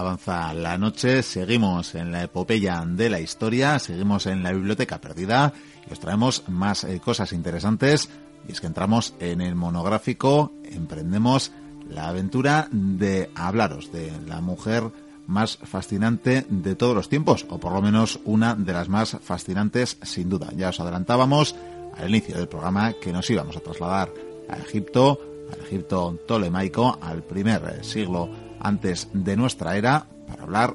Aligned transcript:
avanza 0.00 0.52
la 0.54 0.76
noche, 0.78 1.22
seguimos 1.22 1.94
en 1.94 2.10
la 2.12 2.24
epopeya 2.24 2.82
de 2.86 3.10
la 3.10 3.20
historia, 3.20 3.78
seguimos 3.78 4.26
en 4.26 4.42
la 4.42 4.52
biblioteca 4.52 5.00
perdida 5.00 5.52
y 5.88 5.92
os 5.92 6.00
traemos 6.00 6.44
más 6.48 6.84
eh, 6.84 7.00
cosas 7.00 7.32
interesantes. 7.32 8.08
Y 8.48 8.52
es 8.52 8.60
que 8.60 8.66
entramos 8.66 9.14
en 9.20 9.40
el 9.40 9.54
monográfico, 9.54 10.52
emprendemos 10.64 11.52
la 11.88 12.08
aventura 12.08 12.68
de 12.70 13.30
hablaros 13.34 13.92
de 13.92 14.10
la 14.26 14.40
mujer 14.40 14.84
más 15.26 15.58
fascinante 15.58 16.46
de 16.48 16.74
todos 16.74 16.94
los 16.94 17.08
tiempos, 17.08 17.46
o 17.48 17.58
por 17.58 17.72
lo 17.72 17.82
menos 17.82 18.18
una 18.24 18.54
de 18.54 18.72
las 18.72 18.88
más 18.88 19.16
fascinantes 19.22 19.98
sin 20.02 20.28
duda. 20.28 20.48
Ya 20.56 20.70
os 20.70 20.80
adelantábamos 20.80 21.54
al 21.96 22.08
inicio 22.08 22.36
del 22.36 22.48
programa 22.48 22.94
que 22.94 23.12
nos 23.12 23.28
íbamos 23.30 23.56
a 23.56 23.60
trasladar 23.60 24.10
a 24.48 24.56
Egipto, 24.56 25.20
al 25.52 25.60
Egipto 25.60 26.18
tolemaico, 26.26 26.98
al 27.00 27.22
primer 27.22 27.84
siglo 27.84 28.30
antes 28.60 29.08
de 29.12 29.36
nuestra 29.36 29.76
era, 29.76 30.06
para 30.28 30.44
hablar 30.44 30.74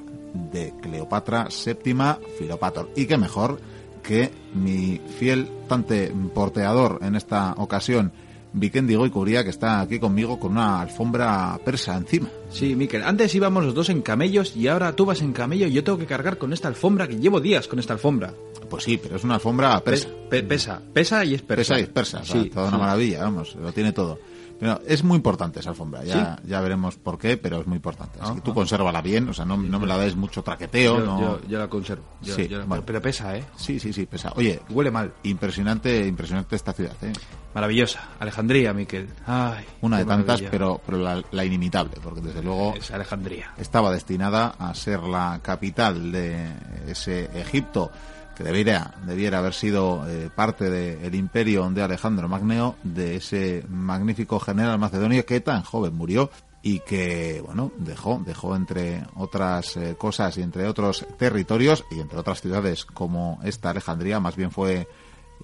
de 0.52 0.72
Cleopatra 0.82 1.48
VII 1.48 1.94
Filopator. 2.38 2.90
Y 2.94 3.06
qué 3.06 3.16
mejor 3.16 3.60
que 4.02 4.30
mi 4.54 5.00
fiel 5.18 5.48
tante 5.68 6.12
porteador 6.32 7.00
en 7.02 7.16
esta 7.16 7.54
ocasión, 7.56 8.12
Vikendi 8.52 8.94
Goicuría, 8.94 9.42
que 9.42 9.50
está 9.50 9.80
aquí 9.80 9.98
conmigo 9.98 10.38
con 10.38 10.52
una 10.52 10.80
alfombra 10.80 11.58
persa 11.64 11.96
encima. 11.96 12.28
Sí, 12.48 12.74
Miquel, 12.74 13.02
antes 13.02 13.34
íbamos 13.34 13.64
los 13.64 13.74
dos 13.74 13.90
en 13.90 14.02
camellos 14.02 14.56
y 14.56 14.68
ahora 14.68 14.94
tú 14.94 15.04
vas 15.04 15.20
en 15.20 15.32
camello 15.32 15.66
y 15.66 15.72
yo 15.72 15.84
tengo 15.84 15.98
que 15.98 16.06
cargar 16.06 16.38
con 16.38 16.52
esta 16.52 16.68
alfombra 16.68 17.08
que 17.08 17.18
llevo 17.18 17.40
días 17.40 17.66
con 17.66 17.78
esta 17.78 17.92
alfombra. 17.94 18.32
Pues 18.70 18.84
sí, 18.84 18.98
pero 19.00 19.16
es 19.16 19.24
una 19.24 19.34
alfombra 19.34 19.78
persa. 19.80 20.08
pesa, 20.28 20.80
pesa 20.92 21.24
y 21.24 21.34
es 21.34 21.42
persa. 21.42 21.74
Pesa 21.74 21.80
y 21.80 21.82
es 21.82 21.88
persa, 21.88 22.24
sí, 22.24 22.50
toda 22.50 22.68
una 22.68 22.78
maravilla, 22.78 23.22
vamos, 23.22 23.56
lo 23.56 23.72
tiene 23.72 23.92
todo. 23.92 24.18
Pero 24.58 24.80
es 24.86 25.04
muy 25.04 25.16
importante 25.16 25.60
esa 25.60 25.70
alfombra, 25.70 26.04
ya, 26.04 26.38
ya 26.44 26.60
veremos 26.60 26.96
por 26.96 27.18
qué, 27.18 27.36
pero 27.36 27.60
es 27.60 27.66
muy 27.66 27.76
importante. 27.76 28.18
Así 28.20 28.34
que 28.36 28.40
tú 28.40 28.54
consérvala 28.54 29.02
bien, 29.02 29.28
o 29.28 29.34
sea, 29.34 29.44
no, 29.44 29.56
no 29.56 29.78
me 29.78 29.86
la 29.86 29.98
des 29.98 30.16
mucho 30.16 30.42
traqueteo. 30.42 30.98
Yo, 30.98 31.40
yo, 31.46 31.58
la 31.58 31.68
conservo. 31.68 32.04
sí, 32.22 32.48
Pero 32.86 33.02
pesa, 33.02 33.36
¿eh? 33.36 33.44
Sí, 33.56 33.78
sí, 33.78 33.92
sí, 33.92 34.06
pesa. 34.06 34.32
Oye, 34.36 34.60
huele 34.70 34.90
mal. 34.90 35.12
Impresionante, 35.24 36.06
impresionante 36.06 36.56
esta 36.56 36.72
ciudad, 36.72 36.96
¿eh? 37.02 37.12
Maravillosa. 37.54 38.08
Alejandría, 38.18 38.74
Miquel. 38.74 39.08
Ay, 39.26 39.64
Una 39.80 39.98
de 39.98 40.04
tantas, 40.04 40.42
pero, 40.42 40.80
pero 40.84 40.98
la, 40.98 41.44
inimitable, 41.44 41.96
porque 42.02 42.20
desde 42.20 42.42
luego. 42.42 42.74
Es 42.76 42.90
Alejandría. 42.90 43.52
Estaba 43.56 43.90
destinada 43.90 44.54
a 44.58 44.74
ser 44.74 45.00
la 45.00 45.40
capital 45.42 46.12
de 46.12 46.52
ese 46.86 47.30
Egipto 47.34 47.90
que 48.36 48.44
debiera, 48.44 48.94
debiera 49.06 49.38
haber 49.38 49.54
sido 49.54 50.06
eh, 50.08 50.28
parte 50.34 50.68
del 50.68 51.14
imperio 51.14 51.68
de 51.70 51.82
Alejandro 51.82 52.28
Magneo, 52.28 52.76
de 52.82 53.16
ese 53.16 53.64
magnífico 53.68 54.38
general 54.38 54.78
macedonio 54.78 55.24
que 55.24 55.40
tan 55.40 55.62
joven 55.62 55.94
murió 55.94 56.30
y 56.62 56.80
que, 56.80 57.42
bueno, 57.44 57.72
dejó, 57.78 58.22
dejó 58.26 58.54
entre 58.54 59.04
otras 59.16 59.76
eh, 59.78 59.94
cosas 59.96 60.36
y 60.36 60.42
entre 60.42 60.66
otros 60.66 61.06
territorios 61.16 61.84
y 61.90 62.00
entre 62.00 62.18
otras 62.18 62.42
ciudades 62.42 62.84
como 62.84 63.40
esta 63.42 63.70
Alejandría, 63.70 64.20
más 64.20 64.36
bien 64.36 64.50
fue 64.50 64.86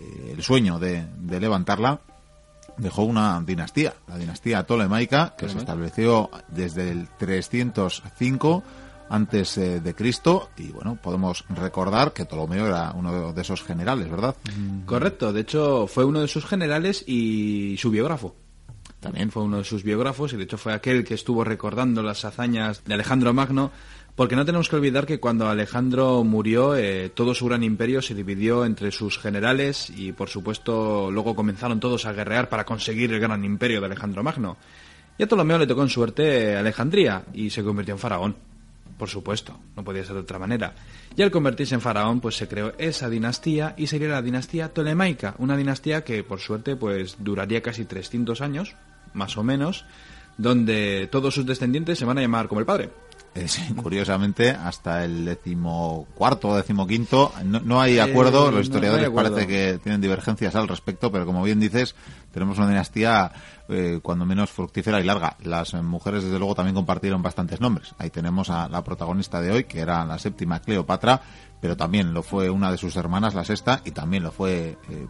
eh, 0.01 0.35
el 0.37 0.43
sueño 0.43 0.79
de, 0.79 1.07
de, 1.17 1.41
levantarla, 1.41 2.01
dejó 2.77 3.05
una 3.05 3.41
dinastía, 3.41 3.95
la 4.07 4.19
dinastía 4.19 4.65
tolemaica, 4.65 5.35
que 5.39 5.49
se 5.49 5.59
estableció 5.59 6.29
desde 6.49 6.91
el 6.91 7.09
305 7.09 8.63
antes 9.13 9.59
eh, 9.59 9.81
de 9.81 9.95
Cristo 9.95 10.49
y 10.57 10.73
bueno, 10.73 10.99
podemos 11.01 11.45
recordar 11.51 12.15
que 12.15 12.25
Ptolomeo 12.25 12.67
era 12.67 12.93
uno 12.93 13.33
de 13.33 13.43
esos 13.43 13.63
generales, 13.63 14.11
¿verdad? 14.11 14.35
Mm. 14.57 14.87
Correcto, 14.87 15.33
de 15.33 15.43
hecho 15.43 15.87
fue 15.87 16.05
uno 16.05 16.21
de 16.21 16.29
sus 16.29 16.47
generales 16.47 17.05
y 17.07 17.77
su 17.79 17.91
biógrafo. 17.91 18.35
También 19.01 19.31
fue 19.31 19.43
uno 19.43 19.59
de 19.59 19.65
sus 19.65 19.83
biógrafos 19.83 20.33
y 20.33 20.37
de 20.37 20.45
hecho 20.45 20.57
fue 20.57 20.73
aquel 20.73 21.05
que 21.05 21.15
estuvo 21.15 21.45
recordando 21.45 22.03
las 22.03 22.25
hazañas 22.25 22.83
de 22.85 22.95
Alejandro 22.95 23.35
Magno 23.35 23.71
porque 24.15 24.37
no 24.37 24.47
tenemos 24.47 24.69
que 24.69 24.77
olvidar 24.77 25.07
que 25.07 25.21
cuando 25.21 25.49
Alejandro 25.49 26.25
murió, 26.25 26.77
eh, 26.77 27.11
todo 27.11 27.35
su 27.35 27.47
gran 27.47 27.63
imperio 27.63 28.01
se 28.01 28.15
dividió 28.15 28.65
entre 28.65 28.93
sus 28.93 29.19
generales 29.19 29.91
y, 29.95 30.13
por 30.13 30.29
supuesto, 30.29 31.11
luego 31.11 31.35
comenzaron 31.35 31.81
todos 31.81 32.07
a 32.07 32.13
guerrear 32.13 32.49
para 32.49 32.65
conseguir 32.65 33.13
el 33.13 33.21
gran 33.21 33.45
imperio 33.45 33.81
de 33.81 33.87
Alejandro 33.87 34.23
Magno. 34.23 34.57
Y 35.19 35.23
a 35.23 35.27
Ptolomeo 35.27 35.59
le 35.59 35.67
tocó 35.67 35.83
en 35.83 35.89
suerte 35.89 36.57
Alejandría 36.57 37.25
y 37.33 37.51
se 37.51 37.65
convirtió 37.65 37.95
en 37.95 37.99
faraón 37.99 38.52
por 39.03 39.09
supuesto, 39.09 39.59
no 39.75 39.83
podía 39.83 40.05
ser 40.05 40.15
de 40.15 40.21
otra 40.21 40.39
manera. 40.39 40.77
Y 41.17 41.23
al 41.23 41.33
convertirse 41.33 41.75
en 41.75 41.81
faraón, 41.81 42.21
pues 42.21 42.37
se 42.37 42.47
creó 42.47 42.73
esa 42.79 43.11
dinastía 43.11 43.75
y 43.77 43.89
sería 43.89 44.07
la 44.07 44.23
dinastía 44.23 44.69
tolemaica, 44.69 45.35
una 45.39 45.57
dinastía 45.57 46.05
que 46.05 46.23
por 46.23 46.39
suerte 46.39 46.77
pues 46.77 47.17
duraría 47.19 47.63
casi 47.63 47.85
300 47.85 48.41
años, 48.41 48.77
más 49.13 49.37
o 49.37 49.43
menos, 49.43 49.87
donde 50.39 51.09
todos 51.11 51.35
sus 51.35 51.45
descendientes 51.45 51.99
se 51.99 52.05
van 52.05 52.19
a 52.19 52.21
llamar 52.21 52.47
como 52.47 52.61
el 52.61 52.65
padre. 52.65 52.91
Eh, 53.35 53.47
curiosamente, 53.83 54.51
hasta 54.51 55.05
el 55.05 55.25
decimocuarto 55.25 56.49
o 56.49 56.57
decimoquinto 56.57 57.33
no, 57.45 57.61
no 57.61 57.81
hay 57.81 57.99
acuerdo. 57.99 58.51
Los 58.51 58.67
historiadores 58.67 59.11
parece 59.11 59.47
que 59.47 59.79
tienen 59.83 60.01
divergencias 60.01 60.55
al 60.55 60.69
respecto, 60.69 61.11
pero 61.11 61.25
como 61.25 61.43
bien 61.43 61.59
dices, 61.59 61.95
tenemos 62.33 62.59
una 62.59 62.69
dinastía 62.69 63.33
eh, 63.69 64.01
cuando 64.03 64.27
menos 64.27 64.51
fructífera 64.51 65.01
y 65.01 65.05
larga. 65.05 65.37
Las 65.43 65.73
mujeres, 65.75 66.25
desde 66.25 66.39
luego, 66.39 66.55
también 66.55 66.75
compartieron 66.75 67.23
bastantes 67.23 67.61
nombres. 67.61 67.95
Ahí 67.99 68.11
tenemos 68.11 68.51
a 68.51 68.69
la 68.69 68.85
protagonista 68.85 69.41
de 69.41 69.51
hoy, 69.51 69.65
que 69.65 69.81
era 69.81 70.05
la 70.05 70.19
séptima 70.19 70.61
Cleopatra, 70.61 71.23
pero 71.61 71.77
también 71.77 72.13
lo 72.13 72.23
fue 72.23 72.51
una 72.51 72.71
de 72.71 72.77
sus 72.79 72.97
hermanas, 72.97 73.35
la 73.35 73.45
sexta, 73.45 73.81
y 73.85 73.93
también 73.93 74.25
lo 74.25 74.33
fue 74.33 74.77
eh, 74.91 75.07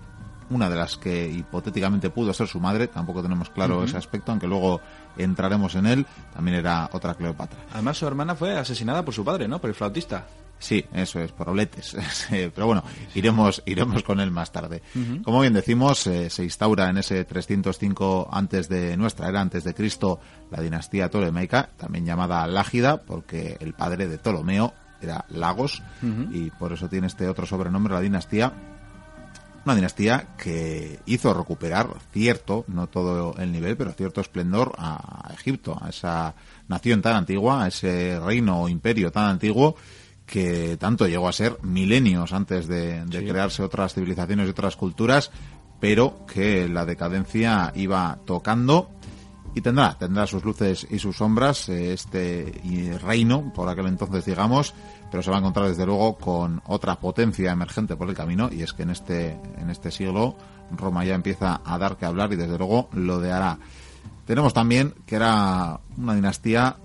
una 0.50 0.68
de 0.68 0.76
las 0.76 0.96
que 0.96 1.28
hipotéticamente 1.28 2.10
pudo 2.10 2.32
ser 2.32 2.46
su 2.46 2.60
madre, 2.60 2.88
tampoco 2.88 3.22
tenemos 3.22 3.50
claro 3.50 3.84
ese 3.84 3.96
aspecto, 3.96 4.32
aunque 4.32 4.46
luego 4.46 4.80
entraremos 5.16 5.74
en 5.74 5.86
él, 5.86 6.06
también 6.34 6.58
era 6.58 6.88
otra 6.92 7.14
Cleopatra. 7.14 7.58
Además 7.72 7.98
su 7.98 8.06
hermana 8.06 8.34
fue 8.34 8.56
asesinada 8.56 9.04
por 9.04 9.14
su 9.14 9.24
padre, 9.24 9.48
¿no? 9.48 9.60
Por 9.60 9.70
el 9.70 9.74
flautista. 9.74 10.26
Sí, 10.62 10.84
eso 10.92 11.18
es, 11.18 11.32
por 11.32 11.48
obletes. 11.48 11.96
Pero 12.30 12.66
bueno, 12.66 12.84
iremos, 13.16 13.64
iremos 13.66 14.04
con 14.04 14.20
él 14.20 14.30
más 14.30 14.52
tarde. 14.52 14.80
Como 15.24 15.40
bien 15.40 15.54
decimos, 15.54 16.06
eh, 16.06 16.30
se 16.30 16.44
instaura 16.44 16.88
en 16.88 16.98
ese 16.98 17.24
305 17.24 18.28
antes 18.30 18.68
de 18.68 18.96
nuestra 18.96 19.28
era, 19.28 19.40
antes 19.40 19.64
de 19.64 19.74
Cristo, 19.74 20.20
la 20.52 20.62
dinastía 20.62 21.10
tolemaica, 21.10 21.70
también 21.76 22.06
llamada 22.06 22.46
Lágida, 22.46 23.02
porque 23.02 23.56
el 23.58 23.74
padre 23.74 24.06
de 24.06 24.18
Ptolomeo 24.18 24.72
era 25.00 25.24
Lagos, 25.30 25.82
y 26.30 26.50
por 26.50 26.72
eso 26.72 26.88
tiene 26.88 27.08
este 27.08 27.28
otro 27.28 27.44
sobrenombre, 27.44 27.94
la 27.94 28.00
dinastía, 28.00 28.52
una 29.64 29.74
dinastía 29.74 30.28
que 30.36 31.00
hizo 31.06 31.32
recuperar 31.34 31.88
cierto, 32.12 32.64
no 32.68 32.88
todo 32.88 33.34
el 33.38 33.52
nivel, 33.52 33.76
pero 33.76 33.92
cierto 33.92 34.20
esplendor 34.20 34.72
a 34.78 35.30
Egipto, 35.34 35.78
a 35.80 35.90
esa 35.90 36.34
nación 36.68 37.02
tan 37.02 37.16
antigua, 37.16 37.64
a 37.64 37.68
ese 37.68 38.18
reino 38.18 38.62
o 38.62 38.68
imperio 38.68 39.12
tan 39.12 39.24
antiguo 39.26 39.76
que 40.26 40.76
tanto 40.78 41.06
llegó 41.06 41.28
a 41.28 41.32
ser 41.32 41.58
milenios 41.62 42.32
antes 42.32 42.66
de, 42.66 43.04
crearse 43.10 43.62
otras 43.62 43.94
civilizaciones 43.94 44.46
y 44.46 44.50
otras 44.50 44.76
culturas, 44.76 45.30
pero 45.80 46.24
que 46.26 46.68
la 46.68 46.84
decadencia 46.84 47.72
iba 47.74 48.18
tocando 48.24 48.90
y 49.54 49.60
tendrá, 49.60 49.98
tendrá 49.98 50.26
sus 50.26 50.44
luces 50.44 50.86
y 50.88 50.98
sus 50.98 51.16
sombras 51.16 51.68
eh, 51.68 51.92
este 51.92 52.60
reino, 53.02 53.52
por 53.54 53.68
aquel 53.68 53.88
entonces 53.88 54.24
digamos, 54.24 54.74
pero 55.12 55.22
se 55.22 55.30
va 55.30 55.36
a 55.36 55.40
encontrar 55.40 55.68
desde 55.68 55.84
luego 55.84 56.16
con 56.16 56.62
otra 56.66 56.98
potencia 56.98 57.52
emergente 57.52 57.96
por 57.96 58.08
el 58.08 58.14
camino 58.14 58.48
y 58.50 58.62
es 58.62 58.72
que 58.72 58.84
en 58.84 58.90
este, 58.90 59.38
en 59.58 59.68
este 59.68 59.90
siglo 59.90 60.36
Roma 60.74 61.04
ya 61.04 61.14
empieza 61.14 61.60
a 61.62 61.76
dar 61.76 61.98
que 61.98 62.06
hablar 62.06 62.32
y 62.32 62.36
desde 62.36 62.56
luego 62.56 62.88
lo 62.94 63.20
de 63.20 63.30
hará. 63.30 63.58
Tenemos 64.24 64.54
también 64.54 64.94
que 65.04 65.16
era 65.16 65.80
una 65.98 66.14
dinastía 66.14 66.76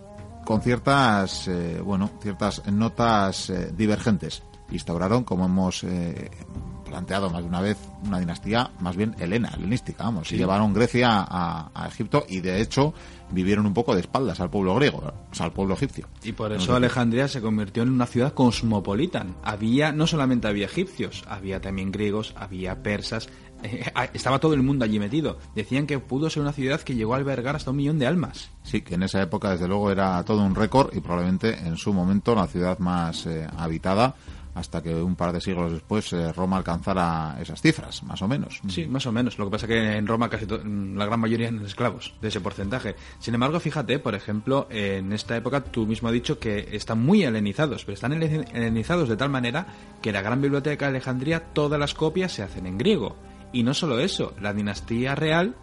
con 0.43 0.61
ciertas, 0.61 1.47
eh, 1.47 1.79
bueno, 1.81 2.09
ciertas 2.21 2.67
notas 2.67 3.49
eh, 3.49 3.71
divergentes. 3.73 4.43
Instauraron, 4.71 5.23
como 5.23 5.45
hemos 5.45 5.85
eh, 5.85 6.29
planteado 6.87 7.29
más 7.29 7.41
de 7.41 7.49
una 7.49 7.61
vez 7.61 7.77
una 8.05 8.19
dinastía 8.19 8.71
más 8.79 8.95
bien 8.95 9.15
helena, 9.19 9.51
helenística, 9.55 10.03
vamos. 10.03 10.31
Y 10.31 10.37
llevaron 10.37 10.73
Grecia 10.73 11.25
a, 11.27 11.87
Egipto 11.87 12.25
y 12.27 12.41
de 12.41 12.61
hecho 12.61 12.93
vivieron 13.31 13.65
un 13.65 13.73
poco 13.73 13.93
de 13.93 14.01
espaldas 14.01 14.39
al 14.39 14.49
pueblo 14.49 14.75
griego, 14.75 15.13
o 15.31 15.35
sea, 15.35 15.45
al 15.45 15.53
pueblo 15.53 15.73
egipcio. 15.73 16.07
Y 16.23 16.31
por 16.31 16.51
eso 16.51 16.75
Alejandría 16.75 17.27
se 17.27 17.41
convirtió 17.41 17.83
en 17.83 17.89
una 17.89 18.05
ciudad 18.05 18.33
cosmopolita. 18.33 19.25
Había, 19.43 19.91
no 19.91 20.07
solamente 20.07 20.47
había 20.47 20.65
egipcios, 20.65 21.23
había 21.27 21.59
también 21.61 21.91
griegos, 21.91 22.33
había 22.37 22.81
persas, 22.83 23.29
eh, 23.63 23.91
estaba 24.13 24.39
todo 24.39 24.53
el 24.53 24.63
mundo 24.63 24.85
allí 24.85 24.99
metido. 24.99 25.37
Decían 25.55 25.87
que 25.87 25.99
pudo 25.99 26.29
ser 26.29 26.43
una 26.43 26.53
ciudad 26.53 26.81
que 26.81 26.95
llegó 26.95 27.13
a 27.13 27.17
albergar 27.17 27.55
hasta 27.55 27.71
un 27.71 27.77
millón 27.77 27.99
de 27.99 28.07
almas. 28.07 28.51
Sí, 28.63 28.81
que 28.81 28.95
en 28.95 29.03
esa 29.03 29.21
época 29.21 29.51
desde 29.51 29.67
luego 29.67 29.91
era 29.91 30.23
todo 30.23 30.43
un 30.43 30.55
récord 30.55 30.95
y 30.95 30.99
probablemente 30.99 31.57
en 31.59 31.77
su 31.77 31.93
momento 31.93 32.35
la 32.35 32.47
ciudad 32.47 32.79
más 32.79 33.25
eh, 33.25 33.47
habitada 33.57 34.15
hasta 34.57 34.81
que 34.81 34.93
un 34.93 35.15
par 35.15 35.31
de 35.33 35.41
siglos 35.41 35.71
después 35.71 36.11
eh, 36.13 36.31
Roma 36.33 36.57
alcanzara 36.57 37.37
esas 37.39 37.61
cifras, 37.61 38.03
más 38.03 38.21
o 38.21 38.27
menos. 38.27 38.61
Sí, 38.67 38.85
más 38.85 39.05
o 39.05 39.11
menos. 39.11 39.37
Lo 39.37 39.45
que 39.45 39.51
pasa 39.51 39.65
es 39.65 39.69
que 39.69 39.97
en 39.97 40.07
Roma 40.07 40.29
casi 40.29 40.45
la 40.47 41.05
gran 41.05 41.19
mayoría 41.19 41.47
eran 41.47 41.65
esclavos 41.65 42.13
de 42.21 42.27
ese 42.29 42.41
porcentaje. 42.41 42.95
Sin 43.19 43.33
embargo, 43.33 43.59
fíjate, 43.59 43.99
por 43.99 44.15
ejemplo, 44.15 44.67
en 44.69 45.13
esta 45.13 45.35
época 45.37 45.63
tú 45.63 45.85
mismo 45.85 46.07
has 46.07 46.13
dicho 46.13 46.39
que 46.39 46.69
están 46.71 46.99
muy 46.99 47.23
helenizados, 47.23 47.85
pero 47.85 47.93
están 47.93 48.13
helenizados 48.13 49.09
de 49.09 49.17
tal 49.17 49.29
manera 49.29 49.67
que 50.01 50.11
la 50.11 50.21
gran 50.21 50.41
biblioteca 50.41 50.85
de 50.85 50.89
Alejandría 50.89 51.53
todas 51.53 51.79
las 51.79 51.93
copias 51.93 52.31
se 52.31 52.43
hacen 52.43 52.65
en 52.65 52.77
griego. 52.77 53.15
Y 53.53 53.63
no 53.63 53.73
solo 53.73 53.99
eso, 53.99 54.33
la 54.41 54.53
dinastía 54.53 55.15
real 55.15 55.55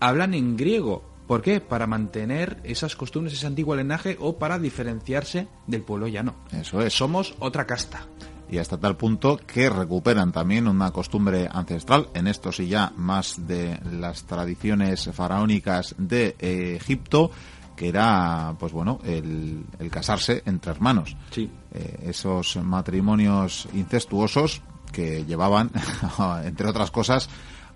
hablan 0.00 0.34
en 0.34 0.56
griego 0.56 1.10
¿Por 1.30 1.42
qué? 1.42 1.60
Para 1.60 1.86
mantener 1.86 2.58
esas 2.64 2.96
costumbres, 2.96 3.34
ese 3.34 3.46
antiguo 3.46 3.76
linaje 3.76 4.16
o 4.18 4.36
para 4.36 4.58
diferenciarse 4.58 5.46
del 5.68 5.82
pueblo 5.82 6.08
llano. 6.08 6.34
Eso 6.50 6.80
es. 6.80 6.92
Somos 6.92 7.36
otra 7.38 7.68
casta. 7.68 8.04
Y 8.50 8.58
hasta 8.58 8.78
tal 8.78 8.96
punto 8.96 9.38
que 9.46 9.70
recuperan 9.70 10.32
también 10.32 10.66
una 10.66 10.90
costumbre 10.90 11.48
ancestral, 11.50 12.08
en 12.14 12.26
esto 12.26 12.50
sí 12.50 12.66
ya 12.66 12.92
más 12.96 13.46
de 13.46 13.78
las 13.92 14.24
tradiciones 14.24 15.08
faraónicas 15.12 15.94
de 15.98 16.34
eh, 16.40 16.76
Egipto, 16.80 17.30
que 17.76 17.88
era, 17.88 18.56
pues 18.58 18.72
bueno, 18.72 18.98
el, 19.04 19.64
casarse 19.90 20.42
entre 20.46 20.72
hermanos. 20.72 21.16
Sí. 21.30 21.48
Eh, 21.72 22.06
esos 22.08 22.56
matrimonios 22.56 23.68
incestuosos 23.72 24.62
que 24.92 25.24
llevaban, 25.24 25.70
entre 26.44 26.68
otras 26.68 26.90
cosas, 26.90 27.30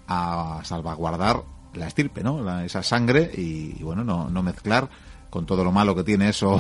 a 0.09 0.61
salvaguardar 0.65 1.44
la 1.75 1.87
estirpe, 1.87 2.23
¿no? 2.25 2.61
esa 2.61 2.82
sangre 2.82 3.31
y, 3.32 3.82
bueno, 3.82 4.03
no, 4.03 4.29
no 4.29 4.43
mezclar 4.43 4.88
con 5.34 5.46
todo 5.46 5.64
lo 5.64 5.72
malo 5.72 5.96
que 5.96 6.04
tiene 6.04 6.28
eso 6.28 6.56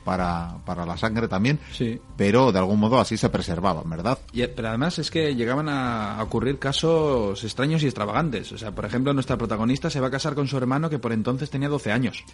para, 0.04 0.54
para 0.64 0.86
la 0.86 0.96
sangre 0.96 1.26
también, 1.26 1.58
sí. 1.72 2.00
pero 2.16 2.52
de 2.52 2.60
algún 2.60 2.78
modo 2.78 3.00
así 3.00 3.16
se 3.16 3.28
preservaban, 3.30 3.90
¿verdad? 3.90 4.16
Y, 4.32 4.46
pero 4.46 4.68
además 4.68 5.00
es 5.00 5.10
que 5.10 5.34
llegaban 5.34 5.68
a, 5.68 6.22
ocurrir 6.22 6.60
casos 6.60 7.42
extraños 7.42 7.82
y 7.82 7.86
extravagantes. 7.86 8.52
O 8.52 8.58
sea, 8.58 8.70
por 8.70 8.84
ejemplo, 8.84 9.12
nuestra 9.12 9.36
protagonista 9.36 9.90
se 9.90 9.98
va 9.98 10.06
a 10.06 10.10
casar 10.12 10.36
con 10.36 10.46
su 10.46 10.56
hermano 10.56 10.88
que 10.88 11.00
por 11.00 11.12
entonces 11.12 11.50
tenía 11.50 11.68
12 11.68 11.90
años. 11.90 12.24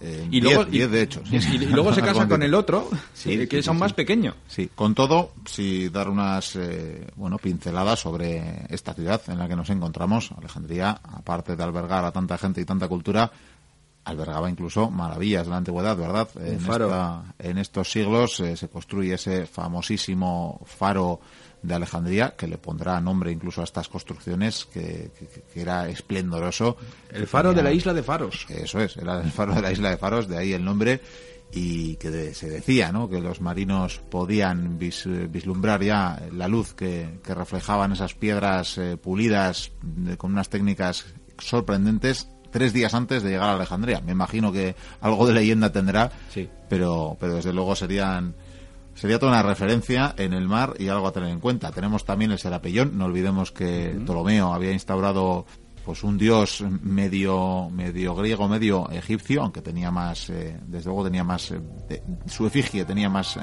Eh, 0.00 0.28
y, 0.30 0.40
luego, 0.40 0.64
de 0.64 1.02
hecho. 1.02 1.22
Y, 1.30 1.58
luego 1.58 1.92
se 1.92 2.00
casa 2.02 2.26
con 2.26 2.42
el 2.42 2.54
otro, 2.54 2.88
que 3.22 3.46
es 3.50 3.68
aún 3.68 3.78
más 3.78 3.92
pequeño. 3.92 4.34
Sí, 4.48 4.70
con 4.74 4.94
todo, 4.94 5.32
si 5.44 5.90
dar 5.90 6.08
unas 6.08 6.56
eh, 6.56 7.06
bueno 7.16 7.36
pinceladas 7.36 8.00
sobre 8.00 8.64
esta 8.70 8.94
ciudad 8.94 9.20
en 9.28 9.38
la 9.38 9.46
que 9.46 9.56
nos 9.56 9.68
encontramos, 9.68 10.30
Alejandría, 10.38 10.98
aparte 11.02 11.54
de 11.54 11.62
albergar 11.62 12.04
a 12.06 12.12
tanta 12.12 12.38
gente 12.38 12.62
y 12.62 12.64
tanta 12.64 12.88
cultura, 12.88 13.30
albergaba 14.04 14.50
incluso 14.50 14.90
maravillas 14.90 15.46
de 15.46 15.50
la 15.50 15.56
antigüedad, 15.58 15.96
¿verdad? 15.96 16.28
En, 16.36 16.60
en 17.50 17.58
estos 17.58 17.90
siglos 17.90 18.38
eh, 18.40 18.56
se 18.56 18.68
construye 18.68 19.14
ese 19.14 19.46
famosísimo 19.46 20.60
faro 20.66 21.20
de 21.62 21.74
Alejandría, 21.74 22.34
que 22.36 22.46
le 22.46 22.58
pondrá 22.58 23.00
nombre 23.00 23.32
incluso 23.32 23.62
a 23.62 23.64
estas 23.64 23.88
construcciones, 23.88 24.66
que, 24.66 25.10
era 25.54 25.88
esplendoroso. 25.88 26.76
El 27.10 27.26
faro 27.26 27.54
de 27.54 27.62
la 27.62 27.72
isla 27.72 27.94
de 27.94 28.02
Faros. 28.02 28.46
Eso 28.50 28.80
es, 28.80 28.96
era 28.98 29.22
el 29.22 29.30
faro 29.30 29.54
de 29.54 29.62
la 29.62 29.72
isla 29.72 29.90
de 29.90 29.96
Faros, 29.96 30.28
de 30.28 30.36
ahí 30.36 30.52
el 30.52 30.62
nombre, 30.62 31.00
y 31.52 31.96
que 31.96 32.34
se 32.34 32.50
decía, 32.50 32.92
¿no? 32.92 33.08
Que 33.08 33.20
los 33.20 33.40
marinos 33.40 34.02
podían 34.10 34.78
vislumbrar 34.78 35.82
ya 35.82 36.20
la 36.32 36.48
luz 36.48 36.74
que, 36.74 37.20
reflejaban 37.24 37.92
esas 37.92 38.14
piedras 38.14 38.76
eh, 38.76 38.98
pulidas 38.98 39.72
con 40.18 40.32
unas 40.32 40.50
técnicas 40.50 41.06
sorprendentes 41.38 42.28
tres 42.54 42.72
días 42.72 42.94
antes 42.94 43.24
de 43.24 43.30
llegar 43.30 43.48
a 43.48 43.54
Alejandría. 43.56 44.00
Me 44.00 44.12
imagino 44.12 44.52
que 44.52 44.76
algo 45.00 45.26
de 45.26 45.32
leyenda 45.32 45.72
tendrá, 45.72 46.12
sí. 46.30 46.48
pero, 46.68 47.16
pero 47.18 47.34
desde 47.34 47.52
luego 47.52 47.74
serían 47.74 48.36
sería 48.94 49.18
toda 49.18 49.32
una 49.32 49.42
referencia 49.42 50.14
en 50.16 50.32
el 50.32 50.46
mar 50.46 50.74
y 50.78 50.86
algo 50.86 51.08
a 51.08 51.12
tener 51.12 51.30
en 51.30 51.40
cuenta. 51.40 51.72
Tenemos 51.72 52.04
también 52.04 52.30
el 52.30 52.38
Serapellón, 52.38 52.96
no 52.96 53.06
olvidemos 53.06 53.50
que 53.50 53.98
Ptolomeo 54.04 54.54
había 54.54 54.70
instaurado 54.70 55.46
pues 55.84 56.04
un 56.04 56.16
dios 56.16 56.62
medio 56.80 57.68
medio 57.70 58.14
griego, 58.14 58.48
medio 58.48 58.88
egipcio, 58.88 59.42
aunque 59.42 59.60
tenía 59.60 59.90
más, 59.90 60.30
eh, 60.30 60.56
desde 60.64 60.86
luego 60.86 61.02
tenía 61.02 61.24
más, 61.24 61.50
eh, 61.50 62.02
su 62.26 62.46
efigie 62.46 62.84
tenía 62.84 63.08
más 63.08 63.36
eh, 63.36 63.40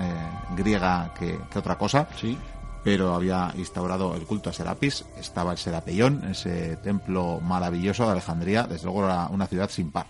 griega 0.56 1.14
que, 1.19 1.38
otra 1.54 1.78
cosa. 1.78 2.07
Sí. 2.18 2.38
Pero 2.83 3.13
había 3.13 3.54
instaurado 3.57 4.16
el 4.16 4.24
culto 4.24 4.50
a 4.50 4.54
Serapis, 4.54 5.06
estaba 5.19 5.51
el 5.51 5.57
Serapellón, 5.57 6.24
ese 6.25 6.78
templo 6.78 7.39
maravilloso 7.39 8.06
de 8.06 8.13
Alejandría, 8.13 8.63
desde 8.63 8.86
luego 8.86 9.06
era 9.06 9.28
una 9.28 9.45
ciudad 9.45 9.69
sin 9.69 9.92
par. 9.92 10.07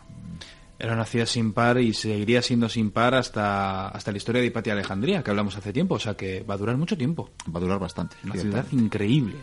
Era 0.80 0.94
una 0.94 1.06
ciudad 1.06 1.28
sin 1.28 1.54
par 1.54 1.80
y 1.80 1.94
seguiría 1.94 2.42
siendo 2.42 2.68
sin 2.68 2.90
par 2.90 3.14
hasta, 3.14 3.90
hasta 3.90 4.12
la 4.12 4.18
historia 4.18 4.42
de 4.42 4.48
Hipatia 4.48 4.74
Alejandría, 4.74 5.22
que 5.22 5.30
hablamos 5.30 5.56
hace 5.56 5.72
tiempo, 5.74 5.96
o 5.96 6.00
sea 6.00 6.16
que 6.16 6.42
va 6.42 6.56
a 6.56 6.58
durar 6.58 6.78
mucho 6.78 6.98
tiempo. 6.98 7.30
Va 7.54 7.60
a 7.60 7.62
durar 7.62 7.78
bastante. 7.78 8.16
Una 8.24 8.36
ciudad 8.36 8.66
increíble. 8.72 9.36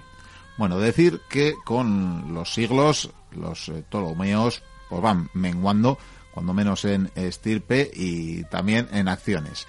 Bueno, 0.57 0.81
decir 0.81 1.21
que 1.31 1.55
con 1.65 2.35
los 2.35 2.53
siglos 2.53 3.11
los 3.31 3.69
eh, 3.69 3.85
Ptolomeos 3.89 4.63
pues 4.89 5.01
van 5.01 5.31
menguando, 5.33 5.99
cuando 6.33 6.53
menos 6.55 6.85
en 6.85 7.11
estirpe 7.15 7.89
y 7.95 8.43
también 8.45 8.89
en 8.91 9.07
acciones. 9.07 9.67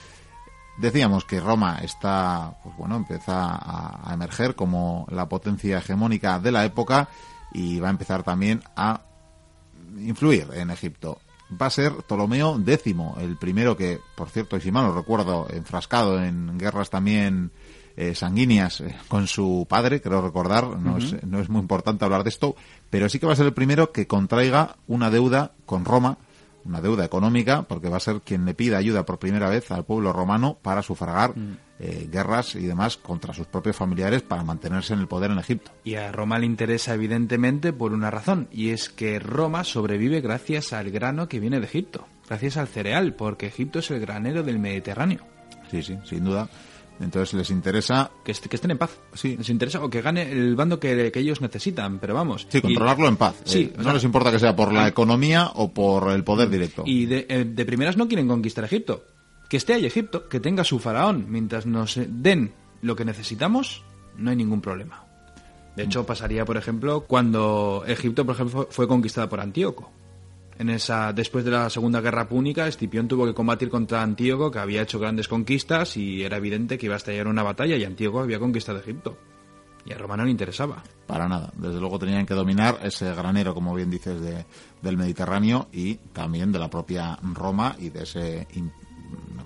Decíamos 0.80 1.26
que 1.26 1.42
Roma 1.42 1.80
está, 1.84 2.54
pues 2.64 2.76
bueno, 2.78 2.96
empieza 2.96 3.46
a, 3.46 4.10
a 4.10 4.14
emerger 4.14 4.56
como 4.56 5.06
la 5.10 5.28
potencia 5.28 5.78
hegemónica 5.80 6.40
de 6.40 6.52
la 6.52 6.66
época 6.66 7.10
y 7.54 7.80
va 7.80 7.88
a 7.88 7.92
empezar 7.92 8.24
también 8.24 8.62
a 8.76 9.02
influir 9.98 10.48
en 10.54 10.70
Egipto. 10.70 11.20
Va 11.60 11.66
a 11.66 11.72
ser 11.72 11.94
Ptolomeo 11.94 12.62
X, 12.66 12.96
el 13.20 13.38
primero 13.38 13.76
que, 13.76 14.00
por 14.16 14.30
cierto, 14.30 14.56
y 14.56 14.62
si 14.62 14.72
mal 14.72 14.86
lo 14.86 14.94
recuerdo, 14.94 15.48
enfrascado 15.50 16.22
en 16.24 16.58
guerras 16.60 16.92
también 16.92 17.52
eh, 17.98 18.14
sanguíneas 18.14 18.82
eh, 18.82 18.96
con 19.08 19.26
su 19.28 19.66
padre, 19.68 20.00
creo 20.00 20.22
recordar, 20.22 20.78
no, 20.78 20.98
es, 20.98 21.24
no 21.24 21.40
es 21.40 21.50
muy 21.50 21.62
importante 21.62 22.06
hablar 22.06 22.24
de 22.24 22.30
esto, 22.30 22.56
pero 22.90 23.10
sí 23.10 23.20
que 23.20 23.26
va 23.26 23.34
a 23.34 23.36
ser 23.36 23.48
el 23.48 23.54
primero 23.54 23.92
que 23.92 24.06
contraiga 24.06 24.78
una 24.88 25.10
deuda 25.10 25.54
con 25.66 25.86
Roma, 25.86 26.20
una 26.70 26.82
deuda 26.82 27.04
económica, 27.04 27.64
porque 27.64 27.90
va 27.90 27.98
a 27.98 28.00
ser 28.00 28.22
quien 28.22 28.46
le 28.46 28.54
pida 28.54 28.78
ayuda 28.78 29.06
por 29.06 29.20
primera 29.20 29.50
vez 29.50 29.70
al 29.72 29.86
pueblo 29.86 30.14
romano 30.14 30.58
para 30.62 30.82
sufragar 30.82 31.36
mm. 31.36 31.58
eh, 31.80 32.08
guerras 32.12 32.56
y 32.56 32.66
demás 32.66 32.98
contra 32.98 33.34
sus 33.34 33.48
propios 33.48 33.76
familiares 33.76 34.22
para 34.22 34.44
mantenerse 34.44 34.94
en 34.94 35.00
el 35.00 35.08
poder 35.08 35.32
en 35.32 35.40
Egipto. 35.40 35.72
Y 35.84 35.96
a 35.96 36.12
Roma 36.12 36.40
le 36.40 36.46
interesa 36.46 36.94
evidentemente 36.94 37.74
por 37.74 37.94
una 37.94 38.12
razón, 38.12 38.48
y 38.52 38.70
es 38.70 38.90
que 38.90 39.20
Roma 39.20 39.64
sobrevive 39.64 40.22
gracias 40.22 40.72
al 40.72 40.92
grano 40.92 41.28
que 41.28 41.40
viene 41.40 41.60
de 41.60 41.66
Egipto, 41.66 42.06
gracias 42.28 42.58
al 42.58 42.68
cereal, 42.68 43.14
porque 43.16 43.48
Egipto 43.48 43.80
es 43.80 43.92
el 43.92 44.00
granero 44.00 44.44
del 44.44 44.60
Mediterráneo. 44.60 45.26
Sí, 45.70 45.84
sí, 45.84 45.98
sin 46.06 46.24
duda. 46.24 46.48
Entonces 47.00 47.34
les 47.34 47.50
interesa... 47.50 48.12
Que, 48.24 48.32
estén 48.32 48.72
en 48.72 48.78
paz. 48.78 49.00
Sí. 49.14 49.38
Les 49.38 49.50
interesa 49.50 49.84
o 49.84 49.90
que 49.90 50.02
gane 50.02 50.32
el 50.32 50.56
bando 50.56 50.80
que, 50.80 51.12
ellos 51.16 51.42
necesitan, 51.42 52.00
pero 52.00 52.14
vamos. 52.14 52.48
Sí, 52.50 52.62
controlarlo 52.62 53.08
en 53.08 53.16
paz. 53.16 53.36
Sí, 53.46 53.72
eh, 53.74 53.82
no 53.82 53.94
les 53.94 54.04
importa 54.04 54.32
que 54.32 54.40
sea 54.40 54.56
por 54.56 54.74
la 54.74 54.88
economía 54.88 55.52
o 55.56 55.74
por 55.74 56.12
el 56.12 56.24
poder 56.24 56.50
directo. 56.50 56.84
Y 56.86 57.06
de, 57.06 57.26
eh, 57.30 57.46
de 57.46 57.66
primeras 57.66 57.98
no 57.98 58.08
quieren 58.08 58.28
conquistar 58.28 58.64
Egipto. 58.66 59.06
Que 59.48 59.58
esté 59.58 59.74
ahí 59.74 59.86
Egipto, 59.86 60.28
que 60.28 60.40
tenga 60.40 60.64
su 60.64 60.80
faraón. 60.80 61.26
Mientras 61.30 61.66
nos 61.66 62.00
den 62.08 62.54
lo 62.82 62.96
que 62.96 63.06
necesitamos, 63.06 63.84
no 64.18 64.30
hay 64.30 64.36
ningún 64.36 64.62
problema. 64.62 65.06
De 65.76 65.84
hecho, 65.84 66.06
pasaría, 66.06 66.44
por 66.44 66.58
ejemplo, 66.58 67.06
cuando 67.08 67.84
Egipto, 67.88 68.26
por 68.26 68.36
ejemplo, 68.36 68.68
fue 68.70 68.88
conquistada 68.88 69.30
por 69.30 69.40
Antíoco 69.40 69.94
después 70.60 71.46
de 71.46 71.52
la 71.52 71.70
Segunda 71.70 72.02
Guerra 72.02 72.28
Púnica, 72.28 72.68
Escipión 72.68 73.08
tuvo 73.08 73.26
que 73.26 73.34
combatir 73.34 73.70
contra 73.70 74.02
Antíoco, 74.02 74.52
que 74.52 74.60
había 74.60 74.82
hecho 74.82 75.00
grandes 75.00 75.28
conquistas 75.28 75.96
y 75.96 76.24
era 76.24 76.38
evidente 76.38 76.78
que 76.78 76.88
iba 76.88 76.96
a 76.96 76.98
estallar 76.98 77.28
una 77.28 77.44
batalla 77.44 77.78
y 77.78 77.86
Antíoco 77.86 78.20
había 78.20 78.40
conquistado 78.40 78.80
Egipto. 78.80 79.18
Y 79.86 79.94
a 79.94 79.98
Roma 79.98 80.18
no 80.18 80.26
le 80.26 80.32
interesaba. 80.32 80.84
Para 81.08 81.28
nada. 81.28 81.52
Desde 81.56 81.80
luego 81.80 81.98
tenían 81.98 82.26
que 82.26 82.34
dominar 82.34 82.80
ese 82.84 83.14
granero, 83.16 83.54
como 83.54 83.74
bien 83.74 83.90
dices, 83.90 84.20
de, 84.20 84.46
del 84.82 84.98
Mediterráneo 84.98 85.70
y 85.72 85.96
también 85.96 86.52
de 86.52 86.60
la 86.60 86.70
propia 86.70 87.18
Roma 87.34 87.76
y 87.80 87.90
de 87.90 88.04
ese 88.04 88.48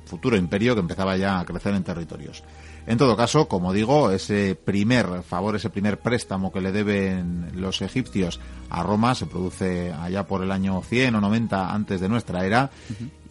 futuro 0.05 0.35
imperio 0.35 0.73
que 0.73 0.81
empezaba 0.81 1.15
ya 1.15 1.39
a 1.39 1.45
crecer 1.45 1.75
en 1.75 1.83
territorios. 1.83 2.43
En 2.85 2.97
todo 2.97 3.15
caso, 3.15 3.47
como 3.47 3.71
digo, 3.71 4.11
ese 4.11 4.55
primer 4.55 5.23
favor, 5.23 5.55
ese 5.55 5.69
primer 5.69 5.99
préstamo 5.99 6.51
que 6.51 6.59
le 6.59 6.73
deben 6.73 7.51
los 7.55 7.81
egipcios 7.81 8.41
a 8.69 8.83
Roma 8.83 9.15
se 9.15 9.25
produce 9.25 9.93
allá 9.93 10.27
por 10.27 10.43
el 10.43 10.51
año 10.51 10.81
100 10.81 11.15
o 11.15 11.21
90 11.21 11.73
antes 11.73 12.01
de 12.01 12.09
nuestra 12.09 12.45
era. 12.45 12.71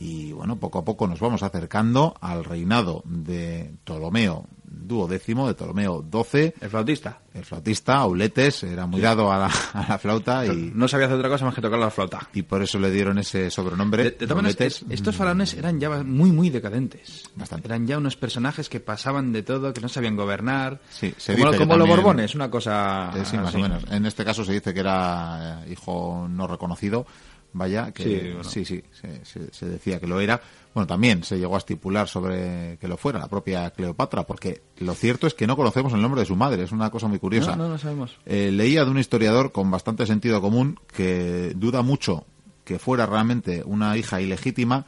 Y 0.01 0.33
bueno, 0.33 0.57
poco 0.57 0.79
a 0.79 0.85
poco 0.85 1.07
nos 1.07 1.21
vamos 1.21 1.43
acercando 1.43 2.15
al 2.21 2.45
reinado 2.45 3.03
de 3.05 3.75
Ptolomeo 3.85 4.47
duodécimo 4.73 5.47
de 5.47 5.55
Ptolomeo 5.55 6.05
XII. 6.11 6.55
El 6.61 6.71
flautista. 6.71 7.19
El 7.35 7.45
flautista, 7.45 7.97
Auletes, 7.97 8.62
era 8.64 8.87
muy 8.87 9.00
dado 9.00 9.33
a 9.33 9.38
la, 9.38 9.99
flauta 9.99 10.45
y... 10.45 10.71
No 10.75 10.87
sabía 10.87 11.07
hacer 11.07 11.19
otra 11.19 11.31
cosa 11.31 11.47
más 11.47 11.55
que 11.55 11.62
tocar 11.62 11.79
la 11.79 11.91
flauta. 11.91 12.29
Y 12.35 12.43
por 12.43 12.62
eso 12.62 12.79
le 12.79 12.91
dieron 12.91 13.19
ese 13.19 13.50
sobrenombre. 13.50 14.11
De, 14.11 14.73
estos 14.91 15.17
faraones 15.17 15.55
eran 15.55 15.81
ya 15.81 15.88
muy, 16.02 16.31
muy 16.31 16.50
decadentes. 16.50 17.25
Bastante. 17.35 17.69
Eran 17.69 17.87
ya 17.87 17.97
unos 17.97 18.17
personajes 18.17 18.69
que 18.69 18.81
pasaban 18.81 19.33
de 19.33 19.43
todo, 19.43 19.73
que 19.73 19.81
no 19.81 19.88
sabían 19.88 20.17
gobernar. 20.17 20.81
Sí, 20.91 21.14
se 21.17 21.35
como, 21.35 21.52
dice 21.52 21.59
como 21.59 21.76
los 21.76 21.88
Borbones, 21.88 22.35
una 22.35 22.50
cosa... 22.50 23.11
Eh, 23.17 23.25
sí, 23.25 23.38
más 23.38 23.55
o 23.55 23.59
menos. 23.59 23.85
En 23.91 24.05
este 24.05 24.25
caso 24.25 24.45
se 24.45 24.52
dice 24.52 24.75
que 24.75 24.81
era 24.81 25.62
hijo 25.71 26.26
no 26.29 26.47
reconocido 26.47 27.07
vaya, 27.53 27.93
que 27.93 28.37
sí, 28.45 28.65
sí, 28.65 28.83
se, 29.23 29.67
decía 29.67 30.01
que 30.01 30.07
lo 30.07 30.21
era. 30.21 30.41
Bueno, 30.75 30.87
también 30.87 31.23
se 31.23 31.39
llegó 31.39 31.55
a 31.55 31.59
estipular 31.59 32.09
sobre 32.09 32.79
que 32.81 32.89
lo 32.89 32.97
fuera 32.97 33.19
la 33.19 33.29
propia 33.29 33.71
Cleopatra, 33.71 34.25
porque 34.25 34.63
lo 34.79 34.95
cierto 34.95 35.27
es 35.27 35.35
que 35.35 35.47
no 35.47 35.57
conocemos 35.57 35.93
el 35.93 36.01
nombre 36.01 36.21
de 36.21 36.27
su 36.27 36.37
madre, 36.37 36.63
es 36.63 36.73
una 36.73 36.91
cosa 36.91 37.09
muy 37.09 37.19
curiosa. 37.19 37.57
No, 37.57 37.69
no, 37.69 37.79
sabemos. 37.79 38.19
Eh, 38.25 38.51
leía 38.51 38.85
de 38.85 38.91
un 38.91 38.99
historiador 38.99 39.53
con 39.53 39.71
bastante 39.71 40.07
sentido 40.07 40.41
común 40.41 40.79
que 40.95 41.53
duda 41.57 41.83
mucho 41.83 42.25
que 42.65 42.79
fuera 42.79 43.07
realmente 43.07 43.63
una 43.65 43.97
hija 43.97 44.21
ilegítima, 44.21 44.87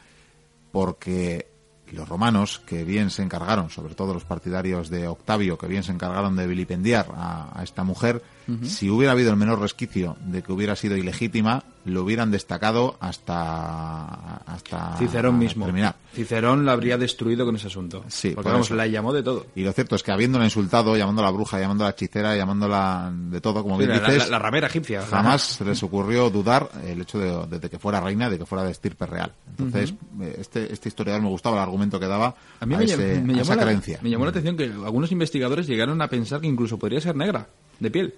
porque 0.73 1.49
los 1.93 2.09
romanos, 2.09 2.61
que 2.67 2.85
bien 2.85 3.11
se 3.11 3.23
encargaron, 3.23 3.71
sobre 3.71 3.95
todo 3.95 4.15
los 4.15 4.25
partidarios 4.25 4.91
de 4.91 5.07
Octavio, 5.07 5.59
que 5.59 5.67
bien 5.67 5.83
se 5.83 5.93
encargaron 5.93 6.37
de 6.37 6.47
vilipendiar 6.47 7.07
a, 7.15 7.61
esta 7.63 7.85
mujer, 7.85 8.23
si 8.65 8.91
hubiera 8.91 9.13
habido 9.13 9.31
el 9.31 9.37
menor 9.37 9.61
resquicio 9.61 10.17
de 10.27 10.43
que 10.43 10.53
hubiera 10.53 10.77
sido 10.77 10.97
ilegítima, 10.97 11.65
lo 11.85 12.03
hubieran 12.03 12.31
destacado 12.31 12.97
hasta, 13.01 14.37
hasta 14.47 14.97
Cicerón 14.99 15.39
mismo. 15.39 15.65
terminar. 15.67 15.97
Cicerón 16.15 16.65
la 16.65 16.73
habría 16.73 16.97
destruido 16.99 17.45
con 17.45 17.57
ese 17.57 17.67
asunto. 17.67 18.05
Sí, 18.09 18.31
porque 18.31 18.45
por 18.45 18.53
vamos, 18.53 18.67
eso. 18.69 18.75
la 18.75 18.87
llamó 18.87 19.13
de 19.13 19.23
todo. 19.23 19.47
Y 19.55 19.63
lo 19.65 19.73
cierto 19.73 19.97
es 19.97 20.03
que 20.03 20.13
habiéndola 20.13 20.45
insultado, 20.45 20.97
llamándola 20.97 21.31
bruja, 21.31 21.59
llamándola 21.61 21.91
hechicera, 21.91 22.37
llamándola 22.37 23.13
de 23.15 23.41
todo, 23.41 23.63
como 23.63 23.77
bien 23.79 23.91
la, 23.91 24.01
la- 24.01 24.11
dices, 24.13 24.31
la 24.31 24.39
ramera 24.39 24.67
egipcia. 24.69 25.03
jamás 25.03 25.43
se 25.43 25.65
les 25.65 25.83
ocurrió 25.83 26.31
dudar 26.31 26.69
el 26.87 27.01
hecho 27.03 27.19
de, 27.19 27.61
que 27.69 27.79
fuera 27.79 28.01
reina, 28.01 28.31
de 28.31 28.39
que 28.39 28.47
fuera 28.47 28.65
de 28.65 28.71
estirpe 28.71 29.07
real. 29.07 29.33
Entonces, 29.51 29.95
eh, 30.21 30.37
este, 30.41 30.73
este 30.73 30.89
historiador 30.89 31.23
me 31.23 31.29
gustaba 31.29 31.57
el 31.57 31.63
argumento 31.63 31.99
que 32.01 32.07
daba 32.07 32.35
A 32.61 32.67
mí 32.67 32.75
a, 32.75 32.79
me, 32.79 32.85
ese- 32.85 33.13
a 33.13 33.21
llamó 33.21 33.41
esa 33.43 33.57
la, 33.57 33.63
creencia. 33.63 33.99
me 34.03 34.11
llamó 34.11 34.25
la 34.25 34.31
atención 34.31 34.57
que 34.57 34.65
algunos 34.65 35.13
investigadores 35.13 35.67
llegaron 35.67 36.01
a 36.01 36.09
pensar 36.09 36.41
que 36.41 36.47
incluso 36.47 36.79
podría 36.79 37.01
ser 37.01 37.17
negra, 37.17 37.49
de 37.81 37.91
piel. 37.91 38.15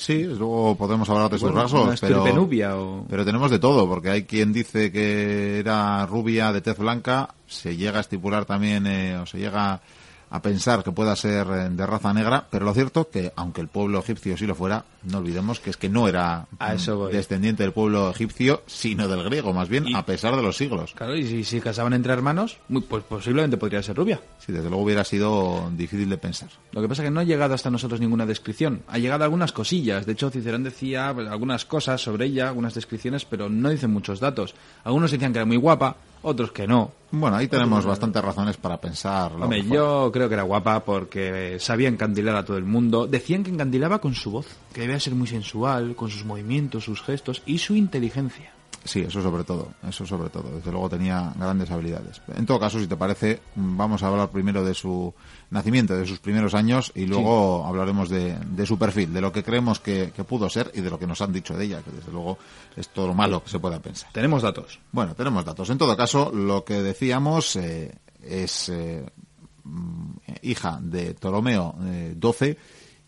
Sí, 0.00 0.24
luego 0.24 0.76
podemos 0.76 1.10
hablar 1.10 1.30
de 1.30 1.36
sus 1.38 1.50
Bueno, 1.50 1.60
rasgos, 1.60 2.00
pero, 2.00 2.16
estirpe 2.24 2.32
nubia 2.32 2.74
o... 2.74 3.04
pero 3.06 3.22
tenemos 3.22 3.50
de 3.50 3.58
todo, 3.58 3.86
porque 3.86 4.08
hay 4.08 4.22
quien 4.22 4.50
dice 4.50 4.90
que 4.90 5.58
era 5.58 6.06
rubia 6.06 6.54
de 6.54 6.62
tez 6.62 6.78
blanca, 6.78 7.34
se 7.46 7.76
llega 7.76 7.98
a 7.98 8.00
estipular 8.00 8.46
también, 8.46 8.86
eh, 8.86 9.18
o 9.18 9.26
se 9.26 9.36
llega 9.36 9.82
a 10.30 10.40
pensar 10.42 10.82
que 10.84 10.92
pueda 10.92 11.14
ser 11.16 11.46
eh, 11.48 11.68
de 11.70 11.86
raza 11.86 12.12
negra, 12.14 12.46
pero 12.50 12.64
lo 12.64 12.72
cierto 12.72 13.08
que, 13.10 13.32
aunque 13.36 13.60
el 13.60 13.68
pueblo 13.68 13.98
egipcio 13.98 14.36
sí 14.36 14.46
lo 14.46 14.54
fuera, 14.54 14.84
no 15.02 15.18
olvidemos 15.18 15.58
que 15.60 15.70
es 15.70 15.76
que 15.76 15.88
no 15.88 16.06
era 16.08 16.46
A 16.58 16.74
eso 16.74 16.96
voy. 16.96 17.12
descendiente 17.12 17.62
del 17.64 17.72
pueblo 17.72 18.10
egipcio, 18.10 18.62
sino 18.66 19.08
del 19.08 19.24
griego, 19.24 19.52
más 19.52 19.68
bien, 19.68 19.88
Y- 19.88 19.94
a 19.94 20.04
pesar 20.04 20.36
de 20.36 20.42
los 20.42 20.56
siglos. 20.56 20.92
Claro, 20.94 21.16
y 21.16 21.26
si 21.26 21.42
se 21.44 21.60
casaban 21.60 21.92
entre 21.94 22.12
hermanos, 22.12 22.58
muy- 22.68 22.82
pues 22.82 23.02
posiblemente 23.04 23.56
podría 23.56 23.82
ser 23.82 23.96
rubia. 23.96 24.20
Sí, 24.38 24.52
desde 24.52 24.68
luego 24.68 24.84
hubiera 24.84 25.04
sido 25.04 25.70
difícil 25.76 26.08
de 26.08 26.18
pensar. 26.18 26.48
Lo 26.72 26.80
que 26.80 26.88
pasa 26.88 27.02
es 27.02 27.06
que 27.08 27.10
no 27.10 27.20
ha 27.20 27.24
llegado 27.24 27.54
hasta 27.54 27.70
nosotros 27.70 28.00
ninguna 28.00 28.24
descripción. 28.26 28.82
Ha 28.88 28.98
llegado 28.98 29.24
algunas 29.24 29.52
cosillas. 29.52 30.06
De 30.06 30.12
hecho, 30.12 30.30
Cicerón 30.30 30.62
decía 30.62 31.10
pues, 31.14 31.28
algunas 31.28 31.64
cosas 31.64 32.00
sobre 32.00 32.26
ella, 32.26 32.48
algunas 32.48 32.74
descripciones, 32.74 33.24
pero 33.24 33.48
no 33.48 33.68
dicen 33.70 33.90
muchos 33.90 34.20
datos. 34.20 34.54
Algunos 34.84 35.10
decían 35.10 35.32
que 35.32 35.38
era 35.38 35.46
muy 35.46 35.56
guapa, 35.56 35.96
otros 36.22 36.52
que 36.52 36.66
no. 36.66 36.92
Bueno, 37.12 37.36
ahí 37.36 37.48
tenemos 37.48 37.84
bastantes 37.84 38.22
razones 38.22 38.56
para 38.56 38.80
pensar. 38.80 39.32
Hombre, 39.32 39.64
yo 39.64 40.10
creo 40.12 40.28
que 40.28 40.34
era 40.34 40.44
guapa 40.44 40.84
porque 40.84 41.56
sabía 41.58 41.88
encandilar 41.88 42.36
a 42.36 42.44
todo 42.44 42.56
el 42.56 42.64
mundo. 42.64 43.06
Decían 43.06 43.42
que 43.42 43.50
encandilaba 43.50 44.00
con 44.00 44.14
su 44.14 44.30
voz, 44.30 44.46
que 44.72 44.82
debía 44.82 45.00
ser 45.00 45.14
muy 45.14 45.26
sensual, 45.26 45.96
con 45.96 46.10
sus 46.10 46.24
movimientos, 46.24 46.84
sus 46.84 47.02
gestos 47.02 47.42
y 47.46 47.58
su 47.58 47.74
inteligencia. 47.74 48.52
Sí, 48.84 49.00
eso 49.00 49.20
sobre 49.20 49.44
todo, 49.44 49.68
eso 49.86 50.06
sobre 50.06 50.30
todo. 50.30 50.50
Desde 50.56 50.70
luego 50.70 50.88
tenía 50.88 51.32
grandes 51.36 51.70
habilidades. 51.70 52.22
En 52.34 52.46
todo 52.46 52.58
caso, 52.58 52.78
si 52.78 52.86
te 52.86 52.96
parece, 52.96 53.40
vamos 53.54 54.02
a 54.02 54.08
hablar 54.08 54.30
primero 54.30 54.64
de 54.64 54.72
su 54.72 55.12
nacimiento, 55.50 55.96
de 55.96 56.06
sus 56.06 56.20
primeros 56.20 56.54
años, 56.54 56.92
y 56.94 57.06
luego 57.06 57.66
hablaremos 57.66 58.08
de, 58.08 58.38
de 58.38 58.66
su 58.66 58.78
perfil, 58.78 59.12
de 59.12 59.20
lo 59.20 59.32
que 59.32 59.42
creemos 59.42 59.80
que, 59.80 60.12
que 60.14 60.24
pudo 60.24 60.48
ser 60.48 60.70
y 60.74 60.80
de 60.80 60.90
lo 60.90 60.98
que 60.98 61.06
nos 61.06 61.20
han 61.20 61.32
dicho 61.32 61.56
de 61.56 61.64
ella, 61.64 61.82
que 61.82 61.90
desde 61.90 62.12
luego 62.12 62.38
es 62.76 62.88
todo 62.88 63.08
lo 63.08 63.14
malo 63.14 63.42
que 63.42 63.50
se 63.50 63.58
pueda 63.58 63.80
pensar. 63.80 64.10
Tenemos 64.12 64.42
datos. 64.42 64.78
Bueno, 64.92 65.14
tenemos 65.14 65.44
datos. 65.44 65.68
En 65.70 65.78
todo 65.78 65.96
caso, 65.96 66.30
lo 66.32 66.64
que 66.64 66.82
decíamos 66.82 67.56
eh, 67.56 67.92
es 68.22 68.68
eh, 68.68 69.04
mm, 69.64 70.10
hija 70.42 70.78
de 70.80 71.14
Ptolomeo 71.14 71.74
eh, 71.84 72.16
XII 72.20 72.56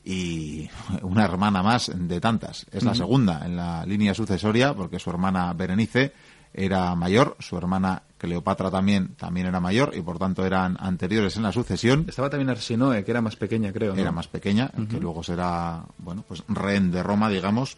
y 0.04 0.68
una 1.02 1.24
hermana 1.24 1.62
más 1.62 1.90
de 1.94 2.20
tantas. 2.20 2.66
Es 2.72 2.82
la 2.82 2.94
segunda 2.94 3.42
en 3.44 3.56
la 3.56 3.86
línea 3.86 4.14
sucesoria 4.14 4.74
porque 4.74 4.98
su 4.98 5.10
hermana 5.10 5.52
Berenice 5.52 6.12
era 6.52 6.94
mayor, 6.94 7.36
su 7.38 7.56
hermana 7.56 8.02
Cleopatra 8.22 8.70
también, 8.70 9.16
también 9.16 9.48
era 9.48 9.58
mayor 9.58 9.92
y 9.96 10.00
por 10.00 10.16
tanto 10.16 10.46
eran 10.46 10.76
anteriores 10.78 11.36
en 11.36 11.42
la 11.42 11.50
sucesión. 11.50 12.06
Estaba 12.08 12.30
también 12.30 12.50
Arsinoe, 12.50 13.02
que 13.04 13.10
era 13.10 13.20
más 13.20 13.34
pequeña, 13.34 13.72
creo. 13.72 13.94
¿no? 13.94 14.00
Era 14.00 14.12
más 14.12 14.28
pequeña, 14.28 14.70
que 14.88 15.00
luego 15.00 15.24
será, 15.24 15.84
bueno, 15.98 16.24
pues 16.26 16.44
rehén 16.46 16.92
de 16.92 17.02
Roma, 17.02 17.28
digamos. 17.28 17.76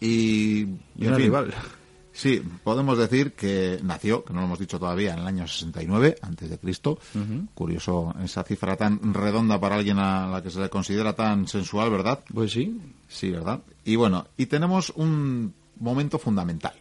Y, 0.00 0.06
Y 0.06 1.02
en 1.02 1.06
una 1.06 1.16
fin, 1.16 1.24
rival. 1.26 1.54
Sí, 2.12 2.42
podemos 2.64 2.98
decir 2.98 3.32
que 3.32 3.78
nació, 3.82 4.24
que 4.24 4.32
no 4.32 4.40
lo 4.40 4.46
hemos 4.46 4.58
dicho 4.58 4.78
todavía, 4.78 5.14
en 5.14 5.20
el 5.20 5.26
año 5.26 5.46
69 5.46 6.16
antes 6.20 6.50
de 6.50 6.58
Cristo. 6.58 6.98
Curioso 7.54 8.12
esa 8.24 8.42
cifra 8.42 8.76
tan 8.76 9.14
redonda 9.14 9.60
para 9.60 9.76
alguien 9.76 9.98
a 10.00 10.26
la 10.26 10.42
que 10.42 10.50
se 10.50 10.60
le 10.60 10.68
considera 10.68 11.12
tan 11.14 11.46
sensual, 11.46 11.90
¿verdad? 11.90 12.20
Pues 12.32 12.52
sí. 12.52 12.76
Sí, 13.06 13.30
¿verdad? 13.30 13.60
Y 13.84 13.94
bueno, 13.94 14.26
y 14.36 14.46
tenemos 14.46 14.92
un 14.96 15.54
momento 15.78 16.18
fundamental. 16.18 16.74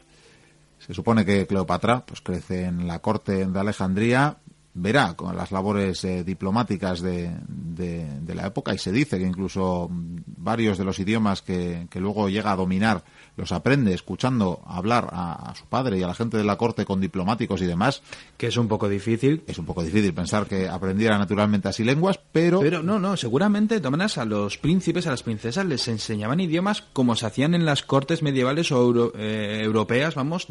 Se 0.86 0.94
supone 0.94 1.26
que 1.26 1.48
Cleopatra 1.48 2.06
pues 2.06 2.22
crece 2.22 2.66
en 2.66 2.88
la 2.88 3.00
corte 3.00 3.46
de 3.46 3.60
Alejandría, 3.60 4.38
verá 4.74 5.14
con 5.14 5.36
las 5.38 5.52
labores 5.52 6.04
eh, 6.04 6.24
diplomáticas 6.24 7.02
de, 7.02 7.32
de- 7.48 8.20
de 8.22 8.36
la 8.36 8.48
época 8.48 8.74
y 8.74 8.78
se 8.80 8.92
dice 8.92 9.18
que 9.20 9.26
incluso 9.26 9.88
varios 9.92 10.78
de 10.78 10.84
los 10.84 10.98
idiomas 11.00 11.42
que, 11.42 11.88
que 11.90 12.00
luego 12.00 12.28
llega 12.28 12.52
a 12.52 12.56
dominar 12.56 13.04
los 13.36 13.52
aprende 13.52 13.94
escuchando 13.94 14.62
hablar 14.66 15.10
a, 15.12 15.50
a 15.52 15.56
su 15.56 15.66
padre 15.66 15.98
y 15.98 16.04
a 16.04 16.08
la 16.08 16.14
gente 16.14 16.38
de 16.38 16.44
la 16.44 16.56
corte 16.58 16.86
con 16.86 17.02
diplomáticos 17.02 17.62
y 17.62 17.66
demás. 17.66 18.04
Que 18.38 18.48
es 18.48 18.58
un 18.58 18.68
poco 18.68 18.88
difícil. 18.88 19.44
Es 19.48 19.58
un 19.58 19.66
poco 19.66 19.84
difícil 19.84 20.14
pensar 20.14 20.46
que 20.46 20.70
aprendiera 20.70 21.18
naturalmente 21.18 21.68
así 21.68 21.84
lenguas, 21.84 22.20
pero, 22.32 22.60
Pero 22.60 22.84
no, 22.84 23.00
no, 23.00 23.18
seguramente, 23.18 23.76
de 23.76 23.80
todas 23.82 23.92
maneras, 23.92 24.18
a 24.18 24.26
los 24.26 24.58
príncipes, 24.58 25.08
a 25.08 25.12
las 25.12 25.24
princesas, 25.24 25.66
les 25.66 25.88
enseñaban 25.88 26.40
idiomas 26.40 26.82
como 26.94 27.16
se 27.16 27.26
hacían 27.26 27.56
en 27.56 27.66
las 27.66 27.84
cortes 27.84 28.22
medievales 28.22 28.72
o 28.72 28.78
euro- 28.82 29.14
eh, 29.18 29.62
europeas, 29.64 30.14
vamos, 30.16 30.48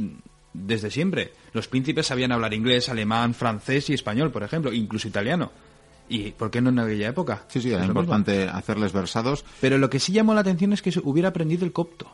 desde 0.53 0.91
siempre. 0.91 1.33
Los 1.53 1.69
príncipes 1.69 2.07
sabían 2.09 2.33
hablar 2.33 2.53
inglés, 2.53 2.89
alemán, 2.89 3.35
francés 3.35 3.91
y 3.91 3.95
español, 3.95 4.31
por 4.33 4.43
ejemplo, 4.43 4.73
incluso 4.73 5.09
italiano. 5.09 5.51
¿Y 6.09 6.33
por 6.33 6.51
qué 6.51 6.61
no 6.61 6.71
en 6.71 6.79
aquella 6.81 7.09
época? 7.09 7.45
sí, 7.49 7.61
sí, 7.63 7.69
Es 7.69 7.77
era 7.77 7.87
importante 7.87 8.49
hacerles 8.49 8.93
versados. 8.93 9.45
Pero 9.61 9.79
lo 9.79 9.89
que 9.89 10.01
sí 10.01 10.13
llamó 10.13 10.35
la 10.35 10.41
atención 10.41 10.73
es 10.73 10.83
que 10.83 10.93
se 10.93 11.01
hubiera 11.03 11.29
aprendido 11.31 11.65
el 11.65 11.73
copto. 11.73 12.11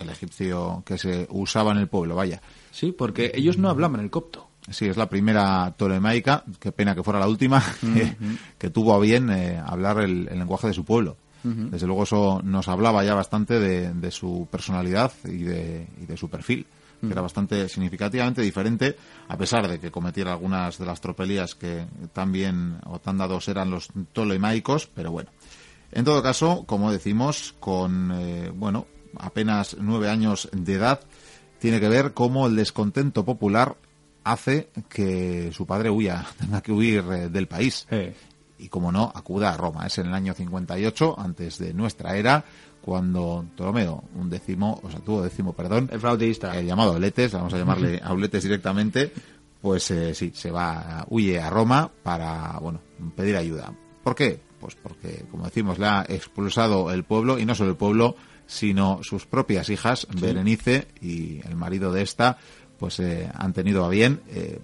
El 0.00 0.10
egipcio 0.10 0.82
que 0.84 0.98
se 0.98 1.26
usaba 1.30 1.72
en 1.72 1.78
el 1.78 1.88
pueblo, 1.88 2.16
vaya. 2.16 2.40
Sí, 2.70 2.92
porque 2.92 3.32
ellos 3.34 3.58
no 3.58 3.68
hablaban 3.68 4.00
el 4.00 4.10
copto. 4.10 4.48
Sí, 4.68 4.86
es 4.86 4.96
la 4.96 5.08
primera 5.08 5.74
tolemaica, 5.76 6.44
qué 6.58 6.72
pena 6.72 6.94
que 6.94 7.02
fuera 7.02 7.18
la 7.18 7.28
última, 7.28 7.62
que, 7.80 8.16
que 8.58 8.70
tuvo 8.70 8.94
a 8.94 9.00
bien 9.00 9.30
eh, 9.30 9.60
hablar 9.64 10.00
el, 10.00 10.28
el 10.28 10.38
lenguaje 10.38 10.68
de 10.68 10.74
su 10.74 10.84
pueblo. 10.84 11.16
Desde 11.42 11.86
luego 11.86 12.02
eso 12.02 12.42
nos 12.44 12.68
hablaba 12.68 13.02
ya 13.02 13.14
bastante 13.14 13.58
de, 13.58 13.94
de 13.94 14.10
su 14.10 14.46
personalidad 14.50 15.10
y 15.24 15.42
de, 15.42 15.86
y 16.02 16.04
de 16.04 16.16
su 16.18 16.28
perfil, 16.28 16.66
que 17.00 17.06
era 17.06 17.22
bastante 17.22 17.66
significativamente 17.68 18.42
diferente, 18.42 18.96
a 19.26 19.38
pesar 19.38 19.66
de 19.66 19.80
que 19.80 19.90
cometiera 19.90 20.32
algunas 20.32 20.76
de 20.76 20.84
las 20.84 21.00
tropelías 21.00 21.54
que 21.54 21.86
tan 22.12 22.30
bien 22.30 22.76
o 22.84 22.98
tan 22.98 23.16
dados 23.16 23.48
eran 23.48 23.70
los 23.70 23.88
tolemaicos, 24.12 24.86
pero 24.86 25.12
bueno. 25.12 25.30
En 25.92 26.04
todo 26.04 26.22
caso, 26.22 26.64
como 26.66 26.92
decimos, 26.92 27.54
con, 27.58 28.12
eh, 28.12 28.52
bueno, 28.54 28.86
apenas 29.16 29.76
nueve 29.78 30.08
años 30.08 30.48
de 30.52 30.74
edad, 30.74 31.00
tiene 31.58 31.80
que 31.80 31.88
ver 31.88 32.12
cómo 32.14 32.46
el 32.46 32.56
descontento 32.56 33.24
popular 33.24 33.76
hace 34.24 34.70
que 34.88 35.50
su 35.52 35.66
padre 35.66 35.90
huya, 35.90 36.26
tenga 36.38 36.60
que 36.60 36.72
huir 36.72 37.04
eh, 37.10 37.28
del 37.28 37.46
país. 37.46 37.86
Y 38.58 38.68
como 38.68 38.92
no, 38.92 39.10
acuda 39.14 39.54
a 39.54 39.56
Roma. 39.56 39.86
Es 39.86 39.96
en 39.98 40.08
el 40.08 40.14
año 40.14 40.34
58, 40.34 41.18
antes 41.18 41.58
de 41.58 41.72
nuestra 41.72 42.16
era, 42.16 42.44
cuando 42.82 43.44
Ptolomeo, 43.54 44.04
un 44.14 44.28
décimo, 44.28 44.80
o 44.82 44.90
sea, 44.90 45.00
tuvo 45.00 45.22
décimo, 45.22 45.52
perdón, 45.52 45.88
el 45.92 46.00
flautista. 46.00 46.58
el 46.58 46.66
llamado 46.66 46.92
Auletes, 46.92 47.32
vamos 47.32 47.54
a 47.54 47.58
llamarle 47.58 48.00
Auletes 48.04 48.42
directamente, 48.42 49.12
pues 49.60 49.90
eh, 49.90 50.14
sí, 50.14 50.32
se 50.34 50.50
va, 50.50 51.04
huye 51.08 51.40
a 51.40 51.50
Roma 51.50 51.90
para, 52.02 52.58
bueno, 52.60 52.80
pedir 53.14 53.36
ayuda. 53.36 53.72
¿Por 54.02 54.14
qué? 54.14 54.40
Pues 54.58 54.74
porque, 54.74 55.24
como 55.30 55.44
decimos, 55.44 55.78
le 55.78 55.86
ha 55.86 56.04
expulsado 56.08 56.90
el 56.90 57.04
pueblo, 57.04 57.38
y 57.38 57.46
no 57.46 57.54
solo 57.54 57.70
el 57.70 57.76
pueblo, 57.76 58.16
sino 58.50 58.98
sus 59.02 59.26
propias 59.26 59.70
hijas, 59.70 60.08
Berenice 60.20 60.88
y 61.00 61.40
el 61.46 61.54
marido 61.54 61.92
de 61.92 62.02
esta, 62.02 62.36
pues 62.80 62.98
eh, 62.98 63.30
han 63.32 63.52
tenido 63.52 63.84
a 63.84 63.88
bien 63.88 64.22
eh, 64.28 64.58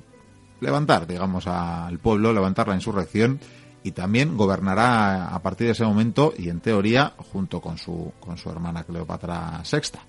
levantar, 0.61 1.07
digamos, 1.07 1.47
al 1.47 2.00
pueblo, 2.00 2.33
levantar 2.33 2.66
la 2.66 2.75
insurrección 2.75 3.38
y 3.85 3.93
también 3.93 4.37
gobernará 4.37 5.28
a 5.28 5.40
partir 5.40 5.69
de 5.69 5.75
ese 5.75 5.85
momento 5.85 6.35
y 6.37 6.49
en 6.49 6.59
teoría 6.59 7.14
junto 7.31 7.61
con 7.61 7.78
su 7.78 8.12
con 8.19 8.37
su 8.37 8.50
hermana 8.50 8.83
Cleopatra 8.83 9.62
VI. 9.71 10.00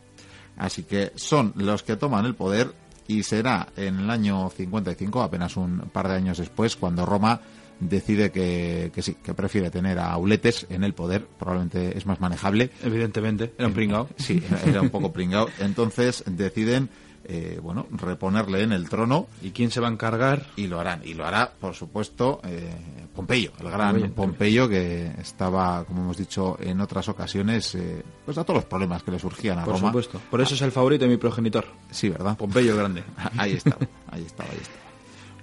Así 0.57 0.81
que 0.83 1.11
son 1.13 1.53
los 1.55 1.83
que 1.83 1.97
toman 1.97 2.25
el 2.25 2.33
poder 2.33 2.73
y 3.07 3.21
será 3.21 3.67
en 3.77 3.99
el 3.99 4.09
año 4.09 4.49
55, 4.49 5.21
apenas 5.21 5.55
un 5.55 5.81
par 5.93 6.07
de 6.07 6.15
años 6.15 6.39
después, 6.39 6.75
cuando 6.75 7.05
Roma 7.05 7.39
decide 7.79 8.31
que, 8.31 8.91
que 8.93 9.01
sí, 9.01 9.15
que 9.23 9.33
prefiere 9.33 9.69
tener 9.69 9.99
a 9.99 10.11
Auletes 10.13 10.65
en 10.69 10.83
el 10.83 10.93
poder, 10.93 11.25
probablemente 11.39 11.97
es 11.97 12.05
más 12.05 12.19
manejable. 12.19 12.71
Evidentemente, 12.83 13.53
era 13.57 13.67
un 13.67 13.73
pringao. 13.73 14.07
Sí, 14.17 14.41
era- 14.65 14.81
un 14.81 14.89
poco 14.89 15.11
pringao. 15.11 15.47
Entonces 15.59 16.23
deciden, 16.27 16.89
eh, 17.25 17.59
bueno, 17.61 17.87
reponerle 17.91 18.63
en 18.63 18.71
el 18.71 18.87
trono 18.89 19.27
¿Y 19.41 19.51
quién 19.51 19.69
se 19.71 19.79
va 19.81 19.87
a 19.87 19.91
encargar? 19.91 20.47
y 20.55 20.67
lo 20.67 20.79
harán. 20.79 21.01
Y 21.05 21.13
lo 21.13 21.25
hará, 21.25 21.51
por 21.59 21.73
supuesto, 21.75 22.39
eh, 22.45 22.69
Pompeyo, 23.13 23.51
el 23.59 23.69
gran 23.71 24.11
Pompeyo 24.11 24.69
que 24.69 25.11
estaba, 25.19 25.83
como 25.85 26.03
hemos 26.03 26.17
dicho 26.17 26.55
en 26.61 26.79
otras 26.81 27.09
ocasiones, 27.09 27.73
eh, 27.75 28.03
pues 28.25 28.37
a 28.37 28.43
todos 28.43 28.57
los 28.57 28.65
problemas 28.65 29.01
que 29.03 29.11
le 29.11 29.19
surgían 29.19 29.57
a 29.59 29.65
Por 29.65 29.73
Roma. 29.75 29.87
supuesto. 29.89 30.21
Por 30.29 30.39
eso 30.41 30.53
es 30.53 30.61
el 30.61 30.71
favorito 30.71 31.05
de 31.05 31.09
mi 31.11 31.17
progenitor. 31.17 31.65
Sí, 31.91 32.09
¿verdad? 32.09 32.37
Pompeyo 32.37 32.71
el 32.73 32.77
Grande. 32.77 33.03
Ahí 33.37 33.53
estaba, 33.53 33.77
ahí 34.11 34.23
estaba, 34.23 34.49
ahí 34.51 34.57
estaba. 34.61 34.79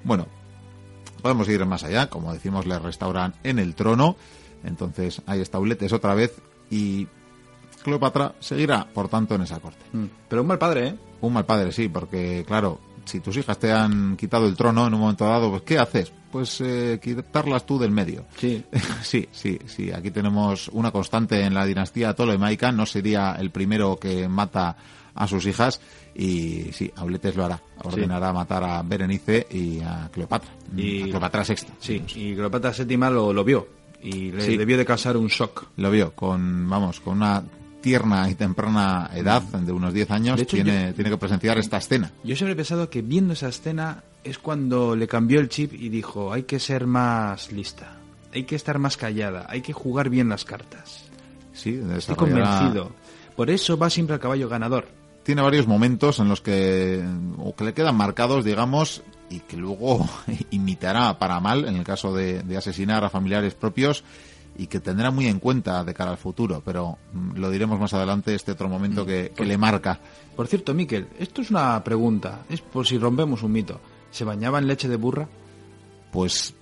Bueno, 0.04 0.26
podemos 1.24 1.48
ir 1.48 1.64
más 1.64 1.82
allá, 1.84 2.10
como 2.10 2.34
decimos, 2.34 2.66
le 2.66 2.78
restauran 2.78 3.32
en 3.44 3.58
el 3.58 3.74
trono, 3.74 4.14
entonces 4.62 5.22
ahí 5.24 5.40
está 5.40 5.58
Uletes 5.58 5.94
otra 5.94 6.14
vez 6.14 6.34
y 6.70 7.08
Cleopatra 7.82 8.34
seguirá, 8.40 8.86
por 8.92 9.08
tanto, 9.08 9.34
en 9.34 9.40
esa 9.40 9.58
corte. 9.58 9.82
Mm. 9.94 10.04
Pero 10.28 10.42
un 10.42 10.48
mal 10.48 10.58
padre, 10.58 10.88
¿eh? 10.88 10.94
Un 11.22 11.32
mal 11.32 11.46
padre, 11.46 11.72
sí, 11.72 11.88
porque, 11.88 12.44
claro, 12.46 12.78
si 13.06 13.20
tus 13.20 13.38
hijas 13.38 13.58
te 13.58 13.72
han 13.72 14.18
quitado 14.18 14.46
el 14.46 14.54
trono 14.54 14.86
en 14.86 14.92
un 14.92 15.00
momento 15.00 15.24
dado, 15.24 15.48
pues 15.48 15.62
¿qué 15.62 15.78
haces? 15.78 16.12
Pues 16.30 16.60
eh, 16.60 17.00
quitarlas 17.02 17.64
tú 17.64 17.78
del 17.78 17.90
medio. 17.90 18.26
Sí. 18.36 18.62
sí, 19.02 19.26
sí, 19.32 19.58
sí. 19.64 19.92
Aquí 19.92 20.10
tenemos 20.10 20.68
una 20.68 20.90
constante 20.90 21.40
en 21.40 21.54
la 21.54 21.64
dinastía 21.64 22.14
ptolemaica. 22.14 22.70
No 22.70 22.84
sería 22.84 23.34
el 23.38 23.50
primero 23.50 23.98
que 23.98 24.28
mata 24.28 24.76
a 25.14 25.26
sus 25.26 25.46
hijas 25.46 25.80
y 26.14 26.72
sí, 26.72 26.90
Auletes 26.96 27.36
lo 27.36 27.44
hará. 27.44 27.60
Ordenará 27.82 28.32
matar 28.32 28.64
a 28.64 28.82
Berenice 28.82 29.46
y 29.50 29.80
a 29.80 30.08
Cleopatra. 30.12 30.50
Y 30.76 31.02
a 31.02 31.04
Cleopatra 31.04 31.44
VI. 31.48 31.54
Sí, 31.80 32.02
y 32.14 32.34
Cleopatra 32.34 32.72
VII 32.72 32.96
lo, 32.96 33.32
lo 33.32 33.44
vio 33.44 33.84
y 34.04 34.30
le 34.32 34.58
debió 34.58 34.76
de 34.76 34.84
causar 34.84 35.16
un 35.16 35.28
shock. 35.28 35.66
Lo 35.76 35.90
vio 35.90 36.12
con, 36.12 36.68
vamos, 36.68 37.00
con 37.00 37.16
una 37.16 37.42
tierna 37.80 38.28
y 38.30 38.34
temprana 38.34 39.10
edad, 39.14 39.42
de 39.42 39.72
unos 39.72 39.92
10 39.92 40.10
años, 40.10 40.46
tiene, 40.46 40.92
tiene 40.92 41.10
que 41.10 41.16
presenciar 41.16 41.58
esta 41.58 41.78
escena. 41.78 42.12
Yo 42.22 42.36
siempre 42.36 42.52
he 42.52 42.56
pensado 42.56 42.88
que 42.88 43.02
viendo 43.02 43.32
esa 43.32 43.48
escena 43.48 44.04
es 44.22 44.38
cuando 44.38 44.94
le 44.94 45.08
cambió 45.08 45.40
el 45.40 45.48
chip 45.48 45.72
y 45.74 45.88
dijo, 45.88 46.32
hay 46.32 46.44
que 46.44 46.58
ser 46.60 46.86
más 46.86 47.50
lista, 47.50 47.96
hay 48.32 48.44
que 48.44 48.56
estar 48.56 48.78
más 48.78 48.96
callada, 48.96 49.46
hay 49.48 49.62
que 49.62 49.72
jugar 49.72 50.10
bien 50.10 50.28
las 50.28 50.44
cartas. 50.44 51.04
Sí, 51.52 51.80
Estoy 51.96 52.16
convencido. 52.16 52.90
Por 53.36 53.50
eso 53.50 53.76
va 53.76 53.88
siempre 53.90 54.14
al 54.14 54.20
caballo 54.20 54.48
ganador. 54.48 54.86
Tiene 55.24 55.42
varios 55.42 55.66
momentos 55.66 56.20
en 56.20 56.28
los 56.28 56.40
que, 56.40 57.02
o 57.38 57.56
que 57.56 57.64
le 57.64 57.74
quedan 57.74 57.96
marcados, 57.96 58.44
digamos, 58.44 59.02
y 59.30 59.40
que 59.40 59.56
luego 59.56 60.06
imitará 60.50 61.18
para 61.18 61.40
mal 61.40 61.66
en 61.66 61.76
el 61.76 61.84
caso 61.84 62.14
de, 62.14 62.42
de 62.42 62.56
asesinar 62.56 63.04
a 63.04 63.10
familiares 63.10 63.54
propios 63.54 64.04
y 64.56 64.66
que 64.66 64.80
tendrá 64.80 65.10
muy 65.10 65.26
en 65.26 65.40
cuenta 65.40 65.84
de 65.84 65.94
cara 65.94 66.12
al 66.12 66.16
futuro, 66.16 66.62
pero 66.64 66.98
mm, 67.12 67.38
lo 67.38 67.50
diremos 67.50 67.78
más 67.80 67.92
adelante, 67.94 68.34
este 68.34 68.52
otro 68.52 68.68
momento 68.68 69.04
mm. 69.04 69.06
que, 69.06 69.44
le 69.44 69.58
marca. 69.58 69.98
Por 70.36 70.46
cierto, 70.46 70.74
Miquel, 70.74 71.08
esto 71.18 71.42
es 71.42 71.50
una 71.50 71.82
pregunta, 71.82 72.44
es 72.48 72.60
por 72.60 72.86
si 72.86 72.98
rompemos 72.98 73.42
un 73.42 73.52
mito. 73.52 73.80
¿Se 74.10 74.24
bañaba 74.24 74.58
en 74.58 74.68
leche 74.68 74.88
de 74.88 74.96
burra? 74.96 75.28
Pues 76.12 76.54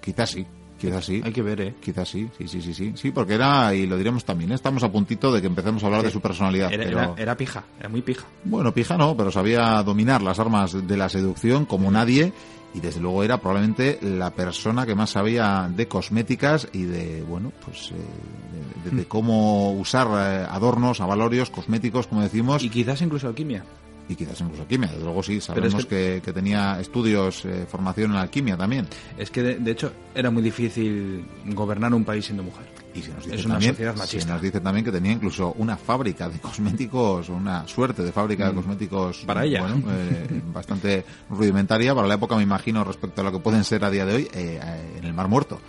quizás 0.00 0.30
sí. 0.30 0.46
Quizás 0.86 1.04
sí. 1.04 1.22
Hay 1.24 1.32
que 1.32 1.42
ver, 1.42 1.60
¿eh? 1.60 1.74
Quizás 1.80 2.08
sí, 2.08 2.28
sí, 2.38 2.48
sí, 2.48 2.62
sí, 2.62 2.74
sí. 2.74 2.92
Sí, 2.96 3.10
porque 3.10 3.34
era, 3.34 3.74
y 3.74 3.86
lo 3.86 3.96
diremos 3.96 4.24
también, 4.24 4.52
¿eh? 4.52 4.54
estamos 4.54 4.82
a 4.82 4.90
puntito 4.90 5.32
de 5.32 5.40
que 5.40 5.46
empecemos 5.46 5.82
a 5.82 5.86
hablar 5.86 6.02
de 6.02 6.10
su 6.10 6.20
personalidad. 6.20 6.72
Era, 6.72 7.14
era, 7.16 7.36
pija, 7.36 7.64
era 7.78 7.88
muy 7.88 8.02
pija. 8.02 8.26
Bueno, 8.44 8.72
pija 8.72 8.96
no, 8.96 9.16
pero 9.16 9.30
sabía 9.30 9.82
dominar 9.82 10.22
las 10.22 10.38
armas 10.38 10.86
de 10.86 10.96
la 10.96 11.08
seducción 11.08 11.64
como 11.64 11.90
nadie 11.90 12.32
y 12.74 12.80
desde 12.80 13.00
luego 13.00 13.22
era 13.22 13.38
probablemente 13.38 13.98
la 14.02 14.30
persona 14.30 14.84
que 14.84 14.94
más 14.94 15.10
sabía 15.10 15.70
de 15.74 15.86
cosméticas 15.86 16.68
y 16.72 16.82
de 16.82 17.22
bueno 17.22 17.52
pues 17.64 17.92
eh, 17.92 18.90
de, 18.90 19.04
cómo 19.06 19.72
usar 19.72 20.08
eh, 20.08 20.46
adornos, 20.50 21.00
avalorios, 21.00 21.50
cosméticos, 21.50 22.08
como 22.08 22.22
decimos. 22.22 22.62
Y 22.62 22.70
quizás 22.70 23.00
incluso 23.00 23.28
alquimia. 23.28 23.64
Y 24.08 24.16
quizás 24.16 24.40
incluso 24.40 24.62
alquimia, 24.62 24.88
desde 24.88 25.04
luego 25.04 25.22
sí, 25.22 25.40
sabemos 25.40 25.86
que... 25.86 26.20
Que, 26.22 26.32
tenía 26.34 26.80
estudios, 26.80 27.44
eh, 27.44 27.64
formación 27.68 28.10
en 28.10 28.16
alquimia 28.18 28.56
también. 28.56 28.86
Es 29.16 29.30
que 29.30 29.42
de, 29.42 29.70
hecho 29.70 29.92
era 30.14 30.30
muy 30.30 30.42
difícil 30.42 31.24
gobernar 31.46 31.94
un 31.94 32.04
país 32.04 32.24
siendo 32.24 32.42
mujer. 32.42 32.66
Y 32.94 33.02
se 33.02 33.12
nos 33.12 33.24
dice 33.24 33.36
es 33.36 33.44
una 33.44 33.54
también, 33.54 33.72
sociedad 33.72 33.96
machista. 33.96 34.26
Se 34.26 34.32
nos 34.32 34.42
dice 34.42 34.60
también 34.60 34.84
que 34.84 34.92
tenía 34.92 35.12
incluso 35.12 35.52
una 35.58 35.76
fábrica 35.76 36.28
de 36.28 36.38
cosméticos, 36.40 37.28
una 37.28 37.66
suerte 37.66 38.02
de 38.02 38.12
fábrica 38.12 38.46
de 38.46 38.52
mm. 38.52 38.56
cosméticos. 38.56 39.24
Para 39.24 39.44
ella. 39.44 39.60
Bueno, 39.62 39.82
eh, 39.90 40.42
bastante 40.52 41.04
rudimentaria 41.30 41.94
para 41.94 42.06
la 42.06 42.14
época, 42.14 42.36
me 42.36 42.42
imagino, 42.42 42.84
respecto 42.84 43.20
a 43.20 43.24
lo 43.24 43.32
que 43.32 43.38
pueden 43.38 43.64
ser 43.64 43.84
a 43.84 43.90
día 43.90 44.04
de 44.04 44.14
hoy 44.14 44.22
eh, 44.34 44.60
eh, 44.62 44.98
en 44.98 45.04
el 45.04 45.14
Mar 45.14 45.28
Muerto. 45.28 45.60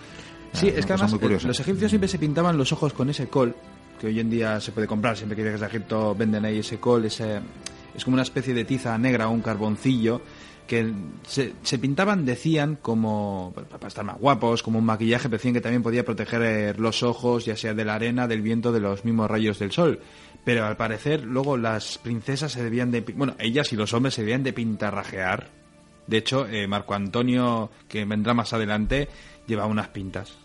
Sí, 0.54 0.68
es 0.68 0.86
que 0.86 0.94
además 0.94 1.44
los 1.44 1.60
egipcios 1.60 1.92
siempre 1.92 2.08
se 2.08 2.18
pintaban 2.18 2.58
los 2.58 2.72
ojos 2.72 2.94
con 2.94 3.10
ese 3.10 3.28
col, 3.28 3.56
que 4.00 4.08
hoy 4.08 4.20
en 4.20 4.30
día 4.30 4.60
se 4.62 4.72
puede 4.72 4.88
comprar, 4.88 5.18
siempre 5.18 5.36
que 5.36 5.44
llegas 5.44 5.62
a 5.62 5.68
Egipto 5.68 6.16
venden 6.16 6.46
ahí 6.46 6.60
ese 6.60 6.80
col, 6.80 7.06
ese, 7.06 7.42
es 7.96 8.04
como 8.04 8.16
una 8.16 8.24
especie 8.24 8.54
de 8.54 8.66
tiza 8.66 8.98
negra 8.98 9.28
o 9.28 9.32
un 9.32 9.42
carboncillo 9.42 10.22
que 10.68 10.92
se, 11.28 11.78
pintaban, 11.78 12.26
decían, 12.26 12.78
como 12.82 13.54
para 13.70 13.88
estar 13.88 14.04
más 14.04 14.18
guapos, 14.18 14.64
como 14.64 14.80
un 14.80 14.86
maquillaje, 14.86 15.30
pero 15.30 15.38
decían 15.38 15.54
que 15.54 15.62
también 15.62 15.84
podía 15.84 16.04
proteger 16.04 16.80
los 16.80 17.04
ojos, 17.04 17.46
ya 17.46 17.56
sea 17.56 17.74
de 17.74 17.86
la 17.86 17.96
arena, 17.96 18.28
del 18.28 18.42
viento, 18.42 18.72
de 18.72 18.80
los 18.80 19.06
mismos 19.06 19.30
rayos 19.30 19.60
del 19.60 19.72
sol. 19.72 20.00
Pero 20.44 20.66
al 20.66 20.78
parecer, 20.78 21.24
luego 21.24 21.58
las 21.58 21.98
princesas 21.98 22.52
se 22.52 22.64
debían 22.64 22.92
de. 22.92 23.02
Bueno, 23.02 23.36
ellas 23.40 23.72
y 23.74 23.76
los 23.76 23.94
hombres 23.94 24.16
se 24.16 24.22
debían 24.22 24.44
de 24.44 24.54
pintarrajear. 24.54 25.50
De 26.08 26.18
hecho, 26.18 26.48
eh, 26.48 26.68
Marco 26.68 26.94
Antonio, 26.94 27.72
que 27.88 28.06
vendrá 28.06 28.34
más 28.34 28.54
adelante, 28.54 29.08
lleva 29.48 29.66
unas 29.66 29.90
pintas. 29.90 30.45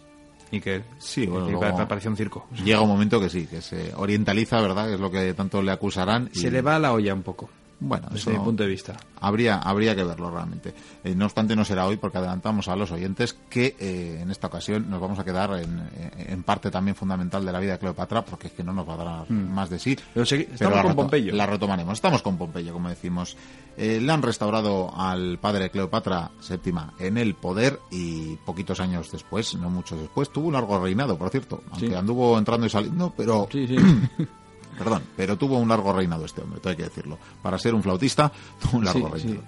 Y 0.53 0.61
que 0.61 0.83
sí, 0.99 1.27
bueno, 1.27 1.61
parecía 1.89 2.11
un 2.11 2.17
circo. 2.17 2.47
Llega 2.65 2.81
un 2.81 2.89
momento 2.89 3.21
que 3.21 3.29
sí, 3.29 3.47
que 3.47 3.61
se 3.63 3.93
orientaliza, 3.95 4.61
¿verdad? 4.61 4.89
Que 4.89 4.95
es 4.95 5.01
lo 5.01 5.11
que 5.11 5.33
tanto 5.35 5.63
le 5.63 5.73
acusarán. 5.73 6.31
Se 6.33 6.51
le 6.51 6.61
va 6.61 6.79
la 6.79 6.93
olla 6.93 7.15
un 7.15 7.23
poco. 7.23 7.49
Bueno, 7.81 8.09
desde 8.11 8.33
mi 8.33 8.39
punto 8.39 8.63
de 8.63 8.69
vista. 8.69 8.95
Habría, 9.21 9.59
habría 9.59 9.97
que 9.97 10.05
verlo 10.05 10.31
realmente. 10.31 10.75
Eh, 11.03 11.15
no 11.15 11.25
obstante, 11.25 11.57
no 11.57 11.65
será 11.65 11.87
hoy 11.87 11.97
porque 11.97 12.19
adelantamos 12.19 12.69
a 12.69 12.77
los 12.77 12.91
oyentes 12.91 13.35
que 13.49 13.75
eh, 13.79 14.19
en 14.21 14.31
esta 14.31 14.49
ocasión 14.49 14.91
nos 14.91 15.01
vamos 15.01 15.19
a 15.19 15.25
quedar 15.25 15.59
en, 15.59 15.89
en, 16.19 16.43
parte 16.43 16.71
también 16.71 16.95
fundamental 16.95 17.45
de 17.45 17.53
la 17.53 17.59
vida 17.59 17.73
de 17.73 17.79
Cleopatra 17.79 18.23
porque 18.25 18.49
es 18.49 18.53
que 18.53 18.63
no 18.63 18.73
nos 18.73 18.89
va 18.89 18.95
a 18.95 18.97
dar 18.97 19.33
hmm. 19.33 19.55
más 19.55 19.71
de 19.71 19.79
sí. 19.79 19.99
Pero, 20.13 20.25
estamos 20.25 20.83
con 20.83 20.95
Pompeyo. 20.95 21.35
La 21.35 21.47
retomaremos. 21.47 21.95
Estamos 21.95 22.23
con 22.23 22.37
Pompeyo, 22.37 22.73
como 22.73 22.91
decimos. 22.91 23.37
Eh, 23.77 23.99
le 24.01 24.13
han 24.13 24.23
restaurado 24.23 24.93
al 24.95 25.39
padre 25.39 25.65
de 25.65 25.71
Cleopatra 25.71 26.31
VII 26.47 26.75
en 26.99 27.17
el 27.17 27.35
poder 27.35 27.81
y 27.91 28.37
poquitos 28.37 28.79
años 28.81 29.11
después, 29.11 29.55
no 29.55 29.71
muchos 29.71 29.99
después, 29.99 30.31
tuvo 30.31 30.49
un 30.49 30.53
largo 30.53 30.79
reinado, 30.83 31.17
por 31.17 31.31
cierto. 31.31 31.63
Aunque 31.71 31.97
anduvo 31.97 32.37
entrando 32.39 32.67
y 32.67 32.71
saliendo, 32.71 33.13
pero... 33.17 33.49
Sí, 33.51 33.67
sí. 33.67 33.77
perdón, 34.79 35.03
pero 35.17 35.37
tuvo 35.37 35.59
un 35.59 35.69
largo 35.69 35.93
reinado 35.93 36.25
este 36.25 36.43
hombre, 36.43 36.61
todo 36.61 36.71
hay 36.71 36.77
que 36.77 36.85
decirlo. 36.85 37.19
Para 37.43 37.59
ser 37.59 37.75
un 37.75 37.83
flautista, 37.83 38.33
tuvo 38.61 38.79
un 38.79 38.85
largo 38.85 39.09
reinado. 39.09 39.43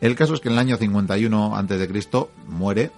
El 0.00 0.14
caso 0.14 0.34
es 0.34 0.40
que 0.40 0.48
en 0.48 0.54
el 0.54 0.60
año 0.60 0.76
51 0.76 1.56
antes 1.56 1.78
de 1.78 1.88
Cristo 1.88 2.30
muere 2.46 2.90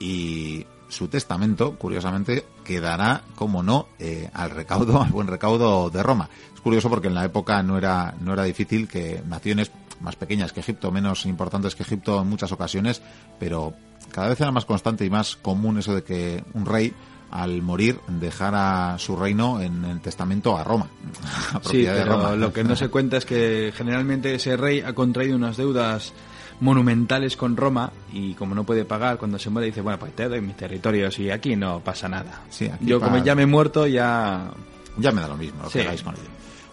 y 0.00 0.66
su 0.88 1.08
testamento, 1.08 1.76
curiosamente, 1.78 2.44
quedará, 2.64 3.22
como 3.34 3.62
no, 3.62 3.88
eh, 3.98 4.28
al 4.34 4.50
recaudo, 4.50 5.00
al 5.02 5.10
buen 5.10 5.26
recaudo 5.26 5.90
de 5.90 6.02
Roma. 6.02 6.28
Es 6.54 6.60
curioso 6.60 6.90
porque 6.90 7.08
en 7.08 7.14
la 7.14 7.24
época 7.24 7.62
no 7.62 7.78
era, 7.78 8.14
no 8.20 8.32
era 8.32 8.44
difícil 8.44 8.88
que 8.88 9.22
naciones 9.26 9.70
más 10.00 10.16
pequeñas 10.16 10.52
que 10.52 10.60
Egipto, 10.60 10.90
menos 10.90 11.26
importantes 11.26 11.74
que 11.74 11.84
Egipto 11.84 12.20
en 12.20 12.28
muchas 12.28 12.52
ocasiones, 12.52 13.00
pero 13.38 13.72
cada 14.10 14.28
vez 14.28 14.40
era 14.40 14.50
más 14.50 14.64
constante 14.64 15.04
y 15.04 15.10
más 15.10 15.36
común 15.36 15.78
eso 15.78 15.94
de 15.94 16.02
que 16.02 16.44
un 16.54 16.66
rey 16.66 16.92
al 17.32 17.62
morir 17.62 17.98
dejara 18.06 18.96
su 18.98 19.16
reino 19.16 19.60
en 19.60 19.84
el 19.84 20.00
testamento 20.00 20.56
a 20.56 20.62
Roma. 20.62 20.86
sí, 21.62 21.84
pero 21.86 22.36
lo 22.36 22.52
que 22.52 22.62
no 22.62 22.76
se 22.76 22.88
cuenta 22.88 23.16
es 23.16 23.24
que 23.24 23.72
generalmente 23.74 24.34
ese 24.34 24.56
rey 24.56 24.80
ha 24.80 24.92
contraído 24.92 25.36
unas 25.36 25.56
deudas 25.56 26.12
monumentales 26.60 27.36
con 27.36 27.56
Roma 27.56 27.90
y 28.12 28.34
como 28.34 28.54
no 28.54 28.64
puede 28.64 28.84
pagar 28.84 29.18
cuando 29.18 29.38
se 29.38 29.50
muere 29.50 29.66
dice 29.66 29.80
bueno 29.80 29.98
pues 29.98 30.14
te 30.14 30.28
doy 30.28 30.40
mis 30.40 30.56
territorios 30.56 31.18
y 31.18 31.28
aquí 31.28 31.56
no 31.56 31.80
pasa 31.80 32.08
nada 32.08 32.42
yo 32.80 33.00
como 33.00 33.18
ya 33.18 33.34
me 33.34 33.42
he 33.42 33.46
muerto 33.46 33.84
ya 33.88 34.52
ya 34.96 35.10
me 35.10 35.22
da 35.22 35.28
lo 35.28 35.36
mismo 35.36 35.64
lo 35.64 35.70
que 35.70 35.80
hagáis 35.80 36.02
con 36.02 36.14
ello. 36.14 36.28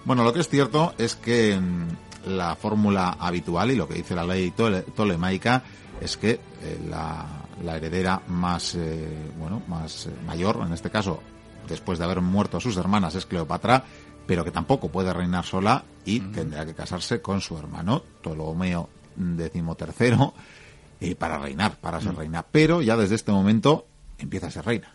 Bueno 0.06 0.24
lo 0.24 0.32
que 0.32 0.42
es 0.42 0.48
cierto 0.48 0.94
es 1.00 1.16
que 1.16 1.60
mm, 1.60 2.30
la 2.38 2.56
fórmula 2.56 3.18
habitual 3.20 3.72
y 3.72 3.76
lo 3.76 3.88
que 3.88 3.96
dice 3.96 4.14
la 4.14 4.26
ley 4.26 4.54
tolemaica 4.96 5.64
es 6.00 6.18
que 6.18 6.40
eh, 6.62 6.80
la 6.88 7.39
la 7.64 7.78
heredera 7.78 8.22
más, 8.28 8.76
eh, 8.76 9.32
bueno, 9.38 9.62
más 9.68 10.08
eh, 10.08 10.12
mayor, 10.26 10.62
en 10.66 10.74
este 10.74 10.90
caso, 10.90 11.22
después 11.68 12.00
de 12.00 12.06
haber 12.06 12.22
muerto 12.22 12.58
a 12.58 12.62
sus 12.62 12.78
hermanas, 12.78 13.16
es 13.16 13.26
Cleopatra, 13.26 13.84
pero 14.26 14.44
que 14.44 14.52
tampoco 14.52 14.90
puede 14.90 15.14
reinar 15.14 15.46
sola 15.46 15.84
y 16.06 16.20
tendrá 16.20 16.66
que 16.66 16.74
casarse 16.74 17.22
con 17.22 17.42
su 17.42 17.58
hermano 17.58 18.04
Ptolomeo 18.22 18.90
XIII 19.18 20.32
eh, 21.02 21.16
para 21.16 21.40
reinar, 21.40 21.78
para 21.78 22.00
ser 22.00 22.16
reina. 22.16 22.46
Pero 22.50 22.82
ya 22.82 22.96
desde 22.96 23.16
este 23.16 23.32
momento 23.32 23.88
empieza 24.18 24.48
a 24.48 24.52
ser 24.52 24.66
reina. 24.66 24.94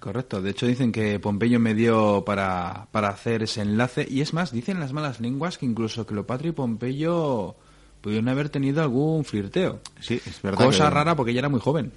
Correcto, 0.00 0.40
de 0.40 0.50
hecho 0.50 0.66
dicen 0.66 0.92
que 0.92 1.18
Pompeyo 1.18 1.60
me 1.60 1.74
dio 1.74 2.24
para, 2.24 2.86
para 2.92 3.08
hacer 3.08 3.42
ese 3.42 3.60
enlace 3.60 4.06
y 4.08 4.22
es 4.22 4.32
más, 4.32 4.50
dicen 4.50 4.80
las 4.80 4.92
malas 4.92 5.20
lenguas 5.20 5.58
que 5.58 5.66
incluso 5.66 6.06
Cleopatra 6.06 6.48
y 6.48 6.52
Pompeyo 6.52 7.56
pudieron 8.06 8.28
haber 8.28 8.50
tenido 8.50 8.82
algún 8.82 9.24
flirteo. 9.24 9.80
Sí, 9.98 10.22
es 10.24 10.40
verdad. 10.40 10.64
Cosa 10.64 10.88
rara 10.90 11.16
porque 11.16 11.32
ella 11.32 11.40
era 11.40 11.48
muy 11.48 11.58
joven. 11.58 11.90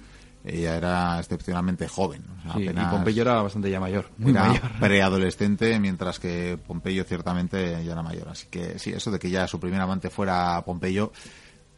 Ella 0.44 0.76
era 0.76 1.20
excepcionalmente 1.20 1.86
joven. 1.86 2.24
y 2.56 2.68
Pompeyo 2.68 3.22
era 3.22 3.40
bastante 3.42 3.70
ya 3.70 3.78
mayor. 3.78 4.10
Muy 4.18 4.32
era 4.32 4.60
preadolescente, 4.80 5.78
mientras 5.78 6.18
que 6.18 6.58
Pompeyo 6.66 7.04
ciertamente 7.04 7.84
ya 7.84 7.92
era 7.92 8.02
mayor. 8.02 8.28
Así 8.28 8.48
que 8.50 8.76
sí, 8.80 8.90
eso 8.90 9.12
de 9.12 9.20
que 9.20 9.30
ya 9.30 9.46
su 9.46 9.60
primer 9.60 9.80
amante 9.80 10.10
fuera 10.10 10.60
Pompeyo, 10.64 11.12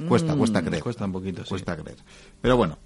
cuesta, 0.09 0.35
cuesta 0.35 0.63
mm, 0.63 0.65
creer. 0.65 0.83
Cuesta 0.83 1.05
un 1.05 1.13
poquito, 1.13 1.45
Cuesta 1.47 1.77
creer. 1.77 1.99
Pero 2.41 2.57
bueno, 2.57 2.79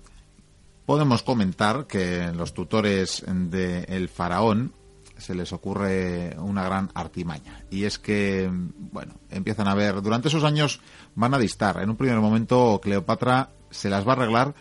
podemos 0.84 1.22
comentar 1.22 1.86
que 1.86 2.32
los 2.34 2.54
tutores 2.54 3.24
del 3.24 4.08
faraón 4.08 4.72
se 5.18 5.34
les 5.34 5.52
ocurre 5.52 6.36
una 6.38 6.64
gran 6.64 6.90
artimaña. 6.94 7.64
Y 7.70 7.84
es 7.84 7.98
que, 7.98 8.50
bueno, 8.92 9.14
empiezan 9.30 9.68
a 9.68 9.74
ver, 9.74 10.02
durante 10.02 10.28
esos 10.28 10.44
años 10.44 10.80
van 11.16 11.34
a 11.34 11.38
distar. 11.38 11.82
En 11.82 11.90
un 11.90 11.96
primer 11.96 12.20
momento 12.20 12.80
Cleopatra 12.80 13.50
se 13.70 13.90
las 13.90 14.06
va 14.06 14.12
a 14.12 14.16
arreglar 14.16 14.54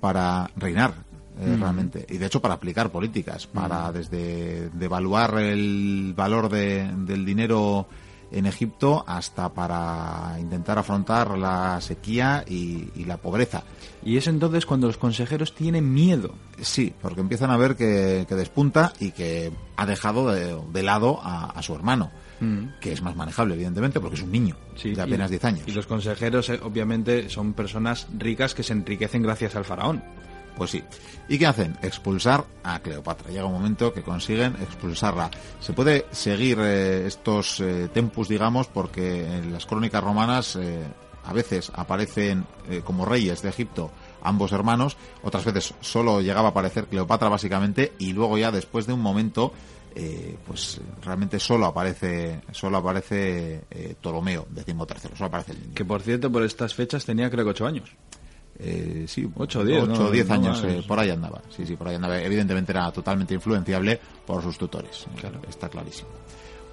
para 0.00 0.48
reinar. 0.56 0.94
eh, 1.40 1.56
realmente. 1.58 2.06
Y 2.08 2.18
de 2.18 2.26
hecho 2.26 2.40
para 2.40 2.54
aplicar 2.54 2.90
políticas, 2.90 3.46
para 3.46 3.90
desde 3.90 4.70
devaluar 4.70 5.38
el 5.38 6.12
valor 6.14 6.48
del 6.50 7.24
dinero 7.24 7.88
en 8.32 8.46
Egipto 8.46 9.04
hasta 9.06 9.50
para 9.50 10.36
intentar 10.40 10.78
afrontar 10.78 11.36
la 11.38 11.80
sequía 11.80 12.44
y, 12.48 13.04
la 13.04 13.18
pobreza. 13.18 13.62
Y 14.04 14.16
es 14.16 14.26
entonces 14.26 14.66
cuando 14.66 14.86
los 14.86 14.96
consejeros 14.96 15.54
tienen 15.54 15.92
miedo. 15.92 16.34
Sí, 16.60 16.92
porque 17.00 17.20
empiezan 17.20 17.50
a 17.50 17.56
ver 17.56 17.76
que, 17.76 18.26
despunta 18.28 18.92
y 18.98 19.12
que 19.12 19.52
ha 19.76 19.86
dejado 19.86 20.30
de, 20.30 20.82
lado 20.82 21.20
a, 21.22 21.60
su 21.62 21.74
hermano. 21.74 22.10
Mm. 22.42 22.80
que 22.80 22.92
es 22.92 23.02
más 23.02 23.14
manejable, 23.14 23.54
evidentemente, 23.54 24.00
porque 24.00 24.16
es 24.16 24.22
un 24.22 24.32
niño 24.32 24.56
de 24.82 25.00
apenas 25.00 25.30
10 25.30 25.44
años. 25.44 25.62
Y 25.66 25.70
los 25.72 25.86
consejeros, 25.86 26.50
eh, 26.50 26.58
obviamente, 26.62 27.28
son 27.28 27.52
personas 27.52 28.08
ricas 28.18 28.54
que 28.54 28.64
se 28.64 28.72
enriquecen 28.72 29.22
gracias 29.22 29.54
al 29.54 29.64
faraón. 29.64 30.02
Pues 30.56 30.70
sí. 30.70 30.82
¿Y 31.28 31.38
qué 31.38 31.46
hacen? 31.46 31.76
Expulsar 31.82 32.44
a 32.62 32.80
Cleopatra. 32.80 33.30
Llega 33.30 33.46
un 33.46 33.52
momento 33.52 33.92
que 33.92 34.02
consiguen 34.02 34.54
expulsarla. 34.60 35.30
Se 35.60 35.72
puede 35.72 36.06
seguir 36.10 36.58
eh, 36.60 37.06
estos 37.06 37.60
eh, 37.60 37.88
tempus, 37.92 38.28
digamos, 38.28 38.66
porque 38.66 39.24
en 39.24 39.52
las 39.52 39.64
crónicas 39.64 40.02
romanas 40.02 40.56
eh, 40.56 40.82
a 41.24 41.32
veces 41.32 41.70
aparecen 41.74 42.44
como 42.84 43.04
reyes 43.04 43.42
de 43.42 43.50
Egipto 43.50 43.92
ambos 44.22 44.52
hermanos, 44.52 44.96
otras 45.22 45.44
veces 45.44 45.74
solo 45.80 46.20
llegaba 46.20 46.48
a 46.48 46.50
aparecer 46.50 46.86
Cleopatra 46.86 47.28
básicamente 47.28 47.92
y 47.98 48.12
luego 48.12 48.38
ya 48.38 48.50
después 48.50 48.86
de 48.86 48.92
un 48.92 49.00
momento 49.00 49.52
pues 50.46 50.80
realmente 51.04 51.38
solo 51.38 51.66
aparece 51.66 52.40
solo 52.52 52.78
aparece 52.78 53.62
Ptolomeo, 54.00 54.46
decimotercero, 54.50 55.16
solo 55.16 55.28
aparece 55.28 55.52
el 55.52 55.60
niño. 55.60 55.74
Que 55.74 55.84
por 55.84 56.02
cierto 56.02 56.30
por 56.30 56.42
estas 56.42 56.74
fechas 56.74 57.04
tenía 57.04 57.30
creo 57.30 57.44
que 57.44 57.50
ocho 57.50 57.66
años. 57.66 57.90
Eh, 58.58 59.06
sí, 59.08 59.28
8 59.34 59.60
o 59.60 59.64
10, 59.64 59.82
8 59.88 60.10
10 60.10 60.30
años, 60.30 60.62
eh, 60.64 60.84
por 60.86 60.98
ahí 60.98 61.10
andaba. 61.10 61.42
Sí, 61.54 61.66
sí, 61.66 61.74
por 61.74 61.88
ahí 61.88 61.96
andaba. 61.96 62.20
Evidentemente 62.20 62.72
era 62.72 62.90
totalmente 62.92 63.34
influenciable 63.34 63.98
por 64.26 64.42
sus 64.42 64.58
tutores. 64.58 65.06
Claro. 65.18 65.40
Está 65.48 65.68
clarísimo. 65.68 66.10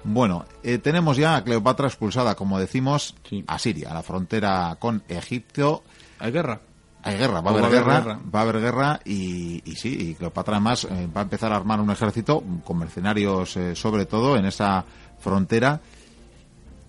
Bueno, 0.04 0.44
eh, 0.62 0.78
tenemos 0.78 1.16
ya 1.16 1.36
a 1.36 1.44
Cleopatra 1.44 1.88
expulsada, 1.88 2.34
como 2.34 2.58
decimos, 2.58 3.16
a 3.46 3.58
Siria, 3.58 3.90
a 3.90 3.94
la 3.94 4.02
frontera 4.02 4.76
con 4.78 5.02
Egipto. 5.08 5.82
Hay 6.18 6.32
guerra. 6.32 6.60
Hay 7.02 7.16
guerra, 7.16 7.40
va 7.40 7.50
a 7.50 7.54
haber, 7.54 7.70
guerra, 7.70 8.20
va 8.34 8.38
a 8.40 8.42
haber 8.42 8.60
guerra 8.60 9.00
y, 9.04 9.62
y 9.64 9.76
sí, 9.76 9.96
y 9.98 10.14
Cleopatra 10.14 10.56
además 10.56 10.84
eh, 10.84 11.08
va 11.14 11.22
a 11.22 11.24
empezar 11.24 11.52
a 11.52 11.56
armar 11.56 11.80
un 11.80 11.90
ejército 11.90 12.42
con 12.64 12.78
mercenarios 12.78 13.58
sobre 13.74 14.04
todo 14.04 14.36
en 14.36 14.44
esa 14.44 14.84
frontera 15.18 15.80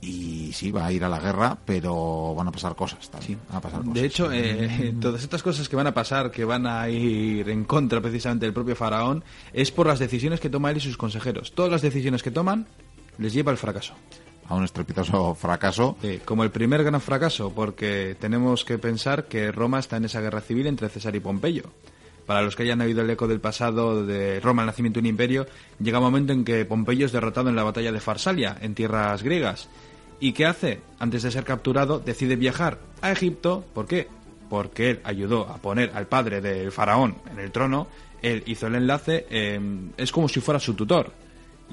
y 0.01 0.51
sí, 0.51 0.71
va 0.71 0.87
a 0.87 0.91
ir 0.91 1.03
a 1.03 1.09
la 1.09 1.19
guerra, 1.19 1.55
pero 1.63 2.33
van 2.33 2.47
a 2.47 2.51
pasar 2.51 2.75
cosas 2.75 3.09
también. 3.09 3.39
a 3.51 3.61
pasar 3.61 3.83
De 3.83 4.03
hecho, 4.03 4.31
eh, 4.31 4.95
todas 4.99 5.21
estas 5.21 5.43
cosas 5.43 5.69
que 5.69 5.75
van 5.75 5.87
a 5.87 5.93
pasar, 5.93 6.31
que 6.31 6.43
van 6.43 6.65
a 6.65 6.89
ir 6.89 7.47
en 7.49 7.63
contra 7.65 8.01
precisamente 8.01 8.47
del 8.47 8.53
propio 8.53 8.75
faraón, 8.75 9.23
es 9.53 9.71
por 9.71 9.85
las 9.85 9.99
decisiones 9.99 10.39
que 10.39 10.49
toma 10.49 10.71
él 10.71 10.77
y 10.77 10.79
sus 10.79 10.97
consejeros. 10.97 11.53
Todas 11.53 11.71
las 11.71 11.81
decisiones 11.83 12.23
que 12.23 12.31
toman 12.31 12.65
les 13.19 13.31
lleva 13.31 13.51
al 13.51 13.57
fracaso. 13.57 13.93
A 14.51 14.55
un 14.55 14.63
estrepitoso 14.63 15.33
fracaso. 15.39 15.97
como 16.25 16.43
el 16.43 16.51
primer 16.51 16.83
gran 16.83 16.99
fracaso, 17.01 17.51
porque 17.53 18.15
tenemos 18.19 18.65
que 18.65 18.77
pensar 18.77 19.25
que 19.25 19.51
Roma 19.51 19.79
está 19.79 19.97
en 19.97 20.05
esa 20.05 20.21
guerra 20.21 20.41
civil 20.41 20.67
entre 20.67 20.89
César 20.89 21.15
y 21.15 21.19
Pompeyo. 21.19 21.63
Para 22.25 22.41
los 22.41 22.55
que 22.55 22.63
hayan 22.63 22.81
oído 22.81 23.01
el 23.01 23.09
eco 23.09 23.27
del 23.27 23.39
pasado 23.39 24.05
de 24.05 24.39
Roma, 24.39 24.61
el 24.61 24.67
nacimiento 24.67 24.99
de 24.99 25.01
un 25.01 25.07
imperio, 25.07 25.47
llega 25.79 25.97
un 25.97 26.05
momento 26.05 26.33
en 26.33 26.45
que 26.45 26.65
Pompeyo 26.65 27.05
es 27.05 27.11
derrotado 27.11 27.49
en 27.49 27.55
la 27.55 27.63
batalla 27.63 27.91
de 27.91 27.99
Farsalia, 27.99 28.57
en 28.61 28.75
tierras 28.75 29.23
griegas 29.23 29.69
¿Y 30.21 30.33
qué 30.33 30.45
hace? 30.45 30.81
Antes 30.99 31.23
de 31.23 31.31
ser 31.31 31.43
capturado, 31.43 31.99
decide 31.99 32.35
viajar 32.35 32.77
a 33.01 33.11
Egipto. 33.11 33.65
¿Por 33.73 33.87
qué? 33.87 34.07
Porque 34.51 34.91
él 34.91 34.99
ayudó 35.03 35.49
a 35.49 35.57
poner 35.57 35.91
al 35.95 36.05
padre 36.05 36.41
del 36.41 36.71
faraón 36.71 37.15
en 37.31 37.39
el 37.39 37.51
trono. 37.51 37.87
Él 38.21 38.43
hizo 38.45 38.67
el 38.67 38.75
enlace. 38.75 39.25
Em, 39.31 39.89
es 39.97 40.11
como 40.11 40.29
si 40.29 40.39
fuera 40.39 40.59
su 40.59 40.75
tutor. 40.75 41.11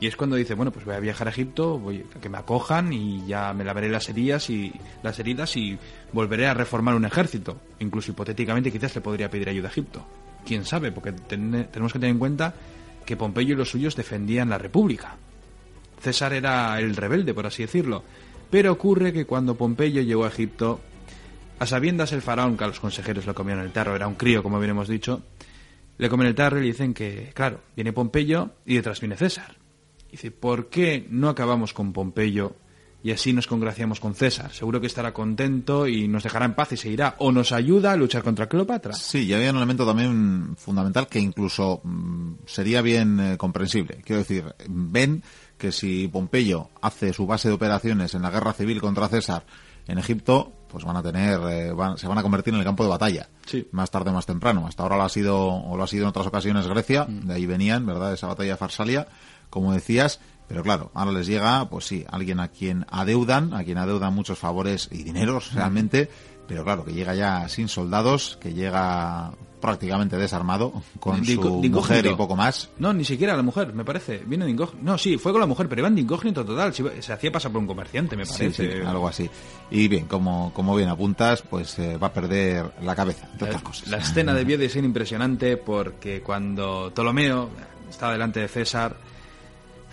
Y 0.01 0.07
es 0.07 0.17
cuando 0.17 0.37
dice, 0.37 0.55
bueno, 0.55 0.71
pues 0.71 0.85
voy 0.85 0.95
a 0.95 1.01
viajar 1.01 1.27
a 1.27 1.31
Egipto, 1.31 1.79
voy 1.79 2.05
a 2.15 2.21
que 2.21 2.29
me 2.29 2.39
acojan 2.39 2.93
y 2.93 3.27
ya 3.27 3.53
me 3.53 3.65
lavaré 3.65 3.89
las 3.89 4.09
heridas 4.09 4.49
y 4.49 4.73
las 5.03 5.19
heridas 5.19 5.57
y 5.57 5.77
volveré 6.13 6.47
a 6.47 6.55
reformar 6.55 6.95
un 6.95 7.05
ejército. 7.05 7.61
Incluso 7.81 8.13
hipotéticamente 8.13 8.71
quizás 8.71 8.95
le 8.95 9.01
podría 9.01 9.29
pedir 9.29 9.49
ayuda 9.49 9.69
a 9.69 9.71
Egipto. 9.73 10.07
Quién 10.45 10.65
sabe, 10.65 10.93
porque 10.93 11.13
tenemos 11.13 11.93
que 11.93 11.99
tener 11.99 12.13
en 12.13 12.19
cuenta 12.19 12.55
que 13.05 13.17
Pompeyo 13.17 13.55
y 13.55 13.57
los 13.57 13.71
suyos 13.71 13.97
defendían 13.97 14.51
la 14.51 14.59
República. 14.59 15.17
César 16.01 16.33
era 16.33 16.79
el 16.79 16.95
rebelde, 16.95 17.35
por 17.35 17.47
así 17.47 17.63
decirlo. 17.63 18.05
Pero 18.51 18.73
ocurre 18.73 19.13
que 19.13 19.27
cuando 19.27 19.57
Pompeyo 19.57 20.01
llegó 20.01 20.25
a 20.25 20.29
Egipto, 20.29 20.81
a 21.59 21.67
sabiendas 21.67 22.13
el 22.13 22.23
faraón, 22.23 22.57
que 22.57 22.65
a 22.65 22.69
los 22.69 22.81
consejeros 22.81 23.27
lo 23.27 23.35
comieron 23.35 23.65
el 23.65 23.73
tarro, 23.73 23.97
era 23.97 24.07
un 24.07 24.15
crío, 24.15 24.43
como 24.45 24.61
bien 24.61 24.71
hemos 24.71 24.89
dicho, 24.89 25.23
le 25.99 26.09
comen 26.09 26.29
el 26.29 26.35
tarro 26.37 26.59
y 26.59 26.61
le 26.61 26.67
dicen 26.69 26.95
que, 26.95 27.33
claro, 27.35 27.61
viene 27.75 27.93
Pompeyo 27.93 28.53
y 28.65 28.77
detrás 28.77 29.01
viene 29.01 29.17
César. 29.17 29.57
Dice, 30.11 30.31
¿por 30.31 30.69
qué 30.69 31.07
no 31.11 31.29
acabamos 31.29 31.73
con 31.73 31.93
Pompeyo 31.93 32.57
y 33.03 33.13
así 33.13 33.33
nos 33.33 33.47
congraciamos 33.47 34.01
con 34.01 34.15
César? 34.15 34.53
Seguro 34.53 34.81
que 34.81 34.87
estará 34.87 35.13
contento 35.13 35.87
y 35.87 36.09
nos 36.09 36.23
dejará 36.23 36.47
en 36.47 36.55
paz 36.55 36.73
y 36.73 36.77
se 36.77 36.91
irá. 36.91 37.15
O 37.19 37.33
nos 37.33 37.53
ayuda 37.53 37.93
a 37.93 37.97
luchar 37.97 38.23
contra 38.23 38.49
Cleopatra. 38.49 38.93
Sí, 38.95 39.27
y 39.27 39.33
había 39.33 39.51
un 39.51 39.57
elemento 39.57 39.87
también 39.87 40.55
fundamental 40.57 41.07
que 41.07 41.21
incluso 41.21 41.81
mm, 41.85 42.33
sería 42.47 42.83
bien 42.83 43.21
eh, 43.21 43.37
comprensible. 43.37 44.03
Quiero 44.05 44.21
decir, 44.21 44.45
ven 44.69 45.23
que 45.57 45.73
si 45.73 46.09
Pompeyo 46.09 46.71
hace 46.81 47.13
su 47.13 47.27
base 47.27 47.49
de 47.49 47.55
operaciones 47.55 48.15
en 48.15 48.23
la 48.23 48.31
guerra 48.31 48.53
civil 48.53 48.81
contra 48.81 49.09
César 49.09 49.45
en 49.87 49.99
Egipto, 49.99 50.53
pues 50.69 50.85
van 50.85 50.97
a 50.97 51.03
tener, 51.03 51.41
eh, 51.49 51.73
se 51.97 52.07
van 52.07 52.19
a 52.19 52.23
convertir 52.23 52.55
en 52.55 52.61
el 52.61 52.65
campo 52.65 52.85
de 52.85 52.91
batalla. 52.91 53.29
Más 53.73 53.91
tarde 53.91 54.11
o 54.11 54.13
más 54.13 54.27
temprano. 54.27 54.67
Hasta 54.67 54.83
ahora 54.83 54.97
lo 54.97 55.03
ha 55.03 55.09
sido, 55.09 55.39
o 55.39 55.77
lo 55.77 55.83
ha 55.83 55.87
sido 55.87 56.05
en 56.05 56.11
otras 56.11 56.27
ocasiones 56.27 56.67
Grecia, 56.67 57.05
mm. 57.05 57.27
de 57.27 57.35
ahí 57.35 57.47
venían, 57.47 57.87
¿verdad? 57.87 58.13
Esa 58.13 58.29
batalla 58.29 58.53
de 58.53 58.57
Farsalia, 58.57 59.09
como 59.51 59.73
decías. 59.73 60.21
Pero 60.47 60.63
claro, 60.63 60.91
ahora 60.95 61.13
les 61.13 61.27
llega, 61.27 61.69
pues 61.69 61.85
sí, 61.85 62.05
alguien 62.11 62.41
a 62.41 62.49
quien 62.49 62.87
adeudan, 62.91 63.53
a 63.53 63.65
quien 63.65 63.77
adeudan 63.77 64.15
muchos 64.15 64.39
favores 64.39 64.89
y 64.91 65.03
dineros 65.03 65.53
realmente, 65.53 66.09
pero 66.47 66.65
claro, 66.65 66.87
que 66.87 66.95
llega 66.95 67.15
ya 67.15 67.47
sin 67.51 67.69
soldados, 67.69 68.39
que 68.41 68.55
llega 68.55 69.33
prácticamente 69.61 70.17
desarmado 70.17 70.73
con 71.01 71.25
su 71.25 71.61
mujer 71.71 72.07
y 72.07 72.15
poco 72.15 72.37
más. 72.37 72.71
No, 72.79 72.93
ni 72.93 73.05
siquiera 73.05 73.37
la 73.37 73.43
mujer, 73.43 73.75
me 73.75 73.85
parece. 73.85 74.23
Viene 74.25 74.45
de 74.45 74.53
incógnito. 74.53 74.79
No, 74.83 74.97
sí, 74.97 75.19
fue 75.19 75.33
con 75.33 75.41
la 75.41 75.47
mujer, 75.47 75.69
pero 75.69 75.81
iban 75.81 75.95
de 75.95 76.01
incógnito 76.01 76.45
total. 76.45 76.73
Se 76.73 77.13
hacía 77.13 77.31
pasar 77.31 77.53
por 77.53 77.61
un 77.61 77.67
comerciante, 77.67 78.17
me 78.17 78.25
parece. 78.25 78.83
algo 78.83 79.09
así. 79.09 79.29
Y 79.71 79.89
bien, 79.89 80.07
como, 80.07 80.53
como 80.55 80.75
bien 80.75 80.89
apuntas, 80.89 81.43
pues 81.43 81.79
eh, 81.79 81.97
va 81.97 82.09
a 82.09 82.13
perder 82.13 82.73
la 82.83 82.95
cabeza, 82.95 83.29
entre 83.33 83.49
otras 83.49 83.63
cosas. 83.63 83.89
La 83.89 83.99
escena 83.99 84.33
debió 84.33 84.57
de 84.57 84.69
ser 84.69 84.85
impresionante 84.85 85.57
porque 85.57 86.23
cuando 86.23 86.91
Ptolomeo 86.95 87.51
estaba 87.91 88.13
delante 88.13 88.41
de 88.41 88.49
César, 88.49 88.97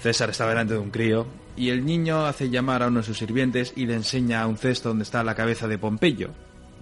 César 0.05 0.29
estaba 0.29 0.51
delante 0.51 0.75
de 0.75 0.79
un 0.79 0.91
crío, 0.91 1.25
y 1.57 1.69
el 1.69 1.83
niño 1.83 2.27
hace 2.27 2.51
llamar 2.51 2.83
a 2.83 2.89
uno 2.89 2.99
de 2.99 3.05
sus 3.07 3.17
sirvientes 3.17 3.73
y 3.75 3.87
le 3.87 3.95
enseña 3.95 4.45
un 4.45 4.55
cesto 4.55 4.89
donde 4.89 5.03
está 5.03 5.23
la 5.23 5.33
cabeza 5.33 5.67
de 5.67 5.79
Pompeyo 5.79 6.29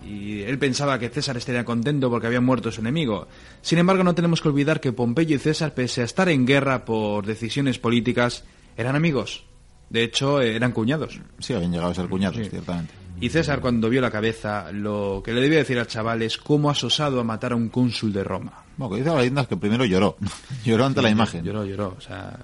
y 0.05 0.41
él 0.41 0.59
pensaba 0.59 0.99
que 0.99 1.07
César 1.07 1.38
estaría 1.38 1.63
contento 1.63 2.09
porque 2.09 2.27
había 2.27 2.41
muerto 2.41 2.69
su 2.69 2.81
enemigo. 2.81 3.29
Sin 3.62 3.79
embargo, 3.79 4.03
no 4.03 4.13
tenemos 4.13 4.41
que 4.41 4.49
olvidar 4.49 4.81
que 4.81 4.91
Pompeyo 4.91 5.38
y 5.38 5.39
César, 5.39 5.73
pese 5.73 6.01
a 6.01 6.03
estar 6.03 6.27
en 6.27 6.45
guerra 6.45 6.83
por 6.83 7.25
decisiones 7.25 7.79
políticas, 7.79 8.43
eran 8.75 8.97
amigos. 8.97 9.45
De 9.89 10.03
hecho, 10.03 10.41
eran 10.41 10.73
cuñados. 10.73 11.21
Sí, 11.39 11.53
habían 11.53 11.71
llegado 11.71 11.91
a 11.91 11.95
ser 11.95 12.09
cuñados, 12.09 12.49
ciertamente. 12.49 12.93
Y 13.21 13.29
César, 13.29 13.62
cuando 13.62 13.89
vio 13.89 14.01
la 14.01 14.12
cabeza, 14.12 14.69
lo 14.73 15.21
que 15.23 15.31
le 15.31 15.39
debía 15.39 15.59
decir 15.59 15.79
al 15.79 15.88
chaval 15.88 16.23
es 16.23 16.38
cómo 16.38 16.69
ha 16.69 16.73
osado 16.73 17.21
a 17.21 17.23
matar 17.23 17.53
a 17.53 17.55
un 17.55 17.69
cónsul 17.69 18.12
de 18.12 18.25
Roma. 18.25 18.65
Bueno, 18.75 18.93
que 18.93 19.01
dice 19.01 19.13
la 19.13 19.19
leyenda 19.19 19.43
es 19.43 19.47
que 19.47 19.55
primero 19.55 19.86
lloró. 19.86 20.17
lloró 20.65 20.86
ante 20.86 21.01
la 21.01 21.09
imagen. 21.09 21.45
Lloró, 21.45 21.63
lloró. 21.63 21.95
O 21.97 22.01
sea, 22.01 22.38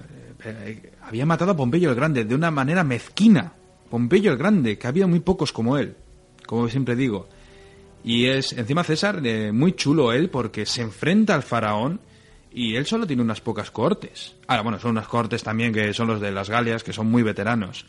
eh, 0.49 0.91
había 1.01 1.25
matado 1.25 1.51
a 1.51 1.57
Pompeyo 1.57 1.89
el 1.89 1.95
Grande 1.95 2.25
de 2.25 2.35
una 2.35 2.51
manera 2.51 2.83
mezquina. 2.83 3.53
Pompeyo 3.89 4.31
el 4.31 4.37
Grande, 4.37 4.77
que 4.77 4.87
había 4.87 5.07
muy 5.07 5.19
pocos 5.19 5.51
como 5.51 5.77
él. 5.77 5.95
Como 6.45 6.67
siempre 6.69 6.95
digo. 6.95 7.27
Y 8.03 8.27
es, 8.27 8.53
encima 8.53 8.83
César, 8.83 9.21
eh, 9.25 9.51
muy 9.51 9.73
chulo 9.73 10.13
él, 10.13 10.29
porque 10.29 10.65
se 10.65 10.81
enfrenta 10.81 11.35
al 11.35 11.43
faraón 11.43 11.99
y 12.51 12.75
él 12.75 12.85
solo 12.85 13.05
tiene 13.05 13.21
unas 13.21 13.41
pocas 13.41 13.71
cortes. 13.71 14.35
Ahora, 14.47 14.63
bueno, 14.63 14.79
son 14.79 14.91
unas 14.91 15.07
cortes 15.07 15.43
también 15.43 15.73
que 15.73 15.93
son 15.93 16.07
los 16.07 16.21
de 16.21 16.31
las 16.31 16.49
Galias, 16.49 16.83
que 16.83 16.93
son 16.93 17.07
muy 17.07 17.23
veteranos. 17.23 17.85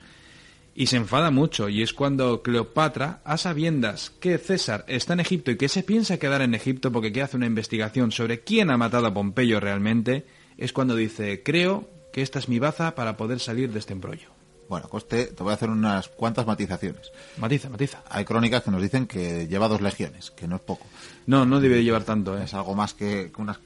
Y 0.75 0.87
se 0.87 0.97
enfada 0.97 1.31
mucho, 1.31 1.69
y 1.69 1.83
es 1.83 1.93
cuando 1.93 2.43
Cleopatra, 2.43 3.21
a 3.25 3.37
sabiendas 3.37 4.11
que 4.21 4.39
César 4.39 4.85
está 4.87 5.15
en 5.15 5.21
Egipto 5.21 5.51
y 5.51 5.57
que 5.57 5.69
se 5.69 5.83
piensa 5.83 6.19
quedar 6.19 6.43
en 6.43 6.55
Egipto 6.55 6.93
porque 6.93 7.11
quiere 7.11 7.25
hacer 7.25 7.39
una 7.39 7.47
investigación 7.47 8.13
sobre 8.13 8.41
quién 8.41 8.71
ha 8.71 8.77
matado 8.77 9.07
a 9.07 9.15
Pompeyo 9.15 9.59
realmente, 9.61 10.27
es 10.57 10.73
cuando 10.73 10.95
dice, 10.95 11.43
creo 11.43 11.89
que 12.13 12.23
esta 12.23 12.39
es 12.39 12.49
mi 12.49 12.59
baza 12.59 12.95
para 12.95 13.17
poder 13.17 13.41
salir 13.41 13.73
de 13.73 13.79
este 13.79 13.93
embrollo. 13.93 14.29
Bueno, 14.69 14.89
Coste, 14.89 15.27
te 15.27 15.43
voy 15.43 15.51
a 15.51 15.55
hacer 15.55 15.69
unas 15.69 16.09
cuantas 16.09 16.47
matizaciones. 16.47 17.11
Matiza, 17.39 17.69
matiza. 17.69 18.03
Hay 18.09 18.25
crónicas 18.25 18.63
que 18.63 18.71
nos 18.71 18.81
dicen 18.81 19.07
que 19.07 19.49
lleva 19.49 19.67
dos 19.67 19.81
legiones, 19.81 20.31
que 20.31 20.47
no 20.47 20.57
es 20.57 20.63
poco. 20.63 20.87
No, 21.27 21.45
no 21.45 21.59
debe 21.61 21.83
llevar 21.83 22.05
tanto, 22.05 22.39
¿eh? 22.39 22.45
Es 22.45 22.55
algo 22.55 22.75
más 22.77 22.95
que, 22.95 23.33
unas 23.39 23.59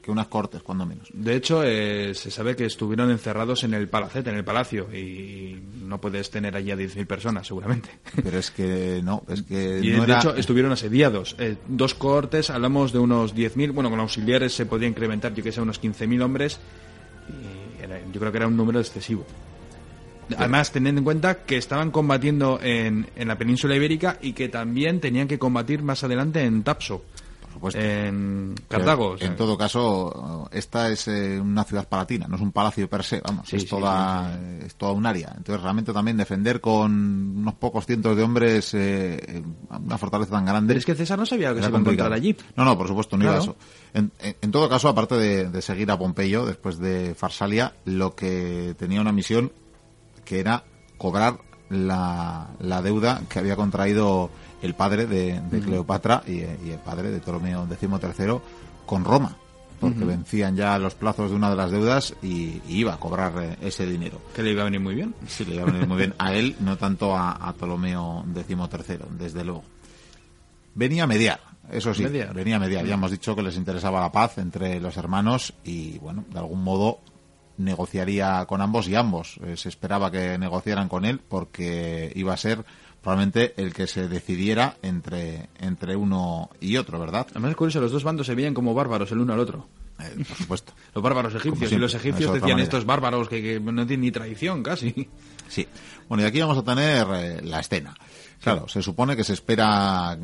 que 0.00 0.10
unas 0.12 0.26
cortes, 0.28 0.62
cuando 0.62 0.84
menos. 0.84 1.08
De 1.14 1.34
hecho, 1.34 1.62
eh, 1.64 2.14
se 2.14 2.30
sabe 2.30 2.54
que 2.54 2.66
estuvieron 2.66 3.10
encerrados 3.10 3.64
en 3.64 3.72
el 3.72 3.88
palacete, 3.88 4.28
en 4.30 4.36
el 4.36 4.44
palacio, 4.44 4.94
y 4.94 5.58
no 5.82 5.98
puedes 5.98 6.30
tener 6.30 6.54
allí 6.54 6.70
a 6.70 6.76
10.000 6.76 7.06
personas, 7.06 7.46
seguramente. 7.46 7.88
Pero 8.22 8.38
es 8.38 8.50
que 8.50 9.00
no, 9.02 9.24
es 9.28 9.42
que 9.42 9.80
Y 9.82 9.90
no 9.92 10.04
de 10.04 10.12
era- 10.12 10.18
hecho, 10.18 10.36
estuvieron 10.36 10.70
asediados. 10.72 11.34
Eh, 11.38 11.56
dos 11.68 11.94
cortes, 11.94 12.50
hablamos 12.50 12.92
de 12.92 12.98
unos 12.98 13.34
10.000, 13.34 13.72
bueno, 13.72 13.88
con 13.90 13.98
auxiliares 13.98 14.52
se 14.54 14.66
podía 14.66 14.86
incrementar, 14.86 15.34
yo 15.34 15.42
que 15.42 15.50
sé, 15.52 15.62
unos 15.62 15.80
15.000 15.82 16.22
hombres, 16.22 16.58
yo 18.14 18.20
creo 18.20 18.30
que 18.30 18.38
era 18.38 18.46
un 18.46 18.56
número 18.56 18.78
excesivo. 18.78 19.26
Además, 20.38 20.70
teniendo 20.70 21.00
en 21.00 21.04
cuenta 21.04 21.44
que 21.44 21.56
estaban 21.56 21.90
combatiendo 21.90 22.58
en, 22.62 23.08
en 23.16 23.28
la 23.28 23.36
península 23.36 23.76
ibérica 23.76 24.18
y 24.22 24.32
que 24.32 24.48
también 24.48 25.00
tenían 25.00 25.28
que 25.28 25.38
combatir 25.38 25.82
más 25.82 26.02
adelante 26.04 26.42
en 26.44 26.62
Tapso, 26.62 27.02
por 27.42 27.52
supuesto. 27.52 27.80
en 27.80 28.54
Cartago. 28.66 29.10
o 29.10 29.18
sea, 29.18 29.26
en 29.26 29.36
todo 29.36 29.58
caso, 29.58 30.48
esta 30.50 30.90
es 30.90 31.08
eh, 31.08 31.38
una 31.38 31.64
ciudad 31.64 31.86
palatina, 31.88 32.26
no 32.26 32.36
es 32.36 32.42
un 32.42 32.52
palacio 32.52 32.88
per 32.88 33.04
se, 33.04 33.20
vamos, 33.20 33.46
Sí, 33.48 33.56
es, 33.56 33.62
sí, 33.62 33.68
toda, 33.68 34.38
es 34.64 34.74
toda 34.76 34.92
un 34.92 35.04
área. 35.04 35.34
Entonces, 35.36 35.62
realmente 35.62 35.92
también 35.92 36.16
defender 36.16 36.60
con 36.60 36.92
unos 37.38 37.54
pocos 37.54 37.84
cientos 37.84 38.16
de 38.16 38.22
hombres 38.22 38.72
eh, 38.72 39.42
una 39.84 39.98
fortaleza 39.98 40.30
tan 40.30 40.46
grande. 40.46 40.68
Pero 40.68 40.78
es 40.78 40.86
que 40.86 40.94
César 40.94 41.18
no 41.18 41.26
sabía 41.26 41.52
que 41.52 41.60
se 41.60 41.68
iba 41.68 41.76
a 41.76 41.80
encontrar 41.80 42.12
allí. 42.14 42.34
No, 42.56 42.64
no, 42.64 42.78
por 42.78 42.88
supuesto, 42.88 43.18
no 43.18 43.24
iba 43.24 43.34
a 43.34 43.38
eso. 43.40 43.56
En, 43.94 44.10
en- 44.18 44.36
en 44.42 44.50
todo 44.50 44.68
caso, 44.68 44.88
aparte 44.88 45.14
de, 45.16 45.48
de 45.48 45.62
seguir 45.62 45.90
a 45.90 45.98
Pompeyo 45.98 46.44
después 46.44 46.78
de 46.78 47.14
Farsalia, 47.14 47.74
lo 47.84 48.14
que 48.14 48.74
tenía 48.78 49.00
una 49.00 49.12
misión 49.12 49.52
que 50.24 50.40
era 50.40 50.64
cobrar 50.98 51.38
la, 51.70 52.48
la 52.60 52.82
deuda 52.82 53.22
que 53.28 53.38
había 53.38 53.56
contraído 53.56 54.30
el 54.62 54.74
padre 54.74 55.06
de, 55.06 55.40
de 55.40 55.60
Cleopatra 55.60 56.22
y, 56.26 56.32
y 56.40 56.70
el 56.72 56.78
padre 56.78 57.10
de 57.10 57.20
Ptolomeo 57.20 57.66
XIII 57.68 58.40
con 58.86 59.04
Roma, 59.04 59.36
porque 59.80 60.04
vencían 60.04 60.56
ya 60.56 60.78
los 60.78 60.94
plazos 60.94 61.30
de 61.30 61.36
una 61.36 61.50
de 61.50 61.56
las 61.56 61.70
deudas 61.70 62.14
y, 62.22 62.60
y 62.68 62.78
iba 62.78 62.94
a 62.94 62.98
cobrar 62.98 63.32
eh, 63.42 63.56
ese 63.60 63.86
dinero. 63.86 64.20
Que 64.34 64.42
le 64.42 64.52
iba 64.52 64.62
a 64.62 64.64
venir 64.66 64.80
muy 64.80 64.94
bien. 64.94 65.14
Sí, 65.26 65.44
le 65.44 65.56
iba 65.56 65.62
a 65.64 65.66
venir 65.66 65.86
muy 65.86 65.98
bien 65.98 66.14
a 66.18 66.32
él, 66.34 66.56
no 66.60 66.76
tanto 66.78 67.14
a, 67.16 67.32
a 67.32 67.52
Ptolomeo 67.52 68.24
XIII, 68.34 68.98
desde 69.18 69.44
luego. 69.44 69.62
Venía 70.74 71.04
a 71.04 71.06
mediar, 71.06 71.40
eso 71.70 71.94
sí, 71.94 72.04
venía 72.04 72.56
a 72.56 72.58
mediar. 72.58 72.84
Ya 72.84 72.94
hemos 72.94 73.10
dicho 73.10 73.34
que 73.34 73.42
les 73.42 73.56
interesaba 73.56 74.00
la 74.00 74.12
paz 74.12 74.38
entre 74.38 74.80
los 74.80 74.96
hermanos 74.96 75.54
y, 75.64 75.98
bueno, 75.98 76.24
de 76.30 76.38
algún 76.38 76.62
modo 76.62 77.00
negociaría 77.56 78.44
con 78.46 78.60
ambos 78.60 78.88
y 78.88 78.94
ambos 78.94 79.38
eh, 79.44 79.56
se 79.56 79.68
esperaba 79.68 80.10
que 80.10 80.38
negociaran 80.38 80.88
con 80.88 81.04
él 81.04 81.20
porque 81.20 82.12
iba 82.16 82.32
a 82.34 82.36
ser 82.36 82.64
probablemente 83.00 83.54
el 83.58 83.72
que 83.72 83.86
se 83.86 84.08
decidiera 84.08 84.76
entre, 84.82 85.50
entre 85.60 85.94
uno 85.94 86.50
y 86.60 86.78
otro, 86.78 86.98
¿verdad? 86.98 87.26
Además 87.30 87.50
es 87.50 87.56
curioso, 87.56 87.80
los 87.80 87.92
dos 87.92 88.02
bandos 88.02 88.26
se 88.26 88.34
veían 88.34 88.54
como 88.54 88.74
bárbaros 88.74 89.12
el 89.12 89.18
uno 89.18 89.34
al 89.34 89.40
otro. 89.40 89.68
Eh, 90.00 90.24
por 90.26 90.36
supuesto. 90.36 90.72
Los 90.94 91.04
bárbaros 91.04 91.34
egipcios. 91.34 91.68
siempre, 91.68 91.76
y 91.76 91.80
los 91.80 91.94
egipcios 91.94 92.32
decían 92.32 92.50
manera. 92.50 92.64
estos 92.64 92.84
bárbaros 92.84 93.28
que, 93.28 93.40
que 93.40 93.60
no 93.60 93.86
tienen 93.86 94.00
ni 94.00 94.10
tradición 94.10 94.62
casi. 94.62 95.08
Sí. 95.46 95.68
Bueno, 96.08 96.24
y 96.24 96.26
aquí 96.26 96.40
vamos 96.40 96.58
a 96.58 96.64
tener 96.64 97.06
eh, 97.12 97.40
la 97.44 97.60
escena. 97.60 97.94
Claro, 98.42 98.66
se 98.66 98.82
supone 98.82 99.14
que 99.14 99.22
se 99.22 99.34
espera 99.34 100.18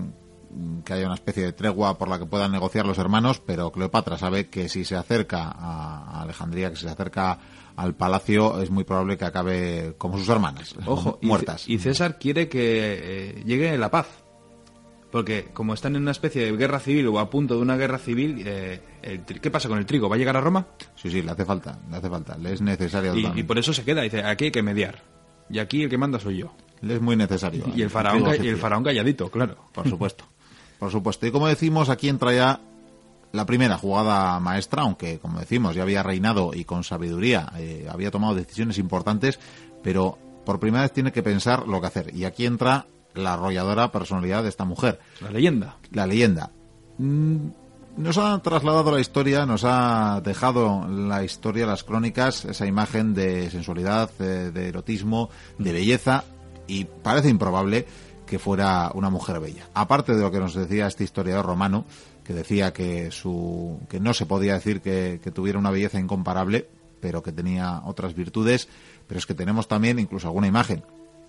que 0.84 0.92
haya 0.92 1.06
una 1.06 1.14
especie 1.14 1.44
de 1.44 1.52
tregua 1.52 1.96
por 1.98 2.08
la 2.08 2.18
que 2.18 2.26
puedan 2.26 2.52
negociar 2.52 2.86
los 2.86 2.98
hermanos, 2.98 3.40
pero 3.44 3.70
Cleopatra 3.70 4.18
sabe 4.18 4.48
que 4.48 4.68
si 4.68 4.84
se 4.84 4.96
acerca 4.96 5.44
a 5.44 6.22
Alejandría, 6.22 6.70
que 6.70 6.76
si 6.76 6.82
se 6.82 6.90
acerca 6.90 7.38
al 7.76 7.94
palacio, 7.94 8.60
es 8.60 8.70
muy 8.70 8.84
probable 8.84 9.16
que 9.16 9.24
acabe 9.24 9.94
como 9.96 10.18
sus 10.18 10.28
hermanas, 10.28 10.74
Ojo, 10.86 11.18
muertas. 11.22 11.68
y 11.68 11.78
César 11.78 12.18
quiere 12.18 12.48
que 12.48 12.60
eh, 13.38 13.42
llegue 13.44 13.76
la 13.78 13.90
paz. 13.90 14.06
Porque 15.10 15.46
como 15.52 15.74
están 15.74 15.96
en 15.96 16.02
una 16.02 16.12
especie 16.12 16.44
de 16.44 16.56
guerra 16.56 16.78
civil 16.78 17.08
o 17.08 17.18
a 17.18 17.28
punto 17.30 17.56
de 17.56 17.62
una 17.62 17.76
guerra 17.76 17.98
civil, 17.98 18.44
eh, 18.46 18.80
el 19.02 19.24
¿qué 19.24 19.50
pasa 19.50 19.68
con 19.68 19.78
el 19.78 19.84
trigo? 19.84 20.08
¿Va 20.08 20.14
a 20.14 20.18
llegar 20.18 20.36
a 20.36 20.40
Roma? 20.40 20.68
Sí, 20.94 21.10
sí, 21.10 21.20
le 21.20 21.32
hace 21.32 21.44
falta, 21.44 21.80
le 21.90 21.96
hace 21.96 22.08
falta, 22.08 22.38
le 22.38 22.52
es 22.52 22.60
necesario. 22.60 23.16
Y, 23.16 23.26
y 23.40 23.42
por 23.42 23.58
eso 23.58 23.72
se 23.72 23.82
queda, 23.82 24.02
dice, 24.02 24.22
aquí 24.22 24.44
hay 24.44 24.50
que 24.52 24.62
mediar. 24.62 25.02
Y 25.48 25.58
aquí 25.58 25.82
el 25.82 25.90
que 25.90 25.98
manda 25.98 26.20
soy 26.20 26.38
yo. 26.38 26.54
Le 26.80 26.94
es 26.94 27.00
muy 27.00 27.16
necesario. 27.16 27.64
Y 27.74 27.82
el 27.82 27.90
faraón, 27.90 28.24
y 28.40 28.46
el 28.46 28.56
faraón 28.56 28.84
calladito, 28.84 29.28
claro. 29.30 29.56
Por 29.72 29.88
supuesto. 29.90 30.24
Por 30.80 30.90
supuesto. 30.90 31.26
Y 31.26 31.30
como 31.30 31.46
decimos, 31.46 31.88
aquí 31.90 32.08
entra 32.08 32.32
ya 32.32 32.60
la 33.32 33.46
primera 33.46 33.78
jugada 33.78 34.40
maestra, 34.40 34.82
aunque, 34.82 35.20
como 35.20 35.38
decimos, 35.38 35.76
ya 35.76 35.82
había 35.82 36.02
reinado 36.02 36.50
y 36.52 36.64
con 36.64 36.82
sabiduría 36.82 37.52
eh, 37.58 37.86
había 37.88 38.10
tomado 38.10 38.34
decisiones 38.34 38.78
importantes, 38.78 39.38
pero 39.84 40.18
por 40.44 40.58
primera 40.58 40.82
vez 40.82 40.92
tiene 40.92 41.12
que 41.12 41.22
pensar 41.22 41.68
lo 41.68 41.80
que 41.80 41.86
hacer. 41.86 42.12
Y 42.16 42.24
aquí 42.24 42.44
entra 42.46 42.86
la 43.14 43.34
arrolladora 43.34 43.92
personalidad 43.92 44.42
de 44.42 44.48
esta 44.48 44.64
mujer, 44.64 44.98
La 45.20 45.30
leyenda. 45.30 45.76
la 45.92 46.06
leyenda. 46.06 46.50
Mm, 46.98 47.36
Nos 47.96 48.18
ha 48.18 48.38
trasladado 48.40 48.92
la 48.92 49.00
historia, 49.00 49.44
nos 49.46 49.64
ha 49.64 50.20
dejado 50.24 50.86
la 50.88 51.22
historia, 51.24 51.66
las 51.66 51.82
crónicas, 51.84 52.44
esa 52.46 52.64
imagen 52.66 53.14
de 53.14 53.50
sensualidad, 53.50 54.10
eh, 54.20 54.50
de 54.54 54.68
erotismo, 54.68 55.28
de 55.58 55.72
belleza, 55.72 56.24
y 56.68 56.84
parece 56.84 57.28
improbable 57.28 57.86
que 58.30 58.38
fuera 58.38 58.90
una 58.94 59.10
mujer 59.10 59.40
bella. 59.40 59.68
Aparte 59.74 60.14
de 60.14 60.22
lo 60.22 60.30
que 60.30 60.38
nos 60.38 60.54
decía 60.54 60.86
este 60.86 61.04
historiador 61.04 61.44
romano, 61.44 61.84
que 62.24 62.32
decía 62.32 62.72
que, 62.72 63.10
su, 63.10 63.80
que 63.90 63.98
no 64.00 64.14
se 64.14 64.24
podía 64.24 64.54
decir 64.54 64.80
que, 64.80 65.20
que 65.22 65.30
tuviera 65.32 65.58
una 65.58 65.70
belleza 65.72 65.98
incomparable, 65.98 66.68
pero 67.00 67.22
que 67.22 67.32
tenía 67.32 67.82
otras 67.84 68.14
virtudes, 68.14 68.68
pero 69.08 69.18
es 69.18 69.26
que 69.26 69.34
tenemos 69.34 69.66
también 69.66 69.98
incluso 69.98 70.28
alguna 70.28 70.46
imagen, 70.46 70.82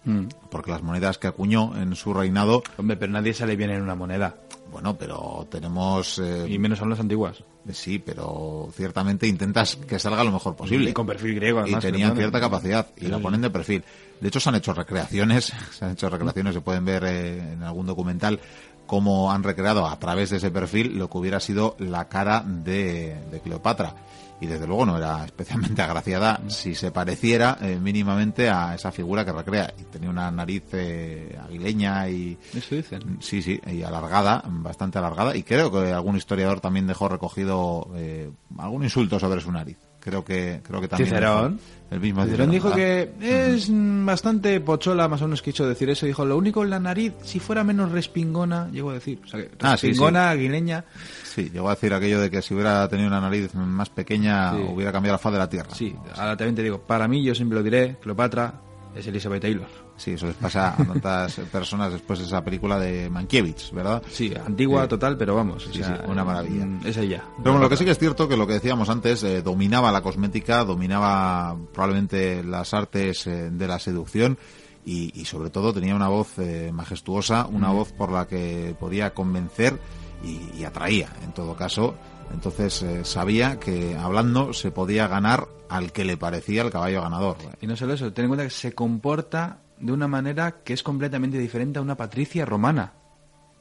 Mm. 0.03 0.29
porque 0.49 0.71
las 0.71 0.81
monedas 0.81 1.19
que 1.19 1.27
acuñó 1.27 1.79
en 1.79 1.95
su 1.95 2.11
reinado 2.11 2.63
Hombre, 2.77 2.97
pero 2.97 3.11
nadie 3.11 3.35
sale 3.35 3.55
bien 3.55 3.69
en 3.69 3.83
una 3.83 3.93
moneda. 3.93 4.35
bueno, 4.71 4.97
pero 4.97 5.45
tenemos... 5.51 6.17
eh, 6.17 6.47
Y 6.49 6.57
menos 6.57 6.79
son 6.79 6.89
las 6.89 6.99
antiguas. 6.99 7.43
Sí, 7.71 7.99
pero 7.99 8.69
ciertamente 8.75 9.27
intentas 9.27 9.75
que 9.75 9.99
salga 9.99 10.23
lo 10.23 10.31
mejor 10.31 10.55
posible. 10.55 10.89
Y 10.89 10.93
con 10.93 11.05
perfil 11.05 11.35
griego, 11.35 11.59
Y 11.59 11.63
además. 11.65 11.83
tenían 11.83 12.15
cierta 12.15 12.39
capacidad 12.39 12.87
y 12.97 13.01
Sí, 13.01 13.07
la 13.09 13.19
ponen 13.19 13.41
de 13.41 13.51
perfil. 13.51 13.83
De 14.21 14.27
hecho, 14.27 14.39
se 14.39 14.49
han 14.49 14.55
hecho 14.55 14.73
recreaciones, 14.73 15.51
se 15.71 15.85
han 15.85 15.91
hecho 15.91 16.09
recreaciones, 16.09 16.53
se 16.53 16.61
pueden 16.61 16.85
ver 16.85 17.03
eh, 17.03 17.53
en 17.53 17.63
algún 17.63 17.87
documental 17.87 18.39
cómo 18.85 19.31
han 19.31 19.43
recreado 19.43 19.87
a 19.87 19.97
través 19.99 20.29
de 20.29 20.37
ese 20.37 20.51
perfil 20.51 20.97
lo 20.97 21.09
que 21.09 21.17
hubiera 21.17 21.39
sido 21.39 21.75
la 21.79 22.07
cara 22.07 22.43
de, 22.45 23.17
de 23.31 23.39
Cleopatra. 23.39 23.95
Y 24.41 24.47
desde 24.47 24.65
luego 24.65 24.87
no 24.87 24.97
era 24.97 25.23
especialmente 25.23 25.81
agraciada 25.83 26.41
si 26.47 26.73
se 26.73 26.91
pareciera 26.91 27.57
eh, 27.61 27.77
mínimamente 27.79 28.49
a 28.49 28.73
esa 28.73 28.91
figura 28.91 29.23
que 29.23 29.31
recrea. 29.31 29.71
Y 29.79 29.83
tenía 29.83 30.09
una 30.09 30.29
nariz 30.31 30.63
eh, 30.73 31.39
aguileña 31.41 32.09
y, 32.09 32.37
Eso 32.53 32.75
dicen. 32.75 33.17
Sí, 33.21 33.41
sí, 33.41 33.61
y 33.67 33.83
alargada, 33.83 34.43
bastante 34.45 34.97
alargada, 34.97 35.35
y 35.35 35.43
creo 35.43 35.71
que 35.71 35.93
algún 35.93 36.17
historiador 36.17 36.59
también 36.59 36.87
dejó 36.87 37.07
recogido 37.07 37.87
eh, 37.95 38.31
algún 38.57 38.83
insulto 38.83 39.19
sobre 39.19 39.41
su 39.41 39.51
nariz. 39.51 39.77
Creo 40.01 40.25
que, 40.25 40.61
creo 40.67 40.81
que 40.81 40.87
también. 40.87 41.09
Cicerón. 41.09 41.59
El 41.91 41.99
mismo 41.99 42.23
Cicerón 42.25 42.49
dijo 42.49 42.69
¿verdad? 42.69 43.09
que 43.19 43.53
es 43.53 43.69
mm, 43.69 44.05
bastante 44.05 44.59
pochola, 44.61 45.07
más 45.07 45.21
o 45.21 45.25
menos 45.25 45.41
quiso 45.41 45.67
decir 45.67 45.89
eso. 45.89 46.05
Dijo, 46.05 46.25
lo 46.25 46.37
único 46.37 46.63
en 46.63 46.69
la 46.71 46.79
nariz, 46.79 47.13
si 47.23 47.39
fuera 47.39 47.63
menos 47.63 47.91
respingona, 47.91 48.67
llegó 48.71 48.89
a 48.89 48.93
decir. 48.93 49.19
O 49.23 49.27
sea, 49.27 49.41
que 49.41 49.51
Ah, 49.61 49.77
sí, 49.77 49.87
respingona, 49.87 50.29
aguileña. 50.31 50.85
Sí, 51.23 51.49
llegó 51.53 51.67
a 51.69 51.75
decir 51.75 51.93
aquello 51.93 52.19
de 52.19 52.31
que 52.31 52.41
si 52.41 52.53
hubiera 52.53 52.87
tenido 52.87 53.07
una 53.09 53.21
nariz 53.21 53.53
más 53.53 53.89
pequeña 53.89 54.53
Sí. 54.55 54.63
hubiera 54.73 54.91
cambiado 54.91 55.15
la 55.15 55.19
faz 55.19 55.33
de 55.33 55.39
la 55.39 55.49
Tierra. 55.49 55.69
Sí, 55.75 55.95
ahora 56.15 56.35
también 56.35 56.55
te 56.55 56.63
digo, 56.63 56.79
para 56.81 57.07
mí, 57.07 57.23
yo 57.23 57.35
siempre 57.35 57.57
lo 57.57 57.63
diré, 57.63 57.97
Cleopatra 58.01 58.53
es 58.95 59.07
Elizabeth 59.07 59.41
Taylor. 59.41 59.67
Sí, 59.97 60.11
eso 60.11 60.27
les 60.27 60.35
pasa 60.35 60.73
a 60.73 60.77
tantas 60.85 61.35
personas 61.51 61.91
después 61.93 62.19
de 62.19 62.25
esa 62.25 62.43
película 62.43 62.79
de 62.79 63.09
Mankiewicz, 63.09 63.71
¿verdad? 63.71 64.01
Sí, 64.09 64.33
antigua 64.45 64.83
Sí. 64.83 64.89
total, 64.89 65.17
pero 65.17 65.35
vamos. 65.35 65.67
o 65.67 65.71
Sí, 65.71 65.79
sea, 65.83 65.97
sí, 65.97 66.03
una 66.11 66.23
maravilla. 66.23 66.65
mm, 66.65 66.81
Es 66.87 66.97
ella. 66.97 67.23
Pero 67.37 67.51
bueno, 67.51 67.59
lo 67.59 67.69
que 67.69 67.77
sí 67.77 67.85
que 67.85 67.91
es 67.91 67.99
cierto 67.99 68.27
que 68.27 68.35
lo 68.37 68.45
que 68.47 68.53
decíamos 68.53 68.89
antes, 68.89 69.23
eh, 69.23 69.41
dominaba 69.41 69.91
la 69.91 70.01
cosmética, 70.01 70.63
dominaba 70.65 71.55
probablemente 71.73 72.43
las 72.43 72.73
artes 72.73 73.27
eh, 73.27 73.49
de 73.51 73.67
la 73.67 73.79
seducción 73.79 74.37
y, 74.85 75.11
y 75.19 75.25
sobre 75.25 75.49
todo 75.51 75.73
tenía 75.73 75.95
una 75.95 76.07
voz 76.07 76.37
eh, 76.39 76.71
majestuosa, 76.73 77.45
una 77.45 77.69
voz 77.69 77.91
por 77.91 78.11
la 78.11 78.27
que 78.27 78.75
podía 78.79 79.13
convencer 79.13 79.79
y, 80.23 80.59
y 80.59 80.63
atraía, 80.65 81.09
en 81.23 81.31
todo 81.33 81.55
caso. 81.55 81.95
Entonces 82.33 82.81
eh, 82.81 83.05
sabía 83.05 83.59
que 83.59 83.95
hablando 83.95 84.53
se 84.53 84.71
podía 84.71 85.07
ganar 85.07 85.47
al 85.69 85.91
que 85.91 86.05
le 86.05 86.17
parecía 86.17 86.61
el 86.63 86.71
caballo 86.71 87.01
ganador. 87.01 87.37
Y 87.61 87.67
no 87.67 87.75
solo 87.75 87.93
eso, 87.93 88.11
ten 88.13 88.25
en 88.25 88.29
cuenta 88.29 88.43
que 88.43 88.51
se 88.51 88.73
comporta 88.73 89.59
de 89.79 89.91
una 89.91 90.07
manera 90.07 90.63
que 90.63 90.73
es 90.73 90.83
completamente 90.83 91.37
diferente 91.37 91.79
a 91.79 91.81
una 91.81 91.97
patricia 91.97 92.45
romana. 92.45 92.93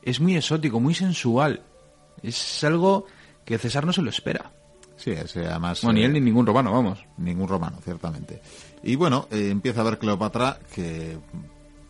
Es 0.02 0.20
muy 0.20 0.36
exótico, 0.36 0.80
muy 0.80 0.94
sensual. 0.94 1.62
Es 2.22 2.64
algo 2.64 3.06
que 3.44 3.58
César 3.58 3.86
no 3.86 3.92
se 3.92 4.02
lo 4.02 4.10
espera. 4.10 4.50
Sí, 4.96 5.12
ese 5.12 5.46
además... 5.46 5.82
Bueno, 5.82 5.98
ni 5.98 6.02
eh, 6.02 6.06
él 6.06 6.12
ni 6.12 6.20
ningún 6.20 6.46
romano, 6.46 6.72
vamos. 6.72 6.98
ningún 7.16 7.48
romano, 7.48 7.78
ciertamente. 7.82 8.42
Y 8.82 8.96
bueno, 8.96 9.28
eh, 9.30 9.48
empieza 9.50 9.80
a 9.80 9.84
ver 9.84 9.98
Cleopatra 9.98 10.58
que 10.74 11.18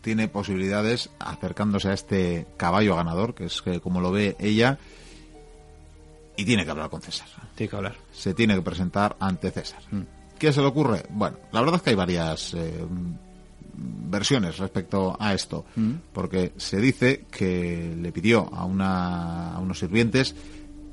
tiene 0.01 0.27
posibilidades 0.29 1.09
acercándose 1.19 1.89
a 1.89 1.93
este 1.93 2.47
caballo 2.57 2.95
ganador, 2.95 3.35
que 3.35 3.45
es 3.45 3.61
que 3.61 3.81
como 3.81 3.99
lo 4.01 4.11
ve 4.11 4.35
ella, 4.39 4.79
y 6.35 6.45
tiene 6.45 6.65
que 6.65 6.71
hablar 6.71 6.89
con 6.89 7.01
César. 7.01 7.27
Tiene 7.55 7.69
que 7.69 7.75
hablar. 7.75 7.95
Se 8.11 8.33
tiene 8.33 8.55
que 8.55 8.61
presentar 8.61 9.15
ante 9.19 9.51
César. 9.51 9.81
Mm. 9.91 10.01
¿Qué 10.39 10.51
se 10.51 10.61
le 10.61 10.67
ocurre? 10.67 11.03
Bueno, 11.09 11.37
la 11.51 11.59
verdad 11.61 11.75
es 11.77 11.81
que 11.83 11.89
hay 11.91 11.95
varias 11.95 12.53
eh, 12.55 12.85
versiones 13.73 14.57
respecto 14.57 15.15
a 15.19 15.33
esto, 15.33 15.65
Mm. 15.75 15.91
porque 16.13 16.53
se 16.57 16.77
dice 16.77 17.25
que 17.31 17.95
le 17.99 18.11
pidió 18.11 18.49
a, 18.53 18.65
una, 18.65 19.53
a 19.55 19.59
unos 19.59 19.79
sirvientes 19.79 20.35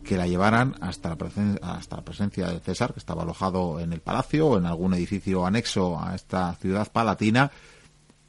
que 0.04 0.16
la 0.16 0.26
llevaran 0.26 0.74
hasta 0.80 1.10
la, 1.10 1.16
hasta 1.62 1.96
la 1.96 2.02
presencia 2.04 2.48
de 2.48 2.60
César, 2.60 2.92
que 2.92 2.98
estaba 2.98 3.22
alojado 3.22 3.78
en 3.80 3.92
el 3.92 4.00
palacio 4.00 4.46
o 4.48 4.58
en 4.58 4.64
algún 4.66 4.94
edificio 4.94 5.44
anexo 5.46 6.00
a 6.00 6.14
esta 6.14 6.54
ciudad 6.54 6.90
palatina, 6.90 7.50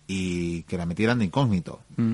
y 0.07 0.63
que 0.63 0.77
la 0.77 0.85
metieran 0.85 1.19
de 1.19 1.25
incógnito, 1.25 1.81
mm. 1.95 2.13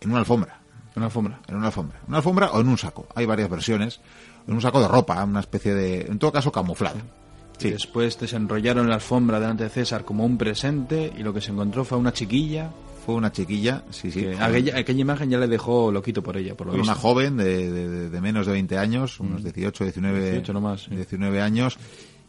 en 0.00 0.10
una 0.10 0.18
alfombra. 0.18 0.60
Una 0.96 1.06
alfombra. 1.06 1.40
En 1.46 1.56
una 1.56 1.66
alfombra. 1.66 2.00
Una 2.08 2.16
alfombra 2.16 2.50
o 2.52 2.60
en 2.60 2.68
un 2.68 2.78
saco. 2.78 3.06
Hay 3.14 3.26
varias 3.26 3.50
versiones. 3.50 4.00
En 4.48 4.54
un 4.54 4.60
saco 4.60 4.80
de 4.80 4.88
ropa, 4.88 5.22
una 5.22 5.40
especie 5.40 5.74
de, 5.74 6.00
en 6.02 6.18
todo 6.18 6.32
caso, 6.32 6.50
camuflado. 6.50 6.98
Sí. 7.58 7.70
Después 7.70 8.18
desenrollaron 8.18 8.88
la 8.88 8.96
alfombra 8.96 9.40
delante 9.40 9.64
de 9.64 9.70
César 9.70 10.04
como 10.04 10.24
un 10.24 10.36
presente 10.36 11.12
y 11.16 11.22
lo 11.22 11.32
que 11.32 11.40
se 11.40 11.52
encontró 11.52 11.84
fue 11.84 11.98
una 11.98 12.12
chiquilla 12.12 12.70
fue 13.06 13.14
una 13.14 13.30
chiquilla, 13.30 13.84
sí, 13.90 14.10
sí. 14.10 14.26
aquella, 14.26 14.82
imagen 14.90 15.30
ya 15.30 15.38
le 15.38 15.46
dejó 15.46 15.92
loquito 15.92 16.24
por 16.24 16.36
ella, 16.36 16.56
por 16.56 16.66
lo 16.66 16.72
Una 16.72 16.96
joven 16.96 17.36
de, 17.36 18.10
de, 18.10 18.20
menos 18.20 18.46
de 18.46 18.52
20 18.52 18.78
años, 18.78 19.20
unos 19.20 19.44
18, 19.44 19.84
19, 19.84 20.20
18 20.22 20.52
nomás, 20.52 20.90
19 20.90 21.40
años, 21.40 21.78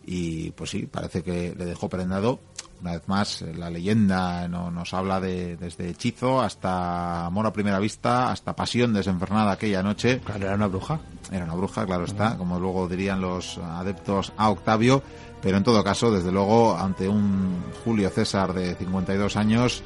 y 0.09 0.51
pues 0.51 0.69
sí, 0.69 0.87
parece 0.87 1.21
que 1.21 1.53
le 1.55 1.65
dejó 1.65 1.89
prendado. 1.89 2.39
Una 2.79 2.93
vez 2.93 3.07
más, 3.07 3.41
la 3.41 3.69
leyenda 3.69 4.47
no, 4.47 4.71
nos 4.71 4.93
habla 4.93 5.19
de 5.19 5.57
desde 5.57 5.89
hechizo 5.89 6.41
hasta 6.41 7.25
amor 7.25 7.45
a 7.45 7.51
primera 7.51 7.77
vista, 7.79 8.31
hasta 8.31 8.55
pasión 8.55 8.93
desenfrenada 8.93 9.51
aquella 9.51 9.83
noche. 9.83 10.21
Claro, 10.23 10.45
era 10.45 10.55
una 10.55 10.67
bruja. 10.67 11.01
Era 11.29 11.43
una 11.43 11.55
bruja, 11.55 11.85
claro 11.85 12.05
está, 12.05 12.37
como 12.37 12.57
luego 12.57 12.87
dirían 12.87 13.19
los 13.19 13.57
adeptos 13.57 14.31
a 14.37 14.49
Octavio, 14.49 15.03
pero 15.41 15.57
en 15.57 15.63
todo 15.63 15.83
caso, 15.83 16.09
desde 16.09 16.31
luego, 16.31 16.77
ante 16.77 17.09
un 17.09 17.63
Julio 17.83 18.09
César 18.09 18.53
de 18.53 18.75
52 18.75 19.35
años, 19.35 19.83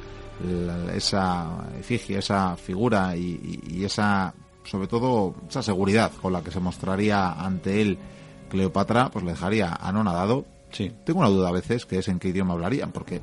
esa 0.94 1.66
efigie, 1.78 2.18
esa 2.18 2.56
figura 2.56 3.16
y, 3.16 3.82
esa, 3.84 4.32
sobre 4.64 4.86
todo, 4.86 5.34
esa 5.48 5.62
seguridad 5.62 6.12
con 6.20 6.32
la 6.32 6.42
que 6.42 6.50
se 6.50 6.60
mostraría 6.60 7.32
ante 7.32 7.80
él 7.80 7.98
Cleopatra, 8.52 9.10
pues 9.10 9.24
le 9.24 9.32
dejaría 9.32 9.72
anonadado. 9.72 10.44
Sí. 10.70 10.92
Tengo 11.04 11.20
una 11.20 11.30
duda 11.30 11.48
a 11.48 11.52
veces, 11.52 11.86
que 11.86 11.98
es 11.98 12.08
en 12.08 12.18
qué 12.18 12.28
idioma 12.28 12.52
hablarían, 12.52 12.92
porque 12.92 13.22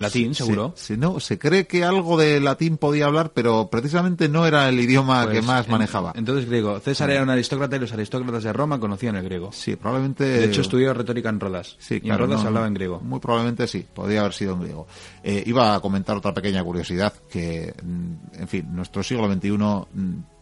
Latín, 0.00 0.34
seguro. 0.34 0.72
Se, 0.76 0.96
no, 0.96 1.20
se 1.20 1.38
cree 1.38 1.66
que 1.66 1.84
algo 1.84 2.16
de 2.16 2.40
latín 2.40 2.78
podía 2.78 3.04
hablar, 3.04 3.32
pero 3.34 3.68
precisamente 3.68 4.30
no 4.30 4.46
era 4.46 4.66
el 4.70 4.80
idioma 4.80 5.26
que 5.26 5.34
pues, 5.34 5.44
más 5.44 5.68
manejaba. 5.68 6.14
Entonces 6.16 6.48
griego. 6.48 6.80
César 6.80 7.10
era 7.10 7.22
un 7.22 7.28
aristócrata 7.28 7.76
y 7.76 7.80
los 7.80 7.92
aristócratas 7.92 8.42
de 8.44 8.52
Roma 8.54 8.80
conocían 8.80 9.16
el 9.16 9.24
griego. 9.24 9.52
Sí, 9.52 9.76
probablemente. 9.76 10.24
De 10.24 10.46
hecho, 10.46 10.62
estudió 10.62 10.94
retórica 10.94 11.28
en 11.28 11.38
Rodas. 11.38 11.76
Sí, 11.78 12.00
y 12.02 12.08
en 12.08 12.16
Rodas 12.16 12.42
hablaba 12.42 12.66
en 12.66 12.72
griego. 12.72 13.00
Muy 13.00 13.20
probablemente 13.20 13.66
sí, 13.66 13.84
podría 13.92 14.20
haber 14.20 14.32
sido 14.32 14.54
en 14.54 14.60
griego. 14.60 14.86
Eh, 15.22 15.42
iba 15.44 15.74
a 15.74 15.80
comentar 15.80 16.16
otra 16.16 16.32
pequeña 16.32 16.64
curiosidad 16.64 17.12
que, 17.30 17.74
mm, 17.82 18.40
en 18.40 18.48
fin, 18.48 18.74
nuestro 18.74 19.02
siglo 19.02 19.30
XXI 19.30 19.58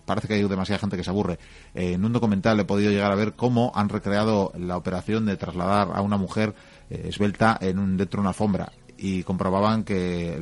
parece 0.08 0.26
que 0.26 0.34
hay 0.34 0.42
demasiada 0.48 0.78
gente 0.78 0.96
que 0.96 1.04
se 1.04 1.10
aburre. 1.10 1.38
Eh, 1.74 1.92
en 1.92 2.04
un 2.04 2.12
documental 2.12 2.58
he 2.58 2.64
podido 2.64 2.90
llegar 2.90 3.12
a 3.12 3.14
ver 3.14 3.34
cómo 3.34 3.70
han 3.74 3.90
recreado 3.90 4.50
la 4.58 4.78
operación 4.78 5.26
de 5.26 5.36
trasladar 5.36 5.90
a 5.94 6.00
una 6.00 6.16
mujer 6.16 6.54
eh, 6.88 7.04
esbelta 7.08 7.58
en 7.60 7.78
un, 7.78 7.96
dentro 7.98 8.18
de 8.18 8.22
una 8.22 8.30
alfombra 8.30 8.72
y 8.96 9.22
comprobaban 9.22 9.84
que 9.84 10.36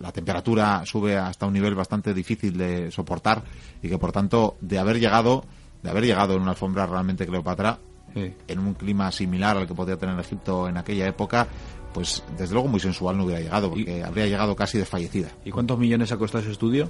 la 0.00 0.10
temperatura 0.10 0.82
sube 0.84 1.16
hasta 1.16 1.46
un 1.46 1.52
nivel 1.52 1.76
bastante 1.76 2.12
difícil 2.12 2.56
de 2.56 2.90
soportar 2.90 3.44
y 3.82 3.88
que 3.88 3.98
por 3.98 4.10
tanto 4.10 4.56
de 4.60 4.78
haber 4.80 4.98
llegado 4.98 5.44
de 5.80 5.90
haber 5.90 6.04
llegado 6.04 6.34
en 6.34 6.42
una 6.42 6.52
alfombra 6.52 6.86
realmente 6.86 7.24
Cleopatra 7.24 7.78
en 8.16 8.58
un 8.58 8.74
clima 8.74 9.12
similar 9.12 9.56
al 9.56 9.68
que 9.68 9.74
podía 9.74 9.96
tener 9.96 10.18
Egipto 10.18 10.68
en 10.68 10.76
aquella 10.76 11.06
época 11.06 11.46
pues 11.92 12.24
desde 12.36 12.54
luego 12.54 12.66
muy 12.66 12.80
sensual 12.80 13.16
no 13.16 13.26
hubiera 13.26 13.40
llegado 13.40 13.70
porque 13.70 14.02
habría 14.02 14.26
llegado 14.26 14.56
casi 14.56 14.76
desfallecida 14.76 15.28
¿y 15.44 15.52
cuántos 15.52 15.78
millones 15.78 16.10
ha 16.10 16.16
costado 16.16 16.42
ese 16.42 16.50
estudio? 16.50 16.88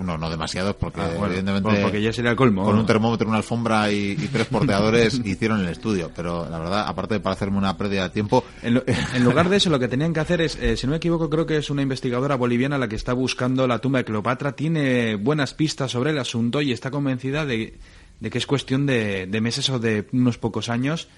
No, 0.00 0.18
no 0.18 0.30
demasiados, 0.30 0.76
porque 0.76 1.00
ah, 1.00 1.10
evidentemente. 1.26 1.82
porque 1.82 2.02
ya 2.02 2.12
sería 2.12 2.30
el 2.30 2.36
colmo. 2.36 2.64
Con 2.64 2.78
un 2.78 2.86
termómetro, 2.86 3.28
una 3.28 3.38
alfombra 3.38 3.90
y, 3.90 4.16
tres 4.32 4.46
porteadores 4.46 5.20
hicieron 5.24 5.60
el 5.60 5.68
estudio. 5.68 6.10
Pero 6.14 6.48
la 6.48 6.58
verdad, 6.58 6.84
aparte 6.86 7.14
de 7.14 7.20
para 7.20 7.34
hacerme 7.34 7.58
una 7.58 7.76
pérdida 7.76 8.04
de 8.04 8.10
tiempo. 8.10 8.44
En, 8.62 9.24
lugar 9.24 9.48
de 9.48 9.56
eso, 9.56 9.70
lo 9.70 9.78
que 9.78 9.88
tenían 9.88 10.12
que 10.12 10.20
hacer 10.20 10.40
es, 10.40 10.56
eh, 10.56 10.76
si 10.76 10.86
no 10.86 10.92
me 10.92 10.96
equivoco, 10.96 11.28
creo 11.28 11.46
que 11.46 11.56
es 11.56 11.70
una 11.70 11.82
investigadora 11.82 12.36
boliviana 12.36 12.78
la 12.78 12.88
que 12.88 12.96
está 12.96 13.12
buscando 13.12 13.66
la 13.66 13.78
tumba 13.78 13.98
de 13.98 14.04
Cleopatra. 14.04 14.52
Tiene 14.52 15.16
buenas 15.16 15.54
pistas 15.54 15.90
sobre 15.90 16.10
el 16.10 16.18
asunto 16.18 16.62
y 16.62 16.72
está 16.72 16.90
convencida 16.90 17.44
de, 17.44 17.78
que 18.20 18.38
es 18.38 18.46
cuestión 18.46 18.86
de, 18.86 19.26
de 19.26 19.40
meses 19.40 19.68
o 19.70 19.78
de 19.78 20.06
unos 20.12 20.38
pocos 20.38 20.68
años 20.68 21.08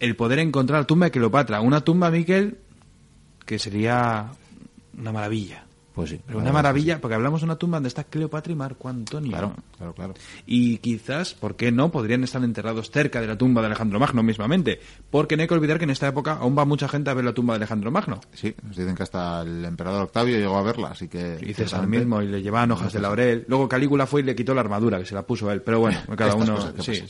el 0.00 0.16
poder 0.16 0.38
encontrar 0.38 0.80
la 0.80 0.86
tumba 0.86 1.06
de 1.06 1.12
Cleopatra. 1.12 1.60
Una 1.60 1.82
tumba, 1.82 2.10
Miquel, 2.10 2.58
que 3.46 3.58
sería 3.58 4.32
una 4.98 5.12
maravilla. 5.12 5.64
Pues 5.94 6.10
sí. 6.10 6.20
Pero 6.26 6.40
una 6.40 6.52
maravilla, 6.52 7.00
porque 7.00 7.14
hablamos 7.14 7.40
de 7.40 7.44
una 7.44 7.56
tumba 7.56 7.76
donde 7.76 7.88
está 7.88 8.02
Cleopatra 8.02 8.52
y 8.52 8.56
Marco 8.56 8.88
Antonio. 8.88 9.30
Claro, 9.30 9.54
claro, 9.76 9.94
claro. 9.94 10.14
Y 10.44 10.78
quizás, 10.78 11.34
¿por 11.34 11.54
qué 11.54 11.70
no? 11.70 11.92
Podrían 11.92 12.24
estar 12.24 12.42
enterrados 12.42 12.90
cerca 12.90 13.20
de 13.20 13.28
la 13.28 13.38
tumba 13.38 13.60
de 13.60 13.68
Alejandro 13.68 14.00
Magno 14.00 14.24
mismamente. 14.24 14.80
Porque 15.10 15.36
no 15.36 15.42
hay 15.42 15.48
que 15.48 15.54
olvidar 15.54 15.78
que 15.78 15.84
en 15.84 15.90
esta 15.90 16.08
época 16.08 16.32
aún 16.32 16.58
va 16.58 16.64
mucha 16.64 16.88
gente 16.88 17.10
a 17.10 17.14
ver 17.14 17.24
la 17.24 17.32
tumba 17.32 17.54
de 17.54 17.58
Alejandro 17.58 17.92
Magno. 17.92 18.20
Sí, 18.32 18.54
nos 18.64 18.76
dicen 18.76 18.96
que 18.96 19.04
hasta 19.04 19.42
el 19.42 19.64
emperador 19.64 20.02
Octavio 20.02 20.36
llegó 20.36 20.56
a 20.56 20.62
verla, 20.62 20.88
así 20.88 21.06
que... 21.06 21.38
Y 21.40 21.54
César 21.54 21.86
mismo, 21.86 22.20
y 22.22 22.26
le 22.26 22.42
llevaban 22.42 22.72
hojas 22.72 22.92
de 22.92 23.00
laurel. 23.00 23.44
Luego 23.46 23.68
Calígula 23.68 24.06
fue 24.06 24.22
y 24.22 24.24
le 24.24 24.34
quitó 24.34 24.52
la 24.52 24.62
armadura, 24.62 24.98
que 24.98 25.06
se 25.06 25.14
la 25.14 25.22
puso 25.22 25.50
él. 25.52 25.62
Pero 25.62 25.78
bueno, 25.78 26.00
cada 26.16 26.34
uno... 26.34 26.58
Sí, 26.80 27.04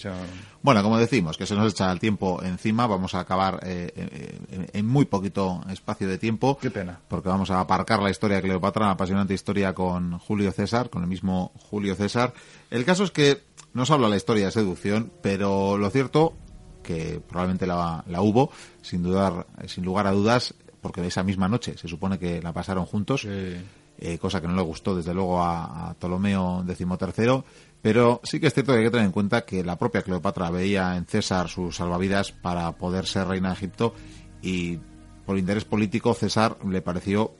Bueno, 0.61 0.83
como 0.83 0.99
decimos, 0.99 1.39
que 1.39 1.47
se 1.47 1.55
nos 1.55 1.73
echa 1.73 1.91
el 1.91 1.99
tiempo 1.99 2.43
encima, 2.43 2.87
vamos 2.87 3.15
a 3.15 3.21
acabar 3.21 3.61
eh, 3.63 3.91
eh, 3.97 4.69
en 4.73 4.87
muy 4.87 5.07
poquito 5.07 5.63
espacio 5.71 6.07
de 6.07 6.19
tiempo. 6.19 6.59
Qué 6.61 6.71
pena. 6.71 7.01
Porque 7.09 7.31
vamos 7.31 7.51
a 7.51 7.61
aparcar 7.61 8.03
la 8.03 8.11
historia 8.11 8.37
de 8.37 8.43
Cleopatra, 8.43 8.74
una 8.83 8.93
apasionante 8.93 9.35
historia 9.35 9.73
con 9.75 10.19
Julio 10.19 10.51
César, 10.53 10.91
con 10.91 11.03
el 11.03 11.09
mismo 11.09 11.53
Julio 11.57 11.95
César. 11.95 12.33
El 12.71 12.85
caso 12.85 13.05
es 13.05 13.11
que 13.11 13.43
no 13.73 13.87
se 13.87 13.93
habla 13.93 14.09
la 14.09 14.17
historia 14.17 14.47
de 14.47 14.53
seducción, 14.53 15.13
pero 15.23 15.79
lo 15.79 15.91
cierto 15.91 16.35
que 16.83 17.21
probablemente 17.27 17.67
la, 17.67 18.05
hubo, 18.21 18.51
sin 18.83 19.03
dudar, 19.03 19.47
sin 19.67 19.85
lugar 19.85 20.07
a 20.07 20.13
dudas, 20.13 20.55
porque 20.81 21.05
esa 21.07 21.23
misma 21.25 21.49
noche 21.49 21.77
se 21.77 21.89
supone 21.89 22.19
que 22.19 22.41
la 22.43 22.53
pasaron 22.53 22.85
juntos, 22.85 23.27
eh, 23.27 24.19
cosa 24.21 24.41
que 24.41 24.47
no 24.47 24.55
le 24.55 24.63
gustó 24.63 24.95
desde 24.95 25.15
luego 25.15 25.43
a, 25.43 25.95
Ptolomeo 25.99 26.65
XIII, 26.67 27.43
pero 27.81 28.21
sí 28.23 28.39
que 28.39 28.49
es 28.49 28.55
cierto 28.55 28.73
que 28.73 28.79
hay 28.79 28.85
que 28.85 28.91
tener 28.91 29.07
en 29.07 29.13
cuenta 29.13 29.45
que 29.45 29.65
la 29.65 29.77
propia 29.77 30.03
Cleopatra 30.03 30.51
veía 30.51 30.97
en 30.97 31.07
César 31.07 31.49
sus 31.49 31.77
salvavidas 31.77 32.33
para 32.33 32.71
poder 32.73 33.07
ser 33.07 33.29
reina 33.29 33.49
de 33.49 33.55
Egipto 33.55 33.95
y 34.43 34.79
por 35.27 35.39
interés 35.39 35.65
político 35.65 36.15
César 36.15 36.59
le 36.69 36.83
pareció 36.83 37.33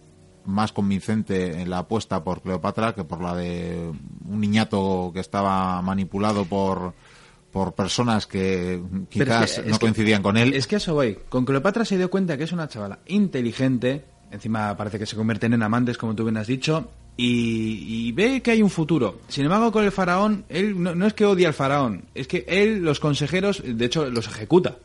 más 0.47 0.73
convincente 0.73 1.61
en 1.61 1.71
la 1.71 1.79
apuesta 1.79 2.23
por 2.25 2.43
Cleopatra 2.43 2.95
que 2.95 3.05
por 3.05 3.21
la 3.21 3.35
de 3.35 3.93
un 4.29 4.41
niñato 4.41 5.11
que 5.13 5.21
estaba 5.21 5.81
manipulado 5.83 6.45
por 6.45 6.95
por 7.55 7.73
personas 7.73 8.27
que 8.27 8.83
quizás 9.09 9.63
no 9.65 9.79
coincidían 9.79 10.25
con 10.25 10.37
él. 10.37 10.55
Es 10.55 10.67
que 10.67 10.77
eso 10.77 10.93
voy. 10.93 11.17
Con 11.29 11.45
Cleopatra 11.45 11.85
se 11.85 11.97
dio 11.97 12.11
cuenta 12.11 12.37
que 12.37 12.43
es 12.43 12.51
una 12.51 12.67
chavala 12.67 12.99
inteligente, 13.07 14.05
encima 14.33 14.77
parece 14.77 14.99
que 14.99 15.07
se 15.07 15.15
convierten 15.15 15.53
en 15.53 15.63
amantes, 15.63 15.97
como 15.97 16.17
tú 16.17 16.25
bien 16.25 16.37
has 16.37 16.49
dicho, 16.49 16.91
y, 17.17 18.11
ve 18.11 18.43
que 18.43 18.51
hay 18.51 18.61
un 18.61 18.71
futuro. 18.71 19.21
Sin 19.29 19.45
embargo, 19.45 19.71
con 19.71 19.85
el 19.85 19.93
faraón, 19.93 20.45
él 20.49 20.83
no, 20.83 20.97
no, 20.97 21.07
es 21.07 21.15
que 21.15 21.27
odie 21.27 21.47
al 21.47 21.55
faraón, 21.55 22.07
es 22.17 22.27
que 22.27 22.45
él, 22.49 22.83
los 22.83 22.99
consejeros, 22.99 23.63
de 23.65 23.85
hecho, 23.85 24.11
los 24.11 24.27
ejecuta. 24.27 24.79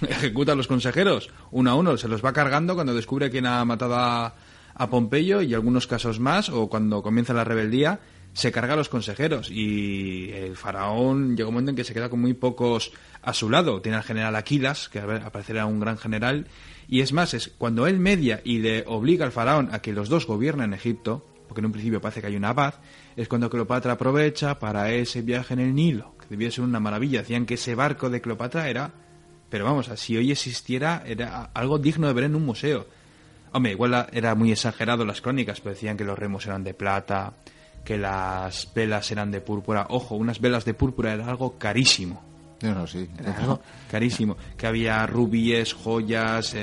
ejecuta 0.06 0.52
a 0.52 0.54
los 0.54 0.66
consejeros, 0.66 1.30
uno 1.50 1.70
a 1.70 1.74
uno, 1.74 1.96
se 1.96 2.08
los 2.08 2.22
va 2.22 2.34
cargando 2.34 2.74
cuando 2.74 2.94
descubre 2.94 3.30
quién 3.30 3.46
ha 3.46 3.64
matado 3.64 3.96
a, 3.96 4.34
a 4.74 4.90
Pompeyo 4.90 5.42
y 5.42 5.54
algunos 5.54 5.86
casos 5.86 6.20
más, 6.20 6.48
o 6.48 6.68
cuando 6.68 7.02
comienza 7.02 7.34
la 7.34 7.44
rebeldía, 7.44 8.00
se 8.32 8.50
carga 8.50 8.72
a 8.74 8.76
los 8.76 8.88
consejeros 8.88 9.50
y 9.50 10.30
el 10.32 10.56
faraón 10.56 11.36
llega 11.36 11.48
un 11.48 11.54
momento 11.54 11.70
en 11.70 11.76
que 11.76 11.84
se 11.84 11.92
queda 11.92 12.08
con 12.08 12.20
muy 12.20 12.34
pocos 12.34 12.92
a 13.20 13.34
su 13.34 13.50
lado. 13.50 13.82
Tiene 13.82 13.98
al 13.98 14.04
general 14.04 14.36
Aquilas, 14.36 14.88
que 14.88 15.00
aparecerá 15.00 15.66
un 15.66 15.80
gran 15.80 15.98
general, 15.98 16.46
y 16.88 17.00
es 17.00 17.12
más, 17.12 17.34
es 17.34 17.52
cuando 17.58 17.86
él 17.86 17.98
media 17.98 18.40
y 18.44 18.58
le 18.58 18.84
obliga 18.86 19.24
al 19.24 19.32
faraón 19.32 19.68
a 19.72 19.80
que 19.80 19.92
los 19.92 20.08
dos 20.08 20.26
gobiernen 20.26 20.72
Egipto, 20.72 21.26
porque 21.46 21.60
en 21.60 21.66
un 21.66 21.72
principio 21.72 22.00
parece 22.00 22.20
que 22.20 22.28
hay 22.28 22.36
una 22.36 22.54
paz, 22.54 22.80
es 23.16 23.28
cuando 23.28 23.50
Cleopatra 23.50 23.92
aprovecha 23.92 24.58
para 24.58 24.90
ese 24.92 25.20
viaje 25.20 25.52
en 25.54 25.60
el 25.60 25.74
Nilo, 25.74 26.16
que 26.18 26.26
debía 26.30 26.50
ser 26.50 26.64
una 26.64 26.80
maravilla. 26.80 27.20
Decían 27.20 27.44
que 27.44 27.54
ese 27.54 27.74
barco 27.74 28.08
de 28.08 28.22
Cleopatra 28.22 28.68
era, 28.68 28.92
pero 29.50 29.66
vamos, 29.66 29.90
si 29.96 30.16
hoy 30.16 30.32
existiera, 30.32 31.02
era 31.06 31.50
algo 31.52 31.78
digno 31.78 32.06
de 32.06 32.14
ver 32.14 32.24
en 32.24 32.34
un 32.34 32.46
museo 32.46 32.86
Hombre, 33.52 33.72
igual 33.72 34.08
era 34.12 34.34
muy 34.34 34.50
exagerado 34.50 35.04
las 35.04 35.20
crónicas, 35.20 35.60
pero 35.60 35.74
decían 35.74 35.96
que 35.96 36.04
los 36.04 36.18
remos 36.18 36.46
eran 36.46 36.64
de 36.64 36.72
plata, 36.74 37.34
que 37.84 37.98
las 37.98 38.72
velas 38.74 39.10
eran 39.10 39.30
de 39.30 39.40
púrpura. 39.40 39.86
Ojo, 39.90 40.14
unas 40.14 40.40
velas 40.40 40.64
de 40.64 40.74
púrpura 40.74 41.12
era 41.12 41.28
algo 41.28 41.58
carísimo. 41.58 42.31
Sí. 42.86 43.08
carísimo. 43.90 44.36
Que 44.56 44.66
había 44.66 45.06
rubíes, 45.06 45.74
joyas 45.74 46.56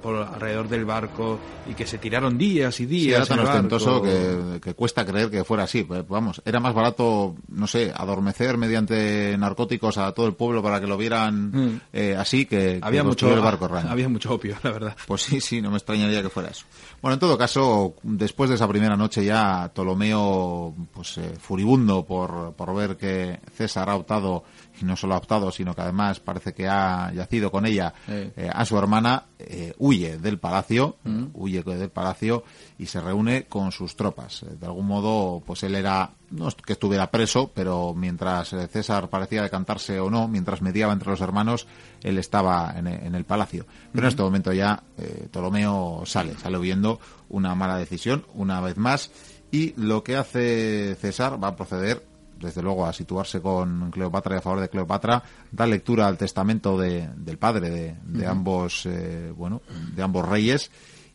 por 0.00 0.16
alrededor 0.16 0.68
del 0.68 0.84
barco 0.84 1.38
y 1.70 1.74
que 1.74 1.86
se 1.86 1.98
tiraron 1.98 2.36
días 2.36 2.80
y 2.80 2.86
días. 2.86 3.30
era 3.30 3.36
tan 3.36 3.46
ostentoso 3.46 4.02
que, 4.02 4.74
cuesta 4.74 5.04
creer 5.04 5.30
que 5.30 5.44
fuera 5.44 5.64
así. 5.64 5.84
Pues, 5.84 6.06
vamos, 6.08 6.42
era 6.44 6.60
más 6.60 6.74
barato, 6.74 7.36
no 7.48 7.66
sé, 7.66 7.92
adormecer 7.94 8.56
mediante 8.58 9.36
narcóticos 9.38 9.98
a 9.98 10.12
todo 10.12 10.26
el 10.26 10.34
pueblo 10.34 10.62
para 10.62 10.80
que 10.80 10.86
lo 10.86 10.96
vieran 10.96 11.50
mm. 11.50 11.80
eh, 11.92 12.16
así 12.18 12.46
que, 12.46 12.78
había 12.82 13.04
mucho 13.04 13.32
el 13.32 13.40
barco 13.40 13.68
Había 13.72 14.08
mucho 14.08 14.34
opio, 14.34 14.56
la 14.62 14.70
verdad. 14.70 14.96
Pues 15.06 15.22
sí, 15.22 15.40
sí, 15.40 15.60
no 15.60 15.70
me 15.70 15.76
extrañaría 15.76 16.22
que 16.22 16.28
fuera 16.28 16.50
eso. 16.50 16.64
Bueno, 17.00 17.14
en 17.14 17.20
todo 17.20 17.38
caso, 17.38 17.94
después 18.02 18.50
de 18.50 18.56
esa 18.56 18.68
primera 18.68 18.96
noche 18.96 19.24
ya 19.24 19.70
Ptolomeo, 19.72 20.74
pues 20.92 21.18
eh, 21.18 21.34
furibundo 21.40 22.04
por, 22.04 22.54
por 22.54 22.74
ver 22.74 22.96
que 22.96 23.40
César 23.54 23.88
ha 23.90 23.96
optado 23.96 24.44
y 24.82 24.84
no 24.84 24.96
solo 24.96 25.14
ha 25.14 25.18
optado, 25.18 25.50
sino 25.50 25.74
que 25.74 25.80
además 25.80 26.20
parece 26.20 26.52
que 26.52 26.68
ha 26.68 27.12
yacido 27.14 27.50
con 27.50 27.64
ella 27.66 27.94
eh, 28.08 28.50
a 28.52 28.64
su 28.64 28.76
hermana, 28.76 29.26
eh, 29.38 29.72
huye 29.78 30.18
del 30.18 30.38
palacio, 30.38 30.96
mm. 31.04 31.26
huye 31.34 31.62
del 31.62 31.90
palacio 31.90 32.44
y 32.78 32.86
se 32.86 33.00
reúne 33.00 33.44
con 33.44 33.72
sus 33.72 33.96
tropas. 33.96 34.42
Eh, 34.42 34.56
de 34.58 34.66
algún 34.66 34.86
modo, 34.86 35.42
pues 35.46 35.62
él 35.62 35.76
era, 35.76 36.10
no 36.30 36.48
es 36.48 36.54
que 36.56 36.72
estuviera 36.72 37.10
preso, 37.10 37.52
pero 37.54 37.94
mientras 37.94 38.48
César 38.70 39.08
parecía 39.08 39.42
decantarse 39.42 40.00
o 40.00 40.10
no, 40.10 40.28
mientras 40.28 40.62
mediaba 40.62 40.92
entre 40.92 41.10
los 41.10 41.20
hermanos, 41.20 41.66
él 42.02 42.18
estaba 42.18 42.74
en, 42.76 42.86
el 42.86 43.24
palacio. 43.24 43.66
Pero 43.92 44.06
en 44.06 44.08
este 44.08 44.22
momento 44.22 44.52
ya 44.52 44.82
Ptolomeo 45.30 46.02
sale, 46.04 46.34
sale 46.34 46.58
huyendo, 46.58 46.98
una 47.28 47.54
mala 47.54 47.76
decisión, 47.76 48.26
una 48.34 48.60
vez 48.60 48.76
más, 48.76 49.10
y 49.50 49.74
lo 49.76 50.02
que 50.02 50.16
hace 50.16 50.96
César 51.00 51.42
va 51.42 51.48
a 51.48 51.56
proceder 51.56 52.11
desde 52.42 52.62
luego, 52.62 52.84
a 52.84 52.92
situarse 52.92 53.40
con 53.40 53.90
Cleopatra 53.90 54.36
y 54.36 54.38
a 54.38 54.42
favor 54.42 54.60
de 54.60 54.68
Cleopatra, 54.68 55.22
da 55.50 55.66
lectura 55.66 56.06
al 56.06 56.18
testamento 56.18 56.76
de, 56.76 57.08
del 57.16 57.38
padre 57.38 57.96
de, 58.04 58.26
ambos, 58.26 58.86
eh, 58.86 59.32
bueno, 59.36 59.62
de 59.94 60.02
ambos 60.02 60.28
reyes 60.28 60.70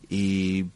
y 0.08 0.66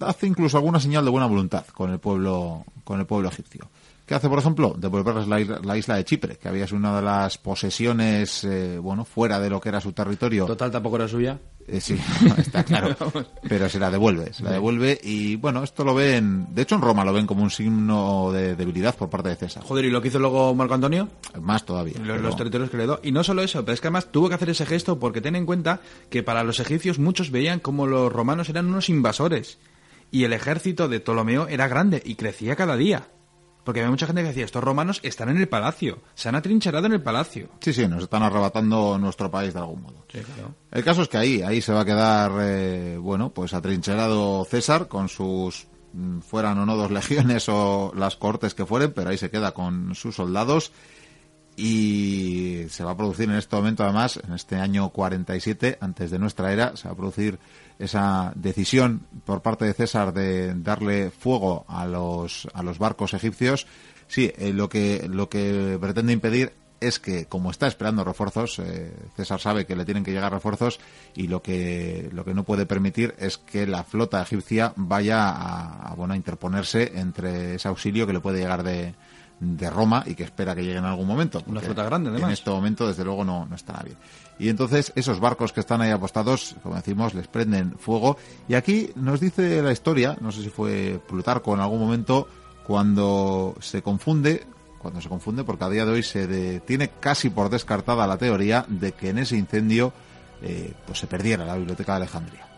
hace 0.00 0.26
incluso 0.26 0.56
alguna 0.56 0.80
señal 0.80 1.04
de 1.04 1.10
buena 1.10 1.26
voluntad 1.26 1.66
con 1.66 1.90
el 1.90 1.98
pueblo, 1.98 2.64
con 2.84 3.00
el 3.00 3.06
pueblo 3.06 3.28
egipcio. 3.28 3.68
¿Qué 4.06 4.16
hace, 4.16 4.28
por 4.28 4.38
ejemplo? 4.38 4.74
Devolverles 4.76 5.28
la, 5.28 5.76
isla 5.76 5.96
de 5.96 6.04
Chipre, 6.04 6.36
que 6.36 6.48
había 6.48 6.66
sido 6.66 6.78
una 6.78 6.96
de 6.96 7.02
las 7.02 7.38
posesiones, 7.38 8.44
eh, 8.44 8.78
bueno, 8.78 9.04
fuera 9.04 9.38
de 9.38 9.48
lo 9.48 9.60
que 9.60 9.68
era 9.68 9.80
su 9.80 9.92
territorio. 9.92 10.44
Total, 10.46 10.70
tampoco 10.70 10.96
era 10.96 11.08
suya. 11.08 11.38
Eh, 11.68 11.80
sí, 11.80 11.98
está 12.38 12.64
claro. 12.64 12.96
Pero 13.48 13.68
se 13.68 13.78
la 13.78 13.90
devuelve, 13.90 14.32
se 14.32 14.42
la 14.42 14.52
devuelve 14.52 14.98
y 15.02 15.36
bueno, 15.36 15.62
esto 15.62 15.84
lo 15.84 15.94
ven, 15.94 16.46
de 16.54 16.62
hecho 16.62 16.74
en 16.74 16.82
Roma 16.82 17.04
lo 17.04 17.12
ven 17.12 17.26
como 17.26 17.42
un 17.42 17.50
signo 17.50 18.30
de 18.32 18.56
debilidad 18.56 18.96
por 18.96 19.10
parte 19.10 19.28
de 19.28 19.36
César. 19.36 19.62
Joder, 19.62 19.84
¿y 19.84 19.90
lo 19.90 20.02
que 20.02 20.08
hizo 20.08 20.18
luego 20.18 20.54
Marco 20.54 20.74
Antonio? 20.74 21.08
Más 21.40 21.64
todavía. 21.64 21.98
Los, 21.98 22.36
territorios 22.36 22.70
que 22.70 22.76
le 22.76 22.84
dio. 22.84 23.00
Y 23.02 23.12
no 23.12 23.24
solo 23.24 23.42
eso, 23.42 23.64
pero 23.64 23.74
es 23.74 23.80
que 23.80 23.88
además 23.88 24.10
tuvo 24.10 24.28
que 24.28 24.34
hacer 24.34 24.50
ese 24.50 24.66
gesto 24.66 24.98
porque 24.98 25.20
ten 25.20 25.36
en 25.36 25.46
cuenta 25.46 25.80
que 26.10 26.22
para 26.22 26.44
los 26.44 26.60
egipcios 26.60 26.98
muchos 26.98 27.30
veían 27.30 27.60
como 27.60 27.86
los 27.86 28.12
romanos 28.12 28.48
eran 28.48 28.66
unos 28.66 28.88
invasores 28.88 29.58
y 30.10 30.24
el 30.24 30.32
ejército 30.32 30.88
de 30.88 31.00
Ptolomeo 31.00 31.48
era 31.48 31.68
grande 31.68 32.02
y 32.04 32.14
crecía 32.14 32.54
cada 32.54 32.76
día. 32.76 33.08
Porque 33.64 33.80
había 33.80 33.90
mucha 33.90 34.06
gente 34.06 34.22
que 34.22 34.28
decía, 34.28 34.44
estos 34.44 34.62
romanos 34.62 35.00
están 35.02 35.28
en 35.28 35.36
el 35.36 35.48
palacio, 35.48 36.00
se 36.14 36.28
han 36.28 36.34
atrincherado 36.34 36.86
en 36.86 36.94
el 36.94 37.02
palacio. 37.02 37.48
Sí, 37.60 37.72
sí, 37.72 37.86
nos 37.86 38.02
están 38.02 38.22
arrebatando 38.22 38.98
nuestro 38.98 39.30
país 39.30 39.54
de 39.54 39.60
algún 39.60 39.82
modo. 39.82 40.04
El 40.70 40.84
caso 40.84 41.02
es 41.02 41.08
que 41.08 41.18
ahí, 41.18 41.42
ahí 41.42 41.62
se 41.62 41.72
va 41.72 41.82
a 41.82 41.84
quedar, 41.84 42.32
eh, 42.40 42.96
bueno, 42.98 43.30
pues 43.30 43.54
atrincherado 43.54 44.44
César 44.44 44.88
con 44.88 45.08
sus, 45.08 45.68
mm, 45.92 46.20
fueran 46.20 46.58
o 46.58 46.66
no 46.66 46.76
dos 46.76 46.90
legiones 46.90 47.48
o 47.48 47.92
las 47.96 48.16
cortes 48.16 48.54
que 48.54 48.66
fueren, 48.66 48.92
pero 48.92 49.10
ahí 49.10 49.18
se 49.18 49.30
queda 49.30 49.52
con 49.52 49.94
sus 49.94 50.16
soldados 50.16 50.72
y 51.56 52.64
se 52.70 52.82
va 52.82 52.92
a 52.92 52.96
producir 52.96 53.28
en 53.28 53.36
este 53.36 53.54
momento 53.56 53.84
además, 53.84 54.18
en 54.22 54.32
este 54.32 54.56
año 54.56 54.88
47, 54.88 55.78
antes 55.80 56.10
de 56.10 56.18
nuestra 56.18 56.52
era, 56.52 56.76
se 56.76 56.88
va 56.88 56.94
a 56.94 56.96
producir 56.96 57.38
esa 57.78 58.32
decisión 58.34 59.06
por 59.24 59.42
parte 59.42 59.64
de 59.64 59.74
César 59.74 60.12
de 60.12 60.54
darle 60.54 61.10
fuego 61.10 61.64
a 61.68 61.86
los, 61.86 62.48
a 62.54 62.62
los 62.62 62.78
barcos 62.78 63.14
egipcios, 63.14 63.66
sí, 64.06 64.32
eh, 64.36 64.52
lo, 64.52 64.68
que, 64.68 65.08
lo 65.08 65.28
que 65.28 65.78
pretende 65.80 66.12
impedir 66.12 66.52
es 66.82 66.98
que, 66.98 67.26
como 67.26 67.50
está 67.50 67.68
esperando 67.68 68.04
refuerzos, 68.04 68.58
eh, 68.58 68.92
César 69.16 69.40
sabe 69.40 69.66
que 69.66 69.76
le 69.76 69.84
tienen 69.84 70.04
que 70.04 70.10
llegar 70.10 70.32
refuerzos 70.32 70.80
y 71.14 71.28
lo 71.28 71.40
que, 71.40 72.10
lo 72.12 72.24
que 72.24 72.34
no 72.34 72.42
puede 72.44 72.66
permitir 72.66 73.14
es 73.18 73.38
que 73.38 73.66
la 73.66 73.84
flota 73.84 74.20
egipcia 74.20 74.72
vaya 74.76 75.28
a, 75.30 75.94
bueno, 75.94 76.14
a 76.14 76.16
interponerse 76.16 76.92
entre 76.96 77.54
ese 77.54 77.68
auxilio 77.68 78.06
que 78.06 78.12
le 78.12 78.20
puede 78.20 78.40
llegar 78.40 78.64
de, 78.64 78.94
de 79.40 79.70
Roma 79.70 80.04
y 80.06 80.14
que 80.14 80.24
espera 80.24 80.54
que 80.54 80.62
llegue 80.62 80.78
en 80.78 80.84
algún 80.84 81.06
momento. 81.06 81.42
Una 81.46 81.60
flota 81.60 81.84
grande, 81.84 82.10
además. 82.10 82.28
En 82.28 82.32
este 82.34 82.50
momento, 82.50 82.86
desde 82.86 83.04
luego, 83.04 83.24
no, 83.24 83.46
no 83.46 83.56
está 83.56 83.72
nadie. 83.72 83.96
Y 84.38 84.48
entonces 84.48 84.92
esos 84.96 85.20
barcos 85.20 85.52
que 85.52 85.60
están 85.60 85.80
ahí 85.80 85.90
apostados, 85.90 86.56
como 86.62 86.74
decimos, 86.74 87.14
les 87.14 87.28
prenden 87.28 87.72
fuego. 87.78 88.16
Y 88.48 88.54
aquí 88.54 88.90
nos 88.94 89.20
dice 89.20 89.62
la 89.62 89.72
historia, 89.72 90.16
no 90.20 90.32
sé 90.32 90.42
si 90.42 90.48
fue 90.48 91.00
Plutarco 91.08 91.54
en 91.54 91.60
algún 91.60 91.80
momento, 91.80 92.28
cuando 92.66 93.54
se 93.60 93.82
confunde, 93.82 94.46
cuando 94.78 95.00
se 95.00 95.08
confunde, 95.08 95.44
porque 95.44 95.64
a 95.64 95.68
día 95.68 95.84
de 95.84 95.92
hoy 95.92 96.02
se 96.02 96.60
tiene 96.60 96.90
casi 97.00 97.30
por 97.30 97.50
descartada 97.50 98.06
la 98.06 98.18
teoría 98.18 98.64
de 98.68 98.92
que 98.92 99.10
en 99.10 99.18
ese 99.18 99.36
incendio 99.36 99.92
eh, 100.42 100.72
pues 100.86 100.98
se 100.98 101.06
perdiera 101.06 101.44
la 101.44 101.56
biblioteca 101.56 101.92
de 101.92 101.96
Alejandría. 101.98 102.51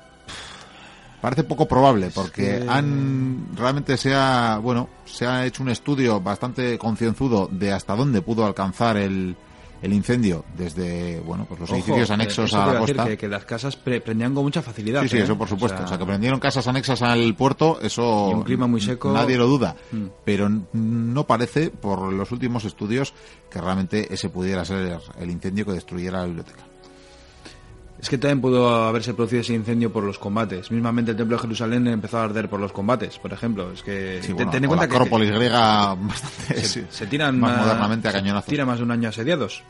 Parece 1.25 1.45
poco 1.45 1.67
probable 1.67 2.11
porque 2.15 2.63
han 2.69 3.47
realmente 3.57 3.97
se 3.97 4.15
ha 4.15 4.59
bueno 4.63 4.91
se 5.07 5.27
ha 5.27 5.47
hecho 5.47 5.63
un 5.63 5.71
estudio 5.71 6.21
bastante 6.21 6.77
concienzudo 6.77 7.49
de 7.51 7.73
hasta 7.73 7.97
dónde 7.97 8.21
pudo 8.21 8.45
alcanzar 8.45 8.99
el, 8.99 9.35
el 9.81 9.93
incendio 9.95 10.45
desde 10.55 11.21
bueno 11.21 11.47
pues 11.49 11.61
los 11.61 11.71
edificios 11.71 12.11
anexos 12.11 12.53
a 12.53 12.67
la 12.75 12.79
costa. 12.79 13.17
Que, 13.17 13.27
las 13.27 13.47
casas 13.47 13.75
prendían 13.75 14.35
con 14.35 14.45
mucha 14.45 14.61
facilidad. 14.61 15.01
Sí, 15.05 15.09
sí, 15.09 15.17
eso 15.17 15.33
¿eh? 15.33 15.37
por 15.37 15.49
supuesto. 15.49 15.83
O 15.83 15.87
sea, 15.87 15.97
que 15.97 16.05
prendieron 16.05 16.39
casas 16.39 16.69
anexas 16.69 17.01
al 17.01 17.35
puerto, 17.35 17.79
eso. 17.81 18.29
un 18.29 18.43
clima 18.43 18.67
muy 18.67 18.83
seco. 18.83 19.11
Nadie 19.11 19.39
lo 19.39 19.47
duda. 19.47 19.77
Mm. 19.93 20.09
Pero 20.27 20.51
no 20.75 21.27
parece, 21.27 21.71
por 21.71 22.13
los 22.13 22.33
últimos 22.33 22.67
estudios, 22.67 23.15
que 23.51 23.63
realmente 23.63 24.13
ese 24.13 24.29
pudiera 24.29 24.63
ser 24.67 24.99
el 25.19 25.31
incendio 25.31 25.65
que 25.65 25.73
destruyera 25.73 26.19
la 26.19 26.27
biblioteca. 26.27 26.65
Es 28.05 28.11
que 28.11 28.19
también 28.19 28.43
pudo 28.43 28.85
haberse 28.85 29.15
producido 29.15 29.41
ese 29.41 29.55
incendio 29.55 29.91
por 29.91 30.05
los 30.05 30.19
combates. 30.19 30.71
Mismamente 30.71 31.13
el 31.13 31.17
templo 31.17 31.39
de 31.39 31.41
Jerusalén 31.41 31.87
empezó 31.87 32.19
a 32.19 32.25
arder 32.25 32.51
por 32.51 32.61
los 32.61 32.71
combates, 32.71 33.19
por 33.19 33.33
ejemplo. 33.33 33.73
Es 33.73 33.83
que 33.83 34.21
ten, 34.23 34.41
en 34.41 34.67
cuenta 34.67 34.77
la 34.77 34.83
Acrópolis 34.83 35.31
griega 35.31 35.95
bastante 35.95 36.63
se, 36.65 37.07
tiran 37.07 37.41
más, 37.41 37.57
modernamente 37.61 38.09
a 38.09 38.13
cañonazos. 38.13 38.51
Tira 38.51 38.67
más 38.67 38.77
de 38.77 38.85
un 38.85 38.91
año 38.91 39.09
asediados 39.09 39.65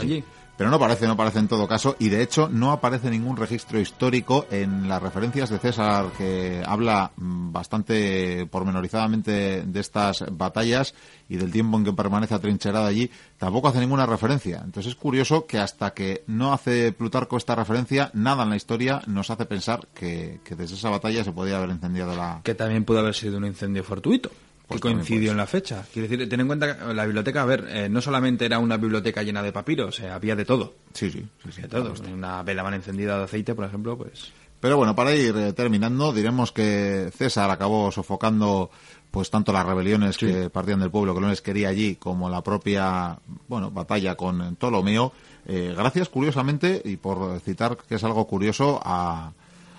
allí. 0.00 0.24
Pero 0.56 0.70
no 0.70 0.78
parece, 0.78 1.06
no 1.06 1.16
parece 1.16 1.38
en 1.38 1.48
todo 1.48 1.68
caso, 1.68 1.96
y 1.98 2.08
de 2.08 2.22
hecho 2.22 2.48
no 2.48 2.72
aparece 2.72 3.10
ningún 3.10 3.36
registro 3.36 3.78
histórico 3.78 4.46
en 4.50 4.88
las 4.88 5.02
referencias 5.02 5.50
de 5.50 5.58
César 5.58 6.06
que 6.16 6.62
habla 6.66 7.10
mm, 7.16 7.52
bastante 7.52 8.46
pormenorizadamente 8.46 9.62
de 9.62 9.80
estas 9.80 10.24
batallas 10.32 10.94
y 11.28 11.36
del 11.36 11.52
tiempo 11.52 11.76
en 11.76 11.84
que 11.84 11.92
permanece 11.92 12.34
atrincherado 12.34 12.86
allí, 12.86 13.10
tampoco 13.36 13.68
hace 13.68 13.80
ninguna 13.80 14.06
referencia. 14.06 14.62
Entonces 14.64 14.92
es 14.92 14.96
curioso 14.96 15.46
que 15.46 15.58
hasta 15.58 15.92
que 15.92 16.24
no 16.26 16.54
hace 16.54 16.92
Plutarco 16.92 17.36
esta 17.36 17.54
referencia, 17.54 18.10
nada 18.14 18.44
en 18.44 18.50
la 18.50 18.56
historia 18.56 19.02
nos 19.06 19.30
hace 19.30 19.44
pensar 19.44 19.86
que, 19.94 20.40
que 20.42 20.54
desde 20.54 20.76
esa 20.76 20.88
batalla 20.88 21.22
se 21.22 21.32
podía 21.32 21.58
haber 21.58 21.70
incendiado 21.70 22.16
la... 22.16 22.40
Que 22.42 22.54
también 22.54 22.84
pudo 22.84 23.00
haber 23.00 23.14
sido 23.14 23.36
un 23.36 23.44
incendio 23.44 23.84
fortuito 23.84 24.30
que 24.68 24.80
coincidió 24.80 25.30
en 25.30 25.36
la 25.36 25.46
fecha. 25.46 25.84
Quiero 25.92 26.08
decir, 26.08 26.28
ten 26.28 26.40
en 26.40 26.46
cuenta 26.46 26.76
que 26.76 26.94
la 26.94 27.04
biblioteca, 27.04 27.42
a 27.42 27.46
ver, 27.46 27.66
eh, 27.68 27.88
no 27.88 28.00
solamente 28.00 28.44
era 28.44 28.58
una 28.58 28.76
biblioteca 28.76 29.22
llena 29.22 29.42
de 29.42 29.52
papiros, 29.52 30.00
eh, 30.00 30.08
había 30.08 30.34
de 30.34 30.44
todo. 30.44 30.74
Sí, 30.92 31.10
sí, 31.10 31.26
sí. 31.50 31.62
de 31.62 31.68
todo. 31.68 31.94
Una 32.12 32.42
vela 32.42 32.64
mal 32.64 32.74
encendida 32.74 33.18
de 33.18 33.24
aceite, 33.24 33.54
por 33.54 33.64
ejemplo, 33.64 33.96
pues... 33.96 34.32
Pero 34.58 34.78
bueno, 34.78 34.96
para 34.96 35.14
ir 35.14 35.36
eh, 35.36 35.52
terminando, 35.52 36.12
diremos 36.12 36.50
que 36.50 37.10
César 37.14 37.50
acabó 37.50 37.92
sofocando 37.92 38.70
pues 39.10 39.30
tanto 39.30 39.52
las 39.52 39.64
rebeliones 39.64 40.18
que 40.18 40.50
partían 40.50 40.80
del 40.80 40.90
pueblo 40.90 41.14
que 41.14 41.20
no 41.20 41.28
les 41.28 41.40
quería 41.40 41.68
allí 41.68 41.96
como 41.96 42.28
la 42.28 42.42
propia 42.42 43.18
bueno 43.48 43.70
batalla 43.70 44.14
con 44.14 44.56
Ptolomeo 44.56 45.12
gracias 45.46 46.10
curiosamente 46.10 46.82
y 46.84 46.96
por 46.96 47.40
citar 47.40 47.78
que 47.78 47.94
es 47.94 48.04
algo 48.04 48.26
curioso 48.26 48.78
a, 48.84 49.32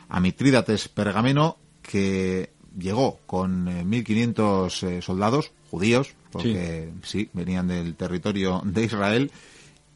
a 0.09 0.19
Mitrídates 0.19 0.87
Pergameno 0.87 1.57
que 1.83 2.51
llegó 2.77 3.19
con 3.25 3.65
1.500 3.65 4.83
eh, 4.83 4.97
eh, 4.97 5.01
soldados 5.01 5.51
judíos, 5.69 6.13
porque 6.31 6.91
sí. 7.03 7.29
venían 7.33 7.67
del 7.67 7.95
territorio 7.95 8.61
de 8.63 8.83
Israel, 8.83 9.31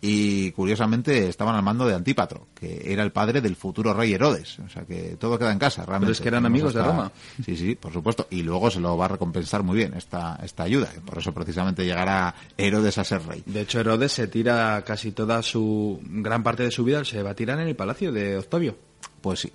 y 0.04 0.52
curiosamente 0.54 1.30
estaban 1.30 1.56
al 1.56 1.62
mando 1.62 1.86
de 1.86 1.94
Antípatro, 1.94 2.48
que 2.56 2.92
era 2.92 3.04
el 3.04 3.12
padre 3.12 3.40
del 3.40 3.56
futuro 3.56 3.94
rey 3.94 4.12
Herodes. 4.12 4.58
O 4.58 4.68
sea 4.68 4.84
que 4.84 5.16
todo 5.20 5.38
queda 5.38 5.52
en 5.52 5.60
casa, 5.60 5.86
realmente. 5.86 6.08
Pero 6.08 6.12
es 6.14 6.22
que 6.22 6.28
eran 6.28 6.46
amigos 6.48 6.74
de 6.74 6.82
Roma. 6.82 7.12
Sí, 7.46 7.56
sí, 7.56 7.76
por 7.76 7.94
supuesto. 7.94 8.26
Y 8.32 8.42
luego 8.42 8.72
se 8.72 8.80
lo 8.80 8.98
va 8.98 9.06
a 9.06 9.10
recompensar 9.10 9.62
muy 9.62 9.78
bien 9.78 9.94
esta, 9.94 10.40
esta 10.44 10.64
ayuda. 10.64 10.90
Por 11.06 11.20
eso 11.20 11.32
precisamente 11.34 11.86
llegará 11.86 12.34
Herodes 12.58 12.98
a 12.98 13.04
ser 13.04 13.24
rey. 13.28 13.44
De 13.46 13.62
hecho, 13.62 13.80
Herodes 13.80 14.12
se 14.12 14.28
tira 14.28 14.84
casi 14.84 15.12
toda 15.12 15.44
su, 15.44 16.00
gran 16.04 16.42
parte 16.42 16.64
de 16.64 16.72
su 16.72 16.84
vida, 16.84 17.06
se 17.06 17.22
va 17.22 17.32
a 17.32 17.36
tirar 17.36 17.60
en 17.60 17.68
el 17.68 17.76
palacio 17.76 18.12
de 18.12 18.40
Octavio. 18.40 18.76
Pues 19.22 19.42
sí. 19.42 19.52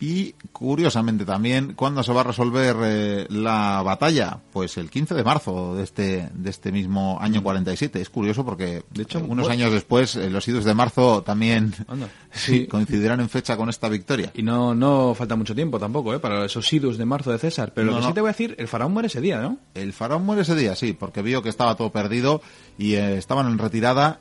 Y 0.00 0.32
curiosamente 0.52 1.24
también, 1.24 1.74
¿cuándo 1.74 2.02
se 2.02 2.12
va 2.12 2.22
a 2.22 2.24
resolver 2.24 2.76
eh, 2.82 3.26
la 3.30 3.80
batalla? 3.82 4.40
Pues 4.52 4.76
el 4.76 4.90
15 4.90 5.14
de 5.14 5.24
marzo 5.24 5.76
de 5.76 5.84
este, 5.84 6.30
de 6.34 6.50
este 6.50 6.72
mismo 6.72 7.18
año 7.20 7.42
47. 7.42 7.98
Mm. 7.98 8.02
Es 8.02 8.10
curioso 8.10 8.44
porque 8.44 8.82
de 8.90 9.02
hecho, 9.02 9.24
unos 9.26 9.48
años 9.48 9.72
después 9.72 10.16
eh, 10.16 10.30
los 10.30 10.46
idus 10.48 10.64
de 10.64 10.74
marzo 10.74 11.22
también 11.22 11.74
sí. 12.32 12.66
coincidirán 12.66 13.20
en 13.20 13.28
fecha 13.28 13.56
con 13.56 13.68
esta 13.68 13.88
victoria. 13.88 14.30
Y 14.34 14.42
no, 14.42 14.74
no 14.74 15.14
falta 15.14 15.36
mucho 15.36 15.54
tiempo 15.54 15.78
tampoco 15.78 16.14
¿eh? 16.14 16.18
para 16.18 16.44
esos 16.44 16.70
idus 16.72 16.98
de 16.98 17.04
marzo 17.04 17.30
de 17.30 17.38
César. 17.38 17.72
Pero 17.74 17.92
lo 17.92 17.96
que 17.98 18.06
sí 18.06 18.12
te 18.12 18.20
voy 18.20 18.28
a 18.28 18.32
decir, 18.32 18.54
el 18.58 18.68
faraón 18.68 18.92
muere 18.92 19.06
ese 19.06 19.20
día, 19.20 19.40
¿no? 19.40 19.58
El 19.74 19.92
faraón 19.92 20.24
muere 20.26 20.42
ese 20.42 20.54
día, 20.54 20.74
sí, 20.74 20.92
porque 20.92 21.22
vio 21.22 21.42
que 21.42 21.48
estaba 21.48 21.76
todo 21.76 21.90
perdido 21.90 22.42
y 22.78 22.94
eh, 22.94 23.16
estaban 23.16 23.46
en 23.46 23.58
retirada 23.58 24.20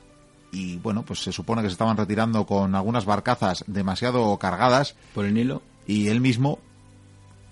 y 0.53 0.77
bueno, 0.77 1.03
pues 1.03 1.19
se 1.19 1.31
supone 1.31 1.63
que 1.63 1.67
se 1.67 1.73
estaban 1.73 1.97
retirando 1.97 2.45
con 2.45 2.75
algunas 2.75 3.05
barcazas 3.05 3.65
demasiado 3.67 4.37
cargadas. 4.37 4.95
Por 5.13 5.25
el 5.25 5.33
Nilo 5.33 5.63
y 5.87 6.07
él 6.07 6.21
mismo. 6.21 6.59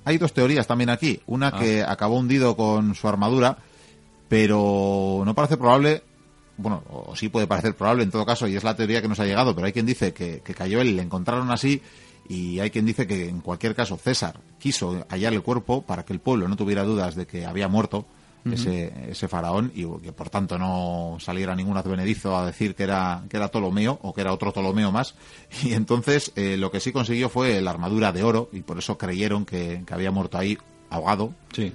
Hay 0.06 0.18
dos 0.18 0.34
teorías 0.34 0.68
también 0.68 0.89
aquí. 0.89 1.20
Una 1.26 1.47
ah. 1.47 1.60
que 1.60 1.84
acabó 1.84 2.18
hundido 2.18 2.56
con 2.56 2.95
su 2.95 3.08
armadura, 3.08 3.58
pero 4.30 5.24
no 5.26 5.34
parece 5.34 5.58
probable. 5.58 6.04
Bueno, 6.58 6.84
o 6.89 7.16
sí 7.16 7.30
puede 7.30 7.47
parecer 7.47 7.76
probable 7.76 8.04
en 8.04 8.12
todo 8.12 8.26
caso, 8.26 8.47
y 8.47 8.56
es 8.56 8.64
la 8.64 8.76
teoría 8.76 9.02
que 9.02 9.08
nos 9.08 9.20
ha 9.20 9.26
llegado, 9.26 9.56
pero 9.56 9.66
hay 9.66 9.74
quien 9.74 9.86
dice 9.88 10.14
que, 10.14 10.41
que 10.41 10.54
cayó 10.54 10.80
él 10.80 10.95
le 10.95 11.02
encontraron 11.02 11.49
así, 11.49 11.82
y 12.30 12.60
hay 12.60 12.70
quien 12.70 12.86
dice 12.86 13.08
que 13.08 13.30
en 13.30 13.41
cualquier 13.41 13.74
caso 13.74 13.97
César 13.97 14.39
quiso 14.60 15.06
hallar 15.10 15.34
el 15.34 15.41
cuerpo 15.41 15.82
para 15.82 16.06
que 16.06 16.14
el 16.14 16.20
pueblo 16.20 16.47
no 16.47 16.56
tuviera 16.56 16.84
dudas 16.84 17.16
de 17.16 17.26
que 17.26 17.47
había 17.47 17.68
muerto 17.68 18.06
ese, 18.50 19.12
ese 19.12 19.28
faraón 19.28 19.72
y 19.76 19.86
que 20.00 20.12
por 20.12 20.30
tanto 20.30 20.58
no 20.58 21.18
saliera 21.20 21.56
ningún 21.56 21.78
advenedizo 21.78 22.36
a 22.36 22.46
decir 22.46 22.76
que 22.76 22.84
era, 22.84 23.24
que 23.30 23.38
era 23.38 23.50
Ptolomeo 23.50 24.00
o 24.02 24.14
que 24.14 24.22
era 24.22 24.34
otro 24.34 24.52
Ptolomeo 24.52 24.92
más. 24.92 25.16
Y 25.64 25.74
entonces 25.74 26.32
eh, 26.36 26.58
lo 26.58 26.72
que 26.72 26.80
sí 26.80 26.92
consiguió 26.92 27.30
fue 27.30 27.62
la 27.62 27.72
armadura 27.72 28.12
de 28.12 28.24
oro 28.24 28.50
y 28.52 28.62
por 28.62 28.78
eso 28.80 28.98
creyeron 28.98 29.46
que, 29.46 29.84
había 29.92 30.12
muerto 30.12 30.38
ahí 30.38 30.58
ahogado. 30.89 31.34
Sí. 31.54 31.74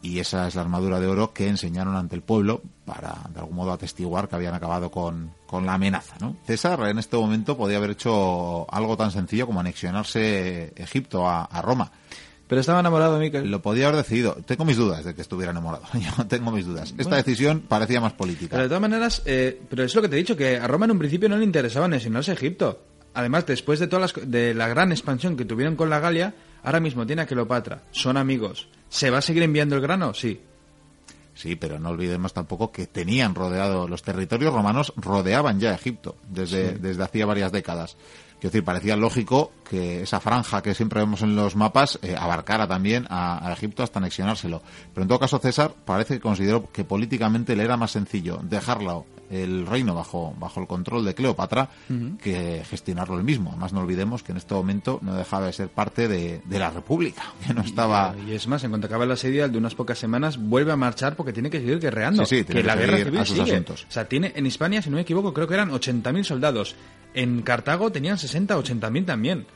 Y 0.00 0.18
esa 0.18 0.48
es 0.48 0.56
la 0.56 0.62
armadura 0.62 0.98
de 0.98 1.06
oro 1.06 1.32
que 1.32 1.46
enseñaron 1.46 1.94
ante 1.94 2.16
el 2.16 2.22
pueblo 2.22 2.62
para 2.84 3.20
de 3.32 3.38
algún 3.38 3.54
modo 3.54 3.72
atestiguar 3.72 4.28
que 4.28 4.34
habían 4.34 4.54
acabado 4.54 4.90
con, 4.90 5.30
con 5.46 5.64
la 5.64 5.74
amenaza. 5.74 6.16
¿no? 6.20 6.36
César 6.44 6.80
en 6.88 6.98
este 6.98 7.16
momento 7.16 7.56
podía 7.56 7.76
haber 7.76 7.90
hecho 7.90 8.66
algo 8.74 8.96
tan 8.96 9.12
sencillo 9.12 9.46
como 9.46 9.60
anexionarse 9.60 10.72
Egipto 10.76 11.28
a, 11.28 11.44
a 11.44 11.62
Roma 11.62 11.92
pero 12.52 12.60
estaba 12.60 12.80
enamorado, 12.80 13.18
Miquel. 13.18 13.50
Lo 13.50 13.62
podía 13.62 13.86
haber 13.86 13.96
decidido. 13.96 14.36
Tengo 14.44 14.66
mis 14.66 14.76
dudas 14.76 15.06
de 15.06 15.14
que 15.14 15.22
estuviera 15.22 15.52
enamorado. 15.52 15.84
Yo 15.94 16.26
tengo 16.26 16.50
mis 16.50 16.66
dudas. 16.66 16.92
Esta 16.98 17.16
decisión 17.16 17.60
parecía 17.60 17.98
más 17.98 18.12
política. 18.12 18.50
Pero 18.50 18.64
de 18.64 18.68
todas 18.68 18.82
maneras, 18.82 19.22
eh, 19.24 19.58
pero 19.70 19.84
es 19.84 19.94
lo 19.94 20.02
que 20.02 20.10
te 20.10 20.16
he 20.16 20.18
dicho, 20.18 20.36
que 20.36 20.58
a 20.58 20.66
Roma 20.66 20.84
en 20.84 20.90
un 20.90 20.98
principio 20.98 21.30
no 21.30 21.38
le 21.38 21.44
interesaba 21.44 21.86
anexionarse 21.86 22.30
a 22.30 22.34
Egipto. 22.34 22.82
Además, 23.14 23.46
después 23.46 23.80
de 23.80 23.86
todas 23.86 24.12
de 24.26 24.52
la 24.52 24.68
gran 24.68 24.92
expansión 24.92 25.34
que 25.34 25.46
tuvieron 25.46 25.76
con 25.76 25.88
la 25.88 25.98
Galia, 25.98 26.34
ahora 26.62 26.78
mismo 26.78 27.06
tiene 27.06 27.22
a 27.22 27.26
Cleopatra. 27.26 27.84
Son 27.90 28.18
amigos. 28.18 28.68
¿Se 28.90 29.08
va 29.08 29.16
a 29.16 29.22
seguir 29.22 29.44
enviando 29.44 29.74
el 29.74 29.80
grano? 29.80 30.12
Sí. 30.12 30.38
Sí, 31.32 31.56
pero 31.56 31.78
no 31.78 31.88
olvidemos 31.88 32.34
tampoco 32.34 32.70
que 32.70 32.86
tenían 32.86 33.34
rodeado, 33.34 33.88
los 33.88 34.02
territorios 34.02 34.52
romanos 34.52 34.92
rodeaban 34.96 35.58
ya 35.58 35.72
Egipto 35.72 36.16
desde, 36.28 36.72
desde 36.72 37.02
hacía 37.02 37.24
varias 37.24 37.50
décadas. 37.50 37.96
Quiero 38.42 38.54
decir, 38.54 38.64
parecía 38.64 38.96
lógico 38.96 39.52
que 39.70 40.02
esa 40.02 40.18
franja 40.18 40.62
que 40.62 40.74
siempre 40.74 40.98
vemos 40.98 41.22
en 41.22 41.36
los 41.36 41.54
mapas 41.54 42.00
eh, 42.02 42.16
abarcara 42.18 42.66
también 42.66 43.06
a, 43.08 43.52
Egipto 43.52 43.84
hasta 43.84 44.00
anexionárselo. 44.00 44.60
Pero 44.92 45.02
en 45.02 45.08
todo 45.08 45.20
caso, 45.20 45.38
César 45.38 45.72
parece 45.84 46.14
que 46.14 46.20
consideró 46.20 46.68
que 46.72 46.82
políticamente 46.82 47.54
le 47.54 47.62
era 47.62 47.76
más 47.76 47.92
sencillo 47.92 48.40
dejarlo 48.42 49.06
el 49.32 49.66
reino 49.66 49.94
bajo, 49.94 50.34
bajo 50.38 50.60
el 50.60 50.66
control 50.66 51.04
de 51.04 51.14
Cleopatra 51.14 51.70
que 52.22 52.62
gestionarlo 52.68 53.16
él 53.16 53.24
mismo. 53.24 53.50
Además, 53.50 53.72
no 53.72 53.80
olvidemos 53.80 54.22
que 54.22 54.32
en 54.32 54.38
este 54.38 54.54
momento 54.54 54.98
no 55.02 55.14
dejaba 55.14 55.46
de 55.46 55.52
ser 55.52 55.68
parte 55.68 56.06
de, 56.06 56.42
la 56.50 56.70
República, 56.70 57.22
que 57.46 57.54
no 57.54 57.62
estaba... 57.62 58.14
Y, 58.26 58.32
es 58.32 58.46
más, 58.46 58.62
en 58.64 58.70
cuanto 58.70 58.86
acaba 58.86 59.06
la 59.06 59.14
asedio, 59.14 59.48
de 59.48 59.58
unas 59.58 59.74
pocas 59.74 59.98
semanas 59.98 60.38
vuelve 60.38 60.72
a 60.72 60.76
marchar 60.76 61.16
porque 61.16 61.32
tiene 61.32 61.50
que 61.50 61.58
seguir 61.58 61.80
guerreando. 61.80 62.26
Sí, 62.26 62.44
que, 62.44 62.62
la 62.62 62.76
guerra 62.76 62.98
civil 62.98 63.20
a 63.20 63.24
sus 63.24 63.38
asuntos. 63.40 63.86
O 63.88 63.92
sea, 63.92 64.06
tiene 64.06 64.32
en 64.36 64.46
España, 64.46 64.82
si 64.82 64.90
no 64.90 64.96
me 64.96 65.02
equivoco, 65.02 65.32
creo 65.32 65.48
que 65.48 65.54
eran 65.54 65.70
80.000 65.70 66.24
soldados. 66.24 66.76
En 67.14 67.42
Cartago 67.42 67.90
tenían 67.90 68.18
60 68.18 68.56
o 68.56 68.62
80.000 68.62 69.06
también. 69.06 69.46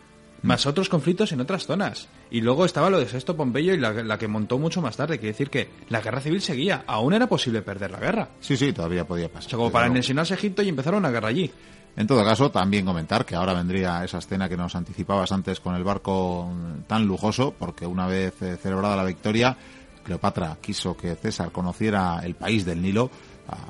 Más 0.46 0.66
otros 0.66 0.88
conflictos 0.88 1.32
en 1.32 1.40
otras 1.40 1.66
zonas. 1.66 2.08
Y 2.30 2.40
luego 2.40 2.64
estaba 2.64 2.90
lo 2.90 2.98
de 2.98 3.08
Sexto 3.08 3.36
Pompeyo 3.36 3.74
y 3.74 3.78
la, 3.78 4.18
que 4.18 4.28
montó 4.28 4.58
mucho 4.58 4.80
más 4.80 4.96
tarde. 4.96 5.18
Quiere 5.18 5.32
decir 5.32 5.50
que 5.50 5.70
la 5.88 6.00
guerra 6.00 6.20
civil 6.20 6.40
seguía. 6.40 6.84
Aún 6.86 7.12
era 7.14 7.26
posible 7.26 7.62
perder 7.62 7.90
la 7.90 7.98
guerra. 7.98 8.28
Sí, 8.40 8.56
sí, 8.56 8.72
todavía 8.72 9.06
podía 9.06 9.28
pasar. 9.28 9.46
O 9.46 9.50
sea, 9.50 9.56
como 9.58 9.70
para 9.70 9.86
anexionarse 9.86 10.34
Egipto 10.34 10.62
y 10.62 10.68
empezar 10.68 10.94
una 10.94 11.10
guerra 11.10 11.28
allí. 11.28 11.50
En 11.96 12.06
todo 12.06 12.24
caso, 12.24 12.50
también 12.50 12.84
comentar 12.84 13.24
que 13.24 13.34
ahora 13.34 13.54
vendría 13.54 14.04
esa 14.04 14.18
escena 14.18 14.48
que 14.48 14.56
nos 14.56 14.74
anticipabas 14.74 15.32
antes 15.32 15.60
con 15.60 15.74
el 15.74 15.84
barco 15.84 16.50
tan 16.86 17.06
lujoso, 17.06 17.54
porque 17.58 17.86
una 17.86 18.06
vez 18.06 18.40
eh, 18.42 18.58
celebrada 18.62 18.96
la 18.96 19.04
victoria, 19.04 19.56
Cleopatra 20.04 20.58
quiso 20.60 20.96
que 20.96 21.14
César 21.14 21.50
conociera 21.50 22.20
el 22.22 22.34
país 22.34 22.64
del 22.64 22.82
Nilo. 22.82 23.10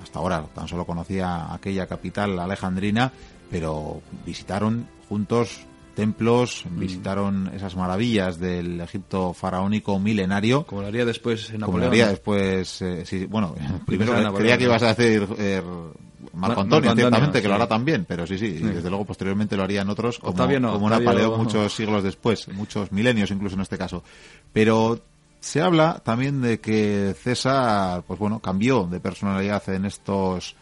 Hasta 0.02 0.18
ahora 0.18 0.42
tan 0.54 0.66
solo 0.66 0.86
conocía 0.86 1.52
aquella 1.52 1.86
capital 1.86 2.38
alejandrina 2.38 3.12
pero 3.50 4.02
visitaron 4.24 4.88
juntos 5.08 5.60
templos, 5.96 6.64
mm. 6.70 6.78
visitaron 6.78 7.50
esas 7.54 7.74
maravillas 7.74 8.38
del 8.38 8.80
Egipto 8.80 9.32
faraónico 9.32 9.98
milenario. 9.98 10.64
Como 10.64 10.82
lo 10.82 10.88
haría 10.88 11.04
después 11.04 11.50
Napoleón. 11.50 11.66
Como 11.66 11.78
lo 11.78 11.86
haría 11.86 12.08
después, 12.08 12.82
eh, 12.82 13.26
bueno, 13.28 13.56
primero 13.86 14.34
creía 14.34 14.56
que 14.56 14.64
ibas 14.64 14.82
a 14.82 14.94
decir 14.94 15.26
eh, 15.38 15.62
Marco 16.34 16.60
Antonio, 16.60 16.94
ciertamente, 16.94 17.40
que 17.42 17.48
lo 17.48 17.54
hará 17.54 17.66
también, 17.66 18.04
pero 18.06 18.26
sí, 18.26 18.38
sí, 18.38 18.52
desde 18.52 18.90
luego 18.90 19.06
posteriormente 19.06 19.56
lo 19.56 19.64
harían 19.64 19.88
otros, 19.88 20.18
como, 20.18 20.36
como 20.36 20.90
Napoleón 20.90 21.38
muchos 21.38 21.74
siglos 21.74 22.04
después, 22.04 22.46
muchos 22.48 22.92
milenios 22.92 23.30
incluso 23.30 23.56
en 23.56 23.62
este 23.62 23.78
caso. 23.78 24.04
Pero 24.52 25.00
se 25.40 25.62
habla 25.62 26.02
también 26.04 26.42
de 26.42 26.60
que 26.60 27.16
César, 27.18 28.02
pues 28.06 28.20
bueno, 28.20 28.38
cambió 28.40 28.84
de 28.84 29.00
personalidad 29.00 29.66
en 29.70 29.86
estos, 29.86 30.56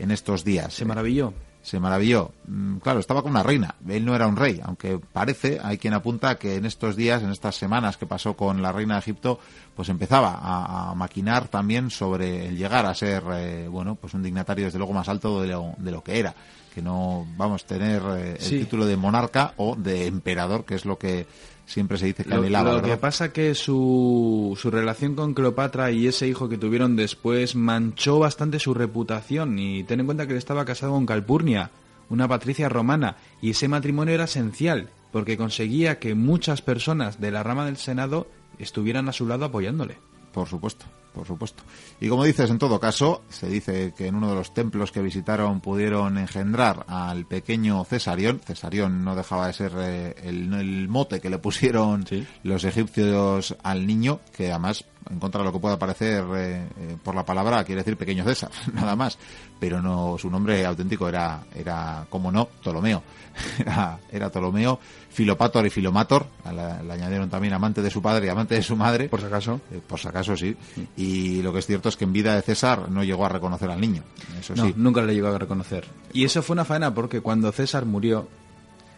en 0.00 0.10
estos 0.10 0.44
días. 0.44 0.74
Se 0.74 0.84
maravilló 0.84 1.32
se 1.70 1.78
maravilló. 1.78 2.32
Mm, 2.48 2.78
claro, 2.78 2.98
estaba 2.98 3.22
con 3.22 3.30
una 3.30 3.44
reina, 3.44 3.76
él 3.88 4.04
no 4.04 4.16
era 4.16 4.26
un 4.26 4.34
rey, 4.34 4.60
aunque 4.64 4.98
parece, 4.98 5.60
hay 5.62 5.78
quien 5.78 5.94
apunta 5.94 6.34
que 6.34 6.56
en 6.56 6.66
estos 6.66 6.96
días, 6.96 7.22
en 7.22 7.30
estas 7.30 7.54
semanas 7.54 7.96
que 7.96 8.06
pasó 8.06 8.34
con 8.34 8.60
la 8.60 8.72
reina 8.72 8.94
de 8.94 9.00
Egipto, 9.00 9.38
pues 9.80 9.88
empezaba 9.88 10.38
a, 10.42 10.94
maquinar 10.94 11.48
también 11.48 11.88
sobre 11.88 12.48
el 12.48 12.58
llegar 12.58 12.84
a 12.84 12.94
ser, 12.94 13.22
eh, 13.32 13.66
bueno, 13.66 13.94
pues 13.94 14.12
un 14.12 14.22
dignatario 14.22 14.66
desde 14.66 14.76
luego 14.76 14.92
más 14.92 15.08
alto 15.08 15.40
de 15.40 15.48
lo, 15.48 15.72
de 15.78 15.90
lo 15.90 16.04
que 16.04 16.18
era, 16.18 16.34
que 16.74 16.82
no, 16.82 17.26
vamos, 17.38 17.64
a 17.64 17.66
tener 17.66 18.02
eh, 18.14 18.36
el 18.38 18.46
título 18.46 18.84
de 18.84 18.98
monarca 18.98 19.54
o 19.56 19.76
de 19.76 20.06
emperador, 20.06 20.66
que 20.66 20.74
es 20.74 20.84
lo 20.84 20.98
que 20.98 21.26
siempre 21.64 21.96
se 21.96 22.04
dice 22.04 22.24
que 22.24 22.28
lo, 22.28 22.42
Lo 22.42 22.82
que 22.82 22.98
pasa 22.98 23.32
que 23.32 23.54
su, 23.54 24.54
su 24.60 24.70
relación 24.70 25.14
con 25.14 25.32
Cleopatra 25.32 25.90
y 25.90 26.08
ese 26.08 26.28
hijo 26.28 26.50
que 26.50 26.58
tuvieron 26.58 26.94
después 26.94 27.56
manchó 27.56 28.18
bastante 28.18 28.58
su 28.58 28.74
reputación. 28.74 29.58
Y 29.58 29.84
ten 29.84 30.00
en 30.00 30.04
cuenta 30.04 30.26
que 30.26 30.32
él 30.32 30.38
estaba 30.38 30.66
casado 30.66 30.92
con 30.92 31.06
Calpurnia, 31.06 31.70
una 32.10 32.28
patricia 32.28 32.68
romana, 32.68 33.16
y 33.40 33.52
ese 33.52 33.66
matrimonio 33.66 34.12
era 34.12 34.24
esencial 34.24 34.90
porque 35.10 35.36
conseguía 35.36 35.98
que 35.98 36.14
muchas 36.14 36.62
personas 36.62 37.18
de 37.18 37.30
la 37.30 37.42
rama 37.42 37.64
del 37.64 37.78
Senado 37.78 38.26
estuvieran 38.58 39.08
a 39.08 39.12
su 39.12 39.26
lado 39.26 39.46
apoyándole. 39.46 39.98
Por 40.32 40.48
supuesto 40.48 40.86
por 41.12 41.26
supuesto. 41.26 41.62
Y 42.00 42.08
como 42.08 42.24
dices, 42.24 42.50
en 42.50 42.58
todo 42.58 42.80
caso, 42.80 43.22
se 43.28 43.48
dice 43.48 43.92
que 43.96 44.06
en 44.06 44.14
uno 44.14 44.30
de 44.30 44.34
los 44.36 44.54
templos 44.54 44.92
que 44.92 45.02
visitaron 45.02 45.60
pudieron 45.60 46.18
engendrar 46.18 46.84
al 46.88 47.26
pequeño 47.26 47.84
Cesarión. 47.84 48.40
Cesarión 48.40 49.04
no 49.04 49.16
dejaba 49.16 49.48
de 49.48 49.52
ser 49.52 49.72
eh, 49.76 50.14
el, 50.22 50.88
mote 50.88 51.20
que 51.20 51.30
le 51.30 51.38
pusieron 51.38 52.04
los 52.42 52.64
egipcios 52.64 53.56
al 53.62 53.86
niño, 53.86 54.20
que 54.36 54.50
además, 54.50 54.84
en 55.08 55.18
contra 55.18 55.40
de 55.40 55.44
lo 55.44 55.52
que 55.52 55.58
pueda 55.58 55.78
parecer 55.78 56.24
eh, 56.34 56.66
eh, 56.78 56.96
por 57.02 57.14
la 57.14 57.24
palabra, 57.24 57.64
quiere 57.64 57.82
decir 57.82 57.96
pequeño 57.96 58.24
César, 58.24 58.50
nada 58.72 58.96
más. 58.96 59.18
Pero 59.58 59.80
no, 59.80 60.16
su 60.18 60.30
nombre 60.30 60.64
auténtico 60.64 61.08
era, 61.08 61.42
era 61.54 62.06
como 62.08 62.32
no, 62.32 62.46
Ptolomeo. 62.46 63.02
Era, 63.60 63.96
era 64.10 64.28
Ptolomeo 64.28 64.80
Filopator 65.10 65.66
y 65.66 65.70
Filomator, 65.70 66.26
le, 66.52 66.92
añadieron 66.92 67.28
también 67.28 67.52
amante 67.52 67.82
de 67.82 67.90
su 67.90 68.00
padre 68.00 68.26
y 68.26 68.28
amante 68.28 68.54
de 68.54 68.62
su 68.62 68.76
madre. 68.76 69.08
Por 69.08 69.20
si 69.20 69.26
acaso. 69.26 69.60
Eh, 69.72 69.80
por 69.84 69.98
si 69.98 70.08
acaso, 70.08 70.36
sí. 70.36 70.56
Y 70.96 71.42
lo 71.42 71.52
que 71.52 71.58
es 71.58 71.66
cierto 71.66 71.88
es 71.88 71.96
que 71.96 72.04
en 72.04 72.12
vida 72.12 72.34
de 72.36 72.42
César 72.42 72.88
no 72.88 73.02
llegó 73.02 73.26
a 73.26 73.28
reconocer 73.28 73.70
al 73.70 73.80
niño. 73.80 74.04
Eso 74.38 74.54
no, 74.54 74.72
nunca 74.76 75.02
le 75.02 75.14
llegó 75.14 75.28
a 75.28 75.38
reconocer. 75.38 75.84
Y 76.12 76.24
eso 76.24 76.42
fue 76.42 76.54
una 76.54 76.64
faena 76.64 76.94
porque 76.94 77.20
cuando 77.20 77.50
César 77.50 77.86
murió, 77.86 78.28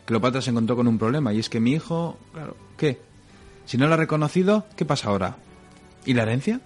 Cleopatra 0.05 0.43
se 0.43 0.51
encontró 0.51 0.77
con 0.77 0.87
un 0.87 0.99
problema 0.99 1.33
y 1.33 1.39
es 1.39 1.49
que 1.49 1.61
mi 1.61 1.73
hijo, 1.73 2.19
claro, 2.33 2.57
¿qué? 2.77 3.01
Si 3.65 3.79
no 3.79 3.87
lo 3.87 3.95
ha 3.95 3.97
reconocido, 3.97 4.67
¿qué 4.77 4.85
pasa 4.85 5.09
ahora? 5.09 5.37
¿Y 6.05 6.15
la 6.15 6.23
herencia? 6.23 6.61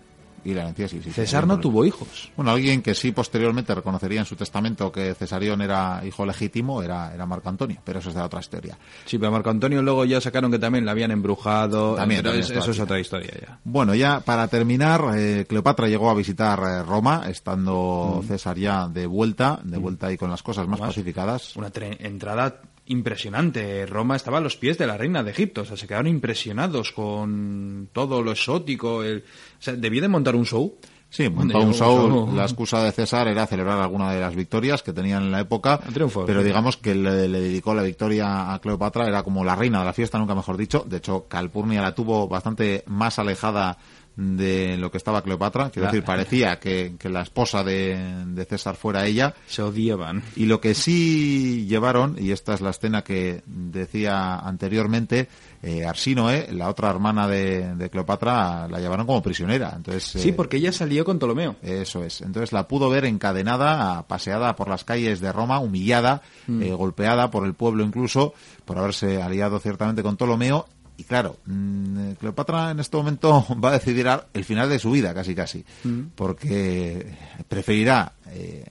y 0.47 0.55
la 0.55 0.62
herencia 0.62 0.87
sí, 0.87 1.01
sí. 1.03 1.11
César 1.11 1.45
no 1.45 1.59
tuvo 1.59 1.84
hijos. 1.84 2.30
Bueno, 2.37 2.53
alguien 2.53 2.80
que 2.80 2.95
sí 2.95 3.11
posteriormente 3.11 3.74
reconocería 3.74 4.20
en 4.20 4.26
su 4.26 4.37
testamento 4.37 4.93
que 4.93 5.12
Cesarión 5.14 5.61
era 5.61 6.03
hijo 6.07 6.24
legítimo 6.24 6.84
era, 6.84 7.12
era 7.12 7.26
Marco 7.26 7.49
Antonio, 7.49 7.80
pero 7.82 7.99
eso 7.99 8.11
es 8.11 8.14
de 8.14 8.20
otra 8.20 8.39
historia. 8.39 8.78
Sí, 9.07 9.18
pero 9.18 9.32
Marco 9.32 9.51
Antonio 9.51 9.82
luego 9.82 10.05
ya 10.05 10.20
sacaron 10.20 10.53
que 10.53 10.61
también 10.61 10.84
la 10.84 10.93
habían 10.93 11.11
embrujado. 11.11 11.97
También, 11.97 12.24
eso 12.26 12.70
es 12.70 12.78
otra 12.78 13.01
historia 13.01 13.32
ya. 13.41 13.59
Bueno, 13.64 13.97
ya 13.97 14.20
para 14.20 14.47
terminar, 14.47 15.03
eh, 15.16 15.47
Cleopatra 15.49 15.89
llegó 15.89 16.11
a 16.11 16.14
visitar 16.14 16.61
eh, 16.61 16.82
Roma, 16.84 17.24
estando 17.28 18.20
mm. 18.22 18.28
César 18.28 18.57
ya 18.57 18.87
de 18.87 19.07
vuelta, 19.09 19.59
de 19.64 19.78
vuelta 19.78 20.12
y 20.12 20.16
con 20.16 20.30
las 20.30 20.45
cosas 20.45 20.68
más 20.68 20.78
pacificadas. 20.78 21.57
Una 21.57 21.72
entrada 21.74 22.61
impresionante. 22.87 23.87
Roma 23.87 24.16
estaba 24.16 24.39
a 24.39 24.41
los 24.41 24.57
pies 24.57 24.78
de 24.78 24.87
la 24.87 24.97
reina 24.97 25.22
de 25.22 25.30
Egipto, 25.30 25.62
o 25.62 25.64
sea, 25.64 25.76
se 25.76 25.87
quedaron 25.87 26.07
impresionados 26.07 26.93
con 26.93 27.89
todo 27.93 28.22
lo 28.22 28.32
exótico. 28.32 29.03
El... 29.03 29.18
O 29.18 29.62
sea, 29.62 29.74
debía 29.74 30.03
de 30.03 30.09
montar 30.09 30.34
un 30.34 30.47
show. 30.47 30.78
Sí, 31.09 31.28
montó 31.28 31.61
un 31.61 31.72
show. 31.72 32.32
La 32.34 32.43
excusa 32.43 32.82
de 32.82 32.93
César 32.93 33.28
era 33.28 33.47
celebrar 33.47 33.80
alguna 33.80 34.12
de 34.12 34.20
las 34.20 34.34
victorias 34.34 34.82
que 34.82 34.93
tenían 34.93 35.22
en 35.22 35.32
la 35.32 35.41
época. 35.41 35.80
pero 36.26 36.43
digamos 36.43 36.76
que 36.76 36.95
le, 36.95 37.28
le, 37.28 37.41
dedicó 37.41 37.74
la 37.74 37.82
victoria 37.82 38.53
a 38.53 38.59
Cleopatra, 38.59 39.07
era 39.07 39.22
como 39.22 39.45
la 39.45 39.55
reina 39.55 39.78
de 39.78 39.84
la 39.84 39.93
fiesta, 39.93 40.18
nunca 40.18 40.34
mejor 40.34 40.57
dicho. 40.57 40.84
De 40.87 40.99
hecho, 40.99 41.26
Calpurnia 41.28 41.80
la 41.80 41.95
tuvo 41.95 42.28
bastante 42.28 42.82
más 42.87 43.18
alejada 43.18 43.78
de 44.17 44.79
lo 44.79 44.91
que 44.91 44.97
estaba 44.97 45.23
Cleopatra. 45.23 45.71
Quiero 45.71 45.89
decir, 45.89 46.03
parecía 46.03 46.59
que, 46.59 46.97
la 47.05 47.23
esposa 47.23 47.62
de, 47.62 48.47
César 48.49 48.77
fuera 48.77 49.07
ella. 49.07 49.35
Se 49.47 49.62
odiaban. 49.62 50.23
Y 50.35 50.47
lo 50.47 50.61
que 50.61 50.75
sí 50.75 51.67
llevaron, 51.69 52.17
y 52.19 52.31
esta 52.31 52.55
es 52.55 52.61
la 52.61 52.71
escena 52.71 53.03
que 53.03 53.43
decía 53.47 54.37
anteriormente, 54.39 55.29
eh, 55.62 55.85
Arsinoe, 55.85 56.49
la 56.53 56.69
otra 56.69 56.91
hermana 56.91 57.29
de, 57.29 57.89
Cleopatra, 57.91 58.69
la 58.69 58.81
llevaron 58.81 59.07
como 59.07 59.23
prisionera. 59.23 59.73
Entonces, 59.77 60.05
sí, 60.05 60.31
eh, 60.31 60.33
porque 60.33 60.57
ella 60.57 60.73
salió 60.73 61.05
con 61.05 61.19
Ptolomeo. 61.19 61.57
Eso 61.62 62.03
es. 62.03 62.23
Entonces 62.23 62.53
la 62.53 62.67
pudo 62.69 62.89
ver 62.89 63.05
encadenada, 63.05 64.07
paseada 64.07 64.57
por 64.57 64.69
las 64.69 64.85
calles 64.85 65.21
de 65.21 65.33
Roma, 65.33 65.61
humillada, 65.61 66.23
mm. 66.47 66.62
eh, 66.62 66.73
golpeada 66.73 67.31
por 67.31 67.45
el 67.45 67.55
pueblo 67.55 67.85
incluso, 67.85 68.33
por 68.64 68.79
haberse 68.79 69.23
aliado 69.23 69.59
ciertamente 69.59 70.03
con 70.03 70.17
Ptolomeo 70.17 70.67
y 70.97 71.05
claro, 71.05 71.37
mm, 71.47 72.13
Cleopatra 72.13 72.71
en 72.71 72.81
este 72.81 72.97
momento 72.97 73.47
va 73.65 73.71
a 73.71 73.73
decidir 73.73 74.09
el 74.33 74.45
final 74.45 74.69
de 74.69 74.79
su 74.79 74.91
vida, 74.91 75.15
casi 75.15 75.35
casi, 75.35 75.65
mm. 75.85 76.01
porque 76.15 77.15
preferirá 77.49 78.13
eh, 78.31 78.67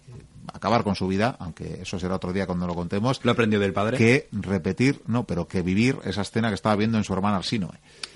acabar 0.54 0.84
con 0.84 0.96
su 0.96 1.08
vida, 1.08 1.36
aunque 1.40 1.82
eso 1.82 2.00
será 2.00 2.16
otro 2.16 2.34
día 2.34 2.46
cuando 2.46 2.68
lo 2.68 2.76
contemos. 2.76 3.20
Lo 3.24 3.32
aprendió 3.32 3.60
del 3.60 3.74
padre. 3.74 3.98
Que 3.98 4.28
repetir, 4.32 5.02
no, 5.08 5.26
pero 5.26 5.48
que 5.48 5.62
vivir 5.62 5.98
esa 6.06 6.22
escena 6.22 6.50
que 6.50 6.56
estaba 6.56 6.76
viendo 6.76 6.98
en 6.98 7.04
su 7.04 7.14
hermana 7.14 7.38
Arsino. 7.38 7.72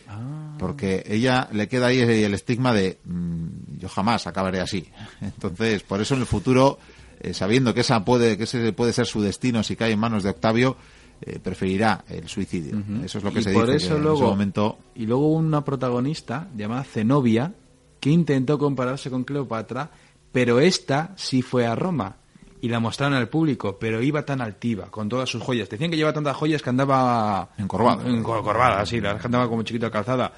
Ah. 0.07 0.55
Porque 0.57 1.03
ella 1.07 1.47
le 1.51 1.67
queda 1.67 1.87
ahí 1.87 1.99
el 1.99 2.33
estigma 2.33 2.73
de 2.73 2.99
mm, 3.05 3.77
yo 3.77 3.89
jamás 3.89 4.25
acabaré 4.25 4.59
así. 4.61 4.89
Entonces, 5.21 5.83
por 5.83 6.01
eso 6.01 6.15
en 6.15 6.21
el 6.21 6.25
futuro, 6.25 6.79
eh, 7.19 7.33
sabiendo 7.33 7.73
que 7.73 7.81
esa 7.81 8.03
puede, 8.03 8.37
que 8.37 8.43
ese 8.45 8.73
puede 8.73 8.93
ser 8.93 9.05
su 9.05 9.21
destino 9.21 9.61
si 9.63 9.75
cae 9.75 9.91
en 9.91 9.99
manos 9.99 10.23
de 10.23 10.29
Octavio, 10.29 10.77
eh, 11.21 11.39
preferirá 11.39 12.03
el 12.07 12.27
suicidio. 12.27 12.81
Eso 13.03 13.17
es 13.17 13.23
lo 13.23 13.31
que 13.31 13.41
se 13.41 13.51
dice 13.51 13.75
eso 13.75 13.97
luego, 13.97 14.17
en 14.17 14.23
ese 14.23 14.31
momento. 14.31 14.77
Y 14.95 15.05
luego 15.05 15.31
una 15.33 15.63
protagonista 15.63 16.49
llamada 16.55 16.83
Zenobia 16.83 17.53
que 17.99 18.09
intentó 18.09 18.57
compararse 18.57 19.09
con 19.09 19.23
Cleopatra, 19.23 19.91
pero 20.31 20.59
esta 20.59 21.13
sí 21.15 21.41
fue 21.41 21.65
a 21.65 21.75
Roma 21.75 22.15
y 22.61 22.67
la 22.67 22.79
mostraron 22.79 23.17
al 23.17 23.29
público, 23.29 23.77
pero 23.79 24.01
iba 24.01 24.23
tan 24.23 24.41
altiva, 24.41 24.87
con 24.89 25.07
todas 25.07 25.29
sus 25.29 25.41
joyas. 25.41 25.69
Decían 25.69 25.89
que 25.91 25.97
llevaba 25.97 26.13
tantas 26.13 26.35
joyas 26.35 26.61
que 26.61 26.69
andaba... 26.69 27.49
Encorvada. 27.57 28.07
Encorvada, 28.07 28.85
sí, 28.85 28.99
la 28.99 29.11
andaba 29.11 29.47
como 29.47 29.63
chiquito 29.63 29.89
calzada. 29.89 30.33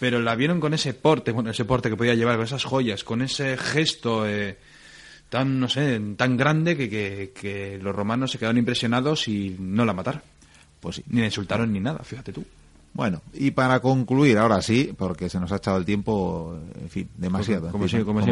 Pero 0.00 0.20
la 0.20 0.34
vieron 0.34 0.58
con 0.58 0.72
ese 0.72 0.94
porte, 0.94 1.32
bueno, 1.32 1.50
ese 1.50 1.64
porte 1.64 1.90
que 1.90 1.96
podía 1.96 2.14
llevar, 2.14 2.36
con 2.36 2.44
esas 2.44 2.64
joyas, 2.64 3.04
con 3.04 3.22
ese 3.22 3.56
gesto... 3.56 4.26
Eh, 4.26 4.58
tan, 5.28 5.60
no 5.60 5.68
sé, 5.68 6.00
tan 6.16 6.36
grande 6.36 6.76
que, 6.76 7.32
que, 7.34 7.78
los 7.82 7.94
romanos 7.94 8.30
se 8.30 8.38
quedaron 8.38 8.58
impresionados 8.58 9.28
y 9.28 9.56
no 9.58 9.84
la 9.84 9.92
mataron. 9.92 10.22
Pues 10.80 10.96
sí. 10.96 11.04
Ni 11.08 11.20
la 11.20 11.26
insultaron 11.26 11.72
ni 11.72 11.80
nada, 11.80 12.00
fíjate 12.04 12.32
tú. 12.32 12.44
Bueno, 12.96 13.20
y 13.34 13.50
para 13.50 13.80
concluir, 13.80 14.38
ahora 14.38 14.62
sí, 14.62 14.94
porque 14.96 15.28
se 15.28 15.38
nos 15.38 15.52
ha 15.52 15.56
echado 15.56 15.76
el 15.76 15.84
tiempo, 15.84 16.58
en 16.80 16.88
fin, 16.88 17.08
demasiado. 17.14 17.70
Como, 17.70 17.86
siempre. 17.86 18.06
Como 18.06 18.22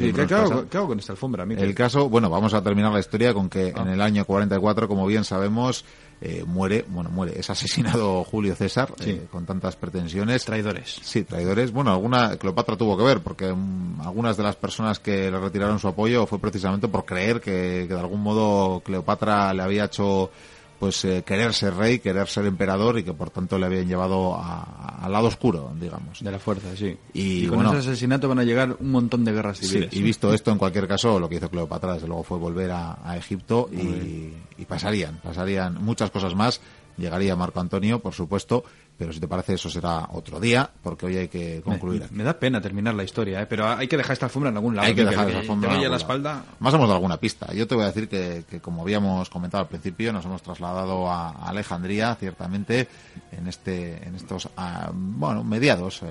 siempre 0.00 0.26
¿Qué, 0.26 0.34
hago, 0.34 0.86
con 0.86 0.98
esta 0.98 1.12
alfombra? 1.12 1.44
El 1.44 1.74
caso, 1.74 2.08
bueno, 2.08 2.30
vamos 2.30 2.54
a 2.54 2.62
terminar 2.62 2.94
la 2.94 3.00
historia 3.00 3.34
con 3.34 3.50
que 3.50 3.74
ah. 3.76 3.82
en 3.82 3.88
el 3.88 4.00
año 4.00 4.24
44, 4.24 4.88
como 4.88 5.06
bien 5.06 5.22
sabemos, 5.22 5.84
eh, 6.20 6.44
muere, 6.46 6.84
bueno, 6.88 7.10
muere, 7.10 7.38
es 7.38 7.50
asesinado 7.50 8.24
Julio 8.30 8.54
César, 8.54 8.92
eh, 9.00 9.26
con 9.30 9.44
tantas 9.44 9.76
pretensiones. 9.76 10.44
Traidores. 10.44 10.98
Sí, 11.02 11.24
traidores. 11.24 11.72
Bueno, 11.72 11.92
alguna, 11.92 12.36
Cleopatra 12.36 12.76
tuvo 12.76 12.96
que 12.96 13.04
ver, 13.04 13.20
porque 13.20 13.52
mm, 13.52 14.00
algunas 14.00 14.36
de 14.36 14.42
las 14.42 14.56
personas 14.56 14.98
que 14.98 15.30
le 15.30 15.38
retiraron 15.38 15.78
su 15.78 15.88
apoyo 15.88 16.26
fue 16.26 16.38
precisamente 16.38 16.88
por 16.88 17.04
creer 17.04 17.40
que, 17.40 17.86
que 17.86 17.94
de 17.94 18.00
algún 18.00 18.22
modo 18.22 18.80
Cleopatra 18.80 19.52
le 19.52 19.62
había 19.62 19.84
hecho 19.84 20.30
pues 20.78 21.04
eh, 21.04 21.22
querer 21.24 21.54
ser 21.54 21.74
rey, 21.74 21.98
querer 21.98 22.28
ser 22.28 22.46
emperador 22.46 22.98
y 22.98 23.04
que 23.04 23.12
por 23.12 23.30
tanto 23.30 23.58
le 23.58 23.66
habían 23.66 23.86
llevado 23.88 24.38
al 24.38 25.10
lado 25.10 25.28
oscuro, 25.28 25.72
digamos. 25.78 26.22
De 26.22 26.30
la 26.30 26.38
fuerza, 26.38 26.76
sí. 26.76 26.96
Y, 27.12 27.46
con 27.46 27.66
ese 27.66 27.76
asesinato 27.76 28.28
van 28.28 28.38
a 28.38 28.44
llegar 28.44 28.76
un 28.78 28.90
montón 28.90 29.24
de 29.24 29.32
guerras 29.32 29.58
civiles. 29.58 29.92
y 29.92 30.02
visto 30.02 30.32
esto, 30.32 30.50
en 30.50 30.58
cualquier 30.58 30.86
caso, 30.86 31.18
lo 31.18 31.28
que 31.28 31.36
hizo 31.36 31.50
Cleopatra, 31.50 31.94
desde 31.94 32.06
luego, 32.06 32.22
fue 32.22 32.38
volver 32.38 32.70
a, 32.72 33.16
Egipto 33.16 33.68
y, 33.72 34.32
y, 34.60 34.64
pasarían, 34.66 35.20
pasarían 35.22 35.82
muchas 35.82 36.10
cosas 36.10 36.34
más. 36.34 36.60
Llegaría 36.96 37.36
Marco 37.36 37.60
Antonio, 37.60 38.00
por 38.00 38.14
supuesto, 38.14 38.64
pero 38.98 39.12
si 39.12 39.20
te 39.20 39.28
parece 39.28 39.54
eso 39.54 39.68
será 39.68 40.08
otro 40.12 40.40
día, 40.40 40.68
porque 40.82 41.06
hoy 41.06 41.16
hay 41.16 41.28
que 41.28 41.60
concluir. 41.62 42.06
Me, 42.10 42.24
da 42.24 42.38
pena 42.38 42.60
terminar 42.60 42.94
la 42.94 43.04
historia, 43.04 43.42
¿eh? 43.42 43.46
pero 43.46 43.68
hay 43.68 43.88
que 43.88 43.96
dejar 43.96 44.14
esta 44.14 44.26
alfombra 44.26 44.50
en 44.50 44.56
algún 44.56 44.74
lado. 44.74 44.88
Hay 44.88 44.94
que 44.94 45.04
dejar 45.04 45.28
esta 45.28 45.40
alfombra 45.40 45.74
en 45.74 45.90
la 45.90 45.96
espalda. 45.96 46.44
Más 46.60 46.72
hemos 46.72 46.86
dado 46.86 46.96
alguna 46.96 47.18
pista. 47.18 47.52
Yo 47.52 47.66
te 47.66 47.74
voy 47.74 47.84
a 47.84 47.88
decir 47.88 48.08
que, 48.08 48.44
como 48.60 48.82
habíamos 48.82 49.28
comentado 49.28 49.62
al 49.62 49.68
principio, 49.68 50.12
nos 50.12 50.24
hemos 50.24 50.42
trasladado 50.42 51.10
a, 51.10 51.30
Alejandría, 51.46 52.14
ciertamente, 52.14 52.88
en 53.32 53.46
este, 53.46 54.06
en 54.06 54.16
estos, 54.16 54.48
ah, 54.56 54.90
bueno, 54.92 55.44
mediados 55.44 56.02
eh, 56.02 56.06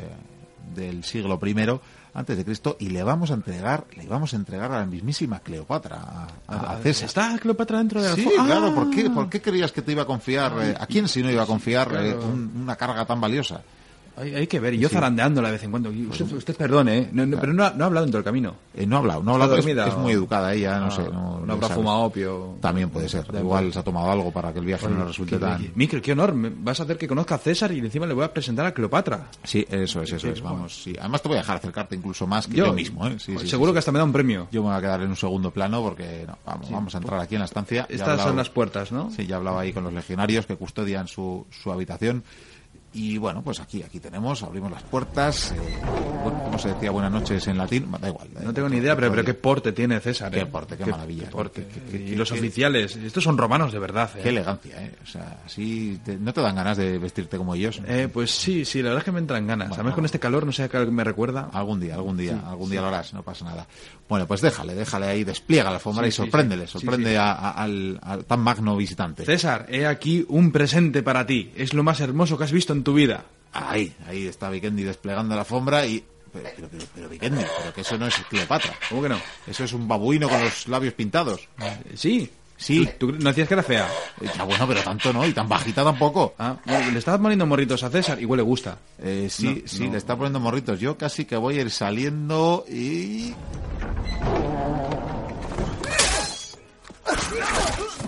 del 0.76 1.04
siglo 1.04 1.40
primero 1.40 1.82
antes 2.16 2.38
de 2.38 2.46
Cristo 2.46 2.78
y 2.80 2.90
le 2.90 3.04
vamos 3.04 3.30
a 3.30 3.34
entregar, 3.34 3.86
le 3.96 4.08
vamos 4.08 4.34
a 4.34 4.38
entregar 4.38 4.72
a 4.72 4.80
la 4.80 4.86
mismísima 4.86 5.40
Cleopatra, 5.42 6.28
a, 6.48 6.78
César. 6.82 7.08
¿Está 7.08 7.38
Cleopatra 7.38 7.80
dentro 7.80 8.02
de 8.02 8.10
la 8.10 8.16
Sí, 8.16 8.28
claro, 8.34 8.74
¿por 8.74 8.90
qué, 8.90 9.10
¿por 9.10 9.30
qué 9.30 9.42
creías 9.42 9.74
que 9.74 9.82
te 9.82 9.92
iba 9.92 10.04
a 10.04 10.06
confiar, 10.06 10.54
eh, 10.62 10.76
a 10.80 10.88
quién 10.88 11.10
si 11.10 11.22
no 11.22 11.30
iba 11.30 11.44
a 11.44 11.46
confiar 11.46 11.92
eh, 11.94 12.16
una 12.16 12.78
carga 12.78 13.06
tan 13.06 13.20
valiosa? 13.20 13.62
Hay, 14.18 14.48
que 14.48 14.60
ver, 14.62 14.74
y 14.74 14.80
yo 14.80 14.88
zarandeándola 14.88 15.50
de 15.50 15.54
vez 15.54 15.64
en 15.64 15.72
cuando. 15.72 15.90
Usted, 15.90 16.32
usted 16.32 16.56
perdone, 16.56 16.98
¿eh? 17.00 17.10
pero 17.40 17.54
no 17.54 17.66
ha, 17.66 17.72
no 17.72 17.84
ha 17.84 17.88
hablado 17.88 18.06
dentro 18.06 18.20
del 18.20 18.24
camino. 18.24 18.56
Eh, 18.74 18.86
no 18.86 18.96
ha 18.96 19.00
hablado, 19.00 19.24
no 19.24 19.32
ha 19.32 19.34
hablado, 19.34 19.58
es, 19.58 19.98
muy 19.98 20.14
educada 20.14 20.54
ella, 20.54 20.80
no, 20.80 20.86
ah, 20.86 20.92
sé. 20.92 21.04
No, 21.04 21.42
no 21.46 21.54
habrá 21.54 21.70
fumado 21.70 22.00
opio. 22.00 22.56
También 22.62 22.90
puede 22.90 23.10
ser, 23.10 23.26
igual 23.34 23.74
se 23.74 23.80
ha 23.80 23.84
tomado 23.84 24.10
algo 24.10 24.32
para 24.32 24.54
que 24.54 24.60
el 24.60 24.66
viaje 24.66 24.88
no 24.88 25.06
resulte 25.06 25.38
tan... 25.38 25.72
Micro, 25.76 26.02
qué 26.02 26.14
honor, 26.14 26.34
vas 26.36 26.80
a 26.80 26.84
hacer 26.84 26.98
que 26.98 27.08
conozca 27.08 27.36
a 27.36 27.38
César 27.38 27.72
y 27.74 27.80
encima 27.80 28.06
le 28.06 28.14
voy 28.14 28.24
a 28.24 28.34
presentar 28.34 28.66
a 28.66 28.74
Cleopatra. 28.74 29.28
Sí, 29.44 29.66
eso 29.70 30.02
es, 30.02 30.14
eso 30.14 30.30
es, 30.30 30.42
vamos. 30.42 30.84
Sí. 30.84 30.96
Además 30.98 31.22
te 31.22 31.28
voy 31.28 31.38
a 31.38 31.42
dejar 31.42 31.58
acercarte 31.58 31.96
incluso 31.96 32.26
más 32.26 32.48
que 32.48 32.56
yo, 32.56 32.72
mismo, 32.72 33.06
¿eh? 33.08 33.18
Sí, 33.20 33.38
seguro 33.46 33.74
que 33.74 33.80
hasta 33.80 33.92
me 33.92 34.00
da 34.00 34.06
un 34.06 34.14
premio. 34.14 34.48
Yo 34.52 34.62
me 34.62 34.70
voy 34.70 34.78
a 34.78 34.82
quedar 34.82 35.02
en 35.02 35.10
un 35.10 35.18
segundo 35.18 35.52
plano 35.52 35.82
porque 35.82 36.26
vamos, 36.46 36.72
vamos 36.72 36.96
a 36.96 37.00
entrar 37.00 37.20
aquí 37.20 37.36
en 37.36 37.40
la 37.40 37.46
estancia. 37.46 37.86
Estas 37.90 38.22
son 38.22 38.38
las 38.38 38.50
puertas, 38.50 38.92
¿no? 38.92 39.12
Sí, 39.12 39.26
ya 39.26 39.36
hablaba 39.36 39.62
ahí 39.62 39.74
con 39.74 39.84
los 39.84 39.94
legionarios 39.94 40.46
que 40.46 40.56
custodian 40.56 41.08
su, 41.08 41.46
su 41.50 41.72
habitación 41.72 42.24
y 42.96 43.18
bueno, 43.18 43.42
pues 43.42 43.60
aquí, 43.60 43.84
aquí 43.84 44.00
tenemos, 44.00 44.42
abrimos 44.42 44.72
las 44.72 44.82
puertas. 44.84 45.52
Eh, 45.52 45.56
bueno, 46.24 46.42
como 46.46 46.58
se 46.58 46.70
decía 46.70 46.92
buenas 46.92 47.12
noches 47.12 47.46
en 47.50 47.58
latín, 47.58 47.92
da 48.00 48.08
igual. 48.08 48.30
No 48.42 48.54
tengo 48.54 48.70
ni 48.70 48.78
idea, 48.78 48.96
pero, 48.96 49.12
pero 49.12 49.26
qué 49.26 49.34
porte 49.34 49.74
tiene 49.74 50.00
César. 50.00 50.32
Qué 50.32 50.40
¿eh? 50.40 50.46
porte, 50.46 50.78
qué, 50.78 50.86
maravilla. 50.86 51.30
y 51.92 52.16
los 52.16 52.32
oficiales, 52.32 52.96
estos 52.96 53.22
son 53.22 53.38
romanos 53.38 53.74
de 53.74 53.80
verdad. 53.80 54.10
¿eh? 54.16 54.22
Qué 54.24 54.30
elegancia, 54.30 54.82
¿eh? 54.82 54.96
O 55.04 55.06
sea, 55.06 55.42
así, 55.46 56.00
¿no 56.22 56.34
te 56.34 56.40
dan 56.40 56.56
ganas 56.56 56.78
de 56.78 56.98
vestirte 56.98 57.38
como 57.38 57.54
ellos? 57.54 57.82
Eh, 57.86 58.08
pues 58.12 58.32
sí, 58.32 58.64
sí, 58.64 58.82
la 58.82 58.90
verdad 58.90 59.00
es 59.00 59.06
que 59.06 59.12
me 59.12 59.20
entran 59.20 59.46
ganas. 59.46 59.74
Además, 59.74 59.94
con 59.94 60.06
este 60.06 60.20
calor, 60.20 60.46
no 60.46 60.54
sé 60.54 60.64
a 60.64 60.70
qué 60.70 60.80
me 60.86 61.04
recuerda. 61.04 61.50
Algún 61.52 61.82
día, 61.82 61.96
algún 61.96 62.16
día, 62.16 62.42
algún 62.48 62.70
día 62.70 62.80
lo 62.80 62.88
harás, 62.88 63.14
no 63.14 63.24
pasa 63.24 63.44
nada. 63.44 63.68
Bueno, 64.08 64.28
pues 64.28 64.42
déjale, 64.42 64.76
déjale 64.76 65.08
ahí, 65.08 65.24
despliega 65.24 65.70
la 65.70 65.78
alfombra 65.78 66.08
y 66.08 66.12
sorpréndele, 66.12 66.68
sorprende 66.68 67.18
al, 67.18 68.00
al 68.04 68.26
tan 68.26 68.40
magno 68.40 68.78
visitante. 68.78 69.26
César, 69.26 69.66
he 69.70 69.88
aquí 69.88 70.24
un 70.30 70.52
presente 70.52 71.02
para 71.02 71.26
ti. 71.26 71.52
Es 71.56 71.74
lo 71.74 71.82
más 71.82 72.00
hermoso 72.02 72.38
que 72.38 72.44
has 72.44 72.52
visto 72.52 72.74
en 72.74 72.84
tu 72.84 72.94
vida. 72.94 73.26
Ahí, 73.52 73.96
ahí 74.08 74.28
está 74.28 74.50
Vikendi 74.50 74.84
desplegando 74.84 75.34
la 75.34 75.42
alfombra 75.42 75.86
y... 75.88 76.04
Pero, 76.32 76.50
pero, 76.56 76.68
pero, 76.94 77.10
Vikendi, 77.10 77.42
pero 77.60 77.74
que 77.74 77.82
eso 77.82 77.98
no 77.98 78.08
es 78.08 78.16
Cleopatra. 78.30 78.74
¿Cómo 78.90 79.02
que 79.02 79.10
no? 79.10 79.18
Eso 79.48 79.64
es 79.64 79.72
un 79.74 79.88
babuino 79.88 80.28
con 80.28 80.44
los 80.44 80.68
labios 80.68 80.94
pintados. 80.94 81.48
Sí. 81.96 82.30
Sí. 82.58 82.90
¿Tú, 82.98 83.12
no 83.12 83.30
decías 83.30 83.48
que 83.48 83.54
era 83.54 83.64
fea? 83.64 83.90
Ya 84.36 84.44
bueno, 84.44 84.68
pero 84.68 84.82
tanto 84.82 85.12
no, 85.12 85.26
y 85.26 85.34
tan 85.34 85.48
bajita 85.48 85.84
tampoco. 85.84 86.36
Ah, 86.40 86.56
le 86.66 86.98
estás 86.98 87.20
poniendo 87.20 87.46
morritos 87.46 87.84
a 87.84 87.90
César, 87.90 88.22
igual 88.22 88.38
le 88.38 88.44
gusta. 88.44 88.78
Eh, 89.00 89.28
sí, 89.30 89.64
sí, 89.66 89.90
le 89.90 89.98
está 89.98 90.16
poniendo 90.16 90.40
morritos. 90.40 90.80
Yo 90.80 90.98
casi 90.98 91.26
que 91.26 91.36
voy 91.36 91.60
a 91.60 91.62
ir 91.62 91.72
saliendo 91.72 92.66
y... 92.70 93.34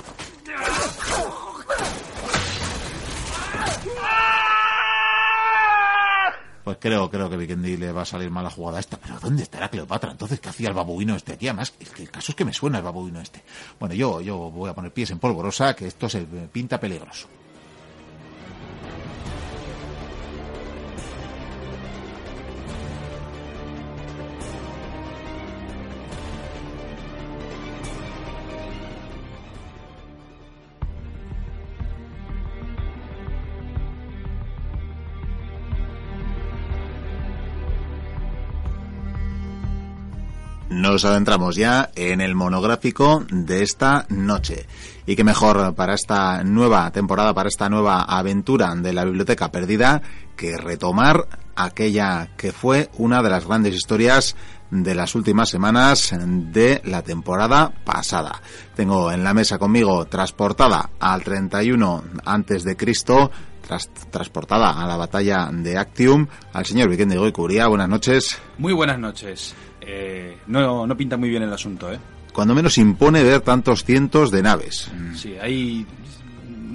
pues 6.67 6.79
creo, 6.81 7.09
creo 7.09 7.29
que 7.29 7.37
Vikendi 7.37 7.77
le 7.77 7.93
va 7.93 8.01
a 8.01 8.05
salir 8.05 8.29
mal 8.29 8.43
la 8.43 8.49
jugada 8.49 8.81
esta. 8.81 8.97
Pero 8.97 9.17
¿dónde 9.21 9.41
estará 9.41 9.69
Cleopatra? 9.69 10.11
Entonces, 10.11 10.41
¿qué 10.41 10.49
hacía 10.49 10.67
el 10.67 10.73
babuino 10.73 11.15
este 11.15 11.31
aquí? 11.31 11.47
Además, 11.47 11.73
el, 11.97 12.11
caso 12.11 12.33
es 12.33 12.35
que 12.35 12.43
me 12.43 12.51
suena 12.51 12.79
el 12.79 12.83
babuino 12.83 13.21
este. 13.21 13.41
Bueno, 13.79 13.95
yo, 13.95 14.19
yo 14.19 14.35
voy 14.35 14.69
a 14.69 14.75
poner 14.75 14.91
pies 14.91 15.11
en 15.11 15.19
polvorosa, 15.19 15.73
que 15.77 15.87
esto 15.87 16.09
se 16.09 16.25
pinta 16.51 16.77
peligroso. 16.77 17.29
Nos 40.77 41.05
adentramos 41.05 41.55
ya 41.55 41.89
en 41.95 42.21
el 42.21 42.35
monográfico 42.35 43.25
de 43.31 43.63
esta 43.63 44.05
noche. 44.09 44.67
Y 45.07 45.15
qué 45.15 45.23
mejor 45.23 45.73
para 45.73 45.95
esta 45.95 46.43
nueva 46.43 46.91
temporada, 46.91 47.33
para 47.33 47.49
esta 47.49 47.67
nueva 47.67 48.03
aventura 48.03 48.75
de 48.75 48.93
la 48.93 49.03
Biblioteca 49.03 49.51
Perdida, 49.51 50.03
que 50.35 50.55
retomar 50.55 51.27
aquella 51.55 52.29
que 52.37 52.51
fue 52.51 52.91
una 52.99 53.23
de 53.23 53.29
las 53.31 53.47
grandes 53.47 53.73
historias 53.73 54.35
de 54.69 54.93
las 54.93 55.15
últimas 55.15 55.49
semanas 55.49 56.13
de 56.15 56.79
la 56.85 57.01
temporada 57.01 57.73
pasada. 57.83 58.39
Tengo 58.75 59.11
en 59.11 59.23
la 59.23 59.33
mesa 59.33 59.57
conmigo 59.57 60.05
transportada 60.05 60.91
al 60.99 61.23
31 61.23 62.03
antes 62.23 62.63
de 62.63 62.77
Cristo, 62.77 63.31
transportada 64.11 64.79
a 64.79 64.85
la 64.85 64.95
batalla 64.95 65.49
de 65.51 65.75
Actium, 65.75 66.27
al 66.53 66.67
señor 66.67 66.87
Vicente 66.87 67.17
Goicuría. 67.17 67.65
Buenas 67.65 67.89
noches. 67.89 68.39
Muy 68.59 68.73
buenas 68.73 68.99
noches. 68.99 69.55
Eh, 69.87 70.37
no, 70.47 70.85
no 70.85 70.97
pinta 70.97 71.17
muy 71.17 71.29
bien 71.29 71.43
el 71.43 71.53
asunto, 71.53 71.91
¿eh? 71.91 71.97
Cuando 72.33 72.53
menos 72.53 72.77
impone 72.77 73.23
ver 73.23 73.41
tantos 73.41 73.83
cientos 73.83 74.29
de 74.29 74.43
naves. 74.43 74.91
Sí, 75.15 75.35
hay 75.41 75.87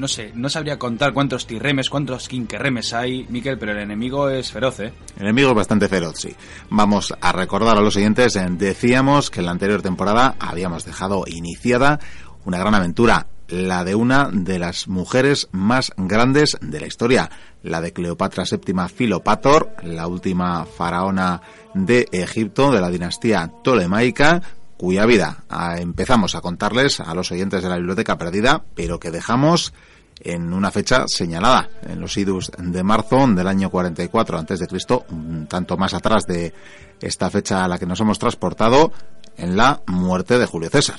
no 0.02 0.08
sé, 0.08 0.32
no 0.34 0.48
sabría 0.48 0.78
contar 0.78 1.12
cuántos 1.12 1.46
tirremes, 1.46 1.88
cuántos 1.88 2.26
quinquerremes 2.26 2.92
hay, 2.92 3.24
Miquel, 3.28 3.58
pero 3.58 3.72
el 3.72 3.78
enemigo 3.78 4.28
es 4.28 4.50
feroz, 4.50 4.80
¿eh? 4.80 4.92
El 5.16 5.22
enemigo 5.22 5.50
es 5.50 5.54
bastante 5.54 5.88
feroz, 5.88 6.14
sí. 6.18 6.34
Vamos 6.70 7.14
a 7.20 7.30
recordar 7.30 7.76
a 7.76 7.80
los 7.80 7.94
siguientes, 7.94 8.34
eh, 8.34 8.46
decíamos 8.50 9.30
que 9.30 9.40
en 9.40 9.46
la 9.46 9.52
anterior 9.52 9.82
temporada 9.82 10.34
habíamos 10.40 10.84
dejado 10.84 11.24
iniciada 11.28 12.00
una 12.44 12.58
gran 12.58 12.74
aventura, 12.74 13.28
la 13.48 13.84
de 13.84 13.94
una 13.94 14.28
de 14.32 14.58
las 14.58 14.88
mujeres 14.88 15.48
más 15.52 15.92
grandes 15.96 16.58
de 16.60 16.80
la 16.80 16.86
historia, 16.86 17.30
la 17.62 17.80
de 17.80 17.92
Cleopatra 17.92 18.44
VII 18.50 18.88
Filopator, 18.88 19.76
la 19.84 20.06
última 20.06 20.64
faraona 20.64 21.42
de 21.74 22.08
Egipto 22.12 22.70
de 22.70 22.80
la 22.80 22.90
dinastía 22.90 23.50
tolemaica, 23.62 24.42
cuya 24.76 25.06
vida 25.06 25.44
ah, 25.48 25.76
empezamos 25.78 26.34
a 26.34 26.40
contarles 26.40 27.00
a 27.00 27.14
los 27.14 27.30
oyentes 27.30 27.62
de 27.62 27.68
la 27.68 27.76
biblioteca 27.76 28.18
perdida, 28.18 28.64
pero 28.74 28.98
que 28.98 29.10
dejamos 29.10 29.72
en 30.20 30.52
una 30.52 30.70
fecha 30.70 31.04
señalada, 31.06 31.68
en 31.88 32.00
los 32.00 32.16
idus 32.16 32.50
de 32.56 32.82
marzo 32.82 33.26
del 33.28 33.48
año 33.48 33.70
44 33.70 34.38
antes 34.38 34.60
de 34.60 34.66
Cristo, 34.66 35.04
un 35.10 35.46
tanto 35.46 35.76
más 35.76 35.94
atrás 35.94 36.26
de 36.26 36.52
esta 37.00 37.30
fecha 37.30 37.64
a 37.64 37.68
la 37.68 37.78
que 37.78 37.86
nos 37.86 38.00
hemos 38.00 38.18
transportado, 38.18 38.92
en 39.36 39.56
la 39.56 39.82
muerte 39.86 40.38
de 40.38 40.46
Julio 40.46 40.70
César. 40.70 40.98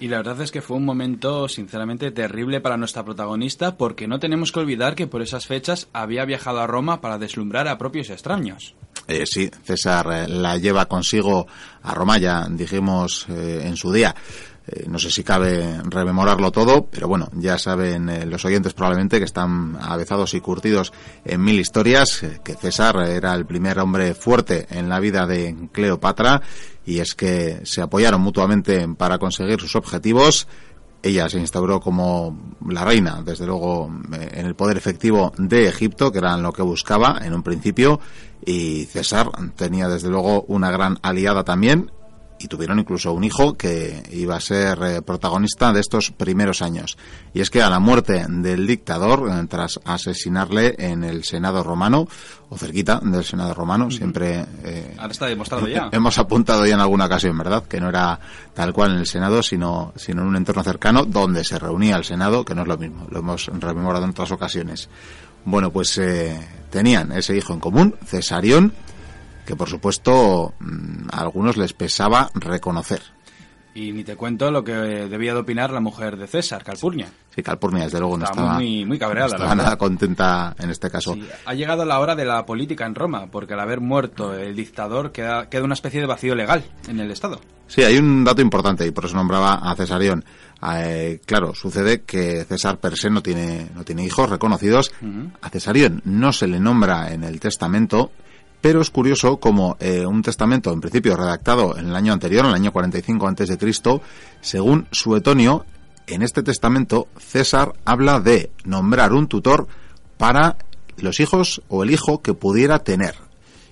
Y 0.00 0.06
la 0.08 0.18
verdad 0.18 0.40
es 0.42 0.52
que 0.52 0.62
fue 0.62 0.76
un 0.76 0.84
momento 0.84 1.48
sinceramente 1.48 2.12
terrible 2.12 2.60
para 2.60 2.76
nuestra 2.76 3.04
protagonista 3.04 3.76
porque 3.76 4.06
no 4.06 4.20
tenemos 4.20 4.52
que 4.52 4.60
olvidar 4.60 4.94
que 4.94 5.08
por 5.08 5.22
esas 5.22 5.46
fechas 5.46 5.88
había 5.92 6.24
viajado 6.24 6.60
a 6.60 6.68
Roma 6.68 7.00
para 7.00 7.18
deslumbrar 7.18 7.66
a 7.66 7.78
propios 7.78 8.10
extraños. 8.10 8.76
Eh, 9.08 9.24
sí, 9.24 9.50
César 9.64 10.06
eh, 10.12 10.28
la 10.28 10.58
lleva 10.58 10.84
consigo 10.84 11.46
a 11.82 11.94
Roma, 11.94 12.18
ya 12.18 12.46
dijimos 12.50 13.24
eh, 13.30 13.62
en 13.64 13.74
su 13.74 13.90
día. 13.90 14.14
Eh, 14.66 14.84
no 14.86 14.98
sé 14.98 15.10
si 15.10 15.24
cabe 15.24 15.80
rememorarlo 15.84 16.52
todo, 16.52 16.84
pero 16.90 17.08
bueno, 17.08 17.30
ya 17.32 17.56
saben 17.56 18.30
los 18.30 18.44
oyentes 18.44 18.74
probablemente 18.74 19.18
que 19.18 19.24
están 19.24 19.78
avezados 19.80 20.34
y 20.34 20.40
curtidos 20.40 20.92
en 21.24 21.42
mil 21.42 21.58
historias, 21.58 22.22
que 22.44 22.54
César 22.54 22.96
era 23.08 23.32
el 23.34 23.46
primer 23.46 23.78
hombre 23.78 24.12
fuerte 24.12 24.66
en 24.68 24.90
la 24.90 25.00
vida 25.00 25.26
de 25.26 25.56
Cleopatra 25.72 26.42
y 26.84 27.00
es 27.00 27.14
que 27.14 27.60
se 27.64 27.80
apoyaron 27.80 28.20
mutuamente 28.20 28.86
para 28.88 29.16
conseguir 29.16 29.58
sus 29.58 29.74
objetivos. 29.74 30.48
Ella 31.08 31.28
se 31.28 31.38
instauró 31.38 31.80
como 31.80 32.54
la 32.68 32.84
reina, 32.84 33.22
desde 33.24 33.46
luego, 33.46 33.90
en 34.12 34.46
el 34.46 34.54
poder 34.54 34.76
efectivo 34.76 35.32
de 35.38 35.68
Egipto, 35.68 36.12
que 36.12 36.18
era 36.18 36.36
lo 36.36 36.52
que 36.52 36.62
buscaba 36.62 37.20
en 37.22 37.34
un 37.34 37.42
principio, 37.42 38.00
y 38.44 38.84
César 38.84 39.30
tenía 39.56 39.88
desde 39.88 40.08
luego 40.08 40.42
una 40.48 40.70
gran 40.70 40.98
aliada 41.02 41.44
también 41.44 41.90
y 42.38 42.48
tuvieron 42.48 42.78
incluso 42.78 43.12
un 43.12 43.24
hijo 43.24 43.54
que 43.54 44.02
iba 44.12 44.36
a 44.36 44.40
ser 44.40 44.78
eh, 44.82 45.02
protagonista 45.02 45.72
de 45.72 45.80
estos 45.80 46.10
primeros 46.10 46.62
años. 46.62 46.96
Y 47.34 47.40
es 47.40 47.50
que 47.50 47.62
a 47.62 47.70
la 47.70 47.80
muerte 47.80 48.24
del 48.28 48.66
dictador, 48.66 49.28
eh, 49.30 49.46
tras 49.48 49.80
asesinarle 49.84 50.74
en 50.78 51.04
el 51.04 51.24
Senado 51.24 51.62
romano, 51.62 52.08
o 52.50 52.56
cerquita 52.56 53.00
del 53.02 53.24
Senado 53.24 53.54
romano, 53.54 53.90
siempre... 53.90 54.46
Eh, 54.64 54.94
Ahora 54.98 55.12
está 55.12 55.26
demostrado 55.26 55.66
ya. 55.66 55.88
Hemos 55.92 56.18
apuntado 56.18 56.66
ya 56.66 56.74
en 56.74 56.80
alguna 56.80 57.06
ocasión, 57.06 57.36
¿verdad? 57.36 57.64
Que 57.64 57.80
no 57.80 57.88
era 57.88 58.18
tal 58.54 58.72
cual 58.72 58.92
en 58.92 58.98
el 58.98 59.06
Senado, 59.06 59.42
sino, 59.42 59.92
sino 59.96 60.22
en 60.22 60.28
un 60.28 60.36
entorno 60.36 60.62
cercano 60.62 61.04
donde 61.04 61.44
se 61.44 61.58
reunía 61.58 61.96
el 61.96 62.04
Senado, 62.04 62.44
que 62.44 62.54
no 62.54 62.62
es 62.62 62.68
lo 62.68 62.78
mismo, 62.78 63.06
lo 63.10 63.18
hemos 63.18 63.46
rememorado 63.46 64.04
en 64.04 64.10
otras 64.10 64.30
ocasiones. 64.30 64.88
Bueno, 65.44 65.70
pues 65.70 66.00
tenían 66.70 67.12
ese 67.12 67.36
hijo 67.36 67.54
en 67.54 67.60
común, 67.60 67.94
Cesarión, 68.04 68.72
que 69.48 69.56
por 69.56 69.70
supuesto 69.70 70.52
mm, 70.60 71.08
a 71.10 71.20
algunos 71.20 71.56
les 71.56 71.72
pesaba 71.72 72.30
reconocer. 72.34 73.00
Y 73.74 73.92
ni 73.92 74.04
te 74.04 74.14
cuento 74.14 74.50
lo 74.50 74.62
que 74.62 74.72
debía 74.72 75.32
de 75.32 75.40
opinar 75.40 75.70
la 75.70 75.80
mujer 75.80 76.18
de 76.18 76.26
César, 76.26 76.62
Calpurnia. 76.62 77.08
Sí, 77.34 77.42
Calpurnia, 77.42 77.84
desde 77.84 77.98
luego, 77.98 78.18
no 78.18 78.26
estaba, 78.26 78.54
muy, 78.54 78.84
muy 78.84 78.98
cabreada. 78.98 79.28
estaba 79.28 79.54
nada 79.54 79.78
contenta 79.78 80.54
en 80.58 80.68
este 80.68 80.90
caso. 80.90 81.16
ha 81.46 81.54
llegado 81.54 81.86
la 81.86 81.98
hora 81.98 82.14
de 82.14 82.26
la 82.26 82.44
política 82.44 82.84
en 82.84 82.94
Roma, 82.94 83.28
porque 83.30 83.54
al 83.54 83.60
haber 83.60 83.80
muerto 83.80 84.34
el 84.34 84.54
dictador 84.54 85.12
queda, 85.12 85.48
queda 85.48 85.64
una 85.64 85.74
especie 85.74 86.00
de 86.00 86.06
vacío 86.06 86.34
legal 86.34 86.62
en 86.86 87.00
el 87.00 87.10
Estado. 87.10 87.40
Sí, 87.68 87.82
hay 87.82 87.96
un 87.96 88.24
dato 88.24 88.42
importante 88.42 88.86
y 88.86 88.90
por 88.90 89.06
eso 89.06 89.16
nombraba 89.16 89.54
a 89.54 89.74
Cesarión. 89.76 90.26
Eh, 90.74 91.20
claro, 91.24 91.54
sucede 91.54 92.02
que 92.02 92.44
César 92.44 92.76
per 92.78 92.98
se 92.98 93.08
no 93.08 93.22
tiene, 93.22 93.68
no 93.74 93.82
tiene 93.82 94.04
hijos 94.04 94.28
reconocidos. 94.28 94.92
A 95.40 95.48
Cesarión 95.48 96.02
no 96.04 96.34
se 96.34 96.48
le 96.48 96.60
nombra 96.60 97.14
en 97.14 97.24
el 97.24 97.40
testamento 97.40 98.10
pero 98.60 98.80
es 98.80 98.90
curioso 98.90 99.38
como 99.38 99.76
eh, 99.80 100.04
un 100.06 100.22
testamento, 100.22 100.72
en 100.72 100.80
principio 100.80 101.16
redactado 101.16 101.76
en 101.76 101.88
el 101.88 101.96
año 101.96 102.12
anterior, 102.12 102.44
en 102.44 102.50
el 102.50 102.56
año 102.56 102.72
45 102.72 103.28
antes 103.28 103.48
de 103.48 103.58
Cristo, 103.58 104.02
según 104.40 104.88
Suetonio, 104.90 105.64
en 106.06 106.22
este 106.22 106.42
testamento 106.42 107.08
César 107.18 107.74
habla 107.84 108.20
de 108.20 108.50
nombrar 108.64 109.12
un 109.12 109.28
tutor 109.28 109.68
para 110.16 110.56
los 110.96 111.20
hijos 111.20 111.62
o 111.68 111.84
el 111.84 111.90
hijo 111.90 112.22
que 112.22 112.34
pudiera 112.34 112.80
tener. 112.80 113.14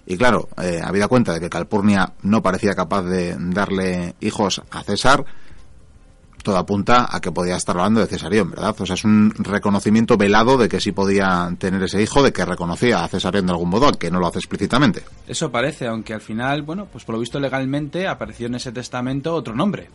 Y 0.07 0.17
claro, 0.17 0.49
eh, 0.63 0.81
habida 0.85 1.09
cuenta 1.09 1.33
de 1.33 1.41
que 1.41 1.51
Calpurnia 1.51 2.13
no 2.23 2.43
parecía 2.43 2.75
capaz 2.75 3.03
de 3.03 3.37
darle 3.39 4.15
hijos 4.21 4.63
a 4.71 4.85
César, 4.85 5.25
todo 6.47 6.59
apunta 6.59 7.09
a 7.11 7.21
que 7.21 7.33
podía 7.33 7.57
estar 7.57 7.77
hablando 7.77 7.99
de 7.99 8.07
Cesarión, 8.07 8.53
¿verdad? 8.53 8.73
O 8.79 8.87
sea, 8.87 8.95
es 8.95 9.05
un 9.05 9.33
reconocimiento 9.37 10.17
velado 10.17 10.57
de 10.57 10.69
que 10.69 10.81
sí 10.81 10.93
podía 10.93 11.53
tener 11.59 11.83
ese 11.83 12.01
hijo, 12.01 12.23
de 12.23 12.33
que 12.33 12.45
reconocía 12.45 13.03
a 13.03 13.09
Cesarión 13.09 13.47
de 13.47 13.53
algún 13.53 13.69
modo, 13.69 13.91
que 13.91 14.13
no 14.13 14.21
lo 14.21 14.29
hace 14.29 14.39
explícitamente. 14.39 15.03
Eso 15.27 15.51
parece, 15.51 15.89
aunque 15.89 16.15
al 16.15 16.21
final, 16.21 16.63
bueno, 16.63 16.87
pues 16.87 17.03
por 17.03 17.17
lo 17.17 17.21
visto 17.21 17.41
legalmente 17.41 18.07
apareció 18.07 18.47
en 18.47 18.55
ese 18.55 18.71
testamento 18.71 19.35
otro 19.35 19.57
nombre, 19.57 19.91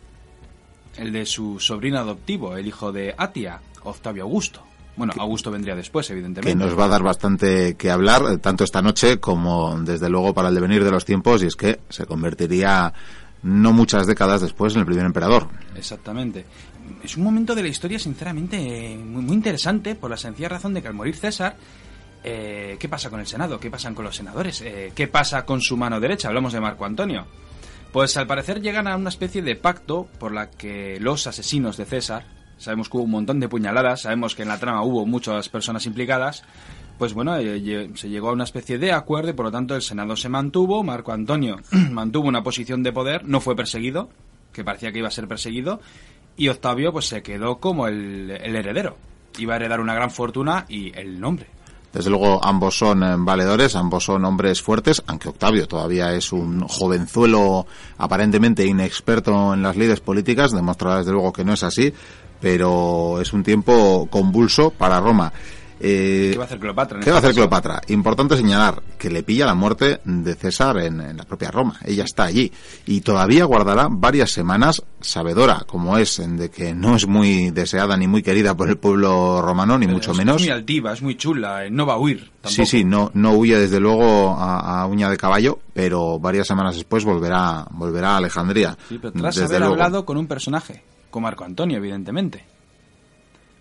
el 0.98 1.10
de 1.10 1.24
su 1.24 1.58
sobrino 1.58 1.98
adoptivo, 1.98 2.54
el 2.54 2.66
hijo 2.66 2.92
de 2.92 3.14
Atia, 3.16 3.58
Octavio 3.84 4.24
Augusto. 4.24 4.62
Bueno, 4.94 5.14
Augusto 5.16 5.50
vendría 5.50 5.74
después, 5.74 6.10
evidentemente. 6.10 6.50
Que 6.50 6.54
nos 6.66 6.78
va 6.78 6.84
a 6.84 6.88
dar 6.88 7.02
bastante 7.02 7.76
que 7.78 7.90
hablar, 7.90 8.24
eh, 8.30 8.36
tanto 8.36 8.64
esta 8.64 8.82
noche 8.82 9.20
como 9.20 9.80
desde 9.80 10.10
luego 10.10 10.34
para 10.34 10.50
el 10.50 10.54
devenir 10.54 10.84
de 10.84 10.90
los 10.90 11.06
tiempos, 11.06 11.42
y 11.42 11.46
es 11.46 11.56
que 11.56 11.80
se 11.88 12.04
convertiría 12.04 12.92
no 13.42 13.72
muchas 13.72 14.06
décadas 14.06 14.40
después 14.40 14.74
en 14.74 14.80
el 14.80 14.86
primer 14.86 15.04
emperador. 15.04 15.48
Exactamente. 15.76 16.44
Es 17.02 17.16
un 17.16 17.24
momento 17.24 17.54
de 17.54 17.62
la 17.62 17.68
historia, 17.68 17.98
sinceramente, 17.98 18.96
muy, 18.96 19.34
interesante 19.34 19.94
por 19.94 20.10
la 20.10 20.16
sencilla 20.16 20.48
razón 20.48 20.74
de 20.74 20.82
que 20.82 20.88
al 20.88 20.94
morir 20.94 21.16
César, 21.16 21.56
eh, 22.22 22.76
¿qué 22.78 22.88
pasa 22.88 23.10
con 23.10 23.20
el 23.20 23.26
Senado? 23.26 23.58
¿Qué 23.58 23.70
pasa 23.70 23.92
con 23.92 24.04
los 24.04 24.16
senadores? 24.16 24.60
Eh, 24.62 24.92
¿Qué 24.94 25.08
pasa 25.08 25.44
con 25.44 25.60
su 25.60 25.76
mano 25.76 25.98
derecha? 25.98 26.28
Hablamos 26.28 26.52
de 26.52 26.60
Marco 26.60 26.84
Antonio. 26.84 27.26
Pues 27.92 28.16
al 28.16 28.26
parecer 28.26 28.62
llegan 28.62 28.88
a 28.88 28.96
una 28.96 29.10
especie 29.10 29.42
de 29.42 29.56
pacto 29.56 30.08
por 30.18 30.32
la 30.32 30.48
que 30.50 30.98
los 31.00 31.26
asesinos 31.26 31.76
de 31.76 31.84
César, 31.84 32.24
sabemos 32.56 32.88
que 32.88 32.96
hubo 32.96 33.04
un 33.04 33.10
montón 33.10 33.38
de 33.38 33.48
puñaladas, 33.48 34.02
sabemos 34.02 34.34
que 34.34 34.42
en 34.42 34.48
la 34.48 34.58
trama 34.58 34.82
hubo 34.82 35.04
muchas 35.04 35.48
personas 35.50 35.84
implicadas, 35.84 36.42
pues 37.02 37.14
bueno, 37.14 37.36
eh, 37.36 37.90
se 37.96 38.08
llegó 38.08 38.28
a 38.28 38.32
una 38.32 38.44
especie 38.44 38.78
de 38.78 38.92
acuerdo 38.92 39.30
y 39.30 39.32
por 39.32 39.46
lo 39.46 39.50
tanto 39.50 39.74
el 39.74 39.82
Senado 39.82 40.14
se 40.14 40.28
mantuvo, 40.28 40.84
Marco 40.84 41.10
Antonio 41.10 41.56
mantuvo 41.90 42.28
una 42.28 42.44
posición 42.44 42.84
de 42.84 42.92
poder, 42.92 43.26
no 43.26 43.40
fue 43.40 43.56
perseguido, 43.56 44.08
que 44.52 44.62
parecía 44.62 44.92
que 44.92 45.00
iba 45.00 45.08
a 45.08 45.10
ser 45.10 45.26
perseguido, 45.26 45.80
y 46.36 46.46
Octavio 46.46 46.92
pues 46.92 47.06
se 47.06 47.20
quedó 47.20 47.58
como 47.58 47.88
el, 47.88 48.30
heredero. 48.30 48.96
Iba 49.36 49.54
a 49.54 49.56
heredar 49.56 49.80
una 49.80 49.94
gran 49.94 50.12
fortuna 50.12 50.64
y 50.68 50.96
el 50.96 51.18
nombre. 51.18 51.48
Desde 51.92 52.08
luego 52.08 52.38
ambos 52.40 52.78
son 52.78 53.02
eh, 53.02 53.16
valedores, 53.18 53.74
ambos 53.74 54.04
son 54.04 54.24
hombres 54.24 54.62
fuertes, 54.62 55.02
aunque 55.08 55.28
Octavio 55.28 55.66
todavía 55.66 56.14
es 56.14 56.32
un 56.32 56.68
jovenzuelo 56.68 57.66
aparentemente 57.98 58.64
inexperto 58.64 59.54
en 59.54 59.62
las 59.62 59.76
leyes 59.76 59.98
políticas, 59.98 60.52
demostrará 60.52 60.98
desde 60.98 61.10
luego 61.10 61.32
que 61.32 61.44
no 61.44 61.54
es 61.54 61.64
así, 61.64 61.92
pero 62.40 63.20
es 63.20 63.32
un 63.32 63.42
tiempo 63.42 64.06
convulso 64.08 64.70
para 64.70 65.00
Roma. 65.00 65.32
Eh, 65.84 66.28
¿Qué 66.30 66.38
va 66.38 66.44
a 66.44 66.46
hacer 66.46 66.60
Cleopatra? 66.60 67.00
¿Qué 67.00 67.10
va 67.10 67.16
a 67.16 67.18
hacer 67.18 67.32
Cleopatra? 67.32 67.80
Importante 67.88 68.36
señalar 68.36 68.80
que 68.96 69.10
le 69.10 69.24
pilla 69.24 69.46
la 69.46 69.56
muerte 69.56 70.00
de 70.04 70.34
César 70.36 70.78
en, 70.78 71.16
la 71.16 71.24
propia 71.24 71.50
Roma. 71.50 71.76
Ella 71.84 72.04
está 72.04 72.22
allí 72.22 72.52
y 72.86 73.00
todavía 73.00 73.44
guardará 73.46 73.88
varias 73.90 74.30
semanas, 74.30 74.80
sabedora 75.00 75.64
como 75.66 75.98
es, 75.98 76.22
de 76.24 76.50
que 76.50 76.72
no 76.72 76.94
es 76.94 77.08
muy 77.08 77.50
deseada 77.50 77.96
ni 77.96 78.06
muy 78.06 78.22
querida 78.22 78.56
por 78.56 78.68
el 78.68 78.78
pueblo 78.78 79.42
romano, 79.42 79.76
ni 79.76 79.88
mucho 79.88 80.14
menos. 80.14 80.36
Es 80.36 80.42
muy 80.42 80.50
altiva, 80.50 80.92
es 80.92 81.02
muy 81.02 81.16
chula, 81.16 81.66
eh, 81.66 81.70
no 81.70 81.84
va 81.84 81.94
a 81.94 81.98
huir. 81.98 82.30
Sí, 82.44 82.64
sí, 82.64 82.84
no, 82.84 83.10
no 83.14 83.32
huye 83.32 83.58
desde 83.58 83.80
luego 83.80 84.36
a, 84.38 84.86
uña 84.86 85.10
de 85.10 85.16
caballo, 85.16 85.58
pero 85.74 86.20
varias 86.20 86.46
semanas 86.46 86.76
después 86.76 87.04
volverá, 87.04 87.66
volverá 87.70 88.12
a 88.12 88.16
Alejandría. 88.18 88.78
Sí, 88.88 88.98
pero 89.02 89.12
tras 89.14 89.36
haber 89.42 89.64
hablado 89.64 90.04
con 90.04 90.16
un 90.16 90.28
personaje, 90.28 90.84
con 91.10 91.24
Marco 91.24 91.42
Antonio, 91.42 91.78
evidentemente. 91.78 92.51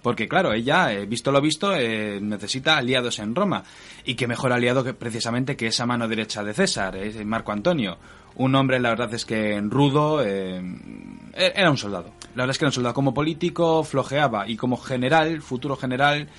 Porque 0.01 0.27
claro, 0.27 0.53
ella, 0.53 0.91
eh, 0.91 1.05
visto 1.05 1.31
lo 1.31 1.41
visto, 1.41 1.75
eh, 1.75 2.19
necesita 2.21 2.77
aliados 2.77 3.19
en 3.19 3.35
Roma. 3.35 3.63
Y 4.03 4.15
qué 4.15 4.27
mejor 4.27 4.51
aliado 4.51 4.83
que 4.83 4.93
precisamente 4.93 5.55
que 5.55 5.67
esa 5.67 5.85
mano 5.85 6.07
derecha 6.07 6.43
de 6.43 6.53
César, 6.53 6.95
eh, 6.95 7.23
Marco 7.23 7.51
Antonio. 7.51 7.97
Un 8.35 8.55
hombre, 8.55 8.79
la 8.79 8.89
verdad 8.89 9.13
es 9.13 9.25
que 9.25 9.59
rudo, 9.61 10.23
e-, 10.23 10.61
era 11.33 11.69
un 11.69 11.77
soldado. 11.77 12.11
La 12.35 12.43
verdad 12.43 12.51
es 12.51 12.57
que 12.57 12.65
era 12.65 12.69
un 12.69 12.73
soldado. 12.73 12.95
Como 12.95 13.13
político 13.13 13.83
flojeaba 13.83 14.47
y 14.47 14.55
como 14.55 14.77
general, 14.77 15.41
futuro 15.41 15.75
general, 15.75 16.29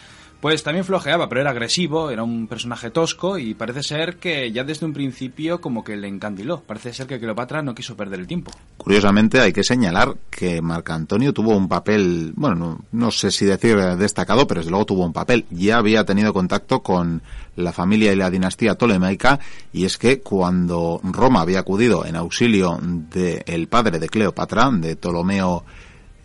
pues 0.43 0.65
también 0.65 0.85
flojeaba, 0.85 1.29
pero 1.29 1.41
era 1.41 1.51
agresivo, 1.51 2.11
era 2.11 2.25
un 2.25 2.49
personaje 2.49 2.91
tosco 2.91 3.39
y 3.39 3.55
parece 3.55 3.85
ser 3.85 4.17
que 4.17 4.51
ya 4.51 4.65
desde 4.65 4.85
un 4.85 4.93
principio 4.93 5.61
como 5.61 5.85
que 5.85 5.97
le 5.97 6.09
encandiló. 6.09 6.65
Parece 6.67 6.93
ser 6.93 7.07
que 7.07 7.21
Cleopatra 7.21 7.63
no 7.63 7.77
quiso 7.77 7.97
perder 7.97 8.19
el 8.19 8.27
tiempo. 8.27 8.51
Curiosamente 8.77 9.39
hay 9.39 9.53
que 9.53 9.63
señalar 9.63 10.17
que 10.31 10.61
Marco 10.61 10.95
Antonio 10.95 11.33
tuvo 11.33 11.57
un 11.57 11.69
papel, 11.69 12.33
bueno, 12.35 12.81
no, 12.91 13.11
sé 13.13 13.31
si 13.31 13.45
decir 13.45 13.77
destacado, 13.77 14.49
pero 14.49 14.59
desde 14.59 14.73
luego 14.73 14.87
tuvo 14.87 15.07
un 15.07 15.13
papel. 15.13 15.47
Ya 15.51 15.77
había 15.77 16.05
tenido 16.05 16.33
contacto 16.33 16.83
con 16.83 17.23
la 17.55 17.73
familia 17.73 18.13
y 18.13 18.17
la 18.17 18.29
dinastía 18.29 18.75
tolemaica 18.75 19.39
y 19.73 19.85
es 19.85 19.97
que 19.97 20.23
cuando 20.23 21.01
Roma 21.05 21.43
había 21.43 21.61
acudido 21.61 22.05
en 22.05 22.17
auxilio 22.17 22.81
del 22.83 23.69
padre 23.69 24.01
de 24.01 24.09
Cleopatra, 24.09 24.71
de 24.73 24.97
Ptolomeo 24.97 25.65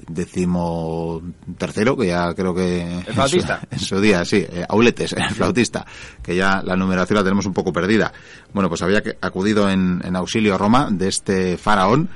décimo 0.08 1.22
tercero, 1.58 1.98
que 1.98 2.08
ya 2.08 2.34
creo 2.34 2.54
que... 2.54 2.82
El 3.08 3.14
flautista. 3.14 3.62
En 3.70 3.80
su, 3.80 4.00
día, 4.00 4.24
sí, 4.26 4.46
eh, 4.48 4.66
Auletes, 4.70 5.14
el 5.14 5.30
flautista, 5.32 5.86
que 6.22 6.36
ya 6.36 6.62
la 6.64 6.76
numeración 6.76 7.18
la 7.18 7.24
tenemos 7.24 7.46
un 7.46 7.54
poco 7.54 7.74
perdida. 7.74 8.14
Bueno, 8.54 8.70
pues 8.70 8.82
había 8.82 9.02
acudido 9.22 9.70
en, 9.70 10.02
en 10.04 10.16
auxilio 10.16 10.56
a 10.56 10.58
Roma 10.58 10.90
de 10.92 11.08
este 11.08 11.58
faraón. 11.58 12.10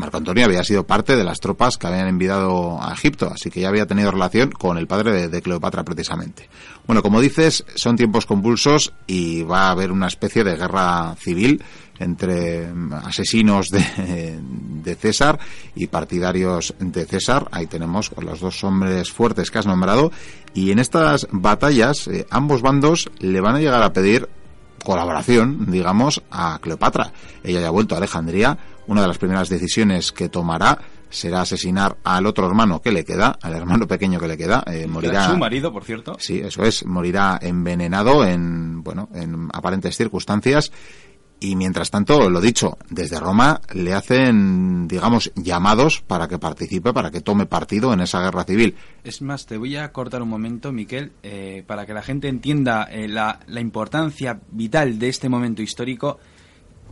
Marco 0.00 0.16
Antonio 0.16 0.46
había 0.46 0.64
sido 0.64 0.84
parte 0.84 1.14
de 1.14 1.24
las 1.24 1.38
tropas 1.38 1.76
que 1.76 1.86
habían 1.86 2.08
enviado 2.08 2.82
a 2.82 2.92
Egipto, 2.92 3.30
así 3.32 3.50
que 3.50 3.60
ya 3.60 3.68
había 3.68 3.86
tenido 3.86 4.10
relación 4.10 4.50
con 4.50 4.78
el 4.78 4.86
padre 4.86 5.28
de 5.28 5.42
Cleopatra 5.42 5.84
precisamente. 5.84 6.48
Bueno, 6.86 7.02
como 7.02 7.20
dices, 7.20 7.64
son 7.76 7.96
tiempos 7.96 8.26
convulsos 8.26 8.92
y 9.06 9.42
va 9.42 9.68
a 9.68 9.70
haber 9.70 9.92
una 9.92 10.08
especie 10.08 10.42
de 10.42 10.56
guerra 10.56 11.14
civil 11.20 11.62
entre 12.00 12.66
asesinos 13.04 13.68
de, 13.68 14.40
de, 14.82 14.94
César 14.96 15.38
y 15.74 15.86
partidarios 15.86 16.74
de 16.78 17.04
César. 17.04 17.46
Ahí 17.52 17.66
tenemos 17.66 18.10
los 18.20 18.40
dos 18.40 18.64
hombres 18.64 19.12
fuertes 19.12 19.50
que 19.50 19.58
has 19.58 19.66
nombrado. 19.66 20.10
Y 20.54 20.72
en 20.72 20.78
estas 20.78 21.28
batallas, 21.30 22.08
eh, 22.08 22.26
ambos 22.30 22.62
bandos 22.62 23.10
le 23.18 23.40
van 23.40 23.56
a 23.56 23.60
llegar 23.60 23.82
a 23.82 23.92
pedir 23.92 24.28
colaboración, 24.82 25.70
digamos, 25.70 26.22
a 26.30 26.58
Cleopatra. 26.60 27.12
Ella 27.44 27.60
ya 27.60 27.68
ha 27.68 27.70
vuelto 27.70 27.94
a 27.94 27.98
Alejandría. 27.98 28.58
Una 28.90 29.02
de 29.02 29.06
las 29.06 29.18
primeras 29.18 29.48
decisiones 29.48 30.10
que 30.10 30.28
tomará 30.28 30.76
será 31.08 31.42
asesinar 31.42 31.98
al 32.02 32.26
otro 32.26 32.44
hermano 32.44 32.82
que 32.82 32.90
le 32.90 33.04
queda, 33.04 33.38
al 33.40 33.54
hermano 33.54 33.86
pequeño 33.86 34.18
que 34.18 34.26
le 34.26 34.36
queda, 34.36 34.64
eh, 34.66 34.88
morirá. 34.88 35.30
Su 35.30 35.36
marido, 35.36 35.72
por 35.72 35.84
cierto. 35.84 36.16
Sí, 36.18 36.40
eso 36.40 36.64
es, 36.64 36.84
morirá 36.84 37.38
envenenado 37.40 38.24
en, 38.24 38.82
bueno, 38.82 39.08
en 39.14 39.48
aparentes 39.52 39.96
circunstancias 39.96 40.72
y 41.38 41.54
mientras 41.54 41.92
tanto, 41.92 42.28
lo 42.28 42.40
dicho, 42.40 42.78
desde 42.88 43.20
Roma 43.20 43.60
le 43.72 43.94
hacen, 43.94 44.88
digamos, 44.88 45.30
llamados 45.36 46.00
para 46.00 46.26
que 46.26 46.40
participe, 46.40 46.92
para 46.92 47.12
que 47.12 47.20
tome 47.20 47.46
partido 47.46 47.92
en 47.92 48.00
esa 48.00 48.20
guerra 48.20 48.42
civil. 48.42 48.74
Es 49.04 49.22
más, 49.22 49.46
te 49.46 49.56
voy 49.56 49.76
a 49.76 49.92
cortar 49.92 50.20
un 50.20 50.28
momento, 50.30 50.72
Miquel, 50.72 51.12
eh, 51.22 51.62
para 51.64 51.86
que 51.86 51.94
la 51.94 52.02
gente 52.02 52.26
entienda 52.26 52.88
eh, 52.90 53.06
la, 53.06 53.38
la 53.46 53.60
importancia 53.60 54.40
vital 54.50 54.98
de 54.98 55.10
este 55.10 55.28
momento 55.28 55.62
histórico. 55.62 56.18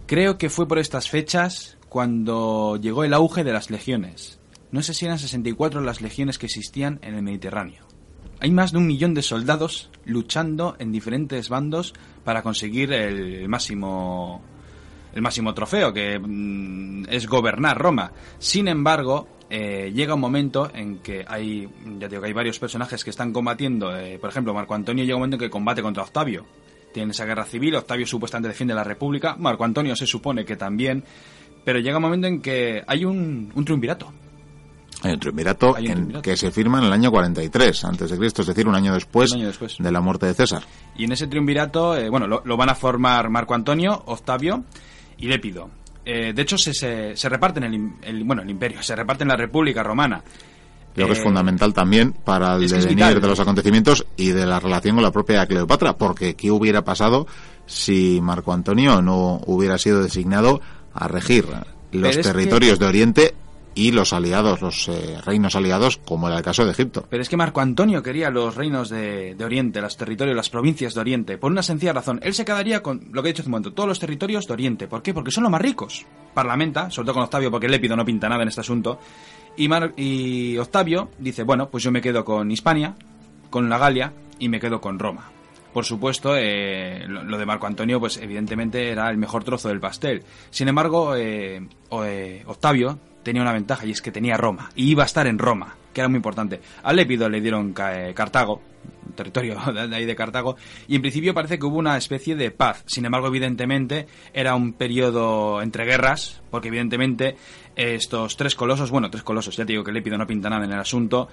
Creo 0.06 0.38
que 0.38 0.48
fue 0.48 0.68
por 0.68 0.78
estas 0.78 1.10
fechas 1.10 1.77
cuando 1.88 2.76
llegó 2.76 3.04
el 3.04 3.14
auge 3.14 3.44
de 3.44 3.52
las 3.52 3.70
legiones. 3.70 4.38
No 4.70 4.82
sé 4.82 4.94
si 4.94 5.06
eran 5.06 5.18
64 5.18 5.80
las 5.80 6.00
legiones 6.00 6.38
que 6.38 6.46
existían 6.46 6.98
en 7.02 7.14
el 7.14 7.22
Mediterráneo. 7.22 7.86
Hay 8.40 8.50
más 8.50 8.72
de 8.72 8.78
un 8.78 8.86
millón 8.86 9.14
de 9.14 9.22
soldados 9.22 9.90
luchando 10.04 10.76
en 10.78 10.92
diferentes 10.92 11.48
bandos 11.48 11.94
para 12.24 12.42
conseguir 12.42 12.92
el 12.92 13.48
máximo 13.48 14.42
el 15.12 15.22
máximo 15.22 15.54
trofeo, 15.54 15.92
que 15.92 16.18
mm, 16.18 17.06
es 17.08 17.26
gobernar 17.26 17.78
Roma. 17.78 18.12
Sin 18.38 18.68
embargo, 18.68 19.26
eh, 19.50 19.90
llega 19.94 20.14
un 20.14 20.20
momento 20.20 20.70
en 20.72 20.98
que 20.98 21.24
hay, 21.26 21.68
ya 21.98 22.08
digo 22.08 22.22
que 22.22 22.28
hay 22.28 22.34
varios 22.34 22.58
personajes 22.58 23.02
que 23.02 23.10
están 23.10 23.32
combatiendo. 23.32 23.96
Eh, 23.96 24.18
por 24.18 24.30
ejemplo, 24.30 24.54
Marco 24.54 24.74
Antonio 24.74 25.04
llega 25.04 25.16
un 25.16 25.22
momento 25.22 25.36
en 25.36 25.40
que 25.40 25.50
combate 25.50 25.82
contra 25.82 26.02
Octavio. 26.02 26.46
Tiene 26.92 27.12
esa 27.12 27.24
guerra 27.24 27.44
civil, 27.44 27.74
Octavio 27.74 28.06
supuestamente 28.06 28.48
defiende 28.48 28.74
la 28.74 28.84
República, 28.84 29.36
Marco 29.36 29.64
Antonio 29.64 29.94
se 29.94 30.06
supone 30.06 30.44
que 30.44 30.56
también, 30.56 31.04
pero 31.68 31.80
llega 31.80 31.98
un 31.98 32.02
momento 32.02 32.26
en 32.26 32.40
que 32.40 32.82
hay 32.86 33.04
un, 33.04 33.52
un 33.54 33.62
triunvirato. 33.62 34.10
Hay 35.02 35.12
un 35.12 35.20
triunvirato, 35.20 35.76
que 36.22 36.34
se 36.34 36.50
firma 36.50 36.78
en 36.78 36.84
el 36.84 36.92
año 36.94 37.10
43 37.10 37.84
antes 37.84 38.10
de 38.10 38.16
Cristo, 38.16 38.40
es 38.40 38.48
decir, 38.48 38.66
un 38.66 38.74
año 38.74 38.94
después, 38.94 39.36
de 39.78 39.92
la 39.92 40.00
muerte 40.00 40.24
de 40.24 40.32
César. 40.32 40.62
Y 40.96 41.04
en 41.04 41.12
ese 41.12 41.26
triunvirato, 41.26 41.94
eh, 41.94 42.08
bueno, 42.08 42.26
lo, 42.26 42.56
van 42.56 42.70
a 42.70 42.74
formar 42.74 43.28
Marco 43.28 43.54
Antonio, 43.54 44.02
Octavio 44.06 44.64
y 45.18 45.26
Lépido. 45.26 45.68
Eh, 46.06 46.32
de 46.32 46.40
hecho, 46.40 46.56
se, 46.56 46.72
se, 46.72 47.28
reparten 47.28 47.64
el, 48.02 48.24
bueno, 48.24 48.40
el 48.40 48.48
imperio, 48.48 48.82
se 48.82 48.96
reparten 48.96 49.28
la 49.28 49.36
República 49.36 49.82
Romana. 49.82 50.22
Creo 50.94 51.06
que 51.06 51.12
es 51.12 51.18
eh, 51.18 51.22
fundamental 51.22 51.74
también 51.74 52.12
para 52.12 52.54
el 52.54 52.66
devenir 52.66 53.20
de 53.20 53.28
los 53.28 53.40
acontecimientos 53.40 54.06
y 54.16 54.30
de 54.30 54.46
la 54.46 54.58
relación 54.58 54.94
con 54.94 55.04
la 55.04 55.12
propia 55.12 55.46
Cleopatra, 55.46 55.98
porque 55.98 56.34
¿qué 56.34 56.50
hubiera 56.50 56.82
pasado 56.82 57.26
si 57.66 58.20
Marco 58.22 58.54
Antonio 58.54 59.02
no 59.02 59.42
hubiera 59.44 59.76
sido 59.76 60.02
designado 60.02 60.62
a 60.98 61.08
regir 61.08 61.46
los 61.92 62.20
territorios 62.20 62.78
de 62.78 62.86
Oriente 62.86 63.34
y 63.78 63.92
los 63.92 64.12
aliados, 64.12 64.60
los 64.60 64.88
eh, 64.88 65.18
reinos 65.24 65.54
aliados, 65.54 65.98
como 65.98 66.26
era 66.26 66.38
el 66.38 66.42
caso 66.42 66.64
de 66.64 66.72
Egipto. 66.72 67.06
Pero 67.08 67.22
es 67.22 67.28
que 67.28 67.36
Marco 67.36 67.60
Antonio 67.60 68.02
quería 68.02 68.28
los 68.28 68.56
reinos 68.56 68.88
de, 68.88 69.36
Oriente, 69.40 69.80
los 69.80 69.96
territorios, 69.96 70.34
las 70.34 70.50
provincias 70.50 70.94
de 70.94 71.00
Oriente, 71.00 71.38
por 71.38 71.52
una 71.52 71.62
sencilla 71.62 71.92
razón. 71.92 72.18
Él 72.24 72.34
se 72.34 72.44
quedaría 72.44 72.82
con 72.82 73.08
lo 73.12 73.22
que 73.22 73.28
he 73.28 73.32
dicho 73.32 73.42
hace 73.42 73.48
un 73.48 73.52
momento, 73.52 73.72
todos 73.72 73.88
los 73.88 74.00
territorios 74.00 74.48
de 74.48 74.52
Oriente. 74.52 74.88
¿Por 74.88 75.00
qué? 75.00 75.14
Porque 75.14 75.30
son 75.30 75.44
los 75.44 75.52
más 75.52 75.62
ricos. 75.62 76.04
Parlamenta, 76.34 76.90
sobre 76.90 77.06
todo 77.06 77.14
con 77.14 77.22
Octavio, 77.22 77.52
porque 77.52 77.68
Lépido 77.68 77.94
no 77.94 78.04
pinta 78.04 78.28
nada 78.28 78.42
en 78.42 78.48
este 78.48 78.62
asunto. 78.62 78.98
Y, 79.56 79.68
y 79.96 80.58
Octavio 80.58 81.10
dice, 81.18 81.44
bueno, 81.44 81.68
pues 81.70 81.84
yo 81.84 81.92
me 81.92 82.02
quedo 82.02 82.24
con 82.24 82.50
Hispania, 82.50 82.96
con 83.48 83.68
la 83.68 83.78
Galia 83.78 84.12
y 84.40 84.48
me 84.48 84.58
quedo 84.58 84.80
con 84.80 84.98
Roma. 84.98 85.30
Por 85.78 85.84
supuesto, 85.84 86.36
eh, 86.36 87.04
lo, 87.06 87.38
de 87.38 87.46
Marco 87.46 87.68
Antonio, 87.68 88.00
pues 88.00 88.16
evidentemente 88.16 88.90
era 88.90 89.08
el 89.10 89.16
mejor 89.16 89.44
trozo 89.44 89.68
del 89.68 89.78
pastel. 89.78 90.24
Sin 90.50 90.66
embargo, 90.66 91.14
eh, 91.14 91.62
Octavio 92.46 92.98
tenía 93.22 93.42
una 93.42 93.52
ventaja 93.52 93.86
y 93.86 93.92
es 93.92 94.02
que 94.02 94.10
tenía 94.10 94.36
Roma 94.36 94.70
y 94.74 94.90
iba 94.90 95.04
a 95.04 95.06
estar 95.06 95.28
en 95.28 95.38
Roma, 95.38 95.76
que 95.94 96.00
era 96.00 96.08
muy 96.08 96.16
importante. 96.16 96.60
A 96.82 96.92
Lépido 96.92 97.28
le 97.28 97.40
dieron 97.40 97.72
eh, 97.92 98.12
Cartago, 98.12 98.60
territorio 99.14 99.56
de 99.88 99.94
ahí 99.94 100.04
de 100.04 100.16
Cartago, 100.16 100.56
y 100.88 100.96
en 100.96 101.00
principio 101.00 101.32
parece 101.32 101.60
que 101.60 101.66
hubo 101.66 101.78
una 101.78 101.96
especie 101.96 102.34
de 102.34 102.50
paz. 102.50 102.82
Sin 102.86 103.04
embargo, 103.04 103.28
evidentemente 103.28 104.08
era 104.34 104.56
un 104.56 104.72
periodo 104.72 105.62
entre 105.62 105.84
guerras, 105.84 106.42
porque 106.50 106.66
evidentemente 106.66 107.36
estos 107.76 108.36
tres 108.36 108.56
colosos, 108.56 108.90
bueno, 108.90 109.10
tres 109.10 109.22
colosos, 109.22 109.56
ya 109.56 109.64
te 109.64 109.74
digo 109.74 109.84
que 109.84 109.92
Lépido 109.92 110.18
no 110.18 110.26
pinta 110.26 110.50
nada 110.50 110.64
en 110.64 110.72
el 110.72 110.80
asunto, 110.80 111.28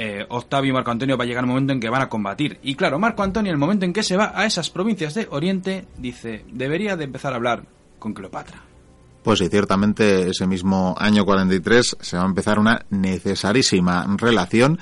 eh, 0.00 0.24
Octavio 0.28 0.70
y 0.70 0.72
Marco 0.72 0.92
Antonio 0.92 1.18
va 1.18 1.24
a 1.24 1.26
llegar 1.26 1.42
un 1.42 1.50
momento 1.50 1.72
en 1.72 1.80
que 1.80 1.90
van 1.90 2.02
a 2.02 2.08
combatir. 2.08 2.60
Y 2.62 2.76
claro, 2.76 3.00
Marco 3.00 3.24
Antonio, 3.24 3.50
en 3.50 3.54
el 3.54 3.58
momento 3.58 3.84
en 3.84 3.92
que 3.92 4.04
se 4.04 4.16
va 4.16 4.32
a 4.32 4.46
esas 4.46 4.70
provincias 4.70 5.14
de 5.14 5.26
Oriente, 5.30 5.86
dice, 5.98 6.44
debería 6.52 6.96
de 6.96 7.04
empezar 7.04 7.32
a 7.32 7.36
hablar 7.36 7.64
con 7.98 8.14
Cleopatra. 8.14 8.62
Pues 9.24 9.40
sí, 9.40 9.48
ciertamente 9.48 10.30
ese 10.30 10.46
mismo 10.46 10.94
año 10.96 11.24
43 11.24 11.96
se 12.00 12.16
va 12.16 12.22
a 12.22 12.26
empezar 12.26 12.60
una 12.60 12.86
necesarísima 12.90 14.06
relación, 14.16 14.78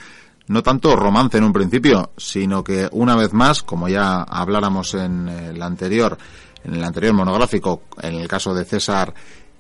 no 0.48 0.62
tanto 0.62 0.94
romance 0.94 1.38
en 1.38 1.44
un 1.44 1.52
principio, 1.54 2.10
sino 2.18 2.62
que 2.62 2.86
una 2.92 3.16
vez 3.16 3.32
más, 3.32 3.62
como 3.62 3.88
ya 3.88 4.20
habláramos 4.22 4.92
en 4.92 5.28
el 5.30 5.62
anterior, 5.62 6.18
en 6.62 6.74
el 6.74 6.84
anterior 6.84 7.14
monográfico, 7.14 7.84
en 8.02 8.16
el 8.16 8.28
caso 8.28 8.52
de 8.52 8.66
César 8.66 9.14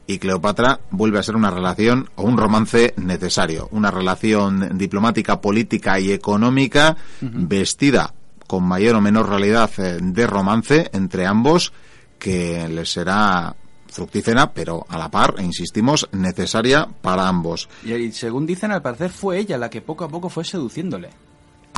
y 0.06 0.18
Cleopatra, 0.18 0.80
vuelve 0.90 1.18
a 1.18 1.22
ser 1.22 1.36
una 1.36 1.50
relación 1.50 2.08
o 2.16 2.22
un 2.22 2.36
romance 2.36 2.94
necesario, 2.96 3.68
una 3.72 3.90
relación 3.90 4.78
diplomática, 4.78 5.40
política 5.40 5.98
y 5.98 6.12
económica 6.12 6.96
vestida 7.20 8.14
con 8.46 8.64
mayor 8.64 8.96
o 8.96 9.00
menor 9.00 9.28
realidad 9.28 9.70
eh, 9.78 9.98
de 10.00 10.26
romance 10.26 10.90
entre 10.92 11.26
ambos 11.26 11.72
que 12.18 12.68
les 12.68 12.90
será 12.90 13.54
fructífera, 13.88 14.52
pero 14.52 14.84
a 14.88 14.98
la 14.98 15.10
par, 15.10 15.34
e 15.38 15.42
insistimos, 15.42 16.08
necesaria 16.12 16.86
para 17.00 17.28
ambos. 17.28 17.68
Y 17.84 18.12
según 18.12 18.46
dicen, 18.46 18.70
al 18.70 18.82
parecer 18.82 19.10
fue 19.10 19.38
ella 19.38 19.58
la 19.58 19.70
que 19.70 19.80
poco 19.80 20.04
a 20.04 20.08
poco 20.08 20.28
fue 20.28 20.44
seduciéndole. 20.44 21.10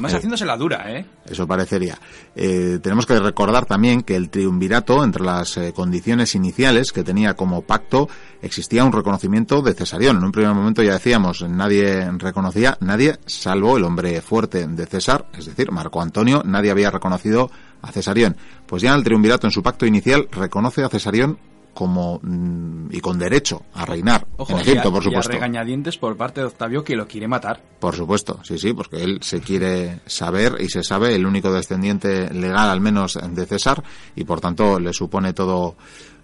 Más 0.00 0.14
haciéndose 0.14 0.44
la 0.44 0.56
dura, 0.56 0.92
¿eh? 0.92 1.04
Eso 1.26 1.46
parecería. 1.46 1.98
Eh, 2.36 2.78
tenemos 2.82 3.04
que 3.04 3.18
recordar 3.18 3.66
también 3.66 4.02
que 4.02 4.14
el 4.14 4.30
triunvirato, 4.30 5.02
entre 5.02 5.24
las 5.24 5.56
eh, 5.56 5.72
condiciones 5.72 6.34
iniciales 6.34 6.92
que 6.92 7.02
tenía 7.02 7.34
como 7.34 7.62
pacto, 7.62 8.08
existía 8.40 8.84
un 8.84 8.92
reconocimiento 8.92 9.60
de 9.60 9.74
Cesarión. 9.74 10.18
En 10.18 10.24
un 10.24 10.32
primer 10.32 10.54
momento 10.54 10.82
ya 10.82 10.92
decíamos, 10.92 11.42
nadie 11.42 12.10
reconocía, 12.12 12.76
nadie, 12.80 13.18
salvo 13.26 13.76
el 13.76 13.84
hombre 13.84 14.20
fuerte 14.20 14.66
de 14.66 14.86
César, 14.86 15.26
es 15.36 15.46
decir, 15.46 15.72
Marco 15.72 16.00
Antonio, 16.00 16.42
nadie 16.44 16.70
había 16.70 16.90
reconocido 16.90 17.50
a 17.82 17.90
Cesarión. 17.90 18.36
Pues 18.66 18.82
ya 18.82 18.94
el 18.94 19.04
triunvirato 19.04 19.46
en 19.46 19.52
su 19.52 19.62
pacto 19.62 19.86
inicial 19.86 20.28
reconoce 20.30 20.84
a 20.84 20.88
Cesarión 20.88 21.38
como 21.78 22.18
mm, 22.20 22.88
y 22.90 23.00
con 23.00 23.20
derecho 23.20 23.62
a 23.72 23.84
reinar 23.84 24.26
Ojo, 24.36 24.52
en 24.54 24.58
Egipto, 24.58 24.90
por 24.90 25.00
supuesto. 25.00 25.30
Y 25.30 25.34
regañadientes 25.36 25.96
por 25.96 26.16
parte 26.16 26.40
de 26.40 26.48
Octavio 26.48 26.82
que 26.82 26.96
lo 26.96 27.06
quiere 27.06 27.28
matar. 27.28 27.62
Por 27.78 27.94
supuesto, 27.94 28.40
sí, 28.42 28.58
sí, 28.58 28.72
porque 28.72 29.04
él 29.04 29.20
se 29.22 29.40
quiere 29.40 30.00
saber 30.04 30.56
y 30.58 30.68
se 30.70 30.82
sabe 30.82 31.14
el 31.14 31.24
único 31.24 31.52
descendiente 31.52 32.34
legal, 32.34 32.68
al 32.68 32.80
menos, 32.80 33.16
de 33.30 33.46
César, 33.46 33.84
y 34.16 34.24
por 34.24 34.40
tanto 34.40 34.80
le 34.80 34.92
supone 34.92 35.34
todo, 35.34 35.76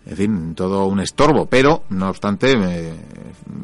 en 0.07 0.17
fin, 0.17 0.55
todo 0.57 0.87
un 0.87 0.99
estorbo. 0.99 1.47
Pero, 1.47 1.85
no 1.91 2.09
obstante, 2.09 2.57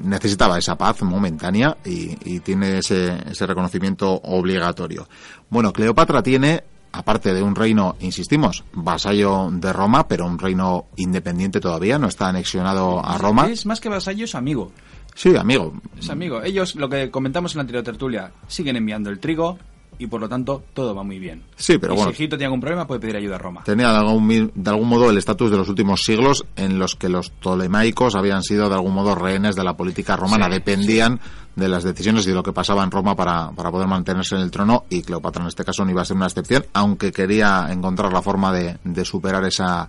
necesitaba 0.04 0.58
esa 0.58 0.78
paz 0.78 1.02
momentánea 1.02 1.76
y, 1.84 2.16
y 2.24 2.38
tiene 2.38 2.78
ese, 2.78 3.18
ese 3.28 3.46
reconocimiento 3.46 4.12
obligatorio. 4.12 5.08
Bueno, 5.48 5.72
Cleopatra 5.72 6.22
tiene 6.22 6.62
aparte 6.92 7.34
de 7.34 7.42
un 7.42 7.54
reino, 7.54 7.96
insistimos, 8.00 8.64
vasallo 8.72 9.48
de 9.52 9.72
Roma, 9.72 10.08
pero 10.08 10.26
un 10.26 10.38
reino 10.38 10.86
independiente 10.96 11.60
todavía, 11.60 11.98
no 11.98 12.08
está 12.08 12.28
anexionado 12.28 13.04
a 13.04 13.18
Roma. 13.18 13.48
Es 13.48 13.66
más 13.66 13.80
que 13.80 13.88
vasallo, 13.88 14.24
es 14.24 14.34
amigo. 14.34 14.72
Sí, 15.14 15.36
amigo. 15.36 15.74
Es 15.98 16.08
amigo. 16.08 16.42
Ellos, 16.42 16.76
lo 16.76 16.88
que 16.88 17.10
comentamos 17.10 17.52
en 17.52 17.58
la 17.58 17.60
anterior 17.62 17.84
tertulia, 17.84 18.32
siguen 18.46 18.76
enviando 18.76 19.10
el 19.10 19.18
trigo, 19.18 19.58
y 20.00 20.06
por 20.06 20.20
lo 20.20 20.28
tanto 20.28 20.64
todo 20.72 20.94
va 20.94 21.02
muy 21.02 21.18
bien. 21.18 21.42
Sí, 21.56 21.78
pero 21.78 21.94
bueno. 21.94 22.10
Si 22.10 22.14
Egipto 22.14 22.36
tiene 22.36 22.46
algún 22.46 22.60
problema, 22.60 22.86
puede 22.86 23.00
pedir 23.00 23.16
ayuda 23.16 23.36
a 23.36 23.38
Roma. 23.38 23.62
Tenía 23.64 23.92
de 23.92 23.98
algún, 23.98 24.50
de 24.54 24.70
algún 24.70 24.88
modo 24.88 25.10
el 25.10 25.18
estatus 25.18 25.50
de 25.50 25.58
los 25.58 25.68
últimos 25.68 26.02
siglos 26.02 26.44
en 26.56 26.78
los 26.78 26.96
que 26.96 27.10
los 27.10 27.30
tolemaicos 27.32 28.14
habían 28.14 28.42
sido 28.42 28.68
de 28.68 28.74
algún 28.74 28.94
modo 28.94 29.14
rehenes 29.14 29.56
de 29.56 29.62
la 29.62 29.76
política 29.76 30.16
romana, 30.16 30.48
dependían 30.48 31.20
de 31.54 31.68
las 31.68 31.84
decisiones 31.84 32.24
y 32.24 32.30
de 32.30 32.34
lo 32.34 32.42
que 32.42 32.52
pasaba 32.52 32.82
en 32.82 32.90
Roma 32.90 33.14
para, 33.14 33.50
para 33.50 33.70
poder 33.70 33.86
mantenerse 33.86 34.36
en 34.36 34.40
el 34.40 34.50
trono 34.50 34.84
y 34.88 35.02
Cleopatra 35.02 35.42
en 35.42 35.48
este 35.48 35.64
caso 35.64 35.84
no 35.84 35.90
iba 35.90 36.00
a 36.00 36.04
ser 36.06 36.16
una 36.16 36.26
excepción, 36.26 36.64
aunque 36.72 37.12
quería 37.12 37.68
encontrar 37.70 38.12
la 38.12 38.22
forma 38.22 38.52
de, 38.52 38.78
de 38.82 39.04
superar 39.04 39.44
esa 39.44 39.88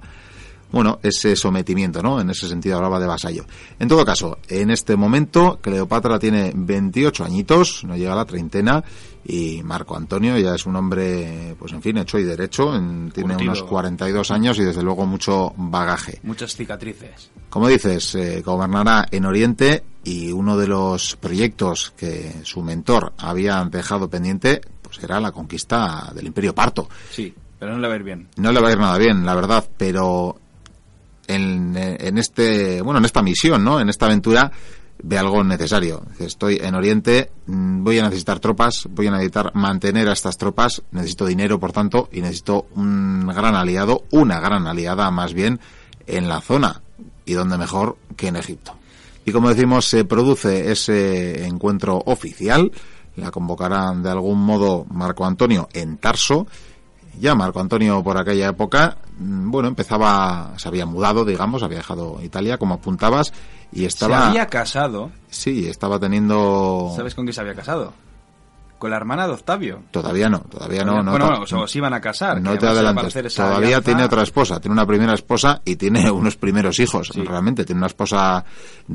bueno, 0.72 0.99
ese 1.03 1.36
sometimiento, 1.36 2.01
¿no? 2.01 2.22
En 2.22 2.30
ese 2.30 2.47
sentido 2.47 2.78
hablaba 2.78 2.99
de 2.99 3.07
vasallo. 3.07 3.45
En 3.80 3.88
todo 3.88 4.05
caso, 4.05 4.38
en 4.47 4.72
este 4.72 4.95
momento 4.95 5.59
Cleopatra 5.62 6.18
tiene 6.18 6.51
28 6.55 7.26
añitos, 7.26 7.84
no 7.84 7.97
llega 7.97 8.14
a 8.14 8.16
la 8.16 8.26
treintena, 8.26 8.84
y 9.24 9.62
Marco 9.64 9.96
Antonio 9.96 10.38
ya 10.38 10.56
es 10.56 10.66
un 10.66 10.76
hombre, 10.76 11.56
pues 11.60 11.74
en 11.74 11.82
fin, 11.82 11.98
hecho 11.98 12.18
y 12.18 12.24
derecho, 12.24 12.72
tiene 13.14 13.36
unos 13.36 13.64
42 13.64 14.32
años 14.32 14.58
y 14.60 14.64
desde 14.64 14.82
luego 14.82 15.06
mucho 15.06 15.54
bagaje. 15.58 16.20
Muchas 16.24 16.56
cicatrices. 16.56 17.30
Como 17.50 17.68
dices, 17.68 18.16
eh, 18.16 18.42
gobernará 18.42 19.08
en 19.12 19.26
Oriente 19.26 19.84
y 20.04 20.32
uno 20.32 20.58
de 20.58 20.68
los 20.68 21.16
proyectos 21.18 21.94
que 21.96 22.34
su 22.44 22.64
mentor 22.64 23.14
había 23.18 23.64
dejado 23.66 24.10
pendiente, 24.10 24.62
pues 24.82 25.04
era 25.04 25.20
la 25.20 25.32
conquista 25.32 26.12
del 26.16 26.28
Imperio 26.28 26.56
Parto. 26.56 26.90
Sí, 27.12 27.34
pero 27.60 27.74
no 27.74 27.80
le 27.80 27.88
va 27.88 27.94
a 27.94 27.98
ir 27.98 28.04
bien. 28.04 28.28
No 28.38 28.52
le 28.52 28.60
va 28.60 28.70
a 28.70 28.72
ir 28.72 28.80
nada 28.80 28.98
bien, 28.98 29.26
la 29.26 29.36
verdad, 29.36 29.70
pero 29.78 30.38
en, 31.28 31.78
en 31.78 32.18
este, 32.18 32.82
bueno, 32.82 32.98
en 32.98 33.06
esta 33.06 33.22
misión, 33.22 33.64
¿no? 33.64 33.80
En 33.80 33.90
esta 33.90 34.08
aventura 34.08 34.52
ve 35.04 35.18
algo 35.18 35.43
necesario. 35.43 36.04
Estoy 36.20 36.60
en 36.62 36.76
Oriente, 36.76 37.32
mm, 37.47 37.84
voy 37.84 37.99
a 37.99 38.04
necesitar 38.04 38.39
tropas, 38.39 38.88
voy 38.89 39.08
a 39.08 39.12
necesitar 39.12 39.52
mantener 39.56 40.10
a 40.10 40.14
estas 40.14 40.38
tropas, 40.38 40.82
necesito 40.91 41.26
dinero, 41.26 41.60
por 41.60 41.72
tanto, 41.72 42.10
y 42.12 42.22
necesito 42.22 42.68
un 42.76 43.28
gran 43.28 43.56
aliado, 43.56 44.04
una 44.12 44.39
gran 44.39 44.68
aliada 44.68 45.10
más 45.12 45.34
bien, 45.34 45.60
en 46.08 46.30
la 46.30 46.41
zona. 46.41 46.82
¿Y 47.26 47.34
dónde 47.34 47.58
mejor 47.58 47.97
que 48.16 48.28
en 48.28 48.36
Egipto? 48.36 48.74
Y 49.26 49.32
como 49.32 49.49
decimos, 49.49 49.86
se 49.86 50.04
produce 50.06 50.72
ese 50.72 51.45
encuentro 51.45 52.02
oficial, 52.06 52.72
la 53.16 53.32
convocarán 53.32 54.02
de 54.02 54.10
algún 54.10 54.39
modo 54.39 54.86
Marco 54.89 55.26
Antonio 55.26 55.70
en 55.74 55.97
Tarso, 55.97 56.47
ya 57.20 57.36
Marco 57.36 57.60
Antonio 57.60 58.02
por 58.04 58.18
aquella 58.18 58.49
época, 58.49 58.97
mm, 59.20 59.52
bueno, 59.52 59.68
empezaba, 59.68 60.54
se 60.58 60.68
había 60.68 60.86
mudado, 60.86 61.26
digamos, 61.26 61.62
había 61.62 61.78
dejado 61.78 62.20
Italia, 62.24 62.58
como 62.58 62.76
apuntabas, 62.76 63.34
y 63.72 63.86
estaba... 63.86 64.22
Se 64.22 64.28
había 64.30 64.48
casado. 64.48 65.12
Sí, 65.30 65.68
estaba 65.68 66.00
teniendo... 66.00 66.94
¿Sabes 66.96 67.16
con 67.16 67.26
qué 67.26 67.34
se 67.34 67.42
había 67.42 67.56
casado? 67.56 67.94
Con 68.82 68.90
la 68.90 68.98
hermana 68.98 69.28
de 69.28 69.34
Octavio. 69.34 69.84
Todavía 69.92 70.28
no, 70.28 70.40
todavía 70.40 70.84
no. 70.84 71.04
no 71.04 71.12
bueno, 71.12 71.44
o 71.44 71.68
se 71.68 71.78
iban 71.78 71.94
a 71.94 72.02
casar. 72.02 72.42
No 72.42 72.58
te 72.58 72.66
adelantes. 72.66 73.36
Todavía 73.36 73.80
tiene 73.80 74.04
otra 74.04 74.24
esposa, 74.24 74.60
tiene 74.60 74.74
una 74.74 74.88
primera 74.88 75.14
esposa 75.14 75.62
y 75.64 75.76
tiene 75.76 76.10
unos 76.12 76.36
primeros 76.36 76.80
hijos. 76.80 77.10
Realmente 77.10 77.64
tiene 77.64 77.78
una 77.78 77.88
esposa, 77.88 78.44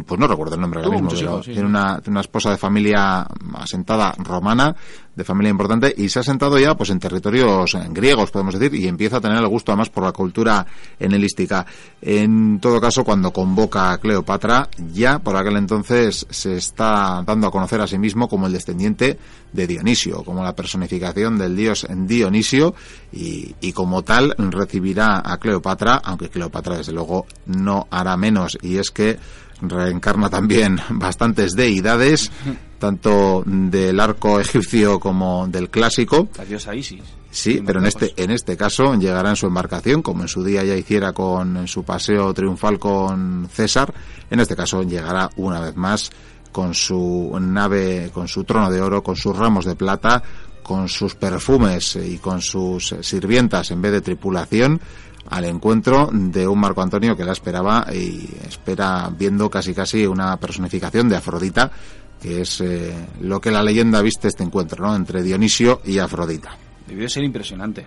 pues 0.05 0.21
no 0.21 0.27
recuerdo 0.27 0.57
el 0.57 0.61
nombre 0.61 0.81
ahora 0.81 0.91
mismo, 0.91 1.11
pero 1.11 1.41
tiene, 1.41 1.65
una, 1.65 2.01
tiene 2.01 2.15
una 2.15 2.21
esposa 2.23 2.51
de 2.51 2.57
familia 2.57 3.29
asentada 3.55 4.13
romana 4.19 4.75
de 5.17 5.25
familia 5.25 5.51
importante 5.51 5.93
y 5.97 6.11
se 6.11 6.21
ha 6.21 6.23
sentado 6.23 6.59
ya 6.59 6.77
pues 6.77 6.91
en 6.91 7.01
territorios 7.01 7.77
griegos 7.91 8.31
podemos 8.31 8.59
decir 8.59 8.79
y 8.79 8.87
empieza 8.87 9.17
a 9.17 9.21
tener 9.21 9.39
el 9.39 9.49
gusto 9.49 9.73
además 9.73 9.89
por 9.89 10.05
la 10.05 10.13
cultura 10.13 10.67
enelística 11.01 11.65
en 12.03 12.61
todo 12.61 12.81
caso 12.81 13.03
cuando 13.03 13.33
convoca 13.33 13.93
a 13.93 13.99
Cleopatra 13.99 14.69
ya 14.93 15.19
por 15.19 15.37
aquel 15.37 15.57
entonces 15.57 16.27
se 16.29 16.57
está 16.57 17.23
dando 17.25 17.47
a 17.47 17.51
conocer 17.51 17.81
a 17.81 17.87
sí 17.87 17.99
mismo 17.99 18.29
como 18.29 18.47
el 18.47 18.53
descendiente 18.53 19.19
de 19.53 19.67
Dionisio 19.77 20.25
como 20.25 20.43
la 20.43 20.55
personificación 20.55 21.39
del 21.39 21.55
dios 21.55 21.87
Dionisio 21.89 22.75
y, 23.13 23.55
y 23.61 23.73
como 23.73 24.03
tal 24.03 24.35
recibirá 24.39 25.23
a 25.25 25.39
Cleopatra 25.39 26.01
aunque 26.03 26.31
Cleopatra 26.31 26.79
desde 26.79 26.93
luego 26.93 27.27
no 27.47 27.87
hará 27.91 28.17
menos 28.17 28.57
y 28.63 28.79
es 28.79 28.91
que 28.91 29.19
reencarna 29.61 30.29
también 30.29 30.79
bastantes 30.91 31.55
deidades, 31.55 32.31
tanto 32.79 33.43
del 33.47 33.99
arco 34.01 34.41
egipcio 34.41 35.01
como 35.01 35.47
del 35.49 35.71
clásico. 35.71 36.29
La 36.37 36.45
diosa 36.45 36.75
Isis. 36.75 37.03
Sí, 37.31 37.63
pero 37.65 37.81
en 37.81 37.87
este, 37.87 38.15
en 38.17 38.31
este 38.31 38.57
caso 38.57 38.95
llegará 38.95 39.31
en 39.31 39.37
su 39.37 39.47
embarcación, 39.47 40.01
como 40.01 40.23
en 40.23 40.29
su 40.29 40.43
día 40.43 40.65
ya 40.65 40.75
hiciera 40.75 41.13
con 41.13 41.69
su 41.69 41.85
paseo 41.85 42.33
triunfal 42.33 42.79
con 42.79 43.49
César. 43.53 43.93
En 44.31 44.41
este 44.41 44.57
caso 44.57 44.83
llegará 44.83 45.31
una 45.37 45.61
vez 45.61 45.77
más 45.77 46.11
con 46.57 46.73
su 46.73 47.37
nave, 47.39 48.11
con 48.15 48.29
su 48.29 48.43
trono 48.45 48.71
de 48.71 48.81
oro, 48.81 49.03
con 49.03 49.15
sus 49.15 49.37
ramos 49.37 49.67
de 49.67 49.77
plata, 49.77 50.23
con 50.63 50.89
sus 50.89 51.15
perfumes 51.15 51.97
y 51.97 52.17
con 52.17 52.41
sus 52.41 52.95
sirvientas 53.03 53.71
en 53.73 53.83
vez 53.83 53.93
de 53.93 54.01
tripulación 54.01 54.81
al 55.29 55.45
encuentro 55.45 56.09
de 56.11 56.49
un 56.49 56.59
Marco 56.59 56.81
Antonio 56.81 57.15
que 57.15 57.27
la 57.27 57.33
esperaba 57.33 57.87
y 57.93 58.27
espera 58.49 59.13
viendo 59.15 59.51
casi 59.51 59.75
casi 59.75 60.07
una 60.07 60.39
personificación 60.39 61.11
de 61.11 61.17
Afrodita, 61.17 61.71
que 62.23 62.41
es 62.41 62.63
eh, 62.63 63.07
lo 63.21 63.39
que 63.39 63.51
la 63.51 63.63
leyenda 63.63 64.01
viste 64.01 64.29
este 64.29 64.43
encuentro, 64.43 64.87
¿no? 64.87 64.97
Entre 64.97 65.23
Dionisio 65.23 65.83
y 65.85 65.99
Afrodita. 65.99 66.57
Debió 66.89 67.03
de 67.03 67.11
ser 67.11 67.25
impresionante. 67.25 67.85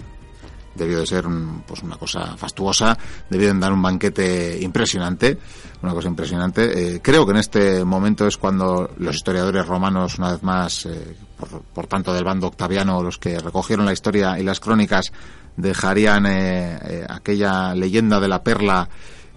Debió 0.75 0.99
de 0.99 1.07
ser 1.07 1.25
pues 1.65 1.81
una 1.81 1.97
cosa 1.97 2.37
fastuosa, 2.37 2.95
debió 3.31 3.51
de 3.51 3.59
dar 3.59 3.73
un 3.73 3.81
banquete 3.81 4.59
impresionante, 4.61 5.39
una 5.81 5.93
cosa 5.93 6.07
impresionante. 6.07 6.95
Eh, 6.95 7.01
creo 7.01 7.25
que 7.25 7.31
en 7.31 7.37
este 7.37 7.85
momento 7.85 8.27
es 8.27 8.37
cuando 8.37 8.91
los 8.97 9.15
historiadores 9.15 9.65
romanos, 9.65 10.17
una 10.17 10.33
vez 10.33 10.43
más, 10.43 10.85
eh, 10.85 11.15
por, 11.37 11.61
por 11.61 11.87
tanto 11.87 12.13
del 12.13 12.23
bando 12.23 12.47
octaviano, 12.47 13.01
los 13.01 13.17
que 13.17 13.39
recogieron 13.39 13.85
la 13.85 13.93
historia 13.93 14.37
y 14.39 14.43
las 14.43 14.59
crónicas, 14.59 15.11
dejarían 15.59 16.25
eh, 16.25 16.79
eh, 16.83 17.05
aquella 17.07 17.73
leyenda 17.75 18.19
de 18.19 18.27
la 18.27 18.43
perla 18.43 18.89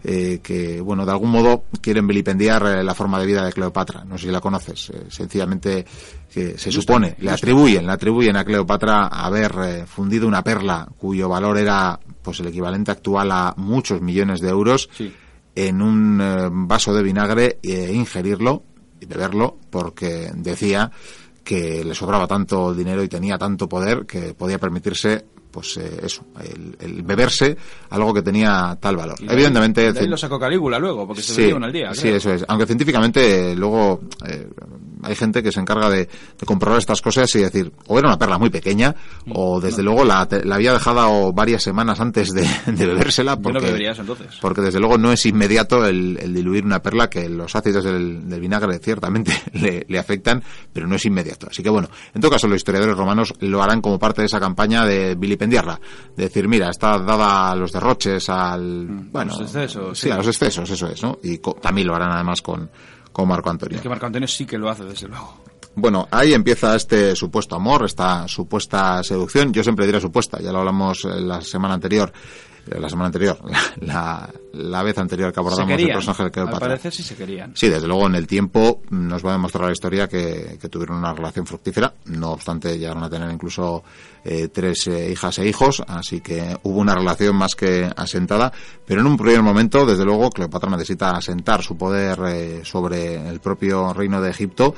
eh, 0.04 0.40
que, 0.42 0.80
bueno, 0.80 1.04
de 1.06 1.12
algún 1.12 1.30
modo 1.30 1.64
quieren 1.80 2.06
vilipendiar 2.06 2.84
la 2.84 2.94
forma 2.94 3.20
de 3.20 3.26
vida 3.26 3.44
de 3.44 3.52
Cleopatra. 3.52 4.04
No 4.04 4.18
sé 4.18 4.26
si 4.26 4.32
la 4.32 4.40
conoces. 4.40 4.92
sencillamente 5.08 5.86
que 6.32 6.58
se 6.58 6.72
supone, 6.72 7.14
le 7.18 7.30
atribuyen, 7.30 7.86
le 7.86 7.92
atribuyen 7.92 8.36
a 8.36 8.44
Cleopatra 8.44 9.06
haber 9.06 9.86
fundido 9.86 10.26
una 10.26 10.42
perla 10.42 10.88
cuyo 10.98 11.28
valor 11.28 11.58
era 11.58 12.00
pues 12.22 12.40
el 12.40 12.48
equivalente 12.48 12.90
actual 12.90 13.30
a 13.30 13.54
muchos 13.56 14.00
millones 14.00 14.40
de 14.40 14.48
euros 14.48 14.88
en 15.54 15.82
un 15.82 16.66
vaso 16.66 16.94
de 16.94 17.02
vinagre 17.02 17.58
e 17.62 17.92
ingerirlo 17.92 18.64
y 19.00 19.06
beberlo 19.06 19.58
porque 19.70 20.30
decía 20.34 20.90
que 21.44 21.84
le 21.84 21.94
sobraba 21.94 22.26
tanto 22.26 22.72
dinero 22.72 23.02
y 23.02 23.08
tenía 23.08 23.36
tanto 23.36 23.68
poder 23.68 24.06
que 24.06 24.34
podía 24.34 24.58
permitirse 24.58 25.24
pues 25.52 25.76
eh, 25.76 26.00
eso, 26.02 26.24
el, 26.80 27.02
beberse 27.02 27.56
algo 27.90 28.14
que 28.14 28.22
tenía 28.22 28.76
tal 28.80 28.96
valor. 28.96 29.18
Evidentemente... 29.20 29.92
lo 30.06 30.16
sacó 30.16 30.40
Calígula 30.40 30.78
luego, 30.78 31.06
porque 31.06 31.20
se 31.20 31.34
sí, 31.34 31.50
al 31.50 31.72
día. 31.72 31.94
Sí, 31.94 32.08
eso 32.08 32.32
es. 32.32 32.44
Aunque 32.48 32.66
científicamente 32.66 33.54
luego... 33.54 34.00
Eh, 34.26 34.48
hay 35.02 35.14
gente 35.14 35.42
que 35.42 35.52
se 35.52 35.60
encarga 35.60 35.90
de, 35.90 36.08
comprobar 36.44 36.78
estas 36.78 37.00
cosas 37.00 37.34
y 37.34 37.40
decir, 37.40 37.72
o 37.86 37.98
era 37.98 38.08
una 38.08 38.18
perla 38.18 38.38
muy 38.38 38.50
pequeña, 38.50 38.94
o 39.32 39.60
desde 39.60 39.82
luego 39.82 40.04
la, 40.04 40.20
había 40.20 40.72
dejado 40.72 41.32
varias 41.32 41.62
semanas 41.62 42.00
antes 42.00 42.32
de, 42.32 42.46
bebérsela, 42.66 43.36
porque, 43.36 43.76
entonces. 43.96 44.38
porque 44.40 44.60
desde 44.60 44.80
luego 44.80 44.98
no 44.98 45.12
es 45.12 45.26
inmediato 45.26 45.84
el, 45.84 46.32
diluir 46.32 46.64
una 46.64 46.80
perla, 46.80 47.08
que 47.10 47.28
los 47.28 47.54
ácidos 47.54 47.84
del, 47.84 48.22
vinagre 48.40 48.78
ciertamente 48.78 49.32
le, 49.88 49.98
afectan, 49.98 50.42
pero 50.72 50.86
no 50.86 50.96
es 50.96 51.04
inmediato. 51.04 51.46
Así 51.50 51.62
que 51.62 51.70
bueno, 51.70 51.88
en 52.14 52.20
todo 52.20 52.30
caso 52.30 52.48
los 52.48 52.56
historiadores 52.56 52.96
romanos 52.96 53.34
lo 53.40 53.62
harán 53.62 53.80
como 53.80 53.98
parte 53.98 54.22
de 54.22 54.26
esa 54.26 54.40
campaña 54.40 54.84
de 54.84 55.14
vilipendiarla, 55.14 55.80
de 56.16 56.24
decir, 56.24 56.48
mira, 56.48 56.70
está 56.70 56.98
dada 56.98 57.50
a 57.50 57.56
los 57.56 57.72
derroches, 57.72 58.28
al... 58.28 58.88
Mm, 58.88 59.12
bueno, 59.12 59.32
los 59.32 59.42
excesos. 59.42 59.98
Sí, 59.98 60.10
a 60.10 60.16
los 60.16 60.26
excesos, 60.26 60.68
eso 60.68 60.86
es, 60.88 61.02
¿no? 61.02 61.18
Y 61.22 61.38
también 61.60 61.86
lo 61.86 61.94
harán 61.94 62.12
además 62.12 62.42
con, 62.42 62.68
con 63.12 63.28
Marco 63.28 63.50
Antonio. 63.50 63.76
Es 63.76 63.82
que 63.82 63.88
Marco 63.88 64.06
Antonio 64.06 64.28
sí 64.28 64.46
que 64.46 64.58
lo 64.58 64.68
hace, 64.68 64.84
desde 64.84 65.08
luego. 65.08 65.36
Bueno, 65.74 66.06
ahí 66.10 66.34
empieza 66.34 66.76
este 66.76 67.16
supuesto 67.16 67.56
amor, 67.56 67.84
esta 67.84 68.28
supuesta 68.28 69.02
seducción. 69.02 69.52
Yo 69.52 69.62
siempre 69.62 69.86
diré 69.86 70.00
supuesta, 70.00 70.38
ya 70.40 70.52
lo 70.52 70.58
hablamos 70.58 71.04
la 71.04 71.40
semana 71.40 71.74
anterior. 71.74 72.12
Eh, 72.70 72.78
la 72.78 72.88
semana 72.88 73.06
anterior, 73.06 73.38
la, 73.80 74.30
la, 74.52 74.82
vez 74.82 74.96
anterior 74.98 75.32
que 75.32 75.40
abordamos 75.40 75.78
el 75.78 75.86
personaje 75.88 76.24
de 76.24 76.30
Cleopatra. 76.30 76.60
parece 76.60 76.90
sí 76.90 77.02
se 77.02 77.16
querían. 77.16 77.56
Sí, 77.56 77.68
desde 77.68 77.88
luego 77.88 78.06
en 78.06 78.14
el 78.14 78.26
tiempo 78.26 78.82
nos 78.90 79.24
va 79.24 79.30
a 79.30 79.32
demostrar 79.32 79.66
la 79.66 79.72
historia 79.72 80.08
que, 80.08 80.58
que 80.60 80.68
tuvieron 80.68 80.98
una 80.98 81.12
relación 81.12 81.44
fructífera. 81.44 81.92
No 82.06 82.30
obstante, 82.30 82.78
llegaron 82.78 83.02
a 83.02 83.10
tener 83.10 83.30
incluso 83.30 83.82
eh, 84.24 84.48
tres 84.48 84.86
eh, 84.86 85.10
hijas 85.10 85.38
e 85.38 85.48
hijos, 85.48 85.82
así 85.86 86.20
que 86.20 86.56
hubo 86.62 86.78
una 86.78 86.94
relación 86.94 87.34
más 87.34 87.56
que 87.56 87.90
asentada. 87.96 88.52
Pero 88.86 89.00
en 89.00 89.08
un 89.08 89.16
primer 89.16 89.42
momento, 89.42 89.84
desde 89.84 90.04
luego, 90.04 90.30
Cleopatra 90.30 90.70
necesita 90.70 91.10
asentar 91.10 91.62
su 91.62 91.76
poder 91.76 92.64
sobre 92.64 93.28
el 93.28 93.40
propio 93.40 93.92
reino 93.92 94.20
de 94.20 94.30
Egipto 94.30 94.74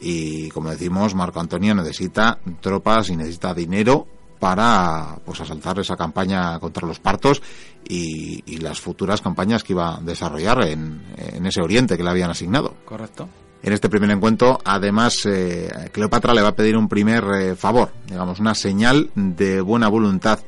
y 0.00 0.48
como 0.50 0.70
decimos 0.70 1.14
Marco 1.14 1.40
Antonio 1.40 1.74
necesita 1.74 2.38
tropas 2.60 3.10
y 3.10 3.16
necesita 3.16 3.52
dinero 3.52 4.06
para 4.38 5.16
pues 5.24 5.40
asaltar 5.40 5.78
esa 5.78 5.96
campaña 5.96 6.58
contra 6.58 6.86
los 6.86 7.00
partos 7.00 7.42
y, 7.88 8.58
las 8.58 8.80
futuras 8.80 9.20
campañas 9.20 9.62
que 9.62 9.72
iba 9.72 9.96
a 9.96 10.00
desarrollar 10.00 10.66
en, 10.66 11.02
ese 11.44 11.60
oriente 11.62 11.96
que 11.96 12.02
le 12.02 12.10
habían 12.10 12.30
asignado. 12.30 12.74
Correcto. 12.84 13.28
En 13.62 13.72
este 13.72 13.88
primer 13.88 14.10
encuentro, 14.10 14.60
además, 14.64 15.26
eh, 15.26 15.90
Cleopatra 15.92 16.34
le 16.34 16.42
va 16.42 16.48
a 16.48 16.56
pedir 16.56 16.76
un 16.76 16.88
primer 16.88 17.24
eh, 17.34 17.56
favor, 17.56 17.92
digamos, 18.06 18.40
una 18.40 18.54
señal 18.54 19.10
de 19.14 19.60
buena 19.60 19.88
voluntad 19.88 20.40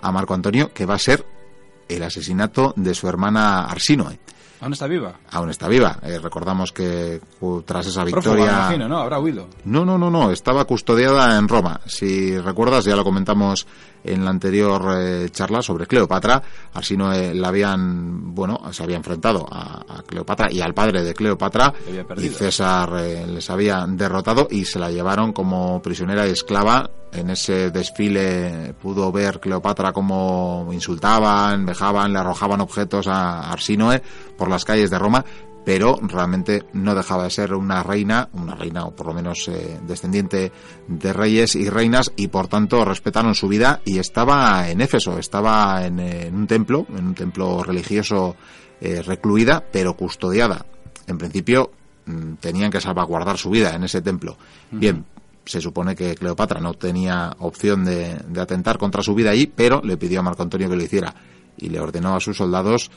a 0.00 0.12
Marco 0.12 0.34
Antonio, 0.34 0.72
que 0.72 0.86
va 0.86 0.94
a 0.94 0.98
ser 0.98 1.24
el 1.88 2.02
asesinato 2.02 2.72
de 2.76 2.94
su 2.94 3.08
hermana 3.08 3.66
Arsinoe. 3.66 4.18
¿Aún 4.66 4.72
está 4.72 4.88
viva? 4.88 5.14
Aún 5.30 5.50
está 5.50 5.68
viva. 5.68 5.96
Eh, 6.02 6.18
recordamos 6.18 6.72
que 6.72 7.20
tras 7.64 7.86
esa 7.86 8.02
victoria... 8.02 8.76
¿no? 8.76 8.98
Habrá 8.98 9.20
huido. 9.20 9.46
No, 9.64 9.84
no, 9.84 9.96
no, 9.96 10.10
no. 10.10 10.32
Estaba 10.32 10.64
custodiada 10.64 11.38
en 11.38 11.46
Roma. 11.46 11.80
Si 11.86 12.36
recuerdas, 12.36 12.84
ya 12.84 12.96
lo 12.96 13.04
comentamos 13.04 13.68
en 14.06 14.24
la 14.24 14.30
anterior 14.30 14.82
eh, 14.98 15.28
charla 15.30 15.62
sobre 15.62 15.86
Cleopatra. 15.86 16.42
Arsinoe 16.72 17.34
la 17.34 17.48
habían, 17.48 18.34
bueno, 18.34 18.60
se 18.72 18.82
había 18.82 18.96
enfrentado 18.96 19.46
a, 19.50 20.02
Cleopatra 20.06 20.50
y 20.50 20.60
al 20.60 20.74
padre 20.74 21.02
de 21.02 21.14
Cleopatra. 21.14 21.72
Y 22.16 22.28
César 22.28 22.90
eh, 22.98 23.26
les 23.26 23.50
había 23.50 23.84
derrotado 23.88 24.48
y 24.50 24.64
se 24.64 24.78
la 24.78 24.90
llevaron 24.90 25.32
como 25.32 25.80
prisionera 25.82 26.26
y 26.26 26.30
esclava. 26.30 26.90
En 27.12 27.30
ese 27.30 27.70
desfile 27.70 28.74
pudo 28.80 29.10
ver 29.10 29.40
Cleopatra 29.40 29.92
cómo 29.92 30.68
insultaban, 30.72 31.64
vejaban, 31.64 32.12
le 32.12 32.18
arrojaban 32.18 32.60
objetos 32.60 33.06
a 33.06 33.50
Arsinoe 33.50 34.02
por 34.36 34.48
las 34.48 34.64
calles 34.64 34.90
de 34.90 34.98
Roma 34.98 35.24
pero 35.66 35.98
realmente 36.00 36.62
no 36.74 36.94
dejaba 36.94 37.24
de 37.24 37.30
ser 37.30 37.52
una 37.52 37.82
reina, 37.82 38.28
una 38.34 38.54
reina 38.54 38.84
o 38.84 38.94
por 38.94 39.08
lo 39.08 39.14
menos 39.14 39.48
eh, 39.48 39.80
descendiente 39.84 40.52
de 40.86 41.12
reyes 41.12 41.56
y 41.56 41.68
reinas 41.68 42.12
y 42.14 42.28
por 42.28 42.46
tanto 42.46 42.84
respetaron 42.84 43.34
su 43.34 43.48
vida 43.48 43.80
y 43.84 43.98
estaba 43.98 44.70
en 44.70 44.80
Éfeso, 44.80 45.18
estaba 45.18 45.84
en, 45.84 45.98
un 46.32 46.46
templo, 46.46 46.86
en 46.96 47.08
un 47.08 47.14
templo 47.16 47.64
religioso 47.64 48.36
eh, 48.80 49.02
recluida 49.02 49.64
pero 49.72 49.96
custodiada. 49.96 50.64
En 51.08 51.18
principio 51.18 51.72
mm, 52.04 52.34
tenían 52.34 52.70
que 52.70 52.80
salvaguardar 52.80 53.36
su 53.36 53.50
vida 53.50 53.74
en 53.74 53.82
ese 53.82 54.00
templo. 54.00 54.36
Bien, 54.70 55.04
se 55.44 55.60
supone 55.60 55.96
que 55.96 56.14
Cleopatra 56.14 56.60
no 56.60 56.74
tenía 56.74 57.34
opción 57.40 57.84
de, 57.84 58.14
de 58.28 58.40
atentar 58.40 58.78
contra 58.78 59.02
su 59.02 59.16
vida 59.16 59.30
allí, 59.30 59.52
pero 59.52 59.82
le 59.82 59.96
pidió 59.96 60.20
a 60.20 60.22
Marco 60.22 60.44
Antonio 60.44 60.70
que 60.70 60.76
lo 60.76 60.84
hiciera 60.84 61.12
y 61.56 61.70
le 61.70 61.80
ordenó 61.80 62.14
a 62.14 62.20
sus 62.20 62.36
soldados 62.36 62.88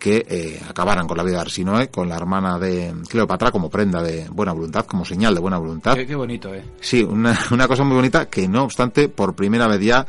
que 0.00 0.26
eh, 0.28 0.60
acabaran 0.68 1.06
con 1.06 1.16
la 1.16 1.22
vida 1.22 1.36
de 1.36 1.42
Arsinoe, 1.42 1.88
con 1.88 2.08
la 2.08 2.16
hermana 2.16 2.58
de 2.58 2.92
Cleopatra 3.08 3.52
como 3.52 3.68
prenda 3.70 4.02
de 4.02 4.28
buena 4.30 4.52
voluntad, 4.52 4.86
como 4.86 5.04
señal 5.04 5.34
de 5.34 5.40
buena 5.40 5.58
voluntad. 5.58 5.94
Qué, 5.94 6.14
bonito, 6.14 6.52
¿eh? 6.52 6.64
Sí, 6.80 7.04
una, 7.04 7.38
una, 7.52 7.68
cosa 7.68 7.84
muy 7.84 7.94
bonita 7.94 8.28
que 8.28 8.48
no 8.48 8.64
obstante 8.64 9.08
por 9.08 9.34
primera 9.34 9.68
vez 9.68 9.80
ya 9.82 10.06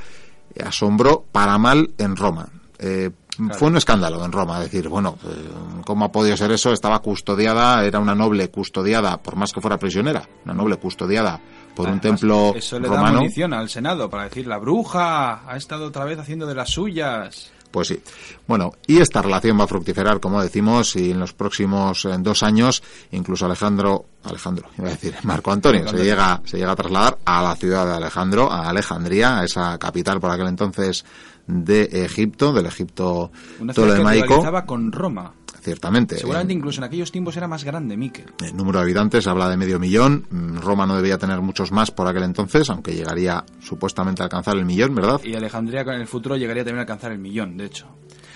asombró 0.66 1.26
para 1.32 1.58
mal 1.58 1.92
en 1.98 2.16
Roma. 2.16 2.48
Eh, 2.80 3.12
fue 3.54 3.70
un 3.70 3.78
escándalo 3.78 4.24
en 4.24 4.32
Roma, 4.32 4.60
decir, 4.60 4.88
bueno, 4.88 5.18
eh, 5.24 5.50
¿cómo 5.86 6.06
ha 6.06 6.12
podido 6.12 6.36
ser 6.38 6.52
eso? 6.52 6.72
Estaba 6.74 7.00
custodiada, 7.00 7.84
era 7.86 8.00
una 8.00 8.14
noble 8.14 8.50
custodiada, 8.50 9.18
por 9.22 9.36
más 9.36 9.52
que 9.52 9.62
fuera 9.62 9.78
prisionera, 9.78 10.28
una 10.46 10.54
noble 10.54 10.78
custodiada 10.78 11.40
por 11.76 11.90
un 11.90 12.00
templo 12.00 12.54
eso 12.56 12.80
le 12.80 12.88
romano. 12.88 13.14
da 13.14 13.20
munición 13.20 13.54
al 13.54 13.70
Senado 13.70 14.10
para 14.10 14.26
decir, 14.26 14.48
la 14.48 14.58
bruja 14.58 15.50
ha 15.50 15.58
estado 15.58 15.86
otra 15.88 16.06
vez 16.06 16.20
haciendo 16.20 16.46
de 16.46 16.56
las 16.56 16.70
suyas. 16.70 17.52
Pues 17.72 17.88
sí. 17.88 18.02
Bueno, 18.48 18.74
y 18.86 19.00
esta 19.00 19.22
relación 19.22 19.60
va 19.60 19.64
a 19.64 19.68
fructiferar, 19.68 20.20
como 20.20 20.42
decimos, 20.42 20.96
y 20.96 21.12
en 21.12 21.20
los 21.20 21.34
próximos 21.34 22.06
eh, 22.06 22.16
dos 22.20 22.44
años, 22.44 22.84
incluso 23.12 23.46
Alejandro, 23.46 24.06
Alejandro, 24.24 24.68
iba 24.78 24.88
a 24.88 24.92
decir, 24.92 25.16
Marco 25.24 25.52
Antonio, 25.52 25.88
se 25.88 26.04
llega, 26.04 26.42
se 26.46 26.58
llega 26.58 26.74
a 26.74 26.76
trasladar 26.76 27.18
a 27.26 27.42
la 27.42 27.56
ciudad 27.56 27.86
de 27.88 27.94
Alejandro, 27.94 28.52
a 28.52 28.70
Alejandría, 28.70 29.40
a 29.40 29.46
esa 29.46 29.78
capital 29.78 30.20
por 30.20 30.32
aquel 30.32 30.48
entonces 30.48 31.06
de 31.48 31.84
Egipto, 32.06 32.54
del 32.54 32.68
Egipto 32.68 33.32
Una 33.60 33.74
que 33.74 34.66
con 34.66 34.92
Roma 34.92 35.34
ciertamente. 35.62 36.18
Seguramente 36.18 36.54
incluso 36.54 36.82
en 36.82 36.86
aquellos 36.86 37.12
tiempos 37.12 37.38
era 37.38 37.48
más 37.48 37.64
grande, 37.64 37.96
Miquel. 37.96 38.34
El 38.44 38.56
número 38.56 38.80
de 38.80 38.84
habitantes 38.84 39.28
habla 39.28 39.50
de 39.50 39.58
medio 39.58 39.80
millón. 39.80 40.26
Mm, 40.30 40.58
Roma 40.58 40.86
no 40.86 40.96
debía 40.96 41.18
tener 41.18 41.42
muchos 41.42 41.72
más 41.72 41.92
por 41.92 42.08
aquel 42.08 42.24
entonces, 42.24 42.70
aunque 42.70 42.94
llegaría 42.94 43.46
supuestamente 43.60 44.22
a 44.22 44.26
alcanzar 44.26 44.58
el 44.58 44.66
millón, 44.66 44.96
¿verdad? 44.96 45.22
Y 45.24 45.36
Alejandría 45.36 45.82
en 45.82 46.02
el 46.02 46.08
futuro 46.08 46.36
llegaría 46.36 46.64
también 46.64 46.80
a 46.80 46.82
alcanzar 46.82 47.12
el 47.12 47.20
millón, 47.20 47.58
de 47.58 47.66
hecho. 47.66 47.88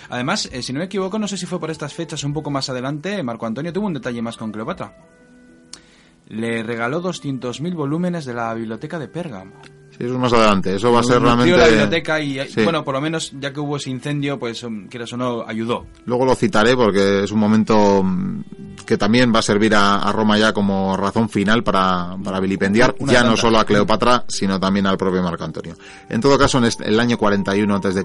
Además, 0.08 0.48
eh, 0.52 0.62
si 0.62 0.72
no 0.72 0.78
me 0.78 0.84
equivoco, 0.84 1.18
no 1.18 1.28
sé 1.28 1.36
si 1.36 1.46
fue 1.46 1.58
por 1.58 1.70
estas 1.70 1.92
fechas 1.92 2.22
un 2.24 2.32
poco 2.32 2.50
más 2.50 2.68
adelante, 2.70 3.22
Marco 3.22 3.46
Antonio 3.46 3.72
tuvo 3.72 3.86
un 3.86 3.94
detalle 3.94 4.22
más 4.22 4.36
con 4.36 4.52
Cleopatra. 4.52 4.96
Le 6.28 6.62
regaló 6.62 7.02
200.000 7.02 7.74
volúmenes 7.74 8.24
de 8.24 8.34
la 8.34 8.52
biblioteca 8.54 8.98
de 8.98 9.08
Pérgamo. 9.08 9.52
Sí, 9.96 10.04
eso 10.04 10.14
es 10.14 10.20
más 10.20 10.32
adelante. 10.32 10.76
Eso 10.76 10.92
va 10.92 11.00
a 11.00 11.02
ser 11.02 11.22
realmente. 11.22 11.56
la 11.56 11.66
biblioteca 11.68 12.20
y, 12.20 12.38
bueno, 12.62 12.84
por 12.84 12.94
lo 12.94 13.00
menos 13.00 13.32
ya 13.38 13.52
que 13.52 13.60
hubo 13.60 13.76
ese 13.76 13.90
incendio, 13.90 14.38
pues, 14.38 14.62
um, 14.62 14.88
quieras 14.88 15.12
o 15.14 15.16
no, 15.16 15.44
ayudó. 15.46 15.86
Luego 16.04 16.26
lo 16.26 16.34
citaré 16.34 16.76
porque 16.76 17.24
es 17.24 17.32
un 17.32 17.38
momento 17.38 18.02
mm, 18.02 18.40
que 18.84 18.98
también 18.98 19.32
va 19.34 19.38
a 19.38 19.42
servir 19.42 19.74
a, 19.74 20.12
Roma 20.12 20.38
ya 20.38 20.52
como 20.52 20.96
razón 20.96 21.28
final 21.28 21.62
para, 21.62 22.16
para 22.22 22.40
vilipendiar 22.40 22.94
ya 23.00 23.22
no 23.22 23.36
solo 23.36 23.58
a 23.58 23.64
Cleopatra, 23.64 24.24
sino 24.28 24.60
también 24.60 24.86
al 24.86 24.98
propio 24.98 25.22
Marco 25.22 25.44
Antonio. 25.44 25.76
En 26.08 26.20
todo 26.20 26.38
caso, 26.38 26.58
en 26.58 26.70
el 26.84 27.00
año 27.00 27.16
41 27.16 27.74
a.C., 27.74 28.04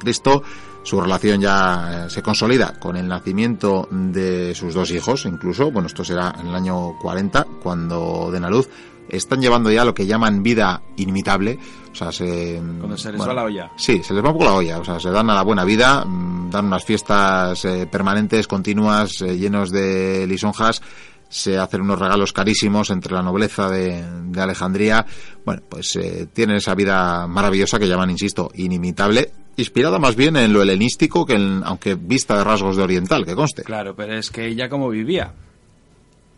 su 0.83 0.99
relación 0.99 1.39
ya 1.39 2.05
eh, 2.05 2.09
se 2.09 2.23
consolida 2.23 2.79
con 2.79 2.97
el 2.97 3.07
nacimiento 3.07 3.87
de 3.91 4.55
sus 4.55 4.73
dos 4.73 4.89
hijos, 4.91 5.25
incluso. 5.25 5.71
Bueno, 5.71 5.87
esto 5.87 6.03
será 6.03 6.33
en 6.39 6.47
el 6.47 6.55
año 6.55 6.97
40, 6.99 7.45
cuando 7.61 8.29
den 8.31 8.45
a 8.45 8.49
luz 8.49 8.67
están 9.11 9.41
llevando 9.41 9.71
ya 9.71 9.85
lo 9.85 9.93
que 9.93 10.05
llaman 10.05 10.41
vida 10.41 10.81
inimitable. 10.95 11.59
O 11.91 11.95
sea, 11.95 12.11
se, 12.11 12.61
Cuando 12.79 12.97
se 12.97 13.11
les 13.11 13.21
va 13.21 13.33
la 13.33 13.43
olla. 13.43 13.71
Sí, 13.75 14.01
se 14.03 14.13
les 14.13 14.23
va 14.23 14.29
un 14.29 14.33
poco 14.33 14.45
la 14.45 14.55
olla. 14.55 14.79
O 14.79 14.85
sea, 14.85 14.99
se 14.99 15.11
dan 15.11 15.29
a 15.29 15.35
la 15.35 15.43
buena 15.43 15.65
vida, 15.65 16.05
mm, 16.05 16.49
dan 16.49 16.65
unas 16.65 16.85
fiestas 16.85 17.65
eh, 17.65 17.87
permanentes, 17.91 18.47
continuas, 18.47 19.21
eh, 19.21 19.37
llenos 19.37 19.71
de 19.71 20.25
lisonjas 20.27 20.81
se 21.31 21.57
hacen 21.57 21.81
unos 21.81 21.97
regalos 21.97 22.33
carísimos 22.33 22.89
entre 22.89 23.13
la 23.13 23.23
nobleza 23.23 23.69
de, 23.69 24.03
Alejandría. 24.37 25.05
Bueno, 25.45 25.63
pues 25.67 25.95
eh, 25.95 26.27
tienen 26.31 26.57
esa 26.57 26.75
vida 26.75 27.25
maravillosa 27.25 27.79
que 27.79 27.87
llaman, 27.87 28.09
insisto, 28.09 28.51
inimitable, 28.55 29.31
inspirada 29.55 29.97
más 29.97 30.17
bien 30.17 30.35
en 30.35 30.51
lo 30.51 30.61
helenístico 30.61 31.25
que 31.25 31.35
en, 31.35 31.61
aunque 31.63 31.95
vista 31.95 32.37
de 32.37 32.43
rasgos 32.43 32.75
de 32.75 32.83
oriental, 32.83 33.25
que 33.25 33.33
conste. 33.33 33.63
Claro, 33.63 33.95
pero 33.95 34.13
es 34.13 34.29
que 34.29 34.45
ella 34.45 34.67
como 34.67 34.89
vivía. 34.89 35.33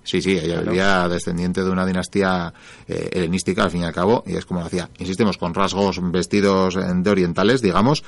Sí, 0.04 0.22
sí, 0.22 0.32
ella 0.32 0.62
era 0.62 1.10
descendiente 1.10 1.64
de 1.64 1.70
una 1.70 1.86
dinastía 1.86 2.54
eh, 2.88 3.10
helenística, 3.14 3.64
al 3.64 3.72
fin 3.72 3.82
y 3.82 3.86
al 3.86 3.94
cabo, 3.94 4.24
y 4.28 4.36
es 4.36 4.46
como 4.46 4.60
lo 4.60 4.66
hacía. 4.66 4.90
Insistimos, 5.00 5.38
con 5.38 5.54
rasgos 5.54 6.00
vestidos 6.12 6.76
de 6.76 7.10
orientales, 7.10 7.62
digamos, 7.62 8.04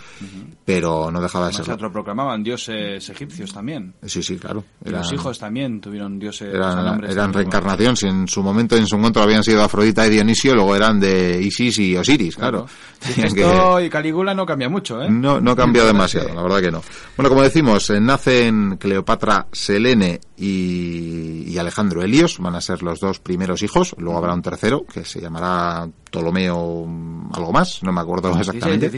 pero 0.66 1.10
no 1.12 1.22
dejaba 1.22 1.48
de 1.48 1.54
ser. 1.54 1.72
otro 1.72 1.92
proclamaban 1.92 2.44
dioses 2.44 3.10
egipcios 3.10 3.54
también. 3.54 3.94
Sí, 4.06 4.22
sí, 4.22 4.38
claro. 4.38 4.64
los 4.84 5.12
hijos 5.14 5.40
también 5.40 5.80
tuvieron 5.80 6.20
dioses. 6.20 6.54
eran 6.54 7.34
reencarnación, 7.34 7.96
si 7.96 8.08
en 8.08 8.28
su 8.28 8.44
momento, 8.44 8.76
en 8.76 8.88
su 8.88 8.96
encuentro 8.96 9.24
habían 9.24 9.44
sido 9.44 9.64
Afrodita 9.64 10.06
y 10.08 10.10
Dionisio, 10.10 10.54
luego 10.54 10.76
eran 10.76 11.00
de 11.00 11.42
Isis 11.42 11.80
y 11.80 11.96
Osiris, 11.96 12.36
claro. 12.36 12.66
Esto 13.18 13.80
y 13.80 13.90
Calígula 13.90 14.34
no 14.34 14.46
cambia 14.46 14.70
mucho, 14.70 15.02
¿eh? 15.02 15.10
No, 15.10 15.40
no 15.40 15.56
cambia 15.56 15.86
demasiado, 15.86 16.34
la 16.34 16.42
verdad 16.42 16.62
que 16.62 16.72
no. 16.72 16.82
Bueno, 17.16 17.30
como 17.30 17.44
decimos, 17.44 17.90
eh, 17.90 18.00
nacen 18.00 18.78
Cleopatra 18.78 19.48
Selene 19.52 20.20
y, 20.38 21.58
Alejandro 21.58 21.85
Helios 21.92 22.40
van 22.40 22.56
a 22.56 22.62
ser 22.62 22.84
los 22.84 23.00
dos 23.00 23.20
primeros 23.20 23.62
hijos. 23.62 23.96
Luego 23.98 24.18
habrá 24.18 24.34
un 24.34 24.42
tercero 24.42 24.86
que 24.86 25.06
se 25.06 25.22
llamará 25.22 25.88
Ptolomeo 26.10 26.88
algo 27.34 27.52
más, 27.52 27.82
no 27.84 27.92
me 27.92 28.02
acuerdo 28.02 28.30
exactamente. 28.30 28.90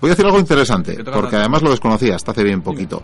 Voy 0.00 0.10
a 0.10 0.12
decir 0.12 0.26
algo 0.26 0.38
interesante, 0.38 1.02
porque 1.04 1.36
además 1.36 1.62
lo 1.62 1.70
desconocía 1.70 2.16
hasta 2.16 2.32
hace 2.32 2.44
bien 2.44 2.62
poquito. 2.62 3.02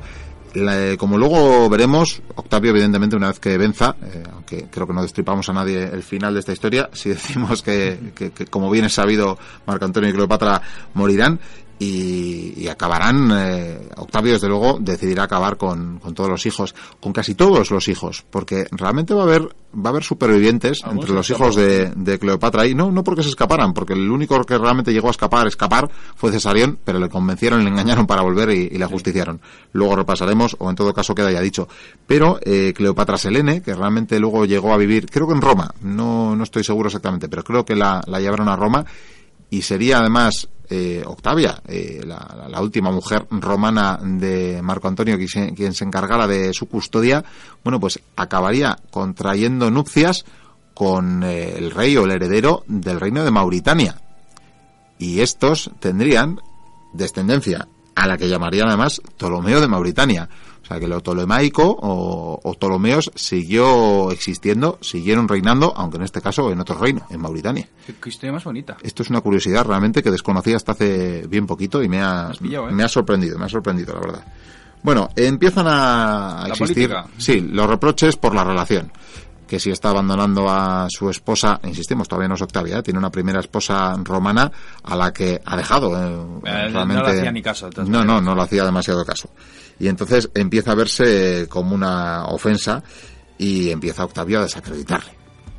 como 0.99 1.19
luego 1.19 1.69
veremos, 1.69 2.23
Octavio, 2.35 2.71
evidentemente, 2.71 3.17
una 3.17 3.29
vez 3.29 3.41
que 3.41 3.57
venza, 3.59 3.97
eh, 4.03 4.23
aunque 4.33 4.67
creo 4.71 4.87
que 4.87 4.93
no 4.93 5.03
destripamos 5.03 5.49
a 5.49 5.53
nadie 5.53 5.85
el 5.85 6.03
final 6.03 6.35
de 6.35 6.41
esta 6.41 6.53
historia, 6.53 6.89
si 6.93 7.09
decimos 7.11 7.63
que, 7.63 8.13
que 8.15 8.47
como 8.47 8.71
bien 8.71 8.85
es 8.87 8.95
sabido, 8.95 9.39
Marco 9.67 9.85
Antonio 9.85 10.11
y 10.11 10.13
Cleopatra 10.13 10.61
morirán, 10.95 11.39
y, 11.79 12.69
acabarán, 12.69 13.31
eh, 13.35 13.89
Octavio 13.97 14.33
desde 14.33 14.49
luego 14.49 14.79
decidirá 14.81 15.25
acabar 15.25 15.57
con, 15.59 15.99
con, 15.99 16.15
todos 16.15 16.31
los 16.31 16.47
hijos, 16.47 16.75
con 17.01 17.13
casi 17.13 17.35
todos 17.35 17.71
los 17.71 17.89
hijos, 17.89 18.25
porque 18.31 18.67
realmente 18.71 19.13
va 19.13 19.23
a 19.23 19.25
haber, 19.25 19.43
va 19.43 19.87
a 19.87 19.89
haber 19.91 20.03
supervivientes 20.03 20.81
entre 20.91 21.13
los 21.13 21.29
hijos 21.29 21.55
de, 21.55 21.93
de, 21.95 22.19
Cleopatra 22.19 22.67
y 22.67 22.75
no, 22.75 22.91
no 22.91 23.05
porque 23.05 23.23
se 23.23 23.29
escaparan, 23.29 23.75
porque 23.75 23.93
el 23.93 24.11
único 24.11 24.43
que 24.45 24.57
realmente 24.57 24.93
llegó 24.93 25.09
a 25.09 25.11
escapar, 25.11 25.47
escapar, 25.47 25.91
fue 26.15 26.33
Cesarión, 26.33 26.79
pero 26.83 26.99
le 26.99 27.11
convencieron, 27.11 27.63
le 27.63 27.71
engañaron 27.71 28.07
para 28.07 28.23
volver 28.23 28.51
y, 28.51 28.71
le 28.71 28.85
ajusticiaron. 28.85 29.41
Luego 29.73 29.97
repasaremos, 29.97 30.57
o 30.59 30.71
en 30.71 30.77
todo 30.77 30.95
caso 30.95 31.15
queda 31.15 31.31
ya 31.31 31.41
dicho. 31.41 31.69
Pero 32.07 32.39
eh, 32.43 32.73
Cleopatra 32.75 33.19
Selene, 33.19 33.61
que 33.61 33.75
realmente 33.75 34.19
luego 34.19 34.47
llegó 34.47 34.73
a 34.73 34.79
vivir, 34.79 35.07
creo 35.11 35.27
que 35.27 35.35
en 35.35 35.43
Roma, 35.43 35.75
no, 35.83 36.35
no 36.35 36.43
estoy 36.43 36.65
seguro 36.65 36.89
exactamente, 36.89 37.29
pero 37.29 37.45
creo 37.45 37.67
que 37.67 37.77
la, 37.77 38.03
la 38.07 38.19
llevaron 38.19 38.49
a 38.49 38.57
Roma 38.57 38.87
y 39.51 39.63
sería 39.63 39.99
además 39.99 40.49
eh, 40.69 41.05
Octavia, 41.07 41.63
eh, 41.69 42.03
la, 42.05 42.61
última 42.61 42.91
mujer 42.91 43.27
romana 43.31 44.01
de 44.03 44.61
Marco 44.63 44.89
Antonio, 44.89 45.17
quien 45.17 45.75
se, 45.75 45.85
encargara 45.85 46.27
de 46.27 46.53
su 46.53 46.67
custodia, 46.67 47.25
bueno, 47.63 47.79
pues 47.79 48.01
acabaría 48.17 48.77
contrayendo 48.91 49.71
nupcias 49.71 50.25
con 50.75 51.23
eh, 51.23 51.57
el 51.57 51.71
rey 51.71 51.97
o 51.97 52.05
el 52.05 52.11
heredero 52.11 52.65
del 52.67 52.99
reino 52.99 53.25
de 53.25 53.31
Mauritania. 53.31 54.01
Y 54.99 55.21
estos 55.21 55.71
tendrían 55.79 56.41
descendencia 56.95 57.69
a 57.95 58.07
la 58.07 58.17
que 58.17 58.29
llamarían 58.29 58.69
además 58.69 59.01
Ptolomeo 59.17 59.61
de 59.61 59.69
Mauritania. 59.69 60.29
O 60.67 60.69
sea, 60.69 60.81
que 60.81 60.89
lo 60.89 61.01
tolemaico 61.01 61.63
o, 61.81 62.55
Ptolomeos 62.59 63.13
siguió 63.15 64.11
existiendo, 64.11 64.79
siguieron 64.81 65.29
reinando, 65.29 65.73
aunque 65.77 65.97
en 65.99 66.03
este 66.03 66.21
caso 66.21 66.51
en 66.51 66.59
otro 66.59 66.77
reino, 66.77 67.07
en 67.09 67.21
Mauritania. 67.21 67.69
Qué, 67.87 68.09
historia 68.09 68.33
más 68.33 68.43
bonita. 68.43 68.77
Esto 68.83 69.05
es 69.05 69.11
una 69.11 69.21
curiosidad 69.21 69.65
realmente 69.65 70.03
que 70.03 70.11
desconocía 70.11 70.57
hasta 70.57 70.73
hace 70.73 71.25
bien 71.29 71.47
poquito 71.47 71.85
y 71.85 71.89
me 71.89 72.03
ha, 72.03 72.33
¿eh? 72.33 72.61
me 72.73 72.83
ha 72.83 72.89
sorprendido, 72.89 73.39
me 73.39 73.45
ha 73.45 73.49
sorprendido, 73.49 73.95
la 73.95 74.01
verdad. 74.01 74.25
Bueno, 74.83 75.09
empiezan 75.15 75.67
a 75.69 76.47
existir 76.49 76.93
sí, 77.17 77.41
los 77.41 77.69
reproches 77.69 78.17
por 78.17 78.35
la 78.35 78.43
relación 78.43 78.91
que 79.47 79.61
si 79.61 79.71
está 79.71 79.91
abandonando 79.91 80.49
a 80.49 80.89
su 80.91 81.09
esposa, 81.09 81.61
insistimos, 81.65 82.09
todavía 82.09 82.29
no 82.29 82.35
es 82.35 82.43
Octavia, 82.43 82.79
¿eh? 82.79 82.83
tiene 82.83 82.99
una 82.99 83.11
primera 83.11 83.41
esposa 83.41 83.95
romana 84.03 84.51
a 84.83 84.97
la 84.97 85.13
que 85.13 85.41
ha 85.45 85.57
dejado. 85.57 85.93
Eh, 86.45 86.71
no 86.71 86.85
le 86.87 86.95
hacía 86.99 87.33
ni 87.33 87.43
caso. 87.43 87.71
No, 87.87 88.05
no, 88.05 88.21
no 88.21 88.35
lo 88.35 88.43
hacía 88.43 88.65
demasiado 88.65 89.05
caso. 89.05 89.31
Y 89.79 89.89
entonces 89.89 90.31
empieza 90.35 90.73
a 90.73 90.75
verse 90.75 91.47
como 91.49 91.75
una 91.75 92.25
ofensa 92.27 92.83
y 93.39 93.71
empieza 93.71 94.05
Octavio 94.05 94.41
a 94.41 94.43
desacreditarle. 94.43 95.13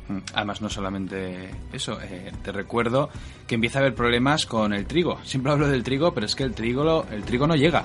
Mm, 0.08 0.18
además, 0.34 0.60
no 0.60 0.68
solamente 0.68 1.50
eso, 1.72 1.98
eh, 2.00 2.32
te 2.42 2.52
recuerdo 2.52 3.10
que 3.46 3.54
empieza 3.54 3.78
a 3.78 3.82
haber 3.82 3.94
problemas 3.94 4.46
con 4.46 4.72
el 4.72 4.86
trigo. 4.86 5.18
Siempre 5.24 5.52
hablo 5.52 5.68
del 5.68 5.82
trigo, 5.82 6.12
pero 6.12 6.26
es 6.26 6.34
que 6.34 6.44
el 6.44 6.54
trigo, 6.54 7.06
el 7.10 7.22
trigo 7.24 7.46
no 7.46 7.54
llega 7.54 7.84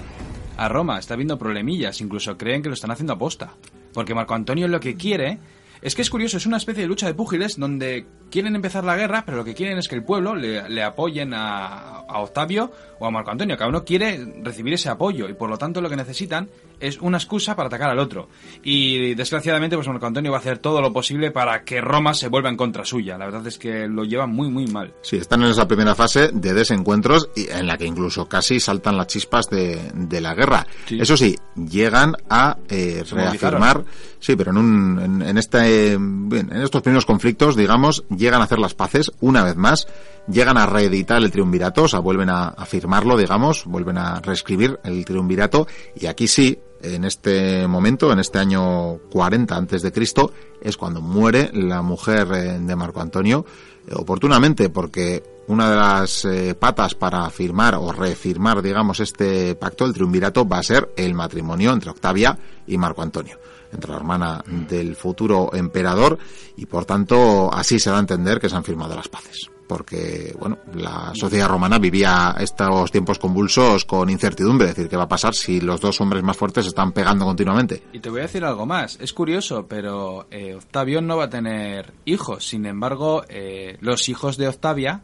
a 0.58 0.70
Roma, 0.70 1.00
está 1.00 1.14
habiendo 1.14 1.38
problemillas, 1.38 2.00
incluso 2.02 2.38
creen 2.38 2.62
que 2.62 2.70
lo 2.70 2.76
están 2.76 2.92
haciendo 2.92 3.14
a 3.14 3.18
posta. 3.18 3.54
Porque 3.94 4.16
Marco 4.16 4.34
Antonio 4.34 4.68
lo 4.68 4.80
que 4.80 4.96
quiere 4.96 5.40
es 5.84 5.96
que 5.96 6.02
es 6.02 6.10
curioso, 6.10 6.38
es 6.38 6.46
una 6.46 6.56
especie 6.56 6.84
de 6.84 6.88
lucha 6.88 7.08
de 7.08 7.14
púgiles 7.14 7.56
donde 7.58 8.06
quieren 8.32 8.56
empezar 8.56 8.86
la 8.86 8.96
guerra, 8.96 9.24
pero 9.26 9.38
lo 9.38 9.44
que 9.44 9.54
quieren 9.54 9.78
es 9.78 9.90
que 9.90 9.96
el 9.96 10.04
pueblo 10.04 10.34
le, 10.34 10.82
apoyen 10.82 11.34
a, 11.34 12.00
a, 12.00 12.22
Octavio 12.22 12.72
o 13.00 13.06
a 13.06 13.12
Marco 13.12 13.32
Antonio. 13.32 13.58
Cada 13.58 13.70
uno 13.70 13.84
quiere 13.84 14.18
recibir 14.42 14.74
ese 14.74 14.88
apoyo 14.88 15.28
y 15.28 15.34
por 15.34 15.50
lo 15.50 15.58
tanto 15.58 15.82
lo 15.82 15.90
que 15.90 15.98
necesitan 15.98 16.50
es 16.80 17.00
una 17.00 17.18
excusa 17.18 17.56
para 17.56 17.68
atacar 17.68 17.90
al 17.90 18.00
otro. 18.00 18.30
Y 18.64 19.16
desgraciadamente, 19.16 19.76
pues 19.76 19.88
Marco 19.88 20.06
Antonio 20.06 20.32
va 20.32 20.38
a 20.38 20.42
hacer 20.42 20.58
todo 20.58 20.82
lo 20.82 20.92
posible 20.94 21.32
para 21.32 21.64
que 21.64 21.82
Roma 21.82 22.14
se 22.14 22.28
vuelva 22.28 22.50
en 22.50 22.58
contra 22.58 22.86
suya. 22.86 23.18
La 23.18 23.26
verdad 23.26 23.46
es 23.48 23.58
que 23.58 23.88
lo 23.88 24.04
lleva 24.04 24.28
muy, 24.28 24.50
muy 24.50 24.68
mal. 24.68 24.94
Sí, 25.02 25.18
están 25.18 25.44
en 25.44 25.50
esa 25.50 25.68
primera 25.68 25.96
fase 25.96 26.30
de 26.34 26.54
desencuentros 26.54 27.30
y 27.36 27.50
en 27.50 27.68
la 27.68 27.78
que 27.78 27.86
incluso 27.86 28.28
casi 28.28 28.60
saltan 28.60 28.98
las 28.98 29.08
chispas 29.08 29.50
de, 29.50 29.92
de 29.94 30.22
la 30.22 30.34
guerra. 30.34 30.66
Eso 30.90 31.18
sí, 31.18 31.36
llegan 31.56 32.16
a 32.30 32.58
eh, 32.70 33.04
reafirmar, 33.10 33.84
sí, 34.20 34.36
pero 34.36 34.52
en, 34.52 34.58
un, 34.58 35.22
en, 35.22 35.38
este, 35.38 35.94
en 35.94 36.50
estos 36.54 36.82
primeros 36.82 37.06
conflictos, 37.06 37.56
digamos, 37.56 38.04
llegan 38.10 38.42
a 38.42 38.46
hacer 38.46 38.60
las 38.60 38.74
paces 38.74 39.12
una 39.22 39.44
vez 39.44 39.56
más, 39.56 39.88
llegan 40.28 40.58
a 40.58 40.66
reeditar 40.66 41.22
el 41.22 41.32
triunvirato, 41.32 41.84
o 41.84 41.88
sea, 41.88 42.00
vuelven 42.00 42.30
a, 42.30 42.50
a 42.50 42.66
firmarlo, 42.66 43.18
digamos, 43.18 43.66
vuelven 43.66 43.98
a 43.98 44.20
reescribir 44.20 44.80
el 44.84 45.04
triunvirato 45.06 45.68
y 45.96 46.06
aquí 46.06 46.28
sí, 46.28 46.60
en 46.84 47.06
este 47.06 47.66
momento, 47.68 48.12
en 48.12 48.20
este 48.20 48.40
año 48.40 48.98
40 49.10 49.56
antes 49.56 49.82
de 49.82 49.92
Cristo, 49.92 50.32
es 50.62 50.78
cuando 50.78 51.02
muere 51.02 51.50
la 51.54 51.82
mujer 51.82 52.28
eh, 52.34 52.60
de 52.60 52.76
Marco 52.76 53.02
Antonio, 53.02 53.46
eh, 53.88 53.94
oportunamente 53.96 54.70
porque 54.70 55.24
una 55.48 55.70
de 55.70 55.76
las 55.76 56.26
eh, 56.26 56.56
patas 56.56 56.94
para 56.96 57.30
firmar 57.30 57.76
o 57.76 57.92
refirmar, 57.92 58.62
digamos, 58.62 59.00
este 59.00 59.56
pacto, 59.56 59.86
el 59.86 59.94
triunvirato, 59.94 60.48
va 60.48 60.60
a 60.60 60.64
ser 60.64 60.94
el 60.96 61.14
matrimonio 61.14 61.72
entre 61.72 61.90
Octavia 61.90 62.38
y 62.68 62.78
Marco 62.78 63.02
Antonio, 63.02 63.40
entre 63.72 63.92
la 63.92 63.98
hermana 63.98 64.44
del 64.46 64.96
futuro 64.96 65.52
emperador, 65.54 66.18
y 66.58 66.66
por 66.66 66.86
tanto 66.86 67.52
así 67.54 67.80
se 67.80 67.90
da 67.90 67.98
a 67.98 68.02
entender 68.02 68.40
que 68.40 68.50
se 68.50 68.56
han 68.56 68.64
firmado 68.64 68.96
las 68.96 69.08
paces 69.08 69.53
porque 69.68 70.36
bueno, 70.40 70.58
la 70.74 71.12
sociedad 71.14 71.48
romana 71.48 71.80
vivía 71.80 72.36
estos 72.40 72.92
tiempos 72.92 73.20
convulsos 73.20 73.86
con 73.86 74.10
incertidumbre, 74.10 74.70
es 74.70 74.76
decir, 74.76 74.90
qué 74.90 74.98
va 74.98 75.04
a 75.04 75.08
pasar 75.08 75.34
si 75.34 75.62
los 75.62 75.82
dos 75.82 76.00
hombres 76.02 76.24
más 76.24 76.38
fuertes 76.38 76.66
están 76.68 76.92
pegando 76.92 77.26
continuamente. 77.26 77.84
Y 77.94 78.00
te 78.00 78.10
voy 78.10 78.20
a 78.20 78.24
decir 78.24 78.44
algo 78.44 78.66
más, 78.66 78.98
es 79.00 79.14
curioso, 79.14 79.68
pero 79.68 80.28
eh, 80.32 80.56
Octavio 80.56 81.02
no 81.02 81.18
va 81.18 81.26
a 81.26 81.30
tener 81.30 81.94
hijos, 82.06 82.48
sin 82.48 82.66
embargo, 82.66 83.24
eh, 83.30 83.78
los 83.82 84.10
hijos 84.10 84.38
de 84.38 84.48
Octavia, 84.48 85.04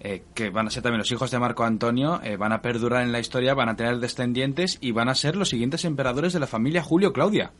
eh, 0.00 0.24
que 0.34 0.50
van 0.50 0.66
a 0.66 0.70
ser 0.70 0.82
también 0.82 0.98
los 0.98 1.12
hijos 1.12 1.30
de 1.30 1.38
Marco 1.38 1.64
Antonio, 1.64 2.20
van 2.38 2.52
a 2.52 2.60
perdurar 2.60 3.02
en 3.02 3.12
la 3.12 3.20
historia, 3.20 3.54
van 3.54 3.70
a 3.70 3.76
tener 3.76 3.98
descendientes 3.98 4.78
y 4.80 4.92
van 4.92 5.08
a 5.08 5.14
ser 5.14 5.36
los 5.36 5.48
siguientes 5.48 5.84
emperadores 5.84 6.32
de 6.32 6.40
la 6.40 6.46
familia 6.46 6.82
Julio 6.82 7.12
Claudia 7.12 7.52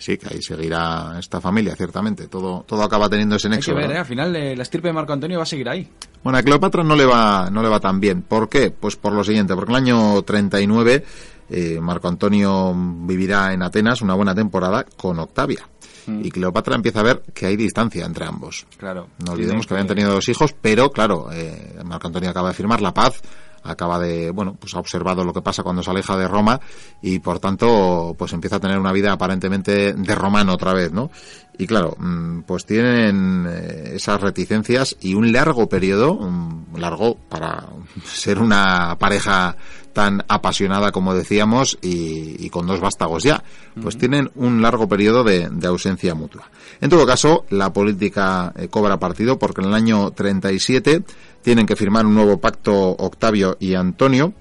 sí, 0.00 0.18
que 0.18 0.26
ahí 0.34 0.42
seguirá 0.42 1.16
esta 1.18 1.40
familia, 1.40 1.76
ciertamente. 1.76 2.26
Todo, 2.26 2.64
todo 2.66 2.82
acaba 2.82 3.08
teniendo 3.08 3.36
ese 3.36 3.48
nexo. 3.48 3.70
Hay 3.70 3.76
que 3.76 3.82
ver, 3.82 3.96
¿eh? 3.96 3.98
al 3.98 4.06
final 4.06 4.34
eh, 4.34 4.56
la 4.56 4.62
estirpe 4.62 4.88
de 4.88 4.94
Marco 4.94 5.12
Antonio 5.12 5.38
va 5.38 5.44
a 5.44 5.46
seguir 5.46 5.68
ahí. 5.68 5.88
Bueno, 6.24 6.38
a 6.38 6.42
Cleopatra 6.42 6.82
no 6.82 6.96
le 6.96 7.04
va, 7.04 7.48
no 7.50 7.62
le 7.62 7.68
va 7.68 7.78
tan 7.78 8.00
bien. 8.00 8.22
¿Por 8.22 8.48
qué? 8.48 8.70
Pues 8.70 8.96
por 8.96 9.12
lo 9.12 9.22
siguiente, 9.22 9.54
porque 9.54 9.72
el 9.72 9.76
año 9.76 10.22
39 10.22 11.04
eh, 11.50 11.80
Marco 11.80 12.08
Antonio 12.08 12.74
vivirá 12.74 13.52
en 13.52 13.62
Atenas 13.62 14.02
una 14.02 14.14
buena 14.14 14.34
temporada 14.34 14.84
con 14.96 15.18
Octavia. 15.18 15.68
Mm. 16.06 16.24
Y 16.24 16.30
Cleopatra 16.30 16.76
empieza 16.76 17.00
a 17.00 17.04
ver 17.04 17.22
que 17.34 17.46
hay 17.46 17.56
distancia 17.56 18.06
entre 18.06 18.24
ambos. 18.24 18.66
Claro. 18.76 19.08
No 19.24 19.32
olvidemos 19.32 19.66
que 19.66 19.74
habían 19.74 19.88
tenido 19.88 20.12
dos 20.12 20.28
hijos, 20.28 20.54
pero 20.58 20.90
claro, 20.90 21.28
eh, 21.32 21.78
Marco 21.84 22.06
Antonio 22.06 22.30
acaba 22.30 22.48
de 22.48 22.54
firmar 22.54 22.80
la 22.80 22.94
paz 22.94 23.20
acaba 23.62 23.98
de, 23.98 24.30
bueno, 24.30 24.56
pues 24.58 24.74
ha 24.74 24.78
observado 24.78 25.24
lo 25.24 25.32
que 25.32 25.42
pasa 25.42 25.62
cuando 25.62 25.82
se 25.82 25.90
aleja 25.90 26.16
de 26.16 26.28
Roma 26.28 26.60
y 27.02 27.18
por 27.18 27.38
tanto, 27.38 28.14
pues 28.18 28.32
empieza 28.32 28.56
a 28.56 28.60
tener 28.60 28.78
una 28.78 28.92
vida 28.92 29.12
aparentemente 29.12 29.92
de 29.92 30.14
romano 30.14 30.54
otra 30.54 30.72
vez, 30.72 30.92
¿no? 30.92 31.10
Y 31.58 31.66
claro, 31.66 31.94
mm, 31.98 32.40
pues 32.46 32.64
tienen 32.64 33.46
eh, 33.46 33.92
esas 33.94 34.18
reticencias 34.20 34.96
y 35.00 35.12
un 35.12 35.30
largo 35.30 35.68
periodo, 35.68 36.14
un 36.14 36.66
largo 36.76 37.18
para 37.28 37.66
ser 38.04 38.38
una 38.38 38.96
pareja 38.98 39.56
tan 39.92 40.24
apasionada 40.28 40.92
como 40.92 41.14
decíamos 41.14 41.76
y, 41.82 42.48
con 42.50 42.66
dos 42.66 42.80
vástagos 42.80 43.22
ya, 43.24 43.42
pues 43.82 43.98
tienen 43.98 44.30
un 44.36 44.62
largo 44.62 44.88
periodo 44.88 45.22
de, 45.24 45.50
ausencia 45.66 46.14
mutua. 46.14 46.48
En 46.80 46.88
todo 46.88 47.06
caso, 47.06 47.44
la 47.50 47.72
política 47.72 48.52
eh, 48.56 48.68
cobra 48.68 48.98
partido 48.98 49.38
porque 49.38 49.60
en 49.60 49.68
el 49.68 49.74
año 49.74 50.10
37 50.12 51.02
tienen 51.42 51.66
que 51.66 51.76
firmar 51.76 52.06
un 52.06 52.14
nuevo 52.14 52.38
pacto 52.38 52.90
Octavio 52.90 53.56
y 53.60 53.74
Antonio. 53.74 54.34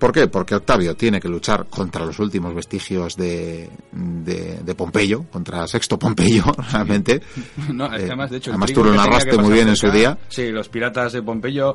¿Por 0.00 0.12
qué? 0.12 0.28
Porque 0.28 0.54
Octavio 0.54 0.96
tiene 0.96 1.20
que 1.20 1.28
luchar 1.28 1.66
contra 1.66 2.06
los 2.06 2.18
últimos 2.18 2.54
vestigios 2.54 3.16
de, 3.16 3.68
de, 3.92 4.74
Pompeyo, 4.74 5.24
contra 5.30 5.66
Sexto 5.66 5.98
Pompeyo, 5.98 6.44
realmente. 6.72 7.20
No, 7.74 7.84
además, 7.84 8.30
de 8.30 8.38
hecho, 8.38 8.50
además 8.50 8.72
tú 8.72 8.82
lo 8.82 8.94
narraste 8.94 9.36
muy 9.36 9.52
bien 9.52 9.68
en 9.68 9.76
su 9.76 9.90
día. 9.90 10.16
Sí, 10.28 10.50
los 10.50 10.70
piratas 10.70 11.12
de 11.12 11.22
Pompeyo. 11.22 11.74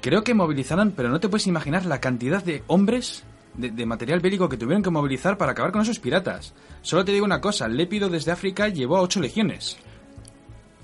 creo 0.00 0.24
que 0.24 0.34
movilizaron, 0.34 0.92
pero 0.96 1.08
no 1.08 1.20
te 1.20 1.28
puedes 1.28 1.46
imaginar 1.46 1.86
la 1.86 2.00
cantidad 2.00 2.42
de 2.42 2.64
hombres 2.66 3.22
de, 3.54 3.70
de, 3.70 3.86
material 3.86 4.18
bélico 4.18 4.48
que 4.48 4.56
tuvieron 4.56 4.82
que 4.82 4.90
movilizar 4.90 5.38
para 5.38 5.52
acabar 5.52 5.70
con 5.70 5.82
esos 5.82 6.00
piratas. 6.00 6.52
Solo 6.82 7.04
te 7.04 7.12
digo 7.12 7.24
una 7.24 7.40
cosa, 7.40 7.68
Lépido 7.68 8.08
desde 8.08 8.32
África 8.32 8.68
llevó 8.68 8.96
a 8.96 9.02
ocho 9.02 9.20
legiones. 9.20 9.78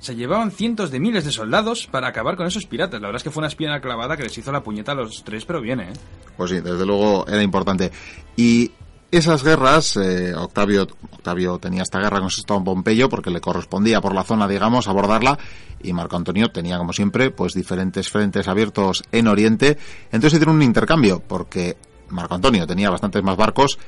Se 0.02 0.16
llevaban 0.16 0.50
cientos 0.50 0.90
de 0.90 0.98
miles 0.98 1.24
de 1.24 1.30
soldados 1.30 1.86
para 1.86 2.08
acabar 2.08 2.34
con 2.34 2.44
esos 2.44 2.66
piratas. 2.66 3.00
La 3.00 3.06
verdad 3.06 3.20
es 3.20 3.22
que 3.22 3.30
fue 3.30 3.40
una 3.40 3.46
espina 3.46 3.80
clavada 3.80 4.16
que 4.16 4.24
les 4.24 4.36
hizo 4.36 4.50
la 4.50 4.60
puñeta 4.60 4.90
a 4.90 4.94
los 4.96 5.22
tres, 5.22 5.44
pero 5.44 5.60
viene, 5.60 5.90
¿eh? 5.90 5.92
Pues 6.36 6.50
sí, 6.50 6.60
desde 6.60 6.84
luego 6.84 7.24
era 7.28 7.40
importante. 7.40 7.92
Y 8.34 8.72
esas 9.12 9.44
guerras, 9.44 9.96
eh, 9.96 10.34
Octavio, 10.34 10.88
Octavio 11.12 11.56
tenía 11.60 11.84
esta 11.84 12.00
guerra 12.00 12.18
con 12.18 12.30
Sexto 12.30 12.64
Pompeyo 12.64 13.08
porque 13.08 13.30
le 13.30 13.40
correspondía 13.40 14.00
por 14.00 14.12
la 14.12 14.24
zona, 14.24 14.48
digamos, 14.48 14.88
abordarla 14.88 15.38
y 15.80 15.92
Marco 15.92 16.16
Antonio 16.16 16.50
tenía, 16.50 16.78
como 16.78 16.92
siempre, 16.92 17.30
pues 17.30 17.54
diferentes 17.54 18.08
frentes 18.08 18.48
abiertos 18.48 19.04
en 19.12 19.28
Oriente. 19.28 19.78
Entonces 20.06 20.32
hicieron 20.32 20.56
un 20.56 20.62
intercambio 20.62 21.22
porque 21.24 21.76
Marco 22.08 22.34
Antonio 22.34 22.66
tenía 22.66 22.90
bastantes 22.90 23.22
más 23.22 23.36
barcos 23.36 23.78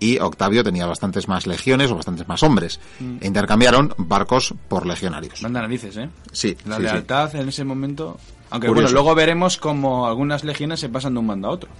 y 0.00 0.18
Octavio 0.18 0.64
tenía 0.64 0.86
bastantes 0.86 1.28
más 1.28 1.46
legiones 1.46 1.90
o 1.90 1.94
bastantes 1.94 2.26
más 2.26 2.42
hombres. 2.42 2.80
Mm. 2.98 3.18
E 3.20 3.26
intercambiaron 3.26 3.94
barcos 3.98 4.54
por 4.68 4.86
legionarios. 4.86 5.42
Manda 5.42 5.60
narices, 5.60 5.96
¿eh? 5.98 6.08
Sí. 6.32 6.56
La 6.66 6.78
lealtad 6.78 7.34
en 7.36 7.48
ese 7.48 7.62
momento. 7.64 8.18
Aunque 8.48 8.68
bueno, 8.68 8.88
luego 8.90 9.14
veremos 9.14 9.58
como 9.58 10.08
algunas 10.08 10.42
legiones 10.42 10.80
se 10.80 10.88
pasan 10.88 11.14
de 11.14 11.20
un 11.20 11.26
bando 11.26 11.48
a 11.48 11.50
otro. 11.52 11.70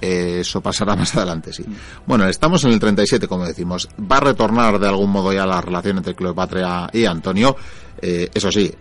Eso 0.00 0.60
pasará 0.60 0.94
más 0.96 1.14
adelante, 1.16 1.52
sí. 1.52 1.62
Mm. 1.62 1.74
Bueno, 2.06 2.26
estamos 2.26 2.64
en 2.64 2.72
el 2.72 2.80
37, 2.80 3.28
como 3.28 3.46
decimos. 3.46 3.88
Va 3.98 4.16
a 4.16 4.20
retornar 4.20 4.78
de 4.78 4.88
algún 4.88 5.10
modo 5.10 5.32
ya 5.32 5.46
la 5.46 5.60
relación 5.60 5.98
entre 5.98 6.14
Cleopatra 6.14 6.90
y 6.92 7.04
Antonio. 7.06 7.56
Eh, 8.02 8.28
eso 8.34 8.50
sí, 8.50 8.74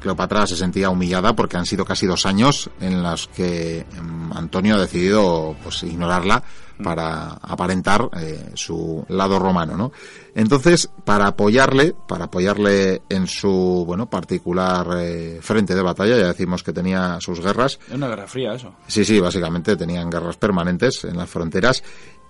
Cleopatra 0.00 0.46
se 0.46 0.56
sentía 0.56 0.88
humillada 0.88 1.34
porque 1.34 1.56
han 1.56 1.66
sido 1.66 1.84
casi 1.84 2.06
dos 2.06 2.26
años 2.26 2.70
en 2.80 3.02
los 3.02 3.26
que 3.26 3.84
mm, 4.00 4.32
Antonio 4.36 4.76
ha 4.76 4.80
decidido 4.80 5.56
pues 5.62 5.82
ignorarla 5.82 6.42
para 6.82 7.28
aparentar 7.42 8.08
eh, 8.20 8.50
su 8.54 9.04
lado 9.08 9.38
romano, 9.38 9.76
¿no? 9.76 9.92
Entonces, 10.34 10.90
para 11.04 11.28
apoyarle, 11.28 11.94
para 12.06 12.26
apoyarle 12.26 13.02
en 13.08 13.26
su, 13.26 13.84
bueno, 13.86 14.08
particular 14.10 14.86
eh, 14.98 15.38
frente 15.40 15.74
de 15.74 15.82
batalla, 15.82 16.16
ya 16.16 16.26
decimos 16.26 16.62
que 16.62 16.72
tenía 16.72 17.18
sus 17.20 17.40
guerras. 17.40 17.78
Es 17.88 17.94
una 17.94 18.08
guerra 18.08 18.26
fría 18.26 18.54
eso. 18.54 18.74
Sí, 18.86 19.04
sí, 19.04 19.18
básicamente 19.20 19.76
tenían 19.76 20.10
guerras 20.10 20.36
permanentes 20.36 21.04
en 21.04 21.16
las 21.16 21.30
fronteras. 21.30 21.82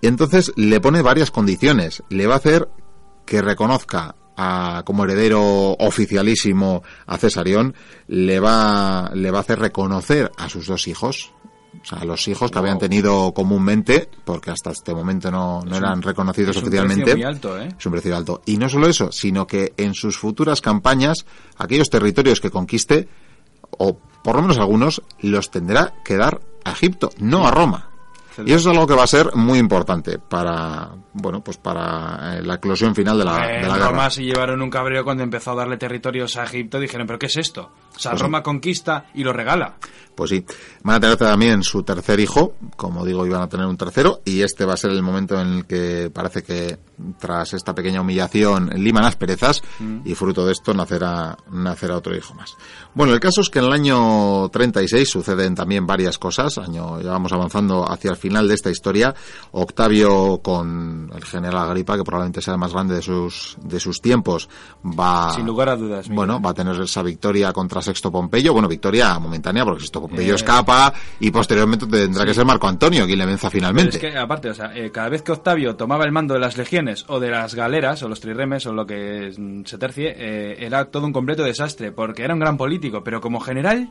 Entonces 0.02 0.52
le 0.56 0.80
pone 0.80 1.02
varias 1.02 1.30
condiciones. 1.30 2.02
Le 2.08 2.26
va 2.26 2.34
a 2.34 2.38
hacer 2.38 2.68
que 3.24 3.42
reconozca 3.42 4.14
a, 4.36 4.82
como 4.84 5.04
heredero 5.04 5.72
oficialísimo 5.78 6.82
a 7.06 7.16
Cesarión, 7.16 7.74
le 8.06 8.38
va, 8.38 9.10
le 9.14 9.30
va 9.30 9.38
a 9.38 9.40
hacer 9.40 9.58
reconocer 9.58 10.30
a 10.36 10.48
sus 10.48 10.66
dos 10.66 10.86
hijos, 10.88 11.32
o 11.82 11.84
sea, 11.84 12.04
los 12.04 12.26
hijos 12.28 12.50
que 12.50 12.58
habían 12.58 12.78
tenido 12.78 13.32
comúnmente, 13.32 14.08
porque 14.24 14.50
hasta 14.50 14.70
este 14.70 14.94
momento 14.94 15.30
no, 15.30 15.62
no 15.62 15.76
eran 15.76 16.02
reconocidos 16.02 16.56
oficialmente. 16.56 17.14
Un 17.14 17.24
alto, 17.24 17.58
¿eh? 17.58 17.68
Es 17.78 17.86
un 17.86 17.92
precio 17.92 18.16
alto. 18.16 18.42
Y 18.46 18.56
no 18.56 18.68
solo 18.68 18.88
eso, 18.88 19.12
sino 19.12 19.46
que 19.46 19.72
en 19.76 19.94
sus 19.94 20.18
futuras 20.18 20.60
campañas, 20.60 21.26
aquellos 21.56 21.90
territorios 21.90 22.40
que 22.40 22.50
conquiste, 22.50 23.08
o 23.70 23.98
por 24.22 24.36
lo 24.36 24.42
menos 24.42 24.58
algunos, 24.58 25.02
los 25.20 25.50
tendrá 25.50 25.94
que 26.04 26.16
dar 26.16 26.40
a 26.64 26.72
Egipto, 26.72 27.10
no 27.18 27.46
a 27.46 27.50
Roma. 27.50 27.90
Y 28.44 28.52
eso 28.52 28.70
es 28.70 28.76
algo 28.76 28.86
que 28.86 28.94
va 28.94 29.04
a 29.04 29.06
ser 29.06 29.34
muy 29.34 29.58
importante 29.58 30.18
para, 30.18 30.90
bueno, 31.14 31.42
pues 31.42 31.56
para 31.56 32.36
eh, 32.36 32.42
la 32.42 32.54
eclosión 32.54 32.94
final 32.94 33.18
de 33.18 33.24
la, 33.24 33.46
de 33.46 33.62
la 33.62 33.76
guerra. 33.76 33.88
Roma 33.88 34.10
se 34.10 34.24
llevaron 34.24 34.60
un 34.60 34.68
cabreo 34.68 35.04
cuando 35.04 35.22
empezó 35.22 35.52
a 35.52 35.54
darle 35.54 35.78
territorios 35.78 36.36
a 36.36 36.44
Egipto. 36.44 36.78
Dijeron, 36.78 37.06
¿pero 37.06 37.18
qué 37.18 37.26
es 37.26 37.36
esto? 37.36 37.70
O 37.94 37.98
sea, 37.98 38.12
pues 38.12 38.22
Roma 38.22 38.42
conquista 38.42 39.06
y 39.14 39.24
lo 39.24 39.32
regala. 39.32 39.76
Pues 40.16 40.30
sí. 40.30 40.44
Van 40.82 40.96
a 40.96 41.00
tener 41.00 41.16
también 41.16 41.62
su 41.62 41.82
tercer 41.82 42.18
hijo, 42.20 42.54
como 42.76 43.04
digo, 43.04 43.26
iban 43.26 43.42
a 43.42 43.48
tener 43.48 43.66
un 43.66 43.76
tercero, 43.76 44.22
y 44.24 44.42
este 44.42 44.64
va 44.64 44.74
a 44.74 44.76
ser 44.76 44.90
el 44.90 45.02
momento 45.02 45.40
en 45.40 45.48
el 45.48 45.66
que 45.66 46.10
parece 46.12 46.42
que 46.42 46.78
tras 47.18 47.52
esta 47.52 47.74
pequeña 47.74 48.00
humillación 48.00 48.70
liman 48.74 49.04
asperezas, 49.04 49.62
mm. 49.78 50.00
y 50.04 50.14
fruto 50.14 50.46
de 50.46 50.52
esto 50.52 50.72
nacerá, 50.72 51.36
nacerá 51.50 51.96
otro 51.96 52.16
hijo 52.16 52.34
más. 52.34 52.56
Bueno, 52.94 53.12
el 53.12 53.20
caso 53.20 53.42
es 53.42 53.50
que 53.50 53.58
en 53.58 53.66
el 53.66 53.72
año 53.72 54.48
36 54.48 55.08
suceden 55.08 55.54
también 55.54 55.86
varias 55.86 56.18
cosas, 56.18 56.56
año, 56.58 57.00
ya 57.00 57.10
vamos 57.10 57.32
avanzando 57.32 57.90
hacia 57.90 58.10
el 58.10 58.16
final 58.16 58.48
de 58.48 58.54
esta 58.54 58.70
historia, 58.70 59.14
Octavio 59.52 60.40
con 60.42 61.10
el 61.14 61.24
general 61.24 61.68
Agripa, 61.68 61.96
que 61.96 62.04
probablemente 62.04 62.40
sea 62.40 62.54
el 62.54 62.60
más 62.60 62.72
grande 62.72 62.94
de 62.94 63.02
sus, 63.02 63.56
de 63.62 63.78
sus 63.78 64.00
tiempos, 64.00 64.48
va... 64.82 65.32
Sin 65.34 65.46
lugar 65.46 65.68
a 65.68 65.76
dudas. 65.76 66.08
Bueno, 66.08 66.40
va 66.40 66.50
a 66.50 66.54
tener 66.54 66.80
esa 66.80 67.02
victoria 67.02 67.52
contra 67.52 67.82
Sexto 67.82 68.10
Pompeyo, 68.10 68.52
bueno, 68.52 68.68
victoria 68.68 69.18
momentánea, 69.18 69.64
porque 69.64 69.80
Sexto 69.80 70.05
Pompeyo 70.08 70.32
eh, 70.32 70.36
escapa, 70.36 70.92
y 71.20 71.30
posteriormente 71.30 71.86
tendrá 71.86 72.24
que 72.24 72.34
ser 72.34 72.44
Marco 72.44 72.68
Antonio 72.68 73.06
quien 73.06 73.18
le 73.18 73.26
venza 73.26 73.50
finalmente. 73.50 73.96
es 73.96 73.98
que, 73.98 74.16
aparte, 74.16 74.50
o 74.50 74.54
sea, 74.54 74.72
eh, 74.74 74.90
cada 74.90 75.08
vez 75.08 75.22
que 75.22 75.32
Octavio 75.32 75.76
tomaba 75.76 76.04
el 76.04 76.12
mando 76.12 76.34
de 76.34 76.40
las 76.40 76.56
legiones, 76.56 77.04
o 77.08 77.20
de 77.20 77.30
las 77.30 77.54
galeras, 77.54 78.02
o 78.02 78.08
los 78.08 78.20
triremes, 78.20 78.66
o 78.66 78.72
lo 78.72 78.86
que 78.86 79.32
se 79.64 79.78
tercie, 79.78 80.14
eh, 80.16 80.56
era 80.64 80.86
todo 80.86 81.06
un 81.06 81.12
completo 81.12 81.42
desastre, 81.42 81.92
porque 81.92 82.22
era 82.22 82.34
un 82.34 82.40
gran 82.40 82.56
político, 82.56 83.02
pero 83.02 83.20
como 83.20 83.40
general 83.40 83.90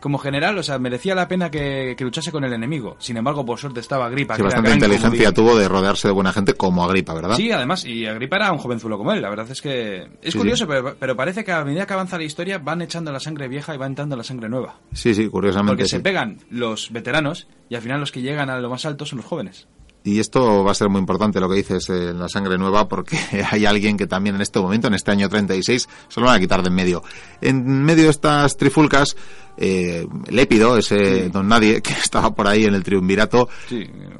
como 0.00 0.18
general, 0.18 0.56
o 0.58 0.62
sea, 0.62 0.78
merecía 0.78 1.14
la 1.14 1.28
pena 1.28 1.50
que, 1.50 1.96
luchase 1.98 2.32
con 2.32 2.44
el 2.44 2.52
enemigo. 2.52 2.96
Sin 2.98 3.16
embargo, 3.16 3.44
por 3.44 3.58
suerte 3.58 3.80
estaba 3.80 4.06
Agripa. 4.06 4.36
Sí, 4.36 4.42
bastante 4.42 4.72
inteligencia 4.72 5.32
tuvo 5.32 5.56
de 5.56 5.68
rodearse 5.68 6.08
de 6.08 6.12
buena 6.12 6.32
gente 6.32 6.54
como 6.54 6.84
Agripa, 6.84 7.14
¿verdad? 7.14 7.36
Sí, 7.36 7.50
además, 7.50 7.84
y 7.84 8.06
Agripa 8.06 8.36
era 8.36 8.52
un 8.52 8.58
jovenzuelo 8.58 8.98
como 8.98 9.12
él. 9.12 9.22
La 9.22 9.30
verdad 9.30 9.50
es 9.50 9.60
que 9.60 10.08
es 10.22 10.34
curioso, 10.34 10.66
Pero, 10.66 11.16
parece 11.16 11.44
que 11.44 11.52
a 11.52 11.64
medida 11.64 11.86
que 11.86 11.92
avanza 11.92 12.18
la 12.18 12.24
historia 12.24 12.58
van 12.58 12.82
echando 12.82 13.12
la 13.12 13.20
sangre 13.20 13.48
vieja 13.48 13.74
y 13.74 13.78
va 13.78 13.86
entrando 13.86 14.16
la 14.16 14.24
sangre 14.24 14.48
nueva. 14.48 14.76
Sí, 14.92 15.14
sí, 15.14 15.28
curiosamente. 15.28 15.82
Porque 15.82 15.88
se 15.88 16.00
pegan 16.00 16.38
los 16.50 16.92
veteranos 16.92 17.48
y 17.68 17.74
al 17.74 17.82
final 17.82 18.00
los 18.00 18.12
que 18.12 18.22
llegan 18.22 18.50
a 18.50 18.58
lo 18.58 18.70
más 18.70 18.84
alto 18.84 19.04
son 19.04 19.18
los 19.18 19.26
jóvenes. 19.26 19.66
Y 20.04 20.20
esto 20.20 20.64
va 20.64 20.72
a 20.72 20.74
ser 20.74 20.88
muy 20.88 21.00
importante 21.00 21.40
lo 21.40 21.48
que 21.48 21.56
dices 21.56 21.88
en 21.90 22.18
la 22.18 22.28
sangre 22.28 22.56
nueva 22.56 22.88
porque 22.88 23.18
hay 23.50 23.66
alguien 23.66 23.96
que 23.96 24.06
también 24.06 24.36
en 24.36 24.42
este 24.42 24.60
momento, 24.60 24.88
en 24.88 24.94
este 24.94 25.10
año 25.10 25.28
36, 25.28 25.88
se 26.08 26.20
lo 26.20 26.26
van 26.26 26.36
a 26.36 26.40
quitar 26.40 26.62
de 26.62 26.68
en 26.68 26.74
medio. 26.74 27.02
En 27.40 27.82
medio 27.82 28.04
de 28.04 28.10
estas 28.10 28.56
trifulcas, 28.56 29.16
eh, 29.60 30.06
Lépido, 30.28 30.78
ese 30.78 31.28
don 31.30 31.48
nadie 31.48 31.82
que 31.82 31.92
estaba 31.92 32.32
por 32.32 32.46
ahí 32.46 32.64
en 32.64 32.74
el 32.74 32.84
triunvirato, 32.84 33.48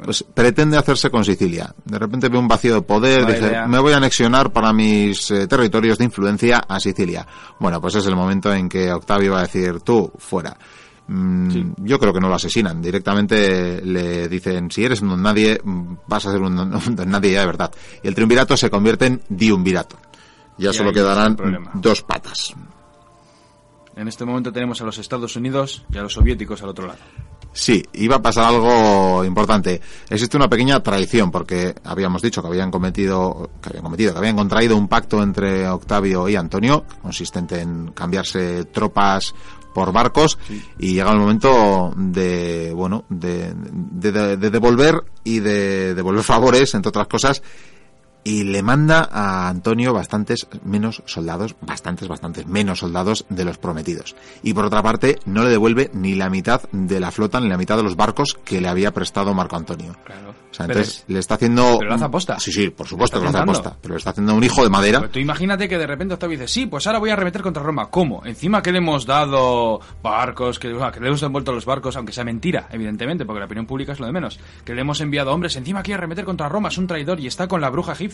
pues 0.02 0.24
pretende 0.34 0.76
hacerse 0.76 1.10
con 1.10 1.24
Sicilia. 1.24 1.72
De 1.84 1.98
repente 1.98 2.28
ve 2.28 2.38
un 2.38 2.48
vacío 2.48 2.74
de 2.74 2.82
poder, 2.82 3.24
dice, 3.26 3.66
me 3.68 3.78
voy 3.78 3.92
a 3.92 3.98
anexionar 3.98 4.52
para 4.52 4.72
mis 4.72 5.30
eh, 5.30 5.46
territorios 5.46 5.98
de 5.98 6.04
influencia 6.04 6.58
a 6.58 6.80
Sicilia. 6.80 7.26
Bueno, 7.60 7.80
pues 7.80 7.94
es 7.94 8.06
el 8.06 8.16
momento 8.16 8.52
en 8.52 8.68
que 8.68 8.92
Octavio 8.92 9.32
va 9.32 9.40
a 9.40 9.42
decir, 9.42 9.80
tú, 9.80 10.10
fuera. 10.18 10.56
Mm, 11.08 11.72
yo 11.78 11.98
creo 11.98 12.12
que 12.12 12.20
no 12.20 12.28
lo 12.28 12.34
asesinan. 12.34 12.82
Directamente 12.82 13.80
le 13.82 14.28
dicen, 14.28 14.70
si 14.70 14.84
eres 14.84 15.00
un 15.00 15.08
don 15.08 15.22
nadie, 15.22 15.60
vas 16.06 16.26
a 16.26 16.32
ser 16.32 16.40
un 16.40 16.56
don, 16.96 17.10
nadie 17.10 17.32
ya 17.32 17.40
de 17.40 17.46
verdad. 17.46 17.72
Y 18.02 18.08
el 18.08 18.14
triunvirato 18.14 18.56
se 18.56 18.70
convierte 18.70 19.06
en 19.06 19.22
diumvirato. 19.28 19.96
Ya 20.58 20.72
solo 20.72 20.92
quedarán 20.92 21.36
dos 21.74 22.02
patas. 22.02 22.54
En 23.94 24.06
este 24.06 24.24
momento 24.24 24.52
tenemos 24.52 24.80
a 24.80 24.84
los 24.84 24.98
Estados 24.98 25.34
Unidos 25.36 25.84
y 25.92 25.98
a 25.98 26.02
los 26.02 26.12
soviéticos 26.12 26.62
al 26.62 26.68
otro 26.68 26.86
lado. 26.86 26.98
Sí, 27.52 27.82
iba 27.94 28.16
a 28.16 28.22
pasar 28.22 28.44
algo 28.44 29.24
importante. 29.24 29.80
Existe 30.08 30.36
una 30.36 30.48
pequeña 30.48 30.80
traición 30.80 31.30
porque 31.30 31.74
habíamos 31.82 32.22
dicho 32.22 32.40
que 32.40 32.48
habían 32.48 32.70
cometido, 32.70 33.50
que 33.60 33.70
habían 33.70 33.82
cometido, 33.82 34.12
que 34.12 34.18
habían 34.18 34.36
contraído 34.36 34.76
un 34.76 34.86
pacto 34.86 35.22
entre 35.22 35.66
Octavio 35.68 36.28
y 36.28 36.36
Antonio, 36.36 36.84
consistente 37.02 37.60
en 37.60 37.92
cambiarse 37.92 38.66
tropas 38.66 39.34
por 39.78 39.92
barcos 39.92 40.38
y 40.76 40.94
llega 40.94 41.12
el 41.12 41.18
momento 41.18 41.92
de 41.96 42.72
bueno 42.74 43.04
de, 43.08 43.54
de, 43.54 44.50
devolver 44.50 45.04
y 45.22 45.38
de 45.38 45.94
devolver 45.94 46.24
favores 46.24 46.74
entre 46.74 46.88
otras 46.88 47.06
cosas 47.06 47.42
y 48.24 48.44
le 48.44 48.62
manda 48.62 49.08
a 49.10 49.48
Antonio 49.48 49.92
bastantes 49.92 50.46
menos 50.64 51.02
soldados, 51.06 51.56
bastantes, 51.60 52.08
bastantes 52.08 52.46
menos 52.46 52.80
soldados 52.80 53.24
de 53.28 53.44
los 53.44 53.58
prometidos. 53.58 54.16
Y 54.42 54.54
por 54.54 54.64
otra 54.64 54.82
parte, 54.82 55.18
no 55.24 55.44
le 55.44 55.50
devuelve 55.50 55.90
ni 55.94 56.14
la 56.14 56.28
mitad 56.30 56.62
de 56.72 57.00
la 57.00 57.10
flota 57.10 57.40
ni 57.40 57.48
la 57.48 57.56
mitad 57.56 57.76
de 57.76 57.82
los 57.82 57.96
barcos 57.96 58.38
que 58.44 58.60
le 58.60 58.68
había 58.68 58.92
prestado 58.92 59.34
Marco 59.34 59.56
Antonio. 59.56 59.96
Claro. 60.04 60.34
O 60.50 60.54
sea, 60.54 60.66
entonces 60.66 61.04
le 61.08 61.18
está 61.18 61.34
haciendo. 61.34 61.76
Pero 61.78 61.90
lo 61.90 61.94
hace 61.94 62.04
aposta. 62.04 62.40
Sí, 62.40 62.52
sí, 62.52 62.70
por 62.70 62.86
supuesto 62.86 63.18
que 63.18 63.24
lo 63.24 63.30
hace 63.30 63.38
aposta. 63.38 63.76
Pero 63.80 63.94
le 63.94 63.98
está 63.98 64.10
haciendo 64.10 64.34
un 64.34 64.42
hijo 64.42 64.62
de 64.62 64.70
madera. 64.70 65.08
tú 65.08 65.18
imagínate 65.18 65.68
que 65.68 65.78
de 65.78 65.86
repente 65.86 66.14
Octavio 66.14 66.38
dice, 66.38 66.48
sí, 66.48 66.66
pues 66.66 66.86
ahora 66.86 66.98
voy 66.98 67.10
a 67.10 67.16
remeter 67.16 67.42
contra 67.42 67.62
Roma. 67.62 67.90
¿Cómo? 67.90 68.24
Encima 68.24 68.62
que 68.62 68.72
le 68.72 68.78
hemos 68.78 69.06
dado 69.06 69.80
barcos, 70.02 70.58
que, 70.58 70.68
que 70.68 71.00
le 71.00 71.08
hemos 71.08 71.22
envuelto 71.22 71.52
los 71.52 71.64
barcos, 71.64 71.96
aunque 71.96 72.12
sea 72.12 72.24
mentira, 72.24 72.68
evidentemente, 72.72 73.24
porque 73.24 73.40
la 73.40 73.46
opinión 73.46 73.66
pública 73.66 73.92
es 73.92 74.00
lo 74.00 74.06
de 74.06 74.12
menos. 74.12 74.38
Que 74.64 74.74
le 74.74 74.80
hemos 74.80 75.00
enviado 75.00 75.32
hombres, 75.32 75.56
encima 75.56 75.82
quiere 75.82 76.00
remeter 76.00 76.24
contra 76.24 76.48
Roma, 76.48 76.68
es 76.68 76.78
un 76.78 76.86
traidor 76.86 77.20
y 77.20 77.26
está 77.26 77.46
con 77.46 77.60
la 77.60 77.70
bruja 77.70 77.92
egipcia. 77.92 78.07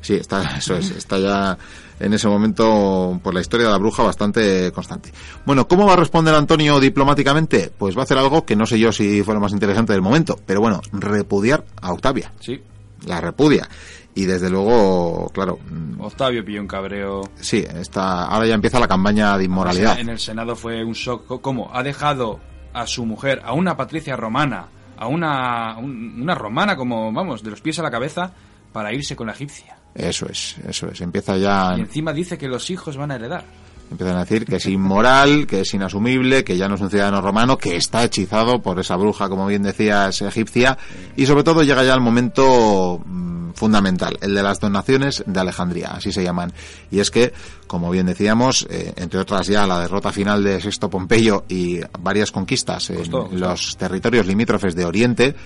Sí, 0.00 0.14
está, 0.14 0.42
eso 0.58 0.76
es, 0.76 0.90
está 0.90 1.18
ya 1.18 1.58
en 2.00 2.12
ese 2.12 2.28
momento, 2.28 3.18
por 3.22 3.34
la 3.34 3.40
historia 3.40 3.66
de 3.66 3.72
la 3.72 3.78
bruja, 3.78 4.02
bastante 4.02 4.72
constante. 4.72 5.12
Bueno, 5.46 5.68
¿cómo 5.68 5.86
va 5.86 5.94
a 5.94 5.96
responder 5.96 6.34
Antonio 6.34 6.80
diplomáticamente? 6.80 7.72
Pues 7.76 7.96
va 7.96 8.00
a 8.00 8.04
hacer 8.04 8.18
algo 8.18 8.44
que 8.44 8.56
no 8.56 8.66
sé 8.66 8.78
yo 8.78 8.92
si 8.92 9.22
fue 9.22 9.34
lo 9.34 9.40
más 9.40 9.52
interesante 9.52 9.92
del 9.92 10.02
momento, 10.02 10.38
pero 10.44 10.60
bueno, 10.60 10.80
repudiar 10.92 11.64
a 11.80 11.92
Octavia. 11.92 12.32
Sí. 12.40 12.60
La 13.06 13.20
repudia. 13.20 13.68
Y 14.14 14.26
desde 14.26 14.48
luego, 14.48 15.30
claro. 15.32 15.58
Mm, 15.68 16.00
Octavio 16.00 16.44
pilló 16.44 16.60
un 16.60 16.68
cabreo. 16.68 17.22
Sí, 17.36 17.64
está, 17.68 18.26
ahora 18.26 18.46
ya 18.46 18.54
empieza 18.54 18.78
la 18.78 18.88
campaña 18.88 19.36
de 19.36 19.44
inmoralidad. 19.44 19.98
En 19.98 20.08
el 20.08 20.18
Senado 20.18 20.54
fue 20.54 20.84
un 20.84 20.92
shock. 20.92 21.40
¿Cómo? 21.40 21.70
Ha 21.72 21.82
dejado 21.82 22.40
a 22.72 22.86
su 22.86 23.04
mujer, 23.04 23.40
a 23.44 23.52
una 23.52 23.76
patricia 23.76 24.16
romana, 24.16 24.66
a 24.96 25.06
una, 25.06 25.76
una 25.78 26.34
romana 26.34 26.76
como, 26.76 27.12
vamos, 27.12 27.42
de 27.42 27.50
los 27.50 27.60
pies 27.60 27.78
a 27.80 27.82
la 27.82 27.90
cabeza, 27.90 28.32
para 28.74 28.92
irse 28.92 29.14
con 29.14 29.28
la 29.28 29.34
egipcia. 29.34 29.76
Eso 29.94 30.26
es, 30.28 30.56
eso 30.68 30.88
es. 30.88 31.00
Empieza 31.00 31.36
ya. 31.36 31.74
Y 31.78 31.82
encima 31.82 32.12
dice 32.12 32.36
que 32.36 32.48
los 32.48 32.68
hijos 32.70 32.96
van 32.96 33.12
a 33.12 33.14
heredar. 33.14 33.44
Empiezan 33.88 34.16
a 34.16 34.24
decir 34.24 34.44
que 34.44 34.56
es 34.56 34.66
inmoral, 34.66 35.46
que 35.48 35.60
es 35.60 35.72
inasumible, 35.74 36.42
que 36.42 36.56
ya 36.56 36.68
no 36.68 36.74
es 36.74 36.80
un 36.80 36.90
ciudadano 36.90 37.20
romano, 37.20 37.56
que 37.56 37.76
está 37.76 38.02
hechizado 38.02 38.60
por 38.60 38.80
esa 38.80 38.96
bruja, 38.96 39.28
como 39.28 39.46
bien 39.46 39.62
decías, 39.62 40.20
egipcia, 40.22 40.76
y 41.14 41.24
sobre 41.26 41.44
todo 41.44 41.62
llega 41.62 41.84
ya 41.84 41.94
el 41.94 42.00
momento 42.00 43.00
mm, 43.06 43.52
fundamental, 43.52 44.18
el 44.20 44.34
de 44.34 44.42
las 44.42 44.58
donaciones 44.58 45.22
de 45.24 45.38
Alejandría, 45.38 45.92
así 45.92 46.10
se 46.10 46.24
llaman. 46.24 46.52
Y 46.90 46.98
es 46.98 47.12
que, 47.12 47.32
como 47.68 47.92
bien 47.92 48.06
decíamos, 48.06 48.66
eh, 48.68 48.92
entre 48.96 49.20
otras 49.20 49.46
ya 49.46 49.68
la 49.68 49.78
derrota 49.78 50.10
final 50.10 50.42
de 50.42 50.60
Sexto 50.60 50.90
Pompeyo 50.90 51.44
y 51.48 51.78
varias 52.00 52.32
conquistas 52.32 52.90
en 52.90 53.38
los 53.38 53.76
territorios 53.76 54.26
limítrofes 54.26 54.74
de 54.74 54.84
Oriente, 54.84 55.36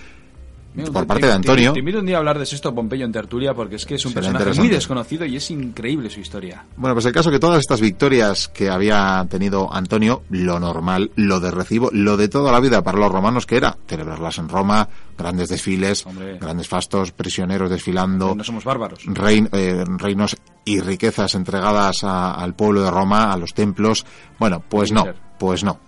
por 0.92 1.06
parte 1.06 1.26
de 1.26 1.32
Antonio. 1.32 1.72
Te, 1.72 1.80
invito 1.80 1.98
un 1.98 2.06
día 2.06 2.16
a 2.16 2.18
hablar 2.18 2.38
de 2.38 2.46
Sexto 2.46 2.74
Pompeyo 2.74 3.04
en 3.04 3.12
tertulia 3.12 3.54
porque 3.54 3.76
es 3.76 3.86
que 3.86 3.96
es 3.96 4.06
un 4.06 4.12
personaje 4.12 4.52
muy 4.54 4.68
desconocido 4.68 5.24
y 5.24 5.36
es 5.36 5.50
increíble 5.50 6.10
su 6.10 6.20
historia. 6.20 6.64
Bueno, 6.76 6.94
pues 6.94 7.06
el 7.06 7.12
caso 7.12 7.30
que 7.30 7.38
todas 7.38 7.60
estas 7.60 7.80
victorias 7.80 8.48
que 8.48 8.70
había 8.70 9.26
tenido 9.28 9.72
Antonio, 9.72 10.22
lo 10.30 10.60
normal, 10.60 11.10
lo 11.16 11.40
de 11.40 11.50
recibo, 11.50 11.90
lo 11.92 12.16
de 12.16 12.28
toda 12.28 12.52
la 12.52 12.60
vida 12.60 12.82
para 12.82 12.98
los 12.98 13.10
romanos 13.10 13.46
que 13.46 13.56
era 13.56 13.76
celebrarlas 13.86 14.38
en 14.38 14.48
Roma, 14.48 14.88
grandes 15.16 15.48
desfiles, 15.48 16.04
grandes 16.40 16.68
fastos, 16.68 17.12
prisioneros 17.12 17.70
desfilando. 17.70 18.34
No 18.34 18.44
somos 18.44 18.64
bárbaros. 18.64 19.00
Eh, 19.04 19.84
reinos 19.98 20.36
y 20.64 20.80
riquezas 20.80 21.34
entregadas 21.34 22.04
al 22.04 22.54
pueblo 22.54 22.82
de 22.82 22.90
Roma, 22.90 23.32
a 23.32 23.36
los 23.36 23.54
templos. 23.54 24.04
Bueno, 24.38 24.62
pues 24.68 24.92
no, 24.92 25.06
pues 25.38 25.64
no. 25.64 25.80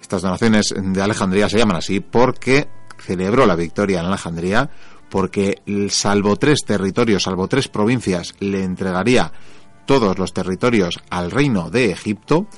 Estas 0.00 0.20
donaciones 0.20 0.74
de 0.76 1.00
Alejandría 1.00 1.48
se 1.48 1.56
llaman 1.56 1.78
así 1.78 2.00
porque 2.00 2.68
celebró 2.98 3.46
la 3.46 3.56
victoria 3.56 4.00
en 4.00 4.06
Alejandría 4.06 4.70
porque 5.14 5.62
salvo 5.90 6.34
tres 6.36 6.64
territorios, 6.64 7.22
salvo 7.22 7.46
tres 7.46 7.68
provincias, 7.68 8.34
le 8.40 8.64
entregaría 8.64 9.32
todos 9.86 10.18
los 10.18 10.32
territorios 10.32 10.98
al 11.08 11.30
reino 11.30 11.70
de 11.70 11.92
Egipto 11.92 12.48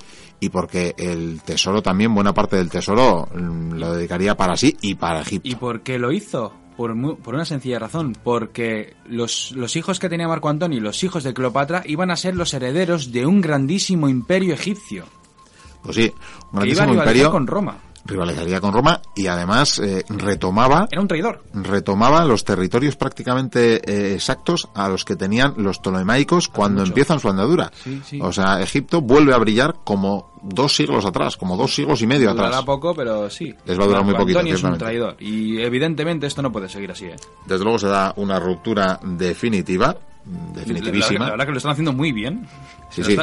y 0.40 0.48
porque 0.48 0.94
el 0.96 1.42
tesoro 1.42 1.82
también, 1.82 2.14
buena 2.14 2.32
parte 2.32 2.56
del 2.56 2.70
tesoro, 2.70 3.28
mm, 3.34 3.72
lo 3.72 3.92
dedicaría 3.92 4.36
para 4.36 4.56
sí 4.56 4.76
y 4.80 4.94
para 4.94 5.20
Egipto. 5.20 5.48
¿Y 5.48 5.54
por 5.56 5.82
qué 5.82 5.98
lo 5.98 6.12
hizo? 6.12 6.52
Por, 6.76 6.94
por, 7.18 7.34
una 7.34 7.44
sencilla 7.44 7.78
razón, 7.78 8.16
porque 8.22 8.96
los, 9.06 9.52
los 9.52 9.76
hijos 9.76 9.98
que 9.98 10.10
tenía 10.10 10.28
Marco 10.28 10.48
Antonio 10.50 10.78
y 10.78 10.82
los 10.82 11.04
hijos 11.04 11.24
de 11.24 11.32
Cleopatra 11.32 11.82
iban 11.86 12.10
a 12.10 12.16
ser 12.16 12.36
los 12.36 12.52
herederos 12.52 13.12
de 13.12 13.24
un 13.24 13.40
grandísimo 13.40 14.08
imperio 14.08 14.54
egipcio. 14.54 15.04
Pues 15.82 15.96
sí, 15.96 16.12
un 16.52 16.60
grandísimo 16.60 16.94
imperio 16.94 17.30
con 17.30 17.46
Roma 17.46 17.78
rivalizaría 18.06 18.60
con 18.60 18.72
Roma 18.72 19.00
y 19.14 19.26
además 19.26 19.78
eh, 19.78 20.04
retomaba 20.08 20.88
era 20.90 21.00
un 21.00 21.08
traidor. 21.08 21.42
retomaba 21.52 22.24
los 22.24 22.44
territorios 22.44 22.96
prácticamente 22.96 23.76
eh, 23.76 24.14
exactos 24.14 24.68
a 24.74 24.88
los 24.88 25.04
que 25.04 25.16
tenían 25.16 25.54
los 25.58 25.78
ptolemaicos 25.78 26.48
cuando 26.48 26.82
empiezan 26.82 27.20
su 27.20 27.28
andadura. 27.28 27.70
O 28.20 28.32
sea 28.32 28.60
Egipto 28.60 29.00
vuelve 29.00 29.34
a 29.34 29.38
brillar 29.38 29.76
como 29.84 30.32
dos 30.42 30.76
siglos 30.76 31.04
atrás 31.04 31.36
como 31.36 31.56
dos 31.56 31.74
siglos 31.74 32.02
y 32.02 32.06
medio 32.06 32.30
atrás. 32.30 32.62
poco 32.64 32.94
pero 32.94 33.28
sí. 33.30 33.54
Les 33.64 33.78
va 33.78 33.84
a 33.84 33.86
durar 33.86 34.04
muy 34.04 34.14
poquito 34.14 34.38
Antonio 34.38 34.54
es 34.56 34.62
un 34.62 34.78
traidor 34.78 35.16
y 35.18 35.60
evidentemente 35.60 36.26
esto 36.26 36.42
no 36.42 36.52
puede 36.52 36.68
seguir 36.68 36.90
así 36.90 37.06
¿eh? 37.06 37.16
desde 37.46 37.64
luego 37.64 37.78
se 37.78 37.88
da 37.88 38.12
una 38.16 38.38
ruptura 38.38 39.00
definitiva 39.02 39.96
definitivísima. 40.54 41.26
la, 41.26 41.30
verdad 41.32 41.46
que 41.46 41.52
lo 41.52 41.58
están 41.58 41.72
haciendo 41.72 41.92
muy 41.92 42.12
bien. 42.12 42.46
Sí, 42.90 43.04
sí. 43.04 43.16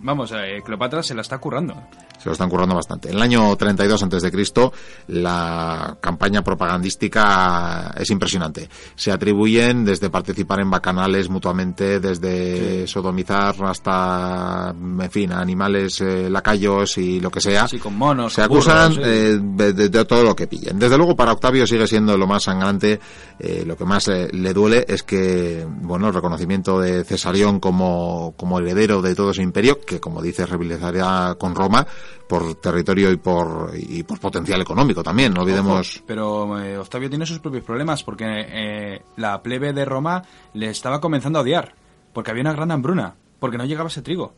Vamos 0.00 0.32
Cleopatra 0.64 1.02
se 1.02 1.14
la 1.14 1.22
está 1.22 1.38
currando 1.38 1.74
se 2.18 2.28
lo 2.28 2.32
están 2.32 2.50
currando 2.50 2.74
bastante. 2.74 3.10
En 3.10 3.16
el 3.16 3.22
año 3.22 3.56
32 3.56 4.02
antes 4.02 4.22
de 4.22 4.30
Cristo, 4.30 4.72
la 5.06 5.96
campaña 6.00 6.42
propagandística 6.42 7.94
es 7.96 8.10
impresionante. 8.10 8.68
Se 8.96 9.12
atribuyen 9.12 9.84
desde 9.84 10.10
participar 10.10 10.60
en 10.60 10.70
bacanales 10.70 11.28
mutuamente, 11.30 12.00
desde 12.00 12.86
sodomizar 12.86 13.54
hasta, 13.64 14.70
en 14.70 15.10
fin, 15.10 15.32
animales 15.32 16.00
eh, 16.00 16.28
lacayos 16.28 16.98
y 16.98 17.20
lo 17.20 17.30
que 17.30 17.40
sea. 17.40 17.68
Sí, 17.68 17.78
con 17.78 17.96
monos. 17.96 18.34
Se 18.34 18.42
acusan 18.42 18.94
eh, 19.00 19.38
de, 19.40 20.04
todo 20.04 20.24
lo 20.24 20.34
que 20.34 20.48
pillen. 20.48 20.78
Desde 20.78 20.96
luego, 20.96 21.14
para 21.14 21.32
Octavio 21.32 21.66
sigue 21.66 21.86
siendo 21.86 22.16
lo 22.18 22.26
más 22.26 22.44
sangrante. 22.44 22.98
Eh, 23.38 23.62
lo 23.64 23.76
que 23.76 23.84
más 23.84 24.08
le 24.08 24.52
duele 24.52 24.84
es 24.88 25.04
que, 25.04 25.64
bueno, 25.82 26.08
el 26.08 26.14
reconocimiento 26.14 26.80
de 26.80 27.04
Cesarión 27.04 27.60
como, 27.60 28.34
como 28.36 28.58
heredero 28.58 29.02
de 29.02 29.14
todo 29.14 29.30
ese 29.30 29.42
imperio, 29.42 29.78
que 29.88 30.00
como 30.00 30.22
dice, 30.22 30.46
rivalizaría 30.46 31.34
con 31.38 31.54
Roma, 31.54 31.86
por 32.28 32.54
territorio 32.56 33.10
y 33.10 33.16
por, 33.16 33.72
y 33.74 34.02
por 34.02 34.20
potencial 34.20 34.60
económico 34.60 35.02
también, 35.02 35.32
no 35.32 35.42
olvidemos. 35.42 36.02
pero 36.06 36.60
eh, 36.60 36.78
Octavio 36.78 37.08
tiene 37.08 37.26
sus 37.26 37.38
propios 37.38 37.64
problemas 37.64 38.04
porque 38.04 38.24
eh, 38.26 39.02
la 39.16 39.42
plebe 39.42 39.72
de 39.72 39.84
Roma 39.84 40.22
le 40.52 40.70
estaba 40.70 41.00
comenzando 41.00 41.38
a 41.38 41.42
odiar 41.42 41.74
porque 42.12 42.30
había 42.30 42.42
una 42.42 42.52
gran 42.52 42.70
hambruna, 42.70 43.14
porque 43.38 43.58
no 43.58 43.64
llegaba 43.64 43.88
ese 43.88 44.02
trigo. 44.02 44.34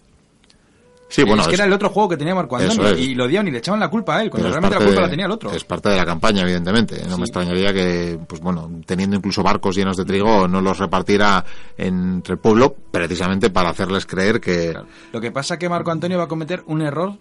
Sí, 1.10 1.24
bueno, 1.24 1.42
es 1.42 1.48
que 1.48 1.56
era 1.56 1.64
el 1.64 1.72
otro 1.72 1.90
juego 1.90 2.10
que 2.10 2.16
tenía 2.16 2.36
Marco 2.36 2.56
Antonio 2.56 2.96
y 2.96 3.16
lo 3.16 3.24
odiaban 3.24 3.48
y 3.48 3.50
le 3.50 3.58
echaban 3.58 3.80
la 3.80 3.90
culpa 3.90 4.16
a 4.16 4.22
él, 4.22 4.30
cuando 4.30 4.48
realmente 4.48 4.78
la 4.78 4.84
culpa 4.86 5.00
la 5.00 5.10
tenía 5.10 5.26
el 5.26 5.32
otro. 5.32 5.50
Es 5.50 5.64
parte 5.64 5.88
de 5.88 5.96
la 5.96 6.06
campaña, 6.06 6.42
evidentemente. 6.42 7.02
No 7.08 7.18
me 7.18 7.24
extrañaría 7.24 7.72
que, 7.72 8.16
pues 8.28 8.40
bueno, 8.40 8.70
teniendo 8.86 9.16
incluso 9.16 9.42
barcos 9.42 9.74
llenos 9.74 9.96
de 9.96 10.04
trigo, 10.04 10.46
no 10.46 10.60
los 10.60 10.78
repartiera 10.78 11.44
entre 11.76 12.34
el 12.34 12.38
pueblo 12.38 12.76
precisamente 12.92 13.50
para 13.50 13.70
hacerles 13.70 14.06
creer 14.06 14.40
que... 14.40 14.72
Lo 15.12 15.20
que 15.20 15.32
pasa 15.32 15.54
es 15.54 15.60
que 15.60 15.68
Marco 15.68 15.90
Antonio 15.90 16.16
va 16.16 16.24
a 16.24 16.28
cometer 16.28 16.62
un 16.66 16.80
error 16.80 17.14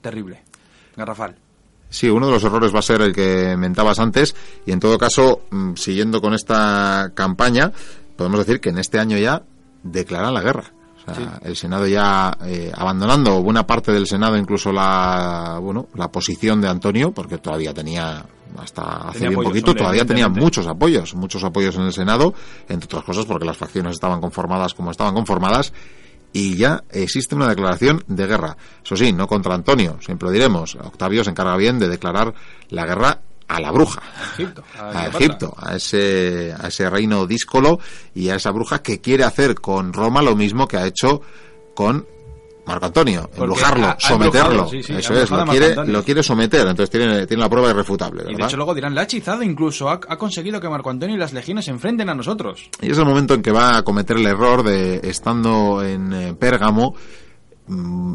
terrible, 0.00 0.42
garrafal. 0.96 1.36
Sí, 1.90 2.08
uno 2.08 2.24
de 2.26 2.32
los 2.32 2.44
errores 2.44 2.74
va 2.74 2.78
a 2.78 2.82
ser 2.82 3.02
el 3.02 3.12
que 3.12 3.54
mentabas 3.58 3.98
antes 3.98 4.34
y 4.64 4.72
en 4.72 4.80
todo 4.80 4.96
caso, 4.96 5.42
mm, 5.50 5.74
siguiendo 5.74 6.22
con 6.22 6.32
esta 6.32 7.12
campaña, 7.14 7.72
podemos 8.16 8.38
decir 8.38 8.58
que 8.58 8.70
en 8.70 8.78
este 8.78 8.98
año 8.98 9.18
ya 9.18 9.42
declaran 9.82 10.32
la 10.32 10.40
guerra. 10.40 10.72
O 11.06 11.14
sea, 11.14 11.40
El 11.42 11.56
Senado 11.56 11.86
ya 11.86 12.36
eh, 12.44 12.70
abandonando 12.74 13.42
buena 13.42 13.66
parte 13.66 13.92
del 13.92 14.06
Senado, 14.06 14.36
incluso 14.36 14.72
la 14.72 15.58
bueno 15.60 15.88
la 15.94 16.10
posición 16.10 16.60
de 16.60 16.68
Antonio, 16.68 17.12
porque 17.12 17.38
todavía 17.38 17.74
tenía 17.74 18.24
hasta 18.58 19.08
hace 19.08 19.28
bien 19.28 19.40
poquito 19.42 19.74
todavía 19.74 20.04
tenía 20.04 20.28
muchos 20.28 20.66
apoyos, 20.66 21.14
muchos 21.14 21.42
apoyos 21.42 21.74
en 21.76 21.82
el 21.82 21.92
Senado, 21.92 22.34
entre 22.68 22.86
otras 22.86 23.04
cosas 23.04 23.24
porque 23.24 23.46
las 23.46 23.56
facciones 23.56 23.94
estaban 23.94 24.20
conformadas 24.20 24.74
como 24.74 24.90
estaban 24.90 25.14
conformadas 25.14 25.72
y 26.32 26.56
ya 26.56 26.82
existe 26.90 27.34
una 27.34 27.48
declaración 27.48 28.04
de 28.06 28.26
guerra. 28.26 28.56
Eso 28.84 28.96
sí, 28.96 29.12
no 29.12 29.26
contra 29.26 29.54
Antonio, 29.54 29.98
siempre 30.00 30.26
lo 30.26 30.32
diremos. 30.32 30.76
Octavio 30.76 31.24
se 31.24 31.30
encarga 31.30 31.56
bien 31.56 31.78
de 31.78 31.88
declarar 31.88 32.34
la 32.70 32.86
guerra 32.86 33.20
a 33.52 33.60
la 33.60 33.70
bruja, 33.70 34.02
a 34.78 35.06
Egipto, 35.06 35.54
a, 35.56 35.76
ese, 35.76 36.54
a 36.58 36.68
ese 36.68 36.88
reino 36.88 37.26
díscolo 37.26 37.78
y 38.14 38.28
a 38.30 38.36
esa 38.36 38.50
bruja 38.50 38.82
que 38.82 39.00
quiere 39.00 39.24
hacer 39.24 39.54
con 39.56 39.92
Roma 39.92 40.22
lo 40.22 40.34
mismo 40.34 40.66
que 40.66 40.76
ha 40.76 40.86
hecho 40.86 41.20
con 41.74 42.06
Marco 42.64 42.86
Antonio, 42.86 43.28
embrujarlo, 43.34 43.96
someterlo. 43.98 44.70
Eso 44.72 45.14
es, 45.14 45.30
lo 45.30 45.44
quiere, 45.46 45.74
lo 45.86 46.04
quiere 46.04 46.22
someter, 46.22 46.60
entonces 46.60 46.90
tiene, 46.90 47.26
tiene 47.26 47.42
la 47.42 47.48
prueba 47.48 47.70
irrefutable. 47.70 48.24
Y 48.28 48.36
de 48.36 48.44
hecho 48.44 48.56
luego 48.56 48.74
dirán, 48.74 48.94
la 48.94 49.00
ha 49.00 49.04
hechizado 49.04 49.42
incluso, 49.42 49.90
ha, 49.90 49.94
ha, 49.94 50.16
conseguido 50.16 50.60
que 50.60 50.68
Marco 50.68 50.88
Antonio 50.88 51.16
y 51.16 51.18
las 51.18 51.32
legiones 51.32 51.64
se 51.64 51.72
enfrenten 51.72 52.08
a 52.08 52.14
nosotros. 52.14 52.70
Y 52.80 52.90
es 52.90 52.98
el 52.98 53.04
momento 53.04 53.34
en 53.34 53.42
que 53.42 53.50
va 53.50 53.78
a 53.78 53.82
cometer 53.82 54.16
el 54.16 54.26
error 54.26 54.62
de, 54.62 55.00
estando 55.02 55.82
en 55.82 56.12
eh, 56.12 56.34
Pérgamo, 56.34 56.94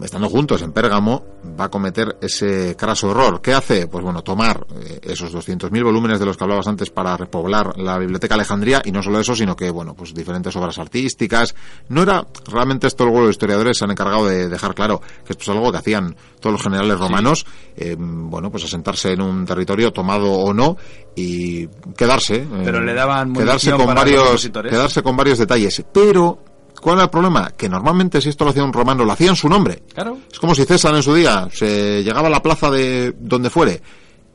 estando 0.03 0.29
juntos 0.29 0.61
en 0.61 0.71
Pérgamo, 0.71 1.23
va 1.59 1.65
a 1.65 1.69
cometer 1.69 2.17
ese 2.21 2.75
craso 2.75 3.11
error. 3.11 3.41
¿Qué 3.41 3.53
hace? 3.53 3.87
Pues 3.87 4.03
bueno, 4.03 4.23
tomar 4.23 4.65
eh, 4.81 4.99
esos 5.03 5.33
200.000 5.33 5.83
volúmenes 5.83 6.19
de 6.19 6.25
los 6.25 6.37
que 6.37 6.43
hablabas 6.43 6.67
antes 6.67 6.89
para 6.89 7.15
repoblar 7.17 7.77
la 7.77 7.97
Biblioteca 7.97 8.35
Alejandría 8.35 8.81
y 8.85 8.91
no 8.91 9.01
solo 9.01 9.19
eso, 9.19 9.35
sino 9.35 9.55
que, 9.55 9.69
bueno, 9.69 9.93
pues 9.93 10.13
diferentes 10.13 10.55
obras 10.55 10.77
artísticas. 10.79 11.55
No 11.89 12.03
era, 12.03 12.25
realmente 12.45 12.87
esto 12.87 13.05
luego 13.05 13.21
los 13.21 13.31
historiadores 13.31 13.77
se 13.77 13.85
han 13.85 13.91
encargado 13.91 14.25
de 14.27 14.49
dejar 14.49 14.75
claro 14.75 15.01
que 15.25 15.33
esto 15.33 15.43
es 15.43 15.49
algo 15.49 15.71
que 15.71 15.77
hacían 15.77 16.15
todos 16.39 16.53
los 16.53 16.63
generales 16.63 16.99
romanos, 16.99 17.45
eh, 17.75 17.95
bueno, 17.97 18.51
pues 18.51 18.63
asentarse 18.63 19.13
en 19.13 19.21
un 19.21 19.45
territorio 19.45 19.91
tomado 19.91 20.31
o 20.31 20.53
no 20.53 20.77
y 21.15 21.67
quedarse. 21.95 22.47
Pero 22.63 22.81
le 22.81 22.93
daban 22.93 23.33
quedarse 23.33 23.71
con 23.71 23.87
varios, 23.87 24.49
quedarse 24.49 25.01
con 25.01 25.17
varios 25.17 25.39
detalles. 25.39 25.83
Pero 25.91 26.39
¿Cuál 26.81 26.97
era 26.97 27.05
el 27.05 27.09
problema? 27.09 27.51
Que 27.57 27.69
normalmente 27.69 28.21
si 28.21 28.29
esto 28.29 28.43
lo 28.43 28.51
hacía 28.51 28.63
un 28.63 28.73
romano, 28.73 29.03
lo 29.03 29.11
hacía 29.11 29.29
en 29.29 29.35
su 29.35 29.49
nombre. 29.49 29.83
Claro. 29.93 30.17
Es 30.31 30.39
como 30.39 30.55
si 30.55 30.65
César 30.65 30.95
en 30.95 31.03
su 31.03 31.13
día 31.13 31.47
se 31.51 32.03
llegaba 32.03 32.27
a 32.27 32.31
la 32.31 32.41
plaza 32.41 32.69
de 32.69 33.13
donde 33.17 33.49
fuere 33.49 33.81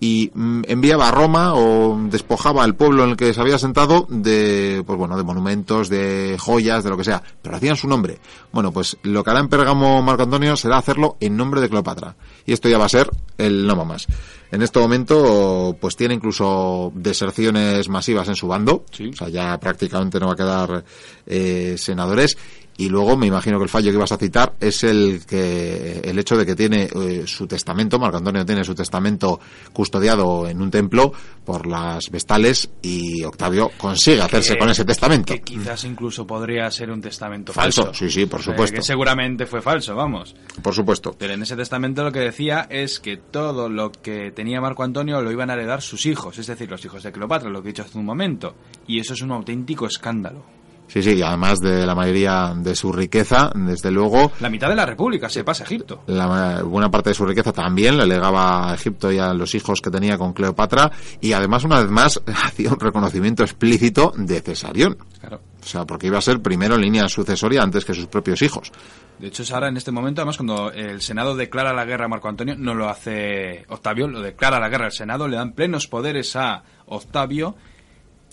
y 0.03 0.33
mm, 0.35 0.63
enviaba 0.67 1.07
a 1.07 1.11
Roma 1.13 1.55
o 1.55 1.97
despojaba 2.11 2.65
al 2.65 2.75
pueblo 2.75 3.05
en 3.05 3.11
el 3.11 3.17
que 3.17 3.33
se 3.33 3.41
había 3.41 3.57
sentado 3.57 4.05
de, 4.09 4.83
pues 4.85 4.99
bueno, 4.99 5.17
de 5.17 5.23
monumentos, 5.23 5.89
de 5.89 6.37
joyas, 6.41 6.83
de 6.83 6.91
lo 6.91 6.97
que 6.97 7.05
sea, 7.05 7.23
pero 7.41 7.55
hacían 7.55 7.77
su 7.77 7.87
nombre. 7.87 8.19
Bueno, 8.51 8.73
pues 8.73 8.97
lo 9.05 9.23
que 9.23 9.31
hará 9.31 9.39
en 9.39 9.49
Pérgamo 9.49 10.03
Marco 10.03 10.25
Antonio 10.25 10.57
será 10.57 10.79
hacerlo 10.79 11.17
en 11.21 11.37
nombre 11.37 11.61
de 11.61 11.69
Cleopatra. 11.69 12.17
Y 12.45 12.53
esto 12.53 12.69
ya 12.69 12.79
va 12.79 12.87
a 12.87 12.89
ser 12.89 13.09
el 13.39 13.65
no 13.65 13.85
más. 13.85 14.09
En 14.53 14.61
este 14.61 14.79
momento, 14.79 15.75
pues 15.81 15.97
tiene 15.97 16.13
incluso 16.13 16.93
deserciones 16.95 17.89
masivas 17.89 18.29
en 18.29 18.37
su 18.37 18.47
bando. 18.47 18.85
O 18.85 19.17
sea, 19.17 19.31
ya 19.31 19.59
prácticamente 19.59 20.21
no 20.21 20.27
va 20.27 20.35
a 20.35 20.37
quedar 20.37 20.85
eh, 21.27 21.75
senadores 21.79 22.37
y 22.83 22.89
luego 22.89 23.17
me 23.17 23.29
imagino 23.29 23.59
que 23.59 23.63
el 23.63 23.69
fallo 23.69 23.93
que 23.93 23.97
ibas 23.97 24.11
a 24.11 24.17
citar 24.17 24.55
es 24.59 24.83
el 24.83 25.25
que 25.25 26.01
el 26.03 26.19
hecho 26.19 26.37
de 26.37 26.45
que 26.45 26.57
tiene 26.57 26.89
eh, 26.93 27.23
su 27.27 27.47
testamento, 27.47 27.97
Marco 27.97 28.17
Antonio 28.17 28.45
tiene 28.45 28.65
su 28.65 28.75
testamento 28.75 29.39
custodiado 29.73 30.49
en 30.49 30.61
un 30.61 30.69
templo 30.69 31.13
por 31.45 31.69
las 31.69 32.11
vestales 32.11 32.69
y 32.83 33.23
Octavio 33.23 33.71
consigue 33.79 34.21
hacerse 34.21 34.59
con 34.59 34.69
ese 34.69 34.85
testamento. 34.85 35.33
Que 35.33 35.43
quizás 35.43 35.85
incluso 35.85 36.27
podría 36.27 36.69
ser 36.73 36.91
un 36.91 37.01
testamento 37.01 37.53
falso. 37.53 37.95
Sí, 37.95 38.11
sí, 38.11 38.27
por 38.27 38.43
supuesto. 38.43 38.75
que 38.75 38.83
seguramente 38.83 39.47
fue 39.47 39.63
falso, 39.63 39.95
vamos. 39.95 40.35
Por 40.61 40.75
supuesto. 40.75 41.15
Pero 41.17 41.35
en 41.35 41.43
ese 41.43 41.55
testamento 41.55 42.03
lo 42.03 42.11
que 42.11 42.19
decía 42.19 42.67
es 42.69 42.99
que 42.99 43.17
todo 43.17 43.69
lo 43.69 43.93
que 43.93 44.33
tenía 44.33 44.61
Marco 44.61 44.83
Antonio 44.83 45.23
lo 45.23 45.31
iban 45.31 45.51
a 45.51 45.53
heredar 45.53 45.83
sus 45.83 46.05
hijos, 46.07 46.37
es 46.37 46.49
decir, 46.49 46.69
los 46.69 46.85
hijos 46.85 47.05
de 47.05 47.13
Cleopatra, 47.13 47.49
lo 47.49 47.63
que 47.63 47.69
he 47.69 47.73
dicho 47.73 47.83
hace 47.83 47.97
un 47.97 48.07
momento. 48.07 48.57
Y 48.89 48.99
eso 48.99 49.15
es 49.15 49.23
un 49.23 49.31
auténtico 49.31 49.87
escándalo. 49.87 50.62
Sí, 50.93 51.03
sí, 51.03 51.23
además 51.23 51.59
de 51.59 51.87
la 51.87 51.95
mayoría 51.95 52.53
de 52.55 52.77
su 52.77 52.93
riqueza, 52.93 53.51
desde 53.55 53.91
luego. 53.91 54.31
La 54.41 54.51
mitad 54.51 54.69
de 54.69 54.75
la 54.75 54.85
República 54.85 55.27
se 55.31 55.43
pasa 55.43 55.65
a 55.65 55.67
Egipto. 55.67 56.03
La 56.09 56.63
buena 56.65 56.91
parte 56.91 57.09
de 57.09 57.15
su 57.15 57.25
riqueza 57.25 57.51
también 57.51 57.97
le 57.97 58.05
legaba 58.05 58.71
a 58.71 58.75
Egipto 58.75 59.11
y 59.11 59.19
a 59.19 59.33
los 59.33 59.55
hijos 59.55 59.81
que 59.81 59.91
tenía 59.91 60.19
con 60.19 60.35
Cleopatra, 60.35 60.93
y 61.19 61.33
además, 61.33 61.65
una 61.65 61.81
vez 61.81 61.91
más, 61.91 62.21
hacía 62.45 62.69
un 62.69 62.79
reconocimiento 62.79 63.43
explícito 63.43 64.13
de 64.19 64.43
Cesarión. 64.43 64.99
Claro. 65.19 65.41
O 65.63 65.67
sea, 65.67 65.87
porque 65.87 66.09
iba 66.09 66.19
a 66.19 66.21
ser 66.21 66.43
primero 66.43 66.75
en 66.75 66.83
línea 66.83 67.09
sucesoria 67.09 67.63
antes 67.63 67.87
que 67.87 67.95
sus 67.95 68.09
propios 68.09 68.43
hijos. 68.43 68.71
De 69.19 69.29
hecho, 69.29 69.45
es 69.45 69.53
ahora 69.53 69.69
en 69.69 69.79
este 69.79 69.93
momento, 69.93 70.21
además, 70.21 70.37
cuando 70.37 70.73
el 70.73 71.01
Senado 71.01 71.35
declara 71.35 71.73
la 71.73 71.87
guerra 71.87 72.05
a 72.05 72.09
Marco 72.09 72.29
Antonio, 72.29 72.55
no 72.59 72.75
lo 72.75 72.91
hace 72.91 73.65
Octavio, 73.71 74.09
lo 74.09 74.21
declara 74.21 74.61
la 74.61 74.69
guerra 74.69 74.87
al 74.87 74.93
Senado, 74.93 75.27
le 75.27 75.39
dan 75.39 75.53
plenos 75.53 75.87
poderes 75.87 76.37
a 76.37 76.65
Octavio 76.85 77.55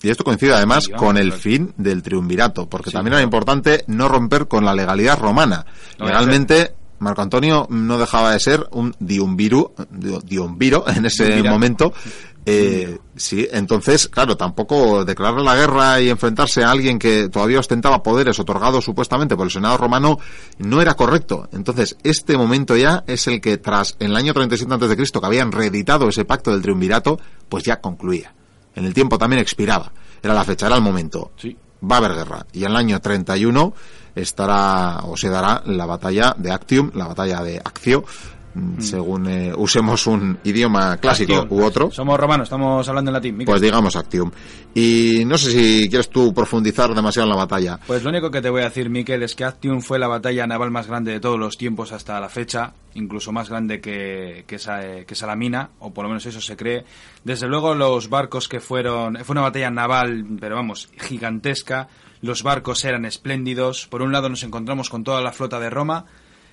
y 0.02 0.10
esto 0.10 0.24
coincide 0.24 0.54
además 0.54 0.88
con 0.88 1.16
el 1.16 1.32
fin 1.32 1.74
del 1.76 2.02
triunvirato, 2.02 2.68
porque 2.68 2.90
también 2.90 3.14
era 3.14 3.22
importante 3.22 3.84
no 3.86 4.08
romper 4.08 4.48
con 4.48 4.64
la 4.64 4.74
legalidad 4.74 5.18
romana. 5.18 5.66
Legalmente, 5.98 6.74
Marco 7.00 7.22
Antonio 7.22 7.66
no 7.70 7.98
dejaba 7.98 8.32
de 8.32 8.40
ser 8.40 8.66
un 8.72 8.94
diumviru, 8.98 9.72
diumviro 10.24 10.84
en 10.94 11.06
ese 11.06 11.42
momento. 11.42 11.92
Eh, 12.46 12.98
sí, 13.16 13.46
entonces, 13.52 14.08
claro, 14.08 14.36
tampoco 14.38 15.04
declarar 15.04 15.42
la 15.42 15.54
guerra 15.54 16.00
y 16.00 16.08
enfrentarse 16.08 16.64
a 16.64 16.70
alguien 16.70 16.98
que 16.98 17.28
todavía 17.28 17.60
ostentaba 17.60 18.02
poderes 18.02 18.38
otorgados 18.38 18.82
supuestamente 18.82 19.36
por 19.36 19.46
el 19.46 19.50
Senado 19.50 19.76
romano 19.76 20.18
no 20.58 20.80
era 20.80 20.94
correcto. 20.94 21.46
Entonces, 21.52 21.98
este 22.02 22.38
momento 22.38 22.76
ya 22.76 23.04
es 23.06 23.26
el 23.26 23.42
que 23.42 23.58
tras 23.58 23.96
en 24.00 24.10
el 24.10 24.16
año 24.16 24.32
37 24.32 24.72
a.C., 24.72 24.96
que 24.96 25.26
habían 25.26 25.52
reeditado 25.52 26.08
ese 26.08 26.24
pacto 26.24 26.50
del 26.50 26.62
triunvirato, 26.62 27.20
pues 27.50 27.64
ya 27.64 27.80
concluía 27.80 28.32
en 28.74 28.84
el 28.84 28.94
tiempo 28.94 29.18
también 29.18 29.40
expiraba. 29.40 29.92
Era 30.22 30.34
la 30.34 30.44
fecha, 30.44 30.66
era 30.66 30.76
el 30.76 30.82
momento. 30.82 31.32
Sí. 31.36 31.56
Va 31.82 31.96
a 31.96 31.98
haber 31.98 32.14
guerra. 32.14 32.46
Y 32.52 32.64
en 32.64 32.70
el 32.70 32.76
año 32.76 33.00
31 33.00 33.74
estará 34.14 35.00
o 35.04 35.16
se 35.16 35.28
dará 35.28 35.62
la 35.66 35.86
batalla 35.86 36.34
de 36.36 36.50
Actium, 36.50 36.90
la 36.94 37.06
batalla 37.06 37.42
de 37.42 37.58
Accio, 37.58 38.04
Mm. 38.52 38.80
según 38.80 39.28
eh, 39.28 39.52
usemos 39.56 40.06
un 40.08 40.38
idioma 40.42 40.96
clásico 40.96 41.46
u 41.50 41.62
otro. 41.62 41.90
Somos 41.90 42.18
romanos, 42.18 42.44
estamos 42.46 42.88
hablando 42.88 43.10
en 43.10 43.14
latín. 43.14 43.38
Pues 43.44 43.60
digamos 43.60 43.94
Actium. 43.94 44.30
Y 44.74 45.24
no 45.24 45.38
sé 45.38 45.52
si 45.52 45.88
quieres 45.88 46.08
tú 46.10 46.34
profundizar 46.34 46.92
demasiado 46.94 47.26
en 47.26 47.30
la 47.30 47.36
batalla. 47.36 47.78
Pues 47.86 48.02
lo 48.02 48.10
único 48.10 48.30
que 48.30 48.40
te 48.40 48.50
voy 48.50 48.62
a 48.62 48.64
decir, 48.64 48.90
Miquel, 48.90 49.22
es 49.22 49.34
que 49.34 49.44
Actium 49.44 49.80
fue 49.80 49.98
la 49.98 50.08
batalla 50.08 50.46
naval 50.46 50.70
más 50.70 50.86
grande 50.88 51.12
de 51.12 51.20
todos 51.20 51.38
los 51.38 51.56
tiempos 51.56 51.92
hasta 51.92 52.20
la 52.20 52.28
fecha, 52.28 52.72
incluso 52.94 53.30
más 53.32 53.48
grande 53.48 53.80
que, 53.80 54.44
que, 54.46 54.56
eh, 54.56 55.04
que 55.06 55.14
Salamina, 55.14 55.70
o 55.78 55.92
por 55.92 56.04
lo 56.04 56.08
menos 56.08 56.26
eso 56.26 56.40
se 56.40 56.56
cree. 56.56 56.84
Desde 57.24 57.46
luego 57.46 57.74
los 57.74 58.08
barcos 58.08 58.48
que 58.48 58.60
fueron... 58.60 59.16
Fue 59.24 59.34
una 59.34 59.42
batalla 59.42 59.70
naval, 59.70 60.26
pero 60.40 60.56
vamos, 60.56 60.88
gigantesca. 60.98 61.88
Los 62.22 62.42
barcos 62.42 62.84
eran 62.84 63.04
espléndidos. 63.04 63.86
Por 63.86 64.02
un 64.02 64.12
lado 64.12 64.28
nos 64.28 64.42
encontramos 64.42 64.90
con 64.90 65.04
toda 65.04 65.20
la 65.20 65.32
flota 65.32 65.58
de 65.58 65.70
Roma, 65.70 66.04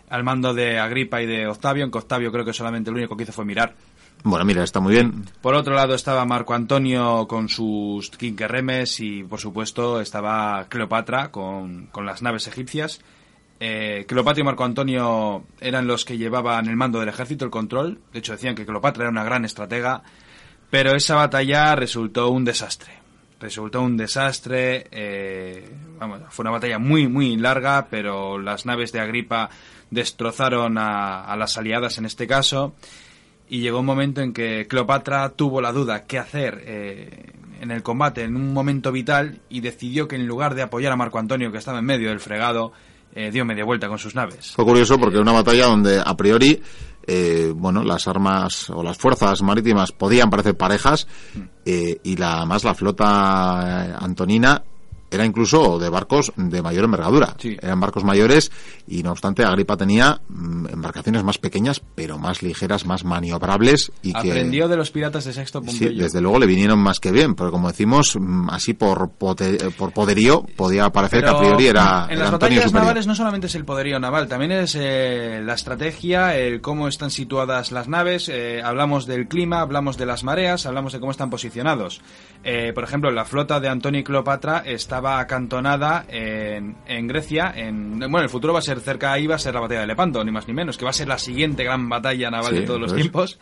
al 0.10 0.24
mando 0.24 0.54
de 0.54 0.80
Agripa 0.80 1.22
y 1.22 1.26
de 1.26 1.48
Octavio, 1.48 1.84
aunque 1.84 1.98
Octavio 1.98 2.32
creo 2.32 2.46
que 2.46 2.54
solamente 2.54 2.92
lo 2.92 2.98
único 2.98 3.16
que 3.16 3.24
hizo 3.24 3.34
fue 3.34 3.46
mirar. 3.46 3.76
Bueno, 4.24 4.46
mira, 4.46 4.64
está 4.64 4.80
muy 4.80 4.94
bien. 4.94 5.26
Por 5.42 5.56
otro 5.56 5.76
lado 5.76 5.94
estaba 5.94 6.26
Marco 6.26 6.54
Antonio 6.54 7.28
con 7.28 7.50
sus 7.50 8.10
quinquerremes 8.10 9.00
y, 9.00 9.24
por 9.24 9.40
supuesto, 9.40 10.02
estaba 10.02 10.66
Cleopatra 10.70 11.32
con, 11.32 11.90
las 12.04 12.22
naves 12.22 12.48
egipcias. 12.48 13.00
Eh, 13.60 14.06
Cleopatra 14.08 14.42
y 14.42 14.44
Marco 14.44 14.64
Antonio 14.64 15.46
eran 15.60 15.88
los 15.88 16.04
que 16.04 16.18
llevaban 16.18 16.68
el 16.68 16.76
mando 16.76 17.00
del 17.00 17.10
ejército, 17.10 17.46
el 17.46 17.52
control. 17.52 18.00
De 18.12 18.20
hecho, 18.20 18.34
decían 18.34 18.56
que 18.56 18.66
Cleopatra 18.66 19.04
era 19.04 19.12
una 19.12 19.24
gran 19.24 19.46
estratega. 19.46 20.04
Pero 20.70 20.96
esa 20.96 21.16
batalla 21.16 21.76
resultó 21.76 22.30
un 22.30 22.44
desastre. 22.44 22.97
Resultó 23.40 23.82
un 23.82 23.98
desastre. 23.98 24.88
Eh, 24.92 25.70
vamos, 26.00 26.22
fue 26.30 26.44
una 26.44 26.52
batalla 26.52 26.80
muy, 26.80 27.08
muy 27.08 27.38
larga, 27.38 27.88
pero 27.90 28.40
las 28.40 28.66
naves 28.66 28.92
de 28.92 29.00
Agripa 29.00 29.50
destrozaron 29.92 30.78
a, 30.78 31.36
las 31.38 31.58
aliadas 31.58 31.98
en 31.98 32.06
este 32.06 32.28
caso 32.28 32.76
y 33.50 33.60
llegó 33.60 33.80
un 33.80 33.86
momento 33.86 34.22
en 34.22 34.34
que 34.34 34.68
Cleopatra 34.68 35.30
tuvo 35.30 35.62
la 35.62 35.72
duda 35.72 36.06
qué 36.06 36.18
hacer 36.20 36.62
eh, 36.66 37.32
en 37.62 37.72
el 37.72 37.84
combate 37.84 38.24
en 38.24 38.36
un 38.36 38.54
momento 38.54 38.92
vital 38.92 39.40
y 39.50 39.62
decidió 39.62 40.08
que 40.08 40.16
en 40.16 40.28
lugar 40.28 40.56
de 40.56 40.64
apoyar 40.64 40.92
a 40.92 40.98
Marco 40.98 41.20
Antonio 41.20 41.52
que 41.52 41.58
estaba 41.58 41.80
en 41.80 41.86
medio 41.86 42.10
del 42.10 42.20
fregado 42.20 42.74
eh, 43.16 43.32
dio 43.32 43.46
media 43.46 43.64
vuelta 43.64 43.88
con 43.88 43.98
sus 43.98 44.14
naves. 44.16 44.52
Fue 44.52 44.66
curioso 44.66 45.00
porque 45.00 45.18
una 45.18 45.32
batalla 45.32 45.66
donde 45.66 46.02
a 46.06 46.16
priori 46.16 46.62
eh, 47.08 47.54
bueno, 47.56 47.84
las 47.84 48.08
armas 48.08 48.70
o 48.70 48.84
las 48.84 48.98
fuerzas 48.98 49.42
marítimas 49.42 49.92
podían 49.92 50.30
parecer 50.30 50.56
parejas 50.58 51.08
mm. 51.34 51.70
y 52.04 52.16
la 52.18 52.46
más 52.46 52.64
la 52.64 52.74
flota 52.76 53.98
antonina 53.98 54.62
era 55.12 55.26
incluso 55.26 55.80
de 55.80 55.90
barcos 55.90 56.32
de 56.36 56.62
mayor 56.62 56.86
envergadura. 56.86 57.36
Eran 57.62 57.80
barcos 57.80 58.04
mayores 58.04 58.52
y 58.88 59.04
no 59.04 59.12
obstante 59.12 59.44
Agripa 59.44 59.78
tenía 59.78 60.22
mm, 60.28 60.68
embarcaciones 60.74 61.24
más 61.24 61.38
pequeñas 61.38 61.82
pero 61.96 62.18
más 62.18 62.42
ligeras, 62.42 62.86
más 62.86 63.04
maniobrables 63.04 63.92
y 64.02 64.16
Aprendió 64.16 64.68
de 64.68 64.78
los 64.78 64.92
piratas 64.92 65.26
de 65.26 65.34
Sexto 65.34 65.62
Pompeyo. 65.62 65.90
Sí, 65.90 65.96
desde 65.96 66.22
luego 66.22 66.40
le 66.40 66.46
vinieron 66.46 66.80
más 66.80 67.00
que 67.00 67.12
bien, 67.12 67.36
porque 67.36 67.52
como 67.52 67.68
decimos, 67.70 68.18
mm, 68.20 68.50
así 68.50 68.74
por, 68.74 69.10
por 69.12 69.92
poderío 69.94 70.46
podía 70.56 70.90
parecer 70.90 71.24
que 71.24 71.30
a 71.30 71.38
priori 71.38 71.68
era 71.68 72.08
En 72.10 72.20
las 72.20 72.32
batallas 72.32 72.74
navales 72.74 73.08
no 73.08 73.16
solamente 73.16 73.48
es 73.48 73.56
el 73.56 73.66
poderío 73.66 74.00
naval, 74.00 74.28
también 74.28 74.52
es 74.52 74.76
eh, 74.76 75.42
la 75.44 75.54
estrategia, 75.54 76.36
el 76.38 76.62
cómo 76.62 76.88
están 76.88 77.12
situadas 77.12 77.72
las 77.72 77.88
naves, 77.88 78.30
eh, 78.30 78.62
hablamos 78.64 79.06
del 79.06 79.28
clima, 79.28 79.62
hablamos 79.62 79.98
de 79.98 80.06
las 80.06 80.24
mareas, 80.24 80.66
hablamos 80.66 80.94
de 80.94 81.00
cómo 81.00 81.12
están 81.12 81.30
posicionados. 81.30 82.02
Eh, 82.44 82.72
por 82.74 82.84
ejemplo, 82.84 83.12
la 83.12 83.26
flota 83.26 83.60
de 83.60 83.68
Antonio 83.68 84.02
y 84.02 84.04
Cleopatra 84.04 84.64
estaba 84.98 85.20
acantonada 85.20 86.06
en, 86.10 86.76
en 86.88 87.08
Grecia. 87.08 87.54
En, 87.56 88.00
bueno, 88.00 88.22
el 88.22 88.30
futuro 88.30 88.54
va 88.54 88.60
a 88.60 88.64
ser 88.64 88.80
cerca 88.80 89.12
ahí, 89.12 89.28
va 89.28 89.36
a 89.36 89.40
ser 89.40 89.54
la 89.54 89.60
batalla 89.60 89.82
de 89.82 89.88
Lepanto, 89.88 90.24
ni 90.24 90.32
más 90.32 90.48
ni 90.48 90.56
menos, 90.56 90.76
que 90.76 90.86
va 90.86 90.90
a 90.90 90.94
ser 90.94 91.08
la 91.08 91.20
siguiente 91.20 91.64
gran 91.64 91.88
batalla 91.88 92.32
naval 92.32 92.56
de 92.56 92.62
todos 92.62 92.82
los 92.82 92.96
tiempos. 92.96 93.38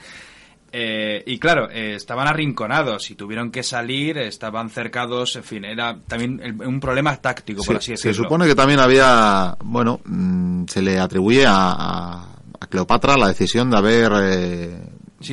Eh, 0.74 1.24
y 1.26 1.40
claro, 1.40 1.70
eh, 1.72 1.96
estaban 1.96 2.28
arrinconados 2.28 3.10
y 3.10 3.16
tuvieron 3.16 3.52
que 3.52 3.64
salir, 3.64 4.18
estaban 4.18 4.70
cercados, 4.70 5.38
en 5.38 5.44
fin, 5.46 5.64
era 5.64 5.98
también 6.06 6.62
un 6.66 6.82
problema 6.82 7.16
táctico, 7.16 7.64
por 7.64 7.78
así 7.78 7.92
decirlo. 7.92 8.14
Se 8.14 8.24
supone 8.24 8.46
que 8.46 8.56
también 8.56 8.82
había, 8.82 9.56
bueno, 9.64 10.02
mm, 10.04 10.66
se 10.68 10.82
le 10.82 11.00
atribuye 11.00 11.46
a, 11.48 12.34
a 12.60 12.68
Cleopatra 12.70 13.16
la 13.16 13.30
decisión 13.30 13.72
de 13.72 13.78
haber 13.78 14.12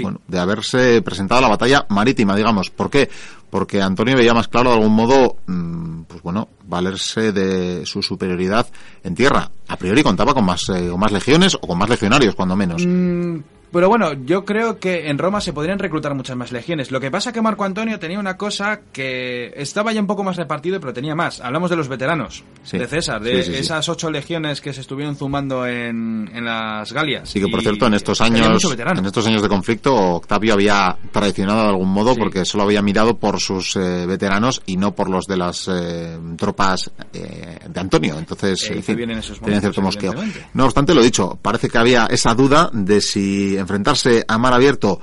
bueno, 0.03 0.21
de 0.27 0.39
haberse 0.39 1.03
presentado 1.03 1.39
a 1.39 1.43
la 1.43 1.49
batalla 1.49 1.87
marítima, 1.89 2.37
digamos. 2.37 2.71
¿Por 2.71 2.91
qué? 2.91 3.11
Porque 3.51 3.83
Antonio 3.83 4.17
veía 4.17 4.35
más 4.35 4.49
claro 4.49 4.71
de 4.71 4.77
algún 4.77 4.95
modo, 4.95 5.37
mm, 5.47 6.03
pues 6.03 6.23
bueno, 6.23 6.49
valerse 6.65 7.33
de 7.33 7.85
su 7.85 8.03
superioridad 8.03 8.67
en 9.05 9.15
tierra. 9.15 9.51
A 9.69 9.77
priori 9.77 10.03
contaba 10.03 10.35
con 10.35 10.45
más, 10.45 10.69
eh, 10.71 10.91
o 10.91 10.97
más 10.97 11.13
legiones 11.13 11.55
o 11.55 11.67
con 11.67 11.79
más 11.79 11.89
legionarios, 11.89 12.35
cuando 12.35 12.57
menos. 12.57 12.85
Mm, 12.87 13.39
pero 13.73 13.89
bueno, 13.89 14.13
yo 14.13 14.45
creo 14.45 14.79
que 14.79 15.09
en 15.09 15.19
Roma 15.19 15.41
se 15.41 15.53
podrían 15.53 15.79
reclutar 15.79 16.15
muchas 16.15 16.37
más 16.37 16.53
legiones. 16.53 16.91
Lo 16.91 17.01
que 17.01 17.11
pasa 17.11 17.31
es 17.31 17.35
que 17.35 17.41
Marco 17.41 17.65
Antonio 17.65 17.99
tenía 17.99 18.19
una 18.19 18.37
cosa 18.37 18.81
que 18.93 19.53
estaba 19.57 19.93
ya 19.93 20.01
un 20.01 20.07
poco 20.07 20.23
más 20.23 20.37
repartido, 20.37 20.79
pero 20.79 20.93
tenía 20.93 21.15
más. 21.15 21.41
Hablamos 21.41 21.71
de 21.71 21.77
los 21.77 21.89
veteranos 21.89 22.45
de 22.71 22.87
César, 22.87 23.23
de 23.23 23.41
esas 23.59 23.89
ocho 23.89 24.11
legiones 24.11 24.61
que 24.61 24.73
se 24.73 24.83
estuvieron 24.83 25.17
zumando 25.17 25.67
en, 25.67 26.31
en 26.33 26.45
las 26.45 26.93
Galias. 26.93 27.29
Sí, 27.31 27.41
que 27.41 27.49
por 27.49 27.63
cierto, 27.63 27.87
en 27.87 27.95
estos 27.95 28.21
años 28.21 28.63
en 28.63 29.07
estos 29.07 29.27
años 29.27 29.43
de 29.43 29.49
conflicto, 29.49 29.95
Octavio 29.95 30.55
había 30.55 30.97
traicionado 31.11 31.63
de 31.63 31.69
algún 31.69 31.89
modo 31.89 32.15
porque 32.15 32.45
solo 32.45 32.65
había 32.65 32.83
mirado 32.83 33.17
por 33.17 33.41
sus 33.41 33.77
eh, 33.77 34.07
veteranos 34.07 34.63
y 34.67 34.77
no 34.77 34.95
por 34.95 35.09
los 35.09 35.27
de 35.27 35.37
las 35.37 35.69
eh, 35.69 36.19
tropas 36.37 36.91
eh, 37.13 37.59
de 37.69 37.81
Antonio. 37.81 38.19
Entonces, 38.19 38.71
en 38.71 38.83
fin, 38.83 38.97
tenía 39.43 39.61
cierto 39.61 39.81
mosqueo. 39.81 40.15
No 40.55 40.65
obstante, 40.67 40.95
lo 40.95 41.03
dicho, 41.03 41.39
parece 41.41 41.69
que 41.69 41.79
había 41.79 42.07
esa 42.07 42.35
duda 42.35 42.71
de 42.73 43.01
si 43.01 43.57
enfrentarse 43.63 44.25
a 44.29 44.39
mar 44.39 44.53
abierto 44.53 45.01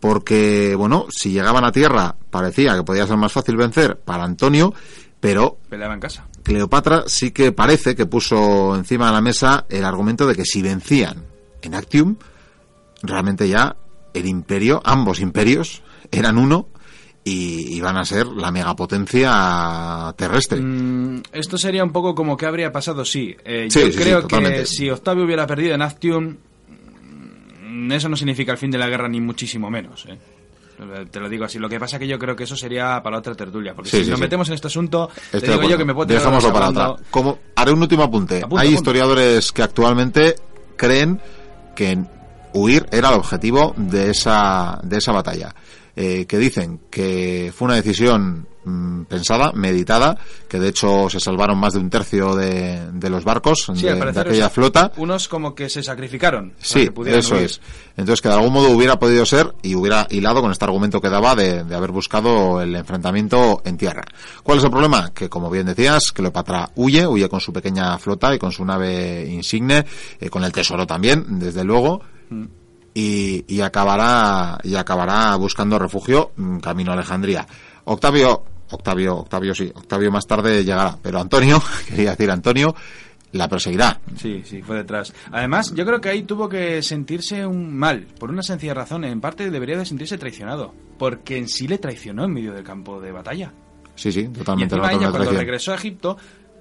porque, 0.00 0.74
bueno, 0.76 1.06
si 1.10 1.30
llegaban 1.30 1.64
a 1.64 1.70
tierra 1.70 2.16
parecía 2.30 2.74
que 2.74 2.82
podía 2.82 3.06
ser 3.06 3.16
más 3.16 3.32
fácil 3.32 3.56
vencer 3.56 3.98
para 3.98 4.24
Antonio, 4.24 4.74
pero 5.20 5.58
peleaba 5.68 5.94
en 5.94 6.00
casa. 6.00 6.26
Cleopatra 6.42 7.04
sí 7.06 7.30
que 7.30 7.52
parece 7.52 7.94
que 7.94 8.06
puso 8.06 8.74
encima 8.74 9.06
de 9.06 9.12
la 9.12 9.20
mesa 9.20 9.64
el 9.68 9.84
argumento 9.84 10.26
de 10.26 10.34
que 10.34 10.44
si 10.44 10.60
vencían 10.60 11.24
en 11.62 11.74
Actium, 11.74 12.16
realmente 13.02 13.48
ya 13.48 13.76
el 14.12 14.26
imperio, 14.26 14.82
ambos 14.84 15.20
imperios, 15.20 15.82
eran 16.10 16.36
uno 16.36 16.68
y, 17.24 17.80
van 17.80 17.96
a 17.96 18.04
ser 18.04 18.26
la 18.26 18.50
megapotencia 18.50 20.12
terrestre. 20.16 20.60
Mm, 20.60 21.22
esto 21.32 21.56
sería 21.56 21.84
un 21.84 21.92
poco 21.92 22.14
como 22.14 22.36
que 22.36 22.46
habría 22.46 22.72
pasado, 22.72 23.04
sí. 23.04 23.36
Eh, 23.44 23.68
yo 23.70 23.90
creo 23.92 24.26
que 24.26 24.66
si 24.66 24.90
Octavio 24.90 25.24
hubiera 25.24 25.46
perdido 25.46 25.74
en 25.74 25.82
Actium, 25.82 26.36
eso 27.90 28.08
no 28.08 28.16
significa 28.16 28.52
el 28.52 28.58
fin 28.58 28.70
de 28.70 28.78
la 28.78 28.88
guerra 28.88 29.08
ni 29.08 29.20
muchísimo 29.20 29.70
menos. 29.70 30.06
¿eh? 30.06 30.18
Te 31.10 31.20
lo 31.20 31.28
digo 31.28 31.44
así. 31.44 31.58
Lo 31.58 31.68
que 31.68 31.78
pasa 31.78 31.96
es 31.96 32.00
que 32.00 32.08
yo 32.08 32.18
creo 32.18 32.34
que 32.34 32.44
eso 32.44 32.56
sería 32.56 33.02
para 33.02 33.18
otra 33.18 33.34
tertulia. 33.34 33.74
Porque 33.74 33.90
si 33.90 34.10
nos 34.10 34.20
metemos 34.20 34.48
en 34.48 34.54
este 34.54 34.66
asunto, 34.66 35.10
te 35.30 35.40
digo 35.40 35.62
yo 35.68 35.78
que 35.78 35.84
me 35.84 35.94
puedo 35.94 36.12
Dejámoslo 36.12 36.52
para 36.52 36.68
otra. 36.70 36.96
Como, 37.10 37.38
haré 37.54 37.72
un 37.72 37.82
último 37.82 38.02
apunte. 38.02 38.42
Hay 38.56 38.74
historiadores 38.74 39.52
que 39.52 39.62
actualmente 39.62 40.36
creen 40.76 41.20
que 41.74 41.98
huir 42.54 42.86
era 42.90 43.08
el 43.08 43.14
objetivo 43.14 43.74
de 43.76 44.10
esa, 44.10 44.80
de 44.82 44.98
esa 44.98 45.12
batalla. 45.12 45.54
Eh, 45.94 46.24
que 46.26 46.38
dicen 46.38 46.80
que 46.90 47.52
fue 47.54 47.66
una 47.66 47.74
decisión 47.74 48.46
mm, 48.64 49.02
pensada, 49.02 49.52
meditada, 49.52 50.16
que 50.48 50.58
de 50.58 50.70
hecho 50.70 51.10
se 51.10 51.20
salvaron 51.20 51.58
más 51.58 51.74
de 51.74 51.80
un 51.80 51.90
tercio 51.90 52.34
de, 52.34 53.10
los 53.10 53.24
barcos 53.24 53.70
de, 53.74 53.90
aquella 53.90 54.48
flota. 54.48 54.90
Unos 54.96 55.28
como 55.28 55.54
que 55.54 55.68
se 55.68 55.82
sacrificaron. 55.82 56.54
Sí, 56.58 56.88
eso 57.04 57.36
es. 57.36 57.60
Entonces 57.94 58.22
que 58.22 58.30
de 58.30 58.34
algún 58.36 58.54
modo 58.54 58.70
hubiera 58.70 58.98
podido 58.98 59.26
ser 59.26 59.52
y 59.60 59.74
hubiera 59.74 60.06
hilado 60.08 60.40
con 60.40 60.50
este 60.50 60.64
argumento 60.64 60.98
que 60.98 61.10
daba 61.10 61.34
de, 61.34 61.58
haber 61.58 61.90
buscado 61.90 62.62
el 62.62 62.74
enfrentamiento 62.74 63.60
en 63.66 63.76
tierra. 63.76 64.04
¿Cuál 64.42 64.58
es 64.58 64.64
el 64.64 64.70
problema? 64.70 65.12
Que 65.12 65.28
como 65.28 65.50
bien 65.50 65.66
decías, 65.66 66.10
Cleopatra 66.12 66.70
huye, 66.76 67.06
huye 67.06 67.28
con 67.28 67.40
su 67.40 67.52
pequeña 67.52 67.98
flota 67.98 68.34
y 68.34 68.38
con 68.38 68.50
su 68.50 68.64
nave 68.64 69.28
insigne, 69.28 69.84
eh, 70.18 70.30
con 70.30 70.42
el 70.42 70.52
tesoro 70.52 70.86
también, 70.86 71.38
desde 71.38 71.64
luego. 71.64 72.00
Mm 72.30 72.61
y, 72.94 73.60
acabará 73.60 74.58
y 74.62 74.74
acabará 74.74 75.34
buscando 75.36 75.78
refugio 75.78 76.32
mm, 76.36 76.58
camino 76.58 76.90
a 76.90 76.94
Alejandría. 76.94 77.46
Octavio, 77.84 78.44
Octavio, 78.70 79.16
Octavio 79.16 79.54
sí, 79.54 79.70
Octavio 79.74 80.10
más 80.10 80.26
tarde 80.26 80.64
llegará, 80.64 80.96
pero 81.02 81.20
Antonio, 81.20 81.62
quería 81.88 82.10
decir 82.10 82.30
Antonio, 82.30 82.74
la 83.32 83.48
perseguirá. 83.48 83.98
Sí, 84.16 84.42
sí, 84.44 84.62
fue 84.62 84.76
detrás. 84.76 85.12
Además, 85.30 85.72
yo 85.74 85.86
creo 85.86 86.00
que 86.00 86.10
ahí 86.10 86.22
tuvo 86.22 86.48
que 86.48 86.82
sentirse 86.82 87.46
un 87.46 87.74
mal, 87.74 88.06
por 88.18 88.30
una 88.30 88.42
sencilla 88.42 88.74
razón. 88.74 89.04
En 89.04 89.20
parte 89.20 89.50
debería 89.50 89.78
de 89.78 89.86
sentirse 89.86 90.18
traicionado, 90.18 90.74
porque 90.98 91.38
en 91.38 91.48
sí 91.48 91.66
le 91.66 91.78
traicionó 91.78 92.24
en 92.24 92.32
medio 92.32 92.52
del 92.52 92.64
campo 92.64 93.00
de 93.00 93.10
batalla. 93.10 93.52
Sí, 93.94 94.12
sí, 94.12 94.28
totalmente. 94.28 94.74
Y 94.74 94.78
encima 94.78 94.92
ella, 94.92 95.10
cuando 95.10 95.32
regresó 95.32 95.72
a 95.72 95.76
Egipto, 95.76 96.16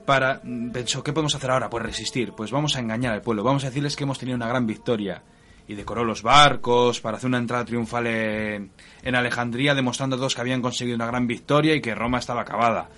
para 0.05 0.39
mm, 0.43 0.71
pensó, 0.71 1.03
¿qué 1.03 1.11
podemos 1.11 1.35
hacer 1.35 1.51
ahora? 1.51 1.69
Pues 1.69 1.83
resistir. 1.83 2.31
Pues 2.31 2.51
vamos 2.51 2.75
a 2.77 2.79
engañar 2.79 3.13
al 3.13 3.21
pueblo, 3.21 3.43
vamos 3.43 3.63
a 3.65 3.67
decirles 3.67 3.97
que 3.97 4.05
hemos 4.05 4.17
tenido 4.17 4.37
una 4.37 4.47
gran 4.47 4.65
victoria 4.65 5.21
y 5.67 5.75
decoró 5.75 6.03
los 6.03 6.21
barcos 6.21 7.01
para 7.01 7.17
hacer 7.17 7.27
una 7.27 7.37
entrada 7.37 7.65
triunfal 7.65 8.07
en, 8.07 8.71
Alejandría, 9.15 9.75
demostrando 9.75 10.15
a 10.15 10.19
todos 10.19 10.35
que 10.35 10.41
habían 10.41 10.61
conseguido 10.61 10.95
una 10.95 11.05
gran 11.05 11.27
victoria 11.27 11.75
y 11.75 11.81
que 11.81 11.95
Roma 11.95 12.19
estaba 12.19 12.41
acabada. 12.41 12.89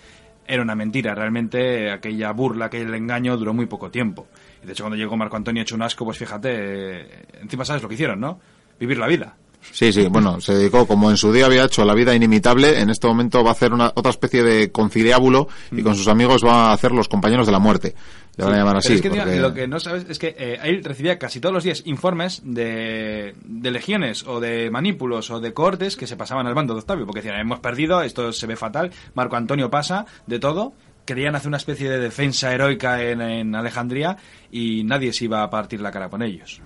Era 0.45 0.61
una 0.61 0.75
mentira, 0.75 1.15
realmente 1.15 1.91
aquella 1.91 2.31
burla, 2.31 2.65
aquel 2.65 2.93
engaño 2.93 3.37
duró 3.37 3.53
muy 3.53 3.65
poco 3.65 3.89
tiempo. 3.91 4.27
Y 4.61 4.65
de 4.65 4.73
hecho 4.73 4.83
cuando 4.83 4.97
llegó 4.97 5.15
Marco 5.15 5.37
Antonio 5.37 5.61
hecho 5.61 5.75
un 5.75 5.83
asco, 5.83 6.05
pues 6.05 6.17
fíjate, 6.17 7.41
encima 7.41 7.63
sabes 7.65 7.81
lo 7.81 7.87
que 7.87 7.95
hicieron, 7.95 8.19
¿no? 8.19 8.39
Vivir 8.79 8.97
la 8.97 9.07
vida. 9.07 9.35
Sí, 9.71 9.91
sí, 9.91 10.07
bueno, 10.07 10.39
se 10.41 10.53
dedicó, 10.53 10.85
como 10.85 11.09
en 11.09 11.17
su 11.17 11.31
día 11.31 11.45
había 11.45 11.65
hecho 11.65 11.83
la 11.85 11.93
vida 11.93 12.13
inimitable, 12.13 12.79
en 12.79 12.89
este 12.89 13.07
momento 13.07 13.43
va 13.43 13.49
a 13.49 13.53
hacer 13.53 13.73
una, 13.73 13.91
otra 13.95 14.11
especie 14.11 14.43
de 14.43 14.71
conciliábulo 14.71 15.47
y 15.71 15.81
con 15.81 15.95
sus 15.95 16.07
amigos 16.07 16.43
va 16.45 16.69
a 16.69 16.73
hacer 16.73 16.91
los 16.91 17.07
compañeros 17.07 17.45
de 17.45 17.51
la 17.51 17.59
muerte. 17.59 17.95
Le 18.35 18.45
van 18.45 18.53
a 18.53 18.57
llamar 18.57 18.77
así. 18.77 18.93
es 18.93 19.01
que 19.01 19.09
lo 19.09 19.53
que 19.53 19.67
no 19.67 19.79
sabes 19.79 20.05
es 20.09 20.17
que 20.17 20.35
eh, 20.37 20.57
él 20.63 20.83
recibía 20.83 21.19
casi 21.19 21.39
todos 21.39 21.53
los 21.53 21.63
días 21.63 21.83
informes 21.85 22.41
de, 22.43 23.35
de, 23.45 23.71
legiones 23.71 24.25
o 24.25 24.39
de 24.39 24.71
manípulos 24.71 25.29
o 25.29 25.39
de 25.39 25.53
cortes 25.53 25.95
que 25.95 26.07
se 26.07 26.17
pasaban 26.17 26.47
al 26.47 26.55
bando 26.55 26.73
de 26.73 26.79
Octavio, 26.79 27.05
porque 27.05 27.21
decían, 27.21 27.39
hemos 27.39 27.59
perdido, 27.59 28.01
esto 28.01 28.33
se 28.33 28.47
ve 28.47 28.55
fatal, 28.55 28.91
Marco 29.13 29.35
Antonio 29.35 29.69
pasa 29.69 30.07
de 30.25 30.39
todo, 30.39 30.73
querían 31.05 31.35
hacer 31.35 31.49
una 31.49 31.57
especie 31.57 31.89
de 31.89 31.99
defensa 31.99 32.51
heroica 32.51 33.03
en, 33.03 33.21
en 33.21 33.55
Alejandría 33.55 34.17
y 34.51 34.83
nadie 34.83 35.13
se 35.13 35.25
iba 35.25 35.43
a 35.43 35.49
partir 35.51 35.81
la 35.81 35.91
cara 35.91 36.09
con 36.09 36.23
ellos. 36.23 36.61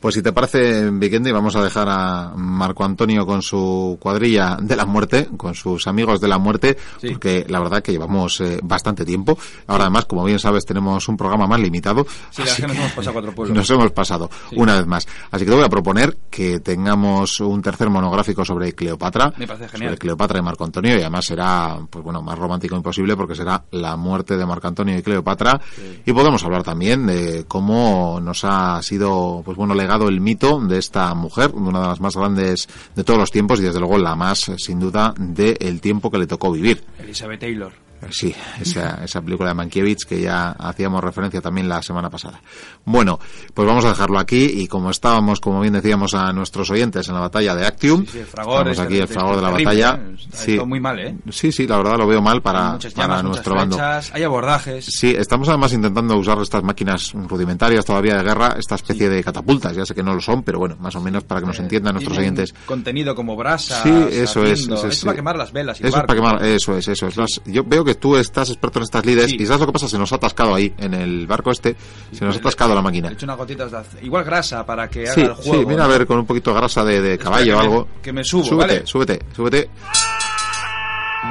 Pues 0.00 0.14
si 0.14 0.22
te 0.22 0.32
parece, 0.32 0.90
Vikendi, 0.90 1.32
vamos 1.32 1.56
a 1.56 1.64
dejar 1.64 1.88
a 1.88 2.32
Marco 2.36 2.84
Antonio 2.84 3.26
con 3.26 3.42
su 3.42 3.98
cuadrilla 4.00 4.56
de 4.60 4.76
la 4.76 4.84
muerte, 4.84 5.28
con 5.36 5.54
sus 5.54 5.86
amigos 5.86 6.20
de 6.20 6.28
la 6.28 6.38
muerte, 6.38 6.76
porque 7.00 7.44
la 7.48 7.60
verdad 7.60 7.82
que 7.82 7.92
llevamos 7.92 8.40
eh, 8.40 8.60
bastante 8.62 9.04
tiempo. 9.04 9.38
Ahora 9.66 9.84
además, 9.84 10.04
como 10.04 10.24
bien 10.24 10.38
sabes, 10.38 10.64
tenemos 10.64 11.08
un 11.08 11.16
programa 11.16 11.46
más 11.46 11.60
limitado. 11.60 12.06
Sí, 12.30 12.42
que 12.42 12.66
nos 12.66 12.76
hemos 12.76 12.92
pasado 12.92 13.12
cuatro 13.14 13.34
pueblos. 13.34 13.56
Nos 13.56 13.70
hemos 13.70 13.90
pasado, 13.92 14.30
una 14.54 14.76
vez 14.76 14.86
más. 14.86 15.06
Así 15.30 15.44
que 15.44 15.50
te 15.50 15.56
voy 15.56 15.64
a 15.64 15.68
proponer 15.68 16.16
que 16.30 16.60
tengamos 16.60 17.40
un 17.40 17.62
tercer 17.62 17.88
monográfico 17.88 18.44
sobre 18.44 18.74
Cleopatra. 18.74 19.32
Me 19.36 19.46
parece 19.46 19.68
genial. 19.68 19.90
Sobre 19.90 19.98
Cleopatra 19.98 20.38
y 20.38 20.42
Marco 20.42 20.64
Antonio, 20.64 20.96
y 20.96 21.00
además 21.00 21.24
será, 21.24 21.78
pues 21.88 22.04
bueno, 22.04 22.22
más 22.22 22.38
romántico 22.38 22.76
imposible 22.76 23.16
porque 23.16 23.34
será 23.34 23.64
la 23.70 23.96
muerte 23.96 24.36
de 24.36 24.46
Marco 24.46 24.68
Antonio 24.68 24.96
y 24.98 25.02
Cleopatra. 25.02 25.60
Y 26.04 26.12
podemos 26.12 26.44
hablar 26.44 26.62
también 26.62 27.06
de 27.06 27.44
cómo 27.48 28.20
nos 28.20 28.44
ha 28.44 28.82
sido, 28.82 29.42
pues 29.44 29.56
bueno, 29.56 29.74
el 30.08 30.20
mito 30.20 30.60
de 30.60 30.78
esta 30.78 31.12
mujer, 31.14 31.50
una 31.54 31.80
de 31.80 31.86
las 31.88 32.00
más 32.00 32.16
grandes 32.16 32.68
de 32.94 33.04
todos 33.04 33.18
los 33.18 33.30
tiempos 33.30 33.60
y 33.60 33.64
desde 33.64 33.80
luego 33.80 33.98
la 33.98 34.14
más, 34.14 34.50
sin 34.58 34.78
duda, 34.78 35.14
del 35.18 35.80
tiempo 35.80 36.10
que 36.10 36.18
le 36.18 36.26
tocó 36.26 36.52
vivir. 36.52 36.84
Elizabeth 36.98 37.40
Taylor. 37.40 37.85
Sí, 38.10 38.34
esa, 38.60 39.04
esa 39.04 39.20
película 39.20 39.50
de 39.50 39.54
Mankiewicz 39.54 40.04
que 40.04 40.20
ya 40.20 40.50
hacíamos 40.50 41.02
referencia 41.02 41.40
también 41.40 41.68
la 41.68 41.82
semana 41.82 42.10
pasada. 42.10 42.40
Bueno, 42.84 43.18
pues 43.52 43.66
vamos 43.66 43.84
a 43.84 43.88
dejarlo 43.88 44.18
aquí 44.18 44.44
y 44.44 44.68
como 44.68 44.90
estábamos, 44.90 45.40
como 45.40 45.60
bien 45.60 45.74
decíamos 45.74 46.14
a 46.14 46.32
nuestros 46.32 46.70
oyentes 46.70 47.08
en 47.08 47.14
la 47.14 47.20
batalla 47.20 47.54
de 47.54 47.66
Actium, 47.66 48.06
sí, 48.06 48.18
el 48.18 48.26
fragor, 48.26 48.68
estamos 48.68 48.90
aquí 48.90 48.98
el 48.98 49.08
fragor 49.08 49.36
de 49.36 49.42
la 49.42 49.50
batalla. 49.50 50.00
¿eh? 50.00 50.16
Sí. 50.32 50.58
muy 50.64 50.80
mal, 50.80 50.98
¿eh? 50.98 51.16
Sí, 51.30 51.52
sí, 51.52 51.66
la 51.66 51.78
verdad 51.78 51.98
lo 51.98 52.06
veo 52.06 52.20
mal 52.20 52.42
para, 52.42 52.78
para 52.94 53.22
nuestro 53.22 53.54
bando. 53.54 53.78
Hay 54.12 54.22
abordajes. 54.22 54.86
Sí, 54.86 55.14
estamos 55.16 55.48
además 55.48 55.72
intentando 55.72 56.16
usar 56.16 56.38
estas 56.40 56.62
máquinas 56.62 57.12
rudimentarias 57.12 57.84
todavía 57.84 58.16
de 58.16 58.22
guerra, 58.22 58.56
esta 58.58 58.74
especie 58.74 59.08
de 59.08 59.22
catapultas, 59.22 59.74
ya 59.74 59.84
sé 59.86 59.94
que 59.94 60.02
no 60.02 60.14
lo 60.14 60.20
son, 60.20 60.42
pero 60.42 60.58
bueno, 60.58 60.76
más 60.80 60.94
o 60.96 61.00
menos 61.00 61.24
para 61.24 61.40
que 61.40 61.46
nos 61.46 61.58
eh, 61.58 61.62
entiendan 61.62 61.94
nuestros 61.94 62.18
oyentes. 62.18 62.54
Contenido 62.66 63.14
como 63.14 63.36
brasa. 63.36 63.82
Sí, 63.82 63.90
eso 64.12 64.44
es. 64.44 64.66
Eso 64.66 64.88
es, 64.88 65.04
para 65.04 65.16
quemar 65.16 65.36
las 65.36 65.52
velas. 65.52 65.78
eso 65.80 65.88
es 65.88 65.94
para 65.94 66.14
quemar, 66.14 66.44
eso 66.44 66.76
es, 66.76 66.88
eso 66.88 67.06
es. 67.06 67.40
Yo 67.46 67.64
veo 67.64 67.84
que 67.86 67.94
tú 67.94 68.16
estás 68.16 68.50
experto 68.50 68.78
en 68.78 68.82
estas 68.82 69.06
líderes 69.06 69.32
y 69.32 69.46
¿sabes 69.46 69.60
lo 69.60 69.66
que 69.66 69.72
pasa? 69.72 69.88
Se 69.88 69.98
nos 69.98 70.12
ha 70.12 70.16
atascado 70.16 70.54
ahí, 70.54 70.74
en 70.78 70.92
el 70.92 71.26
barco 71.26 71.50
este, 71.50 71.76
se 72.12 72.24
nos 72.24 72.36
ha 72.36 72.38
atascado 72.38 72.74
la 72.74 72.82
máquina. 72.82 73.08
He 73.08 73.12
hecho 73.12 73.24
unas 73.24 73.38
gotitas 73.38 73.70
de 73.70 74.04
igual 74.04 74.24
grasa 74.24 74.66
para 74.66 74.88
que 74.88 75.08
haga 75.08 75.22
el 75.22 75.34
juego. 75.34 75.60
Sí, 75.60 75.66
mira 75.66 75.84
a 75.84 75.88
ver 75.88 76.06
con 76.06 76.18
un 76.18 76.26
poquito 76.26 76.52
de 76.52 76.56
grasa 76.56 76.84
de, 76.84 77.16
caballo 77.16 77.56
o 77.56 77.60
algo. 77.60 77.88
Que 78.02 78.12
me 78.12 78.22
subo, 78.22 78.44
súbete, 78.44 78.86
súbete, 78.86 79.20
súbete. 79.34 79.70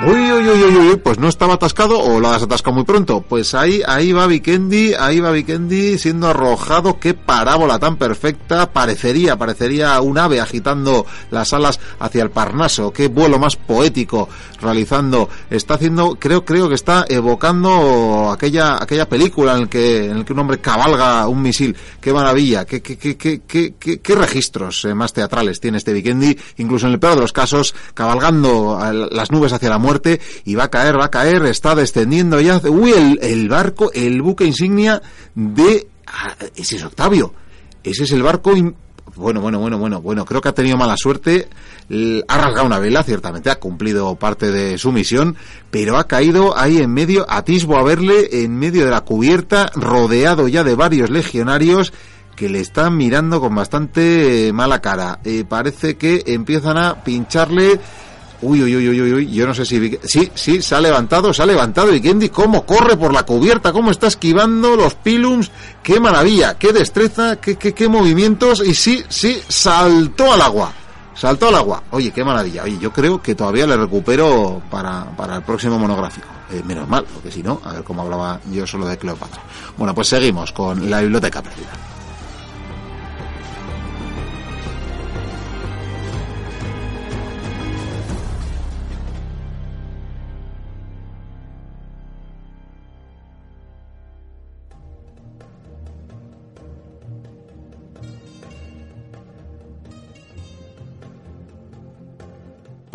Uy, 0.03 0.31
uy, 0.31 0.47
uy, 0.47 0.63
uy, 0.63 0.75
uy, 0.75 0.95
pues 0.97 1.17
no 1.17 1.29
estaba 1.29 1.55
atascado 1.55 1.97
o 1.99 2.19
lo 2.19 2.27
has 2.27 2.43
atascado 2.43 2.75
muy 2.75 2.83
pronto. 2.83 3.21
Pues 3.21 3.55
ahí, 3.55 3.81
ahí 3.87 4.11
va 4.11 4.27
Vikendi, 4.27 4.93
ahí 4.93 5.19
va 5.19 5.31
Vikendi 5.31 5.97
siendo 5.97 6.27
arrojado. 6.27 6.99
Qué 6.99 7.13
parábola 7.15 7.79
tan 7.79 7.95
perfecta. 7.95 8.71
Parecería, 8.71 9.37
parecería 9.37 9.99
un 10.01 10.19
ave 10.19 10.41
agitando 10.41 11.07
las 11.31 11.53
alas 11.53 11.79
hacia 11.99 12.21
el 12.21 12.29
Parnaso. 12.29 12.91
Qué 12.91 13.07
vuelo 13.07 13.39
más 13.39 13.55
poético 13.55 14.29
realizando. 14.61 15.29
Está 15.49 15.75
haciendo, 15.75 16.17
creo, 16.19 16.45
creo 16.45 16.69
que 16.69 16.75
está 16.75 17.05
evocando 17.07 18.29
aquella, 18.31 18.75
aquella 18.75 19.09
película 19.09 19.55
en 19.55 19.61
el 19.63 19.69
que, 19.69 20.05
en 20.05 20.17
el 20.17 20.25
que 20.25 20.33
un 20.33 20.39
hombre 20.39 20.59
cabalga 20.59 21.27
un 21.27 21.41
misil. 21.41 21.75
Qué 21.99 22.13
maravilla, 22.13 22.65
qué, 22.65 22.81
qué, 22.81 22.97
qué, 22.97 23.17
qué, 23.17 23.73
qué, 23.77 24.15
registros 24.15 24.85
eh, 24.85 24.93
más 24.93 25.13
teatrales 25.13 25.59
tiene 25.59 25.77
este 25.77 25.93
Vikendi. 25.93 26.37
Incluso 26.57 26.85
en 26.85 26.93
el 26.93 26.99
peor 26.99 27.15
de 27.15 27.21
los 27.21 27.31
casos, 27.31 27.73
cabalgando 27.93 28.77
las 29.09 29.31
nubes 29.31 29.53
hacia 29.53 29.69
la 29.69 29.79
muerte 29.85 30.19
y 30.43 30.55
va 30.55 30.65
a 30.65 30.71
caer, 30.71 30.99
va 30.99 31.05
a 31.05 31.11
caer, 31.11 31.45
está 31.45 31.75
descendiendo 31.75 32.41
ya. 32.41 32.59
Uy, 32.67 32.91
el, 32.91 33.19
el 33.21 33.47
barco, 33.47 33.91
el 33.93 34.21
buque 34.21 34.45
insignia 34.45 35.01
de... 35.35 35.87
Ah, 36.07 36.35
ese 36.55 36.75
es 36.77 36.83
Octavio. 36.83 37.33
Ese 37.83 38.03
es 38.03 38.11
el 38.11 38.23
barco... 38.23 38.51
Bueno, 39.15 39.39
bueno, 39.39 39.59
bueno, 39.59 39.77
bueno, 39.77 40.01
bueno, 40.01 40.25
creo 40.25 40.41
que 40.41 40.49
ha 40.49 40.53
tenido 40.53 40.75
mala 40.75 40.97
suerte, 40.97 41.47
ha 42.27 42.37
rasgado 42.37 42.65
una 42.65 42.79
vela, 42.79 43.01
ciertamente 43.01 43.49
ha 43.49 43.59
cumplido 43.59 44.15
parte 44.15 44.51
de 44.51 44.77
su 44.77 44.91
misión, 44.91 45.37
pero 45.71 45.97
ha 45.97 46.05
caído 46.05 46.57
ahí 46.57 46.79
en 46.79 46.91
medio, 46.91 47.25
atisbo 47.29 47.77
a 47.77 47.83
verle 47.83 48.43
en 48.43 48.57
medio 48.57 48.83
de 48.83 48.91
la 48.91 49.01
cubierta, 49.01 49.71
rodeado 49.73 50.49
ya 50.49 50.65
de 50.65 50.75
varios 50.75 51.09
legionarios 51.11 51.93
que 52.35 52.49
le 52.49 52.59
están 52.59 52.97
mirando 52.97 53.39
con 53.39 53.55
bastante 53.55 54.51
mala 54.53 54.81
cara. 54.81 55.19
Eh, 55.23 55.45
parece 55.47 55.95
que 55.95 56.23
empiezan 56.27 56.77
a 56.77 57.01
pincharle 57.05 57.79
Uy, 58.45 58.61
uy, 58.61 58.75
uy, 58.75 59.01
uy, 59.01 59.13
uy, 59.13 59.31
yo 59.31 59.47
no 59.47 59.55
sé 59.55 59.65
si... 59.65 59.97
Sí, 60.03 60.31
sí, 60.35 60.61
se 60.61 60.75
ha 60.75 60.79
levantado, 60.79 61.33
se 61.33 61.41
ha 61.41 61.47
levantado. 61.47 61.93
Y 61.93 61.99
Kendi, 61.99 62.29
cómo 62.29 62.63
corre 62.63 62.95
por 62.95 63.11
la 63.11 63.23
cubierta, 63.23 63.73
cómo 63.73 63.89
está 63.89 64.05
esquivando 64.05 64.75
los 64.75 64.93
pilums. 64.93 65.49
Qué 65.81 65.99
maravilla, 65.99 66.55
qué 66.59 66.71
destreza, 66.71 67.37
qué, 67.37 67.55
qué, 67.55 67.73
qué 67.73 67.89
movimientos. 67.89 68.61
Y 68.63 68.75
sí, 68.75 69.03
sí, 69.09 69.41
saltó 69.47 70.31
al 70.31 70.41
agua. 70.41 70.71
Saltó 71.15 71.47
al 71.47 71.55
agua. 71.55 71.81
Oye, 71.89 72.11
qué 72.11 72.23
maravilla. 72.23 72.63
Oye, 72.63 72.77
yo 72.77 72.91
creo 72.91 73.19
que 73.19 73.33
todavía 73.33 73.65
le 73.65 73.77
recupero 73.77 74.61
para, 74.69 75.05
para 75.17 75.37
el 75.37 75.41
próximo 75.41 75.79
monográfico. 75.79 76.27
Eh, 76.51 76.61
menos 76.63 76.87
mal, 76.87 77.03
porque 77.11 77.31
si 77.31 77.41
no, 77.41 77.59
a 77.63 77.73
ver 77.73 77.83
cómo 77.83 78.03
hablaba 78.03 78.39
yo 78.51 78.67
solo 78.67 78.85
de 78.85 78.97
Cleopatra. 78.97 79.41
Bueno, 79.75 79.95
pues 79.95 80.07
seguimos 80.07 80.51
con 80.51 80.87
la 80.87 81.01
biblioteca 81.01 81.41
perdida. 81.41 81.94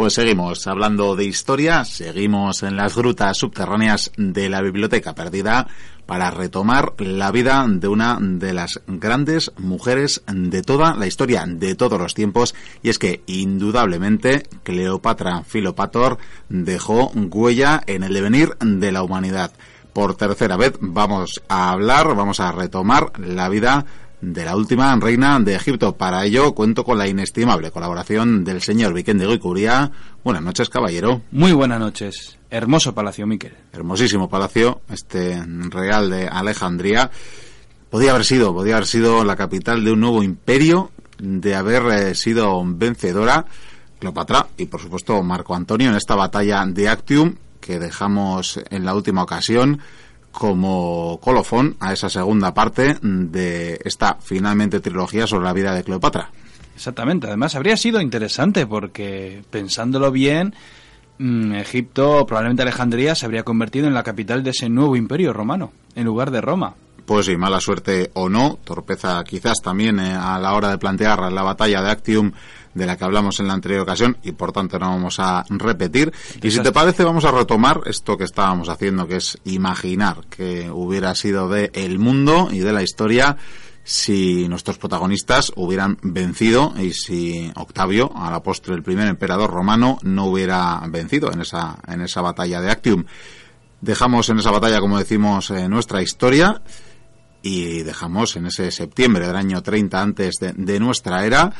Pues 0.00 0.14
seguimos 0.14 0.66
hablando 0.66 1.14
de 1.14 1.26
historia, 1.26 1.84
seguimos 1.84 2.62
en 2.62 2.74
las 2.74 2.96
grutas 2.96 3.36
subterráneas 3.36 4.10
de 4.16 4.48
la 4.48 4.62
Biblioteca 4.62 5.14
Perdida 5.14 5.68
para 6.06 6.30
retomar 6.30 6.94
la 6.96 7.30
vida 7.30 7.66
de 7.68 7.86
una 7.86 8.16
de 8.18 8.54
las 8.54 8.80
grandes 8.86 9.52
mujeres 9.58 10.22
de 10.26 10.62
toda 10.62 10.94
la 10.94 11.06
historia, 11.06 11.44
de 11.46 11.74
todos 11.74 12.00
los 12.00 12.14
tiempos, 12.14 12.54
y 12.82 12.88
es 12.88 12.98
que 12.98 13.20
indudablemente 13.26 14.44
Cleopatra 14.62 15.44
Filopator 15.44 16.16
dejó 16.48 17.12
huella 17.14 17.82
en 17.86 18.02
el 18.02 18.14
devenir 18.14 18.56
de 18.58 18.92
la 18.92 19.02
humanidad. 19.02 19.52
Por 19.92 20.14
tercera 20.14 20.56
vez 20.56 20.78
vamos 20.80 21.42
a 21.46 21.72
hablar, 21.72 22.16
vamos 22.16 22.40
a 22.40 22.52
retomar 22.52 23.12
la 23.18 23.50
vida 23.50 23.84
de 24.20 24.44
la 24.44 24.56
última 24.56 24.94
reina 24.96 25.38
de 25.40 25.54
Egipto. 25.54 25.96
Para 25.96 26.24
ello 26.24 26.54
cuento 26.54 26.84
con 26.84 26.98
la 26.98 27.08
inestimable 27.08 27.70
colaboración 27.70 28.44
del 28.44 28.60
señor 28.62 28.92
Vicente 28.92 29.26
Goicuría. 29.26 29.90
Buenas 30.24 30.42
noches, 30.42 30.68
caballero. 30.68 31.22
Muy 31.30 31.52
buenas 31.52 31.80
noches. 31.80 32.38
Hermoso 32.50 32.94
palacio, 32.94 33.26
Miquel. 33.26 33.54
Hermosísimo 33.72 34.28
palacio, 34.28 34.82
este 34.90 35.42
real 35.70 36.10
de 36.10 36.28
Alejandría. 36.28 37.10
Podía 37.88 38.10
haber 38.12 38.24
sido, 38.24 38.52
podía 38.52 38.76
haber 38.76 38.86
sido 38.86 39.24
la 39.24 39.36
capital 39.36 39.84
de 39.84 39.92
un 39.92 40.00
nuevo 40.00 40.22
imperio, 40.22 40.90
de 41.18 41.54
haber 41.54 41.82
eh, 41.86 42.14
sido 42.14 42.62
vencedora 42.64 43.46
Cleopatra 43.98 44.48
y 44.56 44.66
por 44.66 44.80
supuesto 44.80 45.22
Marco 45.22 45.54
Antonio 45.54 45.90
en 45.90 45.96
esta 45.96 46.16
batalla 46.16 46.64
de 46.66 46.88
Actium 46.88 47.34
que 47.60 47.78
dejamos 47.78 48.58
en 48.70 48.84
la 48.84 48.94
última 48.94 49.22
ocasión 49.22 49.80
como 50.32 51.18
colofón 51.22 51.76
a 51.80 51.92
esa 51.92 52.08
segunda 52.08 52.54
parte 52.54 52.96
de 53.02 53.80
esta 53.84 54.18
finalmente 54.20 54.80
trilogía 54.80 55.26
sobre 55.26 55.44
la 55.44 55.52
vida 55.52 55.74
de 55.74 55.84
Cleopatra. 55.84 56.30
Exactamente, 56.74 57.26
además 57.26 57.54
habría 57.56 57.76
sido 57.76 58.00
interesante 58.00 58.66
porque 58.66 59.42
pensándolo 59.50 60.10
bien, 60.10 60.54
mm, 61.18 61.54
Egipto, 61.56 62.24
probablemente 62.26 62.62
Alejandría, 62.62 63.14
se 63.14 63.26
habría 63.26 63.42
convertido 63.42 63.86
en 63.86 63.94
la 63.94 64.02
capital 64.02 64.42
de 64.42 64.50
ese 64.50 64.68
nuevo 64.68 64.96
imperio 64.96 65.32
romano, 65.32 65.72
en 65.94 66.06
lugar 66.06 66.30
de 66.30 66.40
Roma. 66.40 66.74
Pues 67.04 67.26
sí, 67.26 67.36
mala 67.36 67.60
suerte 67.60 68.10
o 68.14 68.28
no, 68.28 68.58
torpeza 68.62 69.22
quizás 69.24 69.60
también 69.60 69.98
eh, 69.98 70.14
a 70.14 70.38
la 70.38 70.54
hora 70.54 70.70
de 70.70 70.78
plantear 70.78 71.32
la 71.32 71.42
batalla 71.42 71.82
de 71.82 71.90
Actium 71.90 72.32
de 72.74 72.86
la 72.86 72.96
que 72.96 73.04
hablamos 73.04 73.40
en 73.40 73.48
la 73.48 73.54
anterior 73.54 73.80
ocasión 73.80 74.16
y 74.22 74.32
por 74.32 74.52
tanto 74.52 74.78
no 74.78 74.90
vamos 74.90 75.18
a 75.18 75.44
repetir. 75.48 76.12
Y 76.42 76.50
si 76.50 76.60
te 76.60 76.72
parece 76.72 77.04
vamos 77.04 77.24
a 77.24 77.32
retomar 77.32 77.80
esto 77.86 78.16
que 78.16 78.24
estábamos 78.24 78.68
haciendo, 78.68 79.06
que 79.06 79.16
es 79.16 79.38
imaginar 79.44 80.26
que 80.28 80.70
hubiera 80.70 81.14
sido 81.14 81.48
de 81.48 81.70
el 81.74 81.98
mundo 81.98 82.48
y 82.50 82.60
de 82.60 82.72
la 82.72 82.82
historia 82.82 83.36
si 83.82 84.46
nuestros 84.48 84.78
protagonistas 84.78 85.52
hubieran 85.56 85.98
vencido 86.02 86.74
y 86.78 86.92
si 86.92 87.50
Octavio, 87.56 88.12
a 88.14 88.30
la 88.30 88.42
postre 88.42 88.74
el 88.74 88.82
primer 88.82 89.08
emperador 89.08 89.50
romano, 89.50 89.98
no 90.02 90.26
hubiera 90.26 90.80
vencido 90.88 91.32
en 91.32 91.40
esa, 91.40 91.78
en 91.88 92.02
esa 92.02 92.20
batalla 92.20 92.60
de 92.60 92.70
Actium. 92.70 93.04
Dejamos 93.80 94.28
en 94.28 94.38
esa 94.38 94.50
batalla, 94.50 94.80
como 94.80 94.98
decimos, 94.98 95.50
eh, 95.50 95.68
nuestra 95.68 96.02
historia 96.02 96.62
y 97.42 97.82
dejamos 97.82 98.36
en 98.36 98.46
ese 98.46 98.70
septiembre 98.70 99.26
del 99.26 99.36
año 99.36 99.62
30 99.62 100.00
antes 100.00 100.36
de 100.38 100.78
nuestra 100.78 101.24
era 101.24 101.50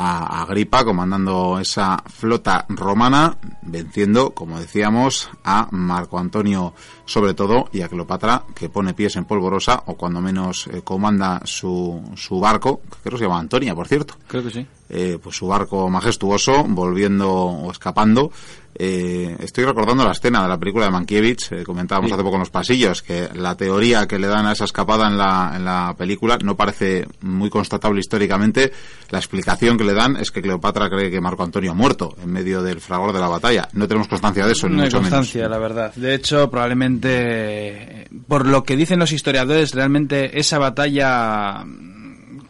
a 0.00 0.42
Agripa 0.42 0.84
comandando 0.84 1.58
esa 1.58 2.00
flota 2.06 2.64
romana, 2.68 3.36
venciendo, 3.62 4.30
como 4.30 4.60
decíamos, 4.60 5.28
a 5.42 5.66
Marco 5.72 6.20
Antonio 6.20 6.72
sobre 7.04 7.34
todo 7.34 7.68
y 7.72 7.80
a 7.80 7.88
Cleopatra, 7.88 8.44
que 8.54 8.68
pone 8.68 8.94
pies 8.94 9.16
en 9.16 9.24
polvorosa 9.24 9.82
o 9.86 9.96
cuando 9.96 10.20
menos 10.20 10.68
eh, 10.68 10.82
comanda 10.84 11.40
su, 11.44 12.00
su 12.14 12.38
barco, 12.38 12.80
que 12.82 12.98
creo 13.02 13.12
que 13.12 13.18
se 13.18 13.24
llama 13.24 13.40
Antonia, 13.40 13.74
por 13.74 13.88
cierto. 13.88 14.14
Creo 14.28 14.44
que 14.44 14.50
sí. 14.50 14.66
Eh, 14.90 15.18
pues 15.20 15.36
su 15.36 15.48
barco 15.48 15.90
majestuoso, 15.90 16.64
volviendo 16.64 17.30
o 17.30 17.70
escapando 17.70 18.30
eh, 18.80 19.36
estoy 19.40 19.64
recordando 19.64 20.04
la 20.04 20.12
escena 20.12 20.40
de 20.42 20.48
la 20.48 20.56
película 20.56 20.84
de 20.84 20.92
Mankiewicz, 20.92 21.50
eh, 21.50 21.64
comentábamos 21.64 22.12
hace 22.12 22.22
poco 22.22 22.36
en 22.36 22.40
los 22.40 22.50
pasillos, 22.50 23.02
que 23.02 23.28
la 23.34 23.56
teoría 23.56 24.06
que 24.06 24.20
le 24.20 24.28
dan 24.28 24.46
a 24.46 24.52
esa 24.52 24.66
escapada 24.66 25.08
en 25.08 25.18
la, 25.18 25.52
en 25.56 25.64
la 25.64 25.96
película 25.98 26.38
no 26.44 26.56
parece 26.56 27.08
muy 27.22 27.50
constatable 27.50 27.98
históricamente. 27.98 28.72
La 29.10 29.18
explicación 29.18 29.76
que 29.76 29.82
le 29.88 29.94
dan 29.94 30.16
es 30.16 30.30
que 30.30 30.42
Cleopatra 30.42 30.88
cree 30.88 31.10
que 31.10 31.20
Marco 31.20 31.42
Antonio 31.42 31.72
ha 31.72 31.74
muerto 31.74 32.14
en 32.22 32.30
medio 32.30 32.62
del 32.62 32.80
fragor 32.80 33.12
de 33.12 33.20
la 33.20 33.28
batalla. 33.28 33.68
No 33.72 33.88
tenemos 33.88 34.08
constancia 34.08 34.46
de 34.46 34.52
eso, 34.52 34.68
no 34.68 34.82
hay 34.82 34.90
constancia, 34.90 35.48
la 35.48 35.58
verdad. 35.58 35.92
De 35.94 36.14
hecho, 36.14 36.50
probablemente, 36.50 38.06
por 38.26 38.46
lo 38.46 38.62
que 38.64 38.76
dicen 38.76 38.98
los 38.98 39.12
historiadores, 39.12 39.74
realmente 39.74 40.38
esa 40.38 40.58
batalla 40.58 41.64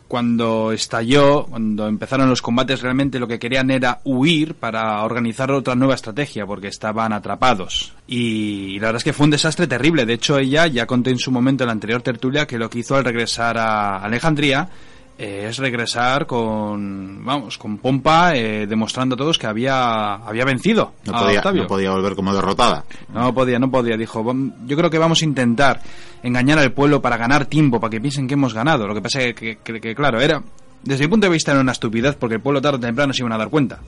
cuando 0.09 0.73
estalló, 0.73 1.45
cuando 1.45 1.87
empezaron 1.87 2.31
los 2.31 2.41
combates, 2.41 2.81
realmente 2.81 3.19
lo 3.19 3.29
que 3.29 3.39
querían 3.39 3.71
era 3.71 4.01
huir 4.05 4.55
para 4.55 5.03
organizar 5.05 5.51
otra 5.53 5.75
nueva 5.75 5.95
estrategia, 5.95 6.47
porque 6.47 6.69
estaban 6.69 7.13
atrapados. 7.13 7.93
Y 8.07 8.79
la 8.81 8.87
verdad 8.87 8.97
es 8.97 9.05
que 9.05 9.13
fue 9.13 9.25
un 9.25 9.31
desastre 9.31 9.67
terrible. 9.67 10.07
De 10.07 10.15
hecho, 10.15 10.39
ella 10.39 10.67
ya 10.67 10.87
conté 10.87 11.11
en 11.11 11.19
su 11.19 11.31
momento 11.31 11.65
en 11.65 11.69
la 11.69 11.73
anterior 11.73 12.01
tertulia 12.01 12.47
que 12.47 12.59
lo 12.59 12.71
que 12.71 12.81
hizo 12.81 12.97
al 12.97 13.05
regresar 13.05 13.59
a 13.59 13.99
Alejandría 13.99 14.71
eh, 15.19 15.47
es 15.49 15.59
regresar 15.59 16.27
con, 16.27 17.25
vamos, 17.25 17.59
con 17.59 17.79
pompa, 17.79 18.37
eh, 18.37 18.69
demostrando 18.69 19.17
a 19.17 19.19
todos 19.19 19.37
que 19.37 19.49
había, 19.49 20.15
había 20.15 20.45
vencido. 20.45 20.93
No 21.05 21.13
podía, 21.13 21.43
no 21.43 21.67
podía 21.67 21.91
volver 21.91 22.15
como 22.15 22.33
derrotada. 22.33 22.85
No 23.13 23.35
podía, 23.35 23.59
no 23.59 23.69
podía. 23.69 23.97
Dijo, 23.97 24.25
yo 24.65 24.77
creo 24.77 24.89
que 24.89 24.99
vamos 24.99 25.21
a 25.23 25.25
intentar 25.25 25.81
engañar 26.23 26.61
al 26.61 26.73
pueblo 26.73 27.03
para 27.03 27.17
ganar 27.17 27.47
tiempo, 27.47 27.81
para 27.81 27.91
que 27.91 28.01
piensen 28.01 28.29
que 28.29 28.35
hemos 28.35 28.55
ganado. 28.55 28.87
Lo 28.87 28.95
que 28.95 29.03
pasa 29.03 29.21
es 29.23 29.35
que, 29.35 29.59
que 29.59 29.95
claro, 29.97 30.21
era, 30.21 30.41
desde 30.85 31.05
mi 31.05 31.11
punto 31.11 31.27
de 31.27 31.33
vista 31.33 31.51
era 31.51 31.61
una 31.61 31.73
estupidez 31.73 32.15
porque 32.15 32.37
el 32.37 32.41
pueblo 32.41 32.61
tarde 32.61 32.77
o 32.77 32.81
temprano 32.81 33.13
se 33.13 33.23
iban 33.23 33.33
a 33.33 33.39
dar 33.39 33.49
cuenta. 33.49 33.81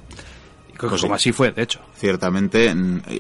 Pues 0.89 1.03
como 1.03 1.15
así 1.15 1.33
fue, 1.33 1.51
de 1.53 1.63
hecho. 1.63 1.81
Ciertamente, 1.95 2.75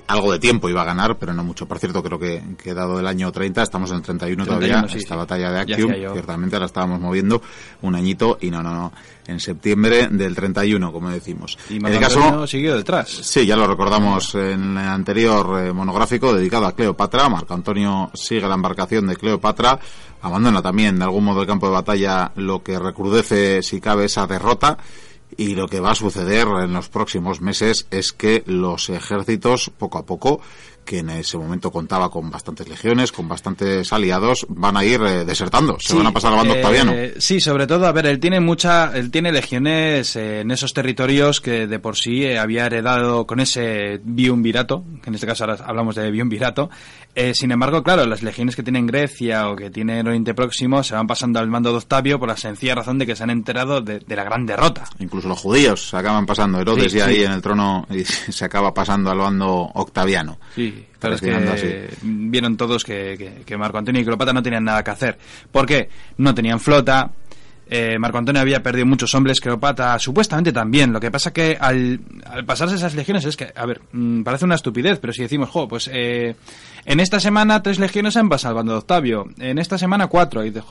algo 0.06 0.32
de 0.32 0.38
tiempo 0.38 0.68
iba 0.68 0.82
a 0.82 0.84
ganar, 0.84 1.16
pero 1.18 1.32
no 1.32 1.44
mucho. 1.44 1.66
Por 1.66 1.78
cierto, 1.78 2.02
creo 2.02 2.18
que, 2.18 2.42
que 2.62 2.74
dado 2.74 2.98
el 3.00 3.06
año 3.06 3.30
30, 3.30 3.62
estamos 3.62 3.90
en 3.90 3.96
el 3.96 4.02
31, 4.02 4.46
todavía, 4.46 4.86
esta 4.92 5.16
batalla 5.16 5.50
de 5.50 5.60
Actium, 5.60 5.92
ciertamente 6.12 6.58
la 6.58 6.66
estábamos 6.66 7.00
moviendo 7.00 7.42
un 7.82 7.94
añito 7.94 8.38
y 8.40 8.50
no, 8.50 8.62
no, 8.62 8.72
no, 8.72 8.92
en 9.26 9.40
septiembre 9.40 10.08
del 10.08 10.34
31, 10.34 10.92
como 10.92 11.10
decimos. 11.10 11.58
Y 11.68 11.76
en 11.76 11.86
el 11.86 12.00
caso 12.00 12.46
siguió 12.46 12.76
detrás. 12.76 13.08
Sí, 13.08 13.46
ya 13.46 13.56
lo 13.56 13.66
recordamos 13.66 14.34
en 14.34 14.76
el 14.76 14.78
anterior 14.78 15.62
eh, 15.62 15.72
monográfico 15.72 16.34
dedicado 16.34 16.66
a 16.66 16.74
Cleopatra. 16.74 17.28
Marco 17.28 17.54
Antonio 17.54 18.10
sigue 18.14 18.48
la 18.48 18.54
embarcación 18.54 19.06
de 19.06 19.16
Cleopatra, 19.16 19.78
abandona 20.22 20.62
también 20.62 20.98
de 20.98 21.04
algún 21.04 21.24
modo 21.24 21.42
el 21.42 21.46
campo 21.46 21.66
de 21.66 21.72
batalla, 21.72 22.32
lo 22.36 22.62
que 22.62 22.78
recrudece, 22.78 23.62
si 23.62 23.80
cabe, 23.80 24.06
esa 24.06 24.26
derrota 24.26 24.78
y 25.36 25.54
lo 25.54 25.68
que 25.68 25.80
va 25.80 25.92
a 25.92 25.94
suceder 25.94 26.46
en 26.62 26.72
los 26.72 26.88
próximos 26.88 27.40
meses 27.40 27.86
es 27.90 28.12
que 28.12 28.42
los 28.46 28.88
ejércitos 28.90 29.70
poco 29.78 29.98
a 29.98 30.06
poco 30.06 30.40
que 30.90 30.98
en 30.98 31.10
ese 31.10 31.38
momento 31.38 31.70
contaba 31.70 32.10
con 32.10 32.32
bastantes 32.32 32.68
legiones, 32.68 33.12
con 33.12 33.28
bastantes 33.28 33.92
aliados, 33.92 34.44
van 34.48 34.76
a 34.76 34.84
ir 34.84 35.00
eh, 35.00 35.24
desertando, 35.24 35.78
se 35.78 35.94
van 35.94 36.08
a 36.08 36.12
pasar 36.12 36.32
al 36.32 36.38
bando 36.38 36.54
eh, 36.54 36.56
octaviano. 36.56 36.92
Sí, 37.16 37.38
sobre 37.38 37.68
todo, 37.68 37.86
a 37.86 37.92
ver, 37.92 38.06
él 38.06 38.18
tiene 38.18 38.40
mucha, 38.40 38.90
él 38.96 39.12
tiene 39.12 39.30
legiones 39.30 40.16
eh, 40.16 40.40
en 40.40 40.50
esos 40.50 40.74
territorios 40.74 41.40
que 41.40 41.68
de 41.68 41.78
por 41.78 41.96
sí 41.96 42.26
había 42.34 42.66
heredado 42.66 43.24
con 43.24 43.38
ese 43.38 44.00
biumvirato, 44.02 44.82
que 45.00 45.10
en 45.10 45.14
este 45.14 45.28
caso 45.28 45.44
ahora 45.44 45.62
hablamos 45.64 45.94
de 45.94 46.10
biumvirato. 46.10 46.70
sin 47.34 47.52
embargo, 47.52 47.84
claro, 47.84 48.04
las 48.04 48.24
legiones 48.24 48.56
que 48.56 48.64
tiene 48.64 48.82
Grecia 48.82 49.48
o 49.48 49.54
que 49.54 49.70
tiene 49.70 50.00
en 50.00 50.08
Oriente 50.08 50.34
Próximo 50.34 50.82
se 50.82 50.96
van 50.96 51.06
pasando 51.06 51.38
al 51.38 51.46
mando 51.46 51.70
de 51.70 51.78
Octavio 51.78 52.18
por 52.18 52.28
la 52.28 52.36
sencilla 52.36 52.74
razón 52.74 52.98
de 52.98 53.06
que 53.06 53.14
se 53.14 53.22
han 53.22 53.30
enterado 53.30 53.80
de, 53.80 54.02
la 54.08 54.24
gran 54.24 54.44
derrota. 54.44 54.86
Incluso 54.98 55.28
los 55.28 55.38
judíos 55.38 55.90
se 55.90 55.96
acaban 55.96 56.26
pasando, 56.26 56.60
Herodes 56.60 56.92
ya 56.92 57.06
ahí 57.06 57.22
en 57.22 57.30
el 57.30 57.42
trono 57.42 57.86
y 57.90 58.02
se 58.04 58.44
acaba 58.44 58.74
pasando 58.74 59.08
al 59.12 59.18
bando 59.18 59.70
octaviano. 59.74 60.40
Sí, 60.56 60.79
pero 60.98 61.14
es 61.14 61.20
que 61.20 61.88
vieron 62.02 62.56
todos 62.56 62.84
que, 62.84 63.42
que, 63.44 63.56
Marco 63.56 63.78
Antonio 63.78 64.00
y 64.00 64.04
Cleopatra 64.04 64.32
no 64.32 64.42
tenían 64.42 64.64
nada 64.64 64.82
que 64.84 64.90
hacer. 64.90 65.18
¿Por 65.50 65.66
qué? 65.66 65.88
No 66.18 66.34
tenían 66.34 66.60
flota, 66.60 67.10
eh, 67.72 68.00
Marco 68.00 68.18
Antonio 68.18 68.42
había 68.42 68.64
perdido 68.64 68.84
muchos 68.84 69.14
hombres, 69.14 69.40
Cleopatra 69.40 69.96
supuestamente 70.00 70.52
también. 70.52 70.92
Lo 70.92 70.98
que 70.98 71.12
pasa 71.12 71.32
que 71.32 71.56
al, 71.58 72.00
al 72.24 72.44
pasarse 72.44 72.74
esas 72.74 72.96
legiones 72.96 73.24
es 73.24 73.36
que, 73.36 73.52
a 73.54 73.64
ver, 73.64 73.80
mm, 73.92 74.22
parece 74.22 74.44
una 74.44 74.56
estupidez, 74.56 74.98
pero 74.98 75.12
si 75.12 75.22
decimos, 75.22 75.48
jo, 75.50 75.68
pues 75.68 75.88
eh, 75.92 76.34
en 76.84 77.00
esta 77.00 77.20
semana 77.20 77.62
tres 77.62 77.78
legiones 77.78 78.16
han 78.16 78.28
pasado 78.28 78.50
al 78.50 78.56
bando 78.56 78.72
de 78.72 78.78
Octavio, 78.78 79.26
en 79.38 79.58
esta 79.58 79.78
semana 79.78 80.06
cuatro, 80.06 80.44
y 80.44 80.50
de 80.50 80.62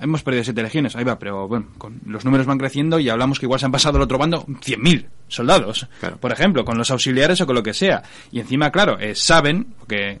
hemos 0.00 0.22
perdido 0.22 0.44
siete 0.44 0.62
legiones, 0.62 0.96
ahí 0.96 1.04
va, 1.04 1.18
pero 1.18 1.48
bueno, 1.48 1.66
con, 1.78 2.00
los 2.06 2.24
números 2.24 2.46
van 2.46 2.58
creciendo 2.58 2.98
y 2.98 3.08
hablamos 3.08 3.38
que 3.38 3.46
igual 3.46 3.60
se 3.60 3.66
han 3.66 3.72
pasado 3.72 3.96
al 3.96 4.02
otro 4.02 4.18
bando 4.18 4.44
cien 4.60 4.82
mil 4.82 5.08
soldados, 5.28 5.86
por 6.20 6.32
ejemplo, 6.32 6.64
con 6.64 6.78
los 6.78 6.90
auxiliares 6.90 7.40
o 7.40 7.46
con 7.46 7.54
lo 7.54 7.62
que 7.62 7.74
sea. 7.74 8.02
Y 8.30 8.40
encima, 8.40 8.70
claro, 8.70 8.98
eh, 8.98 9.14
saben 9.14 9.74
que... 9.88 10.18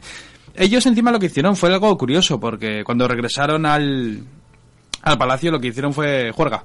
Ellos 0.56 0.86
encima 0.86 1.10
lo 1.10 1.18
que 1.18 1.26
hicieron 1.26 1.56
fue 1.56 1.72
algo 1.72 1.96
curioso, 1.98 2.38
porque 2.38 2.84
cuando 2.84 3.08
regresaron 3.08 3.66
al, 3.66 4.22
al 5.02 5.18
Palacio 5.18 5.50
lo 5.50 5.58
que 5.58 5.68
hicieron 5.68 5.92
fue 5.92 6.30
juerga. 6.30 6.62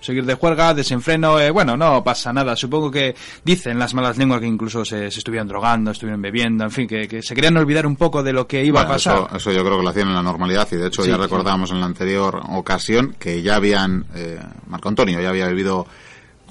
Seguir 0.00 0.24
de 0.24 0.34
juerga, 0.34 0.74
desenfreno, 0.74 1.38
eh, 1.38 1.50
bueno, 1.50 1.76
no 1.76 2.02
pasa 2.02 2.32
nada. 2.32 2.56
Supongo 2.56 2.90
que 2.90 3.14
dicen 3.44 3.78
las 3.78 3.94
malas 3.94 4.16
lenguas 4.18 4.40
que 4.40 4.46
incluso 4.46 4.84
se, 4.84 5.06
estuvieron 5.06 5.46
drogando, 5.46 5.90
estuvieron 5.90 6.22
bebiendo, 6.22 6.64
en 6.64 6.70
fin, 6.70 6.88
que, 6.88 7.22
se 7.22 7.34
querían 7.34 7.56
olvidar 7.56 7.86
un 7.86 7.96
poco 7.96 8.22
de 8.22 8.32
lo 8.32 8.46
que 8.46 8.64
iba 8.64 8.82
a 8.82 8.88
pasar. 8.88 9.28
Eso, 9.34 9.52
yo 9.52 9.62
creo 9.62 9.76
que 9.78 9.84
lo 9.84 9.90
hacían 9.90 10.08
en 10.08 10.14
la 10.14 10.22
normalidad 10.22 10.66
y 10.72 10.76
de 10.76 10.88
hecho 10.88 11.04
ya 11.04 11.16
recordábamos 11.16 11.70
en 11.70 11.80
la 11.80 11.86
anterior 11.86 12.40
ocasión 12.50 13.14
que 13.18 13.42
ya 13.42 13.56
habían, 13.56 14.06
eh, 14.14 14.40
Marco 14.66 14.88
Antonio 14.88 15.20
ya 15.20 15.28
había 15.28 15.48
vivido 15.48 15.86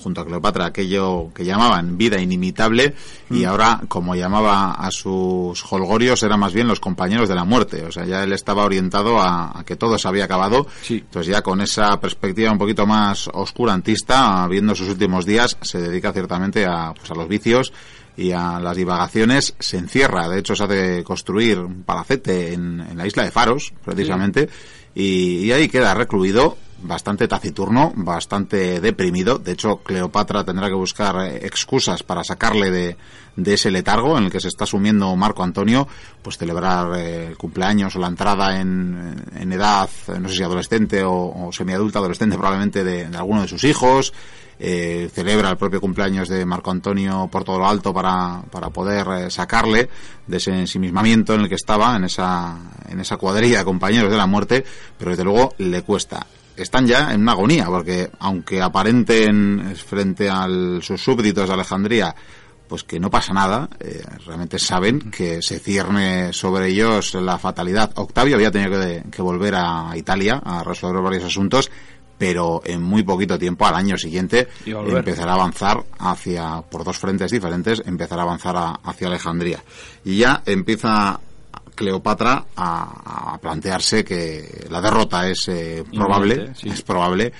junto 0.01 0.21
a 0.21 0.25
Cleopatra 0.25 0.67
aquello 0.67 1.31
que 1.33 1.45
llamaban 1.45 1.97
vida 1.97 2.19
inimitable 2.19 2.95
y 3.29 3.39
mm. 3.39 3.45
ahora, 3.45 3.81
como 3.87 4.15
llamaba 4.15 4.71
a 4.71 4.91
sus 4.91 5.63
holgorios, 5.71 6.23
eran 6.23 6.39
más 6.39 6.53
bien 6.53 6.67
los 6.67 6.79
compañeros 6.79 7.29
de 7.29 7.35
la 7.35 7.43
muerte. 7.43 7.83
O 7.85 7.91
sea, 7.91 8.05
ya 8.05 8.23
él 8.23 8.33
estaba 8.33 8.63
orientado 8.63 9.19
a, 9.19 9.63
que 9.65 9.75
todo 9.75 9.97
se 9.97 10.07
había 10.07 10.25
acabado. 10.25 10.67
Entonces 10.89 11.31
ya 11.31 11.41
con 11.41 11.61
esa 11.61 11.99
perspectiva 11.99 12.51
un 12.51 12.57
poquito 12.57 12.85
más 12.85 13.29
oscurantista, 13.33 14.47
viendo 14.47 14.75
sus 14.75 14.89
últimos 14.89 15.25
días, 15.25 15.57
se 15.61 15.79
dedica 15.79 16.13
ciertamente 16.13 16.65
a, 16.65 16.93
pues, 16.93 17.11
a 17.11 17.15
los 17.15 17.27
vicios 17.27 17.71
y 18.19 18.33
a 18.33 18.59
las 18.59 18.75
divagaciones 18.75 19.55
se 19.59 19.77
encierra. 19.77 20.27
De 20.27 20.39
hecho, 20.39 20.55
se 20.55 20.63
hace 20.65 21.03
construir 21.03 21.59
un 21.59 21.83
palacete 21.83 22.53
en, 22.53 22.97
la 22.97 23.07
isla 23.07 23.23
de 23.23 23.31
Faros, 23.31 23.73
precisamente, 23.83 24.49
y, 24.93 25.49
ahí 25.51 25.69
queda 25.69 25.93
recluido 25.93 26.57
bastante 26.81 27.27
taciturno, 27.27 27.91
bastante 27.95 28.79
deprimido. 28.79 29.39
De 29.39 29.53
hecho, 29.53 29.77
Cleopatra 29.77 30.43
tendrá 30.43 30.67
que 30.67 30.73
buscar 30.73 31.15
eh, 31.25 31.45
excusas 31.45 32.03
para 32.03 32.23
sacarle 32.23 32.71
de, 32.71 32.97
ese 33.45 33.71
letargo 33.71 34.17
en 34.17 34.25
el 34.25 34.31
que 34.31 34.41
se 34.41 34.49
está 34.49 34.65
sumiendo 34.65 35.15
Marco 35.15 35.43
Antonio, 35.43 35.87
pues 36.21 36.37
celebrar 36.37 36.97
eh, 36.97 37.27
el 37.27 37.37
cumpleaños 37.37 37.95
o 37.95 37.99
la 37.99 38.07
entrada 38.07 38.59
en, 38.59 39.51
edad, 39.51 39.89
no 40.19 40.29
sé 40.29 40.35
si 40.35 40.43
adolescente 40.43 41.03
o, 41.05 41.49
semiadulta, 41.51 41.99
adolescente 41.99 42.35
probablemente 42.35 42.83
de, 42.83 43.09
de, 43.09 43.17
alguno 43.17 43.41
de 43.41 43.47
sus 43.47 43.63
hijos. 43.63 44.13
Eh, 44.61 45.09
celebra 45.13 45.49
el 45.49 45.55
propio 45.55 45.79
cumpleaños 45.79 46.27
de 46.27 46.45
Marco 46.45 46.69
Antonio 46.69 47.29
por 47.31 47.45
todo 47.45 47.59
lo 47.59 47.65
alto 47.65 47.93
para, 47.93 48.41
para 48.51 48.69
poder 48.69 49.07
eh, 49.07 49.31
sacarle 49.31 49.89
de 50.27 50.35
ese 50.35 50.51
ensimismamiento 50.51 51.33
en 51.33 51.41
el 51.41 51.49
que 51.49 51.55
estaba, 51.55 51.95
en 51.95 52.03
esa, 52.03 52.57
en 52.89 52.99
esa 52.99 53.15
cuadrilla 53.15 53.59
de 53.59 53.63
compañeros 53.63 54.11
de 54.11 54.17
la 54.17 54.27
muerte, 54.27 54.65
pero 54.97 55.11
desde 55.11 55.23
luego 55.23 55.53
le 55.59 55.81
cuesta 55.83 56.27
están 56.63 56.87
ya 56.87 57.13
en 57.13 57.21
una 57.21 57.33
agonía, 57.33 57.65
porque 57.65 58.09
aunque 58.19 58.61
aparenten 58.61 59.75
frente 59.75 60.29
a 60.29 60.47
sus 60.81 61.01
súbditos 61.01 61.47
de 61.47 61.53
Alejandría 61.53 62.15
pues 62.69 62.83
que 62.83 62.99
no 62.99 63.09
pasa 63.09 63.33
nada, 63.33 63.67
eh, 63.79 64.03
realmente 64.25 64.59
saben 64.59 65.09
que 65.11 65.41
se 65.41 65.59
cierne 65.59 66.31
sobre 66.31 66.67
ellos 66.67 67.15
la 67.15 67.39
fatalidad. 67.39 67.91
Octavio 67.95 68.35
había 68.35 68.51
tenido 68.51 68.79
que, 69.09 69.21
volver 69.23 69.55
a 69.55 69.91
Italia 69.95 70.39
a 70.45 70.63
resolver 70.63 71.01
varios 71.01 71.23
asuntos, 71.23 71.71
pero 72.17 72.61
en 72.63 72.83
muy 72.83 73.01
poquito 73.01 73.39
tiempo, 73.39 73.65
al 73.65 73.73
año 73.73 73.97
siguiente, 73.97 74.47
empezará 74.65 75.31
a 75.31 75.35
avanzar 75.35 75.83
hacia, 75.97 76.61
por 76.61 76.83
dos 76.83 76.99
frentes 76.99 77.31
diferentes, 77.31 77.81
empezará 77.85 78.21
a 78.21 78.25
avanzar 78.25 78.79
hacia 78.83 79.07
Alejandría. 79.07 79.63
Y 80.05 80.17
ya 80.17 80.43
empieza 80.45 81.19
Cleopatra 81.79 82.45
a, 82.57 83.39
plantearse 83.41 84.03
que 84.03 84.67
la 84.69 84.81
derrota 84.81 85.29
es 85.29 85.47
eh, 85.47 85.85
probable, 85.89 86.51
es 86.61 86.81
probable, 86.81 87.31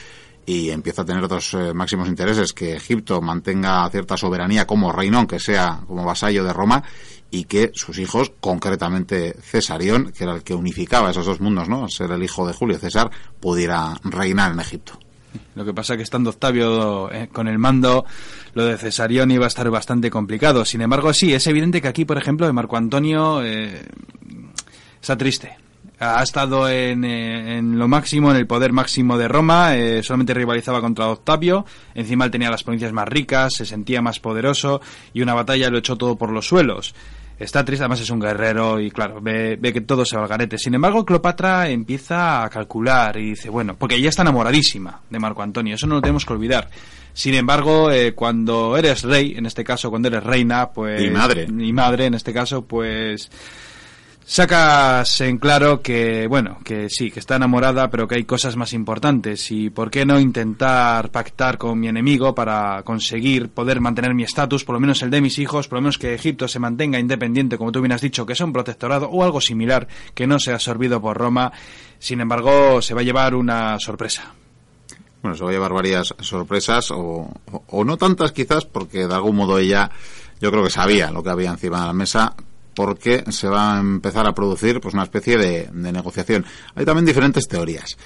y 0.46 0.70
empieza 0.70 1.02
a 1.02 1.06
tener 1.06 1.28
dos 1.28 1.54
eh, 1.56 1.74
máximos 1.74 2.08
intereses, 2.08 2.54
que 2.54 2.74
Egipto 2.74 3.22
mantenga 3.22 3.90
cierta 3.90 4.16
soberanía 4.16 4.66
como 4.66 4.94
reino, 4.94 5.18
aunque 5.18 5.42
sea 5.42 5.82
como 5.86 6.06
vasallo 6.06 6.46
de 6.46 6.54
Roma, 6.54 6.82
y 7.30 7.44
que 7.44 7.72
sus 7.74 8.00
hijos, 8.00 8.32
concretamente 8.40 9.36
Cesarión, 9.42 10.14
que 10.14 10.24
era 10.24 10.36
el 10.36 10.44
que 10.44 10.56
unificaba 10.56 11.12
esos 11.12 11.26
dos 11.26 11.42
mundos, 11.42 11.68
¿no? 11.68 11.90
Ser 11.90 12.12
el 12.12 12.24
hijo 12.24 12.48
de 12.48 12.54
Julio 12.54 12.80
César, 12.80 13.12
pudiera 13.42 13.94
reinar 14.06 14.54
en 14.54 14.62
Egipto. 14.62 14.98
Lo 15.56 15.66
que 15.66 15.74
pasa 15.74 15.94
es 15.94 15.98
que 15.98 16.04
estando 16.04 16.30
Octavio 16.30 17.12
eh, 17.12 17.28
con 17.32 17.48
el 17.48 17.58
mando, 17.58 18.06
lo 18.54 18.66
de 18.66 18.78
Cesarión 18.78 19.32
iba 19.32 19.46
a 19.46 19.48
estar 19.48 19.70
bastante 19.70 20.10
complicado. 20.10 20.66
Sin 20.66 20.82
embargo, 20.82 21.14
sí, 21.14 21.34
es 21.34 21.46
evidente 21.48 21.82
que 21.82 21.88
aquí, 21.88 22.06
por 22.06 22.18
ejemplo, 22.18 22.46
de 22.46 22.54
Marco 22.54 22.78
Antonio 22.78 23.44
eh, 23.44 23.86
está 25.02 25.18
triste 25.18 25.58
ha 26.02 26.24
estado 26.24 26.70
en, 26.70 27.04
eh, 27.04 27.58
en, 27.58 27.78
lo 27.78 27.90
máximo, 27.90 28.32
en 28.32 28.38
el 28.38 28.48
poder 28.48 28.72
máximo 28.72 29.18
de 29.18 29.28
Roma, 29.28 29.74
solamente 30.02 30.34
rivalizaba 30.34 30.80
contra 30.80 31.10
Octavio, 31.10 31.66
encima 31.94 32.24
él 32.24 32.32
tenía 32.32 32.50
las 32.50 32.64
provincias 32.64 32.94
más 32.94 33.06
ricas, 33.06 33.54
se 33.54 33.66
sentía 33.66 34.02
más 34.02 34.22
poderoso 34.22 34.80
y 35.14 35.22
una 35.22 35.34
batalla 35.34 35.70
lo 35.70 35.80
echó 35.80 35.98
todo 35.98 36.16
por 36.16 36.32
los 36.32 36.48
suelos. 36.48 36.96
Está 37.40 37.64
triste, 37.64 37.84
además 37.84 38.02
es 38.02 38.10
un 38.10 38.20
guerrero 38.20 38.82
y 38.82 38.92
claro, 38.92 39.22
ve, 39.22 39.58
ve 39.60 39.72
que 39.72 39.82
todo 39.82 40.04
se 40.04 40.18
va 40.18 40.24
al 40.24 40.28
garete. 40.28 40.58
Sin 40.58 40.74
embargo, 40.74 41.06
Cleopatra 41.06 41.70
empieza 41.70 42.44
a 42.44 42.50
calcular 42.50 43.16
y 43.18 43.30
dice, 43.30 43.50
bueno, 43.50 43.78
porque 43.78 43.96
ella 43.96 44.10
está 44.10 44.24
enamoradísima 44.24 45.02
de 45.10 45.20
Marco 45.20 45.42
Antonio, 45.42 45.76
eso 45.76 45.88
no 45.88 45.96
lo 45.96 46.02
tenemos 46.02 46.26
que 46.26 46.34
olvidar. 46.34 46.70
Sin 47.14 47.34
embargo, 47.34 47.92
eh, 47.92 48.14
cuando 48.14 48.78
eres 48.78 49.04
rey, 49.04 49.36
en 49.38 49.46
este 49.46 49.64
caso 49.64 49.90
cuando 49.90 50.10
eres 50.10 50.24
reina, 50.24 50.70
pues... 50.70 51.02
Y 51.02 51.10
madre. 51.10 51.48
Y 51.50 51.74
madre, 51.74 52.06
en 52.08 52.14
este 52.14 52.34
caso, 52.34 52.66
pues 52.66 53.30
sacas 54.30 55.22
en 55.22 55.40
claro 55.40 55.82
que, 55.82 56.28
bueno, 56.28 56.60
que 56.64 56.88
sí, 56.88 57.10
que 57.10 57.20
está 57.20 57.38
enamorada, 57.38 57.90
pero 57.90 58.08
que 58.08 58.14
hay 58.14 58.26
cosas 58.26 58.56
más 58.56 58.74
importantes. 58.74 59.50
Y 59.50 59.72
por 59.72 59.90
qué 59.90 60.06
no 60.06 60.20
intentar 60.20 61.10
pactar 61.10 61.58
con 61.58 61.80
mi 61.80 61.88
enemigo 61.88 62.36
para 62.36 62.84
conseguir 62.84 63.50
poder 63.50 63.82
mantener 63.82 64.14
mi 64.14 64.22
estatus, 64.22 64.64
por 64.64 64.76
lo 64.76 64.80
menos 64.80 65.02
el 65.02 65.10
de 65.10 65.22
mis 65.22 65.40
hijos, 65.40 65.68
por 65.68 65.80
lo 65.80 65.82
menos 65.82 65.98
que 65.98 66.14
Egipto 66.14 66.48
se 66.48 66.60
mantenga 66.60 67.00
independiente, 67.00 67.58
como 67.58 67.72
tú 67.72 67.82
bien 67.82 67.92
has 67.92 68.02
dicho, 68.02 68.28
que 68.28 68.34
es 68.34 68.42
un 68.42 68.54
protectorado 68.54 69.10
o 69.10 69.24
algo 69.24 69.42
similar, 69.42 69.88
que 70.14 70.28
no 70.28 70.40
sea 70.40 70.54
absorbido 70.54 71.02
por 71.02 71.18
Roma. 71.18 71.52
Sin 71.98 72.22
embargo, 72.22 72.84
se 72.84 72.94
va 72.94 73.02
a 73.02 73.04
llevar 73.04 73.34
una 73.34 73.80
sorpresa. 73.80 74.32
Bueno, 75.24 75.36
se 75.36 75.44
va 75.44 75.50
a 75.50 75.54
llevar 75.54 75.74
varias 75.74 76.14
sorpresas, 76.20 76.92
o, 76.92 77.34
o 77.68 77.84
no 77.84 77.98
tantas 77.98 78.32
quizás, 78.32 78.66
porque 78.66 79.08
de 79.08 79.14
algún 79.16 79.38
modo 79.38 79.58
ella 79.58 79.90
yo 80.40 80.52
creo 80.52 80.64
que 80.64 80.70
sabía 80.70 81.10
lo 81.10 81.24
que 81.24 81.32
había 81.32 81.50
encima 81.50 81.82
de 81.82 81.88
la 81.88 81.94
mesa, 81.94 82.36
porque 82.80 83.26
se 83.30 83.50
va 83.50 83.76
a 83.76 83.82
empezar 83.82 84.26
a 84.26 84.34
producir 84.34 84.80
pues 84.80 84.94
una 84.94 85.04
especie 85.04 85.38
de, 85.38 85.70
negociación. 85.74 86.46
Hay 86.76 86.86
también 86.86 87.06
diferentes 87.06 87.46
teorías. 87.46 87.98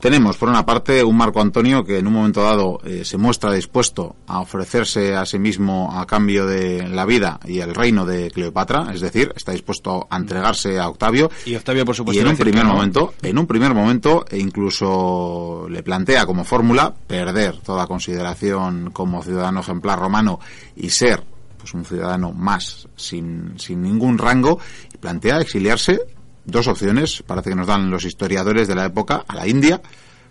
Tenemos, 0.00 0.36
por 0.38 0.48
una 0.48 0.66
parte, 0.66 1.04
un 1.04 1.16
Marco 1.16 1.40
Antonio 1.40 1.84
que 1.84 1.98
en 1.98 2.08
un 2.08 2.14
momento 2.14 2.42
dado 2.42 2.80
eh, 2.84 3.04
se 3.04 3.16
muestra 3.16 3.52
dispuesto 3.52 4.16
a 4.26 4.40
ofrecerse 4.40 5.14
a 5.14 5.24
sí 5.24 5.38
mismo 5.38 5.96
a 5.96 6.04
cambio 6.04 6.46
de 6.46 6.88
la 6.88 7.06
vida 7.06 7.38
y 7.44 7.60
el 7.60 7.76
reino 7.76 8.04
de 8.04 8.32
Cleopatra, 8.32 8.90
es 8.92 9.00
decir, 9.00 9.32
está 9.36 9.52
dispuesto 9.52 10.08
a 10.10 10.16
entregarse 10.16 10.80
a 10.80 10.88
Octavio. 10.88 11.30
Y 11.46 11.54
Octavio, 11.54 11.84
por 11.84 11.94
supuesto, 11.94 12.20
y 12.20 12.24
en 12.24 12.32
un 12.32 12.36
primer 12.36 12.64
momento, 12.64 13.14
en 13.22 13.38
un 13.38 13.46
primer 13.46 13.72
momento, 13.72 14.24
e 14.28 14.38
incluso 14.38 15.68
le 15.70 15.84
plantea 15.84 16.26
como 16.26 16.42
fórmula 16.42 16.92
perder 17.06 17.58
toda 17.58 17.86
consideración 17.86 18.90
como 18.90 19.22
ciudadano 19.22 19.60
ejemplar 19.60 20.00
romano 20.00 20.40
y 20.74 20.90
ser 20.90 21.33
pues 21.64 21.72
un 21.72 21.86
ciudadano 21.86 22.30
más 22.32 22.86
sin, 22.94 23.58
sin 23.58 23.80
ningún 23.80 24.18
rango 24.18 24.60
y 24.92 24.98
plantea 24.98 25.40
exiliarse 25.40 25.98
dos 26.44 26.68
opciones, 26.68 27.22
parece 27.26 27.50
que 27.50 27.56
nos 27.56 27.66
dan 27.66 27.90
los 27.90 28.04
historiadores 28.04 28.68
de 28.68 28.74
la 28.74 28.84
época, 28.84 29.24
a 29.26 29.34
la 29.34 29.48
India, 29.48 29.80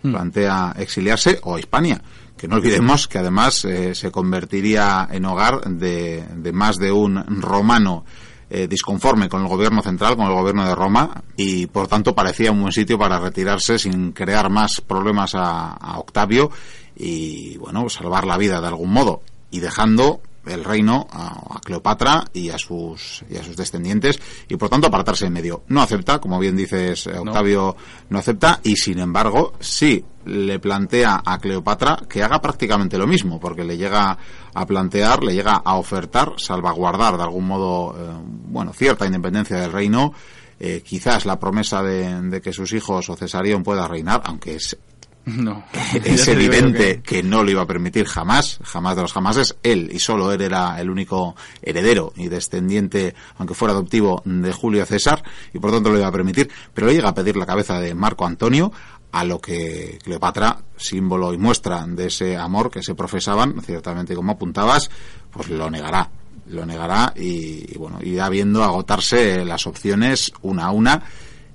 mm. 0.04 0.12
plantea 0.12 0.76
exiliarse 0.78 1.40
o 1.42 1.56
a 1.56 1.58
Hispania, 1.58 2.00
que 2.36 2.46
no 2.46 2.54
olvidemos 2.54 3.08
que 3.08 3.18
además 3.18 3.64
eh, 3.64 3.96
se 3.96 4.12
convertiría 4.12 5.08
en 5.10 5.24
hogar 5.24 5.62
de, 5.62 6.24
de 6.36 6.52
más 6.52 6.76
de 6.76 6.92
un 6.92 7.16
romano 7.42 8.04
eh, 8.48 8.68
disconforme 8.68 9.28
con 9.28 9.42
el 9.42 9.48
gobierno 9.48 9.82
central, 9.82 10.14
con 10.14 10.26
el 10.26 10.34
gobierno 10.34 10.68
de 10.68 10.74
Roma, 10.76 11.24
y 11.36 11.66
por 11.66 11.88
tanto 11.88 12.14
parecía 12.14 12.52
un 12.52 12.60
buen 12.60 12.72
sitio 12.72 12.96
para 12.96 13.18
retirarse 13.18 13.76
sin 13.76 14.12
crear 14.12 14.50
más 14.50 14.80
problemas 14.80 15.34
a, 15.34 15.72
a 15.72 15.98
Octavio 15.98 16.52
y, 16.94 17.56
bueno, 17.56 17.88
salvar 17.88 18.24
la 18.24 18.38
vida 18.38 18.60
de 18.60 18.68
algún 18.68 18.92
modo, 18.92 19.22
y 19.50 19.58
dejando 19.58 20.20
el 20.46 20.64
reino 20.64 21.06
a, 21.10 21.60
Cleopatra 21.64 22.24
y 22.32 22.50
a 22.50 22.58
sus 22.58 23.24
y 23.30 23.36
a 23.36 23.44
sus 23.44 23.56
descendientes 23.56 24.20
y 24.48 24.56
por 24.56 24.68
tanto 24.68 24.88
apartarse 24.88 25.26
en 25.26 25.32
medio. 25.32 25.64
No 25.68 25.80
acepta, 25.80 26.20
como 26.20 26.38
bien 26.38 26.56
dices 26.56 27.06
eh, 27.06 27.18
Octavio, 27.18 27.76
no. 28.10 28.18
acepta 28.18 28.60
y 28.62 28.76
sin 28.76 28.98
embargo 28.98 29.54
sí 29.60 30.04
le 30.26 30.58
plantea 30.58 31.22
a 31.24 31.38
Cleopatra 31.38 31.98
que 32.08 32.22
haga 32.22 32.40
prácticamente 32.40 32.98
lo 32.98 33.06
mismo 33.06 33.40
porque 33.40 33.64
le 33.64 33.76
llega 33.76 34.18
a 34.54 34.66
plantear, 34.66 35.22
le 35.22 35.34
llega 35.34 35.62
a 35.64 35.76
ofertar 35.76 36.34
salvaguardar 36.38 37.16
de 37.16 37.22
algún 37.22 37.46
modo 37.46 37.94
eh, 37.96 38.12
bueno 38.48 38.72
cierta 38.72 39.06
independencia 39.06 39.58
del 39.58 39.72
reino. 39.72 40.12
Eh, 40.60 40.82
quizás 40.86 41.26
la 41.26 41.38
promesa 41.40 41.82
de, 41.82 42.22
de, 42.30 42.40
que 42.40 42.52
sus 42.52 42.72
hijos 42.72 43.10
o 43.10 43.16
Cesarión 43.16 43.64
pueda 43.64 43.88
reinar, 43.88 44.22
aunque 44.24 44.54
es 44.54 44.78
no. 45.26 45.64
es 46.04 46.28
evidente 46.28 47.00
que... 47.02 47.22
no 47.22 47.42
lo 47.42 47.50
iba 47.50 47.62
a 47.62 47.66
permitir 47.66 48.06
jamás, 48.06 48.58
jamás 48.62 48.96
de 48.96 49.02
los 49.02 49.12
jamases. 49.12 49.56
Él 49.62 49.90
y 49.92 49.98
solo 49.98 50.32
él 50.32 50.40
era 50.40 50.80
el 50.80 50.90
único 50.90 51.34
heredero 51.62 52.12
y 52.16 52.28
descendiente, 52.28 53.14
aunque 53.38 53.54
fuera 53.54 53.72
adoptivo, 53.72 54.22
de 54.24 54.52
Julio 54.52 54.84
César, 54.84 55.22
y 55.52 55.58
por 55.58 55.70
tanto 55.70 55.90
lo 55.90 55.98
iba 55.98 56.08
a 56.08 56.12
permitir. 56.12 56.50
Pero 56.72 56.90
llega 56.90 57.08
a 57.08 57.14
pedir 57.14 57.36
la 57.36 57.46
cabeza 57.46 57.80
de 57.80 57.94
Marco 57.94 58.26
Antonio, 58.26 58.72
a 59.12 59.24
lo 59.24 59.40
que 59.40 59.98
Cleopatra, 60.02 60.58
símbolo 60.76 61.32
y 61.32 61.38
muestra 61.38 61.86
de 61.86 62.06
ese 62.06 62.36
amor 62.36 62.70
que 62.70 62.82
se 62.82 62.94
profesaban, 62.94 63.60
ciertamente 63.62 64.14
como 64.14 64.32
apuntabas, 64.32 64.90
pues 65.30 65.48
lo 65.48 65.70
negará. 65.70 66.10
Lo 66.48 66.66
negará 66.66 67.14
y, 67.16 67.72
y 67.72 67.78
bueno, 67.78 68.00
irá 68.02 68.28
viendo 68.28 68.62
agotarse 68.62 69.46
las 69.46 69.66
opciones 69.66 70.30
una 70.42 70.66
a 70.66 70.72
una 70.72 71.02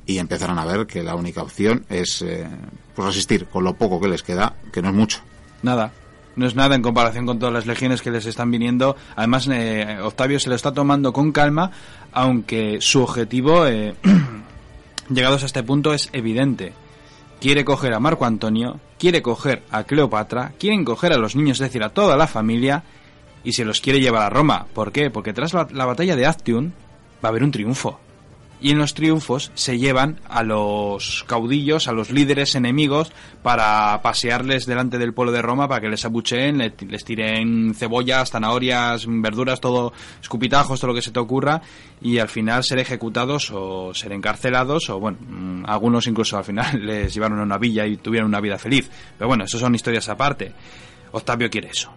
y 0.10 0.18
empezarán 0.18 0.57
a 0.57 0.65
ver 0.65 0.88
que 0.88 1.03
la 1.03 1.14
única 1.14 1.44
opción 1.44 1.86
es 1.88 2.23
eh, 2.23 2.48
pues 2.95 3.07
resistir 3.10 3.45
con 3.45 3.64
lo 3.64 3.76
poco 3.76 4.02
que 4.02 4.07
les 4.07 4.23
queda, 4.23 4.56
que 4.73 4.81
no 4.81 4.90
es 4.90 4.95
mucho. 4.95 5.19
Nada, 5.61 5.91
no 6.36 6.48
es 6.48 6.56
nada 6.56 6.76
en 6.76 6.81
comparación 6.81 7.27
con 7.27 7.38
todas 7.38 7.53
las 7.53 7.68
legiones 7.68 8.02
que 8.02 8.10
les 8.10 8.26
están 8.26 8.49
viniendo. 8.49 8.95
Además, 9.15 9.48
eh, 9.52 9.99
Octavio 10.02 10.40
se 10.40 10.49
lo 10.49 10.56
está 10.56 10.73
tomando 10.73 11.14
con 11.14 11.31
calma, 11.31 11.69
aunque 12.11 12.80
su 12.81 13.03
objetivo, 13.03 13.68
eh, 13.68 13.94
llegados 15.10 15.44
a 15.44 15.45
este 15.45 15.61
punto, 15.61 15.94
es 15.94 16.10
evidente. 16.11 16.73
Quiere 17.40 17.64
coger 17.64 17.94
a 17.94 17.99
Marco 17.99 18.26
Antonio 18.26 18.80
quiere 18.98 19.22
coger 19.22 19.64
a 19.72 19.84
Cleopatra, 19.84 20.52
quieren 20.60 20.84
coger 20.84 21.14
a 21.14 21.18
los 21.18 21.34
niños, 21.36 21.61
es 21.61 21.68
decir, 21.68 21.84
a 21.84 21.90
toda 21.90 22.18
la 22.18 22.27
familia, 22.27 22.84
y 23.45 23.53
se 23.53 23.64
los 23.64 23.80
quiere 23.80 24.02
llevar 24.02 24.23
a 24.23 24.30
Roma. 24.30 24.65
¿Por 24.73 24.91
qué? 24.91 25.10
Porque 25.10 25.31
tras 25.31 25.53
la, 25.53 25.68
la 25.72 25.86
batalla 25.86 26.18
de 26.18 26.26
Actium 26.26 26.72
va 27.23 27.27
a 27.27 27.31
haber 27.31 27.44
un 27.44 27.52
triunfo 27.52 27.98
y 28.61 28.72
en 28.72 28.77
los 28.77 28.94
triunfos 28.94 29.52
se 29.53 29.77
llevan 29.77 30.19
a 30.27 30.44
los 30.44 31.23
caudillos, 31.27 31.88
a 31.88 31.94
los 31.94 32.11
líderes 32.11 32.56
enemigos, 32.56 33.11
para 33.41 34.02
pasearles 34.02 34.65
delante 34.65 34.98
del 34.98 35.14
pueblo 35.14 35.31
de 35.31 35.41
Roma 35.41 35.68
para 35.68 35.81
que 35.81 35.90
les 35.90 36.03
abucheen, 36.06 36.57
les 36.57 37.06
tiren 37.06 37.73
cebollas, 37.73 38.31
zanahorias, 38.31 39.06
verduras, 39.07 39.61
todo, 39.61 39.94
escupitajos, 40.22 40.80
todo 40.80 40.90
lo 40.90 40.95
que 40.95 41.02
se 41.02 41.11
te 41.11 41.19
ocurra, 41.19 41.61
y 42.02 42.19
al 42.19 42.30
final 42.30 42.64
ser 42.64 42.80
ejecutados 42.80 43.52
o 43.52 43.94
ser 43.94 44.11
encarcelados, 44.11 44.90
o 44.90 44.99
bueno, 44.99 45.18
mm, 45.22 45.64
algunos 45.65 46.07
incluso 46.07 46.38
al 46.38 46.44
final 46.44 46.80
les 46.86 47.14
llevaron 47.14 47.40
a 47.40 47.44
una 47.44 47.57
villa 47.57 47.86
y 47.86 47.98
tuvieron 47.98 48.30
una 48.30 48.41
vida 48.41 48.57
feliz. 48.57 48.90
Pero 49.18 49.27
bueno, 49.27 49.45
eso 49.45 49.57
son 49.57 49.76
historias 49.76 50.10
aparte. 50.10 50.52
Octavio 51.11 51.49
quiere 51.49 51.69
eso 51.69 51.91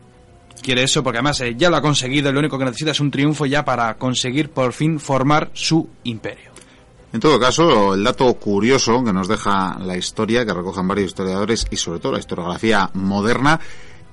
quiere 0.62 0.84
eso 0.84 1.02
porque 1.02 1.18
además 1.18 1.40
eh, 1.40 1.54
ya 1.56 1.68
lo 1.68 1.76
ha 1.76 1.82
conseguido 1.82 2.32
lo 2.32 2.38
único 2.38 2.56
que 2.56 2.64
necesita 2.64 2.92
es 2.92 3.00
un 3.00 3.10
triunfo 3.10 3.44
ya 3.46 3.64
para 3.64 3.94
conseguir 3.98 4.50
por 4.50 4.72
fin 4.72 5.00
formar 5.00 5.50
su 5.52 5.90
imperio. 6.04 6.51
En 7.12 7.20
todo 7.20 7.38
caso, 7.38 7.92
el 7.92 8.02
dato 8.02 8.32
curioso 8.34 9.04
que 9.04 9.12
nos 9.12 9.28
deja 9.28 9.78
la 9.78 9.98
historia, 9.98 10.46
que 10.46 10.54
recogen 10.54 10.88
varios 10.88 11.08
historiadores 11.08 11.66
y 11.70 11.76
sobre 11.76 12.00
todo 12.00 12.12
la 12.12 12.18
historiografía 12.18 12.88
moderna, 12.94 13.60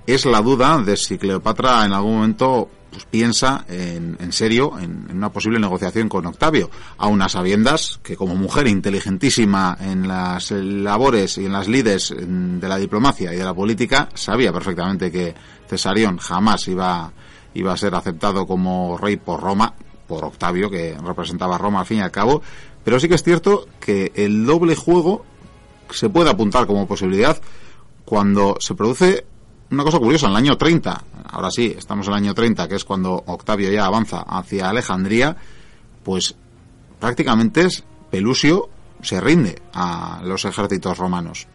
es 0.06 0.26
la 0.26 0.42
duda 0.42 0.78
de 0.80 0.98
si 0.98 1.18
Cleopatra 1.18 1.86
en 1.86 1.94
algún 1.94 2.16
momento 2.16 2.70
pues, 2.92 3.06
piensa 3.06 3.64
en, 3.70 4.34
serio 4.34 4.78
en, 4.78 5.08
una 5.12 5.32
posible 5.32 5.60
negociación 5.60 6.10
con 6.10 6.26
Octavio, 6.26 6.70
a 6.98 7.30
sabiendas 7.30 8.02
que 8.04 8.18
como 8.18 8.36
mujer 8.36 8.68
inteligentísima 8.68 9.78
en 9.80 10.06
las 10.06 10.52
labores 10.52 11.38
y 11.38 11.46
en 11.46 11.54
las 11.54 11.70
lides 11.70 12.14
de 12.18 12.68
la 12.68 12.78
diplomacia 12.78 13.34
y 13.34 13.38
de 13.38 13.46
la 13.46 13.54
política, 13.54 14.10
sabía 14.14 14.52
perfectamente 14.52 15.10
que 15.10 15.34
Cesarión 15.70 16.18
jamás 16.18 16.68
iba, 16.68 17.14
iba 17.54 17.72
a 17.72 17.78
ser 17.78 17.96
aceptado 17.96 18.46
como 18.46 18.98
rey 18.98 19.16
por 19.16 19.40
Roma, 19.42 19.74
por 20.10 20.26
Octavio, 20.26 20.70
que 20.72 20.98
representaba 21.02 21.56
a 21.56 21.60
Roma 21.60 21.82
al 21.82 21.86
fin 21.86 22.00
y 22.00 22.02
al 22.02 22.12
cabo, 22.12 22.42
pero 22.84 23.00
sí 23.00 23.08
que 23.08 23.16
es 23.16 23.24
cierto 23.24 23.68
que 23.80 24.12
el 24.16 24.46
doble 24.46 24.76
juego 24.76 25.26
se 25.92 26.10
puede 26.10 26.30
apuntar 26.30 26.68
como 26.68 26.88
posibilidad 26.88 27.40
cuando 28.06 28.58
se 28.60 28.76
produce 28.76 29.26
una 29.72 29.84
cosa 29.84 30.00
curiosa, 30.00 30.26
en 30.26 30.32
el 30.32 30.38
año 30.38 30.58
30, 30.58 31.04
ahora 31.32 31.52
sí, 31.52 31.76
estamos 31.78 32.08
en 32.08 32.14
el 32.14 32.18
año 32.18 32.34
30, 32.34 32.68
que 32.68 32.76
es 32.76 32.84
cuando 32.84 33.24
Octavio 33.28 33.72
ya 33.72 33.86
avanza 33.86 34.22
hacia 34.22 34.70
Alejandría, 34.70 35.38
pues 36.04 36.36
prácticamente 37.00 37.68
Pelusio 38.10 38.70
se 39.02 39.22
rinde 39.22 39.62
a 39.74 40.22
los 40.24 40.46
ejércitos 40.46 40.98
romanos. 40.98 41.48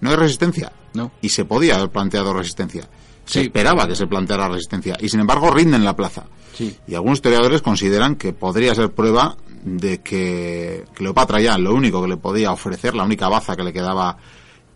No 0.00 0.10
hay 0.10 0.16
resistencia. 0.16 0.72
No. 0.94 1.12
Y 1.22 1.28
se 1.28 1.44
podía 1.44 1.76
haber 1.76 1.90
planteado 1.90 2.34
resistencia. 2.34 2.88
Se 3.24 3.42
esperaba 3.42 3.86
que 3.86 3.94
se 3.94 4.08
planteara 4.08 4.48
resistencia. 4.48 4.96
Y 5.00 5.08
sin 5.08 5.20
embargo 5.20 5.50
rinden 5.52 5.84
la 5.84 5.94
plaza. 5.94 6.24
Y 6.58 6.94
algunos 6.94 7.18
historiadores 7.18 7.62
consideran 7.62 8.16
que 8.16 8.32
podría 8.32 8.74
ser 8.74 8.90
prueba 8.90 9.36
de 9.62 10.00
que 10.00 10.84
Cleopatra 10.94 11.40
ya 11.40 11.58
lo 11.58 11.74
único 11.74 12.02
que 12.02 12.08
le 12.08 12.16
podía 12.16 12.52
ofrecer, 12.52 12.94
la 12.94 13.04
única 13.04 13.28
baza 13.28 13.56
que 13.56 13.62
le 13.62 13.72
quedaba 13.72 14.16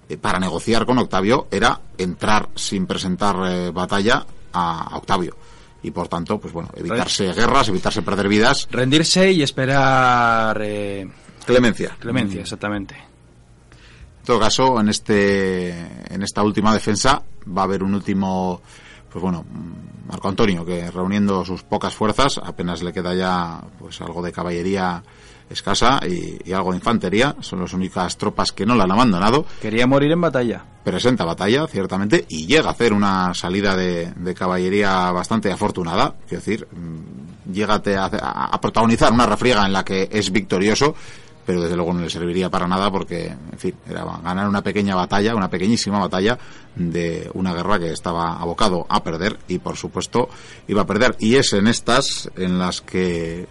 eh, 0.08 0.16
para 0.16 0.38
negociar 0.38 0.84
con 0.84 0.98
Octavio 0.98 1.46
era 1.50 1.80
entrar 1.96 2.48
sin 2.54 2.86
presentar 2.86 3.36
eh, 3.46 3.70
batalla 3.70 4.26
a, 4.52 4.96
Octavio 4.96 5.36
y 5.82 5.90
por 5.90 6.08
tanto, 6.08 6.38
pues 6.38 6.52
bueno, 6.52 6.70
evitarse 6.74 7.32
guerras, 7.32 7.68
evitarse 7.68 8.02
perder 8.02 8.28
vidas. 8.28 8.68
Rendirse 8.70 9.30
y 9.32 9.42
esperar 9.42 10.58
eh, 10.62 11.06
clemencia. 11.44 11.96
Clemencia, 11.98 12.40
exactamente. 12.40 12.94
En 12.94 14.24
todo 14.24 14.40
caso, 14.40 14.80
en 14.80 14.88
este 14.88 15.70
en 15.70 16.22
esta 16.22 16.42
última 16.42 16.72
defensa 16.72 17.22
va 17.46 17.62
a 17.62 17.64
haber 17.64 17.82
un 17.82 17.94
último 17.94 18.62
pues 19.14 19.22
bueno, 19.22 19.44
Marco 20.08 20.26
Antonio, 20.26 20.64
que 20.64 20.90
reuniendo 20.90 21.44
sus 21.44 21.62
pocas 21.62 21.94
fuerzas, 21.94 22.40
apenas 22.42 22.82
le 22.82 22.92
queda 22.92 23.14
ya 23.14 23.62
pues 23.78 24.00
algo 24.00 24.20
de 24.20 24.32
caballería 24.32 25.04
escasa 25.48 26.00
y, 26.04 26.52
algo 26.52 26.72
de 26.72 26.78
infantería, 26.78 27.36
son 27.38 27.60
las 27.60 27.72
únicas 27.74 28.18
tropas 28.18 28.50
que 28.50 28.66
no 28.66 28.74
la 28.74 28.82
han 28.82 28.90
abandonado. 28.90 29.46
Quería 29.62 29.86
morir 29.86 30.10
en 30.10 30.20
batalla. 30.20 30.64
Presenta 30.82 31.24
batalla, 31.24 31.64
ciertamente, 31.68 32.26
y 32.28 32.48
llega 32.48 32.70
a 32.70 32.72
hacer 32.72 32.92
una 32.92 33.32
salida 33.34 33.76
de, 33.76 34.34
caballería 34.36 35.12
bastante 35.12 35.52
afortunada, 35.52 36.16
es 36.24 36.32
decir, 36.32 36.66
mm, 36.72 37.52
llega 37.52 37.74
a, 37.74 38.46
a, 38.46 38.60
protagonizar 38.60 39.12
una 39.12 39.26
refriega 39.26 39.64
en 39.64 39.72
la 39.72 39.84
que 39.84 40.08
es 40.10 40.32
victorioso 40.32 40.96
pero 41.44 41.62
desde 41.62 41.76
luego 41.76 41.92
no 41.92 42.00
le 42.00 42.10
serviría 42.10 42.50
para 42.50 42.66
nada 42.66 42.90
porque, 42.90 43.26
en 43.26 43.58
fin, 43.58 43.74
era 43.88 44.04
ganar 44.22 44.48
una 44.48 44.62
pequeña 44.62 44.94
batalla, 44.94 45.34
una 45.34 45.50
pequeñísima 45.50 45.98
batalla 45.98 46.38
de 46.74 47.30
una 47.34 47.54
guerra 47.54 47.78
que 47.78 47.92
estaba 47.92 48.40
abocado 48.40 48.86
a 48.88 49.02
perder 49.02 49.38
y, 49.48 49.58
por 49.58 49.76
supuesto, 49.76 50.28
iba 50.68 50.82
a 50.82 50.86
perder. 50.86 51.16
Y 51.18 51.36
es 51.36 51.52
en 51.52 51.66
estas 51.66 52.30
en 52.36 52.58
las 52.58 52.80
que, 52.80 53.46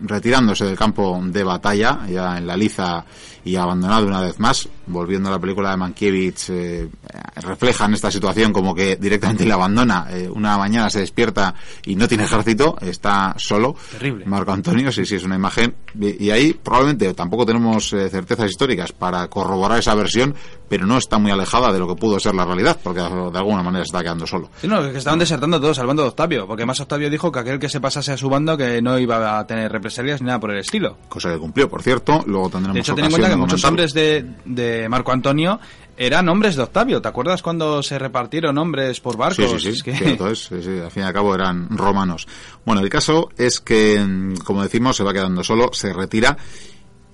retirándose 0.00 0.64
del 0.64 0.76
campo 0.76 1.18
de 1.22 1.44
batalla, 1.44 2.06
ya 2.08 2.38
en 2.38 2.46
la 2.46 2.56
liza 2.56 3.04
y 3.44 3.56
abandonado 3.56 4.06
una 4.06 4.20
vez 4.20 4.38
más, 4.38 4.68
volviendo 4.86 5.28
a 5.28 5.32
la 5.32 5.38
película 5.38 5.70
de 5.70 5.76
Mankiewicz, 5.76 6.50
eh, 6.50 6.88
reflejan 7.36 7.94
esta 7.94 8.10
situación 8.10 8.52
como 8.52 8.74
que 8.74 8.96
directamente 8.96 9.44
le 9.44 9.52
abandona. 9.52 10.06
Eh, 10.10 10.28
una 10.28 10.58
mañana 10.58 10.90
se 10.90 11.00
despierta 11.00 11.54
y 11.84 11.96
no 11.96 12.06
tiene 12.06 12.24
ejército, 12.24 12.76
está 12.80 13.34
solo. 13.38 13.76
Terrible. 13.92 14.26
Marco 14.26 14.52
Antonio, 14.52 14.92
sí, 14.92 15.06
sí, 15.06 15.16
es 15.16 15.24
una 15.24 15.36
imagen. 15.36 15.74
Y, 15.98 16.30
ahí 16.30 16.52
probablemente 16.52 17.12
tampoco 17.14 17.46
tenemos 17.46 17.92
eh, 17.92 18.08
certezas 18.08 18.50
históricas 18.50 18.92
para 18.92 19.26
corroborar 19.28 19.78
esa 19.78 19.94
versión, 19.94 20.34
pero 20.68 20.86
no 20.86 20.98
está 20.98 21.18
muy 21.18 21.30
alejada 21.30 21.72
de 21.72 21.78
lo 21.78 21.88
que 21.88 21.94
pudo 21.96 22.20
ser 22.20 22.34
la 22.34 22.44
realidad, 22.44 22.78
porque 22.82 23.00
de 23.00 23.06
alguna 23.38 23.62
manera 23.62 23.84
se 23.84 23.88
está 23.88 24.02
quedando 24.02 24.26
solo. 24.26 24.50
Sí, 24.60 24.68
no, 24.68 24.80
que 24.82 24.98
estaban 24.98 25.18
desertando 25.18 25.60
todos 25.60 25.78
al 25.78 25.86
bando 25.86 26.02
de 26.02 26.08
Octavio, 26.10 26.46
porque 26.46 26.66
más 26.66 26.78
Octavio 26.80 27.10
dijo 27.10 27.32
que 27.32 27.38
aquel 27.40 27.58
que 27.58 27.68
se 27.68 27.80
pasase 27.80 28.12
a 28.12 28.16
su 28.16 28.28
bando 28.28 28.56
que 28.56 28.80
no 28.82 28.98
iba 28.98 29.38
a 29.38 29.46
tener 29.46 29.72
represalias 29.72 30.20
ni 30.20 30.26
nada 30.26 30.38
por 30.38 30.52
el 30.52 30.58
estilo. 30.58 30.98
Cosa 31.08 31.30
que 31.30 31.38
cumplió, 31.38 31.68
por 31.68 31.82
cierto. 31.82 32.22
Luego 32.26 32.50
tendremos 32.50 32.74
de 32.74 32.80
hecho, 32.80 32.94
cuenta 32.94 33.29
que 33.30 33.36
muchos 33.36 33.64
hombres 33.64 33.92
de, 33.92 34.24
de 34.44 34.88
Marco 34.88 35.12
Antonio 35.12 35.60
eran 35.96 36.28
hombres 36.30 36.56
de 36.56 36.62
Octavio. 36.62 37.02
¿Te 37.02 37.08
acuerdas 37.08 37.42
cuando 37.42 37.82
se 37.82 37.98
repartieron 37.98 38.56
hombres 38.56 39.00
por 39.00 39.18
barcos? 39.18 39.62
Sí, 39.62 39.72
sí, 39.72 39.82
sí. 39.84 39.92
Cierto 39.92 40.30
es, 40.30 40.50
Al 40.50 40.90
fin 40.90 41.02
y 41.02 41.06
al 41.06 41.12
cabo 41.12 41.34
eran 41.34 41.68
romanos. 41.68 42.26
Bueno, 42.64 42.80
el 42.80 42.88
caso 42.88 43.28
es 43.36 43.60
que, 43.60 44.00
mm, 44.00 44.36
como 44.38 44.62
decimos, 44.62 44.96
se 44.96 45.04
va 45.04 45.12
quedando 45.12 45.44
solo, 45.44 45.70
se 45.74 45.92
retira 45.92 46.38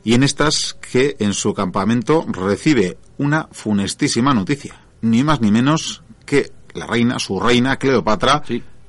y 0.05 0.15
en 0.15 0.23
estas 0.23 0.75
que 0.75 1.17
en 1.19 1.35
su 1.35 1.53
campamento 1.53 2.25
recibe 2.29 2.97
una 3.19 3.49
funestísima 3.51 4.33
noticia. 4.33 4.81
Ni 5.01 5.25
más 5.25 5.41
ni 5.41 5.51
menos 5.51 6.05
que 6.25 6.53
la 6.75 6.87
reina, 6.87 7.19
su 7.19 7.41
reina, 7.41 7.77
Cleopatra, 7.79 8.45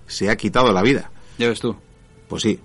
se 0.06 0.30
ha 0.30 0.36
quitado 0.36 0.72
la 0.72 0.84
vida. 0.84 1.10
Ya 1.40 1.50
ves 1.50 1.60
tú. 1.60 1.76
Pues 2.28 2.44
sí, 2.44 2.60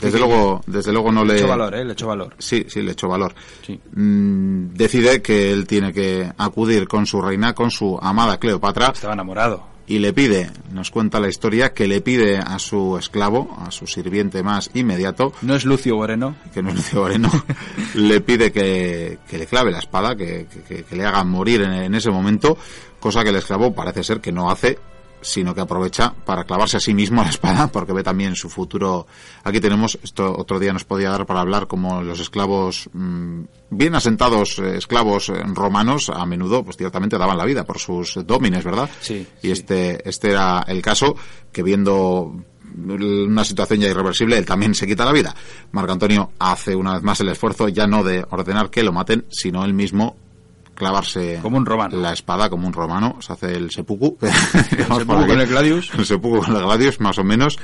desde 0.00 0.18
luego, 0.18 0.60
desde 0.66 0.92
luego 0.92 1.10
no 1.10 1.24
le... 1.24 1.34
Le 1.34 1.40
echó 1.40 1.48
valor, 1.48 1.74
¿eh? 1.74 1.84
Le 1.84 1.92
echó 1.92 2.06
valor. 2.06 2.34
Sí, 2.38 2.66
sí, 2.68 2.82
le 2.82 2.92
echó 2.92 3.08
valor. 3.08 3.34
Mm, 3.92 4.68
decide 4.74 5.22
que 5.22 5.52
él 5.52 5.66
tiene 5.66 5.92
que 5.92 6.30
acudir 6.38 6.86
con 6.86 7.06
su 7.06 7.20
reina, 7.20 7.54
con 7.54 7.70
su 7.70 7.98
amada 8.00 8.38
Cleopatra. 8.38 8.88
Estaba 8.94 9.14
enamorado. 9.14 9.66
Y 9.86 10.00
le 10.00 10.12
pide, 10.12 10.50
nos 10.70 10.90
cuenta 10.90 11.18
la 11.18 11.28
historia, 11.28 11.72
que 11.72 11.88
le 11.88 12.02
pide 12.02 12.38
a 12.38 12.58
su 12.58 12.98
esclavo, 12.98 13.56
a 13.58 13.70
su 13.70 13.86
sirviente 13.86 14.42
más 14.42 14.70
inmediato... 14.74 15.32
No 15.40 15.54
es 15.54 15.64
Lucio 15.64 15.96
Moreno. 15.96 16.36
Que 16.52 16.62
no 16.62 16.68
es 16.68 16.76
Lucio 16.76 17.00
Moreno. 17.00 17.30
le 17.94 18.20
pide 18.20 18.52
que, 18.52 19.18
le 19.32 19.46
clave 19.46 19.72
la 19.72 19.78
espada, 19.78 20.14
que, 20.14 20.46
le 20.90 21.06
haga 21.06 21.24
morir 21.24 21.62
en 21.62 21.94
ese 21.94 22.10
momento, 22.10 22.58
cosa 23.00 23.22
que 23.22 23.30
el 23.30 23.36
esclavo 23.36 23.74
parece 23.74 24.04
ser 24.04 24.20
que 24.20 24.30
no 24.30 24.50
hace 24.50 24.78
sino 25.28 25.54
que 25.54 25.60
aprovecha 25.60 26.12
para 26.24 26.44
clavarse 26.44 26.78
a 26.78 26.80
sí 26.80 26.94
mismo 26.94 27.22
la 27.22 27.28
espada 27.28 27.68
porque 27.68 27.92
ve 27.92 28.02
también 28.02 28.34
su 28.34 28.48
futuro. 28.48 29.06
Aquí 29.44 29.60
tenemos, 29.60 29.98
esto 30.02 30.34
otro 30.36 30.58
día 30.58 30.72
nos 30.72 30.84
podía 30.84 31.10
dar 31.10 31.26
para 31.26 31.40
hablar 31.40 31.66
como 31.66 32.02
los 32.02 32.20
esclavos, 32.20 32.88
mm, 32.92 33.42
bien 33.70 33.94
asentados 33.94 34.58
eh, 34.58 34.78
esclavos 34.78 35.28
eh, 35.28 35.34
romanos, 35.54 36.10
a 36.10 36.24
menudo, 36.24 36.64
pues 36.64 36.76
ciertamente 36.76 37.18
daban 37.18 37.36
la 37.36 37.44
vida 37.44 37.64
por 37.64 37.78
sus 37.78 38.18
domines, 38.26 38.64
¿verdad? 38.64 38.88
Sí. 39.00 39.26
Y 39.42 39.50
este, 39.50 40.08
este 40.08 40.30
era 40.30 40.64
el 40.66 40.80
caso 40.80 41.14
que 41.52 41.62
viendo 41.62 42.34
una 42.76 43.44
situación 43.44 43.80
ya 43.80 43.88
irreversible, 43.88 44.38
él 44.38 44.46
también 44.46 44.74
se 44.74 44.86
quita 44.86 45.04
la 45.04 45.12
vida. 45.12 45.34
Marco 45.72 45.92
Antonio 45.92 46.32
hace 46.38 46.74
una 46.74 46.94
vez 46.94 47.02
más 47.02 47.20
el 47.20 47.28
esfuerzo 47.28 47.68
ya 47.68 47.86
no 47.86 48.04
de 48.04 48.24
ordenar 48.30 48.70
que 48.70 48.82
lo 48.82 48.92
maten, 48.92 49.26
sino 49.30 49.64
él 49.64 49.74
mismo 49.74 50.16
clavarse 50.78 51.40
como 51.42 51.58
un 51.58 51.66
romano. 51.66 51.96
la 51.96 52.12
espada 52.12 52.48
como 52.48 52.66
un 52.66 52.72
romano, 52.72 53.16
se 53.20 53.32
hace 53.32 53.52
el 53.54 53.70
seppuku, 53.70 54.16
el 54.22 54.84
seppuku 54.84 55.26
con 55.26 55.40
el 55.40 55.46
gladius, 55.46 55.92
el 55.98 56.06
seppuku 56.06 56.38
con 56.38 56.56
el 56.56 56.62
gladius 56.62 57.00
más 57.00 57.18
o 57.18 57.24
menos. 57.24 57.58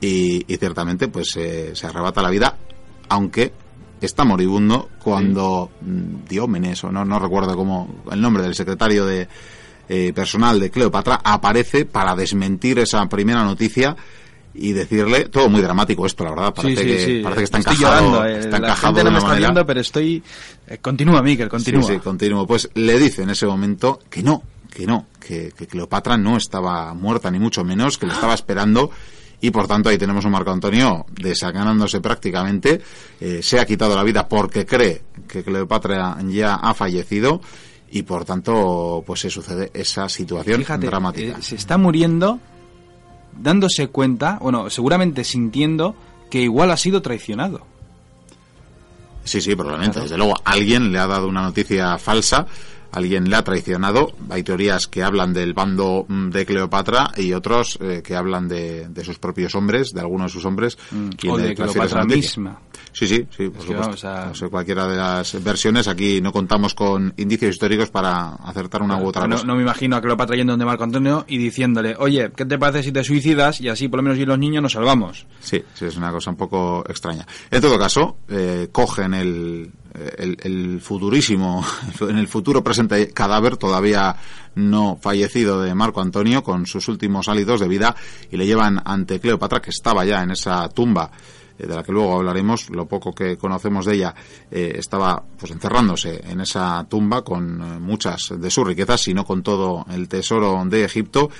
Y, 0.00 0.44
ciertamente 0.60 1.08
pues 1.08 1.30
se 1.30 1.86
arrebata 1.86 2.22
la 2.22 2.30
vida, 2.30 2.56
aunque 3.08 3.52
está 4.00 4.24
moribundo 4.24 4.90
cuando 5.02 5.70
mm, 5.80 6.28
Diómenes 6.28 6.84
o 6.84 6.92
no 6.92 7.04
no 7.04 7.18
recuerdo 7.18 7.56
cómo 7.56 8.02
el 8.10 8.20
nombre 8.20 8.42
del 8.42 8.54
secretario 8.54 9.04
de 9.04 9.28
eh, 9.88 10.12
personal 10.12 10.60
de 10.60 10.70
Cleopatra 10.70 11.20
aparece 11.24 11.84
para 11.86 12.14
desmentir 12.14 12.78
esa 12.78 13.06
primera 13.06 13.42
noticia 13.42 13.96
y 14.54 14.72
decirle 14.72 15.28
todo 15.28 15.48
muy 15.48 15.60
dramático 15.60 16.04
esto 16.06 16.24
la 16.24 16.30
verdad 16.30 16.54
parece 16.54 16.84
que 16.84 17.20
parece 17.22 17.38
que 17.38 17.44
está 17.44 17.58
encajado 17.58 18.24
eh, 18.24 18.40
está 18.40 18.56
encajado 18.56 19.04
no 19.04 19.10
me 19.10 19.18
está 19.18 19.34
viendo 19.34 19.66
pero 19.66 19.80
estoy 19.80 20.22
eh, 20.66 20.78
continúa 20.78 21.22
Miquel 21.22 21.48
continúa. 21.48 21.82
sí, 21.82 21.94
sí 21.94 21.98
continúo. 21.98 22.46
Pues 22.46 22.70
le 22.74 22.98
dice 22.98 23.22
en 23.22 23.30
ese 23.30 23.46
momento 23.46 24.00
que 24.10 24.22
no 24.22 24.42
que 24.68 24.86
no, 24.86 25.06
que, 25.18 25.50
Cleopatra 25.50 26.16
no 26.16 26.36
estaba 26.36 26.92
muerta, 26.94 27.30
ni 27.30 27.38
mucho 27.38 27.64
menos, 27.64 27.98
que 27.98 28.06
le 28.06 28.12
estaba 28.12 28.34
esperando 28.34 28.90
y 29.40 29.50
por 29.50 29.66
tanto 29.66 29.88
ahí 29.88 29.98
tenemos 29.98 30.24
un 30.24 30.32
Marco 30.32 30.50
Antonio 30.50 31.06
desacanándose 31.10 32.00
prácticamente, 32.00 32.80
eh, 33.20 33.40
se 33.42 33.58
ha 33.58 33.66
quitado 33.66 33.96
la 33.96 34.02
vida 34.02 34.28
porque 34.28 34.66
cree 34.66 35.02
que 35.26 35.42
Cleopatra 35.42 36.18
ya 36.28 36.56
ha 36.56 36.74
fallecido 36.74 37.40
y 37.90 38.02
por 38.02 38.24
tanto 38.24 39.02
pues 39.06 39.20
se 39.20 39.30
sucede 39.30 39.70
esa 39.74 40.08
situación 40.08 40.64
dramática. 40.80 41.40
Se 41.40 41.56
está 41.56 41.78
muriendo 41.78 42.38
dándose 43.36 43.88
cuenta, 43.88 44.38
bueno, 44.40 44.70
seguramente 44.70 45.24
sintiendo 45.24 45.94
que 46.30 46.42
igual 46.42 46.70
ha 46.70 46.76
sido 46.76 47.02
traicionado. 47.02 47.62
Sí, 49.24 49.40
sí, 49.40 49.54
probablemente. 49.54 50.00
Desde 50.00 50.16
luego, 50.16 50.34
alguien 50.44 50.90
le 50.90 50.98
ha 50.98 51.06
dado 51.06 51.28
una 51.28 51.42
noticia 51.42 51.98
falsa 51.98 52.46
alguien 52.92 53.28
le 53.28 53.36
ha 53.36 53.42
traicionado. 53.42 54.12
Hay 54.30 54.42
teorías 54.42 54.86
que 54.86 55.02
hablan 55.02 55.32
del 55.32 55.54
bando 55.54 56.06
mm, 56.08 56.30
de 56.30 56.46
Cleopatra 56.46 57.12
y 57.16 57.32
otros 57.32 57.78
eh, 57.80 58.02
que 58.04 58.16
hablan 58.16 58.48
de, 58.48 58.88
sus 59.04 59.18
propios 59.18 59.54
hombres, 59.54 59.92
de 59.92 60.00
algunos 60.00 60.32
de 60.32 60.34
sus 60.34 60.44
hombres. 60.44 60.78
Mm, 60.90 61.10
o 61.28 61.38
de 61.38 61.54
Cleopatra 61.54 62.04
misma. 62.04 62.60
Sí, 62.92 63.06
sí, 63.06 63.26
sí, 63.36 63.48
por 63.48 63.62
supuesto. 63.62 64.50
cualquiera 64.50 64.86
de 64.86 64.96
las 64.96 65.42
versiones. 65.42 65.88
Aquí 65.88 66.20
no 66.20 66.32
contamos 66.32 66.74
con 66.74 67.12
indicios 67.16 67.50
históricos 67.50 67.90
para 67.90 68.34
acertar 68.34 68.82
una 68.82 68.96
u 68.96 69.06
otra 69.06 69.26
no, 69.26 69.36
cosa. 69.36 69.46
No 69.46 69.56
me 69.56 69.62
imagino 69.62 69.96
a 69.96 70.00
Cleopatra 70.00 70.36
yendo 70.36 70.52
donde 70.52 70.64
Marco 70.64 70.84
Antonio 70.84 71.24
y 71.28 71.38
diciéndole, 71.38 71.94
oye, 71.98 72.32
¿qué 72.34 72.44
te 72.44 72.58
parece 72.58 72.82
si 72.82 72.92
te 72.92 73.04
suicidas? 73.04 73.60
Y 73.60 73.68
así 73.68 73.88
por 73.88 73.98
lo 73.98 74.04
menos 74.04 74.18
y 74.18 74.24
los 74.24 74.38
niños 74.38 74.62
nos 74.62 74.72
salvamos. 74.72 75.26
Sí, 75.40 75.62
sí, 75.74 75.84
es 75.84 75.96
una 75.96 76.10
cosa 76.10 76.30
un 76.30 76.36
poco 76.36 76.84
extraña. 76.88 77.26
En 77.50 77.60
todo 77.60 77.78
caso, 77.78 78.18
eh, 78.28 78.68
cogen 78.72 79.14
el, 79.14 79.70
el, 80.18 80.80
futurísimo, 80.80 81.64
en 82.00 82.18
el 82.18 82.28
futuro 82.28 82.62
presente 82.62 83.12
cadáver 83.12 83.56
todavía 83.56 84.16
no 84.54 84.98
fallecido 85.00 85.62
de 85.62 85.74
Marco 85.74 86.00
Antonio 86.00 86.42
con 86.42 86.66
sus 86.66 86.88
últimos 86.88 87.28
hálitos 87.28 87.60
de 87.60 87.68
vida 87.68 87.94
y 88.30 88.36
le 88.36 88.46
llevan 88.46 88.80
ante 88.84 89.20
Cleopatra 89.20 89.60
que 89.60 89.70
estaba 89.70 90.04
ya 90.04 90.22
en 90.22 90.32
esa 90.32 90.68
tumba 90.68 91.10
eh, 91.58 91.66
de 91.66 91.74
la 91.74 91.82
que 91.82 91.92
luego 91.92 92.16
hablaremos, 92.16 92.70
lo 92.70 92.86
poco 92.86 93.12
que 93.12 93.36
conocemos 93.36 93.86
de 93.86 93.94
ella, 93.94 94.14
eh, 94.50 94.74
estaba 94.76 95.22
pues 95.38 95.52
encerrándose 95.52 96.22
en 96.28 96.40
esa 96.40 96.86
tumba 96.88 97.22
con 97.22 97.60
eh, 97.60 97.78
muchas 97.80 98.32
de 98.36 98.50
sus 98.50 98.66
riquezas, 98.66 99.00
sino 99.00 99.24
con 99.24 99.42
todo 99.42 99.84
el 99.90 100.08
tesoro 100.08 100.62
de 100.66 100.84
Egipto, 100.84 101.30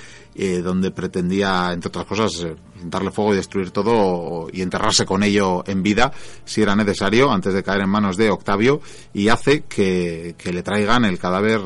donde 0.62 0.92
pretendía, 0.92 1.72
entre 1.72 1.88
otras 1.88 2.04
cosas, 2.04 2.46
darle 2.84 3.10
fuego 3.10 3.32
y 3.32 3.36
destruir 3.38 3.72
todo 3.72 4.46
y 4.52 4.62
enterrarse 4.62 5.04
con 5.04 5.24
ello 5.24 5.64
en 5.66 5.82
vida, 5.82 6.12
si 6.44 6.62
era 6.62 6.76
necesario, 6.76 7.32
antes 7.32 7.52
de 7.54 7.64
caer 7.64 7.80
en 7.80 7.88
manos 7.88 8.16
de 8.16 8.30
Octavio, 8.30 8.80
y 9.12 9.30
hace 9.30 9.62
que, 9.62 10.36
que 10.38 10.52
le 10.52 10.62
traigan 10.62 11.04
el 11.04 11.18
cadáver 11.18 11.60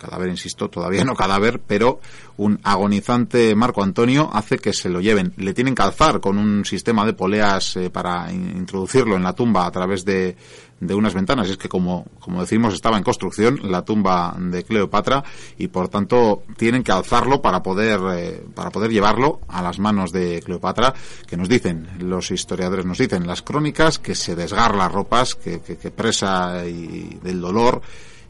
cadáver, 0.00 0.28
insisto, 0.28 0.68
todavía 0.68 1.04
no 1.04 1.14
cadáver, 1.14 1.60
pero 1.64 2.00
un 2.36 2.58
agonizante 2.64 3.54
Marco 3.54 3.82
Antonio 3.82 4.30
hace 4.32 4.58
que 4.58 4.72
se 4.72 4.88
lo 4.88 5.00
lleven. 5.00 5.32
Le 5.36 5.54
tienen 5.54 5.74
que 5.74 5.82
alzar 5.82 6.20
con 6.20 6.38
un 6.38 6.64
sistema 6.64 7.04
de 7.06 7.12
poleas 7.12 7.76
eh, 7.76 7.90
para 7.90 8.32
introducirlo 8.32 9.14
en 9.14 9.22
la 9.22 9.34
tumba 9.34 9.66
a 9.66 9.70
través 9.70 10.04
de, 10.04 10.36
de 10.80 10.94
unas 10.94 11.14
ventanas. 11.14 11.48
Es 11.48 11.58
que, 11.58 11.68
como, 11.68 12.06
como 12.18 12.40
decimos, 12.40 12.74
estaba 12.74 12.96
en 12.96 13.04
construcción 13.04 13.60
la 13.64 13.84
tumba 13.84 14.34
de 14.38 14.64
Cleopatra 14.64 15.22
y, 15.58 15.68
por 15.68 15.88
tanto, 15.88 16.42
tienen 16.56 16.82
que 16.82 16.92
alzarlo 16.92 17.42
para 17.42 17.62
poder, 17.62 18.00
eh, 18.14 18.44
para 18.54 18.70
poder 18.70 18.90
llevarlo 18.90 19.40
a 19.48 19.62
las 19.62 19.78
manos 19.78 20.10
de 20.10 20.42
Cleopatra, 20.42 20.94
que 21.26 21.36
nos 21.36 21.48
dicen, 21.48 21.88
los 22.00 22.30
historiadores 22.30 22.86
nos 22.86 22.98
dicen, 22.98 23.26
las 23.26 23.42
crónicas, 23.42 23.98
que 23.98 24.14
se 24.14 24.34
desgarra 24.34 24.76
las 24.76 24.92
ropas, 24.92 25.34
que, 25.34 25.60
que, 25.60 25.76
que 25.76 25.90
presa 25.90 26.66
y 26.66 27.18
del 27.22 27.40
dolor 27.40 27.82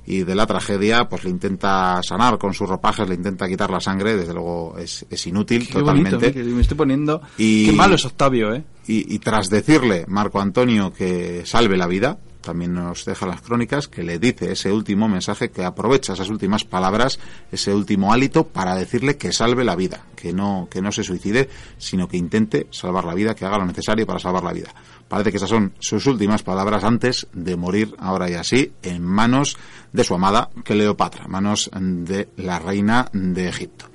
y 0.07 0.25
de 0.25 0.35
la 0.35 0.47
tragedia, 0.47 1.09
pues 1.09 1.25
le 1.25 1.31
intenta 1.31 2.01
sanar 2.03 2.39
con 2.39 2.55
sus 2.55 2.69
ropajes, 2.69 3.09
le 3.09 3.15
intenta 3.15 3.49
quitar 3.49 3.71
la 3.71 3.81
sangre, 3.81 4.17
desde 4.17 4.35
luego 4.35 4.77
es, 4.79 5.07
es 5.11 5.27
inútil 5.27 5.69
totalmente. 5.69 6.33
me 6.33 6.61
estoy 6.61 6.77
poniendo. 6.77 7.21
Y, 7.39 7.67
Qué 7.67 7.73
malo 7.73 7.95
es 7.95 8.05
Octavio, 8.05 8.55
¿eh? 8.55 8.65
Y, 8.87 9.15
y, 9.15 9.19
tras 9.19 9.49
decirle 9.49 10.05
Marco 10.09 10.41
Antonio 10.41 10.93
que 10.93 11.43
salve 11.45 11.77
la 11.77 11.87
vida, 11.87 12.19
también 12.41 12.75
nos 12.75 13.05
deja 13.05 13.27
las 13.27 13.41
crónicas, 13.41 13.89
que 13.89 14.03
le 14.03 14.19
dice 14.19 14.53
ese 14.53 14.73
último 14.73 15.09
mensaje, 15.09 15.51
que 15.51 15.65
aprovecha 15.65 16.15
esas 16.15 16.29
últimas 16.29 16.65
palabras, 16.65 17.19
ese 17.53 17.75
último 17.75 18.13
hálito 18.13 18.47
para 18.47 18.75
decirle 18.75 19.17
que 19.17 19.33
salve 19.33 19.65
la 19.65 19.77
vida, 19.77 20.05
que 20.17 20.33
no, 20.33 20.69
que 20.71 20.83
no 20.83 20.93
se 20.93 21.05
suicide, 21.05 21.49
sino 21.79 22.09
que 22.09 22.17
intente 22.17 22.67
salvar 22.71 23.05
la 23.05 23.15
vida, 23.15 23.35
que 23.35 23.45
haga 23.45 23.59
lo 23.59 23.67
necesario 23.67 24.07
para 24.07 24.19
salvar 24.19 24.45
la 24.45 24.53
vida. 24.53 24.75
Parece 25.09 25.31
que 25.31 25.37
esas 25.39 25.51
son 25.51 25.73
sus 25.79 26.07
últimas 26.07 26.43
palabras 26.43 26.85
antes 26.85 27.27
de 27.33 27.57
morir, 27.57 27.95
ahora 27.99 28.31
y 28.31 28.35
así, 28.35 28.73
en 28.83 29.03
manos 29.03 29.57
de 29.93 30.05
su 30.05 30.15
amada 30.15 30.51
Cleopatra, 30.65 31.27
manos 31.29 31.71
de 31.75 32.29
la 32.37 32.59
reina 32.59 33.09
de 33.13 33.49
Egipto. 33.49 33.87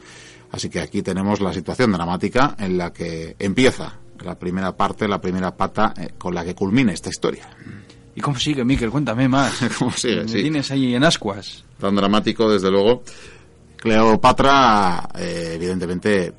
Así 0.52 0.70
que 0.70 0.80
aquí 0.80 1.02
tenemos 1.02 1.42
la 1.42 1.54
situación 1.54 1.92
dramática 1.92 2.56
en 2.60 2.78
la 2.78 2.94
que 2.94 3.36
empieza 3.40 3.94
la 4.24 4.38
primera 4.38 4.76
parte, 4.76 5.08
la 5.08 5.22
primera 5.22 5.56
pata 5.56 5.94
eh, 5.98 6.10
con 6.18 6.34
la 6.34 6.44
que 6.44 6.56
culmina 6.56 6.94
esta 6.94 7.10
historia. 7.10 7.48
¿Y 8.16 8.22
cómo 8.22 8.40
sigue, 8.40 8.64
Miquel? 8.64 8.90
Cuéntame 8.90 9.28
más. 9.28 9.60
¿Cómo 9.80 9.92
sigue? 9.92 10.28
sí. 10.28 10.42
tienes 10.42 10.72
ahí 10.72 10.96
en 10.96 11.04
ascuas. 11.04 11.64
Tan 11.80 11.96
dramático, 11.96 12.50
desde 12.50 12.72
luego. 12.72 13.04
Cleopatra, 13.76 15.10
eh, 15.18 15.52
evidentemente, 15.56 16.34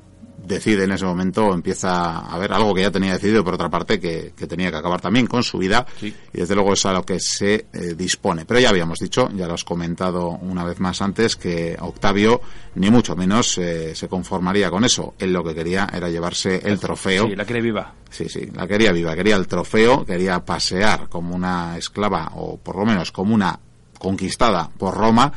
decide 0.47 0.85
en 0.85 0.91
ese 0.91 1.05
momento, 1.05 1.53
empieza 1.53 2.19
a 2.19 2.37
ver 2.37 2.53
algo 2.53 2.73
que 2.73 2.81
ya 2.81 2.91
tenía 2.91 3.13
decidido, 3.13 3.43
por 3.43 3.53
otra 3.53 3.69
parte, 3.69 3.99
que, 3.99 4.33
tenía 4.47 4.71
que 4.71 4.77
acabar 4.77 5.01
también 5.01 5.27
con 5.27 5.43
su 5.43 5.57
vida, 5.57 5.85
y 6.01 6.13
desde 6.31 6.55
luego 6.55 6.73
es 6.73 6.85
a 6.85 6.93
lo 6.93 7.03
que 7.03 7.19
se 7.19 7.67
eh, 7.73 7.93
dispone. 7.95 8.45
Pero 8.45 8.59
ya 8.59 8.69
habíamos 8.69 8.99
dicho, 8.99 9.29
ya 9.35 9.47
lo 9.47 9.53
has 9.53 9.63
comentado 9.63 10.29
una 10.29 10.63
vez 10.63 10.79
más 10.79 11.01
antes, 11.01 11.35
que 11.35 11.77
Octavio, 11.79 12.41
ni 12.75 12.89
mucho 12.89 13.15
menos, 13.15 13.57
eh, 13.57 13.93
se 13.93 14.07
conformaría 14.07 14.69
con 14.69 14.83
eso. 14.83 15.13
Él 15.19 15.33
lo 15.33 15.43
que 15.43 15.53
quería 15.53 15.87
era 15.93 16.09
llevarse 16.09 16.61
el 16.63 16.79
trofeo. 16.79 17.27
Sí, 17.27 17.35
la 17.35 17.45
quería 17.45 17.61
viva. 17.61 17.93
Sí, 18.09 18.29
sí, 18.29 18.49
la 18.53 18.67
quería 18.67 18.91
viva, 18.91 19.15
quería 19.15 19.35
el 19.35 19.47
trofeo, 19.47 20.05
quería 20.05 20.43
pasear 20.43 21.09
como 21.09 21.35
una 21.35 21.77
esclava, 21.77 22.31
o 22.35 22.57
por 22.57 22.77
lo 22.77 22.85
menos 22.85 23.11
como 23.11 23.35
una 23.35 23.59
conquistada 23.99 24.69
por 24.77 24.95
Roma, 24.95 25.33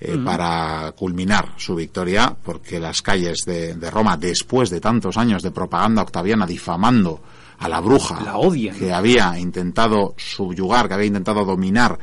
eh, 0.00 0.18
para 0.24 0.92
culminar 0.92 1.54
su 1.56 1.74
victoria, 1.74 2.36
porque 2.42 2.80
las 2.80 3.00
calles 3.00 3.42
de, 3.46 3.90
Roma, 3.90 4.16
después 4.16 4.68
de 4.68 4.80
tantos 4.80 5.16
años 5.16 5.42
de 5.42 5.50
propaganda 5.50 6.02
octaviana 6.02 6.46
difamando 6.46 7.20
a 7.58 7.68
la 7.68 7.80
bruja 7.80 8.18
que 8.76 8.92
había 8.92 9.38
intentado 9.38 10.14
subyugar, 10.16 10.88
que 10.88 10.94
había 10.94 11.06
intentado 11.06 11.44
dominar 11.44 11.98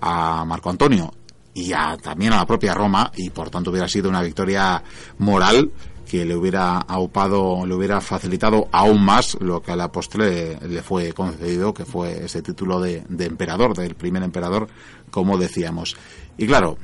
a 0.00 0.44
Marco 0.44 0.70
Antonio 0.70 1.12
y 1.54 1.72
también 2.00 2.32
a 2.32 2.36
la 2.36 2.46
propia 2.46 2.74
Roma, 2.74 3.10
y 3.16 3.30
por 3.30 3.50
tanto 3.50 3.70
hubiera 3.70 3.88
sido 3.88 4.08
una 4.08 4.22
victoria 4.22 4.82
moral 5.18 5.70
que 6.08 6.24
le 6.24 6.36
hubiera 6.36 6.78
aupado, 6.78 7.66
le 7.66 7.74
hubiera 7.74 8.00
facilitado 8.00 8.68
aún 8.70 9.04
más 9.04 9.36
lo 9.40 9.62
que 9.62 9.72
a 9.72 9.76
la 9.76 9.90
postre 9.90 10.58
le, 10.66 10.82
fue 10.82 11.12
concedido, 11.12 11.74
que 11.74 11.84
fue 11.84 12.24
ese 12.24 12.42
título 12.42 12.80
de, 12.80 13.02
de 13.08 13.26
emperador, 13.26 13.76
del 13.76 13.94
primer 13.94 14.22
emperador, 14.22 14.68
como 15.10 15.38
decíamos. 15.38 15.96
Y 16.36 16.46
claro, 16.46 16.76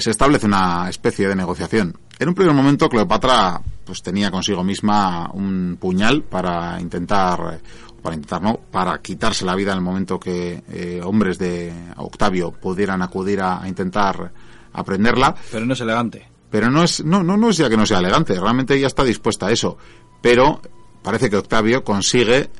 se 0.00 0.10
establece 0.10 0.46
una 0.46 0.88
especie 0.88 1.28
de 1.28 1.36
negociación. 1.36 1.96
En 2.18 2.28
un 2.28 2.34
primer 2.34 2.54
momento 2.54 2.88
Cleopatra 2.88 3.60
pues 3.84 4.02
tenía 4.02 4.30
consigo 4.30 4.62
misma 4.62 5.30
un 5.32 5.76
puñal 5.80 6.22
para 6.22 6.80
intentar 6.80 7.60
para 8.00 8.14
intentar 8.16 8.42
no 8.42 8.60
para 8.70 8.98
quitarse 9.00 9.44
la 9.44 9.54
vida 9.54 9.72
en 9.72 9.78
el 9.78 9.84
momento 9.84 10.18
que 10.18 10.62
eh, 10.70 11.00
hombres 11.04 11.38
de 11.38 11.72
Octavio 11.96 12.52
pudieran 12.52 13.02
acudir 13.02 13.40
a, 13.40 13.62
intentar 13.66 14.32
aprenderla. 14.72 15.34
Pero 15.50 15.66
no 15.66 15.74
es 15.74 15.80
elegante. 15.80 16.28
Pero 16.50 16.70
no 16.70 16.82
es 16.82 17.04
no 17.04 17.22
no 17.22 17.36
no 17.36 17.50
es 17.50 17.56
ya 17.56 17.68
que 17.68 17.76
no 17.76 17.86
sea 17.86 17.98
elegante 17.98 18.38
realmente 18.38 18.74
ella 18.74 18.86
está 18.86 19.04
dispuesta 19.04 19.46
a 19.46 19.52
eso. 19.52 19.76
Pero 20.20 20.60
parece 21.02 21.28
que 21.28 21.36
Octavio 21.36 21.84
consigue 21.84 22.50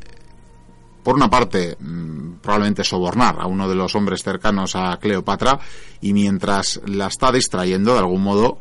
por 1.02 1.14
una 1.14 1.28
parte, 1.28 1.76
mm, 1.78 2.34
probablemente 2.40 2.84
sobornar 2.84 3.36
a 3.40 3.46
uno 3.46 3.68
de 3.68 3.74
los 3.74 3.94
hombres 3.94 4.22
cercanos 4.22 4.76
a 4.76 4.96
Cleopatra 4.98 5.58
y 6.00 6.12
mientras 6.12 6.80
la 6.86 7.06
está 7.06 7.32
distrayendo, 7.32 7.92
de 7.92 8.00
algún 8.00 8.22
modo, 8.22 8.58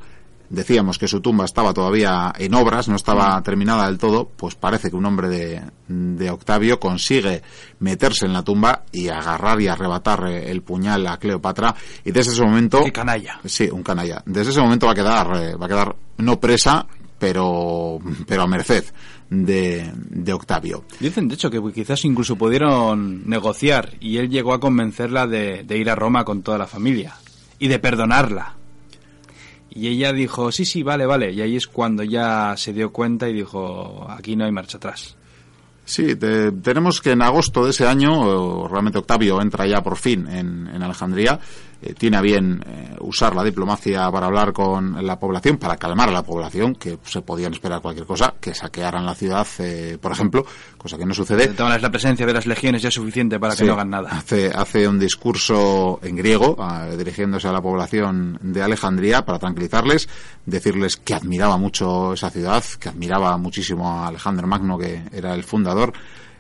decíamos 0.51 0.97
que 0.97 1.07
su 1.07 1.21
tumba 1.21 1.45
estaba 1.45 1.73
todavía 1.73 2.33
en 2.37 2.53
obras, 2.53 2.89
no 2.89 2.95
estaba 2.95 3.41
terminada 3.41 3.87
del 3.87 3.97
todo, 3.97 4.29
pues 4.35 4.55
parece 4.55 4.89
que 4.89 4.95
un 4.95 5.05
hombre 5.05 5.29
de, 5.29 5.61
de, 5.87 6.29
Octavio 6.29 6.79
consigue 6.79 7.41
meterse 7.79 8.25
en 8.25 8.33
la 8.33 8.43
tumba 8.43 8.83
y 8.91 9.07
agarrar 9.07 9.61
y 9.61 9.67
arrebatar 9.67 10.27
el 10.27 10.61
puñal 10.61 11.07
a 11.07 11.17
Cleopatra 11.17 11.73
y 12.03 12.11
desde 12.11 12.33
ese 12.33 12.43
momento... 12.43 12.83
¡Qué 12.83 12.91
canalla! 12.91 13.39
Sí, 13.45 13.69
un 13.71 13.81
canalla. 13.81 14.21
Desde 14.25 14.51
ese 14.51 14.61
momento 14.61 14.87
va 14.87 14.91
a 14.91 14.95
quedar, 14.95 15.27
eh, 15.37 15.55
va 15.55 15.65
a 15.65 15.69
quedar 15.69 15.95
no 16.17 16.39
presa, 16.39 16.85
pero, 17.17 17.99
pero 18.27 18.43
a 18.43 18.47
merced 18.47 18.83
de, 19.31 19.91
de, 19.95 20.33
Octavio. 20.33 20.83
Dicen, 20.99 21.29
de 21.29 21.35
hecho, 21.35 21.49
que 21.49 21.61
quizás 21.73 22.03
incluso 22.05 22.35
pudieron 22.35 23.27
negociar 23.27 23.95
y 24.01 24.17
él 24.17 24.29
llegó 24.29 24.53
a 24.53 24.59
convencerla 24.59 25.25
de, 25.25 25.63
de 25.63 25.77
ir 25.77 25.89
a 25.89 25.95
Roma 25.95 26.25
con 26.25 26.43
toda 26.43 26.57
la 26.57 26.67
familia 26.67 27.15
y 27.57 27.69
de 27.69 27.79
perdonarla. 27.79 28.57
Y 29.69 29.87
ella 29.87 30.11
dijo, 30.11 30.51
sí, 30.51 30.65
sí, 30.65 30.83
vale, 30.83 31.05
vale. 31.05 31.31
Y 31.31 31.41
ahí 31.41 31.55
es 31.55 31.65
cuando 31.65 32.03
ya 32.03 32.55
se 32.57 32.73
dio 32.73 32.91
cuenta 32.91 33.29
y 33.29 33.33
dijo, 33.33 34.05
aquí 34.09 34.35
no 34.35 34.43
hay 34.43 34.51
marcha 34.51 34.77
atrás. 34.77 35.15
Sí, 35.85 36.15
tenemos 36.15 37.01
que 37.01 37.11
en 37.11 37.21
agosto 37.21 37.63
de 37.63 37.71
ese 37.71 37.87
año, 37.87 38.67
realmente 38.67 38.99
Octavio 38.99 39.41
entra 39.41 39.65
ya 39.65 39.81
por 39.81 39.97
fin 39.97 40.27
en, 40.27 40.67
en 40.67 40.83
Alejandría, 40.83 41.39
eh, 41.81 41.95
tiene 41.97 42.17
a 42.17 42.21
bien 42.21 42.63
eh, 42.67 42.95
usar 42.99 43.35
la 43.35 43.43
diplomacia 43.43 44.09
para 44.11 44.27
hablar 44.27 44.53
con 44.53 45.03
la 45.05 45.19
población, 45.19 45.57
para 45.57 45.77
calmar 45.77 46.09
a 46.09 46.11
la 46.11 46.23
población, 46.23 46.75
que 46.75 46.99
se 47.03 47.21
podían 47.21 47.53
esperar 47.53 47.81
cualquier 47.81 48.05
cosa, 48.05 48.35
que 48.39 48.53
saquearan 48.53 49.03
la 49.05 49.15
ciudad, 49.15 49.47
eh, 49.59 49.97
por 49.99 50.11
ejemplo, 50.11 50.45
cosa 50.77 50.97
que 50.97 51.05
no 51.05 51.13
sucede. 51.13 51.51
La 51.57 51.89
presencia 51.89 52.25
de 52.25 52.33
las 52.33 52.45
legiones 52.45 52.83
ya 52.83 52.89
es 52.89 52.93
suficiente 52.93 53.39
para 53.39 53.55
que 53.55 53.63
no 53.63 53.73
hagan 53.73 53.89
nada. 53.89 54.09
Hace, 54.11 54.51
hace 54.53 54.87
un 54.87 54.99
discurso 54.99 55.99
en 56.03 56.15
griego, 56.15 56.55
dirigiéndose 56.95 57.47
a 57.47 57.51
la 57.51 57.61
población 57.61 58.37
de 58.41 58.61
Alejandría, 58.61 59.25
para 59.25 59.39
tranquilizarles, 59.39 60.07
decirles 60.45 60.97
que 60.97 61.15
admiraba 61.15 61.57
mucho 61.57 62.13
esa 62.13 62.29
ciudad, 62.29 62.63
que 62.79 62.89
admiraba 62.89 63.37
muchísimo 63.37 63.89
a 63.89 64.07
Alejandro 64.07 64.45
Magno, 64.45 64.77
que 64.77 65.03
era 65.11 65.33
el 65.33 65.43
fundador, 65.43 65.93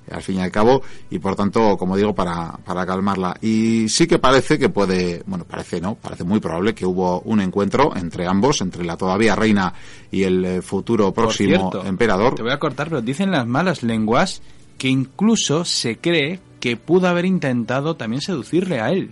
al 0.09 0.21
fin 0.21 0.37
y 0.37 0.41
al 0.41 0.51
cabo, 0.51 0.81
y 1.09 1.19
por 1.19 1.35
tanto, 1.35 1.77
como 1.77 1.95
digo, 1.95 2.13
para, 2.13 2.51
para 2.65 2.85
calmarla. 2.85 3.37
Y 3.41 3.87
sí 3.89 4.07
que 4.07 4.19
parece 4.19 4.57
que 4.57 4.69
puede, 4.69 5.23
bueno, 5.25 5.45
parece 5.45 5.79
no, 5.79 5.95
parece 5.95 6.23
muy 6.23 6.39
probable 6.39 6.73
que 6.73 6.85
hubo 6.85 7.21
un 7.21 7.41
encuentro 7.41 7.95
entre 7.95 8.27
ambos, 8.27 8.61
entre 8.61 8.83
la 8.83 8.97
todavía 8.97 9.35
reina 9.35 9.73
y 10.11 10.23
el 10.23 10.45
eh, 10.45 10.61
futuro 10.61 11.13
próximo 11.13 11.71
emperador. 11.85 12.35
Te 12.35 12.43
voy 12.43 12.51
a 12.51 12.59
cortar, 12.59 12.89
pero 12.89 13.01
dicen 13.01 13.31
las 13.31 13.47
malas 13.47 13.83
lenguas 13.83 14.41
que 14.77 14.87
incluso 14.87 15.63
se 15.65 15.97
cree 15.97 16.39
que 16.59 16.77
pudo 16.77 17.07
haber 17.07 17.25
intentado 17.25 17.95
también 17.95 18.21
seducirle 18.21 18.79
a 18.79 18.89
él. 18.89 19.11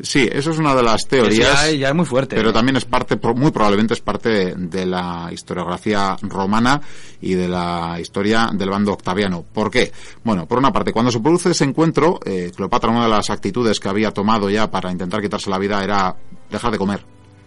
Sí, 0.00 0.28
eso 0.30 0.50
es 0.50 0.58
una 0.58 0.74
de 0.74 0.82
las 0.82 1.06
teorías. 1.06 1.72
Ya, 1.76 1.88
es 1.88 1.94
muy 1.94 2.06
fuerte. 2.06 2.36
Pero 2.36 2.52
también 2.52 2.76
es 2.76 2.84
parte, 2.84 3.18
muy 3.34 3.50
probablemente 3.50 3.94
es 3.94 4.00
parte 4.00 4.54
de 4.54 4.86
la 4.86 5.28
historiografía 5.32 6.16
romana 6.22 6.80
y 7.20 7.34
de 7.34 7.48
la 7.48 7.98
historia 8.00 8.50
del 8.52 8.70
bando 8.70 8.92
octaviano. 8.92 9.44
¿Por 9.52 9.70
qué? 9.70 9.92
Bueno, 10.22 10.46
por 10.46 10.58
una 10.58 10.72
parte, 10.72 10.92
cuando 10.92 11.10
se 11.10 11.20
produce 11.20 11.50
ese 11.50 11.64
encuentro, 11.64 12.20
eh, 12.24 12.52
Cleopatra, 12.54 12.90
una 12.90 13.04
de 13.04 13.10
las 13.10 13.30
actitudes 13.30 13.80
que 13.80 13.88
había 13.88 14.12
tomado 14.12 14.48
ya 14.48 14.70
para 14.70 14.90
intentar 14.92 15.20
quitarse 15.20 15.50
la 15.50 15.58
vida 15.58 15.82
era 15.82 16.14
dejar 16.50 16.70
de 16.70 16.78
comer. 16.78 17.04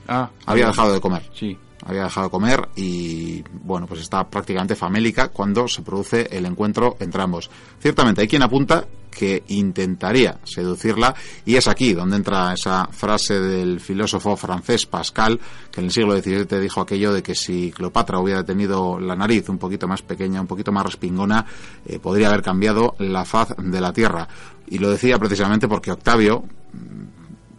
Ah, 0.08 0.30
había 0.46 0.68
dejado 0.68 0.94
de 0.94 1.00
comer. 1.00 1.24
Sí 1.34 1.58
había 1.86 2.04
dejado 2.04 2.28
de 2.28 2.32
comer 2.32 2.70
y 2.76 3.44
bueno 3.64 3.88
pues 3.88 4.02
está 4.02 4.28
prácticamente 4.30 4.76
famélica 4.76 5.30
cuando 5.30 5.68
se 5.68 5.82
produce 5.82 6.28
el 6.32 6.46
encuentro 6.46 6.98
entre 7.00 7.22
ambos 7.22 7.50
ciertamente 7.80 8.22
hay 8.22 8.28
quien 8.28 8.44
apunta 8.44 8.86
que 9.12 9.44
intentaría 9.50 10.40
seducirla 10.44 11.14
y 11.46 11.56
es 11.56 11.68
aquí 11.68 11.94
donde 11.94 12.16
entra 12.16 12.54
esa 12.54 12.88
frase 12.88 13.40
del 13.40 13.80
filósofo 13.82 14.38
francés 14.38 14.86
Pascal 14.86 15.40
que 15.72 15.82
en 15.82 15.88
el 15.88 15.92
siglo 15.92 16.18
XVII 16.18 16.60
dijo 16.60 16.82
aquello 16.82 17.14
de 17.14 17.22
que 17.22 17.36
si 17.36 17.72
Cleopatra 17.72 18.20
hubiera 18.20 18.44
tenido 18.44 19.00
la 19.00 19.16
nariz 19.16 19.50
un 19.50 19.58
poquito 19.58 19.88
más 19.88 20.02
pequeña, 20.02 20.42
un 20.42 20.48
poquito 20.48 20.72
más 20.72 20.86
respingona, 20.86 21.46
eh, 21.86 22.00
podría 22.00 22.30
haber 22.30 22.42
cambiado 22.42 22.96
la 23.00 23.26
faz 23.26 23.56
de 23.58 23.82
la 23.82 23.94
tierra. 23.94 24.28
Y 24.68 24.80
lo 24.80 24.90
decía 24.90 25.18
precisamente 25.18 25.68
porque 25.68 25.92
Octavio, 25.92 26.44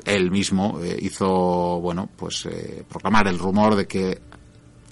él 0.04 0.30
mismo 0.30 0.80
eh, 0.82 0.96
hizo, 1.00 1.80
bueno, 1.80 2.08
pues 2.16 2.46
eh, 2.46 2.84
proclamar 2.88 3.28
el 3.28 3.38
rumor 3.38 3.76
de 3.76 3.86
que 3.86 4.20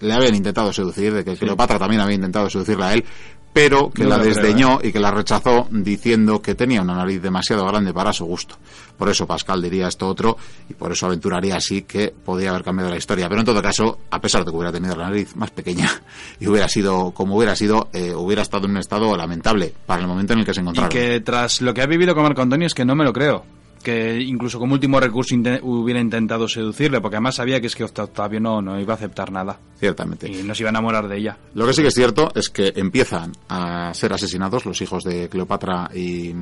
le 0.01 0.13
habían 0.13 0.35
intentado 0.35 0.73
seducir, 0.73 1.13
de 1.13 1.25
que 1.25 1.37
Cleopatra 1.37 1.79
también 1.79 2.01
había 2.01 2.15
intentado 2.15 2.49
seducirla 2.49 2.89
a 2.89 2.95
él, 2.95 3.05
pero 3.53 3.91
que 3.91 4.05
la 4.05 4.17
desdeñó 4.17 4.81
¿eh? 4.81 4.89
y 4.89 4.93
que 4.93 5.01
la 5.01 5.11
rechazó 5.11 5.67
diciendo 5.71 6.41
que 6.41 6.55
tenía 6.55 6.81
una 6.81 6.95
nariz 6.95 7.21
demasiado 7.21 7.67
grande 7.67 7.93
para 7.93 8.13
su 8.13 8.25
gusto. 8.25 8.57
Por 8.97 9.09
eso 9.09 9.27
Pascal 9.27 9.61
diría 9.61 9.89
esto 9.89 10.07
otro 10.07 10.37
y 10.69 10.75
por 10.75 10.93
eso 10.93 11.07
aventuraría 11.07 11.57
así 11.57 11.83
que 11.83 12.15
podría 12.25 12.51
haber 12.51 12.63
cambiado 12.63 12.91
la 12.91 12.97
historia. 12.97 13.29
Pero 13.29 13.41
en 13.41 13.47
todo 13.47 13.61
caso, 13.61 13.99
a 14.11 14.21
pesar 14.21 14.45
de 14.45 14.53
que 14.53 14.57
hubiera 14.57 14.73
tenido 14.73 14.95
la 14.95 15.09
nariz 15.09 15.35
más 15.35 15.51
pequeña 15.51 15.91
y 16.41 16.47
hubiera 16.47 16.69
sido 16.69 17.11
como 17.11 17.37
hubiera 17.37 17.57
sido, 17.57 17.89
hubiera 18.17 18.43
estado 18.43 18.67
en 18.67 18.73
un 18.73 18.77
estado 18.79 19.17
lamentable 19.17 19.75
para 19.85 20.01
el 20.01 20.09
momento 20.09 20.33
en 20.33 20.39
el 20.41 20.45
que 20.47 20.55
se 20.55 20.61
encontraba. 20.61 20.89
Y 20.89 20.93
que 20.93 21.21
tras 21.21 21.61
lo 21.61 21.75
que 21.75 21.83
ha 21.83 21.87
vivido 21.87 22.15
con 22.15 22.23
Marco 22.23 22.43
Antonio 22.43 22.69
es 22.69 22.75
que 22.75 22.85
no 22.85 22.95
me 22.95 23.05
lo 23.05 23.13
creo 23.13 23.60
que 23.83 24.21
incluso 24.21 24.59
como 24.59 24.75
último 24.75 25.01
recurso 25.01 25.35
hubiera 25.63 26.01
intentado 26.01 26.49
seducirle, 26.49 27.01
porque 27.01 27.17
además 27.17 27.37
sabía 27.37 27.61
que 27.61 27.67
es 27.67 27.75
que 27.75 27.85
Octavio 27.85 28.41
no, 28.41 28.61
no 28.61 28.79
iba 28.79 28.95
a 28.95 28.97
aceptar 28.97 29.33
nada. 29.33 29.59
Ciertamente. 29.79 30.29
Y 30.31 30.43
no 30.43 30.55
se 30.55 30.63
iba 30.63 30.69
a 30.69 30.73
enamorar 30.73 31.09
de 31.09 31.17
ella. 31.17 31.39
Lo 31.55 31.67
que 31.67 31.73
sí 31.73 31.83
que 31.83 31.89
es 31.89 31.95
cierto 31.95 32.31
es 32.35 32.51
que 32.51 32.73
empiezan 32.77 33.33
a 33.49 33.93
ser 33.95 34.13
asesinados 34.13 34.67
los 34.67 34.81
hijos 34.83 35.05
de 35.05 35.29
Cleopatra 35.29 35.91
y, 35.95 36.33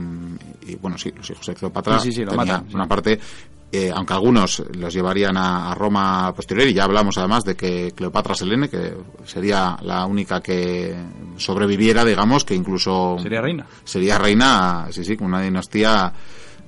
bueno, 0.81 0.99
sí, 0.99 1.13
los 1.17 1.31
hijos 1.31 1.47
de 1.47 1.55
Cleopatra. 1.55 2.01
Sí, 2.01 2.11
sí, 2.11 2.25
lo 2.25 2.33
Una 2.33 2.89
parte, 2.89 3.21
eh, 3.71 3.93
aunque 3.95 4.15
algunos 4.15 4.65
los 4.77 4.93
llevarían 4.93 5.37
a, 5.37 5.75
Roma 5.75 6.33
posterior, 6.35 6.67
y 6.67 6.75
ya 6.75 6.85
hablamos 6.85 7.19
además 7.19 7.45
de 7.45 7.55
que 7.55 7.93
Cleopatra 7.95 8.35
Selene, 8.35 8.69
que 8.69 8.95
sería 9.25 9.79
la 9.83 10.05
única 10.07 10.41
que 10.41 10.97
sobreviviera, 11.37 12.05
digamos, 12.05 12.45
que 12.45 12.57
incluso... 12.57 13.17
Sería 13.23 13.41
reina. 13.41 13.67
Sería 13.85 14.19
reina, 14.19 14.89
sí, 14.91 15.05
sí, 15.05 15.17
con 15.17 15.29
una 15.29 15.41
dinastía 15.41 16.13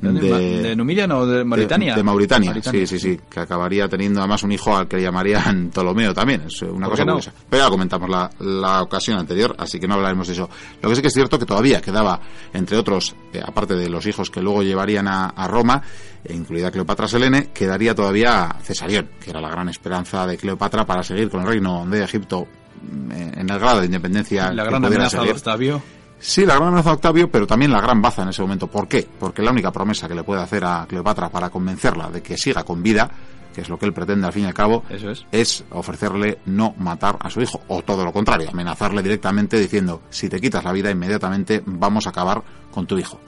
de, 0.01 0.63
de, 0.63 0.77
Numidia 0.77 1.07
o 1.07 1.27
de 1.27 1.45
Mauritania? 1.45 1.95
De, 1.95 2.03
Mauritania, 2.03 2.55
sí, 2.63 2.87
sí, 2.87 2.99
sí, 2.99 3.21
que 3.29 3.41
acabaría 3.41 3.89
teniendo 3.89 4.21
además 4.21 4.43
un 4.43 4.53
hijo 4.53 4.77
al 4.77 4.89
que 4.89 5.01
llamarían 5.01 5.71
Ptolomeo 5.73 6.15
también, 6.15 6.43
es 6.47 6.63
una 6.63 6.89
cosa 6.89 7.05
curiosa. 7.05 7.33
Pero 7.49 7.65
ya 7.65 7.71
comentamos 7.71 8.09
la, 8.09 8.31
la, 8.41 8.83
ocasión 8.83 9.19
anterior, 9.19 9.55
así 9.59 9.79
que 9.79 9.87
no 9.87 9.95
hablaremos 9.95 10.27
de 10.27 10.35
eso. 10.35 10.49
Lo 10.81 10.89
que 10.89 10.97
sí 10.97 11.03
que 11.03 11.09
es 11.09 11.15
cierto 11.15 11.39
que 11.39 11.47
todavía 11.47 11.81
quedaba, 11.81 12.21
entre 12.53 12.77
otros, 12.77 13.15
eh, 13.33 13.41
aparte 13.45 13.75
de 13.75 13.89
los 13.89 14.07
hijos 14.07 14.31
que 14.31 14.41
luego 14.41 14.63
llevarían 14.63 15.07
a, 15.07 15.27
a 15.27 15.47
Roma, 15.47 15.83
e 16.25 16.35
incluida 16.35 16.71
Cleopatra 16.71 17.09
Selene, 17.09 17.49
quedaría 17.53 17.95
todavía 17.95 18.57
Cesarión, 18.63 19.11
que 19.23 19.31
era 19.31 19.41
la 19.41 19.51
gran 19.51 19.69
esperanza 19.69 20.27
de 20.27 20.37
Cleopatra 20.37 20.85
para 20.87 21.03
seguir 21.03 21.31
con 21.31 21.43
el 21.43 21.47
reino 21.47 21.87
de 21.87 22.05
Egipto 22.05 22.47
mm, 22.83 23.13
en 23.13 23.51
el 23.51 23.59
grado 23.59 23.81
de 23.81 23.87
independencia. 23.87 24.53
La 24.53 24.65
gran 24.65 24.85
amenaza 24.85 25.23
de 25.23 25.33
Octavio 25.33 25.83
Sí, 26.23 26.45
la 26.45 26.55
gran 26.55 26.69
amenaza 26.69 26.91
de 26.91 26.97
Octavio, 26.97 27.31
pero 27.31 27.47
también 27.47 27.73
la 27.73 27.81
gran 27.81 28.03
baza 28.03 28.23
en 28.23 28.29
ese 28.29 28.43
momento. 28.43 28.67
¿Por 28.67 28.87
qué? 28.87 29.09
Porque 29.19 29.41
la 29.41 29.53
única 29.53 29.73
promesa 29.73 30.07
que 30.07 30.15
le 30.15 30.23
puede 30.23 30.43
hacer 30.43 30.63
a 30.65 30.85
Cleopatra 30.87 31.31
para 31.31 31.49
convencerla 31.49 32.11
de 32.11 32.23
que 32.23 32.37
siga 32.37 32.63
con 32.63 32.83
vida, 32.83 33.11
que 33.55 33.63
es 33.63 33.71
lo 33.71 33.79
que 33.79 33.87
él 33.87 33.95
pretende 33.95 34.27
al 34.27 34.33
fin 34.33 34.45
y 34.45 34.47
al 34.47 34.55
cabo, 34.55 34.85
es. 35.33 35.65
ofrecerle 35.71 36.41
no 36.45 36.75
matar 36.79 37.17
a 37.21 37.31
su 37.31 37.41
hijo, 37.41 37.63
o 37.69 37.81
todo 37.83 38.05
lo 38.05 38.13
contrario, 38.13 38.51
amenazarle 38.51 39.03
directamente 39.03 39.59
diciendo, 39.59 40.03
si 40.11 40.29
te 40.29 40.41
quitas 40.41 40.63
la 40.63 40.73
vida 40.73 40.91
inmediatamente 40.91 41.63
vamos 41.65 42.07
a 42.07 42.11
acabar 42.11 42.43
con 42.71 42.87
tu 42.87 42.99
hijo. 42.99 43.19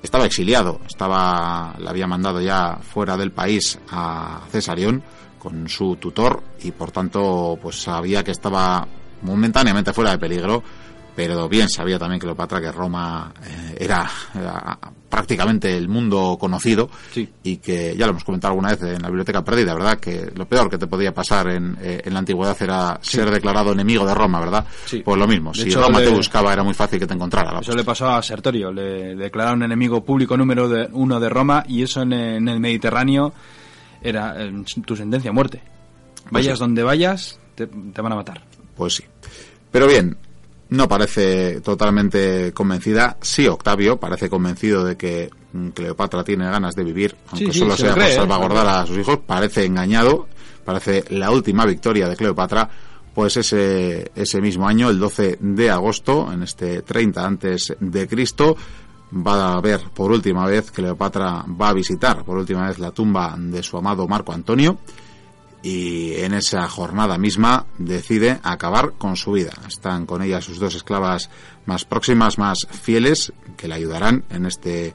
Estaba 0.00 0.24
exiliado, 0.24 0.80
estaba, 0.86 1.74
le 1.78 1.88
había 1.88 2.06
mandado 2.06 2.40
ya 2.40 2.76
fuera 2.76 3.16
del 3.16 3.32
país 3.32 3.78
a 3.90 4.40
Cesarión 4.50 5.02
con 5.38 5.68
su 5.68 5.96
tutor 5.96 6.42
y 6.62 6.70
por 6.70 6.92
tanto 6.92 7.58
pues 7.60 7.82
sabía 7.82 8.22
que 8.22 8.30
estaba 8.30 8.86
momentáneamente 9.22 9.92
fuera 9.92 10.12
de 10.12 10.18
peligro 10.18 10.62
pero 11.14 11.48
bien 11.48 11.68
sabía 11.68 11.98
también 11.98 12.20
Cleopatra 12.20 12.60
que 12.60 12.72
Roma 12.72 13.32
eh, 13.44 13.76
era, 13.80 14.08
prácticamente 15.08 15.76
el 15.76 15.88
mundo 15.88 16.36
conocido 16.38 16.88
y 17.42 17.56
que 17.56 17.96
ya 17.96 18.06
lo 18.06 18.12
hemos 18.12 18.24
comentado 18.24 18.52
alguna 18.52 18.70
vez 18.70 18.82
en 18.82 19.02
la 19.02 19.08
biblioteca 19.08 19.44
perdida, 19.44 19.74
¿verdad? 19.74 19.98
Que 19.98 20.30
lo 20.34 20.46
peor 20.46 20.70
que 20.70 20.78
te 20.78 20.86
podía 20.86 21.12
pasar 21.12 21.48
en, 21.50 21.76
eh, 21.80 22.02
en 22.04 22.12
la 22.12 22.20
antigüedad 22.20 22.56
era 22.60 22.98
ser 23.02 23.30
declarado 23.30 23.72
enemigo 23.72 24.06
de 24.06 24.14
Roma, 24.14 24.40
¿verdad? 24.40 24.64
Pues 25.04 25.18
lo 25.18 25.26
mismo, 25.26 25.52
si 25.52 25.70
Roma 25.70 25.98
te 25.98 26.10
buscaba 26.10 26.52
era 26.52 26.62
muy 26.62 26.74
fácil 26.74 26.98
que 26.98 27.06
te 27.06 27.14
encontrara. 27.14 27.58
eso 27.60 27.74
le 27.74 27.84
pasó 27.84 28.08
a 28.08 28.22
Sertorio, 28.22 28.72
le 28.72 29.16
declararon 29.16 29.62
enemigo 29.62 30.04
público 30.04 30.36
número 30.36 30.68
de, 30.68 30.88
uno 30.92 31.18
de 31.18 31.28
Roma 31.28 31.64
y 31.66 31.82
eso 31.82 32.02
en, 32.02 32.12
el 32.12 32.60
Mediterráneo 32.60 33.32
era 34.02 34.36
tu 34.86 34.96
sentencia 34.96 35.30
a 35.30 35.34
muerte. 35.34 35.60
Pues 36.22 36.44
vayas 36.44 36.58
donde 36.58 36.82
vayas, 36.82 37.38
te 37.54 37.66
van 37.66 38.12
a 38.12 38.16
matar. 38.16 38.42
Pues 38.76 38.94
sí. 38.94 39.04
Pero 39.70 39.86
bien, 39.86 40.16
no 40.70 40.88
parece 40.88 41.60
totalmente 41.60 42.52
convencida. 42.52 43.16
Sí, 43.20 43.46
Octavio 43.46 43.98
parece 43.98 44.30
convencido 44.30 44.84
de 44.84 44.96
que 44.96 45.30
Cleopatra 45.74 46.22
tiene 46.22 46.48
ganas 46.48 46.76
de 46.76 46.84
vivir, 46.84 47.16
aunque 47.30 47.52
solo 47.52 47.76
sea 47.76 47.94
para 47.94 48.08
¿eh? 48.08 48.14
salvaguardar 48.14 48.66
a 48.66 48.86
sus 48.86 48.98
hijos. 48.98 49.18
Parece 49.26 49.64
engañado. 49.64 50.28
Parece 50.64 51.04
la 51.10 51.30
última 51.30 51.66
victoria 51.66 52.08
de 52.08 52.16
Cleopatra. 52.16 52.70
Pues 53.12 53.36
ese, 53.36 54.12
ese 54.14 54.40
mismo 54.40 54.68
año, 54.68 54.88
el 54.88 55.00
12 55.00 55.38
de 55.40 55.70
agosto, 55.70 56.32
en 56.32 56.44
este 56.44 56.82
30 56.82 57.26
antes 57.26 57.74
de 57.80 58.06
Cristo, 58.06 58.56
va 59.12 59.54
a 59.54 59.60
ver 59.60 59.80
por 59.92 60.12
última 60.12 60.46
vez, 60.46 60.70
Cleopatra 60.70 61.44
va 61.60 61.70
a 61.70 61.74
visitar 61.74 62.24
por 62.24 62.38
última 62.38 62.68
vez 62.68 62.78
la 62.78 62.92
tumba 62.92 63.34
de 63.36 63.64
su 63.64 63.76
amado 63.76 64.06
Marco 64.06 64.32
Antonio 64.32 64.78
y 65.62 66.14
en 66.14 66.34
esa 66.34 66.66
jornada 66.68 67.18
misma 67.18 67.66
decide 67.78 68.40
acabar 68.42 68.92
con 68.92 69.16
su 69.16 69.32
vida. 69.32 69.52
Están 69.68 70.06
con 70.06 70.22
ella 70.22 70.40
sus 70.40 70.58
dos 70.58 70.74
esclavas 70.74 71.30
más 71.66 71.84
próximas, 71.84 72.38
más 72.38 72.66
fieles, 72.70 73.32
que 73.56 73.68
le 73.68 73.74
ayudarán 73.74 74.24
en 74.30 74.46
este 74.46 74.94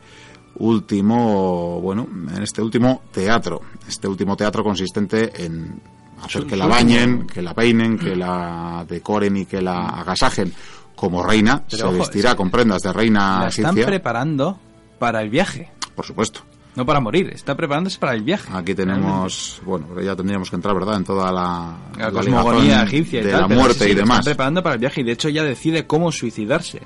último, 0.56 1.80
bueno, 1.82 2.08
en 2.36 2.42
este 2.42 2.62
último 2.62 3.04
teatro. 3.12 3.62
Este 3.88 4.08
último 4.08 4.36
teatro 4.36 4.64
consistente 4.64 5.46
en 5.46 5.82
hacer 6.24 6.46
que 6.46 6.56
la 6.56 6.66
bañen, 6.66 7.28
que 7.28 7.42
la 7.42 7.54
peinen, 7.54 8.00
que 8.00 8.16
la 8.16 8.86
decoren 8.88 9.38
y 9.38 9.46
que 9.46 9.62
la 9.62 9.90
agasajen 9.90 10.52
como 10.96 11.22
reina. 11.22 11.64
se 11.68 11.84
vestirá 11.86 12.36
con 12.36 12.50
prendas 12.50 12.82
de 12.82 12.92
reina. 12.92 13.42
La 13.42 13.48
están 13.50 13.76
preparando 13.76 14.60
para 14.98 15.22
el 15.22 15.30
viaje. 15.30 15.72
Por 15.94 16.06
supuesto. 16.06 16.42
No 16.76 16.86
para 16.86 17.00
morir, 17.00 17.32
está 17.34 17.56
preparándose 17.56 17.98
para 18.00 18.14
el 18.14 18.24
viaje. 18.24 18.50
Aquí 18.54 18.76
tenemos, 18.76 19.62
bueno, 19.66 19.88
ya 20.02 20.16
tendríamos 20.16 20.50
que 20.50 20.58
entrar, 20.58 20.76
¿verdad?, 20.76 20.98
en 20.98 21.04
toda 21.06 21.32
la, 21.32 21.78
la, 21.98 22.12
cosmogonía 22.12 22.84
egipcia 22.84 23.22
y 23.22 23.24
de 23.24 23.32
la 23.32 23.48
muerte 23.48 23.90
y 23.90 23.94
demás. 23.94 24.20
Está 24.20 24.32
preparando 24.32 24.62
para 24.62 24.76
el 24.76 24.80
viaje 24.80 25.02
y 25.02 25.04
de 25.06 25.14
hecho 25.14 25.30
ya 25.30 25.44
decide 25.44 25.88
cómo 25.88 26.12
suicidarse. 26.12 26.82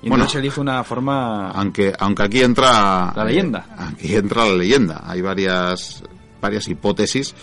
Y 0.00 0.08
bueno, 0.08 0.24
entonces 0.24 0.40
elige 0.40 0.60
una 0.60 0.82
forma. 0.84 1.50
Aunque, 1.50 1.92
aunque 1.98 2.22
aquí 2.22 2.40
entra. 2.40 3.12
La 3.14 3.24
leyenda. 3.24 3.66
aquí 3.76 4.14
entra 4.14 4.46
la 4.46 4.56
leyenda. 4.56 5.02
Hay 5.04 5.20
varias 5.20 6.02
varias 6.40 6.68
hipótesis 6.68 7.34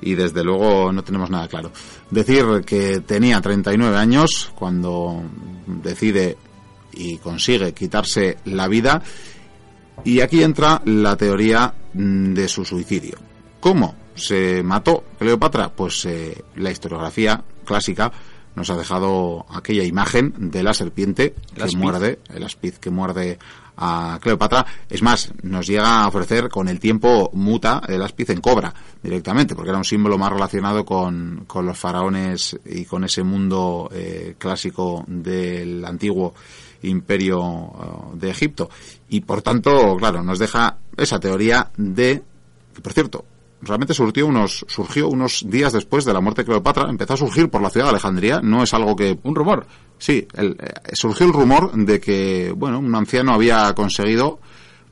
y 0.00 0.14
desde 0.14 0.44
luego 0.44 0.92
no 0.92 1.02
tenemos 1.02 1.30
nada 1.30 1.48
claro. 1.48 1.72
Decir 2.10 2.44
que 2.66 3.00
tenía 3.00 3.40
39 3.40 3.96
años 3.96 4.52
cuando 4.54 5.22
decide 5.66 6.36
y 6.92 7.18
consigue 7.18 7.72
quitarse 7.72 8.38
la 8.44 8.68
vida 8.68 9.02
y 10.04 10.20
aquí 10.20 10.42
entra 10.42 10.80
la 10.84 11.16
teoría 11.16 11.74
mm, 11.94 12.34
de 12.34 12.48
su 12.48 12.64
suicidio. 12.64 13.18
¿Cómo 13.60 13.94
se 14.14 14.62
mató 14.62 15.04
Cleopatra? 15.18 15.70
Pues 15.70 16.04
eh, 16.04 16.44
la 16.56 16.70
historiografía 16.70 17.42
clásica 17.64 18.12
nos 18.54 18.70
ha 18.70 18.76
dejado 18.76 19.46
aquella 19.50 19.84
imagen 19.84 20.50
de 20.50 20.62
la 20.62 20.74
serpiente 20.74 21.34
que 21.54 21.76
muerde, 21.76 22.18
el 22.34 22.42
aspiz 22.42 22.78
que 22.78 22.90
muerde 22.90 23.38
a 23.76 24.18
Cleopatra. 24.20 24.66
Es 24.90 25.02
más, 25.02 25.32
nos 25.42 25.66
llega 25.66 26.02
a 26.02 26.08
ofrecer 26.08 26.48
con 26.48 26.68
el 26.68 26.80
tiempo 26.80 27.30
muta 27.32 27.80
el 27.86 28.02
aspiz 28.02 28.30
en 28.30 28.40
cobra 28.40 28.74
directamente, 29.02 29.54
porque 29.54 29.70
era 29.70 29.78
un 29.78 29.84
símbolo 29.84 30.18
más 30.18 30.32
relacionado 30.32 30.84
con, 30.84 31.44
con 31.46 31.64
los 31.64 31.78
faraones 31.78 32.58
y 32.64 32.84
con 32.84 33.04
ese 33.04 33.22
mundo 33.22 33.88
eh, 33.92 34.34
clásico 34.36 35.04
del 35.06 35.84
antiguo 35.84 36.34
imperio 36.82 37.40
uh, 37.40 38.16
de 38.16 38.30
Egipto. 38.30 38.68
Y 39.08 39.20
por 39.20 39.42
tanto, 39.42 39.96
claro, 39.96 40.22
nos 40.22 40.38
deja 40.38 40.78
esa 40.96 41.18
teoría 41.18 41.70
de, 41.76 42.22
que 42.74 42.80
por 42.80 42.92
cierto, 42.92 43.24
realmente 43.62 43.94
surgió 43.94 44.26
unos, 44.26 44.64
surgió 44.68 45.08
unos 45.08 45.44
días 45.48 45.72
después 45.72 46.04
de 46.04 46.12
la 46.12 46.20
muerte 46.20 46.42
de 46.42 46.46
Cleopatra, 46.46 46.88
empezó 46.88 47.14
a 47.14 47.16
surgir 47.16 47.48
por 47.48 47.62
la 47.62 47.70
ciudad 47.70 47.86
de 47.86 47.90
Alejandría, 47.90 48.40
no 48.42 48.62
es 48.62 48.74
algo 48.74 48.94
que... 48.94 49.18
Un 49.22 49.34
rumor. 49.34 49.66
Sí, 49.98 50.26
el, 50.34 50.56
eh, 50.60 50.72
surgió 50.92 51.26
el 51.26 51.32
rumor 51.32 51.72
de 51.72 52.00
que, 52.00 52.52
bueno, 52.56 52.78
un 52.78 52.94
anciano 52.94 53.32
había 53.32 53.74
conseguido 53.74 54.40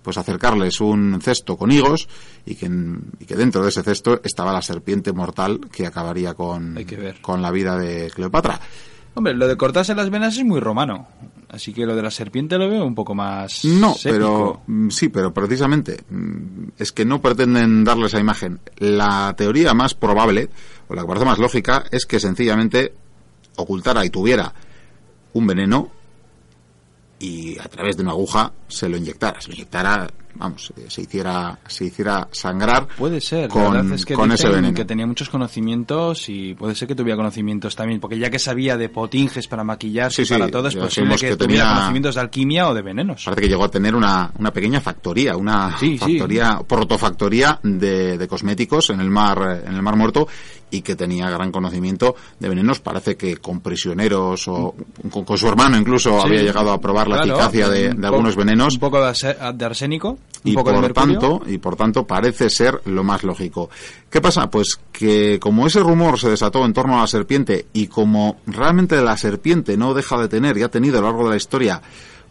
pues 0.02 0.18
acercarles 0.18 0.80
un 0.80 1.18
cesto 1.20 1.56
con 1.56 1.72
higos 1.72 2.09
y 2.44 2.55
que, 2.55 2.70
y 3.18 3.24
que 3.24 3.34
dentro 3.34 3.60
de 3.64 3.70
ese 3.70 3.82
cesto 3.82 4.20
estaba 4.22 4.52
la 4.52 4.62
serpiente 4.62 5.12
mortal 5.12 5.60
que 5.72 5.84
acabaría 5.84 6.34
con, 6.34 6.78
con 7.20 7.43
la 7.43 7.51
vida 7.51 7.76
de 7.76 8.09
Cleopatra. 8.14 8.60
Hombre, 9.14 9.34
lo 9.34 9.48
de 9.48 9.56
cortarse 9.56 9.97
las 9.97 10.09
venas 10.09 10.36
es 10.36 10.44
muy 10.44 10.60
romano. 10.60 11.09
Así 11.48 11.73
que 11.73 11.86
lo 11.86 11.94
de 11.94 12.02
la 12.02 12.10
serpiente 12.10 12.59
lo 12.59 12.68
veo 12.68 12.85
un 12.85 12.94
poco 12.94 13.14
más. 13.14 13.64
No, 13.64 13.94
pero 14.02 14.62
mm, 14.66 14.89
sí, 14.90 15.09
pero 15.09 15.32
precisamente 15.32 16.02
mm, 16.10 16.68
es 16.77 16.93
que 16.93 17.05
no 17.05 17.20
pretenden 17.20 17.85
darle 17.85 18.06
esa 18.06 18.18
imagen. 18.18 18.60
La 18.78 19.35
teoría 19.36 19.73
más 19.73 19.94
probable, 19.94 20.51
o 20.89 20.94
la 20.94 21.02
que 21.02 21.09
parece 21.09 21.24
más 21.24 21.39
lógica, 21.39 21.85
es 21.90 22.05
que 22.05 22.18
sencillamente 22.18 22.94
ocultara 23.56 24.05
y 24.05 24.10
tuviera 24.10 24.52
un 25.35 25.47
veneno 25.47 25.90
y 27.18 27.59
a 27.59 27.68
través 27.68 27.97
de 27.97 28.02
una 28.02 28.12
aguja 28.12 28.52
se 28.68 28.89
lo 28.89 28.97
inyectara. 28.97 29.40
Se 29.40 29.48
lo 29.48 29.55
inyectara 29.55 30.09
vamos, 30.38 30.72
eh, 30.76 30.86
se 30.88 31.02
hiciera, 31.02 31.58
se 31.66 31.86
hiciera 31.86 32.28
sangrar. 32.30 32.86
Puede 32.96 33.20
ser, 33.20 33.48
con, 33.48 33.92
es 33.92 34.04
que 34.04 34.14
con 34.14 34.32
ese 34.32 34.48
veneno. 34.48 34.74
Que 34.74 34.84
tenía 34.84 35.06
muchos 35.06 35.28
conocimientos 35.28 36.28
y 36.28 36.54
puede 36.54 36.74
ser 36.74 36.88
que 36.88 36.94
tuviera 36.94 37.16
conocimientos 37.16 37.74
también, 37.76 38.00
porque 38.00 38.18
ya 38.18 38.30
que 38.30 38.38
sabía 38.38 38.76
de 38.76 38.88
potinges 38.88 39.48
para 39.48 39.64
maquillarse 39.64 40.24
para 40.26 40.48
todo, 40.48 40.68
es 40.68 40.76
posible 40.76 41.16
que, 41.16 41.36
tuviera 41.36 41.74
conocimientos 41.74 42.14
de 42.14 42.20
alquimia 42.20 42.68
o 42.68 42.74
de 42.74 42.82
venenos. 42.82 43.24
Parece 43.24 43.42
que 43.42 43.48
llegó 43.48 43.64
a 43.64 43.70
tener 43.70 43.94
una, 43.94 44.30
una 44.38 44.52
pequeña 44.52 44.80
factoría, 44.80 45.36
una 45.36 45.76
factoría, 45.98 46.60
protofactoría 46.66 47.58
de, 47.62 48.18
de 48.18 48.28
cosméticos 48.28 48.90
en 48.90 49.00
el 49.00 49.10
mar, 49.10 49.62
en 49.66 49.74
el 49.74 49.82
mar 49.82 49.96
muerto 49.96 50.28
y 50.70 50.82
que 50.82 50.96
tenía 50.96 51.30
gran 51.30 51.52
conocimiento 51.52 52.16
de 52.38 52.48
venenos. 52.48 52.80
Parece 52.80 53.16
que 53.16 53.36
con 53.36 53.60
prisioneros 53.60 54.48
o 54.48 54.74
con, 55.10 55.38
su 55.38 55.48
hermano 55.48 55.76
incluso 55.76 56.20
había 56.20 56.42
llegado 56.42 56.72
a 56.72 56.80
probar 56.80 57.08
la 57.08 57.20
eficacia 57.20 57.68
de, 57.68 57.88
algunos 58.02 58.36
venenos. 58.36 58.74
Un 58.74 58.80
poco 58.80 59.00
de 59.00 59.64
arsénico 59.64 60.18
y 60.44 60.54
por 60.54 60.92
tanto 60.92 61.42
y 61.46 61.58
por 61.58 61.76
tanto 61.76 62.06
parece 62.06 62.48
ser 62.50 62.80
lo 62.84 63.02
más 63.02 63.24
lógico. 63.24 63.68
¿Qué 64.08 64.20
pasa? 64.20 64.48
Pues 64.48 64.78
que 64.92 65.38
como 65.40 65.66
ese 65.66 65.80
rumor 65.80 66.18
se 66.18 66.30
desató 66.30 66.64
en 66.64 66.72
torno 66.72 66.96
a 66.98 67.00
la 67.00 67.06
serpiente 67.06 67.66
y 67.72 67.88
como 67.88 68.38
realmente 68.46 69.00
la 69.02 69.16
serpiente 69.16 69.76
no 69.76 69.94
deja 69.94 70.18
de 70.18 70.28
tener 70.28 70.56
y 70.56 70.62
ha 70.62 70.70
tenido 70.70 70.98
a 70.98 71.00
lo 71.00 71.08
largo 71.08 71.24
de 71.24 71.30
la 71.30 71.36
historia 71.36 71.82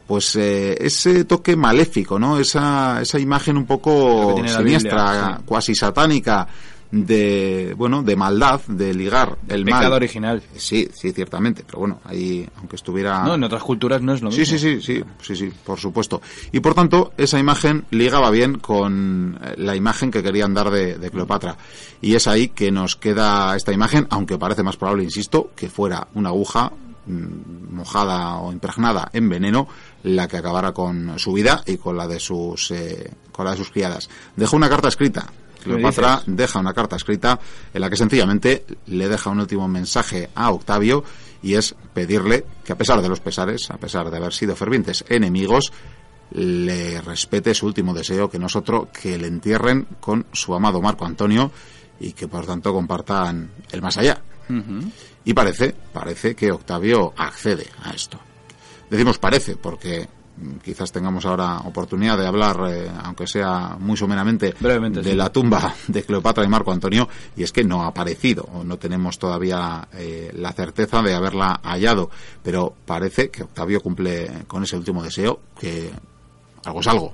pues 0.07 0.35
eh, 0.35 0.77
ese 0.79 1.25
toque 1.25 1.55
maléfico, 1.55 2.19
¿no? 2.19 2.37
Esa, 2.37 3.01
esa 3.01 3.19
imagen 3.19 3.57
un 3.57 3.65
poco 3.65 4.35
siniestra, 4.45 5.41
cuasi 5.45 5.73
satánica 5.73 6.47
de 7.03 7.73
bueno 7.77 8.03
de 8.03 8.15
maldad 8.15 8.61
de 8.67 8.93
ligar 8.93 9.37
el, 9.49 9.65
mal. 9.65 9.91
original. 9.91 10.41
Sí 10.55 10.87
sí 10.93 11.11
ciertamente 11.11 11.63
pero 11.65 11.79
bueno 11.79 11.99
ahí 12.05 12.47
aunque 12.57 12.77
estuviera 12.77 13.23
no 13.23 13.35
en 13.35 13.43
otras 13.43 13.63
culturas 13.63 14.01
no 14.01 14.13
es 14.13 14.21
lo 14.21 14.29
mismo. 14.29 14.45
sí 14.45 14.57
sí 14.57 14.81
sí 14.81 15.03
sí 15.21 15.35
sí 15.35 15.51
por 15.65 15.77
supuesto. 15.77 16.21
Y 16.53 16.61
por 16.61 16.73
tanto 16.73 17.11
esa 17.17 17.37
imagen 17.37 17.85
ligaba 17.91 18.29
bien 18.31 18.59
con 18.59 19.37
eh, 19.43 19.55
la 19.57 19.75
imagen 19.75 20.09
que 20.09 20.23
querían 20.23 20.53
dar 20.53 20.71
de, 20.71 20.97
de 20.97 21.11
Cleopatra. 21.11 21.57
Y 22.01 22.15
es 22.15 22.27
ahí 22.27 22.49
que 22.49 22.71
nos 22.71 22.95
queda 22.95 23.55
esta 23.57 23.73
imagen 23.73 24.07
aunque 24.09 24.37
parece 24.37 24.63
más 24.63 24.77
probable 24.77 25.03
insisto 25.03 25.51
que 25.53 25.69
fuera 25.69 26.07
una 26.13 26.29
aguja 26.29 26.71
mm, 27.07 27.75
mojada 27.75 28.37
o 28.37 28.53
impregnada 28.53 29.09
en 29.11 29.27
veneno 29.27 29.67
la 30.03 30.29
que 30.29 30.37
acabara 30.37 30.71
con 30.71 31.19
su 31.19 31.33
vida 31.33 31.61
y 31.65 31.75
con 31.75 31.97
la 31.97 32.07
de 32.07 32.21
sus 32.21 32.71
eh, 32.71 33.11
con 33.33 33.43
la 33.43 33.51
de 33.51 33.57
sus 33.57 33.71
criadas. 33.71 34.09
Dejó 34.37 34.55
una 34.55 34.69
carta 34.69 34.87
escrita 34.87 35.25
Cleopatra 35.65 36.21
deja 36.27 36.59
una 36.59 36.73
carta 36.73 36.95
escrita 36.95 37.39
en 37.73 37.81
la 37.81 37.89
que 37.89 37.97
sencillamente 37.97 38.63
le 38.85 39.09
deja 39.09 39.31
un 39.31 39.39
último 39.39 39.67
mensaje 39.67 40.29
a 40.35 40.51
Octavio 40.51 41.03
y 41.41 41.55
es 41.55 41.75
pedirle 41.93 42.45
que 42.63 42.73
a 42.73 42.77
pesar 42.77 43.01
de 43.01 43.09
los 43.09 43.19
pesares, 43.19 43.69
a 43.71 43.77
pesar 43.77 44.09
de 44.09 44.17
haber 44.17 44.33
sido 44.33 44.55
fervientes 44.55 45.03
enemigos, 45.09 45.73
le 46.31 47.01
respete 47.01 47.53
su 47.53 47.65
último 47.65 47.93
deseo, 47.93 48.29
que 48.29 48.39
no 48.39 48.47
es 48.47 48.55
otro 48.55 48.89
que 48.91 49.17
le 49.17 49.27
entierren 49.27 49.87
con 49.99 50.25
su 50.31 50.53
amado 50.53 50.81
Marco 50.81 51.05
Antonio 51.05 51.51
y 51.99 52.13
que 52.13 52.27
por 52.27 52.45
tanto 52.45 52.73
compartan 52.73 53.51
el 53.71 53.81
más 53.81 53.97
allá. 53.97 54.21
Y 55.23 55.33
parece, 55.33 55.75
parece 55.91 56.35
que 56.35 56.51
Octavio 56.51 57.13
accede 57.17 57.67
a 57.83 57.91
esto. 57.91 58.19
Decimos 58.89 59.17
parece 59.17 59.55
porque 59.55 60.07
quizás 60.63 60.91
tengamos 60.91 61.25
ahora 61.25 61.59
oportunidad 61.59 62.17
de 62.17 62.27
hablar, 62.27 62.57
eh, 62.69 62.91
aunque 63.03 63.27
sea 63.27 63.77
muy 63.79 63.97
someramente, 63.97 64.53
de 64.59 65.15
la 65.15 65.29
tumba 65.29 65.73
de 65.87 66.03
Cleopatra 66.03 66.43
y 66.43 66.47
Marco 66.47 66.71
Antonio, 66.71 67.07
y 67.35 67.43
es 67.43 67.51
que 67.51 67.63
no 67.63 67.83
ha 67.83 67.87
aparecido, 67.87 68.43
o 68.53 68.63
no 68.63 68.77
tenemos 68.77 69.17
todavía 69.17 69.87
eh, 69.93 70.31
la 70.35 70.51
certeza 70.53 71.01
de 71.01 71.13
haberla 71.13 71.59
hallado, 71.63 72.09
pero 72.43 72.73
parece 72.85 73.29
que 73.29 73.43
Octavio 73.43 73.81
cumple 73.81 74.29
con 74.47 74.63
ese 74.63 74.77
último 74.77 75.03
deseo, 75.03 75.39
que 75.59 75.91
algo 76.65 76.79
es 76.79 76.87
algo. 76.87 77.13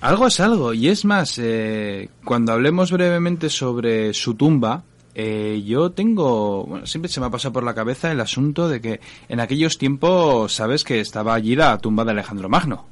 Algo 0.00 0.26
es 0.26 0.38
algo, 0.38 0.74
y 0.74 0.88
es 0.88 1.06
más, 1.06 1.38
eh, 1.38 2.10
cuando 2.24 2.52
hablemos 2.52 2.92
brevemente 2.92 3.48
sobre 3.48 4.12
su 4.12 4.34
tumba, 4.34 4.84
eh, 5.14 5.62
yo 5.64 5.92
tengo, 5.92 6.64
bueno, 6.64 6.86
siempre 6.86 7.10
se 7.10 7.20
me 7.20 7.26
ha 7.26 7.30
pasado 7.30 7.52
por 7.52 7.62
la 7.62 7.74
cabeza 7.74 8.10
el 8.10 8.20
asunto 8.20 8.68
de 8.68 8.80
que 8.80 9.00
en 9.28 9.40
aquellos 9.40 9.78
tiempos, 9.78 10.52
sabes 10.52 10.82
que 10.82 11.00
estaba 11.00 11.34
allí 11.34 11.54
la 11.54 11.78
tumba 11.78 12.04
de 12.04 12.10
Alejandro 12.10 12.48
Magno 12.48 12.86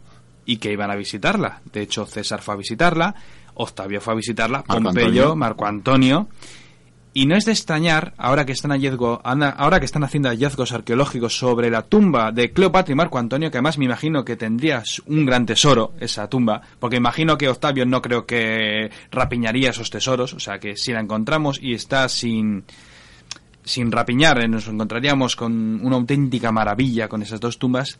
y 0.45 0.59
que 0.59 0.73
iban 0.73 0.91
a 0.91 0.97
visitarla. 0.97 1.63
De 1.73 1.83
hecho, 1.83 2.07
César 2.07 2.41
fue 2.41 2.55
a 2.55 2.59
visitarla, 2.59 3.15
Octavio 3.55 4.01
fue 4.01 4.15
a 4.15 4.17
visitarla, 4.17 4.63
Pompeyo, 4.63 5.35
Marco 5.37 5.67
Antonio 5.67 6.29
y 7.15 7.27
no 7.27 7.37
es 7.37 7.45
de 7.45 7.53
extrañar, 7.53 8.15
ahora 8.17 8.47
que 8.47 8.53
están 8.53 8.73
ahora 8.73 9.79
que 9.79 9.85
están 9.85 10.05
haciendo 10.05 10.31
hallazgos 10.31 10.73
arqueológicos 10.73 11.37
sobre 11.37 11.69
la 11.69 11.83
tumba 11.83 12.33
de 12.33 12.53
Cleopatra 12.53 12.93
y 12.93 12.97
Marco 12.97 13.19
Antonio, 13.19 13.51
que 13.51 13.59
además 13.59 13.77
me 13.77 13.85
imagino 13.85 14.25
que 14.25 14.37
tendrías 14.37 15.03
un 15.07 15.27
gran 15.27 15.45
tesoro 15.45 15.93
esa 16.01 16.29
tumba, 16.29 16.63
porque 16.79 16.97
imagino 16.97 17.37
que 17.37 17.49
Octavio 17.49 17.85
no 17.85 18.01
creo 18.01 18.25
que 18.25 18.91
rapiñaría 19.11 19.71
esos 19.71 19.91
tesoros, 19.91 20.33
o 20.33 20.41
sea 20.41 20.59
que 20.59 20.77
si 20.77 20.93
la 20.93 21.01
encontramos 21.01 21.59
y 21.61 21.75
está 21.75 22.09
sin 22.09 22.65
sin 23.65 23.93
rapiñar, 23.93 24.41
eh, 24.41 24.49
nos 24.49 24.67
encontraríamos 24.67 25.37
con 25.37 25.85
una 25.85 25.97
auténtica 25.97 26.51
maravilla 26.51 27.09
con 27.09 27.23
esas 27.23 27.39
dos 27.39 27.59
tumbas. 27.59 27.99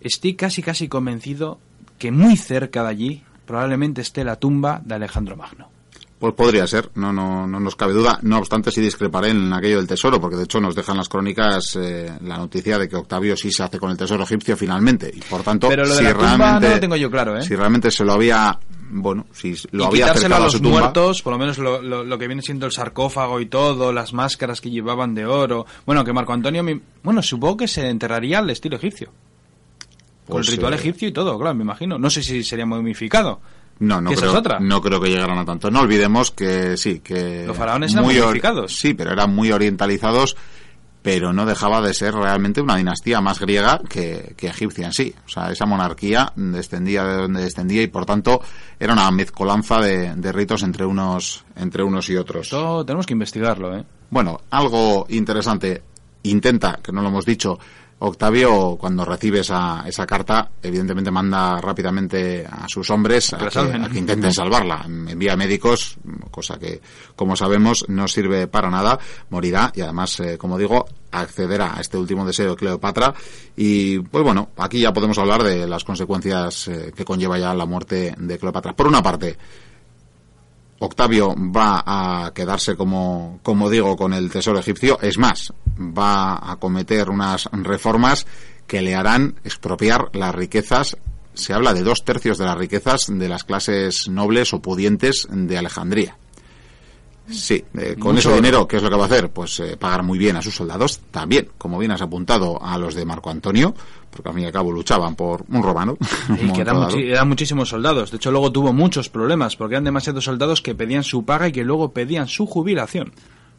Estoy 0.00 0.34
casi 0.34 0.62
casi 0.62 0.88
convencido 0.88 1.60
que 1.98 2.10
muy 2.10 2.36
cerca 2.36 2.82
de 2.82 2.88
allí 2.88 3.22
probablemente 3.44 4.00
esté 4.00 4.24
la 4.24 4.36
tumba 4.36 4.80
de 4.84 4.94
Alejandro 4.96 5.36
Magno. 5.36 5.75
Pues 6.18 6.32
podría 6.32 6.66
ser, 6.66 6.90
no, 6.94 7.12
no, 7.12 7.46
no 7.46 7.60
nos 7.60 7.76
cabe 7.76 7.92
duda. 7.92 8.18
No 8.22 8.38
obstante, 8.38 8.70
sí 8.70 8.80
discreparé 8.80 9.30
en 9.30 9.52
aquello 9.52 9.76
del 9.76 9.86
tesoro, 9.86 10.18
porque 10.18 10.36
de 10.36 10.44
hecho 10.44 10.60
nos 10.60 10.74
dejan 10.74 10.96
las 10.96 11.10
crónicas 11.10 11.76
eh, 11.78 12.10
la 12.22 12.38
noticia 12.38 12.78
de 12.78 12.88
que 12.88 12.96
Octavio 12.96 13.36
sí 13.36 13.52
se 13.52 13.62
hace 13.62 13.78
con 13.78 13.90
el 13.90 13.98
tesoro 13.98 14.24
egipcio 14.24 14.56
finalmente. 14.56 15.10
Y 15.14 15.20
por 15.20 15.42
tanto, 15.42 15.68
Pero 15.68 15.84
lo 15.84 15.90
de 15.90 15.98
si 15.98 16.04
la 16.04 16.14
realmente, 16.14 16.68
no 16.68 16.74
lo 16.74 16.80
tengo 16.80 16.96
yo 16.96 17.10
claro, 17.10 17.36
¿eh? 17.36 17.42
Si 17.42 17.54
realmente 17.54 17.90
se 17.90 18.02
lo 18.02 18.14
había, 18.14 18.58
bueno, 18.88 19.26
si 19.32 19.56
lo 19.72 19.84
y 19.84 19.86
había 19.88 20.12
acercado 20.12 20.44
a, 20.44 20.46
los 20.46 20.62
muertos, 20.62 21.20
por 21.20 21.34
lo 21.34 21.38
menos 21.38 21.58
lo, 21.58 21.82
lo, 21.82 22.18
que 22.18 22.26
viene 22.26 22.40
siendo 22.40 22.64
el 22.64 22.72
sarcófago 22.72 23.38
y 23.42 23.46
todo, 23.46 23.92
las 23.92 24.14
máscaras 24.14 24.62
que 24.62 24.70
llevaban 24.70 25.14
de 25.14 25.26
oro. 25.26 25.66
Bueno, 25.84 26.02
que 26.02 26.14
Marco 26.14 26.32
Antonio, 26.32 26.64
bueno, 27.02 27.22
supongo 27.22 27.58
que 27.58 27.68
se 27.68 27.90
enterraría 27.90 28.38
al 28.38 28.48
estilo 28.48 28.76
egipcio. 28.76 29.08
con 30.26 30.38
el 30.38 30.44
pues, 30.44 30.48
ritual 30.48 30.72
eh, 30.72 30.76
egipcio 30.76 31.08
y 31.08 31.12
todo, 31.12 31.38
claro, 31.38 31.54
me 31.54 31.64
imagino. 31.64 31.98
No 31.98 32.08
sé 32.08 32.22
si 32.22 32.42
sería 32.42 32.64
momificado. 32.64 33.42
No, 33.78 34.00
no 34.00 34.10
creo, 34.10 34.42
no 34.60 34.80
creo 34.80 35.00
que 35.00 35.10
llegaran 35.10 35.38
a 35.38 35.44
tanto. 35.44 35.70
No 35.70 35.80
olvidemos 35.80 36.30
que 36.30 36.76
sí, 36.76 37.00
que... 37.00 37.44
Los 37.46 37.56
faraones 37.56 37.92
eran 37.92 38.04
muy 38.04 38.18
Sí, 38.74 38.94
pero 38.94 39.12
eran 39.12 39.34
muy 39.34 39.52
orientalizados 39.52 40.36
pero 41.06 41.32
no 41.32 41.46
dejaba 41.46 41.80
de 41.80 41.94
ser 41.94 42.14
realmente 42.14 42.60
una 42.60 42.74
dinastía 42.74 43.20
más 43.20 43.38
griega 43.38 43.80
que, 43.88 44.34
egipcia 44.36 44.86
en 44.86 44.92
sí. 44.92 45.14
O 45.24 45.28
sea, 45.28 45.52
esa 45.52 45.64
monarquía 45.64 46.32
descendía 46.34 47.04
de 47.04 47.16
donde 47.18 47.42
descendía 47.42 47.80
y 47.80 47.86
por 47.86 48.04
tanto 48.04 48.42
era 48.80 48.92
una 48.92 49.08
mezcolanza 49.12 49.78
de, 49.78 50.16
de 50.16 50.32
ritos 50.32 50.64
entre 50.64 50.84
unos, 50.84 51.44
entre 51.54 51.84
unos 51.84 52.10
y 52.10 52.16
otros. 52.16 52.46
Esto 52.46 52.84
tenemos 52.84 53.06
que 53.06 53.12
investigarlo, 53.12 53.76
¿eh? 53.78 53.84
Bueno, 54.10 54.40
algo 54.50 55.06
interesante. 55.10 55.80
Intenta, 56.22 56.80
que 56.82 56.92
no 56.92 57.02
lo 57.02 57.08
hemos 57.08 57.24
dicho, 57.24 57.58
Octavio, 57.98 58.76
cuando 58.78 59.06
recibe 59.06 59.40
esa, 59.40 59.82
esa 59.86 60.06
carta, 60.06 60.50
evidentemente 60.62 61.10
manda 61.10 61.58
rápidamente 61.62 62.46
a 62.46 62.68
sus 62.68 62.90
hombres 62.90 63.32
a 63.32 63.38
que, 63.90 63.98
intenten 63.98 64.34
salvarla. 64.34 64.84
Envía 64.84 65.34
médicos, 65.34 65.96
cosa 66.30 66.58
que, 66.58 66.82
como 67.14 67.36
sabemos, 67.36 67.86
no 67.88 68.06
sirve 68.06 68.48
para 68.48 68.68
nada. 68.68 68.98
Morirá 69.30 69.72
y 69.74 69.80
además, 69.80 70.20
eh, 70.20 70.36
como 70.36 70.58
digo, 70.58 70.84
accederá 71.10 71.78
a 71.78 71.80
este 71.80 71.96
último 71.96 72.26
deseo 72.26 72.50
de 72.50 72.56
Cleopatra. 72.56 73.14
Y, 73.56 74.00
pues 74.00 74.22
bueno, 74.22 74.50
aquí 74.58 74.80
ya 74.80 74.92
podemos 74.92 75.16
hablar 75.16 75.42
de 75.42 75.66
las 75.66 75.82
consecuencias 75.82 76.68
eh, 76.68 76.92
que 76.94 77.04
conlleva 77.04 77.38
ya 77.38 77.54
la 77.54 77.64
muerte 77.64 78.14
de 78.18 78.38
Cleopatra. 78.38 78.76
Por 78.76 78.88
una 78.88 79.02
parte, 79.02 79.38
Octavio 80.78 81.34
va 81.36 81.82
a 81.86 82.32
quedarse, 82.34 82.76
como, 82.76 83.40
digo, 83.70 83.96
con 83.96 84.12
el 84.12 84.30
tesoro 84.30 84.58
egipcio. 84.58 84.98
Es 85.00 85.18
más, 85.18 85.52
va 85.78 86.50
a 86.50 86.56
cometer 86.56 87.08
unas 87.08 87.48
reformas 87.52 88.26
que 88.66 88.82
le 88.82 88.94
harán 88.94 89.36
expropiar 89.44 90.10
las 90.12 90.34
riquezas. 90.34 90.96
Se 91.34 91.52
habla 91.52 91.74
de 91.74 91.82
dos 91.82 92.04
tercios 92.04 92.38
de 92.38 92.44
las 92.44 92.58
riquezas 92.58 93.06
de 93.08 93.28
las 93.28 93.44
clases 93.44 94.08
nobles 94.08 94.52
o 94.52 94.60
pudientes 94.60 95.26
de 95.30 95.58
Alejandría. 95.58 96.16
Sí, 97.30 97.64
eh, 97.76 97.96
con 97.98 98.16
ese 98.16 98.32
dinero, 98.32 98.68
¿qué 98.68 98.76
es 98.76 98.82
lo 98.82 98.88
que 98.88 98.96
va 98.96 99.02
a 99.02 99.06
hacer? 99.06 99.30
Pues 99.30 99.58
eh, 99.60 99.76
pagar 99.76 100.02
muy 100.02 100.18
bien 100.18 100.36
a 100.36 100.42
sus 100.42 100.54
soldados, 100.54 101.00
también, 101.10 101.48
como 101.58 101.78
bien 101.78 101.90
has 101.90 102.02
apuntado, 102.02 102.62
a 102.62 102.78
los 102.78 102.94
de 102.94 103.04
Marco 103.04 103.30
Antonio, 103.30 103.74
porque 104.10 104.28
al 104.28 104.34
fin 104.34 104.44
y 104.44 104.46
al 104.46 104.52
cabo 104.52 104.70
luchaban 104.70 105.16
por 105.16 105.44
un 105.48 105.62
romano. 105.62 105.96
Y 106.40 106.52
que 106.52 106.60
eran, 106.60 107.28
muchísimos 107.28 107.68
soldados. 107.68 108.10
De 108.10 108.18
hecho, 108.18 108.30
luego 108.30 108.52
tuvo 108.52 108.72
muchos 108.72 109.08
problemas, 109.08 109.56
porque 109.56 109.74
eran 109.74 109.84
demasiados 109.84 110.24
soldados 110.24 110.62
que 110.62 110.74
pedían 110.74 111.02
su 111.02 111.24
paga 111.24 111.48
y 111.48 111.52
que 111.52 111.64
luego 111.64 111.92
pedían 111.92 112.28
su 112.28 112.46
jubilación. 112.46 113.12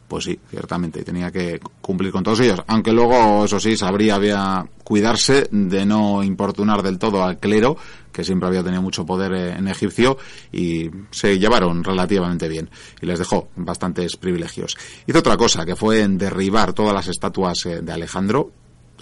Pues 0.07 0.23
sí, 0.23 0.39
ciertamente, 0.49 1.03
tenía 1.03 1.31
que 1.31 1.59
cumplir 1.81 2.13
con 2.13 2.23
todos 2.23 2.39
ellos. 2.39 2.61
Aunque 2.67 2.93
luego, 2.93 3.43
eso 3.43 3.59
sí, 3.59 3.75
sabría 3.75 4.15
había 4.15 4.65
cuidarse 4.83 5.49
de 5.51 5.85
no 5.85 6.23
importunar 6.23 6.81
del 6.81 6.97
todo 6.97 7.23
al 7.23 7.39
clero, 7.39 7.75
que 8.13 8.23
siempre 8.23 8.47
había 8.47 8.63
tenido 8.63 8.81
mucho 8.81 9.05
poder 9.05 9.33
eh, 9.33 9.57
en 9.57 9.67
Egipcio, 9.67 10.17
y 10.51 10.89
se 11.11 11.37
llevaron 11.37 11.83
relativamente 11.83 12.47
bien. 12.47 12.69
Y 13.01 13.05
les 13.05 13.19
dejó 13.19 13.49
bastantes 13.57 14.15
privilegios. 14.15 14.77
Hizo 15.05 15.19
otra 15.19 15.35
cosa, 15.35 15.65
que 15.65 15.75
fue 15.75 16.01
en 16.01 16.17
derribar 16.17 16.71
todas 16.71 16.93
las 16.93 17.09
estatuas 17.09 17.65
eh, 17.65 17.81
de 17.81 17.91
Alejandro, 17.91 18.51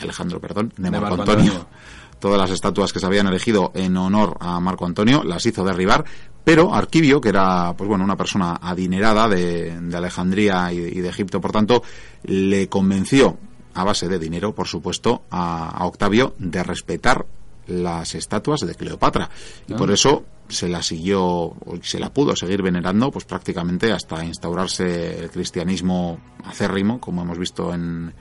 Alejandro, 0.02 0.41
perdón, 0.41 0.73
de, 0.76 0.90
Marco, 0.91 1.22
Antonio 1.22 1.68
todas 2.19 2.40
las 2.40 2.49
estatuas 2.49 2.91
que 2.91 2.99
se 2.99 3.06
habían 3.06 3.27
elegido 3.27 3.72
en 3.76 3.95
honor 3.98 4.36
a 4.40 4.60
Marco 4.60 4.86
Antonio, 4.86 5.23
las 5.23 5.45
hizo 5.45 5.64
derribar, 5.64 6.06
pero 6.45 6.73
Arquivio, 6.73 7.19
que 7.19 7.30
era 7.30 7.73
pues 7.76 7.89
bueno, 7.89 8.03
una 8.03 8.15
persona 8.15 8.59
adinerada 8.61 9.27
de, 9.27 9.73
Alejandría 9.93 10.72
y, 10.72 11.01
de 11.01 11.09
Egipto, 11.09 11.41
por 11.41 11.51
tanto, 11.51 11.84
le 12.23 12.69
convenció 12.69 13.38
a 13.73 13.84
base 13.84 14.07
de 14.07 14.19
dinero, 14.19 14.53
por 14.53 14.67
supuesto, 14.67 15.23
a, 15.31 15.84
Octavio 15.85 16.35
de 16.38 16.63
respetar 16.63 17.26
las 17.67 18.13
estatuas 18.13 18.61
de 18.61 18.76
Cleopatra. 18.76 19.30
Y 19.67 19.73
por 19.73 19.89
ah. 19.89 19.95
eso 19.95 20.23
se 20.47 20.69
la 20.69 20.84
siguió, 20.84 21.53
se 21.81 21.99
la 21.99 22.13
pudo 22.13 22.35
seguir 22.35 22.61
venerando, 22.61 23.09
pues 23.09 23.26
prácticamente 23.26 23.91
hasta 23.91 24.23
instaurarse 24.23 25.23
el 25.23 25.31
cristianismo 25.31 26.19
acérrimo, 26.45 27.01
como 27.01 27.23
hemos 27.23 27.39
visto 27.39 27.73
en, 27.73 28.13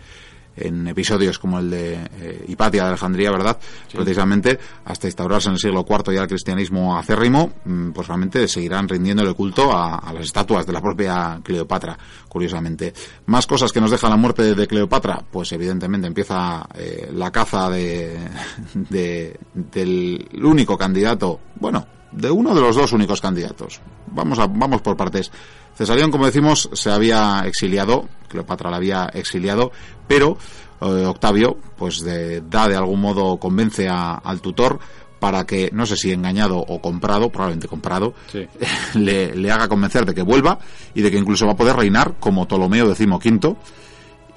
en 0.57 0.87
episodios 0.87 1.39
como 1.39 1.59
el 1.59 1.71
de 1.71 1.95
eh, 2.21 2.45
Hipatia 2.49 2.83
de 2.83 2.89
Alejandría, 2.89 3.31
¿verdad? 3.31 3.59
Precisamente 3.93 4.59
hasta 4.85 5.07
instaurarse 5.07 5.49
en 5.49 5.55
el 5.55 5.59
siglo 5.59 5.85
IV 5.89 6.15
ya 6.15 6.23
el 6.23 6.29
cristianismo 6.29 6.97
acérrimo, 6.97 7.53
mm, 7.65 7.91
pues 7.91 8.07
realmente 8.09 8.47
seguirán 8.49 8.89
rindiéndole 8.89 9.35
culto 9.35 9.73
a, 9.73 10.13
las 10.13 10.25
estatuas 10.25 10.67
de 10.67 10.73
la 10.73 10.81
propia 10.81 11.41
Cleopatra, 11.43 11.99
curiosamente. 12.29 12.93
Más 13.27 13.47
cosas 13.47 13.73
que 13.73 13.81
nos 13.81 13.91
deja 13.91 14.09
la 14.09 14.17
muerte 14.17 14.55
de 14.55 14.67
Cleopatra, 14.67 15.23
pues 15.31 15.53
evidentemente 15.53 16.07
empieza 16.07 16.67
eh, 16.75 17.11
la 17.13 17.31
caza 17.31 17.69
de, 17.71 18.19
de, 18.75 19.39
del 19.53 20.29
único 20.43 20.79
candidato, 20.79 21.41
bueno, 21.57 21.87
de 22.15 22.31
uno 22.31 22.55
de 22.55 22.61
los 22.61 22.77
dos 22.77 22.93
únicos 22.93 23.21
candidatos. 23.21 23.81
Vamos, 24.07 24.39
a, 24.39 24.47
vamos 24.47 24.81
por 24.83 24.97
partes. 24.97 25.31
Cesarión, 25.75 26.11
como 26.11 26.27
decimos, 26.27 26.71
se 26.73 26.91
había 26.91 27.43
exiliado, 27.47 28.09
Cleopatra 28.29 28.71
la 28.71 28.77
había 28.77 29.07
exiliado, 29.07 29.73
pero 30.07 30.39
eh, 30.81 31.05
Octavio, 31.07 31.57
pues 31.77 32.05
da 32.05 32.69
de 32.69 32.77
algún 32.77 33.01
modo, 33.01 33.39
convence 33.39 33.89
al 33.89 34.41
tutor 34.41 34.79
para 35.19 35.47
que, 35.47 35.71
no 35.73 35.87
sé 35.87 35.97
si 35.97 36.13
engañado 36.13 36.59
o 36.59 36.81
comprado, 36.81 37.31
probablemente 37.31 37.67
comprado, 37.67 38.15
le, 38.95 39.35
le, 39.35 39.51
haga 39.51 39.69
convencer 39.69 40.05
de 40.05 40.15
que 40.15 40.23
vuelva 40.23 40.59
y 40.95 41.01
de 41.01 41.11
que 41.11 41.19
incluso 41.19 41.47
va 41.47 41.53
a 41.53 41.57
poder 41.57 41.77
reinar 41.77 42.15
como 42.21 42.47
Ptolomeo 42.47 42.95
XV. 42.95 43.57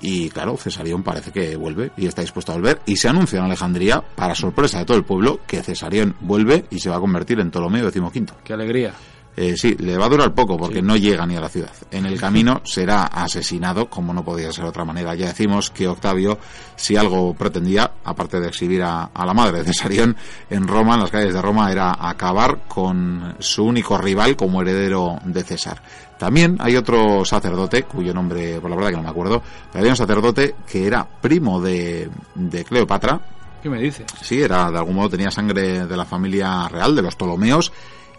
Y 0.02 0.30
claro, 0.30 0.58
Cesarión 0.58 1.04
parece 1.04 1.32
que 1.32 1.56
vuelve 1.56 1.92
y 1.98 2.06
está 2.06 2.22
dispuesto 2.22 2.52
a 2.52 2.56
volver. 2.56 2.82
Y 2.86 2.98
se 2.98 3.10
anuncia 3.10 3.40
en 3.40 3.46
Alejandría, 3.46 4.02
para 4.02 4.36
sorpresa 4.36 4.80
de 4.80 4.86
todo 4.86 4.98
el 4.98 5.04
pueblo, 5.04 5.40
que 5.48 5.64
Cesarión 5.64 6.16
vuelve 6.20 6.66
y 6.70 6.80
se 6.80 6.90
va 6.90 6.98
a 6.98 7.00
convertir 7.00 7.40
en 7.40 7.50
Ptolomeo 7.50 7.90
XV. 7.90 8.32
¡Qué 8.44 8.54
alegría! 8.54 8.94
Eh, 9.40 9.56
sí, 9.56 9.76
le 9.78 9.96
va 10.00 10.08
a 10.08 10.10
durar 10.10 10.34
poco 10.34 10.58
porque 10.58 10.82
no 10.82 10.98
llega 10.98 11.24
ni 11.28 11.36
a 11.36 11.40
la 11.40 11.48
ciudad. 11.48 11.72
En 11.92 12.08
el 12.08 12.20
camino 12.20 12.62
será 12.64 13.04
asesinado, 13.04 13.88
como 13.88 14.12
no 14.12 14.26
podía 14.26 14.52
ser 14.52 14.64
de 14.64 14.72
otra 14.72 14.84
manera. 14.84 15.14
Ya 15.14 15.28
decimos 15.28 15.70
que 15.70 15.88
Octavio, 15.88 16.40
si 16.76 16.96
algo 16.96 17.36
pretendía, 17.36 17.92
aparte 18.04 18.40
de 18.40 18.48
exhibir 18.48 18.82
a, 18.82 19.12
la 19.14 19.34
madre 19.36 19.60
de 19.60 19.66
Cesarión 19.66 20.18
en 20.50 20.68
Roma, 20.68 20.96
en 20.96 21.02
las 21.02 21.12
calles 21.12 21.36
de 21.36 21.42
Roma, 21.44 21.72
era 21.72 21.96
acabar 22.00 22.62
con 22.68 23.36
su 23.38 23.64
único 23.64 23.96
rival 24.00 24.36
como 24.36 24.64
heredero 24.64 25.20
de 25.24 25.44
César. 25.44 25.84
También 26.18 26.58
hay 26.60 26.76
otro 26.76 27.24
sacerdote, 27.24 27.84
cuyo 27.84 28.14
nombre, 28.14 28.60
por 28.60 28.70
la 28.70 28.76
verdad 28.76 28.92
que 28.92 28.98
no 28.98 29.04
me 29.04 29.10
acuerdo, 29.10 29.42
pero 29.72 29.80
había 29.82 29.92
un 29.92 29.98
sacerdote 29.98 30.56
que 30.68 30.88
era 30.88 31.06
primo 31.06 31.62
de, 31.62 32.10
de 32.34 32.64
Cleopatra. 32.64 33.20
¿Qué 33.62 33.70
me 33.70 33.80
dices? 33.80 34.06
Sí, 34.22 34.42
era, 34.42 34.72
de 34.72 34.78
algún 34.78 34.96
modo 34.96 35.10
tenía 35.10 35.30
sangre 35.30 35.86
de 35.86 35.98
la 35.98 36.06
familia 36.06 36.68
real, 36.68 36.96
de 36.96 37.02
los 37.02 37.16
Ptolomeos, 37.16 37.72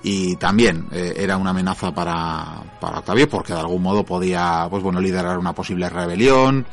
y 0.03 0.37
también 0.37 0.87
eh, 0.93 1.15
era 1.17 1.37
una 1.37 1.51
amenaza 1.51 1.93
para, 1.93 2.63
para 2.81 2.99
Octavio 2.99 3.29
porque 3.29 3.53
de 3.53 3.61
algún 3.61 3.83
modo 3.83 4.05
podía 4.05 4.67
pues 4.71 4.83
bueno 4.83 5.01
liderar 5.01 5.39
una 5.39 5.53
posible 5.53 5.89
rebelión 5.89 6.65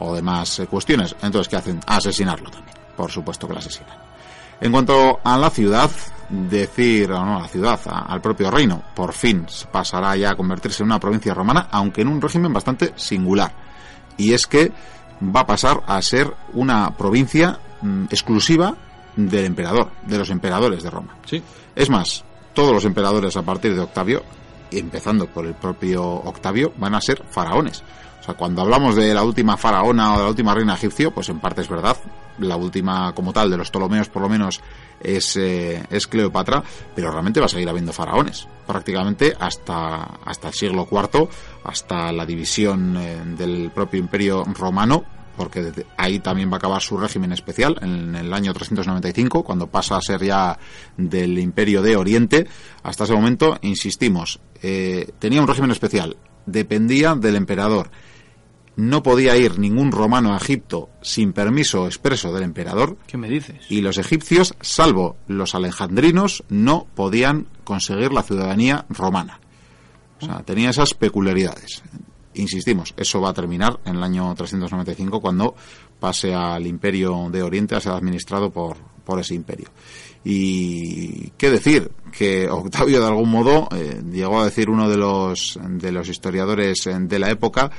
o 0.00 0.14
demás 0.14 0.58
eh, 0.58 0.66
cuestiones 0.66 1.16
entonces 1.22 1.48
qué 1.48 1.56
hacen 1.56 1.80
asesinarlo 1.86 2.50
también 2.50 2.76
por 2.96 3.10
supuesto 3.10 3.46
que 3.46 3.54
lo 3.54 3.58
asesinan 3.58 3.96
en 4.60 4.70
cuanto 4.70 5.18
a 5.24 5.38
la 5.38 5.50
ciudad 5.50 5.90
decir 6.48 7.10
o 7.12 7.24
no 7.24 7.40
la 7.40 7.48
ciudad 7.48 7.80
al 7.86 8.20
propio 8.20 8.50
reino 8.50 8.82
por 8.94 9.12
fin 9.12 9.46
pasará 9.70 10.16
ya 10.16 10.30
a 10.30 10.36
convertirse 10.36 10.82
en 10.82 10.88
una 10.88 11.00
provincia 11.00 11.34
romana 11.34 11.68
aunque 11.70 12.02
en 12.02 12.08
un 12.08 12.20
régimen 12.20 12.52
bastante 12.52 12.92
singular. 12.96 13.52
Y 14.16 14.32
es 14.32 14.46
que 14.46 14.72
va 15.22 15.40
a 15.40 15.46
pasar 15.46 15.82
a 15.86 16.00
ser 16.02 16.32
una 16.52 16.96
provincia 16.96 17.58
mm, 17.82 18.04
exclusiva 18.10 18.74
del 19.16 19.44
emperador 19.44 19.90
de 20.06 20.18
los 20.18 20.30
emperadores 20.30 20.82
de 20.82 20.90
Roma. 20.90 21.16
Sí. 21.24 21.42
Es 21.74 21.90
más 21.90 22.24
todos 22.52 22.72
los 22.72 22.84
emperadores 22.84 23.36
a 23.36 23.42
partir 23.42 23.74
de 23.74 23.80
Octavio, 23.80 24.22
empezando 24.70 25.26
por 25.26 25.46
el 25.46 25.54
propio 25.54 26.04
Octavio, 26.04 26.72
van 26.76 26.94
a 26.94 27.00
ser 27.00 27.22
faraones. 27.28 27.82
O 28.24 28.26
sea, 28.26 28.34
cuando 28.36 28.62
hablamos 28.62 28.96
de 28.96 29.12
la 29.12 29.22
última 29.22 29.58
faraona 29.58 30.14
o 30.14 30.16
de 30.16 30.22
la 30.22 30.30
última 30.30 30.54
reina 30.54 30.72
egipcio, 30.72 31.10
pues 31.10 31.28
en 31.28 31.40
parte 31.40 31.60
es 31.60 31.68
verdad. 31.68 31.94
La 32.38 32.56
última, 32.56 33.12
como 33.12 33.34
tal, 33.34 33.50
de 33.50 33.58
los 33.58 33.70
Ptolomeos, 33.70 34.08
por 34.08 34.22
lo 34.22 34.30
menos, 34.30 34.62
es, 34.98 35.36
eh, 35.36 35.84
es 35.90 36.06
Cleopatra, 36.06 36.64
pero 36.94 37.10
realmente 37.10 37.38
va 37.38 37.44
a 37.44 37.50
seguir 37.50 37.68
habiendo 37.68 37.92
faraones. 37.92 38.48
Prácticamente 38.66 39.36
hasta, 39.38 40.04
hasta 40.24 40.48
el 40.48 40.54
siglo 40.54 40.88
IV, 40.90 41.28
hasta 41.64 42.12
la 42.12 42.24
división 42.24 42.96
eh, 42.96 43.22
del 43.36 43.70
propio 43.74 44.00
imperio 44.00 44.42
romano, 44.54 45.04
porque 45.36 45.84
ahí 45.98 46.18
también 46.20 46.48
va 46.48 46.54
a 46.54 46.56
acabar 46.56 46.80
su 46.80 46.96
régimen 46.96 47.30
especial 47.32 47.76
en 47.82 48.16
el 48.16 48.32
año 48.32 48.54
395, 48.54 49.44
cuando 49.44 49.66
pasa 49.66 49.98
a 49.98 50.00
ser 50.00 50.24
ya 50.24 50.58
del 50.96 51.38
imperio 51.38 51.82
de 51.82 51.94
Oriente. 51.94 52.46
Hasta 52.84 53.04
ese 53.04 53.12
momento, 53.12 53.58
insistimos, 53.60 54.40
eh, 54.62 55.12
tenía 55.18 55.42
un 55.42 55.48
régimen 55.48 55.72
especial, 55.72 56.16
dependía 56.46 57.14
del 57.14 57.36
emperador. 57.36 57.90
No 58.76 59.02
podía 59.02 59.36
ir 59.36 59.58
ningún 59.58 59.92
romano 59.92 60.34
a 60.34 60.36
Egipto 60.36 60.90
sin 61.00 61.32
permiso 61.32 61.86
expreso 61.86 62.32
del 62.32 62.42
emperador. 62.42 62.96
¿Qué 63.06 63.16
me 63.16 63.28
dices? 63.28 63.66
Y 63.68 63.80
los 63.80 63.98
egipcios, 63.98 64.54
salvo 64.60 65.16
los 65.28 65.54
alejandrinos, 65.54 66.44
no 66.48 66.86
podían 66.94 67.46
conseguir 67.62 68.12
la 68.12 68.22
ciudadanía 68.22 68.86
romana. 68.88 69.40
O 70.20 70.26
sea, 70.26 70.42
tenía 70.42 70.70
esas 70.70 70.94
peculiaridades 70.94 71.82
insistimos, 72.34 72.94
eso 72.96 73.20
va 73.20 73.30
a 73.30 73.34
terminar 73.34 73.78
en 73.84 73.96
el 73.96 74.02
año 74.02 74.34
395 74.34 75.20
cuando 75.20 75.54
pase 75.98 76.34
al 76.34 76.66
imperio 76.66 77.28
de 77.30 77.42
Oriente 77.42 77.74
a 77.74 77.80
ser 77.80 77.92
administrado 77.92 78.50
por, 78.50 78.76
por 79.04 79.20
ese 79.20 79.34
imperio. 79.34 79.68
Y 80.24 81.30
qué 81.36 81.50
decir, 81.50 81.90
que 82.16 82.48
Octavio 82.48 83.00
de 83.00 83.06
algún 83.06 83.30
modo 83.30 83.68
eh, 83.72 84.02
llegó 84.10 84.40
a 84.40 84.46
decir 84.46 84.70
uno 84.70 84.88
de 84.88 84.96
los, 84.96 85.58
de 85.62 85.92
los 85.92 86.08
historiadores 86.08 86.88
de 86.98 87.18
la 87.18 87.30
época 87.30 87.70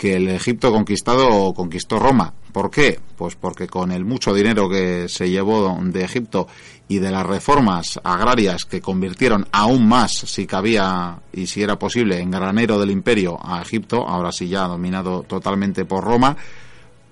que 0.00 0.16
el 0.16 0.28
Egipto 0.28 0.72
conquistado 0.72 1.52
conquistó 1.52 1.98
Roma. 1.98 2.32
¿Por 2.52 2.70
qué? 2.70 2.98
Pues 3.18 3.36
porque 3.36 3.66
con 3.66 3.92
el 3.92 4.06
mucho 4.06 4.32
dinero 4.32 4.66
que 4.66 5.10
se 5.10 5.28
llevó 5.28 5.78
de 5.78 6.02
Egipto 6.02 6.48
y 6.88 7.00
de 7.00 7.10
las 7.10 7.26
reformas 7.26 8.00
agrarias 8.02 8.64
que 8.64 8.80
convirtieron 8.80 9.46
aún 9.52 9.86
más, 9.86 10.12
si 10.12 10.46
cabía 10.46 11.18
y 11.34 11.46
si 11.46 11.62
era 11.62 11.78
posible, 11.78 12.18
en 12.18 12.30
granero 12.30 12.78
del 12.78 12.90
imperio 12.90 13.38
a 13.42 13.60
Egipto, 13.60 14.08
ahora 14.08 14.32
sí 14.32 14.48
ya 14.48 14.62
dominado 14.62 15.22
totalmente 15.24 15.84
por 15.84 16.02
Roma, 16.02 16.34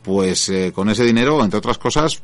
pues 0.02 0.48
eh, 0.48 0.72
con 0.74 0.88
ese 0.88 1.04
dinero, 1.04 1.44
entre 1.44 1.58
otras 1.58 1.76
cosas, 1.76 2.22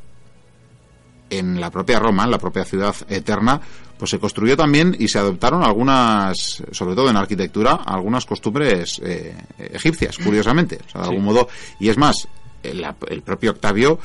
en 1.31 1.61
la 1.61 1.71
propia 1.71 1.99
Roma, 1.99 2.25
en 2.25 2.31
la 2.31 2.39
propia 2.39 2.65
ciudad 2.65 2.95
eterna, 3.09 3.61
pues 3.99 4.11
se 4.11 4.19
construyó 4.19 4.57
también 4.57 4.97
y 4.99 5.09
se 5.09 5.19
adoptaron 5.19 5.63
algunas, 5.63 6.63
sobre 6.73 6.95
todo 6.95 7.09
en 7.09 7.17
arquitectura, 7.17 7.75
algunas 7.75 8.27
costumbres 8.27 9.01
eh, 9.05 9.35
egipcias, 9.59 10.19
curiosamente. 10.19 10.79
O 10.87 10.91
sea, 10.91 11.03
de 11.03 11.09
algún 11.09 11.25
modo, 11.25 11.49
y 11.79 11.89
es 11.89 11.97
más, 11.97 12.29
el, 12.63 13.23
propio 13.23 13.53
Octavio, 13.53 13.99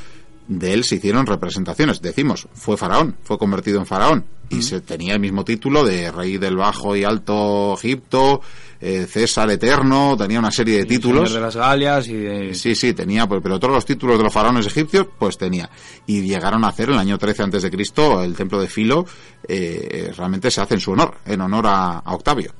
de 0.47 0.73
él 0.73 0.83
se 0.83 0.95
hicieron 0.95 1.25
representaciones. 1.25 2.01
Decimos, 2.01 2.47
fue 2.53 2.77
faraón, 2.77 3.15
fue 3.23 3.37
convertido 3.37 3.79
en 3.79 3.85
faraón 3.85 4.25
y 4.49 4.63
se 4.63 4.81
tenía 4.81 5.13
el 5.13 5.19
mismo 5.19 5.45
título 5.45 5.83
de 5.83 6.11
rey 6.11 6.37
del 6.37 6.57
Bajo 6.57 6.95
y 6.95 7.03
Alto 7.03 7.75
Egipto, 7.75 8.41
eh, 8.81 9.05
César 9.05 9.49
Eterno, 9.51 10.15
tenía 10.17 10.39
una 10.39 10.51
serie 10.51 10.77
de 10.79 10.85
títulos. 10.85 11.33
de 11.33 11.39
las 11.39 11.55
Galias 11.55 12.07
y 12.07 12.53
Sí, 12.53 12.75
sí, 12.75 12.93
tenía, 12.93 13.27
pues, 13.27 13.41
pero 13.41 13.59
todos 13.59 13.73
los 13.73 13.85
títulos 13.85 14.17
de 14.17 14.23
los 14.23 14.33
faraones 14.33 14.65
egipcios, 14.65 15.07
pues 15.17 15.37
tenía. 15.37 15.69
Y 16.05 16.21
llegaron 16.21 16.63
a 16.63 16.69
hacer 16.69 16.89
en 16.89 16.95
el 16.95 16.99
año 16.99 17.17
13 17.17 17.43
antes 17.43 17.63
de 17.63 17.71
Cristo 17.71 18.23
el 18.23 18.35
templo 18.35 18.61
de 18.61 18.67
Filo, 18.67 19.05
eh, 19.47 20.11
realmente 20.15 20.49
se 20.49 20.61
hace 20.61 20.75
en 20.75 20.79
su 20.79 20.91
honor, 20.91 21.17
en 21.25 21.41
honor 21.41 21.65
a, 21.67 22.03
Octavio. 22.05 22.53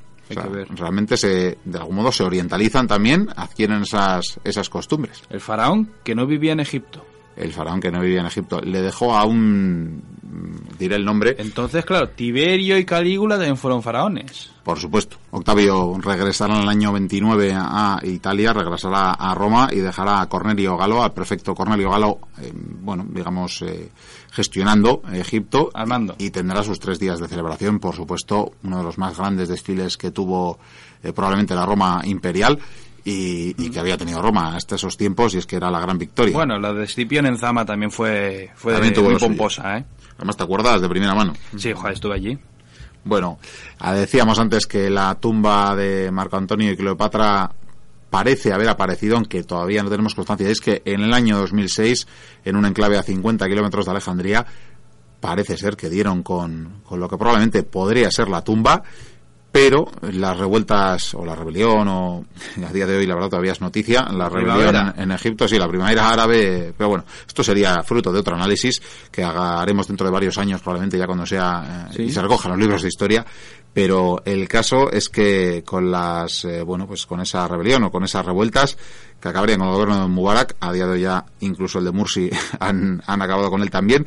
realmente 0.76 1.18
se, 1.18 1.58
de 1.64 1.78
algún 1.78 1.96
modo 1.96 2.12
se 2.12 2.24
orientalizan 2.24 2.88
también, 2.88 3.30
adquieren 3.36 3.82
esas, 3.82 4.40
esas 4.44 4.70
costumbres. 4.70 5.24
El 5.30 5.40
faraón 5.40 5.90
que 6.04 6.16
no 6.16 6.28
vivía 6.28 6.52
en 6.52 6.60
Egipto 6.60 7.06
el 7.40 7.53
faraón 7.53 7.80
que 7.80 7.91
no 7.91 8.02
vivía 8.02 8.20
en 8.20 8.28
Egipto, 8.28 8.60
le 8.61 8.82
dejó 8.82 9.16
a 9.16 9.26
un, 9.26 10.03
diré 10.78 10.95
el 10.95 11.06
nombre. 11.06 11.36
Entonces, 11.40 11.86
claro, 11.86 12.10
Tiberio 12.10 12.78
y 12.78 12.86
Calígula 12.86 13.36
también 13.36 13.57
fueron 13.57 13.82
faraones. 13.82 14.52
Por 14.64 14.80
supuesto. 14.80 15.18
Octavio 15.32 15.98
regresará 15.99 16.56
en 16.56 16.64
el 16.64 16.70
año 16.70 16.94
29 16.94 17.53
a 17.56 17.99
Italia, 18.03 18.53
regresará 18.53 19.11
a 19.11 19.34
Roma 19.34 19.70
y 19.72 19.78
dejará 19.78 20.22
a 20.22 20.30
Cornelio 20.30 20.78
Galo, 20.78 21.03
al 21.03 21.14
prefecto 21.14 21.56
Cornelio 21.56 21.90
Galo, 21.90 22.20
eh, 22.41 22.52
bueno, 22.53 23.06
digamos, 23.10 23.61
eh, 23.64 23.90
gestionando 24.32 25.02
Egipto. 25.11 25.70
Al 25.74 25.88
mando. 25.88 26.16
Y 26.18 26.30
tendrá 26.30 26.64
sus 26.64 26.80
tres 26.80 26.99
días 26.99 27.20
de 27.20 27.28
celebración, 27.28 27.80
por 27.80 27.95
supuesto, 27.95 28.52
uno 28.64 28.78
de 28.78 28.84
los 28.84 28.98
más 28.98 29.18
grandes 29.18 29.49
desfiles 29.49 29.98
que 29.98 30.11
tuvo 30.11 30.60
eh, 31.03 31.14
probablemente 31.14 31.56
la 31.56 31.66
Roma 31.66 32.02
imperial 32.03 32.60
y, 33.10 33.69
que 33.69 33.80
había 33.80 33.98
tenido 33.98 34.22
Roma 34.22 34.56
hasta 34.56 34.76
esos 34.76 34.98
tiempos 34.98 35.34
y 35.34 35.38
es 35.38 35.45
que 35.45 35.56
era 35.56 35.69
la 35.69 35.80
gran 35.80 35.98
victoria. 35.98 36.34
Bueno, 36.34 36.60
la 36.60 36.73
de 36.73 36.84
Escipión 36.84 37.26
en 37.26 37.38
Zama 37.38 37.65
también 37.65 37.91
fue, 37.91 38.52
fue 38.56 38.80
muy 38.80 39.18
pomposa, 39.18 39.77
¿eh? 39.77 39.86
Además, 40.18 40.38
¿te 40.38 40.44
acuerdas 40.44 40.81
de 40.81 40.90
primera 40.90 41.15
mano? 41.15 41.34
Sí, 41.57 41.73
estuve 41.91 42.15
allí. 42.15 42.38
Bueno, 43.06 43.40
ah, 43.80 43.94
decíamos 43.94 44.38
antes 44.40 44.68
que 44.68 44.90
la 44.90 45.15
tumba 45.15 45.76
de 45.76 46.11
Marco 46.11 46.36
Antonio 46.36 46.72
y 46.72 46.76
Cleopatra 46.76 47.49
parece 48.10 48.52
haber 48.52 48.68
aparecido, 48.68 49.15
aunque 49.15 49.44
todavía 49.44 49.81
no 49.81 49.90
tenemos 49.90 50.15
constancia. 50.15 50.49
Es 50.49 50.60
que 50.60 50.81
en 50.84 51.02
el 51.02 51.14
año 51.14 51.38
2006, 51.38 52.07
en 52.44 52.56
un 52.57 52.65
enclave 52.65 52.98
a 52.98 53.03
50 53.03 53.48
kilómetros 53.48 53.86
de 53.86 53.91
Alejandría, 53.91 54.45
parece 55.22 55.57
ser 55.57 55.77
que 55.77 55.90
dieron 55.90 56.23
con, 56.23 56.81
con 56.84 56.99
lo 56.99 57.07
que 57.07 57.18
probablemente 57.18 57.64
podría 57.64 58.11
ser 58.11 58.27
la 58.27 58.44
tumba 58.44 58.84
pero 59.51 59.85
las 60.01 60.38
revueltas 60.38 61.15
o 61.15 61.26
la 61.26 61.35
rebelión 61.35 61.88
o 61.88 62.26
a 62.67 62.71
día 62.71 62.85
de 62.85 62.97
hoy 62.97 63.07
la 63.07 63.15
verdad 63.15 63.30
todavía 63.30 63.53
es 63.53 63.61
noticia 63.61 64.03
la, 64.03 64.30
rebelión 64.30 64.93
en, 64.95 65.11
Egipto 65.11 65.47
sí 65.47 65.57
la 65.57 65.67
primavera 65.67 66.09
árabe 66.09 66.73
pero 66.77 66.89
bueno 66.89 67.05
esto 67.27 67.43
sería 67.43 67.81
fruto 67.84 68.11
de 68.11 68.19
otro 68.19 68.35
análisis 68.35 68.80
que 69.11 69.23
haremos 69.23 69.88
dentro 69.88 70.05
de 70.05 70.11
varios 70.11 70.38
años 70.38 70.61
probablemente 70.61 70.97
ya 70.99 71.07
cuando 71.07 71.26
sea 71.26 71.89
eh, 71.95 72.03
y 72.03 72.11
se 72.11 72.21
recojan 72.21 72.51
los 72.51 72.59
libros 72.59 72.84
de 72.84 72.89
historia 72.89 73.26
pero 73.73 74.21
el 74.23 74.47
caso 74.47 74.91
es 74.91 75.09
que 75.09 75.63
con 75.65 75.89
las 75.89 76.45
eh, 76.45 76.61
bueno 76.61 76.85
pues 76.85 77.07
con 77.07 77.19
esa 77.21 77.47
rebelión 77.47 77.84
o 77.84 77.91
con 77.91 78.03
esas 78.03 78.23
revueltas 78.26 78.77
que 79.19 79.30
acabarían 79.30 79.59
con 79.59 79.69
el 79.69 79.73
gobierno 79.73 80.01
de 80.01 80.07
Mubarak 80.07 80.57
a 80.59 80.71
día 80.71 80.85
de 80.85 80.91
hoy 80.91 81.01
ya 81.01 81.26
incluso 81.39 81.80
el 81.80 81.85
de 81.85 81.91
Mursi 81.91 82.30
han, 82.59 83.01
han 83.07 83.21
acabado 83.21 83.49
con 83.49 83.63
él 83.63 83.71
también 83.71 84.05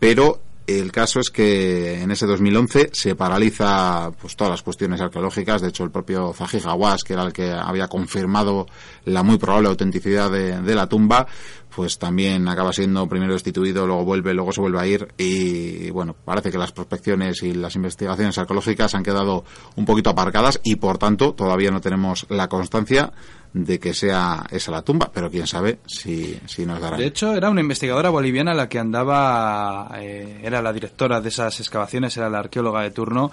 pero 0.00 0.40
el 0.78 0.92
caso 0.92 1.20
es 1.20 1.30
que 1.30 2.02
en 2.02 2.10
ese 2.10 2.26
2011 2.26 2.90
se 2.92 3.14
paraliza 3.14 4.10
pues 4.20 4.36
todas 4.36 4.50
las 4.52 4.62
cuestiones 4.62 5.00
arqueológicas. 5.00 5.62
De 5.62 5.68
hecho, 5.68 5.84
el 5.84 5.90
propio 5.90 6.32
Zahi 6.32 6.60
Hawass, 6.64 7.04
que 7.04 7.14
era 7.14 7.24
el 7.24 7.32
que 7.32 7.50
había 7.50 7.88
confirmado 7.88 8.66
la 9.04 9.22
muy 9.22 9.38
probable 9.38 9.68
autenticidad 9.68 10.30
de, 10.30 10.74
la 10.74 10.88
tumba, 10.88 11.26
pues 11.74 11.98
también 11.98 12.48
acaba 12.48 12.72
siendo 12.72 13.08
primero 13.08 13.32
destituido, 13.32 13.86
luego 13.86 14.04
vuelve, 14.04 14.34
luego 14.34 14.52
se 14.52 14.60
vuelve 14.60 14.80
a 14.80 14.86
ir 14.86 15.08
y 15.16 15.90
bueno, 15.90 16.14
parece 16.24 16.50
que 16.50 16.58
las 16.58 16.72
prospecciones 16.72 17.42
y 17.42 17.54
las 17.54 17.76
investigaciones 17.76 18.36
arqueológicas 18.38 18.94
han 18.94 19.02
quedado 19.02 19.44
un 19.76 19.84
poquito 19.84 20.10
aparcadas 20.10 20.60
y 20.62 20.76
por 20.76 20.98
tanto 20.98 21.32
todavía 21.34 21.70
no 21.70 21.80
tenemos 21.80 22.26
la 22.28 22.48
constancia 22.48 23.12
de 23.52 23.80
que 23.80 23.94
sea 23.94 24.46
esa 24.50 24.70
la 24.70 24.82
tumba, 24.82 25.10
pero 25.12 25.30
quién 25.30 25.46
sabe 25.46 25.80
si, 25.86 26.38
si 26.46 26.64
nos 26.64 26.80
dará. 26.80 26.96
De 26.96 27.06
hecho, 27.06 27.34
era 27.34 27.50
una 27.50 27.60
investigadora 27.60 28.10
boliviana 28.10 28.54
la 28.54 28.68
que 28.68 28.78
andaba, 28.78 29.90
eh, 29.98 30.40
era 30.42 30.62
la 30.62 30.72
directora 30.72 31.20
de 31.20 31.30
esas 31.30 31.58
excavaciones, 31.58 32.16
era 32.16 32.30
la 32.30 32.38
arqueóloga 32.38 32.82
de 32.82 32.92
turno, 32.92 33.30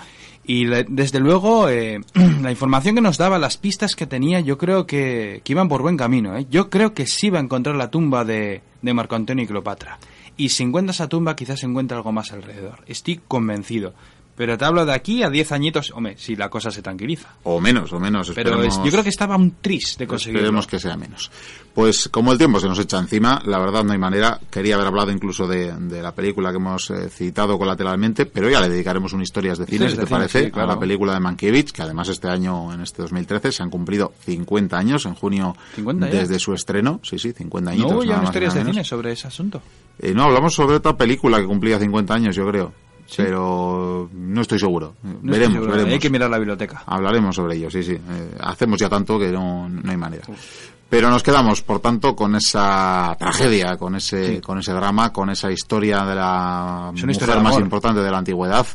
y 0.48 0.66
desde 0.66 1.20
luego 1.20 1.68
eh, 1.68 2.00
la 2.42 2.52
información 2.52 2.96
que 2.96 3.02
nos 3.02 3.18
daba, 3.18 3.38
las 3.38 3.58
pistas 3.58 3.96
que 3.96 4.08
tenía, 4.08 4.40
yo 4.40 4.58
creo 4.58 4.88
que, 4.88 5.42
iban 5.46 5.68
por 5.68 5.82
buen 5.82 5.98
camino. 5.98 6.38
¿eh? 6.38 6.48
Yo 6.50 6.70
creo 6.70 6.94
que 6.94 7.06
sí 7.06 7.30
va 7.30 7.40
a 7.40 7.44
encontrar 7.44 7.76
la 7.76 7.92
tumba 7.92 8.24
de, 8.24 8.62
de 8.82 8.94
Marco 8.94 9.16
Antonio 9.16 9.44
y 9.44 9.48
Cleopatra. 9.48 10.00
Y 10.38 10.50
si 10.50 10.64
encuentra 10.64 10.92
esa 10.92 11.10
tumba, 11.10 11.36
quizás 11.36 11.60
se 11.60 11.66
encuentre 11.66 11.98
algo 11.98 12.14
más 12.14 12.32
alrededor. 12.32 12.80
Estoy 12.88 13.20
convencido. 13.28 13.94
Pero 14.38 14.56
te 14.56 14.66
hablo 14.66 14.86
de 14.86 14.94
aquí 14.94 15.24
a 15.24 15.32
10 15.32 15.52
añitos, 15.52 15.92
hombre, 15.96 16.16
si 16.20 16.36
la 16.36 16.48
cosa 16.48 16.70
se 16.70 16.84
tranquiliza. 16.84 17.28
O 17.42 17.60
menos, 17.60 17.92
o 17.92 18.00
menos. 18.00 18.32
Pero 18.36 18.64
yo 18.64 18.92
creo 18.92 19.02
que 19.02 19.10
estaba 19.10 19.36
un 19.36 19.56
tris 19.60 19.98
de 19.98 20.06
conseguirlo. 20.06 20.42
Esperemos 20.42 20.68
que 20.68 20.80
sea 20.80 20.96
menos. 20.96 21.32
Pues 21.74 22.08
como 22.08 22.32
el 22.32 22.38
tiempo 22.38 22.60
se 22.60 22.68
nos 22.68 22.78
echa 22.78 23.00
encima, 23.00 23.42
la 23.46 23.58
verdad 23.58 23.84
no 23.84 23.94
hay 23.94 23.98
manera. 23.98 24.40
Quería 24.52 24.76
haber 24.76 24.88
hablado 24.88 25.12
incluso 25.12 25.48
de, 25.48 25.74
la 25.90 26.14
película 26.14 26.52
que 26.52 26.58
hemos 26.58 26.92
eh, 26.92 27.10
citado 27.10 27.58
colateralmente, 27.58 28.28
pero 28.28 28.48
ya 28.48 28.62
le 28.62 28.70
dedicaremos 28.70 29.12
un 29.14 29.24
historias 29.24 29.58
de 29.58 29.66
cine, 29.66 29.90
si 29.90 29.98
te 29.98 30.06
parece, 30.06 30.52
a 30.54 30.66
la 30.68 30.78
película 30.78 31.14
de 31.14 31.20
Mankiewicz, 31.20 31.72
que 31.72 31.82
además 31.82 32.10
este 32.10 32.28
año, 32.28 32.72
en 32.72 32.82
este 32.82 33.02
2013, 33.02 33.52
se 33.52 33.64
han 33.64 33.72
cumplido 33.72 34.14
50 34.24 34.78
años, 34.78 35.08
en 35.08 35.16
junio, 35.16 35.56
desde 35.96 36.38
su 36.38 36.54
estreno. 36.54 37.00
Sí, 37.02 37.18
sí, 37.18 37.34
50 37.34 37.72
años. 37.72 37.92
¿No 37.92 38.04
ya 38.04 38.22
historias 38.24 38.54
de 38.54 38.64
cine 38.66 38.84
sobre 38.84 39.14
ese 39.14 39.30
asunto? 39.30 39.64
Eh, 39.98 40.14
no, 40.14 40.26
hablamos 40.26 40.54
sobre 40.54 40.76
otra 40.76 40.96
película 40.96 41.40
que 41.40 41.46
cumplía 41.48 41.80
50 41.80 42.14
años, 42.14 42.36
yo 42.36 42.46
creo 42.48 42.87
pero 43.16 44.10
no 44.14 44.42
estoy 44.42 44.60
seguro. 44.60 44.96
veremos, 45.02 45.68
veremos. 45.68 45.94
Hay 45.94 46.00
que 46.00 46.10
mirar 46.10 46.30
la 46.30 46.38
biblioteca. 46.38 46.84
Hablaremos 46.86 47.36
sobre 47.36 47.56
ello, 47.56 47.70
sí, 47.70 47.84
sí. 47.84 47.94
Eh, 47.94 48.38
hacemos 48.40 48.80
ya 48.80 48.90
tanto 48.90 49.18
que 49.18 49.32
no, 49.32 49.70
no 49.70 49.92
hay 49.92 49.98
manera. 49.98 50.26
Pero 50.90 51.10
nos 51.10 51.22
quedamos, 51.22 51.62
por 51.62 51.80
tanto, 51.80 52.16
con 52.16 52.36
esa 52.36 53.16
tragedia, 53.20 53.78
con 53.78 53.96
ese, 53.96 54.42
con 54.42 54.60
ese 54.60 54.72
drama, 54.72 55.12
con 55.12 55.30
esa 55.30 55.52
historia 55.52 56.06
de 56.06 56.16
la 56.16 56.92
mujer 56.94 57.42
más 57.42 57.60
importante 57.60 58.02
de 58.02 58.12
la 58.12 58.20
antigüedad 58.20 58.66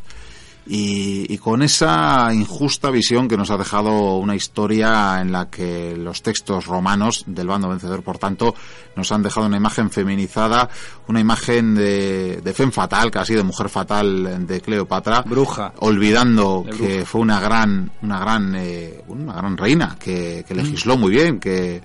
y, 0.66 1.36
con 1.38 1.62
esa 1.62 2.32
injusta 2.32 2.90
visión 2.90 3.26
que 3.26 3.36
nos 3.36 3.50
ha 3.50 3.56
dejado 3.56 4.18
una 4.18 4.36
historia 4.36 5.20
en 5.20 5.32
la 5.32 5.50
que 5.50 5.96
los 5.96 6.22
textos 6.22 6.66
romanos 6.66 7.24
del 7.26 7.48
bando 7.48 7.68
vencedor, 7.68 8.02
por 8.02 8.18
tanto, 8.18 8.54
nos 8.94 9.10
han 9.10 9.22
dejado 9.22 9.46
una 9.46 9.56
imagen 9.56 9.90
feminizada, 9.90 10.68
una 11.08 11.20
imagen 11.20 11.74
de, 11.74 12.40
de 12.42 12.54
femme 12.54 12.72
fatal, 12.72 13.10
casi 13.10 13.34
de 13.34 13.42
mujer 13.42 13.68
fatal 13.68 14.46
de 14.46 14.60
Cleopatra, 14.60 15.22
bruja, 15.22 15.72
olvidando 15.80 16.64
que 16.78 17.04
fue 17.04 17.20
una 17.20 17.40
gran, 17.40 17.90
una 18.02 18.20
gran, 18.20 18.54
eh, 18.54 19.02
una 19.08 19.34
gran 19.34 19.56
reina 19.56 19.96
que, 19.98 20.44
que 20.46 20.54
legisló 20.54 20.96
muy 20.96 21.10
bien, 21.10 21.40
que 21.40 21.82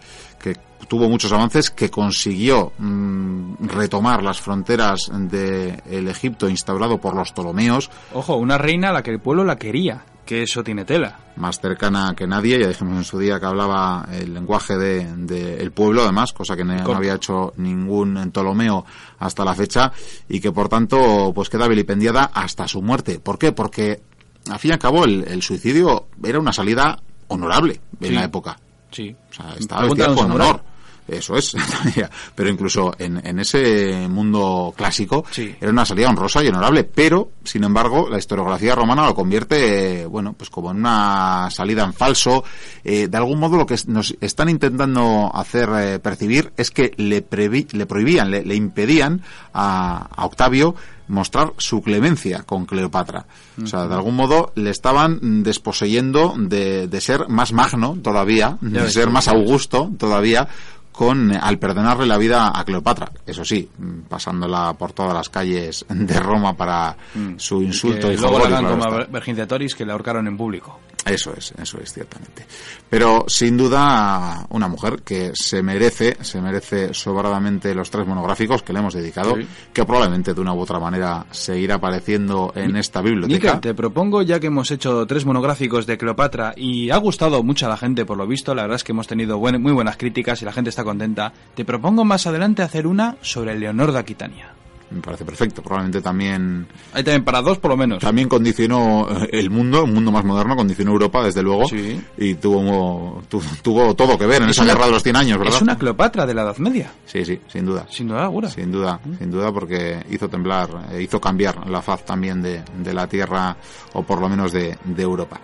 tuvo 0.88 1.10
muchos 1.10 1.32
avances, 1.32 1.70
que 1.70 1.90
consiguió 1.90 2.72
mm, 2.78 3.68
retomar 3.68 4.24
las 4.24 4.40
fronteras 4.40 5.10
del 5.12 6.08
Egipto 6.08 6.50
instaurado 6.50 7.00
por 7.00 7.16
los 7.16 7.32
Ptolomeos. 7.32 7.90
Ojo, 8.14 8.36
una 8.36 8.58
reina 8.58 8.90
a 8.90 8.94
la 8.94 9.04
que 9.04 9.12
el 9.12 9.20
pueblo 9.20 9.44
la 9.44 9.58
quería, 9.58 10.04
que 10.26 10.44
eso 10.44 10.64
tiene 10.64 10.86
tela. 10.86 11.20
Más 11.38 11.60
cercana 11.60 12.14
que 12.16 12.28
nadie, 12.28 12.60
ya 12.60 12.68
dijimos 12.68 12.98
en 12.98 13.04
su 13.04 13.18
día 13.18 13.40
que 13.40 13.46
hablaba 13.46 14.08
el 14.12 14.34
lenguaje 14.34 14.78
del 14.78 15.26
de, 15.26 15.72
pueblo, 15.72 16.04
además, 16.04 16.34
cosa 16.34 16.56
que 16.56 16.64
no, 16.64 16.74
había 16.94 17.16
hecho 17.16 17.54
ningún 17.58 18.32
Ptolomeo 18.32 18.86
hasta 19.20 19.46
la 19.46 19.56
fecha, 19.56 19.92
y 20.30 20.40
que 20.40 20.52
por 20.52 20.70
tanto 20.70 21.32
pues 21.34 21.50
queda 21.50 21.68
vilipendiada 21.68 22.32
hasta 22.34 22.68
su 22.68 22.82
muerte. 22.82 23.20
¿Por 23.20 23.40
qué? 23.40 23.52
Porque 23.52 24.02
al 24.50 24.60
fin 24.60 24.70
y 24.70 24.74
al 24.74 24.80
cabo 24.80 25.06
el, 25.06 25.42
suicidio 25.42 26.08
era 26.24 26.40
una 26.40 26.54
salida 26.54 27.00
honorable 27.28 27.82
en 28.02 28.16
la 28.16 28.24
época. 28.24 28.60
Sí. 28.92 29.16
O 29.30 29.34
sea, 29.34 29.54
estaba 29.58 29.88
con 29.88 30.32
honor. 30.32 30.62
Eso 31.08 31.38
es, 31.38 31.56
pero 32.36 32.50
incluso 32.50 32.94
en, 32.98 33.26
en 33.26 33.40
ese 33.40 34.08
mundo 34.10 34.74
clásico 34.76 35.26
era 35.38 35.72
una 35.72 35.86
salida 35.86 36.10
honrosa 36.10 36.44
y 36.44 36.48
honorable, 36.48 36.84
pero, 36.84 37.32
sin 37.44 37.64
embargo, 37.64 38.10
la 38.10 38.18
historiografía 38.18 38.76
romana 38.76 39.06
lo 39.06 39.16
convierte, 39.16 40.06
bueno, 40.06 40.34
pues 40.34 40.50
como 40.50 40.72
en 40.72 40.78
una 40.78 41.50
salida 41.50 41.84
en 41.84 41.94
falso. 41.94 42.44
Eh, 42.84 43.08
de 43.08 43.18
algún 43.18 43.40
modo 43.40 43.58
lo 43.58 43.66
que 43.66 43.78
nos 43.88 44.16
están 44.22 44.50
intentando 44.50 45.32
hacer 45.34 45.70
eh, 45.78 46.00
percibir 46.00 46.52
es 46.58 46.72
que 46.72 46.92
le, 46.98 47.26
le 47.72 47.86
prohibían, 47.86 48.32
le, 48.32 48.56
impedían 48.56 49.22
a, 49.54 50.10
Octavio 50.18 50.76
mostrar 51.08 51.54
su 51.58 51.82
clemencia 51.82 52.44
con 52.44 52.66
Cleopatra. 52.66 53.26
O 53.64 53.66
sea, 53.66 53.88
de 53.88 53.96
algún 53.96 54.16
modo 54.16 54.52
le 54.56 54.72
estaban 54.72 55.44
desposeyendo 55.44 56.36
de, 56.38 56.88
de 56.88 57.02
ser 57.02 57.30
más 57.30 57.54
magno 57.54 57.98
todavía, 58.02 58.58
de 58.60 58.90
ser 58.92 59.10
más 59.10 59.30
augusto 59.30 59.90
todavía, 59.98 60.50
con 60.98 61.32
al 61.32 61.60
perdonarle 61.60 62.08
la 62.08 62.18
vida 62.18 62.52
a 62.52 62.66
Cleopatra. 62.66 63.12
Eso 63.24 63.46
sí, 63.46 63.70
pasándola 64.10 64.74
por 64.74 64.94
todas 64.94 65.14
las 65.14 65.30
calles 65.30 65.86
de 65.88 66.20
Roma 66.20 66.58
para 66.58 66.98
mm. 67.14 67.36
su 67.38 67.62
insulto 67.62 68.12
y, 68.12 68.16
y 68.16 68.18
luego 68.18 68.40
la 68.50 68.68
como 68.68 68.84
a 68.84 69.06
Vergingetoris 69.06 69.76
que 69.76 69.86
le 69.86 69.92
ahorcaron 69.92 70.28
en 70.28 70.36
público. 70.36 70.80
Eso 71.14 71.34
es, 71.36 71.54
eso 71.58 71.80
es 71.82 71.94
ciertamente. 71.94 72.46
Pero 72.90 73.26
sin 73.28 73.58
duda 73.58 74.46
una 74.50 74.68
mujer 74.68 75.02
que 75.04 75.32
se 75.34 75.62
merece, 75.62 76.18
se 76.22 76.42
merece 76.42 76.94
sobradamente 76.94 77.74
los 77.74 77.90
tres 77.90 78.08
monográficos 78.08 78.64
que 78.64 78.74
le 78.74 78.80
hemos 78.80 78.94
dedicado, 78.94 79.36
que 79.74 79.86
probablemente 79.86 80.34
de 80.34 80.42
una 80.42 80.54
u 80.54 80.60
otra 80.60 80.80
manera 80.80 81.26
seguirá 81.32 81.76
apareciendo 81.76 82.52
en 82.56 82.76
esta 82.76 83.02
biblioteca. 83.02 83.60
te 83.60 83.74
propongo 83.74 84.22
ya 84.22 84.40
que 84.40 84.48
hemos 84.48 84.72
hecho 84.72 85.06
tres 85.06 85.26
monográficos 85.26 85.86
de 85.86 85.98
Cleopatra 85.98 86.54
y 86.56 86.90
ha 86.90 86.98
gustado 86.98 87.44
mucho 87.44 87.66
a 87.66 87.70
la 87.70 87.78
gente 87.78 88.06
por 88.06 88.18
lo 88.18 88.28
visto, 88.28 88.54
la 88.56 88.64
verdad 88.64 88.78
es 88.78 88.84
que 88.84 88.92
hemos 88.92 89.08
tenido 89.08 89.38
muy 89.38 89.72
buenas 89.72 89.98
críticas 89.98 90.42
y 90.42 90.46
la 90.46 90.54
gente 90.54 90.70
está 90.70 90.84
contenta. 90.84 91.32
Te 91.56 91.66
propongo 91.66 92.04
más 92.06 92.28
adelante 92.28 92.62
hacer 92.62 92.88
una 92.88 93.18
sobre 93.22 93.58
Leonor 93.58 93.92
de 93.92 94.00
Aquitania 94.00 94.58
me 94.90 95.02
parece 95.02 95.26
perfecto. 95.26 95.62
Probablemente 95.62 96.02
también. 96.02 96.68
Hay 96.94 97.04
también 97.04 97.24
para 97.24 97.42
dos, 97.42 97.58
por 97.60 97.72
lo 97.72 97.78
menos. 97.78 98.00
También 98.00 98.30
condicionó 98.30 99.08
eh, 99.10 99.30
el 99.34 99.50
mundo, 99.50 99.84
un 99.84 99.94
mundo 99.94 100.12
más 100.12 100.24
moderno, 100.24 100.56
condicionó 100.56 100.92
Europa, 100.92 101.24
desde 101.24 101.44
luego. 101.44 101.68
Sí. 101.68 102.00
Y 102.18 102.36
tuvo, 102.36 103.22
tuvo, 103.62 103.96
todo 103.96 104.18
que 104.18 104.26
ver 104.26 104.44
en 104.44 104.50
esa 104.50 104.66
guerra 104.66 104.86
de 104.86 104.92
los 104.92 105.04
100 105.04 105.16
años, 105.16 105.38
¿verdad? 105.38 105.56
Es 105.56 105.62
una 105.62 105.78
Cleopatra 105.78 106.26
de 106.26 106.34
la 106.34 106.44
Edad 106.44 106.58
Media. 106.58 106.92
Sí, 107.06 107.26
sí, 107.26 107.40
sin 107.48 107.66
duda. 107.66 107.86
Sin 107.90 108.08
duda, 108.08 108.24
alguna. 108.24 108.50
Sin 108.50 108.72
duda, 108.72 109.00
mm. 109.04 109.18
sin 109.18 109.32
duda, 109.32 109.52
porque 109.52 110.04
hizo 110.10 110.30
temblar, 110.30 110.70
eh, 110.92 111.02
hizo 111.02 111.20
cambiar 111.20 111.68
la 111.70 111.82
faz 111.82 112.06
también 112.06 112.42
de, 112.42 112.64
de 112.78 112.94
la 112.94 113.08
tierra, 113.08 113.58
o 113.94 114.04
por 114.04 114.22
lo 114.22 114.30
menos 114.30 114.52
de, 114.52 114.78
de, 114.84 115.04
Europa. 115.04 115.40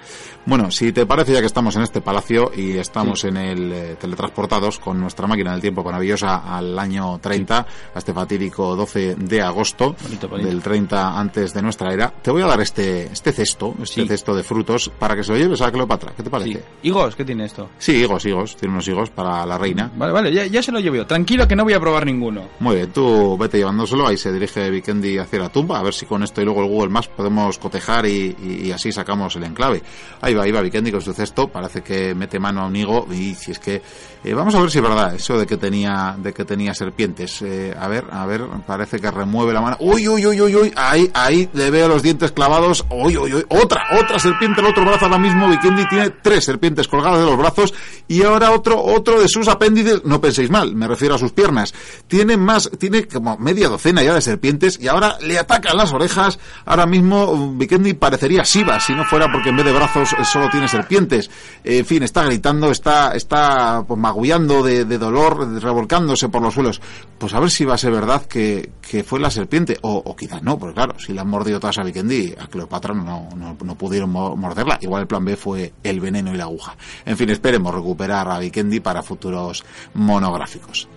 Bueno, 0.46 0.72
si 0.72 0.92
te 0.92 1.06
parece, 1.06 1.34
ya 1.34 1.40
que 1.40 1.46
estamos 1.46 1.76
en 1.76 1.84
este 1.84 2.02
palacio 2.02 2.52
y 2.56 2.78
estamos 2.78 3.24
en 3.24 3.38
el 3.38 3.72
eh, 3.72 3.96
teletransportados 4.00 4.80
con 4.80 5.00
nuestra 5.00 5.28
máquina 5.28 5.52
del 5.52 5.62
tiempo 5.62 5.84
maravillosa 5.84 6.56
al 6.56 6.78
año 6.78 7.20
30, 7.20 7.58
a 7.60 7.98
este 7.98 8.14
fatídico 8.14 8.76
12 8.76 9.16
de 9.16 9.33
de 9.34 9.42
agosto 9.42 9.96
del 10.38 10.62
30 10.62 11.20
antes 11.20 11.56
de 11.56 11.64
nuestra 11.64 11.92
era, 11.92 12.14
te 12.22 12.30
voy 12.30 12.44
a 12.44 12.46
dar 12.46 12.62
este, 12.62 13.06
este 13.12 13.32
cesto, 13.32 13.74
este 13.82 14.06
cesto 14.06 14.36
de 14.36 14.44
frutos, 14.44 14.92
para 15.00 15.16
que 15.16 15.24
se 15.24 15.32
lo 15.32 15.40
lleves 15.40 15.60
a 15.62 15.72
Cleopatra. 15.72 16.14
¿Qué 16.16 16.22
te 16.22 16.30
parece? 16.30 16.64
¿Higos? 16.84 17.16
¿Qué 17.16 17.26
tiene 17.26 17.46
esto? 17.46 17.70
Sí, 17.80 17.94
higos, 17.94 18.24
higos. 18.28 18.56
Tiene 18.56 18.74
unos 18.74 18.88
higos 18.88 19.10
para 19.10 19.44
la 19.48 19.58
reina. 19.58 19.92
Vale, 19.96 20.14
vale, 20.14 20.32
ya, 20.32 20.46
ya 20.46 20.62
se 20.62 20.72
lo 20.72 20.80
llevo 20.80 20.98
yo. 20.98 21.08
Tranquilo 21.08 21.48
que 21.48 21.56
no 21.56 21.64
voy 21.64 21.74
a 21.74 21.80
probar 21.80 22.06
ninguno. 22.06 22.44
Muy 22.60 22.76
bien, 22.76 22.92
tú 22.92 23.36
vete 23.40 23.58
llevándoselo. 23.58 24.06
Ahí 24.06 24.18
se 24.18 24.32
dirige 24.32 24.70
Vikendi 24.70 25.18
hacia 25.18 25.40
la 25.40 25.50
tumba. 25.50 25.80
A 25.80 25.84
ver 25.84 25.96
si 25.96 26.06
con 26.06 26.22
esto 26.22 26.40
y 26.40 26.46
luego 26.46 26.62
el 26.62 26.70
Google 26.70 26.90
Maps 26.90 27.08
podemos 27.08 27.58
cotejar 27.58 28.06
y, 28.06 28.72
así 28.72 28.92
sacamos 28.92 29.36
el 29.36 29.46
enclave. 29.46 29.82
Ahí 30.22 30.36
va, 30.36 30.44
ahí 30.44 30.52
va 30.52 30.62
Vikendi 30.62 30.92
con 30.92 31.02
su 31.02 31.12
cesto. 31.14 31.48
Parece 31.48 31.82
que 31.82 32.14
mete 32.14 32.40
mano 32.40 32.62
a 32.62 32.68
un 32.68 32.76
higo. 32.76 33.08
Y 33.12 33.34
si 33.34 33.52
es 33.52 33.58
que. 33.58 33.82
Eh, 34.24 34.34
vamos 34.34 34.54
a 34.54 34.62
ver 34.62 34.70
si 34.70 34.78
es 34.78 34.84
verdad 34.84 35.16
eso 35.16 35.38
de 35.38 35.48
que 35.48 35.58
tenía, 35.58 36.16
de 36.18 36.34
que 36.34 36.46
tenía 36.46 36.76
serpientes. 36.76 37.42
Eh, 37.42 37.76
a 37.78 37.88
ver, 37.88 38.06
a 38.12 38.26
ver, 38.28 38.44
parece 38.68 39.00
que 39.00 39.08
remueve 39.24 39.54
la 39.54 39.62
mano. 39.62 39.78
¡Uy, 39.80 40.08
uy, 40.08 40.26
uy, 40.26 40.42
uy, 40.42 40.56
uy! 40.56 40.74
Ahí, 40.76 41.10
ahí 41.14 41.50
le 41.54 41.72
veo 41.72 41.88
los 41.88 42.04
dientes 42.04 42.32
clavados. 42.32 42.86
¡Uy, 42.90 43.18
uy, 43.18 43.34
uy! 43.34 43.46
Otra, 43.50 43.84
otra 44.00 44.20
serpiente 44.20 44.60
en 44.60 44.66
el 44.66 44.72
otro 44.72 44.86
brazo 44.86 45.06
ahora 45.06 45.18
mismo. 45.18 45.50
Vikendi 45.50 45.88
tiene 45.88 46.10
tres 46.22 46.44
serpientes 46.44 46.88
colgadas 46.88 47.20
de 47.20 47.26
los 47.26 47.38
brazos 47.38 47.74
y 48.08 48.24
ahora 48.24 48.52
otro, 48.52 48.82
otro 48.82 49.22
de 49.22 49.28
sus 49.28 49.48
apéndices. 49.48 50.04
No 50.06 50.20
penséis 50.20 50.50
mal, 50.50 50.76
me 50.76 50.88
refiero 50.88 51.16
a 51.16 51.18
sus 51.18 51.32
piernas. 51.32 51.74
Tiene 52.08 52.38
más, 52.38 52.70
tiene 52.78 53.08
como 53.08 53.38
media 53.38 53.70
docena 53.70 54.04
ya 54.04 54.14
de 54.14 54.22
serpientes 54.22 54.80
y 54.80 54.88
ahora 54.88 55.18
le 55.22 55.40
atacan 55.40 55.78
las 55.78 55.94
orejas. 55.94 56.40
Ahora 56.66 56.86
mismo 56.86 57.56
Vikendi 57.56 57.94
parecería 57.94 58.46
Siva 58.46 58.80
si 58.80 58.94
no 58.94 59.06
fuera 59.06 59.32
porque 59.32 59.50
en 59.50 59.58
vez 59.58 59.66
de 59.66 59.72
brazos 59.72 60.16
solo 60.32 60.50
tiene 60.50 60.68
serpientes. 60.68 61.30
En 61.64 61.86
fin, 61.86 62.04
está 62.04 62.24
gritando, 62.26 62.72
está, 62.72 63.14
está 63.16 63.84
pues, 63.88 64.00
magullando 64.00 64.64
de, 64.64 64.86
dolor, 64.98 65.62
revolcándose 65.62 66.30
por 66.30 66.42
los 66.42 66.54
suelos. 66.54 66.82
Pues 67.18 67.34
a 67.34 67.40
ver 67.40 67.50
si 67.50 67.66
va 67.66 67.76
a 67.76 67.78
ser 67.78 67.92
verdad 67.92 68.26
que, 68.26 68.72
la 69.22 69.32
serpiente 69.32 69.78
o, 69.82 70.16
quizás 70.16 70.44
no, 70.44 70.58
porque 70.58 70.76
claro, 70.76 71.00
si 71.00 71.14
le 71.14 71.22
han 71.22 71.28
mordido 71.28 71.60
todas 71.60 71.78
a 71.78 71.84
Vikendi, 71.84 72.34
a 72.38 72.48
Cleopatra 72.48 72.94
no, 72.94 73.30
no, 73.36 73.58
no, 73.62 73.76
pudieron 73.76 74.10
morderla. 74.12 74.78
Igual 74.82 75.02
el 75.02 75.08
plan 75.08 75.26
B 75.26 75.36
fue 75.36 75.74
el 75.84 76.00
veneno 76.00 76.34
y 76.34 76.38
la 76.38 76.46
aguja. 76.46 76.76
En 77.06 77.18
fin, 77.18 77.30
esperemos 77.30 77.74
recuperar 77.74 78.30
a 78.30 78.40
Vikendi 78.40 78.80
para 78.80 79.04
futuros 79.04 79.64
monográficos. 79.94 80.88